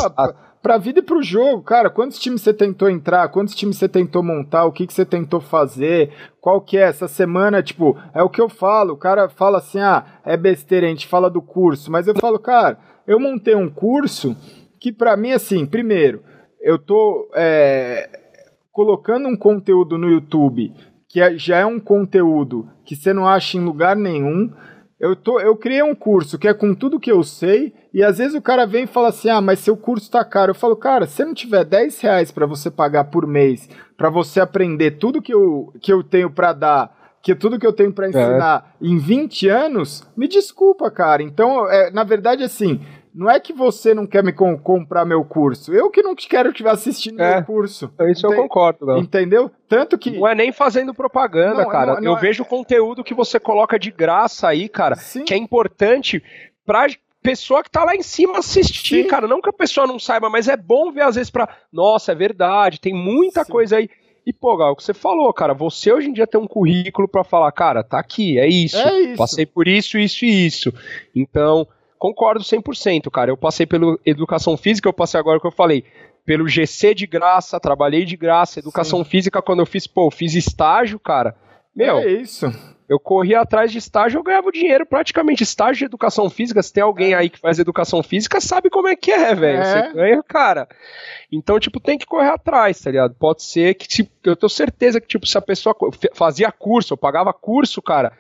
Ah 0.59 0.69
pra 0.69 0.77
vida 0.77 0.99
e 0.99 1.03
pro 1.03 1.23
jogo, 1.23 1.63
cara, 1.63 1.89
quantos 1.89 2.19
times 2.19 2.41
você 2.41 2.53
tentou 2.53 2.89
entrar, 2.89 3.29
quantos 3.29 3.55
times 3.55 3.77
você 3.77 3.87
tentou 3.87 4.21
montar, 4.21 4.65
o 4.65 4.71
que, 4.71 4.85
que 4.85 4.93
você 4.93 5.05
tentou 5.05 5.39
fazer, 5.39 6.11
qual 6.41 6.61
que 6.61 6.77
é, 6.77 6.81
essa 6.81 7.07
semana, 7.07 7.63
tipo, 7.63 7.97
é 8.13 8.21
o 8.21 8.29
que 8.29 8.41
eu 8.41 8.49
falo, 8.49 8.93
o 8.93 8.97
cara 8.97 9.29
fala 9.29 9.59
assim, 9.59 9.79
ah, 9.79 10.05
é 10.25 10.35
besteira, 10.35 10.85
a 10.85 10.89
gente 10.89 11.07
fala 11.07 11.29
do 11.29 11.41
curso, 11.41 11.91
mas 11.91 12.07
eu 12.07 12.15
falo, 12.19 12.37
cara, 12.37 12.77
eu 13.07 13.19
montei 13.19 13.55
um 13.55 13.69
curso 13.69 14.35
que 14.79 14.91
para 14.91 15.15
mim, 15.15 15.31
assim, 15.31 15.65
primeiro, 15.65 16.21
eu 16.61 16.77
tô 16.77 17.29
é, 17.35 18.09
colocando 18.71 19.27
um 19.27 19.37
conteúdo 19.37 19.97
no 19.97 20.09
YouTube 20.09 20.73
que 21.07 21.19
é, 21.19 21.35
já 21.37 21.57
é 21.57 21.65
um 21.65 21.79
conteúdo 21.79 22.69
que 22.85 22.95
você 22.95 23.11
não 23.11 23.27
acha 23.27 23.57
em 23.57 23.65
lugar 23.65 23.95
nenhum, 23.95 24.51
eu, 24.99 25.15
tô, 25.15 25.39
eu 25.39 25.55
criei 25.55 25.81
um 25.81 25.95
curso 25.95 26.37
que 26.37 26.47
é 26.47 26.53
com 26.53 26.75
tudo 26.75 26.99
que 26.99 27.11
eu 27.11 27.23
sei, 27.23 27.73
e 27.93 28.03
às 28.03 28.17
vezes 28.19 28.35
o 28.35 28.41
cara 28.41 28.65
vem 28.65 28.83
e 28.83 28.87
fala 28.87 29.09
assim: 29.09 29.29
ah, 29.29 29.41
mas 29.41 29.59
seu 29.59 29.75
curso 29.75 30.09
tá 30.09 30.23
caro. 30.23 30.51
Eu 30.51 30.55
falo, 30.55 30.75
cara, 30.75 31.05
se 31.07 31.23
não 31.25 31.33
tiver 31.33 31.63
10 31.63 31.99
reais 32.01 32.31
para 32.31 32.45
você 32.45 32.69
pagar 32.69 33.05
por 33.05 33.25
mês, 33.25 33.67
para 33.97 34.09
você 34.09 34.39
aprender 34.39 34.91
tudo 34.91 35.21
que 35.21 35.33
eu, 35.33 35.73
que 35.81 35.91
eu 35.91 36.03
tenho 36.03 36.29
para 36.29 36.53
dar, 36.53 36.95
que 37.21 37.33
tudo 37.33 37.59
que 37.59 37.65
eu 37.65 37.73
tenho 37.73 37.91
para 37.91 38.07
ensinar 38.07 38.75
é. 38.81 38.85
em 38.87 38.97
20 38.97 39.47
anos, 39.49 40.07
me 40.15 40.27
desculpa, 40.27 40.89
cara. 40.91 41.23
Então, 41.23 41.69
é, 41.69 41.89
na 41.89 42.03
verdade, 42.03 42.43
assim, 42.43 42.79
não 43.13 43.29
é 43.29 43.39
que 43.39 43.51
você 43.51 43.93
não 43.93 44.05
quer 44.05 44.23
me 44.23 44.31
com, 44.31 44.57
comprar 44.57 45.03
meu 45.03 45.25
curso. 45.25 45.73
Eu 45.73 45.89
que 45.89 46.03
não 46.03 46.15
quero 46.15 46.53
que 46.53 46.65
assistindo 46.67 47.19
é, 47.19 47.37
meu 47.37 47.43
curso. 47.43 47.91
Isso 48.07 48.27
Ent 48.27 48.31
eu 48.31 48.43
concordo, 48.43 48.85
não. 48.85 48.99
Entendeu? 48.99 49.49
Tanto 49.67 49.97
que. 49.97 50.11
Não 50.11 50.27
é 50.27 50.35
nem 50.35 50.51
fazendo 50.51 50.93
propaganda, 50.93 51.63
não, 51.63 51.69
cara. 51.69 51.95
Não, 51.95 52.01
não 52.01 52.11
eu 52.11 52.17
é... 52.17 52.21
vejo 52.21 52.45
conteúdo 52.45 53.03
que 53.03 53.15
você 53.15 53.39
coloca 53.39 53.79
de 53.79 53.89
graça 53.89 54.47
aí, 54.47 54.69
cara, 54.69 54.95
Sim. 54.95 55.25
que 55.25 55.33
é 55.33 55.37
importante 55.37 56.23
pra 56.65 56.85
pessoa 57.21 57.63
que 57.63 57.69
tá 57.69 57.83
lá 57.83 57.95
em 57.95 58.01
cima 58.01 58.39
assistir, 58.39 59.03
Sim. 59.03 59.07
cara. 59.07 59.27
Não 59.27 59.41
que 59.41 59.49
a 59.49 59.53
pessoa 59.53 59.85
não 59.85 59.99
saiba, 59.99 60.29
mas 60.29 60.47
é 60.47 60.57
bom 60.57 60.91
ver 60.91 61.01
às 61.01 61.15
vezes 61.15 61.29
pra. 61.29 61.49
Nossa, 61.71 62.11
é 62.11 62.15
verdade, 62.15 62.79
tem 62.79 62.93
muita 62.93 63.43
Sim. 63.43 63.51
coisa 63.51 63.77
aí. 63.77 63.89
E, 64.25 64.33
pô, 64.33 64.55
Gal, 64.57 64.73
o 64.73 64.75
que 64.75 64.83
você 64.83 64.93
falou, 64.93 65.33
cara, 65.33 65.53
você 65.53 65.91
hoje 65.91 66.09
em 66.09 66.13
dia 66.13 66.27
tem 66.27 66.39
um 66.39 66.45
currículo 66.45 67.07
para 67.07 67.23
falar, 67.23 67.51
cara, 67.51 67.83
tá 67.83 67.97
aqui, 67.97 68.37
é 68.37 68.47
isso, 68.47 68.77
é 68.77 69.01
isso. 69.01 69.17
Passei 69.17 69.45
por 69.45 69.67
isso, 69.67 69.97
isso 69.97 70.23
e 70.23 70.45
isso. 70.45 70.73
Então, 71.15 71.67
concordo 71.97 72.43
100%, 72.43 73.09
cara. 73.09 73.31
Eu 73.31 73.37
passei 73.37 73.65
pela 73.65 73.97
educação 74.05 74.55
física, 74.55 74.87
eu 74.87 74.93
passei 74.93 75.19
agora 75.19 75.37
o 75.37 75.41
que 75.41 75.47
eu 75.47 75.51
falei, 75.51 75.83
pelo 76.25 76.47
GC 76.47 76.93
de 76.93 77.07
graça, 77.07 77.59
trabalhei 77.59 78.05
de 78.05 78.15
graça, 78.15 78.59
educação 78.59 79.03
Sim. 79.03 79.09
física 79.09 79.41
quando 79.41 79.61
eu 79.61 79.65
fiz, 79.65 79.87
pô, 79.87 80.11
fiz 80.11 80.35
estágio, 80.35 80.99
cara. 80.99 81.35
Meu, 81.75 81.97
é 81.97 82.11
isso. 82.11 82.45
Eu 82.89 82.99
corri 82.99 83.35
atrás 83.35 83.71
de 83.71 83.77
estágio, 83.77 84.17
eu 84.17 84.23
ganhava 84.23 84.51
dinheiro 84.51 84.83
praticamente. 84.83 85.43
Estágio 85.43 85.77
de 85.77 85.85
educação 85.85 86.27
física, 86.27 86.63
se 86.63 86.73
tem 86.73 86.81
alguém 86.81 87.13
aí 87.13 87.29
que 87.29 87.39
faz 87.39 87.59
educação 87.59 88.01
física, 88.01 88.41
sabe 88.41 88.69
como 88.69 88.87
é 88.87 88.95
que 88.95 89.11
é, 89.11 89.35
velho. 89.35 89.61
É. 89.61 89.63
Você 89.63 89.93
ganha, 89.93 90.23
cara. 90.23 90.67
Então, 91.31 91.59
tipo, 91.59 91.79
tem 91.79 91.97
que 91.97 92.07
correr 92.07 92.29
atrás, 92.29 92.79
tá 92.81 92.89
ligado? 92.89 93.13
Pode 93.13 93.43
ser 93.43 93.75
que, 93.75 93.87
tipo, 93.87 94.09
eu 94.23 94.35
tenho 94.35 94.49
certeza 94.49 94.99
que, 94.99 95.07
tipo, 95.07 95.27
se 95.27 95.37
a 95.37 95.41
pessoa 95.41 95.75
fazia 96.15 96.51
curso, 96.51 96.93
eu 96.93 96.97
pagava 96.97 97.31
curso, 97.31 97.81
cara, 97.83 98.11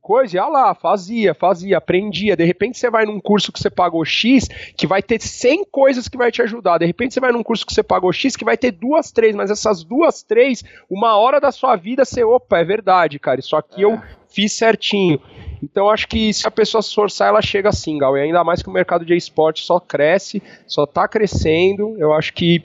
coisa, 0.00 0.36
ia 0.36 0.46
lá, 0.46 0.74
fazia, 0.74 1.34
fazia, 1.34 1.76
aprendia. 1.76 2.34
De 2.34 2.44
repente 2.44 2.78
você 2.78 2.88
vai 2.88 3.04
num 3.04 3.20
curso 3.20 3.52
que 3.52 3.60
você 3.60 3.68
pagou 3.68 4.02
X, 4.04 4.48
que 4.76 4.86
vai 4.86 5.02
ter 5.02 5.20
100 5.20 5.66
coisas 5.70 6.08
que 6.08 6.16
vai 6.16 6.32
te 6.32 6.40
ajudar. 6.40 6.78
De 6.78 6.86
repente 6.86 7.12
você 7.12 7.20
vai 7.20 7.32
num 7.32 7.42
curso 7.42 7.66
que 7.66 7.74
você 7.74 7.82
pagou 7.82 8.12
X, 8.12 8.34
que 8.34 8.44
vai 8.44 8.56
ter 8.56 8.70
duas, 8.70 9.12
três, 9.12 9.36
mas 9.36 9.50
essas 9.50 9.84
duas, 9.84 10.22
três, 10.22 10.64
uma 10.88 11.18
hora 11.18 11.38
da 11.38 11.52
sua 11.52 11.76
vida 11.76 12.04
você, 12.04 12.24
opa, 12.24 12.58
é 12.58 12.64
verdade, 12.64 13.18
cara, 13.18 13.40
isso 13.40 13.56
aqui 13.56 13.82
é. 13.82 13.84
eu 13.84 14.00
fiz 14.34 14.52
certinho. 14.52 15.20
Então 15.62 15.88
acho 15.88 16.06
que 16.08 16.32
se 16.32 16.46
a 16.46 16.50
pessoa 16.50 16.82
se 16.82 16.88
esforçar, 16.88 17.28
ela 17.28 17.40
chega 17.40 17.68
assim, 17.68 17.96
Gal. 17.98 18.16
E 18.16 18.20
ainda 18.20 18.44
mais 18.44 18.62
que 18.62 18.68
o 18.68 18.72
mercado 18.72 19.04
de 19.04 19.16
esporte 19.16 19.64
só 19.64 19.80
cresce, 19.80 20.42
só 20.66 20.86
tá 20.86 21.08
crescendo. 21.08 21.96
Eu 21.98 22.12
acho 22.12 22.32
que 22.34 22.62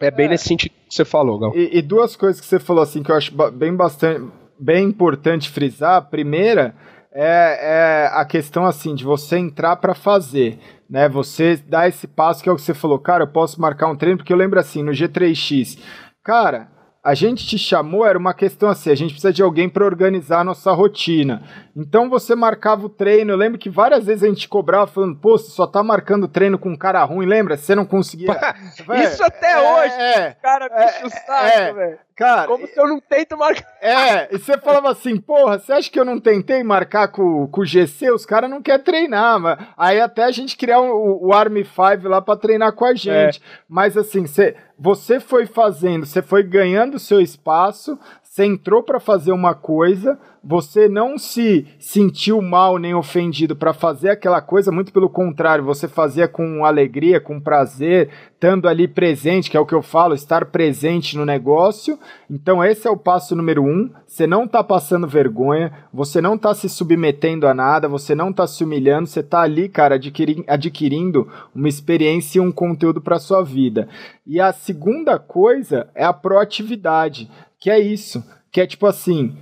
é 0.00 0.10
bem 0.10 0.26
é. 0.26 0.30
nesse 0.30 0.48
sentido 0.48 0.72
que 0.88 0.94
você 0.94 1.04
falou, 1.04 1.38
Gal. 1.38 1.52
E, 1.54 1.78
e, 1.78 1.82
duas 1.82 2.16
coisas 2.16 2.40
que 2.40 2.46
você 2.46 2.58
falou 2.58 2.82
assim 2.82 3.02
que 3.02 3.10
eu 3.10 3.16
acho 3.16 3.32
bem 3.52 3.74
bastante 3.74 4.24
bem 4.58 4.84
importante 4.88 5.48
frisar. 5.48 5.96
A 5.96 6.02
primeira 6.02 6.74
é, 7.12 8.04
é 8.04 8.10
a 8.12 8.24
questão 8.24 8.66
assim 8.66 8.94
de 8.94 9.04
você 9.04 9.38
entrar 9.38 9.76
para 9.76 9.94
fazer. 9.94 10.58
Né, 10.88 11.08
você 11.08 11.56
dá 11.68 11.86
esse 11.86 12.08
passo 12.08 12.42
que 12.42 12.48
é 12.48 12.52
o 12.52 12.56
que 12.56 12.62
você 12.62 12.74
falou, 12.74 12.98
cara, 12.98 13.22
eu 13.22 13.28
posso 13.28 13.60
marcar 13.60 13.86
um 13.86 13.94
treino, 13.94 14.16
porque 14.16 14.32
eu 14.32 14.36
lembro 14.36 14.58
assim, 14.58 14.82
no 14.82 14.90
G3X, 14.90 15.78
cara, 16.24 16.68
a 17.02 17.14
gente 17.14 17.46
te 17.46 17.56
chamou, 17.56 18.06
era 18.06 18.18
uma 18.18 18.34
questão 18.34 18.68
assim, 18.68 18.90
a 18.90 18.94
gente 18.94 19.12
precisa 19.12 19.32
de 19.32 19.42
alguém 19.42 19.68
para 19.68 19.84
organizar 19.84 20.40
a 20.40 20.44
nossa 20.44 20.70
rotina. 20.72 21.42
Então 21.74 22.10
você 22.10 22.34
marcava 22.34 22.84
o 22.84 22.90
treino, 22.90 23.32
eu 23.32 23.36
lembro 23.36 23.58
que 23.58 23.70
várias 23.70 24.04
vezes 24.04 24.22
a 24.22 24.28
gente 24.28 24.46
cobrava 24.46 24.86
falando, 24.86 25.16
pô, 25.16 25.38
você 25.38 25.50
só 25.50 25.66
tá 25.66 25.82
marcando 25.82 26.28
treino 26.28 26.58
com 26.58 26.70
um 26.70 26.76
cara 26.76 27.02
ruim, 27.04 27.24
lembra? 27.24 27.56
Você 27.56 27.74
não 27.74 27.86
conseguia. 27.86 28.28
Isso 29.02 29.24
até 29.24 29.52
é, 29.52 29.58
hoje, 29.58 29.94
é, 29.94 30.36
cara, 30.42 30.68
bicho 30.68 31.06
é, 31.06 31.10
saco, 31.10 31.58
é, 31.58 31.72
velho. 31.72 31.98
Cara, 32.20 32.48
Como 32.48 32.66
se 32.66 32.78
eu 32.78 32.86
não 32.86 33.00
tento 33.00 33.34
marcar. 33.34 33.66
É, 33.80 34.28
e 34.30 34.38
você 34.38 34.58
falava 34.58 34.90
assim, 34.90 35.16
porra, 35.16 35.58
você 35.58 35.72
acha 35.72 35.90
que 35.90 35.98
eu 35.98 36.04
não 36.04 36.20
tentei 36.20 36.62
marcar 36.62 37.08
com, 37.08 37.46
com 37.46 37.62
o 37.62 37.64
GC? 37.64 38.10
Os 38.10 38.26
caras 38.26 38.50
não 38.50 38.60
querem 38.60 38.84
treinar, 38.84 39.40
mas 39.40 39.58
aí 39.74 39.98
até 39.98 40.24
a 40.24 40.30
gente 40.30 40.54
criar 40.54 40.80
o, 40.80 41.28
o 41.28 41.32
Army 41.32 41.64
5 41.64 42.06
lá 42.06 42.20
para 42.20 42.38
treinar 42.38 42.74
com 42.74 42.84
a 42.84 42.94
gente. 42.94 43.38
É. 43.38 43.60
Mas 43.66 43.96
assim, 43.96 44.26
você, 44.26 44.54
você 44.78 45.18
foi 45.18 45.46
fazendo, 45.46 46.04
você 46.04 46.20
foi 46.20 46.42
ganhando 46.42 46.98
seu 46.98 47.22
espaço, 47.22 47.98
você 48.30 48.44
entrou 48.44 48.80
para 48.80 49.00
fazer 49.00 49.32
uma 49.32 49.56
coisa, 49.56 50.16
você 50.42 50.88
não 50.88 51.18
se 51.18 51.66
sentiu 51.80 52.40
mal 52.40 52.78
nem 52.78 52.94
ofendido 52.94 53.56
para 53.56 53.74
fazer 53.74 54.10
aquela 54.10 54.40
coisa, 54.40 54.70
muito 54.70 54.92
pelo 54.92 55.10
contrário, 55.10 55.64
você 55.64 55.88
fazia 55.88 56.28
com 56.28 56.64
alegria, 56.64 57.20
com 57.20 57.40
prazer, 57.40 58.08
estando 58.32 58.68
ali 58.68 58.86
presente, 58.86 59.50
que 59.50 59.56
é 59.56 59.60
o 59.60 59.66
que 59.66 59.74
eu 59.74 59.82
falo, 59.82 60.14
estar 60.14 60.44
presente 60.44 61.16
no 61.16 61.26
negócio. 61.26 61.98
Então, 62.30 62.64
esse 62.64 62.86
é 62.86 62.90
o 62.90 62.96
passo 62.96 63.34
número 63.34 63.64
um. 63.64 63.90
Você 64.06 64.28
não 64.28 64.44
está 64.44 64.62
passando 64.62 65.08
vergonha, 65.08 65.72
você 65.92 66.20
não 66.20 66.36
está 66.36 66.54
se 66.54 66.68
submetendo 66.68 67.48
a 67.48 67.52
nada, 67.52 67.88
você 67.88 68.14
não 68.14 68.30
está 68.30 68.46
se 68.46 68.62
humilhando, 68.62 69.08
você 69.08 69.20
está 69.20 69.40
ali, 69.40 69.68
cara, 69.68 69.96
adquiri 69.96 70.44
adquirindo 70.46 71.28
uma 71.52 71.68
experiência 71.68 72.38
e 72.38 72.40
um 72.40 72.52
conteúdo 72.52 73.00
para 73.00 73.18
sua 73.18 73.42
vida. 73.42 73.88
E 74.24 74.40
a 74.40 74.52
segunda 74.52 75.18
coisa 75.18 75.88
é 75.96 76.04
a 76.04 76.12
proatividade 76.12 77.28
que 77.60 77.70
é 77.70 77.78
isso, 77.78 78.24
que 78.50 78.60
é 78.60 78.66
tipo 78.66 78.86
assim, 78.86 79.36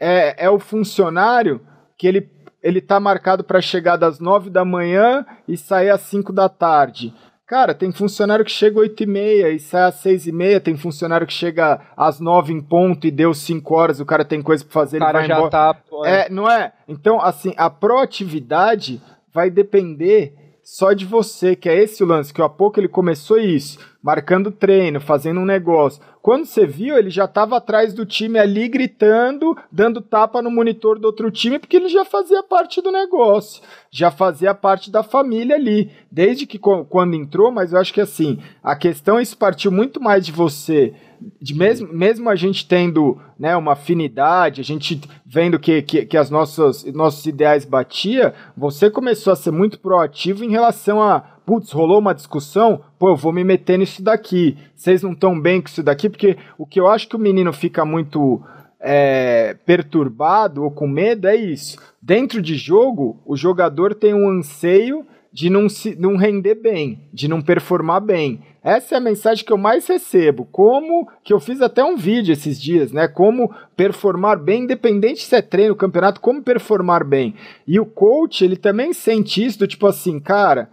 é, 0.00 0.46
é 0.46 0.50
o 0.50 0.58
funcionário 0.58 1.60
que 1.96 2.06
ele 2.06 2.38
ele 2.60 2.80
tá 2.80 2.98
marcado 2.98 3.44
para 3.44 3.60
chegar 3.60 3.96
das 3.96 4.18
9 4.18 4.50
da 4.50 4.64
manhã 4.64 5.24
e 5.46 5.56
sair 5.56 5.90
às 5.90 6.00
5 6.02 6.32
da 6.32 6.48
tarde. 6.48 7.14
Cara, 7.46 7.72
tem 7.72 7.90
funcionário 7.92 8.44
que 8.44 8.50
chega 8.50 8.78
às 8.78 8.82
8 8.82 9.02
e 9.04 9.06
meia 9.06 9.50
e 9.50 9.58
sai 9.58 9.84
às 9.84 9.94
6 9.96 10.26
e 10.26 10.32
meia, 10.32 10.60
tem 10.60 10.76
funcionário 10.76 11.26
que 11.26 11.32
chega 11.32 11.80
às 11.96 12.20
9 12.20 12.52
em 12.52 12.60
ponto 12.60 13.06
e 13.06 13.10
deu 13.10 13.32
5 13.32 13.74
horas, 13.74 14.00
o 14.00 14.04
cara 14.04 14.24
tem 14.24 14.42
coisa 14.42 14.64
para 14.64 14.72
fazer, 14.72 14.98
o 14.98 15.00
cara 15.00 15.20
ele 15.20 15.28
vai 15.28 15.28
já 15.28 15.34
embora. 15.36 15.50
Tá, 15.50 15.76
é. 16.04 16.26
é, 16.26 16.28
não 16.28 16.50
é? 16.50 16.72
Então, 16.86 17.20
assim, 17.20 17.54
a 17.56 17.70
proatividade 17.70 19.00
vai 19.32 19.48
depender 19.48 20.34
só 20.62 20.92
de 20.92 21.06
você, 21.06 21.56
que 21.56 21.70
é 21.70 21.82
esse 21.82 22.02
o 22.02 22.06
lance, 22.06 22.34
que 22.34 22.42
há 22.42 22.48
pouco 22.50 22.78
ele 22.78 22.88
começou 22.88 23.38
isso, 23.38 23.78
marcando 24.02 24.50
treino, 24.50 25.00
fazendo 25.00 25.40
um 25.40 25.46
negócio. 25.46 26.02
Quando 26.28 26.44
você 26.44 26.66
viu, 26.66 26.98
ele 26.98 27.08
já 27.08 27.24
estava 27.24 27.56
atrás 27.56 27.94
do 27.94 28.04
time 28.04 28.38
ali 28.38 28.68
gritando, 28.68 29.56
dando 29.72 30.02
tapa 30.02 30.42
no 30.42 30.50
monitor 30.50 30.98
do 30.98 31.06
outro 31.06 31.30
time, 31.30 31.58
porque 31.58 31.78
ele 31.78 31.88
já 31.88 32.04
fazia 32.04 32.42
parte 32.42 32.82
do 32.82 32.92
negócio, 32.92 33.62
já 33.90 34.10
fazia 34.10 34.52
parte 34.52 34.90
da 34.90 35.02
família 35.02 35.56
ali, 35.56 35.90
desde 36.12 36.46
que 36.46 36.58
quando 36.58 37.14
entrou, 37.14 37.50
mas 37.50 37.72
eu 37.72 37.80
acho 37.80 37.94
que 37.94 38.00
assim, 38.02 38.38
a 38.62 38.76
questão 38.76 39.18
isso 39.18 39.38
partiu 39.38 39.72
muito 39.72 40.02
mais 40.02 40.26
de 40.26 40.30
você 40.30 40.92
de 41.40 41.54
mesmo, 41.54 41.92
mesmo 41.92 42.28
a 42.28 42.36
gente 42.36 42.66
tendo 42.68 43.18
né, 43.38 43.56
uma 43.56 43.72
afinidade, 43.72 44.60
a 44.60 44.64
gente 44.64 45.00
vendo 45.26 45.58
que, 45.58 45.82
que, 45.82 46.06
que 46.06 46.16
as 46.16 46.30
nossas, 46.30 46.84
nossos 46.92 47.24
ideais 47.26 47.64
batia, 47.64 48.34
você 48.56 48.90
começou 48.90 49.32
a 49.32 49.36
ser 49.36 49.50
muito 49.50 49.78
proativo 49.78 50.44
em 50.44 50.50
relação 50.50 51.02
a, 51.02 51.37
putz, 51.48 51.72
rolou 51.72 51.98
uma 51.98 52.14
discussão, 52.14 52.82
pô, 52.98 53.08
eu 53.08 53.16
vou 53.16 53.32
me 53.32 53.42
meter 53.42 53.78
nisso 53.78 54.02
daqui, 54.02 54.54
vocês 54.76 55.02
não 55.02 55.12
estão 55.12 55.40
bem 55.40 55.62
com 55.62 55.68
isso 55.68 55.82
daqui, 55.82 56.10
porque 56.10 56.36
o 56.58 56.66
que 56.66 56.78
eu 56.78 56.86
acho 56.86 57.08
que 57.08 57.16
o 57.16 57.18
menino 57.18 57.54
fica 57.54 57.86
muito 57.86 58.42
é, 58.78 59.56
perturbado 59.64 60.62
ou 60.62 60.70
com 60.70 60.86
medo 60.86 61.26
é 61.26 61.34
isso. 61.34 61.78
Dentro 62.02 62.42
de 62.42 62.54
jogo, 62.54 63.18
o 63.24 63.34
jogador 63.34 63.94
tem 63.94 64.12
um 64.12 64.28
anseio 64.28 65.06
de 65.32 65.48
não, 65.48 65.70
se, 65.70 65.96
não 65.98 66.16
render 66.16 66.54
bem, 66.54 67.00
de 67.14 67.26
não 67.28 67.40
performar 67.40 68.02
bem. 68.02 68.42
Essa 68.62 68.96
é 68.96 68.98
a 68.98 69.00
mensagem 69.00 69.42
que 69.42 69.52
eu 69.52 69.56
mais 69.56 69.86
recebo. 69.86 70.46
Como 70.52 71.08
que 71.24 71.32
eu 71.32 71.40
fiz 71.40 71.62
até 71.62 71.82
um 71.82 71.96
vídeo 71.96 72.30
esses 72.30 72.60
dias, 72.60 72.92
né? 72.92 73.08
Como 73.08 73.50
performar 73.74 74.38
bem, 74.38 74.64
independente 74.64 75.24
se 75.24 75.34
é 75.34 75.40
treino, 75.40 75.74
campeonato, 75.74 76.20
como 76.20 76.42
performar 76.42 77.06
bem. 77.06 77.34
E 77.66 77.80
o 77.80 77.86
coach, 77.86 78.44
ele 78.44 78.56
também 78.56 78.92
sente 78.92 79.42
isso, 79.42 79.58
do 79.58 79.66
tipo 79.66 79.86
assim, 79.86 80.20
cara, 80.20 80.68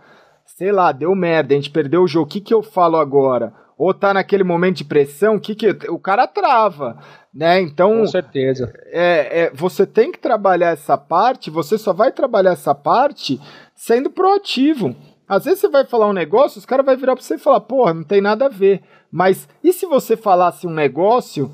sei 0.56 0.72
lá, 0.72 0.91
deu 0.91 1.14
merda, 1.14 1.53
a 1.53 1.57
gente 1.57 1.69
perdeu 1.69 2.03
o 2.03 2.07
jogo, 2.07 2.26
o 2.26 2.30
que, 2.30 2.40
que 2.40 2.53
eu 2.53 2.64
falo 2.64 2.95
agora? 2.98 3.53
Ou 3.77 3.94
tá 3.94 4.14
naquele 4.14 4.44
momento 4.44 4.77
de 4.77 4.86
pressão, 4.86 5.36
o 5.36 5.40
que, 5.40 5.53
que 5.53 5.68
o 5.90 5.99
cara 5.99 6.26
trava, 6.26 6.98
né? 7.34 7.60
Então, 7.60 7.99
com 7.99 8.07
certeza. 8.07 8.73
É, 8.86 9.41
é, 9.41 9.52
você 9.53 9.86
tem 9.86 10.14
que 10.14 10.18
trabalhar 10.18 10.69
essa 10.69 10.98
parte, 10.98 11.52
você 11.52 11.77
só 11.77 11.91
vai 11.91 12.10
trabalhar 12.10 12.52
essa 12.52 12.73
parte 12.73 13.40
sendo 13.76 14.10
proativo. 14.10 14.95
Às 15.27 15.44
vezes 15.44 15.60
você 15.60 15.68
vai 15.68 15.84
falar 15.86 16.07
um 16.07 16.14
negócio, 16.14 16.57
os 16.57 16.65
caras 16.65 16.86
vão 16.86 16.95
virar 16.95 17.15
para 17.15 17.23
você 17.23 17.36
e 17.36 17.40
falar, 17.40 17.60
porra, 17.60 17.94
não 17.94 18.03
tem 18.03 18.22
nada 18.22 18.45
a 18.45 18.49
ver. 18.49 18.82
Mas 19.11 19.49
e 19.61 19.73
se 19.73 19.86
você 19.86 20.15
falasse 20.15 20.65
um 20.65 20.73
negócio 20.73 21.52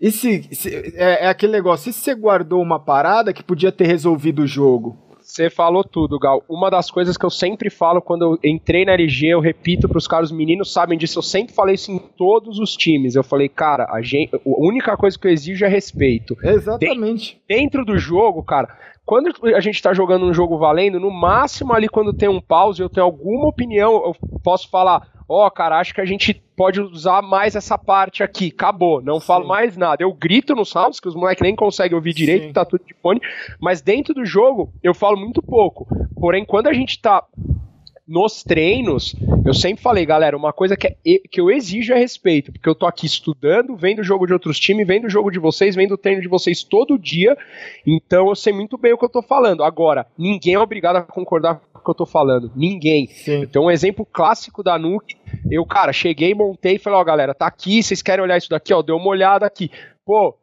e 0.00 0.10
se, 0.10 0.48
se 0.54 0.74
é, 0.94 1.24
é, 1.24 1.28
aquele 1.28 1.52
negócio, 1.52 1.90
e 1.90 1.92
se 1.92 2.00
você 2.00 2.14
guardou 2.14 2.62
uma 2.62 2.82
parada 2.82 3.32
que 3.32 3.42
podia 3.42 3.72
ter 3.72 3.86
resolvido 3.86 4.42
o 4.42 4.46
jogo? 4.46 5.07
Você 5.28 5.50
falou 5.50 5.84
tudo, 5.84 6.18
Gal. 6.18 6.42
Uma 6.48 6.70
das 6.70 6.90
coisas 6.90 7.18
que 7.18 7.24
eu 7.24 7.28
sempre 7.28 7.68
falo 7.68 8.00
quando 8.00 8.22
eu 8.22 8.38
entrei 8.42 8.86
na 8.86 8.92
LG, 8.92 9.26
eu 9.26 9.40
repito 9.40 9.86
para 9.86 9.98
os 9.98 10.08
caras, 10.08 10.30
os 10.30 10.36
meninos 10.36 10.72
sabem 10.72 10.96
disso, 10.96 11.18
eu 11.18 11.22
sempre 11.22 11.54
falei 11.54 11.74
isso 11.74 11.92
em 11.92 11.98
todos 11.98 12.58
os 12.58 12.74
times. 12.74 13.14
Eu 13.14 13.22
falei, 13.22 13.46
cara, 13.46 13.86
a, 13.92 14.00
gente, 14.00 14.34
a 14.34 14.40
única 14.44 14.96
coisa 14.96 15.18
que 15.18 15.28
eu 15.28 15.30
exijo 15.30 15.66
é 15.66 15.68
respeito. 15.68 16.34
Exatamente. 16.42 17.40
Dentro 17.46 17.84
do 17.84 17.98
jogo, 17.98 18.42
cara, 18.42 18.74
quando 19.04 19.30
a 19.54 19.60
gente 19.60 19.74
está 19.74 19.92
jogando 19.92 20.24
um 20.24 20.32
jogo 20.32 20.56
valendo, 20.56 20.98
no 20.98 21.10
máximo 21.10 21.74
ali 21.74 21.88
quando 21.88 22.14
tem 22.14 22.28
um 22.28 22.40
pause, 22.40 22.80
eu 22.80 22.88
tenho 22.88 23.04
alguma 23.04 23.48
opinião, 23.48 23.92
eu 23.92 24.16
posso 24.42 24.70
falar, 24.70 25.08
ó, 25.28 25.46
oh, 25.46 25.50
cara, 25.50 25.78
acho 25.78 25.94
que 25.94 26.00
a 26.00 26.06
gente 26.06 26.42
pode 26.58 26.80
usar 26.80 27.22
mais 27.22 27.54
essa 27.54 27.78
parte 27.78 28.20
aqui. 28.24 28.52
Acabou, 28.52 29.00
não 29.00 29.20
Sim. 29.20 29.26
falo 29.26 29.46
mais 29.46 29.76
nada. 29.76 30.02
Eu 30.02 30.12
grito 30.12 30.56
nos 30.56 30.70
sounds, 30.70 30.98
que 30.98 31.06
os 31.06 31.14
moleques 31.14 31.40
nem 31.40 31.54
conseguem 31.54 31.94
ouvir 31.94 32.12
direito, 32.12 32.48
Sim. 32.48 32.52
tá 32.52 32.64
tudo 32.64 32.84
de 32.84 32.94
fone, 33.00 33.20
mas 33.60 33.80
dentro 33.80 34.12
do 34.12 34.26
jogo 34.26 34.72
eu 34.82 34.92
falo 34.92 35.16
muito 35.16 35.40
pouco. 35.40 35.86
Porém, 36.20 36.44
quando 36.44 36.66
a 36.66 36.72
gente 36.72 37.00
tá 37.00 37.24
nos 38.08 38.42
treinos, 38.42 39.14
eu 39.44 39.52
sempre 39.52 39.82
falei, 39.82 40.06
galera, 40.06 40.34
uma 40.34 40.52
coisa 40.52 40.76
que, 40.76 40.86
é, 40.86 40.94
que 41.30 41.38
eu 41.38 41.50
exijo 41.50 41.92
é 41.92 41.98
respeito, 41.98 42.50
porque 42.50 42.68
eu 42.68 42.74
tô 42.74 42.86
aqui 42.86 43.04
estudando, 43.04 43.76
vendo 43.76 43.98
o 43.98 44.04
jogo 44.04 44.26
de 44.26 44.32
outros 44.32 44.58
times, 44.58 44.86
vendo 44.86 45.04
o 45.04 45.10
jogo 45.10 45.30
de 45.30 45.38
vocês, 45.38 45.76
vendo 45.76 45.92
o 45.92 45.98
treino 45.98 46.22
de 46.22 46.26
vocês 46.26 46.64
todo 46.64 46.98
dia, 46.98 47.36
então 47.86 48.28
eu 48.28 48.34
sei 48.34 48.52
muito 48.52 48.78
bem 48.78 48.94
o 48.94 48.98
que 48.98 49.04
eu 49.04 49.10
tô 49.10 49.20
falando. 49.20 49.62
Agora, 49.62 50.06
ninguém 50.16 50.54
é 50.54 50.58
obrigado 50.58 50.96
a 50.96 51.02
concordar 51.02 51.60
com 51.70 51.80
o 51.80 51.84
que 51.84 51.90
eu 51.90 51.94
tô 51.94 52.06
falando, 52.06 52.50
ninguém. 52.56 53.08
Sim. 53.08 53.42
Então, 53.42 53.66
um 53.66 53.70
exemplo 53.70 54.06
clássico 54.10 54.62
da 54.62 54.78
Nuke, 54.78 55.17
eu, 55.50 55.64
cara, 55.64 55.92
cheguei, 55.92 56.34
montei 56.34 56.76
e 56.76 56.78
falei, 56.78 56.98
ó, 56.98 57.04
galera, 57.04 57.34
tá 57.34 57.46
aqui, 57.46 57.82
vocês 57.82 58.02
querem 58.02 58.22
olhar 58.22 58.36
isso 58.36 58.50
daqui, 58.50 58.72
ó, 58.72 58.82
deu 58.82 58.96
uma 58.96 59.08
olhada 59.08 59.46
aqui. 59.46 59.70
Pô, 60.04 60.36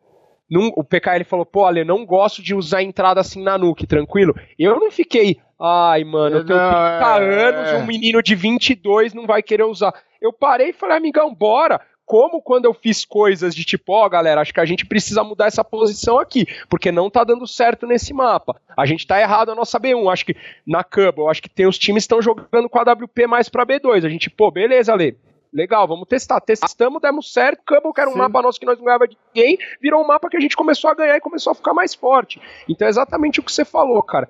o 0.75 0.83
PK 0.83 1.15
ele 1.15 1.23
falou, 1.23 1.45
pô, 1.45 1.65
Ale, 1.65 1.83
não 1.83 2.05
gosto 2.05 2.41
de 2.41 2.53
usar 2.53 2.83
entrada 2.83 3.19
assim 3.19 3.41
na 3.41 3.57
nuke, 3.57 3.87
tranquilo? 3.87 4.35
Eu 4.57 4.79
não 4.79 4.91
fiquei, 4.91 5.39
ai, 5.59 6.03
mano, 6.03 6.37
eu 6.37 6.45
tenho 6.45 6.59
30 6.59 6.73
é, 6.73 7.47
anos, 7.47 7.69
é. 7.71 7.77
um 7.77 7.85
menino 7.85 8.21
de 8.21 8.35
22 8.35 9.13
não 9.13 9.25
vai 9.25 9.41
querer 9.41 9.63
usar. 9.63 9.93
Eu 10.21 10.31
parei 10.31 10.69
e 10.69 10.73
falei, 10.73 10.97
amigão, 10.97 11.33
bora. 11.33 11.81
Como 12.05 12.41
quando 12.41 12.65
eu 12.65 12.73
fiz 12.73 13.03
coisas 13.03 13.55
de 13.55 13.63
tipo, 13.63 13.93
ó, 13.93 14.05
oh, 14.05 14.09
galera, 14.09 14.41
acho 14.41 14.53
que 14.53 14.59
a 14.59 14.65
gente 14.65 14.85
precisa 14.85 15.23
mudar 15.23 15.47
essa 15.47 15.63
posição 15.63 16.19
aqui, 16.19 16.45
porque 16.69 16.91
não 16.91 17.09
tá 17.09 17.23
dando 17.23 17.47
certo 17.47 17.87
nesse 17.87 18.13
mapa. 18.13 18.61
A 18.77 18.85
gente 18.85 19.07
tá 19.07 19.19
errado 19.19 19.51
a 19.51 19.55
nossa 19.55 19.79
B1. 19.79 20.11
Acho 20.11 20.25
que 20.25 20.35
na 20.65 20.83
Cubble, 20.83 21.27
acho 21.27 21.41
que 21.41 21.49
tem 21.49 21.65
os 21.65 21.79
times 21.79 22.03
estão 22.03 22.21
jogando 22.21 22.69
com 22.69 22.79
a 22.79 22.83
WP 22.83 23.25
mais 23.27 23.49
pra 23.49 23.65
B2. 23.65 24.05
A 24.05 24.09
gente, 24.09 24.29
pô, 24.29 24.51
beleza, 24.51 24.93
Ale 24.93 25.17
legal, 25.55 25.87
vamos 25.87 26.07
testar. 26.07 26.41
Testamos, 26.41 27.01
demos 27.01 27.31
certo. 27.31 27.63
Cubble, 27.65 27.93
que 27.93 28.01
era 28.01 28.09
um 28.09 28.13
Sim. 28.13 28.19
mapa 28.19 28.41
nosso 28.41 28.59
que 28.59 28.65
nós 28.65 28.77
não 28.77 28.85
ganhava 28.85 29.07
de 29.07 29.17
ninguém, 29.33 29.57
virou 29.81 30.03
um 30.03 30.07
mapa 30.07 30.29
que 30.29 30.35
a 30.35 30.39
gente 30.39 30.55
começou 30.55 30.89
a 30.89 30.93
ganhar 30.93 31.15
e 31.15 31.21
começou 31.21 31.51
a 31.51 31.55
ficar 31.55 31.73
mais 31.73 31.95
forte. 31.95 32.41
Então 32.67 32.85
é 32.85 32.89
exatamente 32.89 33.39
o 33.39 33.43
que 33.43 33.51
você 33.51 33.63
falou, 33.63 34.03
cara. 34.03 34.29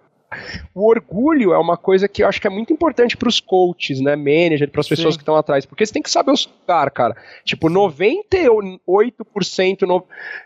O 0.74 0.90
orgulho 0.90 1.54
é 1.54 1.58
uma 1.58 1.78
coisa 1.78 2.08
que 2.08 2.24
eu 2.24 2.28
acho 2.28 2.42
que 2.42 2.48
é 2.48 2.50
muito 2.50 2.74
importante 2.74 3.16
para 3.16 3.30
os 3.30 3.40
coaches, 3.40 4.02
né, 4.02 4.16
manager, 4.16 4.70
para 4.70 4.82
as 4.82 4.88
pessoas 4.88 5.16
que 5.16 5.22
estão 5.22 5.36
atrás, 5.36 5.66
porque 5.66 5.86
você 5.86 5.94
tem 5.94 6.02
que 6.02 6.10
saber 6.10 6.32
os 6.32 6.48
lugar, 6.66 6.90
cara. 6.92 7.16
Tipo, 7.44 7.70
98%, 7.70 9.82
no... 9.84 10.04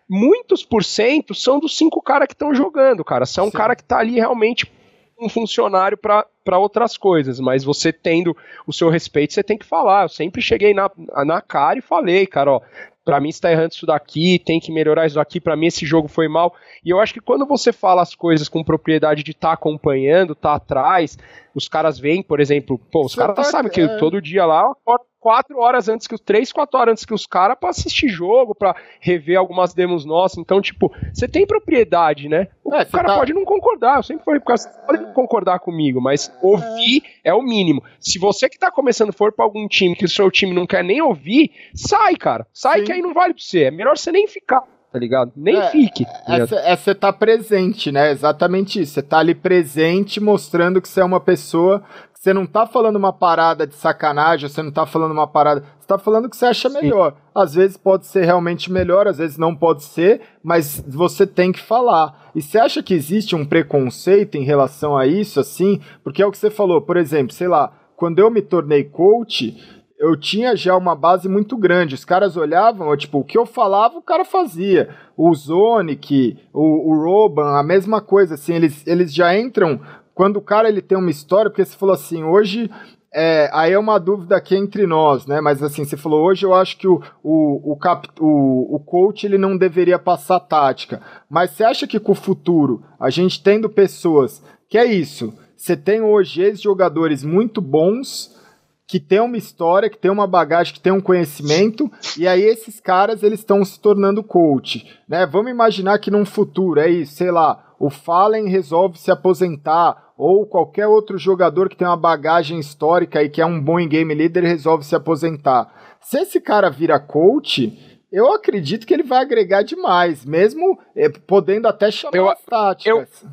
muitos 0.07 0.63
por 0.63 0.83
cento 0.83 1.33
são 1.33 1.59
dos 1.59 1.77
cinco 1.77 2.01
caras 2.01 2.27
que 2.27 2.33
estão 2.33 2.53
jogando, 2.53 3.03
cara. 3.03 3.25
São 3.25 3.47
um 3.47 3.51
cara 3.51 3.75
que 3.75 3.83
tá 3.83 3.99
ali 3.99 4.15
realmente 4.15 4.71
um 5.19 5.29
funcionário 5.29 5.97
para 5.97 6.57
outras 6.57 6.97
coisas, 6.97 7.39
mas 7.39 7.63
você 7.63 7.91
tendo 7.91 8.35
o 8.65 8.73
seu 8.73 8.89
respeito, 8.89 9.33
você 9.33 9.43
tem 9.43 9.57
que 9.57 9.65
falar. 9.65 10.03
Eu 10.03 10.09
sempre 10.09 10.41
cheguei 10.41 10.73
na, 10.73 10.89
na 11.25 11.41
cara 11.41 11.79
e 11.79 11.81
falei, 11.81 12.25
cara, 12.25 12.53
ó, 12.53 12.61
para 13.03 13.19
mim 13.19 13.29
está 13.29 13.51
errando 13.51 13.73
isso 13.73 13.85
daqui, 13.85 14.37
tem 14.37 14.59
que 14.59 14.71
melhorar 14.71 15.07
isso 15.07 15.15
daqui, 15.15 15.39
para 15.39 15.55
mim 15.55 15.65
esse 15.65 15.85
jogo 15.85 16.07
foi 16.07 16.27
mal. 16.27 16.53
E 16.85 16.91
eu 16.91 16.99
acho 16.99 17.13
que 17.13 17.19
quando 17.19 17.45
você 17.45 17.73
fala 17.73 18.01
as 18.01 18.13
coisas 18.13 18.47
com 18.47 18.63
propriedade 18.63 19.23
de 19.23 19.31
estar 19.31 19.49
tá 19.49 19.53
acompanhando, 19.55 20.35
tá 20.35 20.53
atrás, 20.53 21.17
os 21.55 21.67
caras 21.67 21.97
veem, 21.97 22.21
por 22.21 22.39
exemplo, 22.39 22.79
pô, 22.91 23.05
os 23.05 23.15
caras 23.15 23.35
tá, 23.35 23.43
sabem 23.43 23.71
que 23.71 23.81
é. 23.81 23.97
todo 23.97 24.21
dia 24.21 24.45
lá, 24.45 24.73
quatro 25.19 25.59
horas 25.59 25.89
antes 25.89 26.07
que 26.07 26.15
os 26.15 26.21
três, 26.21 26.51
quatro 26.51 26.79
horas 26.79 26.93
antes 26.93 27.05
que 27.05 27.13
os 27.13 27.25
caras 27.25 27.57
para 27.59 27.69
assistir 27.69 28.07
jogo, 28.07 28.55
para 28.55 28.75
rever 28.99 29.37
algumas 29.37 29.73
demos 29.73 30.05
nossas. 30.05 30.37
Então, 30.37 30.61
tipo, 30.61 30.91
você 31.13 31.27
tem 31.27 31.45
propriedade, 31.45 32.29
né? 32.29 32.47
O 32.63 32.73
é, 32.73 32.85
cara 32.85 33.07
tá... 33.07 33.17
pode 33.17 33.33
não 33.33 33.43
concordar. 33.43 33.97
Eu 33.97 34.03
sempre 34.03 34.23
falei, 34.23 34.41
você 34.45 34.69
pode 34.85 35.03
não 35.03 35.13
concordar 35.13 35.59
comigo, 35.59 36.01
mas 36.01 36.31
ouvir 36.41 37.03
é. 37.23 37.33
o 37.33 37.41
mínimo. 37.41 37.83
Se 37.99 38.17
você 38.17 38.49
que 38.49 38.57
tá 38.57 38.71
começando 38.71 39.13
for 39.13 39.31
para 39.31 39.45
algum 39.45 39.67
time 39.67 39.95
que 39.95 40.05
o 40.05 40.09
seu 40.09 40.31
time 40.31 40.53
não 40.53 40.65
quer 40.65 40.83
nem 40.83 41.01
ouvir, 41.01 41.51
sai, 41.73 42.15
cara. 42.15 42.47
Sai 42.53 42.79
Sim. 42.79 42.85
que 42.85 42.91
aí 42.91 43.01
não 43.01 43.13
vale 43.13 43.33
pra 43.33 43.43
você. 43.43 43.63
É 43.63 43.71
melhor 43.71 43.97
você 43.97 44.11
nem 44.11 44.27
ficar 44.27 44.63
tá 44.91 44.97
ligado? 44.97 45.31
Nem 45.35 45.55
é, 45.55 45.69
fique. 45.69 46.03
Tá 46.03 46.37
é, 46.37 46.71
é 46.71 46.75
você 46.75 46.95
tá 46.95 47.13
presente, 47.13 47.91
né? 47.91 48.11
Exatamente 48.11 48.81
isso. 48.81 48.93
Você 48.93 49.03
tá 49.03 49.19
ali 49.19 49.35
presente, 49.35 50.19
mostrando 50.19 50.81
que 50.81 50.87
você 50.87 51.01
é 51.01 51.05
uma 51.05 51.19
pessoa 51.19 51.83
você 52.19 52.33
não 52.33 52.45
tá 52.45 52.67
falando 52.67 52.97
uma 52.97 53.13
parada 53.13 53.65
de 53.65 53.73
sacanagem, 53.75 54.49
você 54.49 54.61
não 54.61 54.73
tá 54.73 54.85
falando 54.85 55.11
uma 55.11 55.25
parada. 55.25 55.63
Você 55.79 55.87
tá 55.87 55.97
falando 55.97 56.25
o 56.25 56.29
que 56.29 56.35
você 56.35 56.47
acha 56.47 56.67
melhor. 56.67 57.15
Às 57.33 57.53
vezes 57.53 57.77
pode 57.77 58.07
ser 58.07 58.25
realmente 58.25 58.69
melhor, 58.69 59.07
às 59.07 59.19
vezes 59.19 59.37
não 59.37 59.55
pode 59.55 59.85
ser, 59.85 60.19
mas 60.43 60.83
você 60.85 61.25
tem 61.25 61.53
que 61.53 61.61
falar. 61.61 62.29
E 62.35 62.41
você 62.41 62.59
acha 62.59 62.83
que 62.83 62.93
existe 62.93 63.37
um 63.37 63.45
preconceito 63.45 64.35
em 64.35 64.43
relação 64.43 64.97
a 64.97 65.07
isso, 65.07 65.39
assim? 65.39 65.79
Porque 66.03 66.21
é 66.21 66.25
o 66.25 66.31
que 66.31 66.37
você 66.37 66.51
falou, 66.51 66.81
por 66.81 66.97
exemplo, 66.97 67.33
sei 67.33 67.47
lá, 67.47 67.71
quando 67.95 68.19
eu 68.19 68.29
me 68.29 68.41
tornei 68.41 68.83
coach, 68.83 69.55
eu 69.97 70.19
tinha 70.19 70.57
já 70.57 70.75
uma 70.75 70.95
base 70.95 71.29
muito 71.29 71.55
grande. 71.55 71.95
Os 71.95 72.03
caras 72.03 72.35
olhavam, 72.35 72.89
eu, 72.89 72.97
tipo, 72.97 73.19
o 73.19 73.23
que 73.23 73.37
eu 73.37 73.45
falava, 73.45 73.97
o 73.97 74.03
cara 74.03 74.25
fazia. 74.25 74.89
O 75.15 75.33
Zonic, 75.33 76.37
o, 76.53 76.91
o 76.91 77.01
Roban, 77.01 77.57
a 77.57 77.63
mesma 77.63 78.01
coisa, 78.01 78.33
assim, 78.33 78.55
eles, 78.55 78.85
eles 78.85 79.13
já 79.13 79.37
entram 79.37 79.79
quando 80.19 80.35
o 80.35 80.41
cara 80.41 80.67
ele 80.67 80.81
tem 80.81 80.97
uma 80.97 81.09
história, 81.09 81.49
porque 81.49 81.63
você 81.63 81.77
falou 81.77 81.95
assim, 81.95 82.25
hoje 82.25 82.69
é, 83.13 83.49
aí 83.53 83.71
é 83.71 83.79
uma 83.79 83.97
dúvida 83.97 84.35
aqui 84.35 84.53
entre 84.53 84.85
nós, 84.85 85.25
né? 85.25 85.39
Mas 85.39 85.63
assim, 85.63 85.85
você 85.85 85.95
falou 85.95 86.25
hoje 86.25 86.45
eu 86.45 86.53
acho 86.53 86.75
que 86.75 86.89
o, 86.89 87.01
o, 87.23 87.71
o, 87.71 87.77
cap, 87.77 88.05
o, 88.19 88.75
o 88.75 88.79
coach 88.81 89.25
ele 89.25 89.37
não 89.37 89.55
deveria 89.55 89.97
passar 89.97 90.41
tática. 90.41 91.01
Mas 91.29 91.51
você 91.51 91.63
acha 91.63 91.87
que 91.87 92.01
com 92.01 92.11
o 92.11 92.15
futuro, 92.15 92.83
a 92.99 93.09
gente 93.09 93.41
tendo 93.41 93.69
pessoas 93.69 94.43
que 94.67 94.77
é 94.77 94.83
isso, 94.83 95.33
você 95.55 95.77
tem 95.77 96.01
hoje 96.01 96.41
ex-jogadores 96.41 97.23
muito 97.23 97.61
bons 97.61 98.37
que 98.85 98.99
tem 98.99 99.21
uma 99.21 99.37
história, 99.37 99.89
que 99.89 99.97
tem 99.97 100.11
uma 100.11 100.27
bagagem, 100.27 100.73
que 100.73 100.81
tem 100.81 100.91
um 100.91 100.99
conhecimento, 100.99 101.89
e 102.17 102.27
aí 102.27 102.41
esses 102.41 102.81
caras 102.81 103.23
eles 103.23 103.39
estão 103.39 103.63
se 103.63 103.79
tornando 103.79 104.21
coach, 104.21 104.85
né? 105.07 105.25
Vamos 105.25 105.49
imaginar 105.51 105.97
que 105.99 106.11
num 106.11 106.25
futuro, 106.25 106.81
é 106.81 106.89
isso, 106.89 107.13
sei 107.13 107.31
lá, 107.31 107.69
o 107.79 107.89
Fallen 107.89 108.49
resolve 108.49 108.99
se 108.99 109.09
aposentar, 109.09 110.08
ou 110.19 110.45
qualquer 110.45 110.85
outro 110.85 111.17
jogador 111.17 111.69
que 111.69 111.77
tem 111.77 111.87
uma 111.87 111.95
bagagem 111.95 112.59
histórica 112.59 113.23
e 113.23 113.29
que 113.29 113.41
é 113.41 113.45
um 113.45 113.57
bom 113.57 113.77
game 113.87 114.13
leader 114.13 114.43
resolve 114.43 114.83
se 114.83 114.93
aposentar. 114.93 115.73
Se 116.01 116.19
esse 116.19 116.41
cara 116.41 116.69
vira 116.69 116.99
coach, 116.99 118.01
eu 118.11 118.33
acredito 118.33 118.85
que 118.85 118.93
ele 118.93 119.03
vai 119.03 119.21
agregar 119.21 119.61
demais, 119.61 120.25
mesmo 120.25 120.77
eh, 120.93 121.07
podendo 121.07 121.69
até 121.69 121.89
chamar 121.89 122.17
eu, 122.17 122.29
as 122.29 122.41
táticas. 122.41 123.23
Eu 123.23 123.29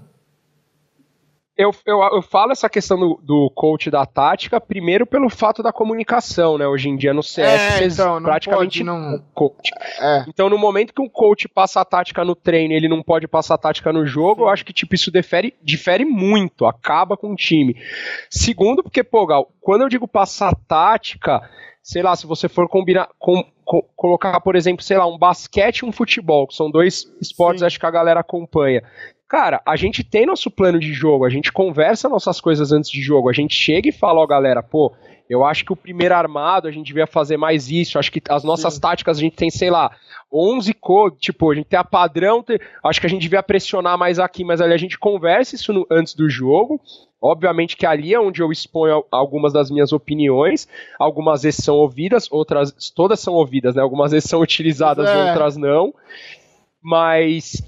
eu, 1.57 1.71
eu, 1.87 2.01
eu 2.13 2.23
falo 2.23 2.53
essa 2.53 2.69
questão 2.69 2.99
do, 2.99 3.21
do 3.23 3.51
coach 3.55 3.91
da 3.91 4.05
tática, 4.05 4.61
primeiro 4.61 5.07
pelo 5.07 5.31
fato 5.31 5.63
da 5.63 5.73
comunicação, 5.73 6.59
né? 6.59 6.67
Hoje 6.67 6.91
em 6.91 6.97
dia 6.97 7.15
no 7.15 7.23
CS, 7.23 7.81
é, 7.81 7.85
então, 7.87 8.23
praticamente 8.23 8.85
não 8.85 9.23
coach. 9.33 9.71
É. 9.99 10.25
Então, 10.29 10.51
no 10.51 10.59
momento 10.59 10.93
que 10.93 11.01
um 11.01 11.09
coach 11.09 11.49
passa 11.49 11.81
a 11.81 11.85
tática 11.85 12.25
no 12.25 12.35
treino 12.35 12.75
ele 12.75 12.89
não 12.89 13.03
pode 13.03 13.27
passar 13.27 13.55
a 13.55 13.59
tática 13.59 13.93
no 13.93 14.05
jogo, 14.05 14.37
Sim. 14.37 14.43
eu 14.43 14.49
acho 14.49 14.65
que 14.67 14.73
tipo, 14.73 14.95
isso 14.95 15.11
difere, 15.11 15.55
difere 15.63 16.05
muito, 16.05 16.67
acaba 16.67 17.17
com 17.17 17.33
o 17.33 17.37
time. 17.37 17.75
Segundo, 18.29 18.83
porque, 18.83 19.03
pô, 19.03 19.27
Gal, 19.27 19.51
quando 19.61 19.83
eu 19.83 19.89
digo 19.89 20.07
passar 20.07 20.55
tática, 20.69 21.41
sei 21.83 22.03
lá, 22.03 22.15
se 22.15 22.27
você 22.27 22.49
for 22.49 22.69
combinar, 22.69 23.09
com, 23.19 23.43
com, 23.65 23.81
colocar, 23.97 24.39
por 24.41 24.57
exemplo, 24.57 24.83
sei 24.83 24.99
lá, 24.99 25.07
um 25.07 25.17
basquete 25.17 25.79
e 25.79 25.85
um 25.87 25.93
futebol, 25.93 26.47
que 26.47 26.55
são 26.55 26.71
dois 26.71 27.07
esportes 27.21 27.61
Sim. 27.61 27.67
acho 27.67 27.81
que 27.81 27.87
a 27.87 27.91
galera 27.91 28.21
acompanha 28.21 28.83
cara, 29.29 29.61
a 29.67 29.77
gente 29.77 30.05
tem 30.05 30.27
nosso 30.27 30.51
plano 30.51 30.79
de 30.79 30.93
jogo, 30.93 31.25
a 31.25 31.31
gente 31.31 31.53
conversa 31.53 32.09
nossas 32.09 32.41
coisas 32.41 32.73
antes 32.73 32.91
de 32.91 33.01
jogo, 33.01 33.29
a 33.29 33.33
gente 33.33 33.55
chega 33.55 33.89
e 33.89 33.93
fala, 33.93 34.21
ó, 34.21 34.25
oh, 34.25 34.27
galera, 34.27 34.63
pô, 34.63 34.95
eu 35.29 35.45
acho 35.45 35.65
que 35.65 35.73
o 35.73 35.77
primeiro 35.77 36.15
armado 36.15 36.69
a 36.69 36.71
gente 36.71 36.87
devia 36.87 37.07
fazer 37.07 37.37
mais 37.37 37.71
isso. 37.71 37.99
Acho 37.99 38.13
que 38.13 38.23
as 38.29 38.45
nossas 38.45 38.75
Sim. 38.75 38.81
táticas 38.81 39.19
a 39.19 39.21
gente 39.21 39.35
tem, 39.35 39.51
sei 39.51 39.71
lá, 39.71 39.91
11 40.33 40.73
cores. 40.75 41.19
Tipo, 41.19 41.51
a 41.51 41.55
gente 41.55 41.67
tem 41.67 41.79
a 41.79 41.85
padrão. 41.85 42.43
Tem, 42.43 42.59
acho 42.85 43.01
que 43.01 43.07
a 43.07 43.11
gente 43.11 43.23
devia 43.23 43.43
pressionar 43.43 43.99
mais 43.99 44.19
aqui, 44.19 44.45
mas 44.45 44.61
ali 44.61 44.73
a 44.73 44.79
gente 44.79 44.99
conversa 44.99 45.57
isso 45.57 45.73
no, 45.73 45.87
antes 45.91 46.15
do 46.15 46.31
jogo. 46.31 46.81
Obviamente 47.21 47.77
que 47.77 47.87
ali 47.87 48.15
é 48.15 48.21
onde 48.21 48.41
eu 48.41 48.53
exponho 48.53 49.05
algumas 49.11 49.53
das 49.53 49.71
minhas 49.71 49.93
opiniões. 49.93 50.69
Algumas 50.99 51.43
vezes 51.43 51.65
são 51.65 51.75
ouvidas, 51.75 52.31
outras. 52.31 52.73
Todas 52.95 53.19
são 53.19 53.35
ouvidas, 53.35 53.75
né? 53.75 53.83
Algumas 53.83 54.13
vezes 54.13 54.31
são 54.31 54.41
utilizadas, 54.41 55.09
é. 55.09 55.25
outras 55.25 55.57
não. 55.57 55.93
Mas. 56.81 57.63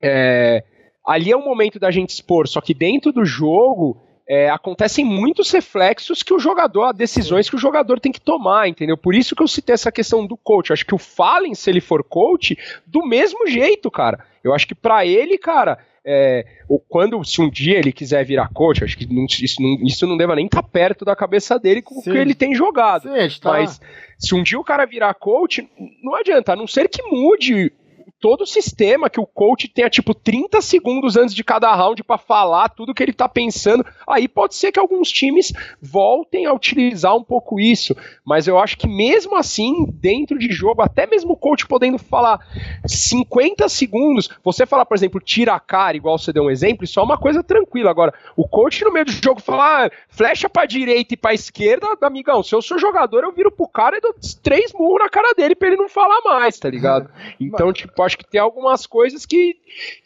É, 0.00 0.62
ali 1.06 1.30
é 1.30 1.36
o 1.36 1.44
momento 1.44 1.78
da 1.78 1.90
gente 1.90 2.10
expor. 2.10 2.48
Só 2.48 2.60
que 2.60 2.74
dentro 2.74 3.12
do 3.12 3.24
jogo 3.24 3.96
é, 4.28 4.50
acontecem 4.50 5.04
muitos 5.04 5.50
reflexos 5.52 6.22
que 6.22 6.34
o 6.34 6.38
jogador, 6.38 6.92
decisões 6.92 7.48
que 7.48 7.54
o 7.54 7.60
jogador 7.60 8.00
tem 8.00 8.10
que 8.10 8.20
tomar, 8.20 8.68
entendeu? 8.68 8.96
Por 8.96 9.14
isso 9.14 9.36
que 9.36 9.42
eu 9.42 9.48
citei 9.48 9.74
essa 9.74 9.92
questão 9.92 10.26
do 10.26 10.36
coach. 10.36 10.70
Eu 10.70 10.74
acho 10.74 10.84
que 10.84 10.94
o 10.94 10.98
Fallen, 10.98 11.54
se 11.54 11.70
ele 11.70 11.80
for 11.80 12.02
coach, 12.02 12.58
do 12.84 13.06
mesmo 13.06 13.46
jeito, 13.46 13.90
cara. 13.90 14.24
Eu 14.42 14.52
acho 14.52 14.66
que 14.66 14.74
para 14.74 15.06
ele, 15.06 15.38
cara, 15.38 15.78
é, 16.04 16.44
quando 16.88 17.22
se 17.24 17.40
um 17.40 17.48
dia 17.48 17.78
ele 17.78 17.92
quiser 17.92 18.24
virar 18.24 18.48
coach, 18.52 18.82
acho 18.82 18.98
que 18.98 19.06
não, 19.06 19.26
isso, 19.26 19.62
não, 19.62 19.86
isso 19.86 20.06
não 20.06 20.16
deva 20.16 20.34
nem 20.34 20.46
estar 20.46 20.62
tá 20.62 20.68
perto 20.68 21.04
da 21.04 21.14
cabeça 21.14 21.58
dele 21.58 21.82
com 21.82 21.98
o 21.98 22.02
que 22.02 22.10
ele 22.10 22.34
tem 22.34 22.54
jogado. 22.54 23.02
Sim, 23.02 23.40
tá. 23.40 23.50
Mas 23.50 23.80
se 24.18 24.34
um 24.34 24.42
dia 24.42 24.58
o 24.58 24.64
cara 24.64 24.86
virar 24.86 25.14
coach, 25.14 25.68
não 26.02 26.16
adianta, 26.16 26.52
a 26.52 26.56
não 26.56 26.66
ser 26.66 26.88
que 26.88 27.02
mude 27.02 27.72
todo 28.20 28.42
o 28.42 28.46
sistema 28.46 29.10
que 29.10 29.20
o 29.20 29.26
coach 29.26 29.68
tenha 29.68 29.90
tipo 29.90 30.14
30 30.14 30.60
segundos 30.60 31.16
antes 31.16 31.34
de 31.34 31.44
cada 31.44 31.74
round 31.74 32.02
para 32.02 32.18
falar 32.18 32.68
tudo 32.70 32.94
que 32.94 33.02
ele 33.02 33.12
tá 33.12 33.28
pensando. 33.28 33.84
Aí 34.06 34.26
pode 34.26 34.54
ser 34.54 34.72
que 34.72 34.78
alguns 34.78 35.10
times 35.10 35.52
voltem 35.80 36.46
a 36.46 36.52
utilizar 36.52 37.14
um 37.14 37.22
pouco 37.22 37.60
isso, 37.60 37.94
mas 38.24 38.48
eu 38.48 38.58
acho 38.58 38.76
que 38.76 38.88
mesmo 38.88 39.36
assim, 39.36 39.86
dentro 39.94 40.38
de 40.38 40.50
jogo, 40.52 40.82
até 40.82 41.06
mesmo 41.06 41.32
o 41.32 41.36
coach 41.36 41.66
podendo 41.66 41.98
falar 41.98 42.40
50 42.86 43.68
segundos, 43.68 44.28
você 44.42 44.64
falar, 44.64 44.86
por 44.86 44.96
exemplo, 44.96 45.20
tira 45.20 45.54
a 45.54 45.60
cara, 45.60 45.96
igual 45.96 46.18
você 46.18 46.32
deu 46.32 46.44
um 46.44 46.50
exemplo, 46.50 46.84
isso 46.84 46.98
é 46.98 47.02
uma 47.02 47.18
coisa 47.18 47.42
tranquila. 47.42 47.90
Agora, 47.90 48.14
o 48.36 48.48
coach 48.48 48.84
no 48.84 48.92
meio 48.92 49.04
do 49.04 49.12
jogo 49.12 49.40
falar, 49.40 49.86
ah, 49.86 49.90
flecha 50.08 50.48
pra 50.48 50.66
direita 50.66 51.14
e 51.14 51.16
pra 51.16 51.34
esquerda, 51.34 51.86
amigão, 52.02 52.42
se 52.42 52.54
eu 52.54 52.62
sou 52.62 52.78
jogador, 52.78 53.24
eu 53.24 53.32
viro 53.32 53.50
pro 53.50 53.68
cara 53.68 53.98
e 53.98 54.00
dou 54.00 54.14
três 54.42 54.72
murros 54.72 55.00
na 55.00 55.08
cara 55.08 55.34
dele 55.34 55.54
pra 55.54 55.68
ele 55.68 55.76
não 55.76 55.88
falar 55.88 56.20
mais, 56.22 56.58
tá 56.58 56.70
ligado? 56.70 57.10
Então, 57.40 57.72
tipo, 57.72 57.92
acho 58.06 58.16
que 58.16 58.28
tem 58.28 58.40
algumas 58.40 58.86
coisas 58.86 59.26
que, 59.26 59.56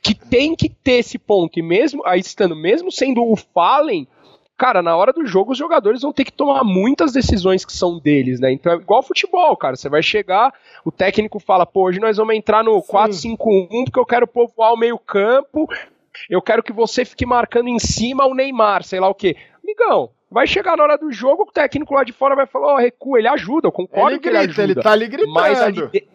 que 0.02 0.14
tem 0.14 0.56
que 0.56 0.68
ter 0.68 0.98
esse 0.98 1.18
ponto. 1.18 1.59
E 1.59 1.62
mesmo 1.62 2.02
aí 2.06 2.20
estando, 2.20 2.56
mesmo 2.56 2.90
sendo 2.90 3.22
o 3.22 3.36
Fallen, 3.36 4.09
cara, 4.56 4.82
na 4.82 4.97
hora 4.97 5.12
do 5.12 5.24
jogo 5.24 5.52
os 5.52 5.59
jogadores 5.59 6.02
vão 6.02 6.12
ter 6.12 6.24
que 6.24 6.32
tomar 6.32 6.64
muitas 6.64 7.12
decisões 7.12 7.64
que 7.64 7.72
são 7.72 7.98
deles, 7.98 8.40
né? 8.40 8.52
Então 8.52 8.72
é 8.72 8.77
igual 8.77 9.02
futebol, 9.02 9.56
cara. 9.56 9.77
Você 9.77 9.89
vai 9.89 10.02
chegar, 10.02 10.52
o 10.85 10.90
técnico 10.90 11.39
fala, 11.39 11.64
pô, 11.64 11.85
hoje 11.85 12.01
nós 12.01 12.16
vamos 12.16 12.35
entrar 12.35 12.62
no 12.62 12.82
4-5-1 12.82 13.85
porque 13.85 13.98
eu 13.98 14.06
quero 14.06 14.27
povoar 14.27 14.74
o 14.74 14.77
meio-campo. 14.77 15.66
Eu 16.28 16.43
quero 16.43 16.62
que 16.62 16.72
você 16.72 17.05
fique 17.05 17.24
marcando 17.24 17.68
em 17.68 17.78
cima 17.78 18.27
o 18.27 18.35
Neymar, 18.35 18.82
sei 18.82 19.01
lá 19.01 19.09
o 19.09 19.14
quê. 19.14 19.36
Amigão, 19.62 20.10
vai 20.31 20.47
chegar 20.47 20.77
na 20.77 20.82
hora 20.82 20.98
do 20.98 21.10
jogo, 21.10 21.44
o 21.44 21.52
técnico 21.52 21.94
lá 21.94 22.05
de 22.05 22.12
fora 22.12 22.36
vai 22.36 22.47
falar, 22.47 22.66
ó, 22.66 22.74
oh, 22.74 22.78
recua, 22.78 23.18
ele 23.18 23.28
ajuda, 23.28 23.68
eu 23.68 23.72
concordo 23.72 24.10
ele 24.10 24.18
que 24.18 24.28
grita, 24.28 24.43
ele 24.43 24.51
ajuda. 24.51 24.62
Ele 24.64 24.74
tá 24.74 24.93
ali 24.93 25.09
gritando. 25.09 25.32
Mas 25.32 25.60
ali, 25.60 26.09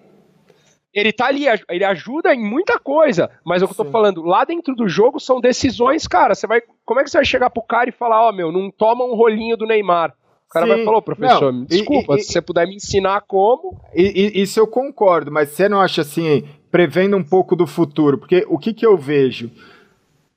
ele 0.96 1.12
tá 1.12 1.28
ali, 1.28 1.46
ele 1.70 1.84
ajuda 1.84 2.34
em 2.34 2.42
muita 2.42 2.80
coisa, 2.80 3.30
mas 3.44 3.62
é 3.62 3.66
o 3.66 3.68
que 3.68 3.74
eu 3.74 3.86
tô 3.86 3.92
falando, 3.92 4.22
lá 4.24 4.46
dentro 4.46 4.74
do 4.74 4.88
jogo 4.88 5.20
são 5.20 5.42
decisões, 5.42 6.08
cara, 6.08 6.34
você 6.34 6.48
vai, 6.48 6.62
como 6.86 7.02
é 7.02 7.04
que 7.04 7.10
você 7.10 7.18
vai 7.18 7.26
chegar 7.26 7.50
pro 7.50 7.62
cara 7.62 7.90
e 7.90 7.94
falar, 7.94 8.24
ó, 8.24 8.30
oh, 8.30 8.34
meu, 8.34 8.50
não 8.52 8.72
toma 8.72 9.04
um 9.04 9.14
rolinho 9.14 9.58
do 9.58 9.68
Neymar? 9.68 10.14
O 10.48 10.54
cara 10.54 10.68
Sim. 10.68 10.74
vai 10.74 10.86
falar, 10.86 11.02
professor, 11.02 11.52
não, 11.52 11.66
desculpa, 11.66 12.16
e, 12.16 12.20
e, 12.20 12.24
se 12.24 12.32
você 12.32 12.42
puder 12.42 12.66
me 12.66 12.76
ensinar 12.76 13.22
como. 13.28 13.78
E, 13.94 14.42
isso 14.42 14.58
eu 14.58 14.66
concordo, 14.66 15.30
mas 15.30 15.50
você 15.50 15.68
não 15.68 15.82
acha 15.82 16.02
assim, 16.02 16.48
prevendo 16.72 17.18
um 17.18 17.24
pouco 17.24 17.58
do 17.58 17.68
futuro, 17.68 18.18
porque 18.18 18.46
o 18.48 18.58
que 18.58 18.74
que 18.74 18.86
eu 18.86 18.96
vejo? 18.96 19.52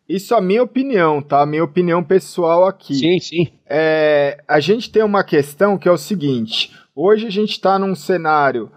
Isso 0.09 0.35
é 0.35 0.39
a 0.39 0.41
minha 0.41 0.63
opinião, 0.63 1.21
tá? 1.21 1.43
A 1.43 1.47
minha 1.47 1.63
opinião 1.63 2.03
pessoal 2.03 2.67
aqui. 2.67 2.95
Sim, 2.95 3.21
sim. 3.21 3.49
É, 3.67 4.43
a 4.49 4.59
gente 4.59 4.91
tem 4.91 5.03
uma 5.03 5.23
questão 5.23 5.77
que 5.77 5.87
é 5.87 5.93
o 5.93 5.99
seguinte: 5.99 6.73
hoje 6.97 7.27
a 7.27 7.31
gente 7.31 7.51
está 7.51 7.79
num 7.79 7.95
cenário 7.95 8.71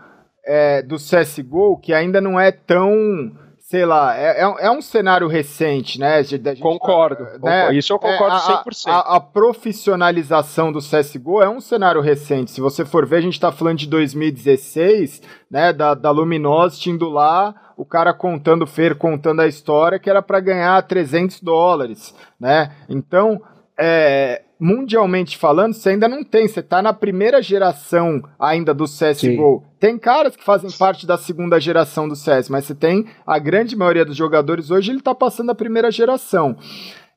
é, 0.45 0.81
do 0.81 0.97
CSGO 0.97 1.77
que 1.77 1.93
ainda 1.93 2.19
não 2.19 2.39
é 2.39 2.51
tão 2.51 3.31
sei 3.72 3.85
lá, 3.85 4.18
é, 4.18 4.41
é, 4.41 4.65
é 4.65 4.69
um 4.69 4.81
cenário 4.81 5.30
recente, 5.30 5.97
né? 5.97 6.22
Tá, 6.23 6.53
concordo, 6.59 7.23
né? 7.41 7.73
isso 7.73 7.93
eu 7.93 7.97
concordo 7.97 8.35
é, 8.35 8.63
100%. 8.63 8.88
A, 8.88 8.91
a, 8.91 9.15
a, 9.15 9.19
profissionalização 9.22 10.73
do 10.73 10.80
CSGO 10.80 11.41
é 11.41 11.47
um 11.47 11.61
cenário 11.61 12.01
recente. 12.01 12.51
Se 12.51 12.59
você 12.59 12.84
for 12.84 13.05
ver, 13.05 13.15
a 13.15 13.22
gente 13.22 13.35
está 13.35 13.49
falando 13.49 13.77
de 13.77 13.88
2016, 13.88 15.22
né? 15.49 15.72
Da, 15.72 15.93
da 15.93 16.11
Luminosity 16.11 16.89
indo 16.89 17.07
lá, 17.07 17.55
o 17.77 17.85
cara 17.85 18.13
contando, 18.13 18.68
Fer 18.68 18.93
contando 18.97 19.39
a 19.39 19.47
história 19.47 19.97
que 19.97 20.09
era 20.09 20.22
para 20.22 20.41
ganhar 20.41 20.81
300 20.85 21.39
dólares, 21.39 22.13
né? 22.38 22.76
Então, 22.89 23.41
é, 23.80 24.41
mundialmente 24.61 25.39
falando, 25.39 25.73
você 25.73 25.89
ainda 25.89 26.07
não 26.07 26.23
tem. 26.23 26.47
Você 26.47 26.59
está 26.59 26.83
na 26.83 26.93
primeira 26.93 27.41
geração 27.41 28.21
ainda 28.39 28.75
do 28.75 28.85
CSGO. 28.85 29.15
Sim. 29.15 29.71
Tem 29.79 29.97
caras 29.97 30.35
que 30.35 30.43
fazem 30.43 30.69
parte 30.69 31.07
da 31.07 31.17
segunda 31.17 31.59
geração 31.59 32.07
do 32.07 32.15
CS, 32.15 32.47
mas 32.47 32.65
você 32.65 32.75
tem 32.75 33.07
a 33.25 33.39
grande 33.39 33.75
maioria 33.75 34.05
dos 34.05 34.15
jogadores 34.15 34.69
hoje, 34.69 34.91
ele 34.91 34.99
está 34.99 35.15
passando 35.15 35.49
a 35.49 35.55
primeira 35.55 35.89
geração. 35.89 36.55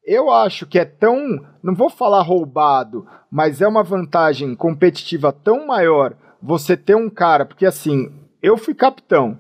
Eu 0.07 0.31
acho 0.31 0.67
que 0.67 0.79
é 0.79 0.87
tão, 0.87 1.45
não 1.63 1.75
vou 1.75 1.91
falar 1.91 2.23
roubado, 2.23 3.07
mas 3.31 3.61
é 3.61 3.69
uma 3.69 3.83
vantagem 3.83 4.55
competitiva 4.55 5.31
tão 5.31 5.67
maior 5.67 6.17
você 6.43 6.77
ter 6.77 6.95
um 6.95 7.11
cara, 7.11 7.45
porque 7.45 7.67
assim, 7.67 8.11
eu 8.43 8.57
fui 8.57 8.75
capitão, 8.75 9.39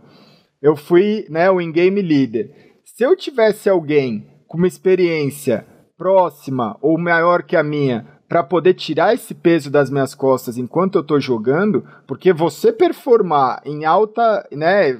eu 0.60 0.76
fui 0.76 1.26
né, 1.30 1.50
o 1.50 1.60
in-game 1.60 2.02
leader. 2.02 2.50
Se 2.84 3.02
eu 3.02 3.16
tivesse 3.16 3.68
alguém 3.68 4.26
com 4.46 4.58
uma 4.58 4.66
experiência 4.66 5.66
próxima 6.04 6.76
ou 6.82 6.98
maior 6.98 7.42
que 7.42 7.56
a 7.56 7.62
minha 7.62 8.04
para 8.28 8.42
poder 8.42 8.74
tirar 8.74 9.14
esse 9.14 9.34
peso 9.34 9.70
das 9.70 9.88
minhas 9.88 10.14
costas 10.14 10.58
enquanto 10.58 10.96
eu 10.96 11.00
estou 11.00 11.18
jogando, 11.18 11.82
porque 12.06 12.30
você 12.30 12.70
performar 12.70 13.62
em 13.64 13.86
alta, 13.86 14.46
né, 14.52 14.98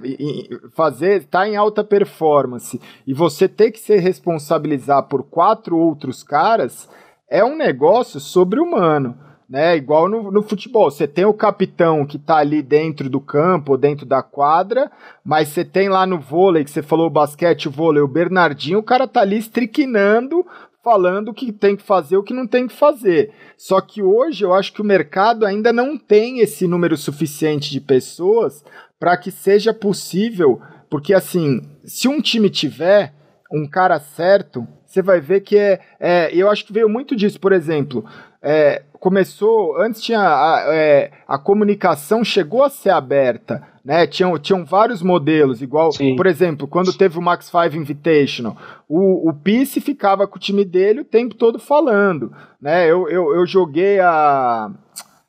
fazer, 0.73 1.25
tá 1.25 1.47
em 1.47 1.57
alta 1.57 1.85
performance 1.85 2.81
e 3.07 3.13
você 3.13 3.47
ter 3.47 3.71
que 3.71 3.81
se 3.81 3.95
responsabilizar 3.97 5.03
por 5.03 5.25
quatro 5.25 5.77
outros 5.77 6.23
caras 6.23 6.89
é 7.29 7.45
um 7.45 7.55
negócio 7.55 8.19
sobre-humano. 8.19 9.19
Né, 9.47 9.77
igual 9.77 10.09
no, 10.09 10.31
no, 10.33 10.43
futebol, 10.43 10.91
você 10.91 11.07
tem 11.07 11.27
o 11.27 11.35
capitão 11.35 12.07
que 12.07 12.17
está 12.17 12.39
ali 12.39 12.63
dentro 12.63 13.11
do 13.11 13.21
campo, 13.21 13.77
dentro 13.77 14.07
da 14.07 14.23
quadra, 14.23 14.91
mas 15.23 15.49
você 15.49 15.63
tem 15.63 15.91
lá 15.91 16.07
no 16.07 16.19
vôlei, 16.19 16.65
que 16.65 16.71
você 16.71 16.83
falou 16.83 17.11
basquete, 17.11 17.69
vôlei, 17.69 18.03
o 18.03 18.09
Bernardinho, 18.09 18.79
o 18.79 18.83
cara 18.83 19.07
tá 19.07 19.21
ali 19.21 19.37
estriquinando, 19.37 20.47
falando 20.85 21.29
o 21.29 21.35
que 21.35 21.51
tem 21.51 21.75
que 21.75 21.83
fazer, 21.83 22.19
o 22.19 22.23
que 22.23 22.35
não 22.35 22.47
tem 22.47 22.69
que 22.69 22.75
fazer. 22.75 23.33
Só 23.57 23.81
que 23.81 24.03
hoje 24.03 24.45
eu 24.45 24.53
acho 24.53 24.73
que 24.73 24.83
o 24.83 24.85
mercado 24.85 25.47
ainda 25.47 25.73
não 25.73 25.97
tem 25.97 26.41
esse 26.41 26.69
número 26.69 26.97
suficiente 26.97 27.71
de 27.71 27.81
pessoas 27.81 28.63
para 29.01 29.17
que 29.17 29.31
seja 29.31 29.73
possível, 29.73 30.61
porque 30.91 31.15
assim, 31.15 31.63
se 31.85 32.07
um 32.07 32.21
time 32.21 32.51
tiver 32.51 33.15
um 33.51 33.67
cara 33.67 33.99
certo, 33.99 34.67
você 34.85 35.01
vai 35.01 35.21
ver 35.21 35.41
que 35.41 35.57
é, 35.57 35.81
é 35.99 36.31
eu 36.35 36.51
acho 36.51 36.67
que 36.67 36.73
veio 36.73 36.89
muito 36.89 37.17
disso, 37.17 37.41
por 37.41 37.53
exemplo, 37.53 38.05
é, 38.45 38.83
começou, 39.01 39.81
antes 39.81 40.03
tinha 40.03 40.21
a, 40.21 40.65
é, 40.69 41.11
a 41.27 41.39
comunicação 41.39 42.23
chegou 42.23 42.63
a 42.63 42.69
ser 42.69 42.91
aberta, 42.91 43.67
né? 43.83 44.07
Tinham, 44.07 44.39
tinham 44.39 44.65
vários 44.65 45.03
modelos, 45.03 45.63
igual, 45.63 45.93
Sim. 45.93 46.15
por 46.15 46.27
exemplo, 46.27 46.69
quando 46.69 46.93
teve 46.93 47.19
o 47.19 47.23
Max 47.23 47.47
5 47.47 47.77
Invitational, 47.77 48.57
o, 48.87 49.31
o 49.31 49.35
ficava 49.81 50.27
com 50.27 50.37
o 50.37 50.41
time 50.41 50.65
dele 50.65 51.01
o 51.01 51.05
tempo 51.05 51.35
todo 51.35 51.59
falando, 51.59 52.33
né? 52.61 52.91
Eu, 52.91 53.09
eu, 53.09 53.35
eu 53.35 53.47
joguei 53.47 53.99
a 53.99 54.71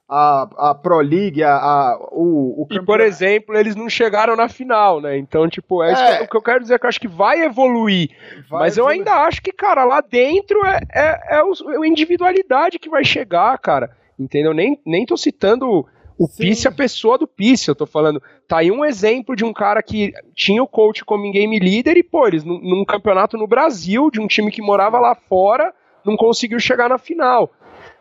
a, 0.07 0.69
a 0.69 0.75
Pro 0.75 0.99
League, 0.99 1.43
a, 1.43 1.55
a 1.55 1.97
o, 2.11 2.63
o 2.63 2.67
E, 2.69 2.79
por 2.81 2.99
exemplo, 2.99 3.57
eles 3.57 3.75
não 3.75 3.89
chegaram 3.89 4.35
na 4.35 4.47
final, 4.47 5.01
né? 5.01 5.17
Então, 5.17 5.49
tipo, 5.49 5.83
é, 5.83 6.19
é. 6.19 6.21
o 6.21 6.27
que 6.27 6.37
eu 6.37 6.41
quero 6.41 6.61
dizer, 6.61 6.79
que 6.79 6.85
eu 6.85 6.89
acho 6.89 6.99
que 6.99 7.07
vai 7.07 7.41
evoluir. 7.41 8.11
Vai 8.47 8.61
mas 8.61 8.77
evoluir. 8.77 8.97
eu 8.97 8.99
ainda 8.99 9.25
acho 9.25 9.41
que, 9.41 9.51
cara, 9.51 9.83
lá 9.83 10.01
dentro 10.01 10.63
é, 10.65 10.79
é, 10.93 11.37
é, 11.37 11.43
o, 11.43 11.81
a 11.81 11.87
individualidade 11.87 12.77
que 12.79 12.89
vai 12.89 13.03
chegar, 13.03 13.57
cara. 13.57 13.89
Entendeu? 14.17 14.53
Nem, 14.53 14.79
nem 14.85 15.05
tô 15.05 15.17
citando 15.17 15.85
o 16.17 16.27
Sim. 16.27 16.43
Pice, 16.43 16.67
a 16.67 16.71
pessoa 16.71 17.17
do 17.17 17.27
Pice, 17.27 17.67
eu 17.67 17.75
tô 17.75 17.85
falando. 17.85 18.21
Tá 18.47 18.59
aí 18.59 18.71
um 18.71 18.85
exemplo 18.85 19.35
de 19.35 19.43
um 19.43 19.51
cara 19.51 19.81
que 19.81 20.13
tinha 20.33 20.63
o 20.63 20.67
coach 20.67 21.03
como 21.03 21.29
game 21.31 21.59
leader 21.59 21.97
e, 21.97 22.03
pô, 22.03 22.27
eles 22.27 22.43
num, 22.43 22.59
num 22.61 22.85
campeonato 22.85 23.37
no 23.37 23.47
Brasil, 23.47 24.09
de 24.09 24.21
um 24.21 24.27
time 24.27 24.51
que 24.51 24.61
morava 24.61 24.99
lá 24.99 25.15
fora, 25.15 25.73
não 26.05 26.15
conseguiu 26.15 26.59
chegar 26.59 26.89
na 26.89 26.97
final. 26.97 27.51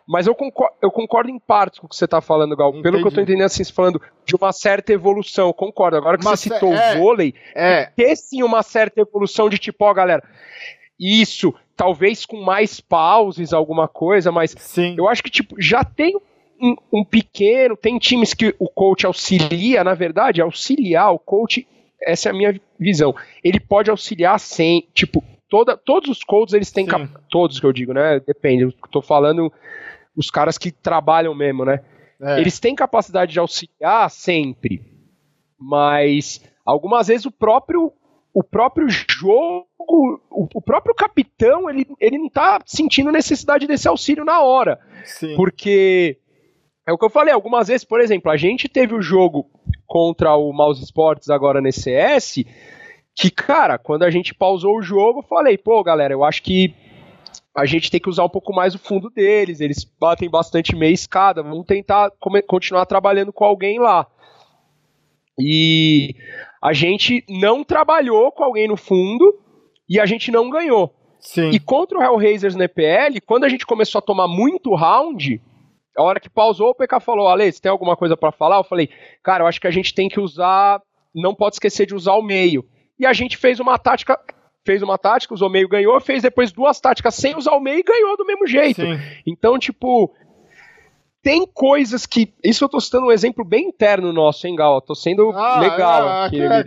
Mas 0.07 0.27
eu 0.27 0.35
concordo, 0.35 0.75
eu 0.81 0.91
concordo 0.91 1.29
em 1.31 1.39
parte 1.39 1.79
com 1.79 1.87
o 1.87 1.89
que 1.89 1.95
você 1.95 2.05
está 2.05 2.21
falando, 2.21 2.55
Gal. 2.55 2.69
Entendi. 2.69 2.83
Pelo 2.83 2.97
que 2.97 3.03
eu 3.03 3.09
estou 3.09 3.23
entendendo, 3.23 3.45
assim, 3.45 3.63
falando 3.65 3.99
de 4.23 4.35
uma 4.35 4.51
certa 4.51 4.93
evolução, 4.93 5.47
eu 5.47 5.53
concordo. 5.53 5.97
Agora 5.97 6.17
que 6.17 6.23
Mas, 6.23 6.39
você 6.39 6.49
citou 6.49 6.73
é, 6.73 6.95
o 6.95 6.99
vôlei, 6.99 7.33
é. 7.55 7.85
ter 7.95 8.15
sim 8.15 8.43
uma 8.43 8.61
certa 8.61 9.01
evolução 9.01 9.49
de 9.49 9.57
tipo, 9.57 9.83
ó, 9.83 9.93
galera, 9.93 10.23
isso, 10.99 11.53
talvez 11.75 12.25
com 12.25 12.41
mais 12.41 12.79
pauses, 12.79 13.51
alguma 13.51 13.87
coisa, 13.87 14.31
mas 14.31 14.55
sim. 14.57 14.95
eu 14.97 15.07
acho 15.09 15.23
que, 15.23 15.31
tipo, 15.31 15.59
já 15.59 15.83
tem 15.83 16.15
um, 16.61 16.75
um 16.93 17.03
pequeno, 17.03 17.75
tem 17.75 17.97
times 17.97 18.33
que 18.33 18.55
o 18.59 18.69
coach 18.69 19.05
auxilia, 19.05 19.83
na 19.83 19.95
verdade, 19.95 20.41
auxiliar 20.41 21.11
o 21.11 21.19
coach, 21.19 21.67
essa 22.01 22.29
é 22.29 22.31
a 22.31 22.35
minha 22.35 22.59
visão. 22.79 23.15
Ele 23.43 23.59
pode 23.59 23.89
auxiliar 23.89 24.39
sem, 24.39 24.87
tipo, 24.93 25.23
toda, 25.49 25.75
todos 25.75 26.09
os 26.09 26.23
coaches 26.23 26.53
eles 26.53 26.71
têm 26.71 26.85
cap... 26.85 27.09
todos 27.29 27.59
que 27.59 27.65
eu 27.65 27.73
digo, 27.73 27.93
né? 27.93 28.19
Depende, 28.19 28.63
eu 28.63 28.73
tô 28.91 29.01
falando 29.01 29.51
os 30.15 30.29
caras 30.29 30.57
que 30.57 30.71
trabalham 30.71 31.33
mesmo, 31.35 31.65
né? 31.65 31.81
É. 32.21 32.39
Eles 32.39 32.59
têm 32.59 32.75
capacidade 32.75 33.33
de 33.33 33.39
auxiliar 33.39 34.09
sempre, 34.09 34.81
mas 35.59 36.41
algumas 36.65 37.07
vezes 37.07 37.25
o 37.25 37.31
próprio 37.31 37.91
o 38.33 38.43
próprio 38.43 38.87
jogo, 38.89 39.65
o, 39.79 40.19
o 40.55 40.61
próprio 40.61 40.93
capitão, 40.93 41.69
ele, 41.69 41.87
ele 42.01 42.17
não 42.17 42.29
tá 42.29 42.59
sentindo 42.65 43.09
necessidade 43.09 43.65
desse 43.65 43.87
auxílio 43.87 44.25
na 44.25 44.41
hora. 44.41 44.77
Sim. 45.05 45.37
Porque 45.37 46.17
é 46.85 46.91
o 46.91 46.97
que 46.97 47.05
eu 47.05 47.09
falei, 47.09 47.33
algumas 47.33 47.69
vezes, 47.69 47.85
por 47.85 48.01
exemplo, 48.01 48.29
a 48.29 48.35
gente 48.35 48.67
teve 48.67 48.93
o 48.93 49.01
jogo 49.01 49.49
contra 49.87 50.35
o 50.35 50.51
Mouse 50.51 50.83
Sports 50.83 51.29
agora 51.29 51.61
nesse 51.61 51.83
CS, 51.83 52.43
que, 53.15 53.31
cara, 53.31 53.77
quando 53.77 54.03
a 54.03 54.11
gente 54.11 54.35
pausou 54.35 54.77
o 54.77 54.81
jogo, 54.81 55.19
eu 55.19 55.23
falei, 55.23 55.57
pô, 55.57 55.81
galera, 55.81 56.13
eu 56.13 56.25
acho 56.25 56.43
que 56.43 56.75
a 57.55 57.65
gente 57.65 57.89
tem 57.89 57.99
que 57.99 58.09
usar 58.09 58.23
um 58.23 58.29
pouco 58.29 58.53
mais 58.53 58.75
o 58.75 58.79
fundo 58.79 59.09
deles, 59.09 59.59
eles 59.59 59.83
batem 59.99 60.29
bastante 60.29 60.75
meia 60.75 60.93
escada, 60.93 61.43
vamos 61.43 61.65
tentar 61.65 62.11
continuar 62.47 62.85
trabalhando 62.85 63.33
com 63.33 63.45
alguém 63.45 63.79
lá. 63.79 64.07
E 65.39 66.15
a 66.61 66.73
gente 66.73 67.23
não 67.29 67.63
trabalhou 67.63 68.31
com 68.31 68.43
alguém 68.43 68.67
no 68.67 68.77
fundo 68.77 69.37
e 69.89 69.99
a 69.99 70.05
gente 70.05 70.31
não 70.31 70.49
ganhou. 70.49 70.93
Sim. 71.19 71.49
E 71.49 71.59
contra 71.59 71.97
o 71.97 72.03
Hellraisers 72.03 72.55
no 72.55 72.63
EPL, 72.63 73.19
quando 73.25 73.43
a 73.43 73.49
gente 73.49 73.65
começou 73.65 73.99
a 73.99 74.01
tomar 74.01 74.27
muito 74.27 74.73
round, 74.75 75.41
a 75.97 76.03
hora 76.03 76.19
que 76.19 76.29
pausou, 76.29 76.69
o 76.69 76.75
PK 76.75 76.99
falou: 76.99 77.27
Ale, 77.27 77.51
você 77.51 77.59
tem 77.59 77.71
alguma 77.71 77.95
coisa 77.95 78.15
para 78.15 78.31
falar? 78.31 78.57
Eu 78.57 78.63
falei: 78.63 78.89
Cara, 79.23 79.43
eu 79.43 79.47
acho 79.47 79.59
que 79.59 79.67
a 79.67 79.71
gente 79.71 79.93
tem 79.93 80.07
que 80.07 80.19
usar. 80.19 80.81
Não 81.13 81.33
pode 81.33 81.55
esquecer 81.55 81.85
de 81.85 81.95
usar 81.95 82.13
o 82.13 82.21
meio. 82.21 82.65
E 82.99 83.05
a 83.05 83.13
gente 83.13 83.37
fez 83.37 83.59
uma 83.59 83.77
tática 83.77 84.19
fez 84.65 84.81
uma 84.81 84.97
tática, 84.97 85.33
usou 85.33 85.49
meio, 85.49 85.69
ganhou, 85.69 85.99
fez 86.01 86.23
depois 86.23 86.51
duas 86.51 86.79
táticas 86.79 87.15
sem 87.15 87.37
usar 87.37 87.53
o 87.53 87.59
meio 87.59 87.79
e 87.79 87.83
ganhou 87.83 88.17
do 88.17 88.25
mesmo 88.25 88.47
jeito. 88.47 88.81
Sim. 88.81 88.99
Então, 89.25 89.59
tipo, 89.59 90.11
tem 91.21 91.45
coisas 91.45 92.05
que. 92.05 92.33
Isso 92.43 92.63
eu 92.63 92.69
tô 92.69 92.79
citando 92.81 93.07
um 93.07 93.11
exemplo 93.11 93.45
bem 93.45 93.67
interno 93.67 94.11
nosso, 94.11 94.47
hein, 94.47 94.55
Gal? 94.55 94.81
tô 94.81 94.95
sendo 94.95 95.31
ah, 95.31 95.59
legal 95.59 96.07
é, 96.07 96.25
aqui, 96.25 96.41
é, 96.41 96.63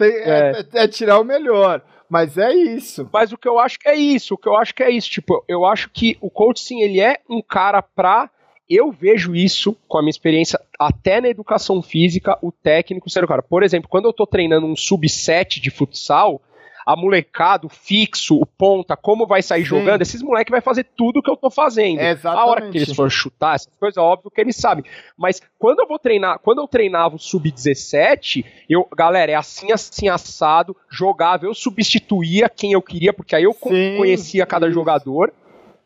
é, 0.00 0.78
é, 0.80 0.82
é, 0.84 0.88
tirar 0.88 1.20
o 1.20 1.24
melhor. 1.24 1.82
Mas 2.08 2.38
é 2.38 2.52
isso. 2.52 3.08
Mas 3.12 3.32
o 3.32 3.38
que 3.38 3.48
eu 3.48 3.58
acho 3.58 3.78
que 3.78 3.88
é 3.88 3.96
isso, 3.96 4.34
o 4.34 4.38
que 4.38 4.48
eu 4.48 4.56
acho 4.56 4.74
que 4.74 4.82
é 4.82 4.90
isso. 4.90 5.10
Tipo, 5.10 5.44
eu 5.48 5.64
acho 5.64 5.90
que 5.90 6.16
o 6.20 6.30
coach, 6.30 6.60
sim, 6.60 6.82
ele 6.82 7.00
é 7.00 7.18
um 7.28 7.42
cara 7.42 7.82
pra 7.82 8.30
eu 8.68 8.90
vejo 8.90 9.34
isso 9.34 9.76
com 9.86 9.98
a 9.98 10.02
minha 10.02 10.10
experiência 10.10 10.58
até 10.78 11.20
na 11.20 11.28
educação 11.28 11.82
física, 11.82 12.38
o 12.42 12.50
técnico 12.50 13.10
ser 13.10 13.22
o 13.22 13.28
cara. 13.28 13.42
Por 13.42 13.62
exemplo, 13.62 13.88
quando 13.88 14.06
eu 14.06 14.12
tô 14.12 14.26
treinando 14.26 14.66
um 14.66 14.76
sub-7 14.76 15.60
de 15.60 15.70
futsal, 15.70 16.40
a 16.84 16.96
molecada, 16.96 17.66
o 17.66 17.68
fixo, 17.68 18.36
o 18.36 18.46
ponta, 18.46 18.96
como 18.96 19.26
vai 19.26 19.42
sair 19.42 19.62
Sim. 19.62 19.68
jogando, 19.68 20.02
esses 20.02 20.22
moleques 20.22 20.50
vai 20.50 20.60
fazer 20.60 20.84
tudo 20.96 21.22
que 21.22 21.30
eu 21.30 21.36
tô 21.36 21.50
fazendo. 21.50 22.00
A 22.24 22.44
hora 22.46 22.70
que 22.70 22.78
eles 22.78 22.94
for 22.94 23.10
chutar, 23.10 23.54
essas 23.54 23.72
coisas, 23.78 23.96
óbvio 23.96 24.30
que 24.30 24.40
eles 24.40 24.56
sabem. 24.56 24.84
Mas 25.16 25.40
quando 25.58 25.80
eu 25.80 25.86
vou 25.86 25.98
treinar, 25.98 26.38
quando 26.38 26.60
eu 26.60 26.68
treinava 26.68 27.16
o 27.16 27.18
sub-17, 27.18 28.44
eu, 28.68 28.86
galera, 28.96 29.32
é 29.32 29.34
assim, 29.34 29.72
assim, 29.72 30.08
assado, 30.08 30.76
jogava, 30.90 31.46
eu 31.46 31.54
substituía 31.54 32.48
quem 32.48 32.72
eu 32.72 32.82
queria, 32.82 33.12
porque 33.12 33.34
aí 33.34 33.44
eu 33.44 33.52
Sim. 33.52 33.96
conhecia 33.96 34.46
cada 34.46 34.70
jogador. 34.70 35.32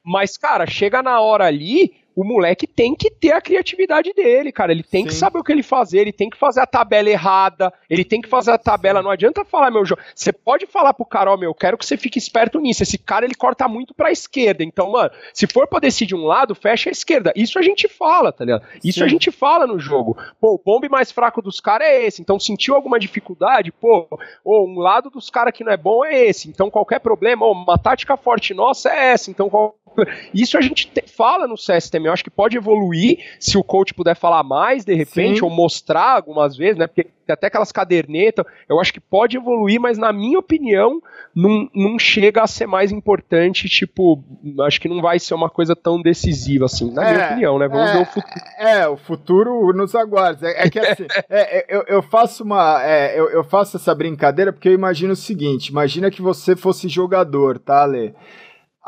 Mas, 0.03 0.39
cara, 0.39 0.67
chega 0.67 1.03
na 1.03 1.21
hora 1.21 1.45
ali, 1.45 1.95
o 2.19 2.25
moleque 2.25 2.67
tem 2.67 2.97
que 2.97 3.13
ter 3.13 3.31
a 3.31 3.41
criatividade 3.41 4.13
dele, 4.13 4.51
cara. 4.51 4.73
Ele 4.73 4.83
tem 4.83 5.03
Sim. 5.03 5.07
que 5.07 5.15
saber 5.15 5.39
o 5.39 5.45
que 5.45 5.53
ele 5.53 5.63
fazer, 5.63 6.01
ele 6.01 6.13
tem 6.13 6.29
que 6.29 6.37
fazer 6.37 6.61
a 6.61 6.67
tabela 6.67 7.09
errada, 7.09 7.73
ele 7.89 8.05
tem 8.05 8.21
que 8.21 8.29
fazer 8.29 8.51
a 8.51 8.59
tabela. 8.59 9.01
Não 9.01 9.13
adianta 9.13 9.45
falar, 9.45 9.71
meu 9.71 9.85
jogo. 9.85 10.03
Você 10.13 10.33
pode 10.33 10.67
falar 10.67 10.93
pro 10.95 11.07
cara, 11.07 11.33
ó, 11.33 11.37
meu, 11.37 11.51
eu 11.51 11.55
quero 11.55 11.79
que 11.79 11.87
você 11.87 11.97
fique 11.97 12.19
esperto 12.19 12.59
nisso. 12.59 12.83
Esse 12.83 12.99
cara 12.99 13.25
ele 13.25 13.37
corta 13.37 13.69
muito 13.69 13.95
pra 13.95 14.11
esquerda. 14.11 14.65
Então, 14.65 14.91
mano, 14.91 15.13
se 15.33 15.47
for 15.47 15.69
pra 15.69 15.79
decidir 15.79 16.17
um 16.17 16.25
lado, 16.25 16.57
fecha 16.57 16.91
a 16.91 16.93
esquerda. 16.93 17.33
Isso 17.37 17.57
a 17.57 17.63
gente 17.63 17.87
fala, 17.87 18.33
tá 18.33 18.45
ligado? 18.45 18.67
Isso 18.83 18.99
Sim. 18.99 19.05
a 19.05 19.09
gente 19.09 19.31
fala 19.31 19.65
no 19.65 19.79
jogo. 19.79 20.17
Pô, 20.41 20.55
o 20.55 20.59
bombe 20.59 20.89
mais 20.89 21.13
fraco 21.13 21.41
dos 21.41 21.61
caras 21.61 21.87
é 21.87 22.05
esse. 22.05 22.21
Então, 22.21 22.41
sentiu 22.41 22.75
alguma 22.75 22.99
dificuldade? 22.99 23.71
Pô, 23.71 24.09
ou 24.45 24.69
um 24.69 24.81
lado 24.81 25.09
dos 25.09 25.31
caras 25.31 25.55
que 25.55 25.63
não 25.63 25.71
é 25.71 25.77
bom 25.77 26.05
é 26.05 26.25
esse. 26.25 26.49
Então, 26.49 26.69
qualquer 26.69 26.99
problema, 26.99 27.47
ou 27.47 27.53
uma 27.53 27.79
tática 27.79 28.17
forte 28.17 28.53
nossa 28.53 28.91
é 28.91 29.13
essa. 29.13 29.31
Então, 29.31 29.49
qual 29.49 29.77
isso 30.35 30.57
a 30.59 30.61
gente 30.61 30.89
te, 30.89 31.03
fala 31.07 31.47
no 31.47 31.55
CSTM, 31.55 32.07
eu 32.07 32.13
acho 32.13 32.25
que 32.25 32.31
pode 32.31 32.57
evoluir 32.57 33.19
se 33.39 33.57
o 33.57 33.65
coach 33.65 33.95
puder 33.95 34.17
falar 34.17 34.43
mais 34.43 34.85
de 34.85 34.95
repente, 34.95 35.39
Sim. 35.39 35.45
ou 35.45 35.51
mostrar 35.51 36.17
algumas 36.17 36.57
vezes, 36.57 36.79
né? 36.79 36.87
Porque 36.87 37.09
tem 37.29 37.35
até 37.35 37.47
aquelas 37.49 37.71
cadernetas, 37.71 38.45
eu 38.69 38.81
acho 38.81 38.93
que 38.93 39.01
pode 39.01 39.37
evoluir, 39.37 39.79
mas 39.79 39.99
na 39.99 40.13
minha 40.13 40.39
opinião, 40.39 41.03
não, 41.35 41.69
não 41.75 41.99
chega 41.99 42.43
a 42.43 42.47
ser 42.47 42.67
mais 42.67 42.91
importante, 42.91 43.69
tipo, 43.69 44.25
acho 44.67 44.81
que 44.81 44.89
não 44.89 45.03
vai 45.03 45.19
ser 45.19 45.35
uma 45.35 45.51
coisa 45.51 45.77
tão 45.77 46.01
decisiva 46.01 46.65
assim, 46.65 46.91
na 46.91 47.07
é, 47.07 47.13
minha 47.13 47.27
opinião, 47.27 47.59
né? 47.59 47.69
Vamos 47.69 47.91
é, 47.91 47.93
ver 47.93 48.03
o 48.03 48.07
futuro. 48.07 48.45
É, 48.59 48.89
o 48.89 48.97
futuro 48.97 49.73
nos 49.75 49.95
aguarda. 49.95 50.49
É, 50.49 50.67
é 50.67 50.71
que 50.71 50.79
assim, 50.79 51.07
é, 51.29 51.59
é, 51.59 51.67
eu, 51.69 51.85
eu, 51.87 52.03
faço 52.03 52.43
uma. 52.43 52.83
É, 52.83 53.19
eu, 53.19 53.29
eu 53.29 53.45
faço 53.45 53.77
essa 53.77 53.95
brincadeira 53.95 54.53
porque 54.53 54.69
eu 54.69 54.73
imagino 54.73 55.13
o 55.13 55.17
seguinte: 55.17 55.69
imagina 55.69 56.11
que 56.11 56.23
você 56.23 56.57
fosse 56.57 56.89
jogador, 56.89 57.59
tá, 57.59 57.83
Ale? 57.83 58.15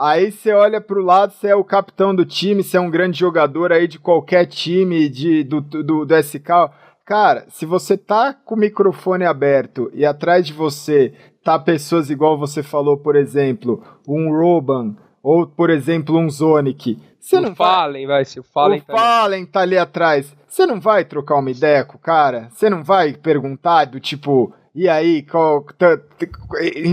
Aí 0.01 0.33
você 0.33 0.51
olha 0.55 0.81
para 0.81 0.99
o 0.99 1.05
lado, 1.05 1.35
você 1.35 1.49
é 1.49 1.55
o 1.55 1.63
capitão 1.63 2.15
do 2.15 2.25
time, 2.25 2.63
você 2.63 2.79
é 2.79 2.81
um 2.81 2.89
grande 2.89 3.19
jogador 3.19 3.71
aí 3.71 3.87
de 3.87 3.99
qualquer 3.99 4.47
time 4.47 5.11
de, 5.11 5.45
do, 5.45 5.61
do, 5.61 6.07
do 6.07 6.17
SK. 6.17 6.71
Cara, 7.05 7.45
se 7.51 7.67
você 7.67 7.99
tá 7.99 8.33
com 8.33 8.55
o 8.55 8.59
microfone 8.59 9.27
aberto 9.27 9.91
e 9.93 10.07
atrás 10.07 10.47
de 10.47 10.55
você 10.55 11.13
tá 11.45 11.59
pessoas 11.59 12.09
igual 12.09 12.39
você 12.39 12.63
falou, 12.63 12.97
por 12.97 13.15
exemplo, 13.15 13.85
um 14.09 14.33
Roban 14.33 14.97
ou, 15.23 15.47
por 15.47 15.69
exemplo, 15.69 16.17
um 16.17 16.31
Zonic, 16.31 16.97
você 17.21 17.37
o 17.37 17.43
não 17.43 17.55
Fallen, 17.55 18.07
vai, 18.07 18.25
se 18.25 18.41
o 18.41 18.43
Fallen, 18.43 18.81
o 18.81 18.83
tá, 18.83 18.97
Fallen 18.97 19.45
tá 19.45 19.61
ali 19.61 19.77
atrás. 19.77 20.35
Você 20.49 20.65
não 20.65 20.81
vai 20.81 21.05
trocar 21.05 21.37
uma 21.37 21.51
ideia 21.51 21.85
com 21.85 21.99
o 21.99 22.01
cara? 22.01 22.49
Você 22.51 22.71
não 22.71 22.83
vai 22.83 23.13
perguntar 23.13 23.85
do 23.85 24.01
tipo, 24.01 24.55
e 24.75 24.89
aí, 24.89 25.23
qual, 25.23 25.65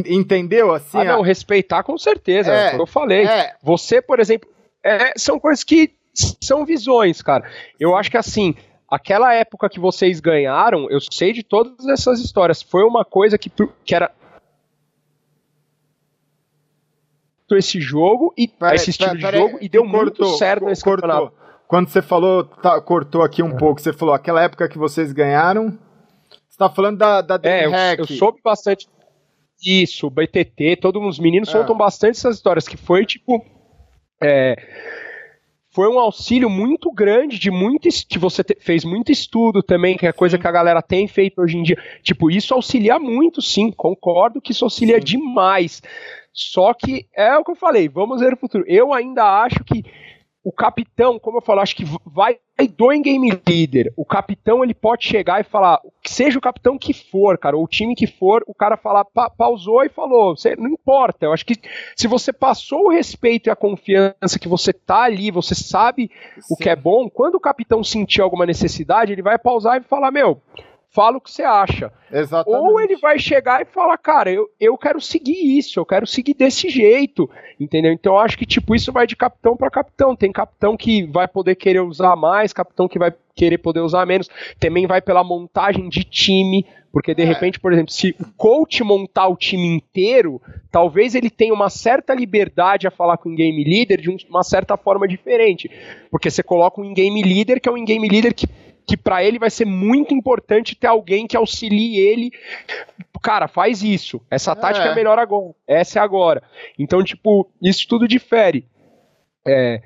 entendeu 0.08 0.74
assim? 0.74 0.98
Ah, 0.98 1.04
não, 1.04 1.22
respeitar 1.22 1.84
com 1.84 1.98
certeza, 1.98 2.52
é, 2.52 2.76
é 2.76 2.80
eu 2.80 2.88
falei. 2.88 3.26
É. 3.26 3.56
Você, 3.62 4.02
por 4.02 4.20
exemplo, 4.20 4.50
é, 4.84 5.14
são 5.16 5.40
coisas 5.40 5.64
que 5.64 5.94
são 6.42 6.66
visões, 6.66 7.22
cara. 7.22 7.48
Eu 7.80 7.96
acho 7.96 8.10
que 8.10 8.18
assim, 8.18 8.56
aquela 8.90 9.34
época 9.34 9.70
que 9.70 9.80
vocês 9.80 10.20
ganharam, 10.20 10.90
eu 10.90 11.00
sei 11.00 11.32
de 11.32 11.44
todas 11.44 11.88
essas 11.88 12.20
histórias, 12.20 12.64
foi 12.64 12.84
uma 12.84 13.06
coisa 13.06 13.38
que, 13.38 13.52
que 13.86 13.94
era 13.94 14.12
esse 17.52 17.80
jogo 17.80 18.34
e 18.36 18.48
pera, 18.48 18.76
esse 18.76 18.90
estilo 18.90 19.12
pera, 19.12 19.32
de 19.32 19.38
jogo 19.38 19.58
e 19.62 19.70
deu 19.70 19.84
cortou, 19.84 20.02
muito 20.02 20.26
certo 20.38 20.66
nesse 20.66 20.84
cortou. 20.84 21.08
campeonato. 21.08 21.38
Quando 21.68 21.90
você 21.90 22.02
falou, 22.02 22.44
tá, 22.44 22.82
cortou 22.82 23.22
aqui 23.22 23.44
um 23.44 23.52
é. 23.52 23.58
pouco, 23.58 23.80
você 23.80 23.94
falou 23.94 24.16
aquela 24.16 24.42
época 24.42 24.68
que 24.68 24.78
vocês 24.78 25.12
ganharam 25.12 25.78
você 26.58 26.70
tá 26.70 26.70
falando 26.70 26.98
da, 26.98 27.22
da 27.22 27.40
É, 27.44 27.66
eu, 27.66 27.72
eu, 28.00 28.08
soube 28.08 28.40
bastante 28.44 28.88
isso, 29.64 30.10
BTT, 30.10 30.78
todos 30.82 31.04
os 31.04 31.20
meninos 31.20 31.50
é. 31.50 31.52
soltam 31.52 31.78
bastante 31.78 32.18
essas 32.18 32.36
histórias, 32.36 32.68
que 32.68 32.78
foi 32.78 33.06
tipo. 33.06 33.46
É, 34.22 34.56
foi 35.70 35.88
um 35.88 36.00
auxílio 36.00 36.50
muito 36.50 36.92
grande 36.92 37.38
de 37.38 37.52
muito 37.52 37.88
que 38.10 38.18
você 38.18 38.44
te, 38.44 38.58
fez 38.60 38.84
muito 38.84 39.12
estudo 39.12 39.62
também, 39.62 39.96
que 39.96 40.08
é 40.08 40.12
coisa 40.12 40.36
sim. 40.36 40.42
que 40.42 40.48
a 40.48 40.52
galera 40.52 40.82
tem 40.82 41.08
feito 41.08 41.40
hoje 41.40 41.56
em 41.56 41.62
dia. 41.62 41.78
Tipo, 42.02 42.32
isso 42.32 42.56
auxilia 42.56 42.98
muito, 42.98 43.44
sim, 43.44 43.72
concordo 43.72 44.42
que 44.42 44.52
isso 44.52 44.66
auxilia 44.66 44.98
sim. 44.98 45.04
demais. 45.04 45.84
Só 46.34 46.74
que 46.74 47.06
é 47.16 47.38
o 47.38 47.44
que 47.44 47.52
eu 47.52 47.56
falei, 47.56 47.88
vamos 47.88 48.22
ver 48.22 48.34
o 48.34 48.38
futuro. 48.38 48.64
Eu 48.68 48.92
ainda 48.92 49.24
acho 49.44 49.64
que 49.64 49.84
o 50.48 50.52
capitão, 50.54 51.20
como 51.20 51.40
eu 51.40 51.42
falo, 51.42 51.60
acho 51.60 51.76
que 51.76 51.84
vai 52.06 52.40
do 52.74 52.94
em 52.94 53.02
game 53.02 53.30
leader. 53.46 53.92
O 53.98 54.06
capitão 54.06 54.64
ele 54.64 54.74
pode 54.74 55.06
chegar 55.06 55.42
e 55.42 55.44
falar, 55.44 55.82
seja 56.06 56.40
o 56.40 56.42
capitão 56.42 56.78
que 56.78 56.94
for, 56.94 57.38
cara, 57.38 57.58
ou 57.58 57.66
o 57.66 57.68
time 57.68 57.94
que 57.94 58.08
for, 58.08 58.46
o 58.48 58.54
cara 58.54 58.78
falar, 58.78 59.04
pa 59.04 59.30
pausou 59.30 59.84
e 59.84 59.90
falou, 59.90 60.38
você, 60.38 60.56
não 60.56 60.70
importa. 60.70 61.26
Eu 61.26 61.34
acho 61.34 61.46
que 61.46 61.56
se 61.98 62.08
você 62.08 62.32
passou 62.32 62.86
o 62.86 62.90
respeito 62.90 63.48
e 63.48 63.50
a 63.50 63.58
confiança 63.58 64.40
que 64.40 64.48
você 64.48 64.72
tá 64.72 65.04
ali, 65.04 65.32
você 65.32 65.54
sabe 65.54 66.10
Sim. 66.40 66.54
o 66.54 66.56
que 66.56 66.70
é 66.70 66.78
bom, 66.78 67.10
quando 67.10 67.36
o 67.36 67.42
capitão 67.42 67.84
sentir 67.84 68.22
alguma 68.22 68.46
necessidade, 68.46 69.12
ele 69.12 69.22
vai 69.22 69.38
pausar 69.38 69.82
e 69.82 69.84
falar, 69.84 70.12
meu, 70.12 70.42
fala 70.90 71.18
o 71.18 71.22
que 71.22 71.32
você 71.32 71.44
acha. 71.44 71.92
Exatamente. 72.12 72.62
Ou 72.62 72.80
ele 72.80 72.98
vai 72.98 73.20
chegar 73.20 73.62
e 73.62 73.66
falar, 73.66 73.98
cara, 73.98 74.32
eu, 74.32 74.48
eu 74.60 74.78
quero 74.78 75.00
seguir 75.00 75.58
isso, 75.58 75.80
eu 75.80 75.86
quero 75.86 76.08
seguir 76.08 76.34
desse 76.34 76.70
jeito, 76.70 77.30
entendeu? 77.60 77.92
Então 77.92 78.14
eu 78.14 78.20
acho 78.20 78.38
que, 78.38 78.46
tipo, 78.46 78.74
isso 78.74 78.92
vai 78.92 79.06
de 79.06 79.16
capitão 79.16 79.56
para 79.56 79.70
capitão. 79.70 80.16
Tem 80.16 80.32
capitão 80.32 80.78
que 80.78 81.06
vai 81.06 81.28
poder 81.28 81.56
querer 81.56 81.82
usar 81.82 82.16
mais, 82.16 82.54
capitão 82.54 82.88
que 82.88 82.98
vai 82.98 83.14
querer 83.36 83.60
poder 83.60 83.82
usar 83.82 84.06
menos. 84.06 84.30
Também 84.60 84.88
vai 84.88 85.02
pela 85.02 85.24
montagem 85.24 85.90
de 85.90 86.04
time, 86.04 86.66
porque 86.92 87.14
de 87.14 87.22
é. 87.22 87.26
repente, 87.26 87.60
por 87.60 87.72
exemplo, 87.72 87.92
se 87.92 88.16
o 88.20 88.26
coach 88.36 88.84
montar 88.84 89.28
o 89.28 89.36
time 89.36 89.68
inteiro, 89.68 90.42
talvez 90.72 91.14
ele 91.14 91.30
tenha 91.30 91.54
uma 91.54 91.70
certa 91.70 92.14
liberdade 92.14 92.88
a 92.88 92.92
falar 92.92 93.18
com 93.18 93.30
o 93.30 93.36
game 93.36 93.64
leader 93.64 94.02
de 94.02 94.10
uma 94.30 94.44
certa 94.44 94.76
forma 94.76 95.08
diferente. 95.08 95.70
Porque 96.10 96.32
você 96.32 96.42
coloca 96.42 96.82
um 96.82 96.86
in-game 96.86 97.22
leader 97.22 97.62
que 97.62 97.70
é 97.70 97.72
um 97.72 97.78
in-game 97.78 98.08
leader 98.08 98.34
que 98.34 98.48
que 98.88 98.96
para 98.96 99.22
ele 99.22 99.38
vai 99.38 99.50
ser 99.50 99.66
muito 99.66 100.14
importante 100.14 100.74
ter 100.74 100.88
alguém 100.88 101.28
que 101.28 101.36
auxilie 101.36 102.00
ele. 102.00 102.32
Cara, 103.22 103.50
faz 103.50 103.84
isso. 103.84 104.22
Essa 104.32 104.56
tática 104.56 104.86
é, 104.86 104.92
é 104.92 104.96
melhor 104.96 105.20
agora. 105.20 105.54
Essa 105.68 106.00
é 106.00 106.02
agora. 106.02 106.42
Então, 106.80 107.04
tipo, 107.04 107.52
isso 107.62 107.86
tudo 107.86 108.08
difere. 108.08 108.66
É, 109.46 109.82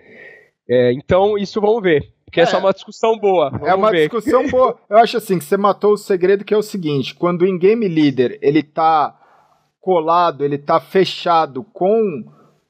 é, 0.69 0.93
então, 0.93 1.35
isso 1.35 1.59
vamos 1.59 1.81
ver. 1.81 2.13
Porque 2.25 2.39
é, 2.39 2.43
essa 2.43 2.57
é 2.57 2.59
uma 2.59 2.71
discussão 2.71 3.17
boa. 3.17 3.49
Vamos 3.49 3.67
é 3.67 3.73
uma 3.73 3.89
ver. 3.89 4.07
discussão 4.07 4.47
boa. 4.47 4.77
Eu 4.87 4.97
acho 4.97 5.17
assim 5.17 5.39
que 5.39 5.45
você 5.45 5.57
matou 5.57 5.93
o 5.93 5.97
segredo 5.97 6.45
que 6.45 6.53
é 6.53 6.57
o 6.57 6.61
seguinte: 6.61 7.15
quando 7.15 7.41
o 7.41 7.47
in-game 7.47 7.87
leader 7.87 8.37
ele 8.39 8.61
tá 8.61 9.17
colado, 9.81 10.45
ele 10.45 10.59
tá 10.59 10.79
fechado 10.79 11.63
com 11.73 12.23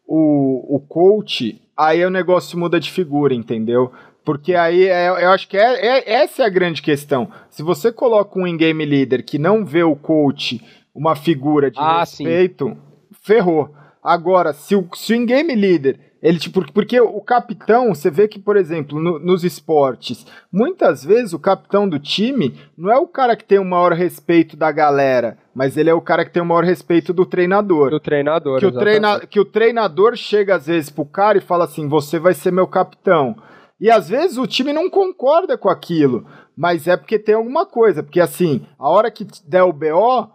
o, 0.07 0.75
o 0.75 0.79
coach, 0.79 1.61
aí 1.75 2.05
o 2.05 2.09
negócio 2.09 2.57
muda 2.57 2.79
de 2.79 2.89
figura, 2.89 3.33
entendeu? 3.33 3.91
Porque 4.23 4.53
aí 4.53 4.87
é, 4.87 5.09
eu 5.09 5.29
acho 5.29 5.47
que 5.47 5.57
é, 5.57 5.99
é, 5.99 6.13
essa 6.13 6.43
é 6.43 6.45
a 6.45 6.49
grande 6.49 6.81
questão. 6.81 7.31
Se 7.49 7.63
você 7.63 7.91
coloca 7.91 8.39
um 8.39 8.45
in-game 8.45 8.85
leader 8.85 9.23
que 9.23 9.39
não 9.39 9.65
vê 9.65 9.83
o 9.83 9.95
coach 9.95 10.61
uma 10.93 11.15
figura 11.15 11.71
de 11.71 11.79
ah, 11.79 12.01
respeito, 12.01 12.69
sim. 12.69 12.77
ferrou. 13.21 13.73
Agora, 14.03 14.53
se 14.53 14.75
o, 14.75 14.87
se 14.93 15.13
o 15.13 15.15
in-game 15.15 15.55
leader 15.55 16.11
ele, 16.21 16.37
tipo, 16.37 16.63
porque 16.71 17.01
o 17.01 17.19
capitão, 17.19 17.95
você 17.95 18.11
vê 18.11 18.27
que, 18.27 18.37
por 18.37 18.55
exemplo, 18.55 19.01
no, 19.01 19.17
nos 19.17 19.43
esportes, 19.43 20.25
muitas 20.51 21.03
vezes 21.03 21.33
o 21.33 21.39
capitão 21.39 21.89
do 21.89 21.97
time 21.97 22.55
não 22.77 22.91
é 22.91 22.97
o 22.97 23.07
cara 23.07 23.35
que 23.35 23.43
tem 23.43 23.57
o 23.57 23.65
maior 23.65 23.91
respeito 23.93 24.55
da 24.55 24.71
galera, 24.71 25.39
mas 25.53 25.77
ele 25.77 25.89
é 25.89 25.93
o 25.93 26.01
cara 26.01 26.23
que 26.23 26.31
tem 26.31 26.41
o 26.41 26.45
maior 26.45 26.63
respeito 26.63 27.11
do 27.11 27.25
treinador. 27.25 27.89
Do 27.89 27.99
treinador, 27.99 28.59
que 28.59 28.65
o, 28.67 28.71
treina, 28.71 29.19
que 29.21 29.39
o 29.39 29.45
treinador 29.45 30.15
chega 30.15 30.55
às 30.55 30.67
vezes 30.67 30.91
pro 30.91 31.05
cara 31.05 31.39
e 31.39 31.41
fala 31.41 31.65
assim: 31.65 31.87
você 31.87 32.19
vai 32.19 32.35
ser 32.35 32.51
meu 32.51 32.67
capitão. 32.67 33.35
E 33.81 33.89
às 33.89 34.07
vezes 34.07 34.37
o 34.37 34.45
time 34.45 34.71
não 34.71 34.89
concorda 34.89 35.57
com 35.57 35.67
aquilo, 35.67 36.27
mas 36.55 36.87
é 36.87 36.95
porque 36.95 37.17
tem 37.17 37.33
alguma 37.33 37.65
coisa. 37.65 38.03
Porque 38.03 38.21
assim, 38.21 38.65
a 38.77 38.87
hora 38.87 39.09
que 39.09 39.25
der 39.47 39.63
o 39.63 39.73
BO, 39.73 40.29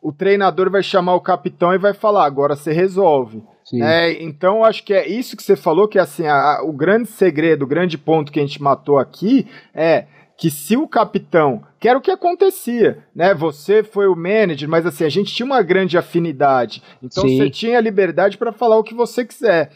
o 0.00 0.12
treinador 0.12 0.70
vai 0.70 0.84
chamar 0.84 1.16
o 1.16 1.20
capitão 1.20 1.74
e 1.74 1.78
vai 1.78 1.92
falar: 1.92 2.24
agora 2.24 2.54
você 2.54 2.72
resolve. 2.72 3.42
É, 3.74 4.22
então, 4.22 4.64
acho 4.64 4.84
que 4.84 4.92
é 4.92 5.08
isso 5.08 5.36
que 5.36 5.42
você 5.42 5.56
falou, 5.56 5.88
que 5.88 5.98
assim, 5.98 6.26
a, 6.26 6.58
a, 6.58 6.64
o 6.64 6.72
grande 6.72 7.08
segredo, 7.08 7.64
o 7.64 7.68
grande 7.68 7.96
ponto 7.96 8.30
que 8.30 8.38
a 8.38 8.42
gente 8.42 8.62
matou 8.62 8.98
aqui 8.98 9.46
é 9.74 10.06
que 10.36 10.50
se 10.50 10.76
o 10.76 10.88
capitão, 10.88 11.62
que 11.78 11.88
era 11.88 11.96
o 11.96 12.02
que 12.02 12.10
acontecia, 12.10 13.04
né? 13.14 13.32
Você 13.32 13.84
foi 13.84 14.08
o 14.08 14.16
manager, 14.16 14.68
mas 14.68 14.84
assim, 14.84 15.04
a 15.04 15.08
gente 15.08 15.32
tinha 15.32 15.46
uma 15.46 15.62
grande 15.62 15.96
afinidade. 15.96 16.82
Então 17.00 17.22
Sim. 17.22 17.36
você 17.36 17.48
tinha 17.48 17.80
liberdade 17.80 18.36
para 18.36 18.52
falar 18.52 18.76
o 18.76 18.82
que 18.82 18.94
você 18.94 19.24
quiser. 19.24 19.70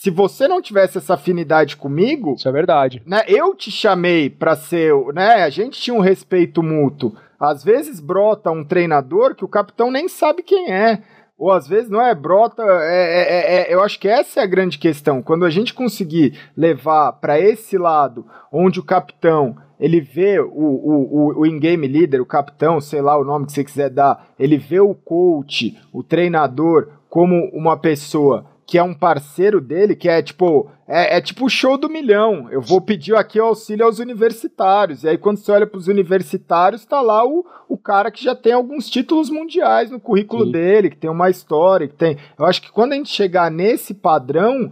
Se 0.00 0.10
você 0.10 0.46
não 0.46 0.62
tivesse 0.62 0.96
essa 0.96 1.14
afinidade 1.14 1.76
comigo, 1.76 2.34
isso 2.34 2.48
é 2.48 2.52
verdade. 2.52 3.02
Né, 3.04 3.24
eu 3.26 3.52
te 3.52 3.68
chamei 3.68 4.30
para 4.30 4.54
ser, 4.54 4.94
né? 5.12 5.42
A 5.42 5.50
gente 5.50 5.80
tinha 5.80 5.92
um 5.92 6.00
respeito 6.00 6.62
mútuo. 6.62 7.16
Às 7.38 7.64
vezes 7.64 7.98
brota 7.98 8.48
um 8.52 8.64
treinador 8.64 9.34
que 9.34 9.44
o 9.44 9.48
capitão 9.48 9.90
nem 9.90 10.06
sabe 10.06 10.44
quem 10.44 10.72
é 10.72 11.02
ou 11.36 11.50
às 11.50 11.66
vezes 11.66 11.90
não 11.90 12.00
é 12.00 12.14
brota. 12.14 12.62
É, 12.62 13.22
é, 13.22 13.56
é, 13.56 13.74
eu 13.74 13.82
acho 13.82 13.98
que 13.98 14.06
essa 14.06 14.38
é 14.38 14.44
a 14.44 14.46
grande 14.46 14.78
questão. 14.78 15.20
Quando 15.20 15.44
a 15.44 15.50
gente 15.50 15.74
conseguir 15.74 16.38
levar 16.56 17.14
para 17.14 17.40
esse 17.40 17.76
lado, 17.76 18.24
onde 18.52 18.78
o 18.78 18.84
capitão 18.84 19.56
ele 19.80 20.00
vê 20.00 20.38
o, 20.38 20.46
o, 20.46 21.32
o, 21.36 21.40
o 21.40 21.46
in-game 21.46 21.88
leader, 21.88 22.22
o 22.22 22.26
capitão, 22.26 22.80
sei 22.80 23.02
lá 23.02 23.18
o 23.18 23.24
nome 23.24 23.46
que 23.46 23.52
você 23.52 23.64
quiser 23.64 23.90
dar, 23.90 24.28
ele 24.38 24.58
vê 24.58 24.78
o 24.78 24.94
coach, 24.94 25.76
o 25.92 26.04
treinador, 26.04 26.88
como 27.08 27.48
uma 27.52 27.76
pessoa 27.76 28.46
que 28.68 28.76
é 28.76 28.82
um 28.82 28.92
parceiro 28.92 29.62
dele, 29.62 29.96
que 29.96 30.10
é 30.10 30.20
tipo, 30.20 30.70
é, 30.86 31.16
é 31.16 31.20
tipo 31.22 31.46
o 31.46 31.48
show 31.48 31.78
do 31.78 31.88
milhão. 31.88 32.48
Eu 32.50 32.60
vou 32.60 32.82
pedir 32.82 33.16
aqui 33.16 33.40
auxílio 33.40 33.86
aos 33.86 33.98
universitários. 33.98 35.04
E 35.04 35.08
aí, 35.08 35.16
quando 35.16 35.38
você 35.38 35.50
olha 35.50 35.66
para 35.66 35.78
os 35.78 35.88
universitários, 35.88 36.84
tá 36.84 37.00
lá 37.00 37.26
o, 37.26 37.46
o 37.66 37.78
cara 37.78 38.10
que 38.10 38.22
já 38.22 38.36
tem 38.36 38.52
alguns 38.52 38.90
títulos 38.90 39.30
mundiais 39.30 39.90
no 39.90 39.98
currículo 39.98 40.44
Sim. 40.44 40.52
dele, 40.52 40.90
que 40.90 40.98
tem 40.98 41.08
uma 41.08 41.30
história, 41.30 41.88
que 41.88 41.94
tem. 41.94 42.18
Eu 42.38 42.44
acho 42.44 42.60
que 42.60 42.70
quando 42.70 42.92
a 42.92 42.96
gente 42.96 43.08
chegar 43.08 43.50
nesse 43.50 43.94
padrão, 43.94 44.70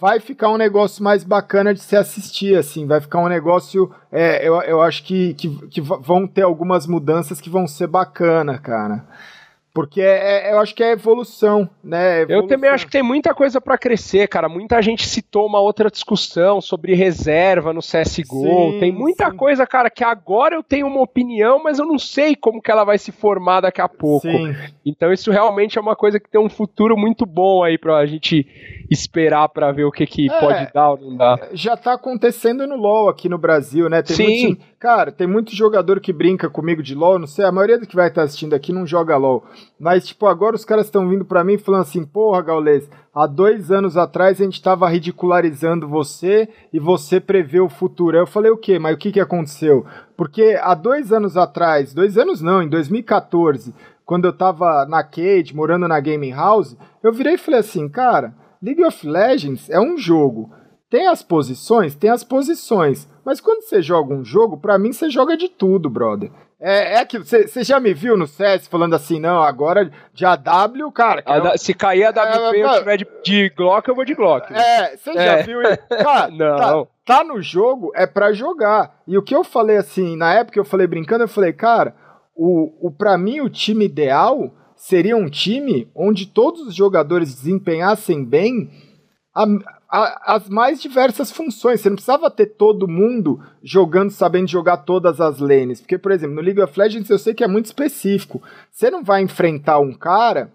vai 0.00 0.18
ficar 0.18 0.48
um 0.48 0.56
negócio 0.56 1.04
mais 1.04 1.22
bacana 1.22 1.74
de 1.74 1.80
se 1.80 1.96
assistir, 1.96 2.56
assim, 2.56 2.86
vai 2.86 3.02
ficar 3.02 3.18
um 3.18 3.28
negócio, 3.28 3.94
é, 4.10 4.48
eu, 4.48 4.54
eu 4.62 4.80
acho 4.80 5.04
que, 5.04 5.34
que, 5.34 5.68
que 5.68 5.82
vão 5.82 6.26
ter 6.26 6.42
algumas 6.42 6.86
mudanças 6.86 7.42
que 7.42 7.50
vão 7.50 7.66
ser 7.66 7.88
bacana, 7.88 8.56
cara. 8.56 9.04
Porque 9.76 10.00
é, 10.00 10.48
é, 10.48 10.52
eu 10.54 10.58
acho 10.58 10.74
que 10.74 10.82
é 10.82 10.92
evolução, 10.92 11.68
né? 11.84 12.22
Evolução. 12.22 12.44
Eu 12.44 12.48
também 12.48 12.70
acho 12.70 12.86
que 12.86 12.92
tem 12.92 13.02
muita 13.02 13.34
coisa 13.34 13.60
para 13.60 13.76
crescer, 13.76 14.26
cara. 14.26 14.48
Muita 14.48 14.80
gente 14.80 15.06
citou 15.06 15.46
uma 15.46 15.60
outra 15.60 15.90
discussão 15.90 16.62
sobre 16.62 16.94
reserva 16.94 17.74
no 17.74 17.80
CSGO. 17.80 18.72
Sim, 18.72 18.80
tem 18.80 18.90
muita 18.90 19.30
sim. 19.30 19.36
coisa, 19.36 19.66
cara, 19.66 19.90
que 19.90 20.02
agora 20.02 20.54
eu 20.54 20.62
tenho 20.62 20.86
uma 20.86 21.02
opinião, 21.02 21.62
mas 21.62 21.78
eu 21.78 21.84
não 21.84 21.98
sei 21.98 22.34
como 22.34 22.62
que 22.62 22.70
ela 22.70 22.84
vai 22.84 22.96
se 22.96 23.12
formar 23.12 23.60
daqui 23.60 23.82
a 23.82 23.88
pouco. 23.88 24.26
Sim. 24.26 24.56
Então 24.82 25.12
isso 25.12 25.30
realmente 25.30 25.76
é 25.76 25.80
uma 25.80 25.94
coisa 25.94 26.18
que 26.18 26.30
tem 26.30 26.40
um 26.40 26.48
futuro 26.48 26.96
muito 26.96 27.26
bom 27.26 27.62
aí 27.62 27.76
pra 27.76 28.06
gente 28.06 28.46
esperar 28.90 29.46
para 29.50 29.72
ver 29.72 29.84
o 29.84 29.92
que, 29.92 30.06
que 30.06 30.30
é, 30.30 30.40
pode 30.40 30.72
dar 30.72 30.92
ou 30.92 30.98
não 30.98 31.16
dá. 31.18 31.48
Já 31.52 31.76
tá 31.76 31.92
acontecendo 31.92 32.66
no 32.66 32.76
LoL 32.76 33.10
aqui 33.10 33.28
no 33.28 33.36
Brasil, 33.36 33.90
né? 33.90 34.00
Tem 34.00 34.16
Sim. 34.16 34.46
Muito, 34.46 34.64
cara, 34.78 35.12
tem 35.12 35.26
muito 35.26 35.54
jogador 35.54 36.00
que 36.00 36.14
brinca 36.14 36.48
comigo 36.48 36.82
de 36.82 36.94
LoL, 36.94 37.18
não 37.18 37.26
sei, 37.26 37.44
a 37.44 37.52
maioria 37.52 37.78
do 37.78 37.86
que 37.86 37.94
vai 37.94 38.08
estar 38.08 38.22
assistindo 38.22 38.54
aqui 38.54 38.72
não 38.72 38.86
joga 38.86 39.16
LoL. 39.16 39.44
Mas, 39.78 40.06
tipo, 40.06 40.26
agora 40.26 40.56
os 40.56 40.64
caras 40.64 40.86
estão 40.86 41.08
vindo 41.08 41.24
para 41.24 41.44
mim 41.44 41.58
falando 41.58 41.82
assim, 41.82 42.04
porra, 42.04 42.42
Gaules, 42.42 42.88
há 43.14 43.26
dois 43.26 43.70
anos 43.70 43.96
atrás 43.96 44.40
a 44.40 44.44
gente 44.44 44.62
tava 44.62 44.88
ridicularizando 44.88 45.88
você 45.88 46.48
e 46.72 46.78
você 46.78 47.20
prevê 47.20 47.60
o 47.60 47.68
futuro. 47.68 48.16
Aí 48.16 48.22
eu 48.22 48.26
falei, 48.26 48.50
o 48.50 48.56
quê? 48.56 48.78
Mas 48.78 48.94
o 48.94 48.98
que 48.98 49.12
que 49.12 49.20
aconteceu? 49.20 49.84
Porque 50.16 50.58
há 50.62 50.74
dois 50.74 51.12
anos 51.12 51.36
atrás, 51.36 51.92
dois 51.92 52.16
anos 52.16 52.40
não, 52.40 52.62
em 52.62 52.68
2014, 52.68 53.74
quando 54.04 54.24
eu 54.24 54.32
tava 54.32 54.86
na 54.86 55.02
Cade, 55.02 55.54
morando 55.54 55.86
na 55.86 56.00
Gaming 56.00 56.32
House, 56.32 56.76
eu 57.02 57.12
virei 57.12 57.34
e 57.34 57.38
falei 57.38 57.60
assim, 57.60 57.88
cara 57.88 58.34
League 58.62 58.82
of 58.82 59.06
Legends 59.06 59.68
é 59.70 59.78
um 59.78 59.98
jogo. 59.98 60.50
Tem 60.88 61.06
as 61.06 61.22
posições? 61.22 61.94
Tem 61.94 62.10
as 62.10 62.24
posições. 62.24 63.08
Mas 63.26 63.40
quando 63.40 63.62
você 63.62 63.82
joga 63.82 64.14
um 64.14 64.24
jogo, 64.24 64.56
para 64.56 64.78
mim 64.78 64.92
você 64.92 65.10
joga 65.10 65.36
de 65.36 65.48
tudo, 65.48 65.90
brother. 65.90 66.30
É, 66.60 66.94
é 66.94 66.98
aquilo, 67.00 67.24
você 67.24 67.64
já 67.64 67.80
me 67.80 67.92
viu 67.92 68.16
no 68.16 68.24
CS 68.24 68.68
falando 68.68 68.94
assim, 68.94 69.18
não, 69.18 69.42
agora 69.42 69.90
de 70.14 70.24
AW, 70.24 70.92
cara. 70.92 71.24
É 71.26 71.56
se 71.58 71.74
cair 71.74 72.04
a 72.04 72.10
WP 72.10 72.18
é, 72.18 72.56
e 72.56 72.60
eu 72.60 72.70
tiver 72.78 72.96
de, 72.98 73.06
de, 73.24 73.48
Glock, 73.50 73.88
eu 73.88 73.96
vou 73.96 74.04
de 74.04 74.14
Glock. 74.14 74.54
É, 74.54 74.96
você 74.96 75.12
já 75.12 75.38
é. 75.38 75.42
viu 75.42 75.60
isso? 75.60 75.88
Cara, 75.88 76.30
não. 76.30 76.56
Tá, 76.56 76.86
tá, 77.04 77.24
no 77.24 77.42
jogo, 77.42 77.90
é 77.96 78.06
para 78.06 78.32
jogar. 78.32 79.00
E 79.08 79.18
o 79.18 79.22
que 79.22 79.34
eu 79.34 79.42
falei 79.42 79.76
assim, 79.76 80.16
na 80.16 80.32
época 80.32 80.60
eu 80.60 80.64
falei 80.64 80.86
brincando, 80.86 81.24
eu 81.24 81.28
falei, 81.28 81.52
cara, 81.52 81.96
o, 82.32 82.86
o 82.86 82.92
para 82.92 83.18
mim 83.18 83.40
o 83.40 83.50
time 83.50 83.86
ideal 83.86 84.54
seria 84.76 85.16
um 85.16 85.28
time 85.28 85.90
onde 85.96 86.26
todos 86.26 86.60
os 86.60 86.76
jogadores 86.76 87.34
desempenhassem 87.34 88.24
bem 88.24 88.70
a, 89.34 89.44
a, 89.96 90.34
as 90.34 90.48
mais 90.48 90.80
diversas 90.80 91.30
funções. 91.30 91.80
Você 91.80 91.88
não 91.88 91.96
precisava 91.96 92.30
ter 92.30 92.46
todo 92.46 92.86
mundo 92.86 93.40
jogando, 93.62 94.10
sabendo 94.10 94.48
jogar 94.48 94.78
todas 94.78 95.20
as 95.20 95.38
lanes. 95.38 95.80
Porque, 95.80 95.96
por 95.96 96.12
exemplo, 96.12 96.36
no 96.36 96.42
League 96.42 96.60
of 96.60 96.78
Legends 96.78 97.08
eu 97.08 97.18
sei 97.18 97.32
que 97.32 97.42
é 97.42 97.48
muito 97.48 97.66
específico. 97.66 98.42
Você 98.70 98.90
não 98.90 99.02
vai 99.02 99.22
enfrentar 99.22 99.78
um 99.78 99.94
cara 99.94 100.52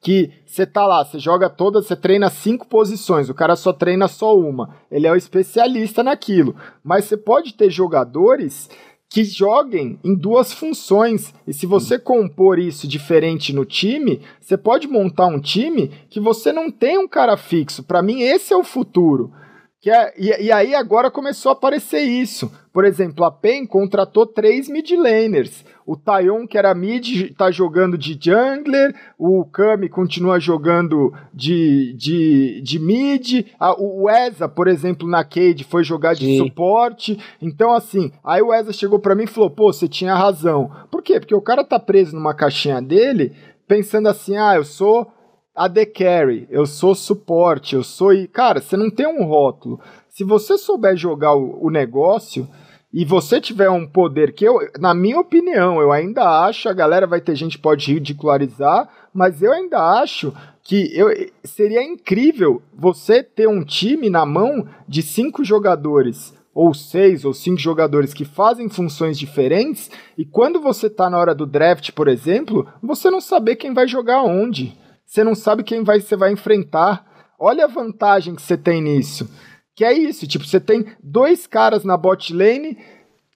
que 0.00 0.32
você 0.44 0.66
tá 0.66 0.84
lá, 0.86 1.04
você 1.04 1.20
joga 1.20 1.48
todas, 1.48 1.86
você 1.86 1.94
treina 1.94 2.28
cinco 2.30 2.66
posições, 2.66 3.28
o 3.28 3.34
cara 3.34 3.54
só 3.54 3.72
treina 3.72 4.08
só 4.08 4.36
uma. 4.36 4.74
Ele 4.90 5.06
é 5.06 5.12
o 5.12 5.16
especialista 5.16 6.02
naquilo. 6.02 6.56
Mas 6.82 7.04
você 7.04 7.16
pode 7.16 7.54
ter 7.54 7.70
jogadores 7.70 8.68
que 9.10 9.24
joguem 9.24 9.98
em 10.04 10.14
duas 10.14 10.52
funções. 10.52 11.32
E 11.46 11.52
se 11.52 11.66
você 11.66 11.98
compor 11.98 12.58
isso 12.58 12.86
diferente 12.86 13.52
no 13.52 13.64
time, 13.64 14.20
você 14.40 14.56
pode 14.56 14.86
montar 14.86 15.26
um 15.26 15.40
time 15.40 15.90
que 16.10 16.20
você 16.20 16.52
não 16.52 16.70
tem 16.70 16.98
um 16.98 17.08
cara 17.08 17.36
fixo. 17.36 17.82
Para 17.82 18.02
mim, 18.02 18.20
esse 18.20 18.52
é 18.52 18.56
o 18.56 18.64
futuro. 18.64 19.32
Que 19.80 19.90
é, 19.90 20.12
e, 20.18 20.46
e, 20.46 20.52
aí 20.52 20.74
agora 20.74 21.10
começou 21.10 21.50
a 21.50 21.52
aparecer 21.52 22.00
isso. 22.00 22.52
Por 22.78 22.84
exemplo, 22.84 23.24
a 23.24 23.30
PEN 23.32 23.66
contratou 23.66 24.24
três 24.24 24.68
mid 24.68 24.88
laners. 24.92 25.64
O 25.84 25.96
Tayon, 25.96 26.46
que 26.46 26.56
era 26.56 26.72
mid, 26.76 27.34
tá 27.36 27.50
jogando 27.50 27.98
de 27.98 28.12
jungler. 28.12 28.94
O 29.18 29.44
Kami 29.44 29.88
continua 29.88 30.38
jogando 30.38 31.12
de, 31.34 31.92
de, 31.94 32.60
de 32.62 32.78
mid. 32.78 33.46
o 33.78 34.08
Eza, 34.08 34.48
por 34.48 34.68
exemplo, 34.68 35.08
na 35.08 35.24
Cade 35.24 35.64
foi 35.64 35.82
jogar 35.82 36.14
de 36.14 36.24
Sim. 36.24 36.38
suporte. 36.38 37.18
Então, 37.42 37.74
assim, 37.74 38.12
aí 38.22 38.40
o 38.40 38.54
Eza 38.54 38.72
chegou 38.72 39.00
para 39.00 39.16
mim 39.16 39.24
e 39.24 39.26
falou: 39.26 39.50
pô, 39.50 39.72
você 39.72 39.88
tinha 39.88 40.14
razão. 40.14 40.70
Por 40.88 41.02
quê? 41.02 41.18
Porque 41.18 41.34
o 41.34 41.42
cara 41.42 41.64
tá 41.64 41.80
preso 41.80 42.14
numa 42.14 42.32
caixinha 42.32 42.80
dele, 42.80 43.32
pensando 43.66 44.08
assim: 44.08 44.36
ah, 44.36 44.54
eu 44.54 44.64
sou 44.64 45.12
AD 45.52 45.84
Carry, 45.86 46.46
eu 46.48 46.64
sou 46.64 46.94
suporte, 46.94 47.74
eu 47.74 47.82
sou. 47.82 48.10
Cara, 48.32 48.60
você 48.60 48.76
não 48.76 48.88
tem 48.88 49.08
um 49.08 49.24
rótulo. 49.24 49.80
Se 50.08 50.22
você 50.22 50.56
souber 50.56 50.96
jogar 50.96 51.34
o, 51.34 51.58
o 51.60 51.70
negócio 51.70 52.48
e 52.92 53.04
você 53.04 53.40
tiver 53.40 53.68
um 53.68 53.86
poder 53.86 54.32
que 54.32 54.44
eu, 54.44 54.58
na 54.78 54.94
minha 54.94 55.20
opinião, 55.20 55.80
eu 55.80 55.92
ainda 55.92 56.46
acho, 56.46 56.68
a 56.68 56.72
galera 56.72 57.06
vai 57.06 57.20
ter 57.20 57.36
gente 57.36 57.56
que 57.56 57.62
pode 57.62 57.92
ridicularizar, 57.92 58.88
mas 59.12 59.42
eu 59.42 59.52
ainda 59.52 59.78
acho 60.00 60.32
que 60.62 60.90
eu, 60.94 61.08
seria 61.44 61.82
incrível 61.82 62.62
você 62.74 63.22
ter 63.22 63.48
um 63.48 63.62
time 63.62 64.08
na 64.08 64.24
mão 64.24 64.66
de 64.86 65.02
cinco 65.02 65.44
jogadores 65.44 66.34
ou 66.54 66.74
seis 66.74 67.24
ou 67.24 67.32
cinco 67.32 67.58
jogadores 67.58 68.12
que 68.12 68.24
fazem 68.24 68.68
funções 68.68 69.16
diferentes, 69.16 69.90
e 70.16 70.24
quando 70.24 70.60
você 70.60 70.90
tá 70.90 71.08
na 71.08 71.16
hora 71.16 71.32
do 71.32 71.46
draft, 71.46 71.92
por 71.92 72.08
exemplo, 72.08 72.66
você 72.82 73.10
não 73.10 73.20
saber 73.20 73.54
quem 73.54 73.72
vai 73.72 73.86
jogar 73.86 74.22
onde. 74.24 74.76
Você 75.06 75.22
não 75.22 75.36
sabe 75.36 75.62
quem 75.62 75.84
vai, 75.84 76.00
você 76.00 76.16
vai 76.16 76.32
enfrentar. 76.32 77.06
Olha 77.38 77.64
a 77.64 77.68
vantagem 77.68 78.34
que 78.34 78.42
você 78.42 78.56
tem 78.56 78.82
nisso. 78.82 79.30
Que 79.78 79.84
é 79.84 79.92
isso, 79.92 80.26
tipo, 80.26 80.44
você 80.44 80.58
tem 80.58 80.86
dois 81.00 81.46
caras 81.46 81.84
na 81.84 81.96
bot 81.96 82.34
lane 82.34 82.76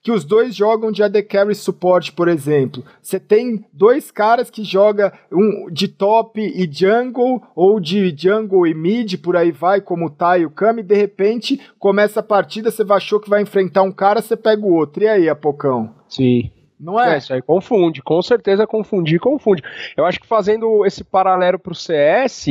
que 0.03 0.11
os 0.11 0.25
dois 0.25 0.53
jogam 0.53 0.91
de 0.91 1.01
AD 1.01 1.23
Carry 1.23 1.55
Support, 1.55 2.11
por 2.11 2.27
exemplo. 2.27 2.83
Você 3.01 3.17
tem 3.17 3.63
dois 3.71 4.11
caras 4.11 4.49
que 4.49 4.61
jogam 4.61 5.09
um 5.31 5.71
de 5.71 5.87
top 5.87 6.41
e 6.41 6.69
jungle, 6.69 7.41
ou 7.55 7.79
de 7.79 8.13
jungle 8.13 8.67
e 8.67 8.73
mid, 8.73 9.15
por 9.21 9.37
aí 9.37 9.53
vai, 9.53 9.79
como 9.79 10.07
o 10.07 10.09
Tai 10.09 10.41
e 10.41 10.45
o 10.45 10.49
Kami, 10.49 10.83
de 10.83 10.95
repente 10.95 11.61
começa 11.79 12.19
a 12.19 12.23
partida, 12.23 12.69
você 12.69 12.83
achou 12.89 13.21
que 13.21 13.29
vai 13.29 13.41
enfrentar 13.41 13.83
um 13.83 13.91
cara, 13.93 14.21
você 14.21 14.35
pega 14.35 14.65
o 14.65 14.73
outro. 14.73 15.01
E 15.01 15.07
aí, 15.07 15.29
Apocão? 15.29 15.95
Sim. 16.09 16.51
Não 16.83 16.99
é? 16.99 17.15
é? 17.15 17.17
Isso 17.17 17.33
aí 17.33 17.41
confunde, 17.41 18.01
com 18.01 18.21
certeza 18.21 18.67
confundir, 18.67 19.19
confunde. 19.19 19.63
Eu 19.95 20.05
acho 20.05 20.19
que 20.19 20.27
fazendo 20.27 20.85
esse 20.85 21.03
paralelo 21.03 21.57
para 21.57 21.71
o 21.71 21.75
CS, 21.75 22.49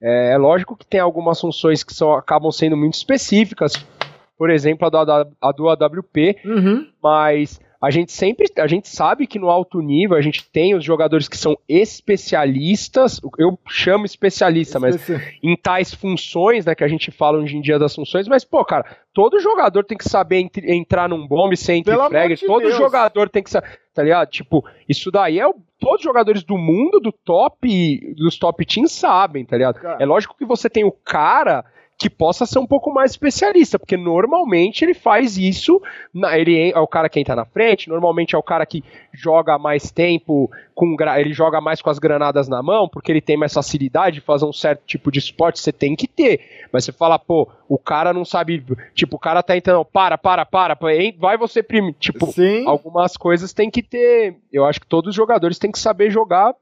é, 0.00 0.32
é, 0.32 0.36
lógico 0.36 0.76
que 0.76 0.86
tem 0.86 1.00
algumas 1.00 1.40
funções 1.40 1.82
que 1.82 1.94
são, 1.94 2.12
acabam 2.12 2.50
sendo 2.50 2.76
muito 2.76 2.94
específicas, 2.94 3.72
por 4.36 4.50
exemplo, 4.50 4.86
a, 4.86 5.04
da, 5.04 5.26
a 5.40 5.52
do 5.52 5.68
AWP, 5.68 6.36
uhum. 6.44 6.86
mas 7.02 7.60
a 7.80 7.90
gente 7.90 8.12
sempre, 8.12 8.46
a 8.58 8.66
gente 8.66 8.88
sabe 8.88 9.26
que 9.26 9.38
no 9.38 9.48
alto 9.48 9.80
nível 9.80 10.16
a 10.16 10.20
gente 10.20 10.46
tem 10.50 10.74
os 10.74 10.84
jogadores 10.84 11.28
que 11.28 11.36
são 11.36 11.56
especialistas, 11.66 13.20
eu 13.38 13.58
chamo 13.66 14.04
especialista, 14.04 14.78
mas 14.78 15.00
em 15.42 15.56
tais 15.56 15.94
funções, 15.94 16.66
né, 16.66 16.74
que 16.74 16.84
a 16.84 16.88
gente 16.88 17.10
fala 17.10 17.38
hoje 17.38 17.56
em 17.56 17.60
dia 17.62 17.78
das 17.78 17.94
funções, 17.94 18.28
mas 18.28 18.44
pô, 18.44 18.62
cara, 18.66 18.84
todo 19.14 19.40
jogador 19.40 19.82
tem 19.84 19.96
que 19.96 20.08
saber 20.08 20.40
entre, 20.40 20.70
entrar 20.70 21.08
num 21.08 21.26
bombe 21.26 21.56
sem 21.56 21.80
entre 21.80 21.96
frag, 21.96 22.36
todo 22.46 22.62
Deus. 22.62 22.76
jogador 22.76 23.30
tem 23.30 23.42
que 23.42 23.50
saber, 23.50 23.78
tá 23.94 24.02
ligado? 24.02 24.28
Tipo, 24.28 24.62
isso 24.86 25.10
daí 25.10 25.38
é 25.38 25.46
o, 25.46 25.54
todos 25.78 26.00
os 26.00 26.04
jogadores 26.04 26.42
do 26.42 26.58
mundo, 26.58 27.00
do 27.00 27.10
top, 27.10 28.14
dos 28.14 28.38
top 28.38 28.66
teams 28.66 28.92
sabem, 28.92 29.46
tá 29.46 29.56
ligado? 29.56 29.80
Cara. 29.80 29.96
É 29.98 30.04
lógico 30.04 30.36
que 30.36 30.44
você 30.44 30.68
tem 30.68 30.84
o 30.84 30.92
cara 30.92 31.64
que 32.00 32.08
possa 32.08 32.46
ser 32.46 32.58
um 32.58 32.66
pouco 32.66 32.90
mais 32.90 33.10
especialista, 33.10 33.78
porque 33.78 33.94
normalmente 33.94 34.82
ele 34.82 34.94
faz 34.94 35.36
isso, 35.36 35.82
ele 36.32 36.70
é 36.70 36.78
o 36.78 36.86
cara 36.86 37.10
que 37.10 37.20
entra 37.20 37.36
na 37.36 37.44
frente, 37.44 37.90
normalmente 37.90 38.34
é 38.34 38.38
o 38.38 38.42
cara 38.42 38.64
que 38.64 38.82
joga 39.12 39.58
mais 39.58 39.90
tempo, 39.90 40.50
com 40.74 40.96
ele 41.18 41.34
joga 41.34 41.60
mais 41.60 41.82
com 41.82 41.90
as 41.90 41.98
granadas 41.98 42.48
na 42.48 42.62
mão, 42.62 42.88
porque 42.88 43.12
ele 43.12 43.20
tem 43.20 43.36
mais 43.36 43.52
facilidade 43.52 44.14
de 44.14 44.22
fazer 44.22 44.46
um 44.46 44.52
certo 44.52 44.80
tipo 44.86 45.12
de 45.12 45.18
esporte, 45.18 45.60
você 45.60 45.70
tem 45.70 45.94
que 45.94 46.08
ter. 46.08 46.40
Mas 46.72 46.86
você 46.86 46.92
fala, 46.92 47.18
pô, 47.18 47.46
o 47.68 47.76
cara 47.76 48.14
não 48.14 48.24
sabe, 48.24 48.64
tipo, 48.94 49.16
o 49.16 49.20
cara 49.20 49.42
tá 49.42 49.54
entrando, 49.54 49.84
para, 49.84 50.16
para, 50.16 50.46
para, 50.46 50.78
vai 51.18 51.36
você 51.36 51.62
primeiro. 51.62 51.98
Tipo, 52.00 52.28
Sim. 52.28 52.66
algumas 52.66 53.14
coisas 53.14 53.52
tem 53.52 53.70
que 53.70 53.82
ter. 53.82 54.36
Eu 54.50 54.64
acho 54.64 54.80
que 54.80 54.86
todos 54.86 55.10
os 55.10 55.14
jogadores 55.14 55.58
têm 55.58 55.70
que 55.70 55.78
saber 55.78 56.10
jogar 56.10 56.54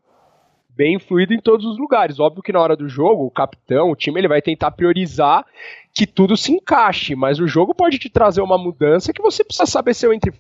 bem 0.79 0.97
fluido 1.01 1.35
em 1.35 1.41
todos 1.41 1.67
os 1.67 1.77
lugares. 1.77 2.21
Óbvio 2.21 2.41
que 2.41 2.53
na 2.53 2.61
hora 2.61 2.77
do 2.77 2.89
jogo, 2.89 3.27
o 3.27 3.31
capitão, 3.31 3.91
o 3.91 3.97
time, 3.97 4.21
ele 4.21 4.29
vai 4.29 4.41
tentar 4.41 4.71
priorizar 4.71 5.45
que 5.93 6.07
tudo 6.07 6.37
se 6.37 6.53
encaixe, 6.53 7.17
mas 7.17 7.41
o 7.41 7.49
jogo 7.49 7.75
pode 7.75 7.99
te 7.99 8.09
trazer 8.09 8.41
uma 8.41 8.57
mudança 8.57 9.13
que 9.13 9.21
você 9.21 9.43
precisa 9.43 9.67
saber 9.67 9.93
ser 9.93 10.07
o 10.07 10.13
entre. 10.13 10.33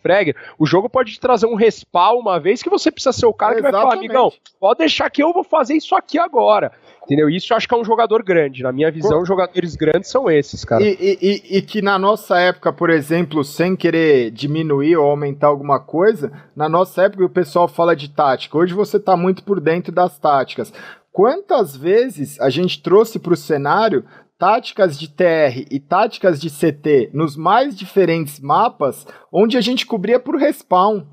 O 0.56 0.64
jogo 0.64 0.88
pode 0.88 1.12
te 1.12 1.18
trazer 1.18 1.46
um 1.46 1.56
respawn 1.56 2.20
uma 2.20 2.38
vez 2.38 2.62
que 2.62 2.70
você 2.70 2.92
precisa 2.92 3.12
ser 3.12 3.26
o 3.26 3.34
cara 3.34 3.56
que 3.56 3.62
vai 3.62 3.72
falar, 3.72 3.94
amigão, 3.94 4.32
pode 4.60 4.78
deixar 4.78 5.10
que 5.10 5.20
eu 5.20 5.32
vou 5.32 5.42
fazer 5.42 5.74
isso 5.74 5.96
aqui 5.96 6.16
agora. 6.16 6.70
Entendeu? 7.08 7.30
Isso 7.30 7.50
eu 7.50 7.56
acho 7.56 7.66
que 7.66 7.74
é 7.74 7.78
um 7.78 7.84
jogador 7.84 8.22
grande. 8.22 8.62
Na 8.62 8.70
minha 8.70 8.90
visão, 8.90 9.24
jogadores 9.24 9.74
grandes 9.74 10.10
são 10.10 10.30
esses, 10.30 10.62
cara. 10.62 10.84
E, 10.84 11.18
e, 11.22 11.56
e, 11.56 11.62
que 11.62 11.80
na 11.80 11.98
nossa 11.98 12.38
época, 12.38 12.70
por 12.70 12.90
exemplo, 12.90 13.42
sem 13.42 13.74
querer 13.74 14.30
diminuir 14.30 14.94
ou 14.98 15.10
aumentar 15.10 15.46
alguma 15.46 15.80
coisa, 15.80 16.30
na 16.54 16.68
nossa 16.68 17.04
época 17.04 17.24
o 17.24 17.30
pessoal 17.30 17.66
fala 17.66 17.96
de 17.96 18.10
tática. 18.10 18.58
Hoje 18.58 18.74
você 18.74 19.00
tá 19.00 19.16
muito 19.16 19.42
por 19.42 19.58
dentro 19.58 19.90
das 19.90 20.18
táticas. 20.18 20.70
Quantas 21.10 21.74
vezes 21.74 22.38
a 22.40 22.50
gente 22.50 22.82
trouxe 22.82 23.18
para 23.18 23.32
o 23.32 23.36
cenário 23.36 24.04
táticas 24.38 24.98
de 24.98 25.08
TR 25.08 25.66
e 25.70 25.80
táticas 25.80 26.38
de 26.38 26.50
CT 26.50 27.10
nos 27.14 27.36
mais 27.36 27.74
diferentes 27.74 28.38
mapas, 28.38 29.06
onde 29.32 29.56
a 29.56 29.60
gente 29.62 29.86
cobria 29.86 30.20
por 30.20 30.36
respawn. 30.36 31.04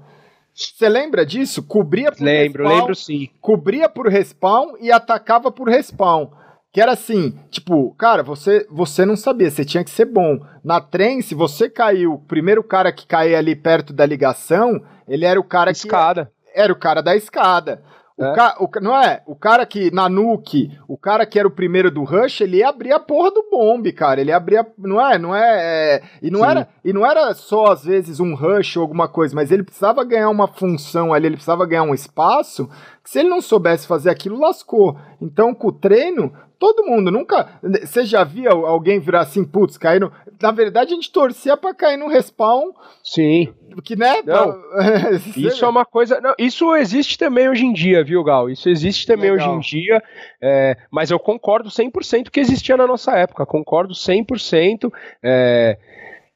Você 0.55 0.87
lembra 0.87 1.25
disso? 1.25 1.61
Cobria 1.61 2.11
por 2.13 2.23
lembro, 2.23 2.63
respawn. 2.63 2.79
Lembro, 2.79 2.95
sim. 2.95 3.29
Cobria 3.41 3.89
por 3.89 4.07
respawn 4.07 4.75
e 4.79 4.89
atacava 4.89 5.51
por 5.51 5.67
respawn. 5.67 6.29
Que 6.71 6.81
era 6.81 6.93
assim, 6.93 7.37
tipo, 7.49 7.93
cara, 7.95 8.23
você 8.23 8.65
você 8.69 9.05
não 9.05 9.15
sabia, 9.17 9.51
você 9.51 9.65
tinha 9.65 9.83
que 9.83 9.89
ser 9.89 10.05
bom. 10.05 10.39
Na 10.63 10.79
trem, 10.79 11.21
se 11.21 11.35
você 11.35 11.69
caiu, 11.69 12.13
o 12.13 12.19
primeiro 12.19 12.63
cara 12.63 12.91
que 12.91 13.05
caía 13.05 13.37
ali 13.37 13.55
perto 13.55 13.91
da 13.91 14.05
ligação, 14.05 14.81
ele 15.07 15.25
era 15.25 15.39
o 15.39 15.43
cara 15.43 15.71
escada. 15.71 16.25
que. 16.25 16.59
Era 16.59 16.71
o 16.71 16.75
cara 16.75 17.01
da 17.01 17.15
escada. 17.15 17.83
O 18.17 18.23
é. 18.23 18.33
Ca, 18.33 18.55
o, 18.59 18.69
não 18.81 18.95
é? 18.95 19.21
O 19.25 19.35
cara 19.35 19.65
que, 19.65 19.91
na 19.91 20.07
Nuke, 20.07 20.71
o 20.87 20.97
cara 20.97 21.25
que 21.25 21.37
era 21.37 21.47
o 21.47 21.51
primeiro 21.51 21.91
do 21.91 22.05
Rush, 22.05 22.41
ele 22.41 22.57
ia 22.57 22.69
abrir 22.69 22.93
a 22.93 22.99
porra 22.99 23.29
do 23.29 23.45
bombe, 23.51 23.91
cara. 23.91 24.21
Ele 24.21 24.31
abria. 24.31 24.65
Não 24.77 25.05
é? 25.05 25.17
Não 25.19 25.35
é. 25.35 25.95
é 25.95 26.03
e, 26.21 26.31
não 26.31 26.45
era, 26.45 26.67
e 26.83 26.93
não 26.93 27.05
era 27.05 27.33
só, 27.33 27.73
às 27.73 27.83
vezes, 27.83 28.21
um 28.21 28.33
Rush 28.33 28.77
ou 28.77 28.83
alguma 28.83 29.09
coisa, 29.09 29.35
mas 29.35 29.51
ele 29.51 29.63
precisava 29.63 30.03
ganhar 30.05 30.29
uma 30.29 30.47
função 30.47 31.13
ali, 31.13 31.27
ele 31.27 31.35
precisava 31.35 31.65
ganhar 31.65 31.83
um 31.83 31.93
espaço. 31.93 32.69
Que 33.05 33.11
se 33.11 33.19
ele 33.19 33.29
não 33.29 33.39
soubesse 33.39 33.85
fazer 33.85 34.09
aquilo, 34.09 34.39
lascou. 34.39 34.97
Então, 35.21 35.53
com 35.53 35.67
o 35.67 35.71
treino, 35.71 36.33
todo 36.57 36.87
mundo 36.87 37.11
nunca. 37.11 37.47
Você 37.61 38.03
já 38.03 38.23
via 38.23 38.49
alguém 38.49 38.99
virar 38.99 39.19
assim, 39.21 39.45
putz, 39.45 39.77
cair 39.77 40.01
no. 40.01 40.11
Na 40.41 40.49
verdade, 40.49 40.91
a 40.91 40.95
gente 40.95 41.11
torcia 41.11 41.55
pra 41.55 41.71
cair 41.71 41.97
no 41.97 42.07
respawn. 42.07 42.71
Sim. 43.03 43.53
Que, 43.83 43.95
né? 43.95 44.23
Não, 44.25 44.59
isso 45.37 45.63
é 45.63 45.67
uma 45.67 45.85
coisa. 45.85 46.19
Não, 46.19 46.33
isso 46.39 46.75
existe 46.75 47.15
também 47.15 47.47
hoje 47.47 47.63
em 47.63 47.73
dia, 47.73 48.03
viu, 48.03 48.23
Gal? 48.23 48.49
Isso 48.49 48.69
existe 48.69 49.05
também 49.05 49.29
Legal. 49.29 49.49
hoje 49.49 49.55
em 49.55 49.59
dia. 49.59 50.03
É, 50.41 50.75
mas 50.89 51.11
eu 51.11 51.19
concordo 51.19 51.69
100% 51.69 52.31
que 52.31 52.39
existia 52.39 52.75
na 52.75 52.87
nossa 52.87 53.11
época. 53.11 53.45
Concordo 53.45 53.93
100%. 53.93 54.91
É, 55.21 55.77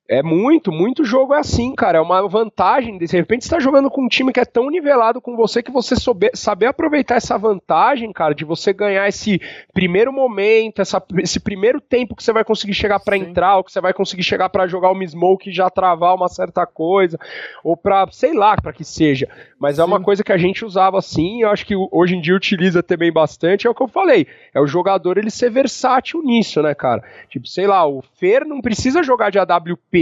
é 0.09 0.23
muito, 0.23 0.71
muito 0.71 1.05
jogo 1.05 1.35
é 1.35 1.37
assim, 1.37 1.75
cara. 1.75 1.99
É 1.99 2.01
uma 2.01 2.27
vantagem. 2.27 2.97
De 2.97 3.05
repente 3.05 3.45
você 3.45 3.51
tá 3.51 3.59
jogando 3.59 3.91
com 3.91 4.03
um 4.03 4.07
time 4.07 4.33
que 4.33 4.39
é 4.39 4.45
tão 4.45 4.67
nivelado 4.71 5.21
com 5.21 5.35
você 5.35 5.61
que 5.61 5.69
você 5.69 5.95
souber, 5.95 6.31
saber 6.33 6.65
aproveitar 6.65 7.15
essa 7.15 7.37
vantagem, 7.37 8.11
cara, 8.11 8.33
de 8.33 8.43
você 8.43 8.73
ganhar 8.73 9.07
esse 9.07 9.39
primeiro 9.71 10.11
momento, 10.11 10.81
essa, 10.81 11.01
esse 11.19 11.39
primeiro 11.39 11.79
tempo 11.79 12.15
que 12.15 12.23
você 12.23 12.33
vai 12.33 12.43
conseguir 12.43 12.73
chegar 12.73 12.99
para 12.99 13.15
entrar, 13.17 13.57
ou 13.57 13.63
que 13.63 13.71
você 13.71 13.79
vai 13.79 13.93
conseguir 13.93 14.23
chegar 14.23 14.49
para 14.49 14.65
jogar 14.65 14.89
uma 14.89 15.05
smoke 15.05 15.51
e 15.51 15.53
já 15.53 15.69
travar 15.69 16.15
uma 16.15 16.27
certa 16.27 16.65
coisa, 16.65 17.19
ou 17.63 17.77
pra, 17.77 18.07
sei 18.11 18.33
lá, 18.33 18.55
para 18.55 18.73
que 18.73 18.83
seja. 18.83 19.29
Mas 19.59 19.75
Sim. 19.75 19.83
é 19.83 19.85
uma 19.85 20.01
coisa 20.01 20.23
que 20.23 20.33
a 20.33 20.37
gente 20.39 20.65
usava 20.65 20.97
assim, 20.97 21.43
eu 21.43 21.51
acho 21.51 21.63
que 21.63 21.75
hoje 21.91 22.15
em 22.15 22.21
dia 22.21 22.35
utiliza 22.35 22.81
também 22.81 23.11
bastante, 23.11 23.67
é 23.67 23.69
o 23.69 23.75
que 23.75 23.83
eu 23.83 23.87
falei. 23.87 24.25
É 24.55 24.59
o 24.59 24.65
jogador 24.65 25.19
ele 25.19 25.29
ser 25.29 25.51
versátil 25.51 26.23
nisso, 26.23 26.63
né, 26.63 26.73
cara? 26.73 27.03
Tipo, 27.29 27.47
sei 27.47 27.67
lá, 27.67 27.85
o 27.85 28.01
Fer 28.01 28.43
não 28.43 28.59
precisa 28.59 29.03
jogar 29.03 29.29
de 29.29 29.37
AWP 29.37 29.98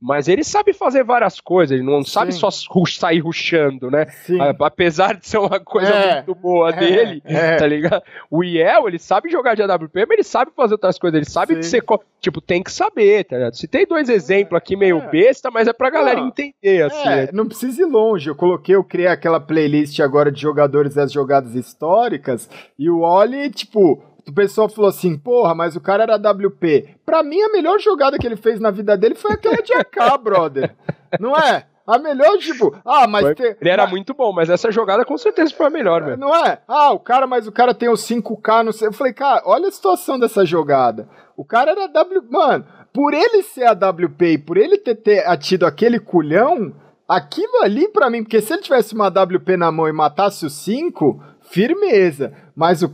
mas 0.00 0.28
ele 0.28 0.44
sabe 0.44 0.72
fazer 0.72 1.02
várias 1.02 1.40
coisas, 1.40 1.76
ele 1.76 1.84
não 1.84 2.04
Sim. 2.04 2.10
sabe 2.10 2.32
só 2.32 2.48
sair 2.50 3.18
ruxando, 3.18 3.90
né? 3.90 4.06
Sim. 4.24 4.38
Apesar 4.60 5.16
de 5.16 5.26
ser 5.26 5.38
uma 5.38 5.58
coisa 5.58 5.90
é, 5.90 6.14
muito 6.14 6.34
boa 6.36 6.70
é, 6.70 6.76
dele, 6.76 7.22
é. 7.24 7.56
tá 7.56 7.66
ligado? 7.66 8.02
O 8.30 8.44
Iel, 8.44 8.86
ele 8.86 8.98
sabe 8.98 9.28
jogar 9.28 9.56
de 9.56 9.62
AWP, 9.62 10.06
mas 10.06 10.10
ele 10.10 10.22
sabe 10.22 10.52
fazer 10.56 10.74
outras 10.74 10.98
coisas, 10.98 11.16
ele 11.16 11.28
sabe 11.28 11.56
que 11.56 11.64
você, 11.64 11.80
tipo, 12.20 12.40
tem 12.40 12.62
que 12.62 12.70
saber, 12.70 13.24
tá 13.24 13.36
ligado? 13.36 13.54
Se 13.54 13.66
tem 13.66 13.86
dois 13.86 14.08
exemplos 14.08 14.56
aqui 14.56 14.76
meio 14.76 14.98
é. 14.98 15.08
besta, 15.08 15.50
mas 15.50 15.66
é 15.66 15.72
pra 15.72 15.90
galera 15.90 16.20
não, 16.20 16.28
entender, 16.28 16.82
assim. 16.84 17.08
É, 17.08 17.16
né? 17.16 17.28
Não 17.32 17.46
precisa 17.46 17.82
ir 17.82 17.86
longe, 17.86 18.30
eu 18.30 18.36
coloquei, 18.36 18.76
eu 18.76 18.84
criei 18.84 19.08
aquela 19.08 19.40
playlist 19.40 19.98
agora 19.98 20.30
de 20.30 20.40
jogadores 20.40 20.94
das 20.94 21.10
jogadas 21.10 21.56
históricas, 21.56 22.48
e 22.78 22.88
o 22.88 23.00
Oli, 23.00 23.50
tipo, 23.50 24.00
o 24.28 24.34
pessoal 24.34 24.68
falou 24.68 24.88
assim, 24.88 25.16
porra, 25.16 25.54
mas 25.54 25.74
o 25.74 25.80
cara 25.80 26.02
era 26.02 26.16
WP. 26.16 26.96
Pra 27.04 27.22
mim, 27.22 27.40
a 27.40 27.50
melhor 27.50 27.78
jogada 27.80 28.18
que 28.18 28.26
ele 28.26 28.36
fez 28.36 28.60
na 28.60 28.70
vida 28.70 28.96
dele 28.96 29.14
foi 29.14 29.32
aquela 29.32 29.62
de 29.62 29.72
AK, 29.72 30.18
brother. 30.22 30.76
Não 31.18 31.36
é? 31.36 31.66
A 31.86 31.98
melhor, 31.98 32.36
tipo, 32.36 32.76
ah, 32.84 33.06
mas. 33.06 33.22
Foi, 33.22 33.34
te, 33.34 33.56
ele 33.58 33.70
era 33.70 33.86
muito 33.86 34.12
bom, 34.12 34.30
mas 34.30 34.50
essa 34.50 34.70
jogada 34.70 35.06
com 35.06 35.16
certeza 35.16 35.54
foi 35.54 35.66
a 35.66 35.70
melhor, 35.70 36.04
velho. 36.04 36.18
Não 36.18 36.34
é? 36.34 36.58
Ah, 36.68 36.92
o 36.92 36.98
cara, 36.98 37.26
mas 37.26 37.46
o 37.46 37.52
cara 37.52 37.72
tem 37.72 37.88
os 37.88 38.02
5K, 38.02 38.62
não 38.62 38.72
sei. 38.72 38.88
Eu 38.88 38.92
falei, 38.92 39.14
cara, 39.14 39.42
olha 39.46 39.68
a 39.68 39.72
situação 39.72 40.18
dessa 40.18 40.44
jogada. 40.44 41.08
O 41.34 41.46
cara 41.46 41.70
era 41.70 41.86
W. 41.86 42.22
Mano, 42.30 42.66
por 42.92 43.14
ele 43.14 43.42
ser 43.42 43.64
a 43.64 43.72
WP 43.72 44.22
e 44.26 44.38
por 44.38 44.58
ele 44.58 44.76
ter, 44.76 44.96
ter 44.96 45.24
tido 45.38 45.64
aquele 45.64 45.98
culhão, 45.98 46.74
aquilo 47.08 47.62
ali 47.62 47.88
para 47.88 48.10
mim, 48.10 48.22
porque 48.22 48.42
se 48.42 48.52
ele 48.52 48.60
tivesse 48.60 48.94
uma 48.94 49.08
WP 49.08 49.56
na 49.56 49.72
mão 49.72 49.88
e 49.88 49.92
matasse 49.92 50.44
os 50.44 50.52
5, 50.52 51.22
firmeza. 51.40 52.34
Mas 52.54 52.82
o. 52.82 52.92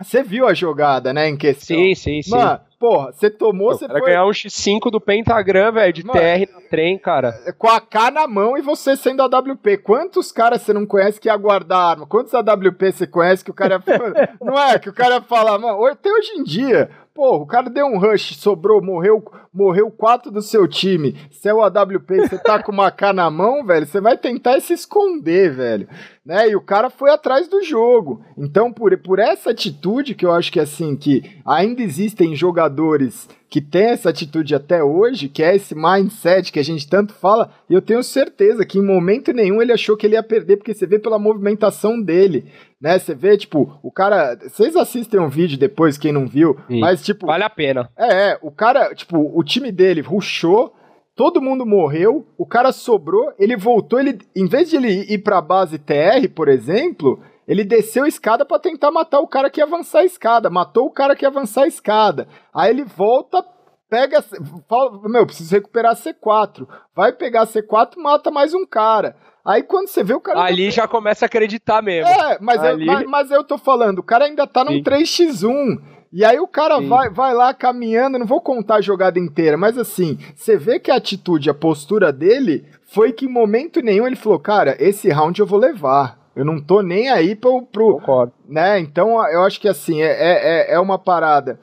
Você 0.00 0.22
viu 0.22 0.46
a 0.46 0.52
jogada, 0.52 1.12
né, 1.12 1.28
em 1.28 1.36
questão? 1.36 1.76
Sim, 1.76 1.94
sim, 1.94 2.22
sim. 2.22 2.30
Mano, 2.30 2.60
porra, 2.78 3.12
você 3.12 3.30
tomou, 3.30 3.72
você 3.72 3.88
foi... 3.88 4.00
ganhar 4.02 4.26
um 4.26 4.30
X5 4.30 4.90
do 4.90 5.00
Pentagram, 5.00 5.72
velho, 5.72 5.92
de 5.92 6.04
Mano, 6.04 6.20
TR 6.20 6.52
na 6.52 6.60
trem, 6.68 6.98
cara. 6.98 7.32
Com 7.56 7.68
a 7.68 7.80
K 7.80 8.10
na 8.10 8.26
mão 8.26 8.58
e 8.58 8.60
você 8.60 8.94
sendo 8.94 9.22
a 9.22 9.26
WP. 9.26 9.78
Quantos 9.78 10.30
caras 10.30 10.60
você 10.60 10.74
não 10.74 10.84
conhece 10.84 11.18
que 11.18 11.28
ia 11.28 11.36
guardar 11.36 11.92
arma? 11.92 12.06
Quantos 12.06 12.34
AWP 12.34 12.92
você 12.92 13.06
conhece 13.06 13.42
que 13.42 13.50
o 13.50 13.54
cara 13.54 13.82
ia... 13.88 14.36
Não 14.40 14.58
é? 14.58 14.78
Que 14.78 14.90
o 14.90 14.94
cara 14.94 15.14
ia 15.14 15.22
falar, 15.22 15.58
mano, 15.58 15.84
até 15.86 16.10
hoje 16.10 16.32
em 16.32 16.44
dia, 16.44 16.90
Pô, 17.16 17.36
o 17.36 17.46
cara 17.46 17.70
deu 17.70 17.86
um 17.86 17.98
rush, 17.98 18.36
sobrou, 18.36 18.82
morreu, 18.82 19.24
morreu 19.50 19.90
quatro 19.90 20.30
do 20.30 20.42
seu 20.42 20.68
time. 20.68 21.16
Se 21.30 21.48
é 21.48 21.54
o 21.54 21.62
AWP 21.62 22.28
você 22.28 22.38
tá 22.38 22.62
com 22.62 22.70
uma 22.70 22.90
K 22.90 23.10
na 23.10 23.30
mão, 23.30 23.64
velho, 23.64 23.86
você 23.86 24.02
vai 24.02 24.18
tentar 24.18 24.60
se 24.60 24.74
esconder, 24.74 25.50
velho. 25.50 25.88
Né? 26.26 26.50
E 26.50 26.56
o 26.56 26.60
cara 26.60 26.90
foi 26.90 27.10
atrás 27.10 27.46
do 27.46 27.62
jogo. 27.62 28.20
Então, 28.36 28.72
por, 28.72 28.96
por 28.98 29.20
essa 29.20 29.50
atitude 29.50 30.14
que 30.14 30.26
eu 30.26 30.32
acho 30.32 30.50
que 30.50 30.58
assim, 30.58 30.96
que 30.96 31.22
ainda 31.46 31.80
existem 31.80 32.34
jogadores 32.34 33.28
que 33.48 33.60
têm 33.60 33.90
essa 33.90 34.10
atitude 34.10 34.52
até 34.52 34.82
hoje, 34.82 35.28
que 35.28 35.40
é 35.40 35.54
esse 35.54 35.72
mindset 35.72 36.50
que 36.50 36.58
a 36.58 36.64
gente 36.64 36.88
tanto 36.88 37.14
fala, 37.14 37.52
e 37.70 37.74
eu 37.74 37.80
tenho 37.80 38.02
certeza 38.02 38.66
que 38.66 38.76
em 38.76 38.84
momento 38.84 39.32
nenhum 39.32 39.62
ele 39.62 39.72
achou 39.72 39.96
que 39.96 40.04
ele 40.04 40.16
ia 40.16 40.22
perder, 40.22 40.56
porque 40.56 40.74
você 40.74 40.84
vê 40.84 40.98
pela 40.98 41.16
movimentação 41.16 42.02
dele 42.02 42.50
né? 42.80 42.98
Você 42.98 43.14
vê, 43.14 43.36
tipo, 43.36 43.78
o 43.82 43.90
cara. 43.90 44.36
Vocês 44.36 44.76
assistem 44.76 45.18
um 45.18 45.28
vídeo 45.28 45.58
depois, 45.58 45.96
quem 45.96 46.12
não 46.12 46.26
viu, 46.26 46.56
Sim, 46.68 46.80
mas, 46.80 47.02
tipo. 47.02 47.26
Vale 47.26 47.44
a 47.44 47.50
pena. 47.50 47.90
É, 47.96 48.30
é, 48.30 48.38
o 48.42 48.50
cara, 48.50 48.94
tipo, 48.94 49.18
o 49.18 49.42
time 49.42 49.72
dele 49.72 50.00
ruxou, 50.00 50.74
todo 51.16 51.40
mundo 51.40 51.64
morreu, 51.64 52.26
o 52.36 52.46
cara 52.46 52.70
sobrou, 52.70 53.32
ele 53.38 53.56
voltou, 53.56 53.98
ele. 53.98 54.18
Em 54.36 54.46
vez 54.46 54.68
de 54.68 54.76
ele 54.76 55.12
ir 55.12 55.18
pra 55.18 55.40
base 55.40 55.78
TR, 55.78 56.28
por 56.34 56.48
exemplo. 56.48 57.20
Ele 57.48 57.62
desceu 57.62 58.02
a 58.02 58.08
escada 58.08 58.44
para 58.44 58.58
tentar 58.58 58.90
matar 58.90 59.20
o 59.20 59.28
cara 59.28 59.48
que 59.48 59.60
ia 59.60 59.64
avançar 59.64 60.00
a 60.00 60.04
escada. 60.04 60.50
Matou 60.50 60.86
o 60.86 60.90
cara 60.90 61.14
que 61.14 61.24
ia 61.24 61.28
avançar 61.28 61.62
a 61.62 61.68
escada. 61.68 62.26
Aí 62.52 62.70
ele 62.70 62.82
volta, 62.82 63.40
pega. 63.88 64.20
Fala, 64.68 65.08
meu, 65.08 65.24
preciso 65.24 65.54
recuperar 65.54 65.94
C4. 65.94 66.66
Vai 66.92 67.12
pegar 67.12 67.46
C4, 67.46 67.98
mata 67.98 68.32
mais 68.32 68.52
um 68.52 68.66
cara. 68.66 69.14
Aí 69.46 69.62
quando 69.62 69.86
você 69.86 70.02
vê 70.02 70.12
o 70.12 70.20
cara. 70.20 70.40
Ali 70.40 70.72
já 70.72 70.88
começa 70.88 71.24
a 71.24 71.26
acreditar 71.26 71.80
mesmo. 71.80 72.10
É, 72.10 72.36
mas, 72.40 72.60
Ali... 72.64 72.84
eu, 72.84 72.92
mas, 72.92 73.06
mas, 73.06 73.30
eu 73.30 73.44
tô 73.44 73.56
falando, 73.56 74.00
o 74.00 74.02
cara 74.02 74.24
ainda 74.24 74.44
tá 74.44 74.64
num 74.64 74.72
Sim. 74.72 74.82
3x1. 74.82 75.80
E 76.12 76.24
aí 76.24 76.38
o 76.38 76.46
cara 76.46 76.80
vai, 76.80 77.10
vai 77.10 77.34
lá 77.34 77.52
caminhando, 77.52 78.18
não 78.18 78.26
vou 78.26 78.40
contar 78.40 78.76
a 78.76 78.80
jogada 78.80 79.18
inteira, 79.18 79.56
mas 79.56 79.76
assim, 79.76 80.18
você 80.34 80.56
vê 80.56 80.78
que 80.78 80.90
a 80.90 80.96
atitude, 80.96 81.50
a 81.50 81.54
postura 81.54 82.12
dele 82.12 82.64
foi 82.86 83.12
que 83.12 83.26
em 83.26 83.32
momento 83.32 83.80
nenhum 83.80 84.06
ele 84.06 84.16
falou, 84.16 84.38
cara, 84.38 84.76
esse 84.78 85.08
round 85.08 85.38
eu 85.38 85.46
vou 85.46 85.58
levar. 85.58 86.26
Eu 86.34 86.44
não 86.44 86.60
tô 86.60 86.82
nem 86.82 87.08
aí 87.08 87.34
pro. 87.34 87.62
pro 87.62 87.94
Concordo. 87.94 88.32
Né? 88.46 88.78
Então 88.78 89.10
eu 89.30 89.42
acho 89.42 89.58
que 89.58 89.66
assim, 89.66 90.02
é, 90.02 90.68
é, 90.68 90.74
é 90.74 90.78
uma 90.78 90.98
parada 90.98 91.58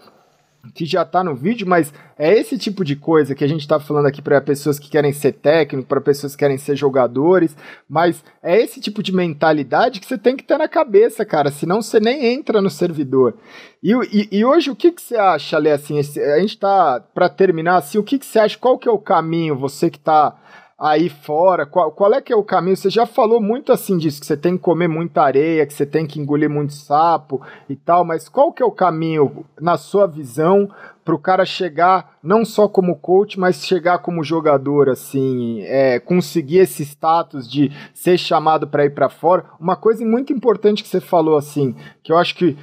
que 0.73 0.85
já 0.85 1.03
tá 1.03 1.23
no 1.23 1.35
vídeo, 1.35 1.68
mas 1.68 1.94
é 2.18 2.34
esse 2.34 2.57
tipo 2.57 2.85
de 2.85 2.95
coisa 2.95 3.35
que 3.35 3.44
a 3.44 3.48
gente 3.48 3.68
tá 3.68 3.80
falando 3.80 4.06
aqui 4.06 4.22
para 4.22 4.40
pessoas 4.40 4.80
que 4.80 4.90
querem 4.90 5.11
ser 5.11 5.34
técnico, 5.34 5.88
para 5.88 5.99
pessoas 5.99 6.35
que 6.35 6.40
querem 6.40 6.57
ser 6.57 6.76
jogadores, 6.76 7.56
mas 7.88 8.23
é 8.41 8.61
esse 8.61 8.80
tipo 8.80 9.03
de 9.03 9.14
mentalidade 9.14 9.99
que 9.99 10.06
você 10.06 10.18
tem 10.18 10.38
que 10.38 10.44
ter 10.44 10.57
na 10.57 10.68
cabeça, 10.68 11.26
cara, 11.26 11.52
senão 11.52 11.81
você 11.81 11.99
nem 11.99 12.34
entra 12.34 12.61
no 12.61 12.69
servidor. 12.69 13.35
E, 13.81 13.91
e, 13.91 14.40
e 14.40 14.45
hoje 14.45 14.72
o 14.72 14.76
que, 14.76 14.91
que 14.91 15.02
você 15.02 15.18
acha, 15.18 15.57
Lê, 15.57 15.72
assim, 15.72 15.99
a 15.99 16.40
gente 16.40 16.57
tá, 16.57 17.03
para 17.14 17.27
terminar, 17.27 17.77
assim, 17.77 17.98
o 17.98 18.03
que, 18.03 18.18
que 18.18 18.26
você 18.26 18.40
acha, 18.40 18.57
qual 18.57 18.77
que 18.77 18.88
é 18.88 18.91
o 18.91 18.98
caminho, 18.98 19.57
você 19.57 19.90
que 19.90 19.99
tá 19.99 20.40
aí 20.84 21.07
fora? 21.07 21.65
Qual, 21.65 21.93
qual 21.93 22.14
é 22.14 22.22
que 22.22 22.34
é 22.34 22.35
o 22.35 22.43
caminho? 22.43 22.76
Você 22.76 22.89
já 22.89 23.05
falou 23.05 23.39
muito 23.39 23.72
assim 23.72 23.97
disso, 23.97 24.19
que 24.19 24.26
você 24.26 24.35
tem 24.35 24.57
que 24.57 24.64
comer 24.64 24.89
muita 24.89 25.22
areia, 25.22 25.65
que 25.65 25.73
você 25.73 25.85
tem 25.85 26.05
que 26.05 26.19
engolir 26.19 26.49
muito 26.49 26.73
sapo 26.73 27.41
e 27.69 27.76
tal, 27.76 28.03
mas 28.03 28.27
qual 28.27 28.51
que 28.51 28.61
é 28.61 28.65
o 28.65 28.72
caminho, 28.72 29.45
na 29.61 29.77
sua 29.77 30.05
visão, 30.05 30.69
para 31.05 31.15
o 31.15 31.19
cara 31.19 31.45
chegar 31.45 32.18
não 32.22 32.43
só 32.43 32.68
como 32.68 32.97
coach, 32.97 33.39
mas 33.39 33.65
chegar 33.65 33.99
como 33.99 34.26
jogador, 34.26 34.89
assim, 34.89 35.61
é, 35.61 36.01
conseguir 36.01 36.57
esse 36.57 36.84
status 36.84 37.49
de 37.49 37.72
ser 37.93 38.18
chamado 38.18 38.68
para 38.68 38.84
ir 38.84 38.89
para 38.89 39.07
fora? 39.07 39.45
Uma 39.57 39.77
coisa 39.77 40.05
muito 40.05 40.34
importante 40.34 40.84
que 40.84 40.89
você 40.89 40.99
falou, 40.99 41.38
assim, 41.38 41.73
que 42.03 42.11
eu 42.11 42.18
acho 42.18 42.35
que 42.35 42.57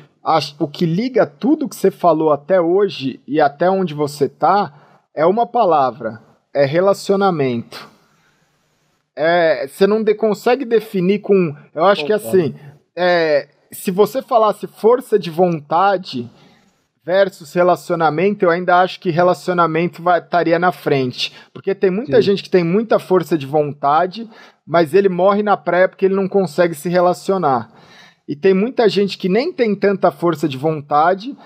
o 0.59 0.69
que 0.69 0.85
liga 0.85 1.25
tudo 1.25 1.67
que 1.67 1.75
você 1.75 1.91
falou 1.91 2.31
até 2.31 2.61
hoje 2.61 3.19
e 3.27 3.41
até 3.41 3.71
onde 3.71 3.95
você 3.95 4.29
tá 4.29 5.09
é 5.15 5.25
uma 5.25 5.47
palavra, 5.47 6.21
é 6.53 6.67
relacionamento 6.67 7.90
é, 9.23 9.67
você 9.69 9.87
não 9.87 10.03
de, 10.03 10.15
consegue 10.15 10.65
definir 10.65 11.19
com. 11.19 11.55
Eu 11.75 11.85
acho 11.85 12.07
que 12.07 12.13
assim, 12.13 12.55
é, 12.97 13.49
se 13.71 13.91
você 13.91 14.23
falasse 14.23 14.67
força 14.67 15.19
de 15.19 15.31
vontade 15.31 16.27
versus 17.05 17.53
relacionamento, 17.53 18.47
eu 18.47 18.51
ainda 18.51 18.81
acho 18.81 18.99
que 18.99 19.11
relacionamento 19.11 20.03
estaria 20.17 20.59
na 20.59 20.73
frente. 20.73 21.35
Porque 21.53 21.75
tem 21.75 21.91
muita 21.91 22.17
Sim. 22.17 22.23
gente 22.23 22.43
que 22.43 22.49
tem 22.49 22.65
muita 22.65 22.99
força 22.99 23.37
de 23.37 23.45
vontade, 23.45 24.27
mas 24.67 24.95
ele 24.95 25.11
morre 25.11 25.43
na 25.43 25.57
praia 25.57 25.87
porque 25.87 26.07
ele 26.07 26.15
não 26.15 26.27
consegue 26.27 26.75
se 26.75 26.89
relacionar. 26.89 27.71
E 28.27 28.35
tem 28.35 28.55
muita 28.55 28.89
gente 28.89 29.19
que 29.19 29.29
nem 29.29 29.53
tem 29.53 29.75
tanta 29.75 30.11
força 30.11 30.49
de 30.49 30.57
vontade, 30.57 31.37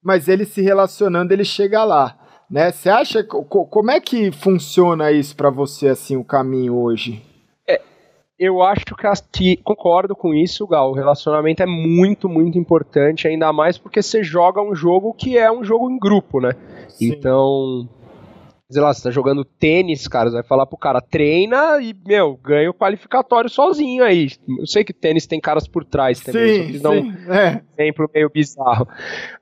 mas 0.00 0.28
ele 0.28 0.44
se 0.44 0.62
relacionando, 0.62 1.32
ele 1.32 1.44
chega 1.44 1.82
lá 1.82 2.16
né? 2.50 2.70
Você 2.70 2.88
acha 2.88 3.24
como 3.24 3.90
é 3.90 4.00
que 4.00 4.30
funciona 4.30 5.10
isso 5.12 5.34
para 5.36 5.50
você 5.50 5.88
assim 5.88 6.16
o 6.16 6.24
caminho 6.24 6.76
hoje? 6.76 7.22
É, 7.68 7.80
eu 8.38 8.62
acho 8.62 8.84
que, 8.84 8.94
que, 9.32 9.56
concordo 9.62 10.14
com 10.14 10.34
isso, 10.34 10.66
Gal. 10.66 10.90
O 10.90 10.94
relacionamento 10.94 11.62
é 11.62 11.66
muito, 11.66 12.28
muito 12.28 12.58
importante, 12.58 13.26
ainda 13.28 13.52
mais 13.52 13.78
porque 13.78 14.02
você 14.02 14.22
joga 14.22 14.62
um 14.62 14.74
jogo 14.74 15.14
que 15.14 15.38
é 15.38 15.50
um 15.50 15.64
jogo 15.64 15.90
em 15.90 15.98
grupo, 15.98 16.40
né? 16.40 16.52
Sim. 16.88 17.08
Então, 17.08 17.88
sei 18.70 18.82
lá, 18.82 18.92
você 18.92 19.02
tá 19.02 19.10
jogando 19.10 19.44
tênis, 19.44 20.08
cara, 20.08 20.30
você 20.30 20.36
vai 20.36 20.42
falar 20.42 20.66
pro 20.66 20.76
cara, 20.76 21.00
treina 21.00 21.80
e, 21.80 21.94
meu, 22.06 22.36
ganha 22.36 22.70
o 22.70 22.74
qualificatório 22.74 23.48
sozinho 23.48 24.02
aí. 24.02 24.30
Eu 24.58 24.66
sei 24.66 24.84
que 24.84 24.92
tênis 24.92 25.26
tem 25.26 25.40
caras 25.40 25.68
por 25.68 25.84
trás 25.84 26.20
também, 26.20 26.72
sim, 26.72 26.78
só 26.80 26.90
sim, 26.90 27.00
um 27.00 27.32
é. 27.32 27.62
exemplo 27.78 28.10
meio 28.12 28.30
bizarro. 28.30 28.88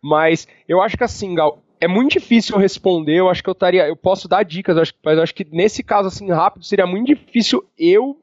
Mas 0.03 0.47
eu 0.69 0.83
acho 0.83 0.97
que 0.97 1.05
assim, 1.05 1.35
Gal, 1.35 1.59
é 1.83 1.89
muito 1.89 2.13
difícil 2.13 2.57
responder. 2.59 3.17
Eu 3.17 3.29
acho 3.29 3.43
que 3.43 3.51
eu 3.51 3.55
estaria. 3.55 3.89
Eu 3.89 3.97
posso 3.97 4.29
dar 4.29 4.45
dicas, 4.45 4.77
mas 5.05 5.17
eu 5.17 5.23
acho 5.25 5.35
que 5.35 5.45
nesse 5.51 5.83
caso, 5.83 6.07
assim, 6.07 6.31
rápido, 6.31 6.65
seria 6.65 6.87
muito 6.87 7.09
difícil 7.09 7.65
eu. 7.77 8.17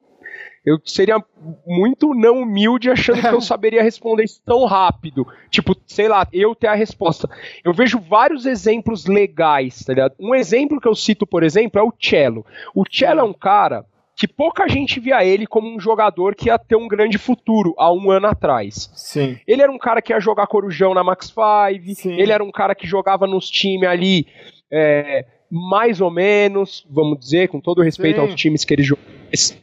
Eu 0.65 0.79
seria 0.85 1.21
muito 1.67 2.13
não 2.13 2.41
humilde 2.41 2.89
achando 2.89 3.19
que 3.19 3.27
eu 3.27 3.41
saberia 3.41 3.83
responder 3.83 4.23
isso 4.23 4.41
tão 4.45 4.63
rápido. 4.63 5.27
Tipo, 5.49 5.75
sei 5.85 6.07
lá, 6.07 6.25
eu 6.31 6.55
ter 6.55 6.67
a 6.67 6.73
resposta. 6.73 7.29
Eu 7.61 7.73
vejo 7.73 7.99
vários 7.99 8.45
exemplos 8.45 9.05
legais, 9.05 9.83
tá 9.83 9.93
ligado? 9.93 10.15
Um 10.17 10.33
exemplo 10.33 10.79
que 10.79 10.87
eu 10.87 10.95
cito, 10.95 11.27
por 11.27 11.43
exemplo, 11.43 11.81
é 11.81 11.83
o 11.83 11.93
Cello. 11.99 12.45
O 12.73 12.85
Cello 12.89 13.19
é 13.19 13.23
um 13.23 13.33
cara 13.33 13.85
que 14.19 14.27
pouca 14.27 14.67
gente 14.67 14.99
via 14.99 15.23
ele 15.23 15.47
como 15.47 15.73
um 15.73 15.79
jogador 15.79 16.35
que 16.35 16.49
ia 16.49 16.59
ter 16.59 16.75
um 16.75 16.89
grande 16.89 17.17
futuro 17.17 17.73
há 17.77 17.89
um 17.89 18.11
ano 18.11 18.27
atrás. 18.27 18.91
Sim. 18.93 19.39
Ele 19.47 19.61
era 19.61 19.71
um 19.71 19.77
cara 19.77 20.01
que 20.01 20.11
ia 20.11 20.19
jogar 20.19 20.45
corujão 20.45 20.93
na 20.93 21.01
Max 21.01 21.27
5, 21.27 22.09
ele 22.19 22.33
era 22.33 22.43
um 22.43 22.51
cara 22.51 22.75
que 22.75 22.85
jogava 22.85 23.25
nos 23.25 23.49
times 23.49 23.87
ali 23.87 24.27
é, 24.69 25.25
mais 25.49 26.01
ou 26.01 26.11
menos, 26.11 26.85
vamos 26.89 27.17
dizer, 27.17 27.47
com 27.47 27.61
todo 27.61 27.81
respeito 27.81 28.17
Sim. 28.17 28.21
aos 28.23 28.35
times 28.35 28.65
que 28.65 28.73
ele 28.73 28.83
jogou, 28.83 29.05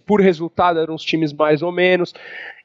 por 0.06 0.22
resultado 0.22 0.80
eram 0.80 0.94
os 0.94 1.02
times 1.02 1.34
mais 1.34 1.60
ou 1.60 1.70
menos, 1.70 2.14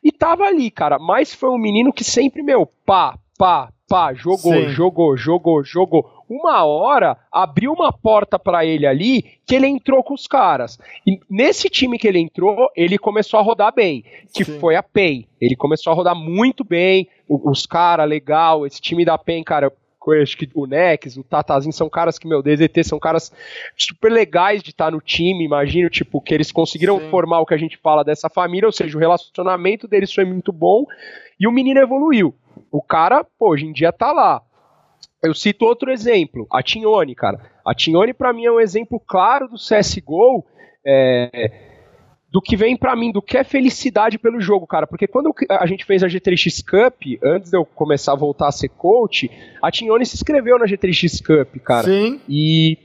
e 0.01 0.13
tava 0.13 0.45
ali, 0.45 0.71
cara, 0.71 0.97
mas 0.97 1.33
foi 1.33 1.49
um 1.49 1.57
menino 1.57 1.91
que 1.91 2.05
sempre, 2.05 2.41
meu, 2.41 2.65
pá, 2.85 3.19
pá, 3.37 3.69
pá, 3.89 4.13
jogou, 4.13 4.53
Sim. 4.53 4.69
jogou, 4.69 5.17
jogou, 5.17 5.61
jogou 5.61 6.20
uma 6.31 6.63
hora 6.63 7.17
abriu 7.29 7.73
uma 7.73 7.91
porta 7.91 8.39
para 8.39 8.65
ele 8.65 8.87
ali 8.87 9.23
que 9.45 9.53
ele 9.53 9.67
entrou 9.67 10.01
com 10.01 10.13
os 10.13 10.27
caras. 10.27 10.79
E 11.05 11.19
nesse 11.29 11.69
time 11.69 11.99
que 11.99 12.07
ele 12.07 12.19
entrou, 12.19 12.69
ele 12.73 12.97
começou 12.97 13.37
a 13.37 13.43
rodar 13.43 13.75
bem, 13.75 14.05
que 14.33 14.45
Sim. 14.45 14.57
foi 14.57 14.77
a 14.77 14.83
PEN. 14.83 15.27
Ele 15.41 15.57
começou 15.57 15.91
a 15.91 15.95
rodar 15.95 16.15
muito 16.15 16.63
bem, 16.63 17.09
os 17.27 17.65
caras, 17.65 18.07
legal, 18.07 18.65
esse 18.65 18.79
time 18.79 19.03
da 19.03 19.17
PEN, 19.17 19.43
cara, 19.43 19.73
acho 20.21 20.37
que 20.37 20.49
o 20.55 20.65
Nex, 20.65 21.17
o 21.17 21.23
Tatazinho 21.23 21.73
são 21.73 21.89
caras 21.89 22.17
que, 22.17 22.27
meu, 22.27 22.41
DZT 22.41 22.83
são 22.85 22.97
caras 22.97 23.31
super 23.75 24.09
legais 24.09 24.63
de 24.63 24.69
estar 24.69 24.89
no 24.89 25.01
time, 25.01 25.43
imagino, 25.43 25.89
tipo, 25.89 26.21
que 26.21 26.33
eles 26.33 26.51
conseguiram 26.51 26.97
Sim. 26.97 27.09
formar 27.09 27.41
o 27.41 27.45
que 27.45 27.53
a 27.53 27.57
gente 27.57 27.77
fala 27.77 28.03
dessa 28.03 28.29
família, 28.29 28.67
ou 28.67 28.71
seja, 28.71 28.97
o 28.97 29.01
relacionamento 29.01 29.85
deles 29.85 30.13
foi 30.13 30.23
muito 30.23 30.53
bom 30.53 30.85
e 31.37 31.45
o 31.45 31.51
menino 31.51 31.81
evoluiu. 31.81 32.33
O 32.71 32.81
cara, 32.81 33.25
pô, 33.37 33.49
hoje 33.49 33.65
em 33.65 33.73
dia 33.73 33.91
tá 33.91 34.13
lá. 34.13 34.41
Eu 35.23 35.33
cito 35.33 35.65
outro 35.65 35.91
exemplo, 35.91 36.47
a 36.51 36.63
Tignone, 36.63 37.13
cara. 37.13 37.39
A 37.65 37.75
Tignone, 37.75 38.13
para 38.13 38.33
mim, 38.33 38.45
é 38.45 38.51
um 38.51 38.59
exemplo 38.59 38.99
claro 38.99 39.47
do 39.47 39.55
CSGO 39.55 40.43
é, 40.85 41.51
do 42.31 42.41
que 42.41 42.55
vem 42.55 42.77
para 42.77 42.95
mim, 42.95 43.11
do 43.11 43.21
que 43.21 43.37
é 43.37 43.43
felicidade 43.43 44.17
pelo 44.17 44.39
jogo, 44.39 44.65
cara. 44.65 44.87
Porque 44.87 45.05
quando 45.05 45.33
a 45.49 45.65
gente 45.67 45.85
fez 45.85 46.01
a 46.01 46.07
G3X 46.07 46.63
Cup, 46.63 47.03
antes 47.21 47.51
de 47.51 47.57
eu 47.57 47.65
começar 47.65 48.13
a 48.13 48.15
voltar 48.15 48.47
a 48.47 48.51
ser 48.51 48.69
coach, 48.69 49.29
a 49.61 49.69
Tignone 49.69 50.05
se 50.05 50.15
inscreveu 50.15 50.57
na 50.57 50.65
G3X 50.65 51.21
Cup, 51.21 51.61
cara. 51.61 51.83
Sim. 51.83 52.21
E 52.27 52.77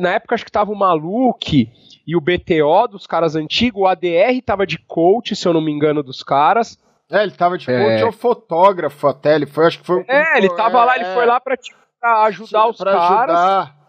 na 0.00 0.14
época 0.14 0.34
acho 0.34 0.44
que 0.44 0.52
tava 0.52 0.70
o 0.70 0.76
Maluque 0.76 1.70
e 2.06 2.14
o 2.14 2.20
BTO 2.20 2.86
dos 2.90 3.06
caras 3.06 3.34
antigos, 3.34 3.82
o 3.82 3.86
ADR 3.86 4.40
tava 4.44 4.66
de 4.66 4.78
coach, 4.78 5.34
se 5.34 5.48
eu 5.48 5.54
não 5.54 5.62
me 5.62 5.72
engano, 5.72 6.02
dos 6.02 6.22
caras. 6.22 6.78
É, 7.14 7.22
ele 7.22 7.32
tava 7.32 7.56
de 7.56 7.66
coach 7.66 8.02
é... 8.02 8.04
ou 8.04 8.12
fotógrafo 8.12 9.06
até, 9.06 9.34
ele 9.34 9.46
foi, 9.46 9.66
acho 9.66 9.78
que 9.78 9.86
foi... 9.86 10.04
É, 10.08 10.38
ele 10.38 10.48
tava 10.50 10.78
é, 10.78 10.84
lá, 10.84 10.96
ele 10.96 11.04
foi 11.14 11.26
lá 11.26 11.40
pra, 11.40 11.56
pra 12.00 12.24
ajudar 12.24 12.68
os 12.68 12.76
pra 12.76 12.92
caras. 12.92 13.36
Ajudar. 13.36 13.84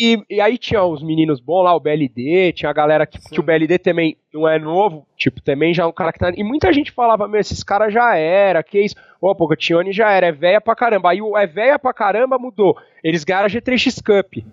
E, 0.00 0.20
e, 0.28 0.40
aí 0.40 0.58
tinha 0.58 0.82
os 0.82 1.00
meninos 1.00 1.40
bons 1.40 1.62
lá, 1.62 1.74
o 1.74 1.80
BLD, 1.80 2.52
tinha 2.52 2.68
a 2.68 2.74
galera 2.74 3.06
que, 3.06 3.20
que, 3.20 3.38
o 3.38 3.42
BLD 3.42 3.78
também 3.78 4.16
não 4.34 4.48
é 4.48 4.58
novo, 4.58 5.06
tipo, 5.16 5.40
também 5.40 5.72
já 5.72 5.84
é 5.84 5.86
um 5.86 5.92
cara 5.92 6.12
que 6.12 6.18
tá. 6.18 6.32
E 6.34 6.42
muita 6.42 6.72
gente 6.72 6.90
falava, 6.90 7.28
meu, 7.28 7.40
esses 7.40 7.62
caras 7.62 7.94
já 7.94 8.16
era, 8.16 8.62
que 8.64 8.80
isso. 8.80 8.96
Ô, 9.20 9.32
pô, 9.32 9.54
Tione 9.54 9.92
já 9.92 10.10
era, 10.10 10.26
é 10.26 10.32
véia 10.32 10.60
pra 10.60 10.74
caramba. 10.74 11.10
Aí 11.10 11.22
o 11.22 11.36
é 11.36 11.46
véia 11.46 11.78
pra 11.78 11.94
caramba 11.94 12.36
mudou. 12.36 12.76
Eles 13.02 13.22
ganharam 13.22 13.46
a 13.46 13.48
G3X 13.48 14.02
Cup. 14.04 14.34
Sim. 14.34 14.44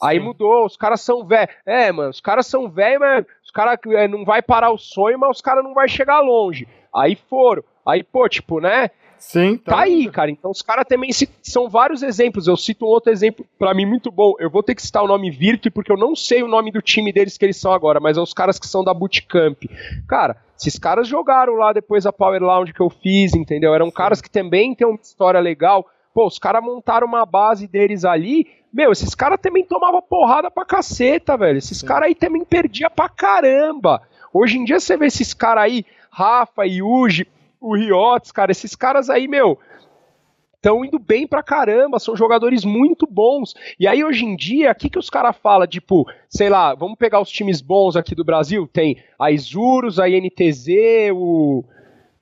Aí 0.00 0.20
mudou, 0.20 0.64
os 0.64 0.76
caras 0.76 1.00
são 1.00 1.26
velhos. 1.26 1.52
É, 1.66 1.90
mano, 1.90 2.10
os 2.10 2.20
caras 2.20 2.46
são 2.46 2.70
velhos, 2.70 3.00
mas 3.00 3.26
os 3.44 3.50
caras 3.50 3.78
é, 3.88 4.06
não 4.06 4.24
vai 4.24 4.40
parar 4.40 4.70
o 4.70 4.78
sonho, 4.78 5.18
mas 5.18 5.30
os 5.30 5.40
caras 5.40 5.64
não 5.64 5.74
vai 5.74 5.88
chegar 5.88 6.20
longe. 6.20 6.68
Aí 6.96 7.16
foram. 7.28 7.62
Aí, 7.86 8.02
pô, 8.02 8.28
tipo, 8.28 8.60
né? 8.60 8.90
Sim, 9.18 9.56
tá, 9.56 9.76
tá 9.76 9.82
aí, 9.82 10.10
cara. 10.10 10.30
Então 10.30 10.50
os 10.50 10.62
caras 10.62 10.84
também 10.86 11.10
são 11.42 11.68
vários 11.68 12.02
exemplos. 12.02 12.46
Eu 12.46 12.56
cito 12.56 12.84
um 12.84 12.88
outro 12.88 13.12
exemplo 13.12 13.46
para 13.58 13.74
mim 13.74 13.86
muito 13.86 14.10
bom. 14.10 14.34
Eu 14.38 14.50
vou 14.50 14.62
ter 14.62 14.74
que 14.74 14.82
citar 14.82 15.02
o 15.02 15.08
nome 15.08 15.30
Virtu 15.30 15.70
porque 15.70 15.90
eu 15.90 15.96
não 15.96 16.14
sei 16.14 16.42
o 16.42 16.48
nome 16.48 16.70
do 16.70 16.82
time 16.82 17.12
deles 17.12 17.36
que 17.38 17.44
eles 17.44 17.56
são 17.56 17.72
agora, 17.72 17.98
mas 17.98 18.16
é 18.16 18.20
os 18.20 18.34
caras 18.34 18.58
que 18.58 18.66
são 18.66 18.84
da 18.84 18.92
Bootcamp. 18.92 19.64
Cara, 20.08 20.36
esses 20.58 20.78
caras 20.78 21.08
jogaram 21.08 21.54
lá 21.54 21.72
depois 21.72 22.04
da 22.04 22.12
Power 22.12 22.42
Lounge 22.42 22.72
que 22.72 22.80
eu 22.80 22.90
fiz, 22.90 23.34
entendeu? 23.34 23.74
Eram 23.74 23.86
Sim. 23.86 23.94
caras 23.94 24.20
que 24.20 24.30
também 24.30 24.74
têm 24.74 24.86
uma 24.86 24.98
história 25.00 25.40
legal. 25.40 25.86
Pô, 26.14 26.26
os 26.26 26.38
caras 26.38 26.62
montaram 26.62 27.06
uma 27.06 27.26
base 27.26 27.66
deles 27.66 28.04
ali. 28.04 28.46
Meu, 28.72 28.92
esses 28.92 29.14
caras 29.14 29.40
também 29.40 29.64
tomavam 29.64 30.02
porrada 30.02 30.50
pra 30.50 30.64
caceta, 30.64 31.36
velho. 31.36 31.58
Esses 31.58 31.82
caras 31.82 32.08
aí 32.08 32.14
também 32.14 32.44
perdiam 32.44 32.90
pra 32.90 33.08
caramba. 33.08 34.02
Hoje 34.32 34.58
em 34.58 34.64
dia 34.64 34.78
você 34.78 34.96
vê 34.96 35.06
esses 35.06 35.32
caras 35.32 35.64
aí, 35.64 35.84
Rafa, 36.16 36.64
Yuji, 36.64 37.26
o 37.60 37.76
Riotes, 37.76 38.32
cara, 38.32 38.50
esses 38.50 38.74
caras 38.74 39.10
aí, 39.10 39.28
meu, 39.28 39.58
estão 40.54 40.82
indo 40.82 40.98
bem 40.98 41.26
pra 41.26 41.42
caramba, 41.42 41.98
são 41.98 42.16
jogadores 42.16 42.64
muito 42.64 43.06
bons. 43.06 43.54
E 43.78 43.86
aí, 43.86 44.02
hoje 44.02 44.24
em 44.24 44.34
dia, 44.34 44.72
o 44.72 44.74
que, 44.74 44.88
que 44.88 44.98
os 44.98 45.10
caras 45.10 45.36
falam? 45.36 45.66
Tipo, 45.66 46.10
sei 46.26 46.48
lá, 46.48 46.74
vamos 46.74 46.96
pegar 46.96 47.20
os 47.20 47.28
times 47.28 47.60
bons 47.60 47.96
aqui 47.96 48.14
do 48.14 48.24
Brasil? 48.24 48.66
Tem 48.66 48.96
a 49.18 49.30
Isurus, 49.30 49.98
a 49.98 50.08
INTZ, 50.08 50.68
o 51.12 51.62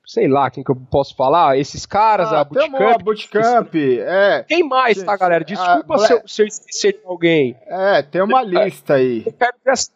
sei 0.04 0.28
lá 0.28 0.50
quem 0.50 0.62
que 0.62 0.70
eu 0.70 0.76
posso 0.76 1.16
falar, 1.16 1.58
esses 1.58 1.86
caras, 1.86 2.32
ah, 2.32 2.40
a 2.40 2.44
Bootcamp. 2.44 2.94
A 2.94 2.98
Bootcamp, 2.98 3.74
é. 3.74 4.42
Tem 4.42 4.62
mais, 4.62 5.02
tá, 5.02 5.16
galera? 5.16 5.44
Desculpa 5.44 5.98
se, 5.98 6.12
eu, 6.12 6.22
se 6.26 6.42
eu 6.42 6.46
esquecer 6.46 6.92
de 6.92 7.00
alguém. 7.06 7.56
É, 7.66 8.02
tem 8.02 8.22
uma 8.22 8.42
lista 8.42 8.94
aí. 8.94 9.24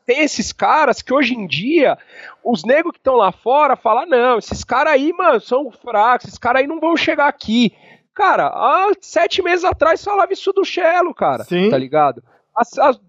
Tem 0.07 0.20
esses 0.20 0.53
caras 0.53 1.03
que 1.03 1.12
hoje 1.12 1.35
em 1.35 1.47
dia, 1.47 1.99
os 2.43 2.65
negros 2.65 2.93
que 2.93 2.99
estão 2.99 3.17
lá 3.17 3.31
fora 3.31 3.77
falam, 3.77 4.07
não, 4.07 4.39
esses 4.39 4.65
caras 4.65 4.95
aí, 4.95 5.12
mano, 5.12 5.41
são 5.41 5.70
fracos, 5.70 6.28
esses 6.28 6.39
caras 6.39 6.62
aí 6.62 6.67
não 6.67 6.81
vão 6.81 6.97
chegar 6.97 7.28
aqui. 7.28 7.73
Cara, 8.15 8.49
há 8.49 8.91
sete 9.01 9.43
meses 9.43 9.65
atrás 9.65 10.03
falava 10.03 10.33
isso 10.33 10.53
do 10.53 10.65
Chelo, 10.65 11.15
cara. 11.15 11.45
Sim. 11.45 11.70
Tá 11.70 11.78
ligado? 11.78 12.23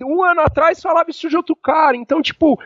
Um 0.03 0.23
ano 0.23 0.41
atrás 0.41 0.81
falava 0.81 1.09
isso 1.09 1.29
de 1.29 1.35
outro 1.35 1.55
cara. 1.55 1.95
Então, 1.95 2.21
tipo, 2.21 2.59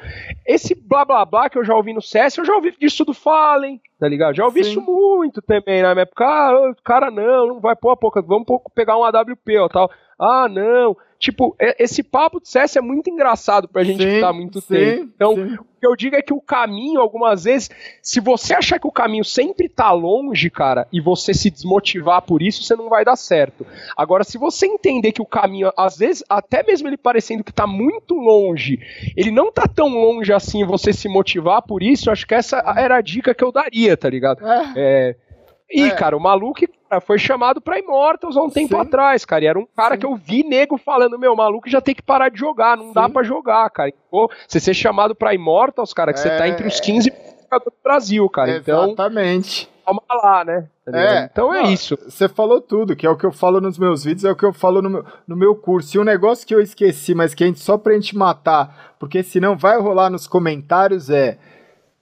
esse 0.45 0.75
blá 0.75 1.05
blá 1.05 1.25
blá 1.25 1.49
que 1.49 1.57
eu 1.57 1.63
já 1.63 1.75
ouvi 1.75 1.93
no 1.93 2.01
CS, 2.01 2.37
eu 2.37 2.45
já 2.45 2.53
ouvi 2.53 2.75
disso 2.79 3.05
do 3.05 3.13
Fallen, 3.13 3.79
tá 3.99 4.07
ligado? 4.07 4.35
Já 4.35 4.45
ouvi 4.45 4.63
Sim. 4.63 4.71
isso 4.71 4.81
muito 4.81 5.41
também 5.41 5.81
na 5.81 5.93
minha 5.93 6.03
época. 6.03 6.25
Ah, 6.25 6.73
cara, 6.83 7.11
não, 7.11 7.47
não 7.47 7.59
vai 7.59 7.75
pôr 7.75 7.91
a 7.91 7.97
pouca, 7.97 8.21
vamos 8.21 8.45
pegar 8.73 8.97
um 8.97 9.03
AWP 9.03 9.57
ou 9.57 9.69
tal. 9.69 9.91
Ah, 10.19 10.47
não. 10.49 10.95
Tipo, 11.23 11.55
esse 11.79 12.03
papo 12.03 12.41
de 12.41 12.49
CS 12.49 12.75
é 12.75 12.81
muito 12.81 13.09
engraçado 13.09 13.69
pra 13.69 13.81
gente 13.81 14.03
sim, 14.03 14.09
que 14.09 14.19
tá 14.19 14.33
muito 14.33 14.59
sim, 14.59 14.67
tempo. 14.67 15.11
Então, 15.15 15.35
sim. 15.35 15.55
o 15.55 15.63
que 15.79 15.87
eu 15.87 15.95
digo 15.95 16.17
é 16.17 16.21
que 16.21 16.33
o 16.33 16.41
caminho, 16.41 16.99
algumas 16.99 17.45
vezes, 17.45 17.69
se 18.01 18.19
você 18.19 18.53
achar 18.53 18.77
que 18.77 18.85
o 18.85 18.91
caminho 18.91 19.23
sempre 19.23 19.69
tá 19.69 19.89
longe, 19.93 20.49
cara, 20.49 20.85
e 20.91 20.99
você 20.99 21.33
se 21.33 21.49
desmotivar 21.49 22.23
por 22.23 22.41
isso, 22.41 22.61
você 22.61 22.75
não 22.75 22.89
vai 22.89 23.05
dar 23.05 23.15
certo. 23.15 23.65
Agora, 23.95 24.25
se 24.25 24.37
você 24.37 24.65
entender 24.65 25.13
que 25.13 25.21
o 25.21 25.25
caminho, 25.25 25.71
às 25.77 25.97
vezes, 25.97 26.25
até 26.27 26.61
mesmo 26.61 26.89
ele 26.89 26.97
parecendo 26.97 27.41
que 27.41 27.53
tá 27.53 27.65
muito 27.65 28.15
longe, 28.15 28.81
ele 29.15 29.31
não 29.31 29.49
tá 29.49 29.65
tão 29.65 29.87
longe 29.87 30.33
assim, 30.33 30.65
você 30.65 30.91
se 30.91 31.07
motivar 31.07 31.61
por 31.61 31.81
isso, 31.81 32.11
acho 32.11 32.27
que 32.27 32.35
essa 32.35 32.57
era 32.75 32.97
a 32.97 33.01
dica 33.01 33.33
que 33.33 33.45
eu 33.45 33.51
daria, 33.53 33.95
tá 33.95 34.09
ligado? 34.09 34.45
É. 34.45 34.73
é 34.75 35.15
e, 35.71 35.83
é. 35.83 35.91
cara, 35.91 36.15
o 36.15 36.19
maluco 36.19 36.61
foi 37.01 37.17
chamado 37.17 37.59
pra 37.59 37.79
Immortals 37.79 38.37
há 38.37 38.41
um 38.41 38.49
tempo 38.49 38.75
Sim. 38.75 38.81
atrás, 38.81 39.25
cara. 39.25 39.43
E 39.43 39.47
era 39.47 39.59
um 39.59 39.65
cara 39.65 39.95
Sim. 39.95 40.01
que 40.01 40.05
eu 40.05 40.15
vi 40.15 40.43
nego 40.43 40.77
falando, 40.77 41.17
meu, 41.17 41.35
maluco 41.35 41.69
já 41.69 41.81
tem 41.81 41.95
que 41.95 42.01
parar 42.01 42.29
de 42.29 42.39
jogar, 42.39 42.77
não 42.77 42.87
Sim. 42.87 42.93
dá 42.93 43.09
para 43.09 43.23
jogar, 43.23 43.69
cara. 43.69 43.91
Pô, 44.09 44.31
você 44.47 44.59
ser 44.59 44.73
chamado 44.73 45.15
pra 45.15 45.33
Immortals, 45.33 45.93
cara, 45.93 46.13
que 46.13 46.19
é. 46.19 46.21
você 46.21 46.29
tá 46.29 46.47
entre 46.47 46.67
os 46.67 46.79
15 46.79 47.11
do 47.59 47.73
Brasil, 47.83 48.27
cara. 48.29 48.57
Então, 48.57 48.85
Exatamente. 48.85 49.69
Então, 49.81 49.83
calma 49.85 50.23
lá, 50.23 50.45
né? 50.45 50.69
Tá 50.85 50.99
é, 50.99 51.29
então 51.31 51.53
é 51.53 51.63
não, 51.63 51.71
isso. 51.71 51.97
Você 52.03 52.27
falou 52.27 52.61
tudo, 52.61 52.95
que 52.95 53.05
é 53.05 53.09
o 53.09 53.17
que 53.17 53.25
eu 53.25 53.31
falo 53.31 53.61
nos 53.61 53.77
meus 53.77 54.03
vídeos, 54.03 54.25
é 54.25 54.31
o 54.31 54.35
que 54.35 54.45
eu 54.45 54.53
falo 54.53 54.81
no 54.81 54.89
meu, 54.89 55.05
no 55.27 55.35
meu 55.35 55.55
curso. 55.55 55.95
E 55.95 55.99
um 55.99 56.03
negócio 56.03 56.47
que 56.47 56.55
eu 56.55 56.61
esqueci, 56.61 57.13
mas 57.13 57.33
que 57.33 57.43
a 57.43 57.47
gente 57.47 57.59
só 57.59 57.77
pra 57.77 57.93
gente 57.93 58.15
matar, 58.17 58.95
porque 58.99 59.23
senão 59.23 59.57
vai 59.57 59.79
rolar 59.79 60.09
nos 60.09 60.27
comentários, 60.27 61.09
é 61.09 61.37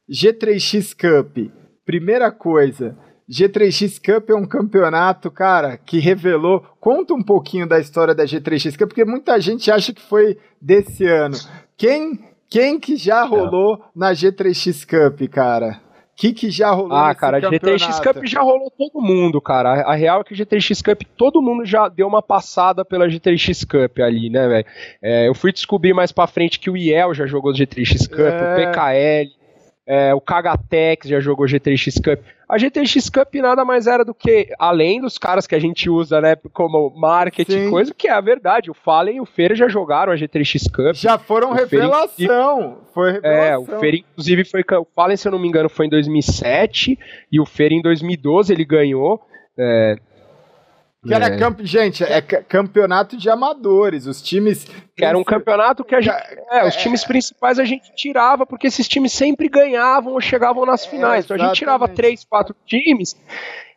G3X 0.10 0.94
Cup. 0.94 1.52
Primeira 1.86 2.32
coisa, 2.32 2.98
G3X 3.30 4.00
Cup 4.00 4.30
é 4.30 4.36
um 4.36 4.46
campeonato, 4.46 5.32
cara, 5.32 5.78
que 5.78 6.00
revelou. 6.00 6.66
Conta 6.80 7.14
um 7.14 7.24
pouquinho 7.24 7.68
da 7.68 7.80
história 7.80 8.14
da 8.14 8.26
G3X 8.26 8.78
Cup, 8.78 8.90
porque 8.90 9.06
muita 9.06 9.40
gente 9.40 9.72
acha 9.72 9.94
que 9.94 10.02
foi 10.02 10.38
desse 10.62 11.06
ano. 11.06 11.38
Quem, 11.78 12.20
quem 12.50 12.80
que 12.80 12.96
já 12.96 13.24
rolou 13.24 13.76
é. 13.76 13.80
na 13.96 14.12
G3X 14.12 14.86
Cup, 14.86 15.30
cara? 15.30 15.82
que, 16.22 16.34
que 16.34 16.52
já 16.52 16.70
rolou 16.70 16.96
Ah, 16.96 17.16
cara, 17.16 17.38
a 17.38 17.40
GTX 17.40 18.00
Cup 18.00 18.24
já 18.26 18.42
rolou 18.42 18.72
todo 18.78 19.02
mundo, 19.02 19.42
cara. 19.42 19.82
A, 19.82 19.96
real 19.96 20.22
é 20.22 20.24
que 20.24 20.36
a 20.36 20.38
GTX 20.38 20.80
Cup, 20.84 21.02
todo 21.18 21.42
mundo 21.42 21.66
já 21.66 21.88
deu 21.88 22.08
uma 22.08 22.22
passada 22.22 22.86
pela 22.86 23.10
GTX 23.10 23.64
Cup 23.64 23.98
ali, 24.00 24.30
né, 24.30 24.48
velho? 24.48 24.66
É, 25.02 25.28
eu 25.28 25.34
fui 25.34 25.52
descobrir 25.52 25.96
mais 25.96 26.12
pra 26.12 26.28
frente 26.28 26.60
que 26.60 26.70
o 26.70 26.78
IEL 26.78 27.16
já 27.16 27.26
jogou 27.26 27.52
GTX 27.56 28.06
Cup, 28.06 28.20
é... 28.20 28.54
o 28.54 28.56
PKL, 28.56 29.32
é, 29.88 30.14
o 30.14 30.22
Kagatex 30.22 31.08
já 31.08 31.20
jogou 31.20 31.48
GTX 31.48 31.96
Cup. 31.96 32.20
A 32.48 32.58
GTX 32.58 33.10
Cup 33.10 33.34
nada 33.36 33.64
mais 33.64 33.88
era 33.88 34.04
do 34.04 34.14
que, 34.14 34.54
além 34.60 35.00
dos 35.00 35.18
caras 35.18 35.48
que 35.48 35.56
a 35.56 35.60
gente 35.60 35.90
usa, 35.90 36.20
né, 36.20 36.36
como 36.54 36.90
marketing 36.96 37.68
e 37.68 37.70
coisa, 37.70 37.94
que 37.94 38.08
é 38.08 38.12
a 38.12 38.22
verdade. 38.22 38.70
O 38.70 38.74
Fallen 38.74 39.18
e 39.18 39.22
o 39.22 39.26
Feira 39.26 39.56
já 39.56 39.68
jogaram 39.68 40.12
a 40.12 40.16
GTX 40.16 40.68
Cup. 40.68 40.96
Já 40.96 41.18
foram 41.18 41.52
o 41.52 41.54
revelação. 41.54 42.80
foi 42.94 43.14
revelação. 43.14 43.44
É, 43.44 43.58
o 43.58 43.80
Feira, 43.80 43.98
inclusive, 43.98 44.44
foi. 44.44 44.62
O 44.62 44.88
Fallen, 44.94 45.18
se 45.18 45.28
eu 45.28 45.32
não 45.32 45.40
me 45.40 45.48
engano, 45.48 45.70
foi 45.70 45.86
em 45.86 45.90
2007 45.90 47.00
e 47.32 47.40
o 47.40 47.46
Feira 47.46 47.74
em 47.74 47.82
2012 47.82 48.54
ele 48.54 48.66
ganhou. 48.66 49.22
É, 49.58 49.96
que 51.06 51.14
era 51.14 51.26
é. 51.26 51.38
camp... 51.38 51.62
Gente, 51.64 52.04
é 52.04 52.22
campeonato 52.22 53.18
de 53.18 53.30
amadores. 53.30 54.06
Os 54.06 54.22
times. 54.22 54.66
Que 54.96 55.04
era 55.04 55.18
um 55.18 55.24
campeonato 55.24 55.84
que 55.84 55.96
a 55.96 56.02
gente. 56.02 56.16
É, 56.52 56.66
os 56.68 56.76
times 56.76 57.04
principais 57.04 57.58
a 57.58 57.66
gente 57.66 57.94
tirava, 57.96 58.46
porque 58.46 58.68
esses 58.68 58.88
times 58.88 59.12
sempre 59.12 59.50
ganhavam 59.50 60.14
ou 60.14 60.22
chegavam 60.22 60.66
nas 60.66 60.86
finais. 60.86 61.24
É, 61.24 61.34
então 61.34 61.36
a 61.36 61.48
gente 61.48 61.58
tirava 61.58 61.88
três, 61.88 62.24
quatro 62.24 62.56
times 62.66 63.16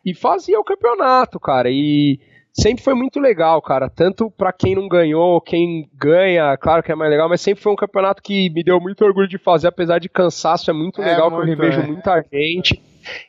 e 0.05 0.13
fazia 0.13 0.59
o 0.59 0.63
campeonato, 0.63 1.39
cara. 1.39 1.69
E 1.71 2.19
sempre 2.53 2.83
foi 2.83 2.93
muito 2.93 3.19
legal, 3.19 3.59
cara. 3.61 3.89
Tanto 3.89 4.29
para 4.29 4.53
quem 4.53 4.75
não 4.75 4.87
ganhou, 4.87 5.41
quem 5.41 5.89
ganha, 5.95 6.55
claro 6.57 6.83
que 6.83 6.91
é 6.91 6.95
mais 6.95 7.09
legal, 7.09 7.27
mas 7.27 7.41
sempre 7.41 7.63
foi 7.63 7.73
um 7.73 7.77
campeonato 7.77 8.21
que 8.21 8.51
me 8.51 8.63
deu 8.63 8.79
muito 8.79 9.03
orgulho 9.03 9.27
de 9.27 9.39
fazer, 9.39 9.67
apesar 9.67 9.99
de 9.99 10.09
cansaço. 10.09 10.69
É 10.69 10.73
muito 10.73 11.01
é 11.01 11.05
legal 11.05 11.31
muito, 11.31 11.43
que 11.43 11.51
eu 11.51 11.57
revejo 11.57 11.81
é. 11.81 11.87
muita 11.87 12.23
gente. 12.31 12.81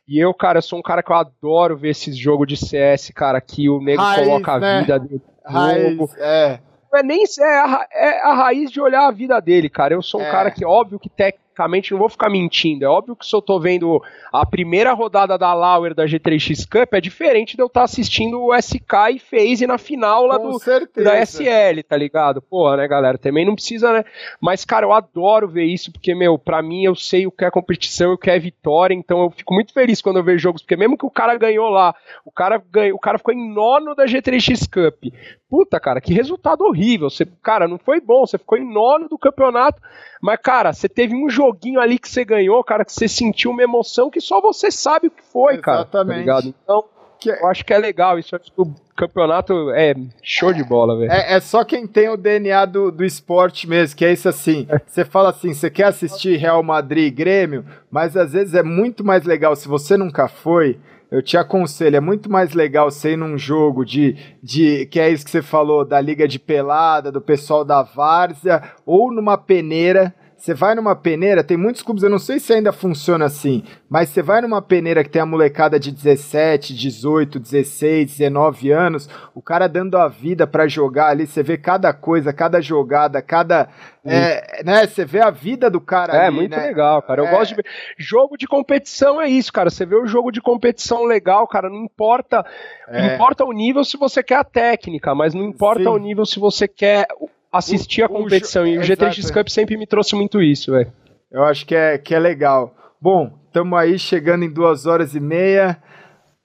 E 0.07 0.19
eu, 0.19 0.33
cara, 0.35 0.61
sou 0.61 0.79
um 0.79 0.83
cara 0.83 1.03
que 1.03 1.11
eu 1.11 1.17
adoro 1.17 1.77
ver 1.77 1.91
esses 1.91 2.17
jogos 2.17 2.47
de 2.47 2.57
CS, 2.57 3.11
cara, 3.15 3.41
que 3.41 3.69
o 3.69 3.81
nego 3.81 4.03
Raiz, 4.03 4.27
coloca 4.27 4.53
a 4.53 4.59
né? 4.59 4.81
vida 4.81 4.99
dentro 4.99 5.19
do 5.49 5.97
jogo. 5.97 6.11
É. 6.19 6.61
Não 6.93 7.01
é 7.01 7.03
nem 7.03 7.25
é 7.25 7.45
a, 7.45 7.87
é 7.93 8.21
a 8.23 8.35
raiz 8.35 8.71
de 8.71 8.81
olhar 8.81 9.07
a 9.07 9.11
vida 9.11 9.39
dele, 9.41 9.69
cara. 9.69 9.95
Eu 9.95 10.03
sou 10.03 10.21
um 10.21 10.25
é. 10.25 10.31
cara 10.31 10.51
que, 10.51 10.65
óbvio, 10.65 10.99
que 10.99 11.09
tec, 11.09 11.37
tecnicamente, 11.57 11.93
não 11.93 11.99
vou 11.99 12.09
ficar 12.09 12.29
mentindo. 12.29 12.85
É 12.85 12.89
óbvio 12.89 13.17
que 13.17 13.27
se 13.27 13.35
eu 13.35 13.41
tô 13.41 13.59
vendo 13.59 14.03
a 14.33 14.45
primeira 14.45 14.93
rodada 14.93 15.39
da 15.39 15.55
Lauer 15.55 15.95
da 15.95 16.05
G3X 16.05 16.67
Cup, 16.69 16.93
é 16.93 17.01
diferente 17.01 17.57
de 17.57 17.63
eu 17.63 17.67
estar 17.67 17.81
tá 17.81 17.85
assistindo 17.85 18.41
o 18.41 18.55
SK 18.55 19.15
e 19.15 19.19
FaZe 19.19 19.67
na 19.67 19.79
final 19.79 20.27
lá 20.27 20.37
do, 20.37 20.59
da 21.03 21.25
SL, 21.25 21.83
tá 21.89 21.97
ligado? 21.97 22.43
Porra, 22.43 22.77
né, 22.77 22.87
galera? 22.87 23.17
Também 23.17 23.47
não 23.47 23.55
precisa, 23.55 23.93
né? 23.93 24.05
Mas, 24.41 24.65
cara, 24.65 24.85
eu 24.85 24.93
adoro 24.93 25.49
ver 25.49 25.65
isso, 25.65 25.91
porque, 25.91 26.15
meu, 26.15 26.39
pra 26.39 26.63
mim 26.63 26.85
eu 26.85 26.95
sei 26.95 27.27
o 27.27 27.33
que 27.33 27.45
é 27.45 27.51
competição 27.51 28.11
e 28.11 28.15
o 28.15 28.19
que 28.19 28.31
é 28.31 28.39
vitória, 28.39 28.95
então 28.95 29.23
eu 29.23 29.31
fico 29.31 29.55
muito 29.55 29.73
feliz 29.73 30.03
quando 30.03 30.19
eu 30.19 30.25
vejo 30.25 30.39
jogos, 30.39 30.63
porque 30.63 30.77
mesmo 30.77 30.99
que 30.99 31.07
o 31.07 31.11
cara 31.11 31.37
ganhou 31.37 31.71
lá, 31.71 31.95
o 32.25 32.31
cara 32.31 32.63
ganhou, 32.71 32.97
o 32.97 33.01
cara 33.01 33.19
ficou 33.19 33.33
em 33.33 33.53
nono 33.53 33.95
da 33.95 34.05
G3X 34.05 34.69
Cup. 34.71 35.13
Puta, 35.49 35.79
cara, 35.79 36.01
que 36.01 36.13
resultado 36.13 36.65
horrível. 36.65 37.09
Você, 37.09 37.25
cara, 37.43 37.69
não 37.69 37.79
foi 37.79 38.01
bom, 38.01 38.27
você 38.27 38.37
ficou 38.37 38.59
em 38.59 38.73
nono 38.73 39.09
do 39.09 39.17
campeonato, 39.17 39.81
mas, 40.21 40.41
cara, 40.41 40.73
você 40.73 40.89
teve 40.89 41.15
um 41.15 41.31
joguinho 41.47 41.81
ali 41.81 41.99
que 41.99 42.09
você 42.09 42.25
ganhou, 42.25 42.63
cara, 42.65 42.85
que 42.85 42.93
você 42.93 43.09
sentiu 43.09 43.51
uma 43.51 43.63
emoção 43.63 44.11
que 44.11 44.21
só 44.21 44.41
você 44.41 44.71
sabe 44.71 45.09
o 45.09 45.11
que 45.11 45.23
foi, 45.23 45.55
Exatamente. 45.55 45.65
cara. 45.65 45.85
Tá 45.85 45.99
Exatamente. 46.01 46.55
então, 46.63 46.85
que... 47.19 47.31
eu 47.31 47.47
acho 47.49 47.65
que 47.65 47.73
é 47.73 47.79
legal 47.79 48.19
isso. 48.19 48.35
Acho 48.37 48.53
que 48.53 48.61
o 48.61 48.75
campeonato 48.97 49.71
é 49.71 49.95
show 50.23 50.53
de 50.53 50.65
bola, 50.65 50.99
velho. 50.99 51.11
É, 51.11 51.35
é, 51.35 51.41
só 51.41 51.65
quem 51.65 51.87
tem 51.87 52.09
o 52.09 52.17
DNA 52.17 52.65
do, 52.67 52.91
do 52.91 53.05
esporte 53.05 53.69
mesmo, 53.69 53.97
que 53.97 54.05
é 54.05 54.13
isso 54.13 54.29
assim. 54.29 54.67
Você 54.87 55.05
fala 55.05 55.31
assim, 55.31 55.55
você 55.55 55.71
quer 55.71 55.87
assistir 55.87 56.37
Real 56.37 56.63
Madrid 56.63 57.07
e 57.07 57.11
Grêmio, 57.11 57.65
mas 57.91 58.17
às 58.17 58.33
vezes 58.33 58.55
é 58.55 58.63
muito 58.63 59.05
mais 59.05 59.25
legal 59.25 59.55
se 59.55 59.69
você 59.69 59.97
nunca 59.97 60.29
foi 60.29 60.79
eu 61.11 61.23
te 61.23 61.37
aconselho, 61.37 61.97
é 61.97 62.01
muito 62.01 62.31
mais 62.31 62.53
legal 62.53 62.91
você 62.91 63.13
ir 63.13 63.17
num 63.17 63.39
jogo 63.39 63.85
de, 63.85 64.17
de 64.43 64.87
que 64.87 64.99
é 64.99 65.09
isso 65.09 65.25
que 65.25 65.31
você 65.31 65.41
falou, 65.41 65.85
da 65.85 66.01
liga 66.01 66.27
de 66.27 66.39
pelada, 66.39 67.13
do 67.13 67.21
pessoal 67.21 67.65
da 67.65 67.83
várzea, 67.83 68.63
ou 68.85 69.13
numa 69.13 69.39
peneira 69.39 70.13
você 70.37 70.53
vai 70.53 70.75
numa 70.75 70.95
peneira, 70.95 71.43
tem 71.43 71.57
muitos 71.57 71.83
clubes, 71.83 72.03
eu 72.03 72.11
não 72.11 72.19
sei 72.19 72.39
se 72.39 72.53
ainda 72.53 72.73
funciona 72.73 73.25
assim, 73.25 73.65
mas 73.89 74.11
você 74.11 74.23
vai 74.23 74.43
numa 74.43 74.61
peneira 74.61 75.03
que 75.03 75.09
tem 75.09 75.23
a 75.23 75.27
molecada 75.27 75.81
de 75.81 75.91
17, 75.91 76.75
18, 76.75 77.41
16, 77.41 78.19
19 78.19 78.71
anos, 78.71 79.09
o 79.35 79.41
cara 79.41 79.67
dando 79.67 79.97
a 79.97 80.09
vida 80.09 80.47
para 80.47 80.69
jogar 80.69 81.09
ali, 81.09 81.27
você 81.27 81.43
vê 81.43 81.57
cada 81.57 81.93
coisa, 81.93 82.33
cada 82.33 82.61
jogada, 82.61 83.23
cada. 83.23 83.69
É, 84.05 84.63
né, 84.63 84.87
você 84.87 85.05
vê 85.05 85.21
a 85.21 85.31
vida 85.31 85.69
do 85.69 85.81
cara 85.81 86.15
é, 86.17 86.27
ali. 86.27 86.37
muito 86.37 86.57
né? 86.57 86.67
legal, 86.67 87.03
cara. 87.03 87.23
Eu 87.23 87.27
é... 87.27 87.31
gosto 87.31 87.51
de 87.51 87.57
ver. 87.57 87.65
Jogo 87.99 88.37
de 88.37 88.47
competição 88.47 89.21
é 89.21 89.29
isso, 89.29 89.53
cara. 89.53 89.69
Você 89.69 89.85
vê 89.85 89.97
o 89.97 90.07
jogo 90.07 90.31
de 90.31 90.41
competição 90.41 91.05
legal, 91.05 91.47
cara. 91.49 91.69
Não 91.69 91.83
importa. 91.85 92.47
É... 92.87 93.03
Não 93.03 93.15
importa 93.15 93.45
o 93.45 93.53
nível 93.53 93.85
se 93.85 93.97
você 93.97 94.23
quer 94.23 94.37
a 94.37 94.45
técnica, 94.45 95.13
mas 95.13 95.35
não 95.35 95.43
importa 95.43 95.83
Sim. 95.83 95.89
o 95.89 95.99
nível 95.99 96.25
se 96.25 96.39
você 96.39 96.69
quer 96.69 97.09
assistir 97.53 98.03
o, 98.03 98.07
a 98.07 98.09
competição. 98.09 98.65
O, 98.65 98.67
e 98.67 98.79
o 98.79 98.83
GTX 98.83 99.31
Cup 99.31 99.49
sempre 99.49 99.77
me 99.77 99.87
trouxe 99.87 100.15
muito 100.15 100.41
isso, 100.41 100.73
velho. 100.73 100.93
Eu 101.31 101.45
acho 101.45 101.67
que 101.67 101.75
é, 101.75 101.99
que 101.99 102.15
é 102.15 102.19
legal. 102.19 102.75
Bom, 103.01 103.39
estamos 103.47 103.79
aí 103.79 103.99
chegando 103.99 104.45
em 104.45 104.53
duas 104.53 104.87
horas 104.87 105.15
e 105.15 105.21
meia. 105.21 105.83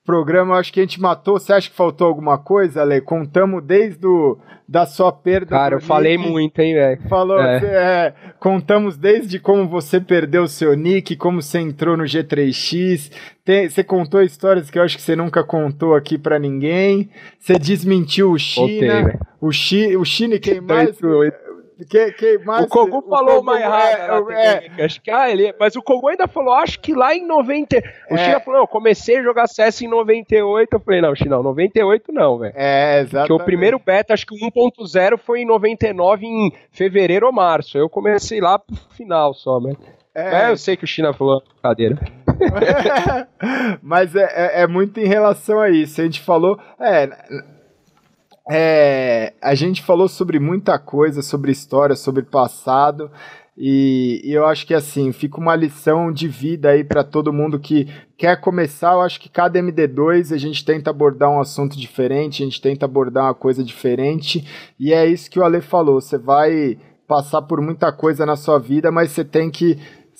Programa, 0.03 0.55
acho 0.57 0.73
que 0.73 0.79
a 0.79 0.83
gente 0.83 0.99
matou. 0.99 1.39
Você 1.39 1.53
acha 1.53 1.69
que 1.69 1.75
faltou 1.75 2.07
alguma 2.07 2.37
coisa, 2.37 2.81
Ale? 2.81 3.01
Contamos 3.01 3.63
desde 3.63 4.05
o, 4.05 4.37
da 4.67 4.85
sua 4.85 5.11
perda. 5.11 5.47
Cara, 5.47 5.75
eu 5.75 5.79
nick. 5.79 5.87
falei 5.87 6.17
muito, 6.17 6.57
hein, 6.59 6.73
velho. 6.73 7.01
Falou, 7.09 7.39
é. 7.39 7.59
Cê, 7.59 7.65
é, 7.67 8.13
contamos 8.39 8.97
desde 8.97 9.37
como 9.37 9.67
você 9.67 9.99
perdeu 9.99 10.43
o 10.43 10.47
seu 10.47 10.73
nick, 10.75 11.15
como 11.17 11.41
você 11.41 11.59
entrou 11.59 11.95
no 11.95 12.05
G3X. 12.05 13.11
você 13.69 13.83
contou 13.83 14.23
histórias 14.23 14.71
que 14.71 14.79
eu 14.79 14.83
acho 14.83 14.95
que 14.95 15.03
você 15.03 15.15
nunca 15.15 15.43
contou 15.43 15.93
aqui 15.93 16.17
para 16.17 16.39
ninguém. 16.39 17.09
Você 17.37 17.59
desmentiu 17.59 18.31
o 18.31 18.39
China. 18.39 19.01
Voltei, 19.01 19.19
o, 19.41 19.51
Chi, 19.51 19.97
o 19.97 20.05
China 20.05 20.39
quem 20.39 20.61
mais. 20.61 20.97
Que, 21.89 22.11
que 22.11 22.37
mais, 22.39 22.65
o 22.65 22.67
Kogu 22.67 23.01
falou 23.09 23.41
o 23.41 23.43
mais 23.43 23.61
errado. 23.61 24.31
É, 24.31 24.69
é, 24.77 24.85
acho 24.85 25.01
que, 25.01 25.09
ah, 25.09 25.29
ele, 25.29 25.53
mas 25.59 25.75
o 25.75 25.81
Kogu 25.81 26.09
ainda 26.09 26.27
falou, 26.27 26.53
acho 26.53 26.79
que 26.79 26.93
lá 26.93 27.15
em 27.15 27.25
90. 27.25 27.77
O 28.09 28.15
é, 28.15 28.17
China 28.17 28.39
falou, 28.39 28.59
eu 28.61 28.67
comecei 28.67 29.17
a 29.17 29.23
jogar 29.23 29.47
CS 29.47 29.81
em 29.81 29.87
98. 29.87 30.73
Eu 30.73 30.79
falei, 30.79 31.01
não, 31.01 31.15
China, 31.15 31.41
98 31.41 32.11
não, 32.11 32.37
velho. 32.37 32.53
É, 32.55 33.01
exato. 33.01 33.27
Porque 33.27 33.41
o 33.41 33.45
primeiro 33.45 33.79
beta, 33.79 34.13
acho 34.13 34.25
que 34.25 34.35
o 34.35 34.51
1.0 34.51 35.17
foi 35.17 35.41
em 35.41 35.45
99, 35.45 36.25
em 36.25 36.53
fevereiro 36.71 37.25
ou 37.25 37.33
março. 37.33 37.77
Eu 37.77 37.89
comecei 37.89 38.39
lá 38.39 38.59
pro 38.59 38.75
final 38.91 39.33
só. 39.33 39.59
É, 40.13 40.43
é 40.43 40.51
eu 40.51 40.57
sei 40.57 40.77
que 40.77 40.83
o 40.83 40.87
China 40.87 41.13
falou 41.13 41.41
cadeira. 41.63 41.97
mas 43.81 44.15
é, 44.15 44.23
é, 44.23 44.61
é 44.63 44.67
muito 44.67 44.99
em 44.99 45.07
relação 45.07 45.59
a 45.59 45.69
isso. 45.69 46.01
A 46.01 46.03
gente 46.03 46.21
falou. 46.21 46.59
É 46.79 47.09
é, 48.53 49.31
a 49.41 49.55
gente 49.55 49.81
falou 49.81 50.09
sobre 50.09 50.37
muita 50.37 50.77
coisa, 50.77 51.21
sobre 51.21 51.53
história, 51.53 51.95
sobre 51.95 52.21
passado, 52.21 53.09
e, 53.57 54.21
e, 54.25 54.33
eu 54.33 54.45
acho 54.45 54.67
que 54.67 54.73
assim, 54.73 55.13
fica 55.13 55.39
uma 55.39 55.55
lição 55.55 56.11
de 56.11 56.27
vida 56.27 56.69
aí 56.69 56.83
para 56.83 57.01
todo 57.01 57.31
mundo 57.31 57.59
que 57.59 57.87
quer 58.17 58.41
começar. 58.41 58.91
Eu 58.91 59.01
acho 59.01 59.21
que 59.21 59.29
cada 59.29 59.57
MD2 59.57 60.33
a 60.33 60.37
gente 60.37 60.65
tenta 60.65 60.89
abordar 60.89 61.29
um 61.29 61.39
assunto 61.39 61.77
diferente, 61.77 62.43
a 62.43 62.45
gente 62.45 62.61
tenta 62.61 62.85
abordar 62.85 63.23
uma 63.23 63.33
coisa 63.33 63.63
diferente, 63.63 64.45
e 64.77 64.91
é 64.91 65.05
isso 65.05 65.31
que 65.31 65.39
o 65.39 65.45
Ale 65.45 65.61
falou. 65.61 66.01
Você 66.01 66.17
vai 66.17 66.77
passar 67.07 67.41
por 67.43 67.61
muita 67.61 67.89
coisa 67.93 68.25
na 68.25 68.35
sua 68.35 68.59
vida, 68.59 68.91
mas 68.91 69.11
você 69.11 69.23
tem 69.23 69.49
que 69.49 69.77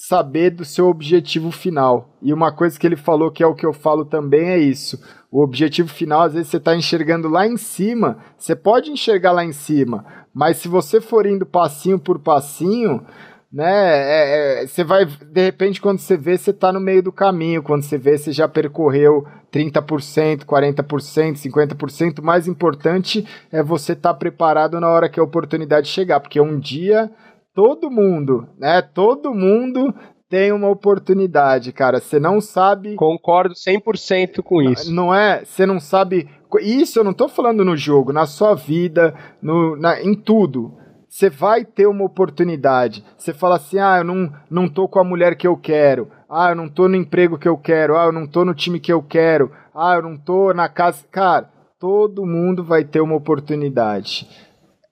saber 0.08 0.50
do 0.50 0.66
seu 0.66 0.88
objetivo 0.88 1.52
final. 1.52 2.10
E 2.24 2.34
uma 2.34 2.52
coisa 2.52 2.78
que 2.80 2.88
ele 2.88 2.96
falou 2.96 3.30
que 3.30 3.44
é 3.44 3.46
o 3.46 3.54
que 3.54 3.68
eu 3.68 3.72
falo 3.72 4.04
também 4.04 4.50
é 4.50 4.58
isso. 4.58 5.00
O 5.30 5.44
objetivo 5.44 5.90
final, 5.90 6.22
às 6.22 6.34
vezes 6.34 6.48
você 6.48 6.58
está 6.58 6.76
enxergando 6.76 7.30
lá 7.30 7.46
em 7.46 7.56
cima, 7.56 8.18
você 8.36 8.56
pode 8.56 8.90
enxergar 8.90 9.32
lá 9.32 9.46
em 9.46 9.52
cima, 9.52 10.04
mas 10.34 10.58
se 10.58 10.68
você 10.68 11.00
for 11.00 11.28
indo 11.28 11.46
passinho 11.46 12.00
por 12.00 12.18
passinho, 12.18 13.06
né, 13.54 13.64
é, 13.70 14.64
é, 14.64 14.68
você 14.68 14.84
vai, 14.84 15.06
de 15.06 15.42
repente, 15.44 15.80
quando 15.80 16.00
você 16.00 16.18
vê, 16.18 16.36
você 16.36 16.50
está 16.50 16.74
no 16.74 16.80
meio 16.80 17.04
do 17.04 17.12
caminho, 17.12 17.62
quando 17.62 17.84
você 17.84 17.98
vê, 17.98 18.18
você 18.18 18.32
já 18.32 18.48
percorreu 18.48 19.28
30%, 19.54 20.46
40%, 20.46 21.36
50%, 21.36 22.20
o 22.20 22.26
mais 22.26 22.48
importante 22.48 23.24
é 23.52 23.62
você 23.62 23.94
estar 23.94 24.14
tá 24.14 24.20
preparado 24.20 24.80
na 24.80 24.88
hora 24.88 25.08
que 25.08 25.20
a 25.20 25.24
oportunidade 25.24 25.88
chegar, 25.90 26.20
porque 26.22 26.42
um 26.42 26.60
dia 26.60 27.12
todo 27.54 27.92
mundo, 27.92 28.48
né, 28.58 28.82
todo 28.82 29.34
mundo 29.34 29.94
tem 30.32 30.54
uma 30.54 30.70
oportunidade, 30.70 31.74
cara. 31.74 32.00
Você 32.00 32.18
não 32.18 32.40
sabe. 32.40 32.96
Concordo 32.96 33.54
100% 33.54 34.42
com 34.42 34.62
isso. 34.62 34.94
Não 34.94 35.14
é? 35.14 35.44
Você 35.44 35.66
não 35.66 35.78
sabe. 35.78 36.30
Isso 36.62 36.98
eu 36.98 37.04
não 37.04 37.14
tô 37.14 37.28
falando 37.28 37.66
no 37.66 37.76
jogo, 37.76 38.14
na 38.14 38.26
sua 38.26 38.56
vida, 38.56 39.14
no, 39.42 39.76
na, 39.76 40.02
em 40.02 40.14
tudo. 40.14 40.74
Você 41.10 41.30
vai 41.30 41.66
ter 41.66 41.86
uma 41.86 42.06
oportunidade. 42.06 43.04
Você 43.18 43.34
fala 43.34 43.58
assim: 43.58 43.78
ah, 43.78 43.98
eu 43.98 44.06
não, 44.06 44.32
não 44.50 44.70
tô 44.70 44.88
com 44.88 45.00
a 45.00 45.04
mulher 45.04 45.36
que 45.36 45.46
eu 45.46 45.58
quero. 45.58 46.10
Ah, 46.30 46.52
eu 46.52 46.56
não 46.56 46.70
tô 46.70 46.88
no 46.88 46.96
emprego 46.96 47.38
que 47.38 47.48
eu 47.50 47.58
quero. 47.58 47.98
Ah, 47.98 48.06
eu 48.06 48.14
não 48.14 48.26
tô 48.26 48.46
no 48.46 48.56
time 48.56 48.80
que 48.80 48.94
eu 48.94 49.04
quero. 49.04 49.52
Ah, 49.76 49.96
eu 49.96 50.02
não 50.02 50.18
tô 50.18 50.54
na 50.54 50.70
casa. 50.70 51.04
Cara, 51.12 51.50
todo 51.78 52.26
mundo 52.26 52.64
vai 52.64 52.86
ter 52.86 53.02
uma 53.02 53.16
oportunidade. 53.16 54.30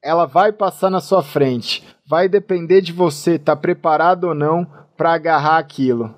Ela 0.02 0.26
vai 0.26 0.52
passar 0.52 0.90
na 0.90 1.02
sua 1.02 1.22
frente. 1.22 1.84
Vai 2.08 2.30
depender 2.30 2.82
de 2.82 2.94
você 2.94 3.36
estar 3.36 3.56
tá 3.56 3.62
preparado 3.62 4.26
ou 4.26 4.36
não 4.36 4.66
para 4.96 5.14
agarrar 5.14 5.58
aquilo. 5.58 6.14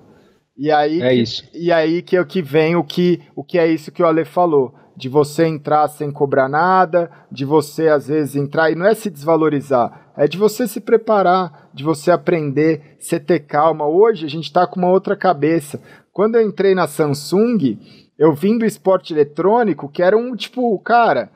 E 0.56 0.70
aí, 0.70 1.00
é 1.00 1.14
isso. 1.14 1.44
e 1.54 1.72
aí 1.72 2.02
que 2.02 2.16
é 2.16 2.20
o 2.20 2.26
que 2.26 2.42
vem 2.42 2.76
o 2.76 2.84
que, 2.84 3.20
o 3.34 3.42
que 3.42 3.58
é 3.58 3.66
isso 3.66 3.90
que 3.90 4.02
o 4.02 4.06
Ale 4.06 4.24
falou, 4.24 4.74
de 4.96 5.08
você 5.08 5.46
entrar 5.46 5.88
sem 5.88 6.10
cobrar 6.12 6.48
nada, 6.48 7.10
de 7.30 7.44
você 7.44 7.88
às 7.88 8.06
vezes 8.06 8.36
entrar 8.36 8.70
e 8.70 8.74
não 8.74 8.86
é 8.86 8.94
se 8.94 9.10
desvalorizar, 9.10 10.12
é 10.16 10.28
de 10.28 10.36
você 10.36 10.68
se 10.68 10.80
preparar, 10.80 11.70
de 11.72 11.82
você 11.82 12.10
aprender, 12.10 12.96
você 12.98 13.18
ter 13.18 13.40
calma. 13.40 13.86
Hoje 13.86 14.26
a 14.26 14.28
gente 14.28 14.44
está 14.44 14.66
com 14.66 14.78
uma 14.78 14.90
outra 14.90 15.16
cabeça. 15.16 15.80
Quando 16.12 16.36
eu 16.36 16.42
entrei 16.42 16.74
na 16.74 16.86
Samsung, 16.86 17.78
eu 18.18 18.32
vim 18.34 18.58
do 18.58 18.66
esporte 18.66 19.14
eletrônico, 19.14 19.88
que 19.88 20.02
era 20.02 20.16
um 20.16 20.36
tipo, 20.36 20.78
cara, 20.80 21.30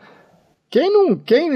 quem 0.68 0.92
não, 0.92 1.16
quem 1.16 1.50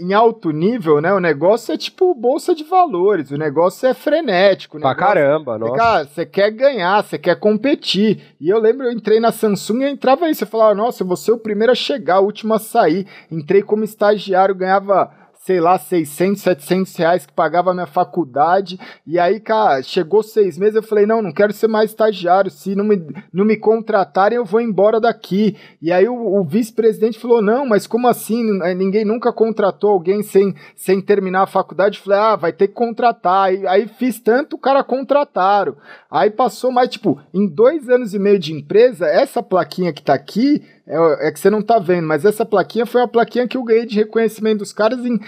em 0.00 0.12
alto 0.12 0.50
nível, 0.50 1.00
né? 1.00 1.12
O 1.12 1.20
negócio 1.20 1.72
é 1.72 1.76
tipo 1.76 2.12
bolsa 2.14 2.54
de 2.54 2.64
valores, 2.64 3.30
o 3.30 3.36
negócio 3.36 3.88
é 3.88 3.94
frenético. 3.94 4.80
Pra 4.80 4.94
caramba, 4.94 5.56
nossa. 5.56 5.76
Cara, 5.76 6.04
você 6.04 6.26
quer 6.26 6.50
ganhar, 6.50 7.02
você 7.02 7.16
quer 7.16 7.38
competir. 7.38 8.34
E 8.40 8.48
eu 8.48 8.58
lembro, 8.58 8.86
eu 8.86 8.92
entrei 8.92 9.20
na 9.20 9.30
Samsung 9.30 9.82
e 9.82 9.90
entrava 9.90 10.26
aí, 10.26 10.34
você 10.34 10.44
falava, 10.44 10.74
nossa, 10.74 11.02
eu 11.02 11.06
vou 11.06 11.16
ser 11.16 11.32
o 11.32 11.38
primeiro 11.38 11.72
a 11.72 11.76
chegar, 11.76 12.20
o 12.20 12.24
último 12.24 12.54
a 12.54 12.58
sair. 12.58 13.06
Entrei 13.30 13.62
como 13.62 13.84
estagiário, 13.84 14.54
ganhava 14.54 15.10
sei 15.46 15.60
lá, 15.60 15.78
600, 15.78 16.42
700 16.42 16.96
reais 16.96 17.24
que 17.24 17.32
pagava 17.32 17.70
a 17.70 17.74
minha 17.74 17.86
faculdade. 17.86 18.80
E 19.06 19.16
aí, 19.16 19.38
cara, 19.38 19.80
chegou 19.80 20.20
seis 20.20 20.58
meses, 20.58 20.74
eu 20.74 20.82
falei, 20.82 21.06
não, 21.06 21.22
não 21.22 21.30
quero 21.30 21.52
ser 21.52 21.68
mais 21.68 21.90
estagiário. 21.90 22.50
Se 22.50 22.74
não 22.74 22.84
me, 22.84 23.00
não 23.32 23.44
me 23.44 23.56
contratarem, 23.56 24.34
eu 24.34 24.44
vou 24.44 24.60
embora 24.60 25.00
daqui. 25.00 25.56
E 25.80 25.92
aí 25.92 26.08
o, 26.08 26.40
o 26.40 26.42
vice-presidente 26.42 27.20
falou, 27.20 27.40
não, 27.40 27.64
mas 27.64 27.86
como 27.86 28.08
assim? 28.08 28.42
Ninguém 28.74 29.04
nunca 29.04 29.32
contratou 29.32 29.90
alguém 29.90 30.20
sem, 30.20 30.52
sem 30.74 31.00
terminar 31.00 31.42
a 31.42 31.46
faculdade. 31.46 31.98
Eu 31.98 32.04
falei, 32.04 32.18
ah, 32.18 32.34
vai 32.34 32.52
ter 32.52 32.66
que 32.66 32.74
contratar. 32.74 33.44
Aí, 33.44 33.64
aí 33.68 33.86
fiz 33.86 34.18
tanto, 34.18 34.56
o 34.56 34.58
cara 34.58 34.82
contrataram. 34.82 35.76
Aí 36.10 36.28
passou 36.28 36.72
mais, 36.72 36.88
tipo, 36.88 37.20
em 37.32 37.46
dois 37.46 37.88
anos 37.88 38.14
e 38.14 38.18
meio 38.18 38.40
de 38.40 38.52
empresa, 38.52 39.06
essa 39.06 39.40
plaquinha 39.44 39.92
que 39.92 40.02
tá 40.02 40.14
aqui, 40.14 40.60
é, 40.86 41.28
é, 41.28 41.32
que 41.32 41.40
você 41.40 41.50
não 41.50 41.62
tá 41.62 41.78
vendo, 41.78 42.06
mas 42.06 42.24
essa 42.24 42.46
plaquinha 42.46 42.86
foi 42.86 43.02
a 43.02 43.08
plaquinha 43.08 43.48
que 43.48 43.56
eu 43.56 43.64
ganhei 43.64 43.86
de 43.86 43.96
reconhecimento 43.96 44.58
dos 44.58 44.72
caras. 44.72 45.04
Em 45.04 45.18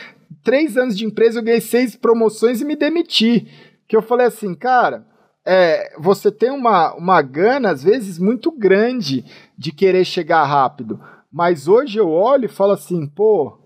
três 0.42 0.76
anos 0.76 0.96
de 0.96 1.04
empresa, 1.04 1.40
eu 1.40 1.42
ganhei 1.42 1.60
seis 1.60 1.96
promoções 1.96 2.60
e 2.60 2.64
me 2.64 2.76
demiti. 2.76 3.48
que 3.88 3.96
eu 3.96 4.02
falei 4.02 4.26
assim, 4.26 4.54
cara, 4.54 5.04
é, 5.44 5.94
você 5.98 6.30
tem 6.30 6.50
uma, 6.50 6.94
uma 6.94 7.22
gana, 7.22 7.70
às 7.70 7.82
vezes, 7.82 8.18
muito 8.18 8.52
grande 8.52 9.24
de 9.56 9.72
querer 9.72 10.04
chegar 10.04 10.44
rápido. 10.44 11.00
Mas 11.32 11.66
hoje 11.66 11.98
eu 11.98 12.08
olho 12.08 12.44
e 12.44 12.48
falo 12.48 12.72
assim, 12.72 13.06
pô, 13.06 13.58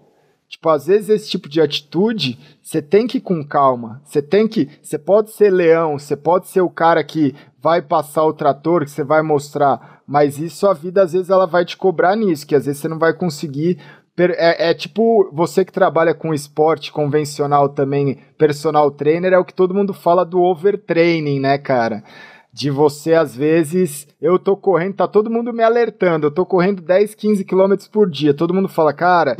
Tipo, 0.52 0.68
às 0.68 0.86
vezes 0.86 1.08
esse 1.08 1.30
tipo 1.30 1.48
de 1.48 1.62
atitude, 1.62 2.38
você 2.62 2.82
tem 2.82 3.06
que 3.06 3.16
ir 3.16 3.20
com 3.22 3.42
calma. 3.42 4.02
Você 4.04 4.20
tem 4.20 4.46
que. 4.46 4.68
Você 4.82 4.98
pode 4.98 5.30
ser 5.30 5.48
leão, 5.48 5.98
você 5.98 6.14
pode 6.14 6.46
ser 6.48 6.60
o 6.60 6.68
cara 6.68 7.02
que 7.02 7.34
vai 7.58 7.80
passar 7.80 8.22
o 8.26 8.34
trator, 8.34 8.84
que 8.84 8.90
você 8.90 9.02
vai 9.02 9.22
mostrar. 9.22 10.01
Mas 10.06 10.38
isso 10.38 10.66
a 10.66 10.74
vida, 10.74 11.02
às 11.02 11.12
vezes, 11.12 11.30
ela 11.30 11.46
vai 11.46 11.64
te 11.64 11.76
cobrar 11.76 12.16
nisso, 12.16 12.46
que 12.46 12.54
às 12.54 12.66
vezes 12.66 12.80
você 12.80 12.88
não 12.88 12.98
vai 12.98 13.12
conseguir. 13.12 13.78
É, 14.18 14.70
é 14.70 14.74
tipo 14.74 15.30
você 15.32 15.64
que 15.64 15.72
trabalha 15.72 16.12
com 16.14 16.34
esporte 16.34 16.92
convencional 16.92 17.68
também, 17.68 18.18
personal 18.36 18.90
trainer, 18.90 19.32
é 19.32 19.38
o 19.38 19.44
que 19.44 19.54
todo 19.54 19.74
mundo 19.74 19.94
fala 19.94 20.24
do 20.24 20.40
overtraining, 20.40 21.40
né, 21.40 21.56
cara? 21.56 22.04
De 22.52 22.70
você, 22.70 23.14
às 23.14 23.34
vezes, 23.34 24.06
eu 24.20 24.38
tô 24.38 24.54
correndo, 24.54 24.96
tá 24.96 25.08
todo 25.08 25.30
mundo 25.30 25.52
me 25.54 25.62
alertando, 25.62 26.26
eu 26.26 26.30
tô 26.30 26.44
correndo 26.44 26.82
10, 26.82 27.14
15 27.14 27.44
quilômetros 27.46 27.88
por 27.88 28.10
dia, 28.10 28.34
todo 28.34 28.52
mundo 28.52 28.68
fala, 28.68 28.92
cara, 28.92 29.36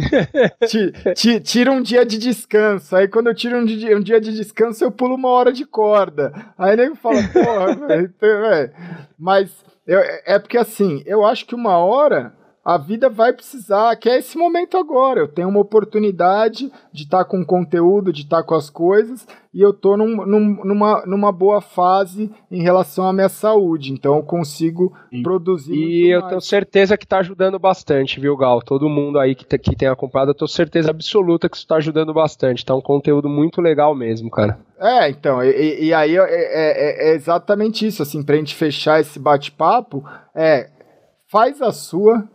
tira 1.45 1.71
um 1.71 1.83
dia 1.83 2.07
de 2.07 2.17
descanso, 2.17 2.97
aí 2.97 3.07
quando 3.07 3.27
eu 3.27 3.35
tiro 3.35 3.59
um 3.59 3.65
dia, 3.67 3.97
um 3.97 4.01
dia, 4.01 4.19
de 4.19 4.33
descanso, 4.33 4.83
eu 4.83 4.91
pulo 4.91 5.15
uma 5.15 5.29
hora 5.29 5.53
de 5.53 5.67
corda, 5.67 6.33
aí 6.57 6.75
nego 6.75 6.97
fala, 6.97 7.23
porra, 7.33 7.75
velho, 7.87 8.13
então, 8.17 8.71
mas 9.19 9.53
eu, 9.87 10.01
é 10.25 10.39
porque 10.39 10.57
assim, 10.57 11.03
eu 11.05 11.23
acho 11.25 11.45
que 11.45 11.55
uma 11.55 11.77
hora 11.77 12.33
a 12.65 12.79
vida 12.79 13.11
vai 13.11 13.33
precisar, 13.33 13.97
que 13.97 14.09
é 14.09 14.19
esse 14.19 14.39
momento 14.39 14.77
agora. 14.77 15.21
Eu 15.21 15.29
tenho 15.29 15.49
uma 15.49 15.59
oportunidade 15.59 16.71
de 16.93 17.03
estar 17.03 17.19
tá 17.19 17.25
com 17.25 17.45
conteúdo, 17.45 18.13
de 18.13 18.23
estar 18.23 18.37
tá 18.39 18.43
com 18.45 18.55
as 18.55 18.71
coisas, 18.71 19.27
e 19.53 19.61
eu 19.61 19.71
estou 19.71 19.97
num, 19.97 20.25
num, 20.25 20.65
numa, 20.65 21.05
numa 21.05 21.33
boa 21.33 21.61
fase 21.61 22.31
em 22.49 22.63
relação 22.63 23.05
à 23.09 23.13
minha 23.13 23.29
saúde. 23.29 23.93
Então 23.93 24.17
eu 24.17 24.23
consigo 24.23 24.93
Sim. 25.11 25.23
produzir. 25.23 25.75
E 25.75 26.11
eu 26.11 26.21
mais. 26.21 26.29
tenho 26.31 26.41
certeza 26.41 26.97
que 26.97 27.05
está 27.05 27.19
ajudando 27.19 27.59
bastante, 27.59 28.21
viu, 28.21 28.37
Gal? 28.37 28.63
Todo 28.63 28.89
mundo 28.89 29.19
aí 29.19 29.35
que, 29.35 29.45
que 29.59 29.75
tem 29.75 29.89
acompanhado, 29.89 30.31
eu 30.31 30.35
tenho 30.37 30.49
certeza 30.49 30.91
absoluta 30.91 31.49
que 31.49 31.57
isso 31.57 31.65
está 31.65 31.77
ajudando 31.77 32.15
bastante. 32.15 32.59
Está 32.59 32.77
um 32.77 32.81
conteúdo 32.81 33.29
muito 33.29 33.61
legal 33.61 33.93
mesmo, 33.93 34.31
cara. 34.31 34.61
É, 34.79 35.11
então, 35.11 35.43
e, 35.43 35.87
e 35.87 35.95
aí 35.95 36.17
é, 36.17 36.21
é, 36.21 37.11
é, 37.11 37.15
exatamente 37.15 37.85
isso, 37.85 38.03
assim, 38.03 38.23
pra 38.23 38.37
gente 38.37 38.55
fechar 38.55 39.01
esse 39.01 39.19
bate-papo, 39.19 40.05
é 40.33 40.71
faz 41.33 41.63
a 41.63 41.73
sua, 41.73 42.29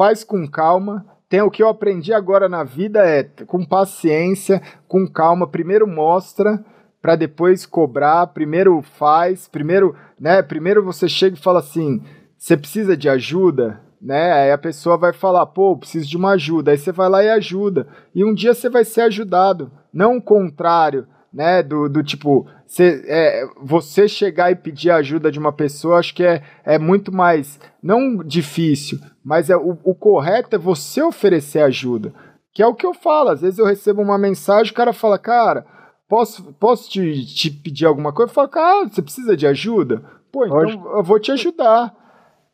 faz 0.00 0.24
com 0.24 0.48
calma. 0.48 1.04
Tem 1.28 1.42
o 1.42 1.50
que 1.50 1.62
eu 1.62 1.68
aprendi 1.68 2.10
agora 2.10 2.48
na 2.48 2.64
vida 2.64 3.06
é 3.06 3.22
com 3.46 3.62
paciência, 3.62 4.62
com 4.88 5.06
calma. 5.06 5.46
Primeiro 5.46 5.86
mostra 5.86 6.64
para 7.02 7.16
depois 7.16 7.66
cobrar. 7.66 8.28
Primeiro 8.28 8.80
faz. 8.80 9.46
Primeiro, 9.46 9.94
né? 10.18 10.40
Primeiro 10.40 10.82
você 10.82 11.06
chega 11.06 11.36
e 11.36 11.42
fala 11.42 11.58
assim: 11.58 12.02
você 12.38 12.56
precisa 12.56 12.96
de 12.96 13.10
ajuda, 13.10 13.78
né? 14.00 14.32
Aí 14.32 14.50
a 14.50 14.56
pessoa 14.56 14.96
vai 14.96 15.12
falar: 15.12 15.44
pô, 15.44 15.76
preciso 15.76 16.08
de 16.08 16.16
uma 16.16 16.30
ajuda. 16.30 16.70
Aí 16.70 16.78
você 16.78 16.90
vai 16.90 17.10
lá 17.10 17.22
e 17.22 17.28
ajuda. 17.28 17.86
E 18.14 18.24
um 18.24 18.32
dia 18.32 18.54
você 18.54 18.70
vai 18.70 18.86
ser 18.86 19.02
ajudado, 19.02 19.70
não 19.92 20.16
o 20.16 20.22
contrário 20.22 21.06
né? 21.32 21.62
Do, 21.62 21.88
do 21.88 22.02
tipo, 22.02 22.46
cê, 22.70 23.02
é, 23.08 23.48
você 23.60 24.06
chegar 24.06 24.52
e 24.52 24.54
pedir 24.54 24.92
ajuda 24.92 25.30
de 25.30 25.40
uma 25.40 25.52
pessoa, 25.52 25.98
acho 25.98 26.14
que 26.14 26.22
é, 26.22 26.40
é 26.64 26.78
muito 26.78 27.10
mais, 27.10 27.58
não 27.82 28.18
difícil, 28.18 29.00
mas 29.24 29.50
é, 29.50 29.56
o, 29.56 29.76
o 29.82 29.92
correto 29.92 30.54
é 30.54 30.58
você 30.58 31.02
oferecer 31.02 31.62
ajuda. 31.62 32.14
Que 32.52 32.62
é 32.62 32.66
o 32.66 32.74
que 32.74 32.86
eu 32.86 32.94
falo. 32.94 33.30
Às 33.30 33.40
vezes 33.42 33.58
eu 33.58 33.64
recebo 33.64 34.02
uma 34.02 34.18
mensagem, 34.18 34.72
o 34.72 34.74
cara 34.74 34.92
fala, 34.92 35.18
cara, 35.18 35.66
posso, 36.08 36.52
posso 36.54 36.88
te, 36.88 37.24
te 37.26 37.50
pedir 37.50 37.86
alguma 37.86 38.12
coisa? 38.12 38.30
Eu 38.30 38.34
falo, 38.34 38.48
cara, 38.48 38.88
você 38.88 39.02
precisa 39.02 39.36
de 39.36 39.46
ajuda? 39.46 40.04
Pô, 40.32 40.46
então 40.46 40.58
Hoje... 40.58 40.76
eu 40.76 41.02
vou 41.02 41.18
te 41.18 41.32
ajudar. 41.32 41.94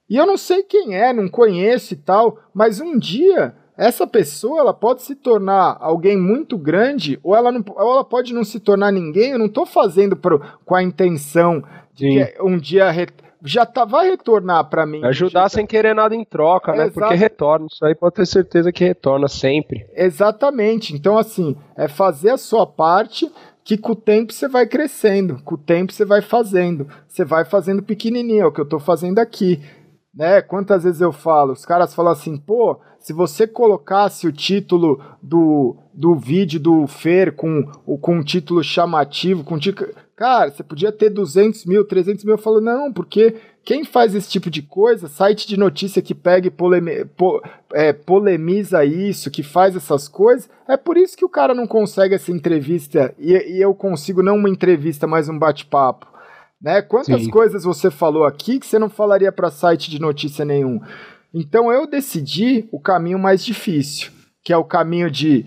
E 0.08 0.16
eu 0.16 0.26
não 0.26 0.38
sei 0.38 0.62
quem 0.62 0.96
é, 0.96 1.12
não 1.12 1.28
conheço 1.28 1.92
e 1.92 1.96
tal, 1.96 2.38
mas 2.54 2.80
um 2.80 2.98
dia 2.98 3.54
essa 3.76 4.06
pessoa 4.06 4.60
ela 4.60 4.74
pode 4.74 5.02
se 5.02 5.14
tornar 5.14 5.76
alguém 5.80 6.16
muito 6.16 6.56
grande 6.56 7.18
ou 7.22 7.36
ela, 7.36 7.52
não, 7.52 7.62
ou 7.68 7.92
ela 7.92 8.04
pode 8.04 8.32
não 8.32 8.44
se 8.44 8.58
tornar 8.58 8.90
ninguém. 8.90 9.32
Eu 9.32 9.38
não 9.38 9.46
estou 9.46 9.66
fazendo 9.66 10.16
pro, 10.16 10.40
com 10.64 10.74
a 10.74 10.82
intenção 10.82 11.62
de 11.94 12.24
Sim. 12.24 12.32
um 12.40 12.58
dia 12.58 12.90
re, 12.90 13.06
já 13.44 13.66
tá, 13.66 13.84
vai 13.84 14.10
retornar 14.10 14.64
para 14.64 14.86
mim. 14.86 15.04
Ajudar 15.04 15.48
sem 15.48 15.66
querer 15.66 15.94
nada 15.94 16.14
em 16.14 16.24
troca, 16.24 16.72
né? 16.72 16.90
Porque 16.90 17.14
retorna. 17.14 17.66
Isso 17.70 17.84
aí 17.84 17.94
pode 17.94 18.14
ter 18.14 18.26
certeza 18.26 18.72
que 18.72 18.84
retorna 18.84 19.28
sempre. 19.28 19.86
Exatamente. 19.94 20.94
Então, 20.94 21.18
assim, 21.18 21.56
é 21.76 21.86
fazer 21.86 22.30
a 22.30 22.38
sua 22.38 22.66
parte 22.66 23.30
que 23.62 23.76
com 23.76 23.92
o 23.92 23.96
tempo 23.96 24.32
você 24.32 24.48
vai 24.48 24.64
crescendo, 24.64 25.40
com 25.44 25.56
o 25.56 25.58
tempo 25.58 25.92
você 25.92 26.04
vai 26.04 26.22
fazendo, 26.22 26.86
você 27.08 27.24
vai 27.24 27.44
fazendo 27.44 27.82
pequenininho, 27.82 28.42
é 28.42 28.46
o 28.46 28.52
que 28.52 28.60
eu 28.60 28.64
estou 28.64 28.78
fazendo 28.78 29.18
aqui. 29.18 29.60
Né? 30.14 30.40
Quantas 30.40 30.84
vezes 30.84 31.00
eu 31.00 31.12
falo, 31.12 31.52
os 31.52 31.66
caras 31.66 31.92
falam 31.92 32.12
assim, 32.12 32.36
pô, 32.36 32.80
se 33.06 33.12
você 33.12 33.46
colocasse 33.46 34.26
o 34.26 34.32
título 34.32 35.00
do, 35.22 35.76
do 35.94 36.16
vídeo 36.16 36.58
do 36.58 36.88
Fer 36.88 37.36
com, 37.36 37.62
com 38.00 38.16
um 38.16 38.22
título 38.24 38.64
chamativo, 38.64 39.44
com 39.44 39.56
título. 39.60 39.90
Cara, 40.16 40.50
você 40.50 40.64
podia 40.64 40.90
ter 40.90 41.10
200 41.10 41.66
mil, 41.66 41.84
300 41.84 42.24
mil. 42.24 42.34
Eu 42.34 42.42
falo, 42.42 42.60
não, 42.60 42.92
porque 42.92 43.36
quem 43.64 43.84
faz 43.84 44.12
esse 44.12 44.28
tipo 44.28 44.50
de 44.50 44.60
coisa, 44.60 45.06
site 45.06 45.46
de 45.46 45.56
notícia 45.56 46.02
que 46.02 46.16
pega 46.16 46.48
e 46.48 46.50
polemi, 46.50 47.04
po, 47.04 47.40
é, 47.72 47.92
polemiza 47.92 48.84
isso, 48.84 49.30
que 49.30 49.44
faz 49.44 49.76
essas 49.76 50.08
coisas, 50.08 50.50
é 50.66 50.76
por 50.76 50.96
isso 50.96 51.16
que 51.16 51.24
o 51.24 51.28
cara 51.28 51.54
não 51.54 51.68
consegue 51.68 52.16
essa 52.16 52.32
entrevista 52.32 53.14
e, 53.20 53.34
e 53.34 53.62
eu 53.62 53.72
consigo 53.72 54.20
não 54.20 54.34
uma 54.34 54.50
entrevista, 54.50 55.06
mas 55.06 55.28
um 55.28 55.38
bate-papo. 55.38 56.08
Né? 56.60 56.82
Quantas 56.82 57.22
Sim. 57.22 57.30
coisas 57.30 57.62
você 57.62 57.88
falou 57.88 58.24
aqui 58.24 58.58
que 58.58 58.66
você 58.66 58.80
não 58.80 58.88
falaria 58.88 59.30
para 59.30 59.48
site 59.48 59.88
de 59.88 60.00
notícia 60.00 60.44
nenhum? 60.44 60.80
Então 61.38 61.70
eu 61.70 61.86
decidi 61.86 62.66
o 62.72 62.80
caminho 62.80 63.18
mais 63.18 63.44
difícil, 63.44 64.10
que 64.42 64.54
é 64.54 64.56
o 64.56 64.64
caminho 64.64 65.10
de 65.10 65.44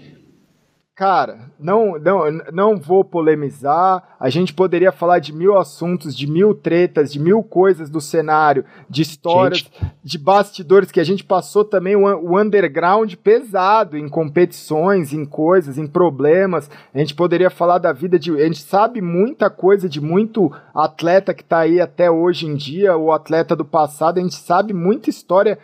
cara, 0.99 1.49
não, 1.57 1.97
não, 1.97 2.29
não 2.51 2.77
vou 2.77 3.05
polemizar. 3.05 4.17
A 4.19 4.29
gente 4.29 4.53
poderia 4.53 4.91
falar 4.91 5.19
de 5.19 5.31
mil 5.31 5.57
assuntos, 5.57 6.13
de 6.13 6.27
mil 6.27 6.53
tretas, 6.53 7.13
de 7.13 7.17
mil 7.17 7.41
coisas 7.41 7.89
do 7.89 8.01
cenário, 8.01 8.65
de 8.89 9.01
histórias, 9.01 9.59
gente. 9.59 9.93
de 10.03 10.17
bastidores 10.17 10.91
que 10.91 10.99
a 10.99 11.03
gente 11.05 11.23
passou 11.23 11.63
também 11.63 11.95
o, 11.95 12.01
o, 12.01 12.37
underground 12.37 13.13
pesado 13.15 13.97
em 13.97 14.09
competições, 14.09 15.13
em 15.13 15.23
coisas, 15.23 15.77
em 15.77 15.87
problemas. 15.87 16.69
A 16.93 16.99
gente 16.99 17.15
poderia 17.15 17.49
falar 17.49 17.77
da 17.77 17.93
vida 17.93 18.19
de. 18.19 18.31
A 18.33 18.45
gente 18.45 18.61
sabe 18.61 18.99
muita 18.99 19.49
coisa 19.49 19.87
de 19.87 20.01
muito 20.01 20.51
atleta 20.75 21.33
que 21.33 21.43
está 21.43 21.59
aí 21.59 21.79
até 21.79 22.11
hoje 22.11 22.45
em 22.45 22.55
dia, 22.55 22.97
o 22.97 23.13
atleta 23.13 23.55
do 23.55 23.63
passado. 23.63 24.17
A 24.17 24.21
gente 24.21 24.35
sabe 24.35 24.73
muita 24.73 25.09
história 25.09 25.57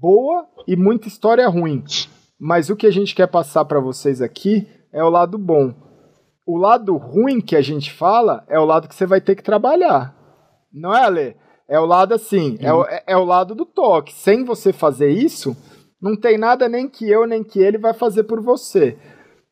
boa 0.00 0.46
e 0.66 0.76
muita 0.76 1.08
história 1.08 1.48
ruim. 1.48 1.82
Mas 2.38 2.68
o 2.68 2.76
que 2.76 2.86
a 2.86 2.90
gente 2.90 3.14
quer 3.14 3.26
passar 3.26 3.64
para 3.64 3.80
vocês 3.80 4.20
aqui 4.20 4.68
é 4.92 5.02
o 5.02 5.10
lado 5.10 5.38
bom. 5.38 5.74
O 6.46 6.56
lado 6.56 6.96
ruim 6.96 7.40
que 7.40 7.56
a 7.56 7.62
gente 7.62 7.92
fala 7.92 8.44
é 8.48 8.58
o 8.58 8.64
lado 8.64 8.88
que 8.88 8.94
você 8.94 9.06
vai 9.06 9.20
ter 9.20 9.34
que 9.34 9.42
trabalhar. 9.42 10.14
Não 10.72 10.94
é, 10.94 11.04
Ale? 11.04 11.36
É 11.68 11.80
o 11.80 11.86
lado 11.86 12.14
assim, 12.14 12.56
é 12.60 12.72
o, 12.72 12.84
é, 12.84 13.02
é 13.08 13.16
o 13.16 13.24
lado 13.24 13.54
do 13.54 13.66
toque. 13.66 14.14
Sem 14.14 14.44
você 14.44 14.72
fazer 14.72 15.10
isso, 15.10 15.56
não 16.00 16.14
tem 16.14 16.38
nada 16.38 16.68
nem 16.68 16.88
que 16.88 17.08
eu 17.10 17.26
nem 17.26 17.42
que 17.42 17.58
ele 17.58 17.78
vai 17.78 17.92
fazer 17.92 18.24
por 18.24 18.40
você. 18.40 18.96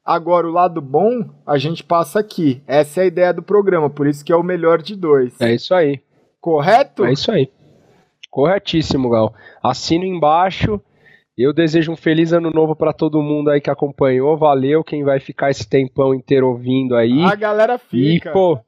Agora, 0.05 0.47
o 0.47 0.53
lado 0.53 0.81
bom, 0.83 1.31
a 1.47 1.57
gente 1.57 1.83
passa 1.83 2.21
aqui. 2.21 2.63
Essa 2.67 3.01
é 3.01 3.05
a 3.05 3.07
ideia 3.07 3.33
do 3.33 3.43
programa, 3.43 3.89
por 3.89 4.07
isso 4.07 4.25
que 4.25 4.33
é 4.33 4.37
o 4.37 4.43
melhor 4.43 4.83
de 4.83 4.95
dois. 4.95 5.41
É 5.41 5.55
isso 5.55 5.75
aí. 5.75 6.01
Correto? 6.41 7.07
É 7.07 7.13
isso 7.13 7.33
aí. 7.33 7.51
Corretíssimo, 8.35 9.09
Gal. 9.11 9.33
Assino 9.63 10.05
embaixo. 10.05 10.81
Eu 11.39 11.53
desejo 11.53 11.93
um 11.93 11.97
feliz 11.97 12.33
ano 12.33 12.51
novo 12.51 12.75
para 12.75 12.93
todo 12.93 13.23
mundo 13.23 13.49
aí 13.49 13.61
que 13.61 13.71
acompanhou. 13.71 14.37
Valeu 14.37 14.83
quem 14.83 15.05
vai 15.05 15.21
ficar 15.21 15.51
esse 15.51 15.69
tempão 15.69 16.13
inteiro 16.13 16.49
ouvindo 16.49 16.97
aí. 16.97 17.23
A 17.23 17.37
galera 17.37 17.79
fica. 17.79 18.31
E, 18.31 18.33
pô, 18.33 18.59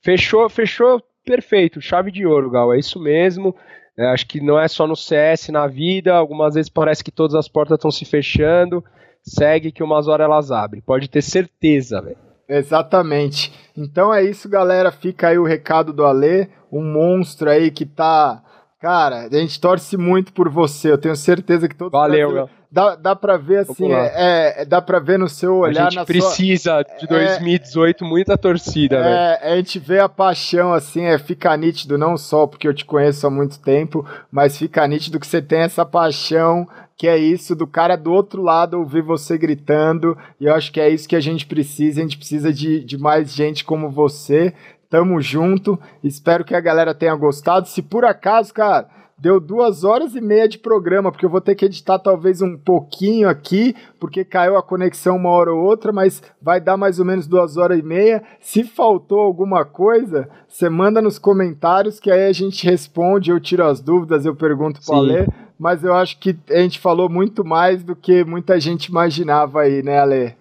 fechou, 0.00 0.48
fechou 0.48 1.02
perfeito. 1.24 1.80
Chave 1.80 2.12
de 2.12 2.24
ouro, 2.24 2.52
Gal. 2.52 2.72
É 2.72 2.78
isso 2.78 3.00
mesmo. 3.00 3.52
É, 3.98 4.06
acho 4.06 4.28
que 4.28 4.40
não 4.40 4.56
é 4.56 4.68
só 4.68 4.86
no 4.86 4.94
CS, 4.94 5.48
na 5.48 5.66
vida. 5.66 6.14
Algumas 6.14 6.54
vezes 6.54 6.68
parece 6.68 7.02
que 7.02 7.10
todas 7.10 7.34
as 7.34 7.48
portas 7.48 7.78
estão 7.78 7.90
se 7.90 8.04
fechando. 8.04 8.84
Segue 9.24 9.72
que 9.72 9.82
umas 9.82 10.06
horas 10.06 10.24
elas 10.24 10.52
abrem. 10.52 10.80
Pode 10.80 11.10
ter 11.10 11.22
certeza, 11.22 12.00
velho. 12.00 12.16
Exatamente. 12.48 13.52
Então 13.76 14.14
é 14.14 14.22
isso, 14.22 14.48
galera. 14.48 14.92
Fica 14.92 15.30
aí 15.30 15.38
o 15.38 15.44
recado 15.44 15.92
do 15.92 16.04
Alê, 16.04 16.46
um 16.70 16.80
monstro 16.80 17.50
aí 17.50 17.72
que 17.72 17.84
tá 17.84 18.44
Cara, 18.80 19.26
a 19.26 19.34
gente 19.34 19.60
torce 19.60 19.96
muito 19.96 20.32
por 20.32 20.48
você. 20.48 20.92
Eu 20.92 20.98
tenho 20.98 21.16
certeza 21.16 21.68
que 21.68 21.74
todos. 21.74 21.92
Valeu, 21.92 22.32
meu. 22.32 22.50
Dá, 22.70 22.96
dá 22.96 23.16
pra 23.16 23.38
ver 23.38 23.60
assim, 23.60 23.90
é, 23.90 24.60
é, 24.60 24.64
dá 24.64 24.82
pra 24.82 24.98
ver 24.98 25.18
no 25.18 25.28
seu 25.28 25.56
olhar. 25.56 25.86
A 25.86 25.90
gente 25.90 26.04
precisa 26.04 26.84
sua... 26.86 26.98
de 27.00 27.06
2018 27.06 28.04
é, 28.04 28.06
muita 28.06 28.36
torcida, 28.36 28.96
é, 28.96 29.02
velho. 29.02 29.52
A 29.52 29.56
gente 29.56 29.78
vê 29.78 29.98
a 29.98 30.08
paixão 30.08 30.74
assim, 30.74 31.04
é, 31.04 31.18
fica 31.18 31.56
nítido, 31.56 31.96
não 31.96 32.18
só 32.18 32.46
porque 32.46 32.68
eu 32.68 32.74
te 32.74 32.84
conheço 32.84 33.26
há 33.26 33.30
muito 33.30 33.58
tempo, 33.58 34.06
mas 34.30 34.58
fica 34.58 34.86
nítido 34.86 35.18
que 35.18 35.26
você 35.26 35.40
tem 35.40 35.60
essa 35.60 35.84
paixão 35.86 36.68
que 36.94 37.06
é 37.06 37.16
isso 37.16 37.54
do 37.54 37.64
cara 37.64 37.94
do 37.94 38.12
outro 38.12 38.42
lado 38.42 38.76
ouvir 38.76 39.02
você 39.02 39.38
gritando, 39.38 40.18
e 40.40 40.46
eu 40.46 40.54
acho 40.54 40.72
que 40.72 40.80
é 40.80 40.90
isso 40.90 41.08
que 41.08 41.14
a 41.14 41.20
gente 41.20 41.46
precisa, 41.46 42.00
a 42.00 42.02
gente 42.02 42.18
precisa 42.18 42.52
de, 42.52 42.82
de 42.84 42.98
mais 42.98 43.32
gente 43.32 43.64
como 43.64 43.88
você. 43.88 44.52
Tamo 44.90 45.20
junto, 45.20 45.78
espero 46.02 46.44
que 46.44 46.54
a 46.54 46.60
galera 46.60 46.94
tenha 46.94 47.14
gostado. 47.14 47.68
Se 47.68 47.82
por 47.82 48.06
acaso, 48.06 48.54
cara, 48.54 48.88
deu 49.18 49.38
duas 49.38 49.84
horas 49.84 50.14
e 50.14 50.20
meia 50.20 50.48
de 50.48 50.58
programa, 50.58 51.10
porque 51.10 51.26
eu 51.26 51.30
vou 51.30 51.40
ter 51.42 51.54
que 51.54 51.66
editar 51.66 51.98
talvez 51.98 52.40
um 52.40 52.56
pouquinho 52.56 53.28
aqui, 53.28 53.74
porque 53.98 54.24
caiu 54.24 54.56
a 54.56 54.62
conexão 54.62 55.16
uma 55.16 55.28
hora 55.30 55.52
ou 55.52 55.62
outra, 55.62 55.92
mas 55.92 56.22
vai 56.40 56.58
dar 56.60 56.78
mais 56.78 56.98
ou 56.98 57.04
menos 57.04 57.26
duas 57.26 57.56
horas 57.56 57.78
e 57.78 57.82
meia. 57.82 58.22
Se 58.40 58.64
faltou 58.64 59.20
alguma 59.20 59.64
coisa, 59.64 60.28
você 60.48 60.70
manda 60.70 61.02
nos 61.02 61.18
comentários 61.18 62.00
que 62.00 62.10
aí 62.10 62.26
a 62.26 62.32
gente 62.32 62.64
responde, 62.64 63.30
eu 63.30 63.40
tiro 63.40 63.66
as 63.66 63.80
dúvidas, 63.80 64.24
eu 64.24 64.34
pergunto 64.34 64.80
para 64.86 64.96
Alê. 64.96 65.26
Mas 65.58 65.82
eu 65.82 65.92
acho 65.92 66.18
que 66.20 66.38
a 66.50 66.60
gente 66.60 66.78
falou 66.78 67.08
muito 67.08 67.44
mais 67.44 67.82
do 67.82 67.96
que 67.96 68.24
muita 68.24 68.60
gente 68.60 68.86
imaginava 68.86 69.62
aí, 69.62 69.82
né, 69.82 69.98
Alê? 69.98 70.37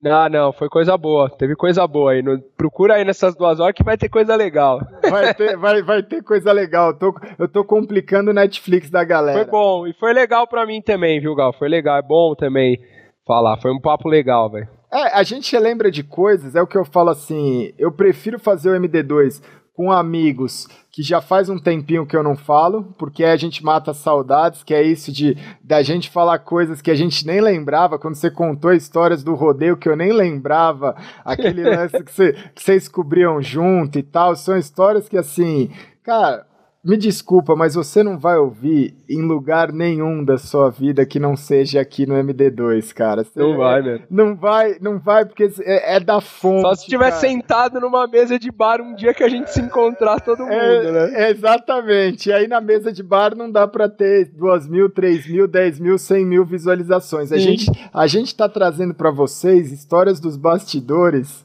Não, 0.00 0.28
não, 0.28 0.52
foi 0.52 0.68
coisa 0.68 0.96
boa. 0.96 1.28
Teve 1.28 1.56
coisa 1.56 1.86
boa 1.86 2.12
aí. 2.12 2.22
No, 2.22 2.40
procura 2.56 2.94
aí 2.94 3.04
nessas 3.04 3.34
duas 3.34 3.58
horas 3.58 3.74
que 3.74 3.82
vai 3.82 3.98
ter 3.98 4.08
coisa 4.08 4.36
legal. 4.36 4.80
Vai 5.10 5.34
ter, 5.34 5.56
vai, 5.56 5.82
vai 5.82 6.02
ter 6.02 6.22
coisa 6.22 6.52
legal. 6.52 6.90
Eu 6.90 6.98
tô, 6.98 7.14
eu 7.38 7.48
tô 7.48 7.64
complicando 7.64 8.30
o 8.30 8.34
Netflix 8.34 8.90
da 8.90 9.02
galera. 9.02 9.38
Foi 9.38 9.50
bom. 9.50 9.86
E 9.86 9.92
foi 9.94 10.12
legal 10.12 10.46
pra 10.46 10.64
mim 10.64 10.80
também, 10.80 11.20
viu, 11.20 11.34
Gal? 11.34 11.52
Foi 11.52 11.68
legal. 11.68 11.98
É 11.98 12.02
bom 12.02 12.34
também 12.36 12.78
falar. 13.26 13.60
Foi 13.60 13.72
um 13.72 13.80
papo 13.80 14.08
legal, 14.08 14.48
velho. 14.50 14.68
É, 14.92 15.18
a 15.18 15.22
gente 15.22 15.58
lembra 15.58 15.90
de 15.90 16.02
coisas, 16.02 16.54
é 16.54 16.62
o 16.62 16.66
que 16.66 16.78
eu 16.78 16.84
falo 16.84 17.10
assim. 17.10 17.72
Eu 17.76 17.92
prefiro 17.92 18.38
fazer 18.38 18.70
o 18.70 18.80
MD2 18.80 19.42
com 19.74 19.92
amigos 19.92 20.66
que 20.98 21.02
já 21.04 21.20
faz 21.20 21.48
um 21.48 21.60
tempinho 21.60 22.04
que 22.04 22.16
eu 22.16 22.24
não 22.24 22.34
falo, 22.34 22.92
porque 22.98 23.22
a 23.22 23.36
gente 23.36 23.64
mata 23.64 23.94
saudades, 23.94 24.64
que 24.64 24.74
é 24.74 24.82
isso 24.82 25.12
de 25.12 25.36
da 25.62 25.80
gente 25.80 26.10
falar 26.10 26.40
coisas 26.40 26.82
que 26.82 26.90
a 26.90 26.94
gente 26.96 27.24
nem 27.24 27.40
lembrava, 27.40 28.00
quando 28.00 28.16
você 28.16 28.28
contou 28.28 28.72
histórias 28.72 29.22
do 29.22 29.36
rodeio 29.36 29.76
que 29.76 29.88
eu 29.88 29.94
nem 29.94 30.12
lembrava, 30.12 30.96
aquele 31.24 31.62
lance 31.62 32.02
que, 32.02 32.32
que 32.52 32.60
vocês 32.60 32.82
descobriam 32.82 33.40
junto 33.40 33.96
e 33.96 34.02
tal, 34.02 34.34
são 34.34 34.56
histórias 34.56 35.08
que 35.08 35.16
assim, 35.16 35.70
cara, 36.02 36.47
me 36.84 36.96
desculpa, 36.96 37.56
mas 37.56 37.74
você 37.74 38.04
não 38.04 38.16
vai 38.16 38.38
ouvir 38.38 38.94
em 39.08 39.20
lugar 39.20 39.72
nenhum 39.72 40.24
da 40.24 40.38
sua 40.38 40.70
vida 40.70 41.04
que 41.04 41.18
não 41.18 41.36
seja 41.36 41.80
aqui 41.80 42.06
no 42.06 42.14
MD2, 42.14 42.92
cara. 42.94 43.24
Você 43.24 43.40
não 43.40 43.56
vai, 43.56 43.82
né? 43.82 44.00
Não 44.08 44.36
vai, 44.36 44.78
não 44.80 44.98
vai, 44.98 45.24
porque 45.24 45.50
é, 45.62 45.96
é 45.96 46.00
da 46.00 46.20
fonte. 46.20 46.62
Só 46.62 46.74
se 46.76 46.82
estiver 46.82 47.10
sentado 47.12 47.80
numa 47.80 48.06
mesa 48.06 48.38
de 48.38 48.50
bar 48.52 48.80
um 48.80 48.94
dia 48.94 49.12
que 49.12 49.24
a 49.24 49.28
gente 49.28 49.50
se 49.50 49.60
encontrar 49.60 50.20
todo 50.20 50.44
mundo, 50.44 50.52
é, 50.52 50.92
né? 50.92 51.30
Exatamente. 51.30 52.28
E 52.28 52.32
aí 52.32 52.46
na 52.46 52.60
mesa 52.60 52.92
de 52.92 53.02
bar 53.02 53.34
não 53.34 53.50
dá 53.50 53.66
para 53.66 53.88
ter 53.88 54.26
duas 54.26 54.68
mil, 54.68 54.88
três 54.88 55.28
mil, 55.28 55.48
dez 55.48 55.80
mil, 55.80 55.98
cem 55.98 56.24
mil 56.24 56.44
visualizações. 56.44 57.32
A 57.32 57.38
gente, 57.38 57.70
a 57.92 58.06
gente 58.06 58.36
tá 58.36 58.48
trazendo 58.48 58.94
para 58.94 59.10
vocês 59.10 59.72
histórias 59.72 60.20
dos 60.20 60.36
bastidores 60.36 61.44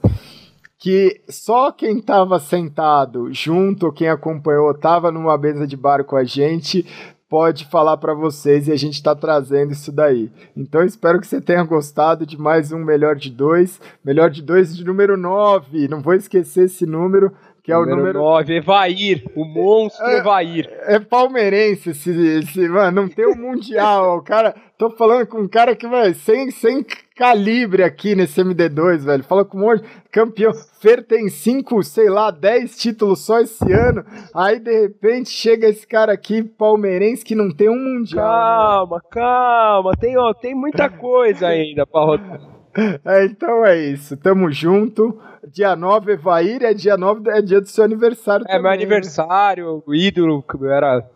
que 0.83 1.21
só 1.29 1.71
quem 1.71 1.99
estava 1.99 2.37
sentado 2.41 3.33
junto, 3.33 3.89
quem 3.89 4.09
acompanhou, 4.09 4.69
estava 4.71 5.13
numa 5.13 5.37
mesa 5.37 5.65
de 5.65 5.77
bar 5.77 6.03
com 6.03 6.17
a 6.17 6.25
gente, 6.25 6.85
pode 7.29 7.63
falar 7.69 7.95
para 7.95 8.13
vocês 8.13 8.67
e 8.67 8.71
a 8.73 8.75
gente 8.75 8.95
está 8.95 9.15
trazendo 9.15 9.71
isso 9.71 9.93
daí. 9.93 10.29
Então 10.57 10.83
espero 10.83 11.21
que 11.21 11.25
você 11.27 11.39
tenha 11.39 11.63
gostado 11.63 12.25
de 12.25 12.37
mais 12.37 12.73
um 12.73 12.79
Melhor 12.79 13.15
de 13.15 13.29
Dois. 13.29 13.79
Melhor 14.03 14.29
de 14.29 14.41
Dois 14.41 14.75
de 14.75 14.83
número 14.83 15.15
9. 15.15 15.87
Não 15.87 16.01
vou 16.01 16.15
esquecer 16.15 16.65
esse 16.65 16.85
número 16.85 17.31
que 17.63 17.71
é 17.71 17.77
número 17.77 17.93
o 17.93 17.97
número 17.97 18.19
9, 18.19 18.57
Evair, 18.57 19.23
o 19.33 19.45
monstro 19.45 20.05
é, 20.05 20.17
Evair. 20.17 20.69
É 20.81 20.99
palmeirense 20.99 21.91
esse, 21.91 22.11
esse, 22.11 22.67
mano, 22.67 23.03
não 23.03 23.07
tem 23.07 23.25
o 23.25 23.31
um 23.31 23.37
mundial, 23.37 24.17
o 24.17 24.21
cara, 24.21 24.53
tô 24.77 24.89
falando 24.89 25.25
com 25.27 25.39
um 25.39 25.47
cara 25.47 25.73
que, 25.73 25.87
vai 25.87 26.13
sem, 26.13 26.51
sem 26.51 26.85
calibre 27.15 27.81
aqui 27.81 28.15
nesse 28.15 28.41
MD2, 28.41 29.05
velho, 29.05 29.23
fala 29.23 29.45
com 29.45 29.57
um 29.57 29.61
monte, 29.61 29.83
campeão, 30.11 30.51
Fer 30.81 31.07
tem 31.07 31.29
cinco, 31.29 31.81
sei 31.83 32.09
lá, 32.09 32.31
dez 32.31 32.75
títulos 32.75 33.21
só 33.21 33.39
esse 33.39 33.71
ano, 33.71 34.03
aí 34.35 34.59
de 34.59 34.81
repente 34.81 35.29
chega 35.29 35.69
esse 35.69 35.87
cara 35.87 36.11
aqui, 36.11 36.43
palmeirense, 36.43 37.23
que 37.23 37.33
não 37.33 37.49
tem 37.49 37.69
um 37.69 37.79
mundial. 37.79 38.25
Calma, 38.27 38.97
né? 38.97 39.03
calma, 39.09 39.91
tem, 39.97 40.17
ó, 40.17 40.33
tem 40.33 40.53
muita 40.53 40.89
coisa 40.89 41.47
ainda 41.47 41.87
pra 41.87 42.01
rodar. 42.01 42.52
É, 43.05 43.25
então 43.25 43.65
é 43.65 43.79
isso, 43.79 44.17
tamo 44.17 44.51
junto. 44.51 45.19
Dia 45.47 45.75
9, 45.75 46.13
Evair, 46.13 46.63
é 46.63 46.73
dia 46.73 46.97
9, 46.97 47.29
é 47.29 47.41
dia 47.41 47.61
do 47.61 47.67
seu 47.67 47.83
aniversário. 47.83 48.45
É 48.47 48.57
também, 48.57 48.61
meu 48.61 48.71
né? 48.71 48.75
aniversário, 48.77 49.83
o 49.85 49.93
ídolo, 49.93 50.43
eu 50.59 50.71
era, 50.71 51.09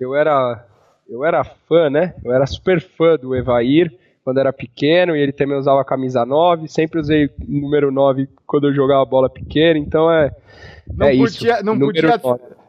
eu 0.00 0.14
era, 0.14 0.66
eu 1.08 1.24
era 1.24 1.44
fã, 1.44 1.88
né? 1.88 2.14
Eu 2.24 2.32
era 2.32 2.46
super 2.46 2.80
fã 2.80 3.16
do 3.16 3.36
Evair 3.36 3.92
quando 4.24 4.40
era 4.40 4.52
pequeno 4.52 5.14
e 5.14 5.20
ele 5.20 5.32
também 5.32 5.56
usava 5.56 5.82
a 5.82 5.84
camisa 5.84 6.24
9. 6.24 6.66
Sempre 6.66 6.98
usei 6.98 7.30
número 7.46 7.92
9 7.92 8.26
quando 8.46 8.68
eu 8.68 8.74
jogava 8.74 9.04
bola 9.04 9.28
pequena, 9.28 9.78
então 9.78 10.10
é. 10.10 10.34
Não, 10.92 11.06
é 11.06 11.16
podia, 11.16 11.54
isso, 11.54 11.64
não, 11.64 11.78
podia, 11.78 12.20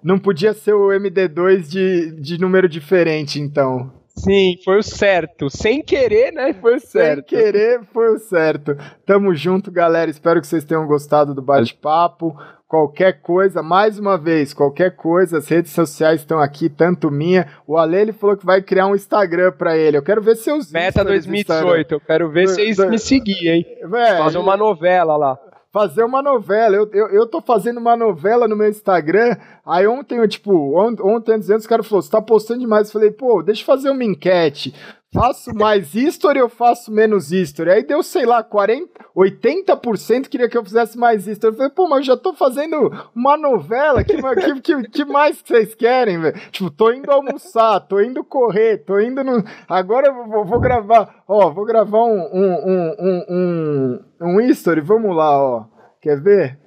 não 0.03 0.19
podia 0.19 0.53
ser 0.53 0.74
o 0.74 0.90
MD2 0.90 1.67
de, 1.67 2.11
de 2.11 2.40
número 2.40 2.67
diferente, 2.67 3.40
então. 3.40 3.91
Sim, 4.18 4.56
foi 4.64 4.80
o 4.80 4.84
certo. 4.84 5.50
Sem 5.50 5.84
querer, 5.84 6.32
né? 6.32 6.53
Foi 6.53 6.76
o 6.76 6.80
certo. 6.80 7.30
Sem 7.30 7.40
querer, 7.40 7.82
foi 7.94 8.16
o 8.16 8.18
certo. 8.18 8.76
Tamo 9.06 9.35
junto, 9.35 9.72
galera. 9.72 10.10
Espero 10.10 10.40
que 10.40 10.48
vocês 10.48 10.64
tenham 10.64 10.88
gostado 10.88 11.34
do 11.34 11.42
bate-papo. 11.42 12.35
Qualquer 12.68 13.22
coisa, 13.22 13.61
mais 13.61 14.00
uma 14.00 14.18
vez, 14.18 14.52
qualquer 14.52 14.95
coisa, 14.95 15.38
as 15.38 15.48
redes 15.48 15.72
sociais 15.72 16.22
estão 16.22 16.40
aqui, 16.40 16.68
tanto 16.68 17.11
minha. 17.11 17.48
O 17.68 17.77
Ale 17.77 17.95
ele 17.95 18.11
falou 18.11 18.35
que 18.35 18.45
vai 18.45 18.61
criar 18.61 18.88
um 18.88 18.95
Instagram 18.95 19.52
para 19.52 19.77
ele. 19.77 19.98
Eu 19.98 20.02
quero 20.02 20.22
ver 20.22 20.35
seus 20.35 20.72
Meta 20.72 21.03
2018, 21.03 21.94
eu 21.94 22.00
quero 22.00 22.30
ver 22.32 22.48
vocês 22.48 22.80
me 22.80 22.98
seguir, 22.98 23.48
hein? 23.48 23.66
É, 23.82 24.18
Fazer 24.18 24.40
uma 24.40 24.58
novela 24.58 25.16
lá 25.16 25.40
fazer 25.76 26.06
uma 26.06 26.22
novela. 26.22 26.74
Eu, 26.74 26.90
eu, 26.94 27.08
eu 27.10 27.28
tô 27.28 27.42
fazendo 27.42 27.82
uma 27.82 27.98
novela 27.98 28.48
no 28.48 28.56
meu 28.56 28.70
Instagram. 28.70 29.36
Aí 29.66 29.86
ontem, 29.86 30.20
eu, 30.20 30.26
tipo, 30.26 30.80
ontem, 30.80 31.04
ontem 31.04 31.38
dizendo, 31.38 31.60
os 31.60 31.68
caras 31.68 31.86
falaram, 31.86 32.02
você 32.02 32.10
tá 32.10 32.22
postando 32.22 32.62
demais. 32.62 32.88
Eu 32.88 32.94
falei, 32.94 33.12
pô, 33.12 33.44
deixa 33.44 33.62
eu 33.62 33.66
fazer 33.66 33.90
uma 33.90 34.06
enquete. 34.06 34.74
Faço 35.16 35.56
mais 35.56 35.95
history 35.95 36.42
ou 36.42 36.50
faço 36.50 36.92
menos 36.92 37.32
history? 37.32 37.72
Aí 37.72 37.84
deu, 37.84 38.03
sei 38.03 38.26
lá, 38.26 38.44
40, 38.44 38.90
80% 39.16 40.27
queria 40.27 40.50
que 40.50 40.58
eu 40.58 40.64
fizesse 40.64 40.98
mais 40.98 41.26
history. 41.26 41.53
Eu 41.53 41.58
falei, 41.58 41.72
pô, 41.72 41.88
mas 41.88 42.00
eu 42.00 42.03
já 42.03 42.18
tô 42.18 42.34
fazendo 42.34 42.92
uma 43.16 43.38
novela, 43.38 44.03
que, 44.03 44.18
que, 44.18 44.61
que, 44.61 44.90
que 44.90 45.06
mais 45.06 45.42
que 45.42 45.48
vocês 45.48 45.74
querem, 45.74 46.19
velho? 46.19 46.38
Tipo, 46.52 46.69
tô 46.69 46.92
indo 46.92 47.10
almoçar, 47.10 47.80
tô 47.80 48.02
indo 48.02 48.26
correr, 48.26 48.80
tô 48.80 49.00
indo 49.00 49.24
no... 49.24 49.42
Agora 49.69 50.08
eu 50.08 50.27
vou, 50.27 50.44
vou 50.44 50.60
gravar, 50.60 51.24
ó, 51.26 51.50
vou 51.50 51.64
gravar 51.64 52.03
um, 52.03 52.19
um, 52.34 52.53
um, 52.66 52.95
um, 53.00 53.26
um, 53.30 54.00
um 54.22 54.42
history, 54.42 54.82
vamos 54.82 55.16
lá, 55.16 55.42
ó. 55.42 55.66
Quer 56.02 56.22
ver? 56.22 56.60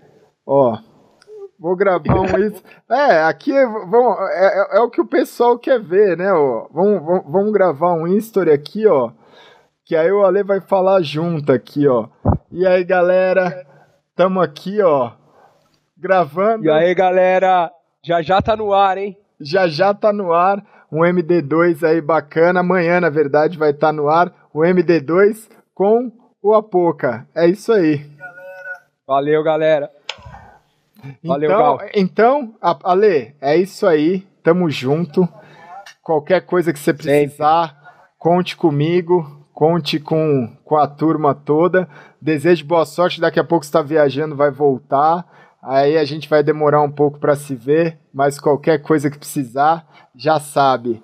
Ó, 0.46 0.78
Vou 1.58 1.74
gravar 1.74 2.20
um 2.20 2.38
isso. 2.46 2.62
É, 2.88 3.24
aqui 3.24 3.52
vamos, 3.52 4.16
é, 4.30 4.46
é, 4.46 4.76
é, 4.76 4.80
o 4.80 4.88
que 4.88 5.00
o 5.00 5.06
pessoal 5.06 5.58
quer 5.58 5.80
ver, 5.80 6.16
né? 6.16 6.32
Ó. 6.32 6.68
Vamos, 6.72 7.04
vamos, 7.04 7.24
vamos 7.26 7.52
gravar 7.52 7.94
um 7.94 8.06
history 8.06 8.52
aqui, 8.52 8.86
ó. 8.86 9.10
Que 9.84 9.96
aí 9.96 10.12
o 10.12 10.24
Ale 10.24 10.44
vai 10.44 10.60
falar 10.60 11.02
junto 11.02 11.50
aqui, 11.50 11.88
ó. 11.88 12.08
E 12.52 12.64
aí, 12.64 12.84
galera, 12.84 13.66
tamo 14.14 14.40
aqui, 14.40 14.80
ó. 14.80 15.12
Gravando. 15.96 16.64
E 16.64 16.70
aí, 16.70 16.94
galera, 16.94 17.72
já 18.04 18.22
já 18.22 18.40
tá 18.40 18.56
no 18.56 18.72
ar, 18.72 18.96
hein? 18.96 19.18
Já 19.40 19.66
já 19.66 19.92
tá 19.92 20.12
no 20.12 20.32
ar. 20.32 20.64
Um 20.92 21.00
MD2 21.00 21.82
aí 21.82 22.00
bacana. 22.00 22.60
Amanhã, 22.60 23.00
na 23.00 23.10
verdade, 23.10 23.58
vai 23.58 23.70
estar 23.70 23.88
tá 23.88 23.92
no 23.92 24.08
ar. 24.08 24.32
O 24.54 24.60
MD2 24.60 25.48
com 25.74 26.12
o 26.40 26.54
Apoca. 26.54 27.26
É 27.34 27.46
isso 27.46 27.72
aí. 27.72 28.06
Valeu, 29.06 29.42
galera. 29.42 29.97
Valeu, 31.24 31.50
então, 31.50 31.76
Gal. 31.76 31.88
Então, 31.94 32.54
Ale, 32.60 33.34
é 33.40 33.56
isso 33.56 33.86
aí. 33.86 34.26
Tamo 34.42 34.70
junto. 34.70 35.28
Qualquer 36.02 36.40
coisa 36.40 36.72
que 36.72 36.78
você 36.78 36.94
precisar, 36.94 37.68
Sempre. 37.68 37.88
conte 38.18 38.56
comigo, 38.56 39.46
conte 39.52 39.98
com, 40.00 40.56
com 40.64 40.76
a 40.76 40.86
turma 40.86 41.34
toda. 41.34 41.88
Desejo 42.20 42.64
boa 42.64 42.86
sorte. 42.86 43.20
Daqui 43.20 43.38
a 43.38 43.44
pouco 43.44 43.64
você 43.64 43.68
está 43.68 43.82
viajando, 43.82 44.34
vai 44.34 44.50
voltar. 44.50 45.26
Aí 45.62 45.98
a 45.98 46.04
gente 46.04 46.28
vai 46.28 46.42
demorar 46.42 46.80
um 46.82 46.90
pouco 46.90 47.18
para 47.18 47.36
se 47.36 47.54
ver, 47.54 47.98
mas 48.12 48.38
qualquer 48.38 48.78
coisa 48.80 49.10
que 49.10 49.18
precisar, 49.18 49.86
já 50.14 50.38
sabe. 50.38 51.02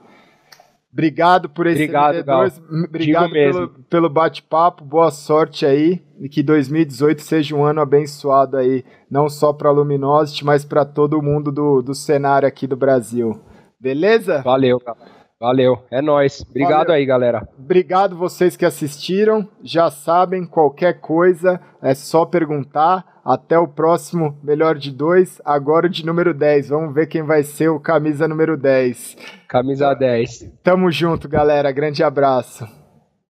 Obrigado 0.95 1.49
por 1.49 1.67
esse 1.67 1.83
Obrigado, 1.83 2.25
Gal. 2.25 2.47
Obrigado 2.87 3.33
pelo, 3.33 3.69
pelo 3.91 4.09
bate-papo. 4.09 4.85
Boa 4.85 5.11
sorte 5.11 5.67
aí. 5.67 6.01
E 6.21 6.29
que 6.29 6.41
2018 6.41 7.21
seja 7.21 7.57
um 7.57 7.65
ano 7.65 7.81
abençoado 7.81 8.57
aí, 8.57 8.85
não 9.11 9.29
só 9.29 9.53
para 9.53 9.69
a 9.69 9.73
Luminosity, 9.73 10.45
mas 10.45 10.65
para 10.65 10.85
todo 10.85 11.21
mundo 11.21 11.51
do, 11.51 11.83
do 11.83 11.95
cenário 11.97 12.47
aqui 12.47 12.69
do 12.69 12.77
Brasil. 12.77 13.41
Beleza? 13.81 14.41
Valeu, 14.43 14.79
cara. 14.79 14.97
Valeu, 15.41 15.83
é 15.91 16.01
nós. 16.01 16.43
Obrigado 16.49 16.87
Valeu. 16.87 16.95
aí, 16.95 17.05
galera. 17.05 17.49
Obrigado 17.59 18.17
vocês 18.17 18.57
que 18.57 18.65
assistiram. 18.65 19.49
Já 19.65 19.91
sabem, 19.91 20.47
qualquer 20.47 21.01
coisa 21.01 21.61
é 21.83 21.93
só 21.93 22.25
perguntar. 22.25 23.14
Até 23.25 23.59
o 23.59 23.67
próximo 23.67 24.39
Melhor 24.43 24.77
de 24.77 24.91
Dois, 24.91 25.41
agora 25.45 25.89
de 25.89 26.05
número 26.05 26.35
10. 26.35 26.69
Vamos 26.69 26.95
ver 26.95 27.07
quem 27.07 27.23
vai 27.23 27.43
ser 27.43 27.71
o 27.71 27.81
camisa 27.81 28.29
número 28.29 28.57
10. 28.57 29.17
Camisa 29.49 29.95
10. 29.95 30.53
Tamo 30.63 30.91
junto, 30.91 31.27
galera. 31.29 31.73
Grande 31.73 32.03
abraço. 32.03 32.84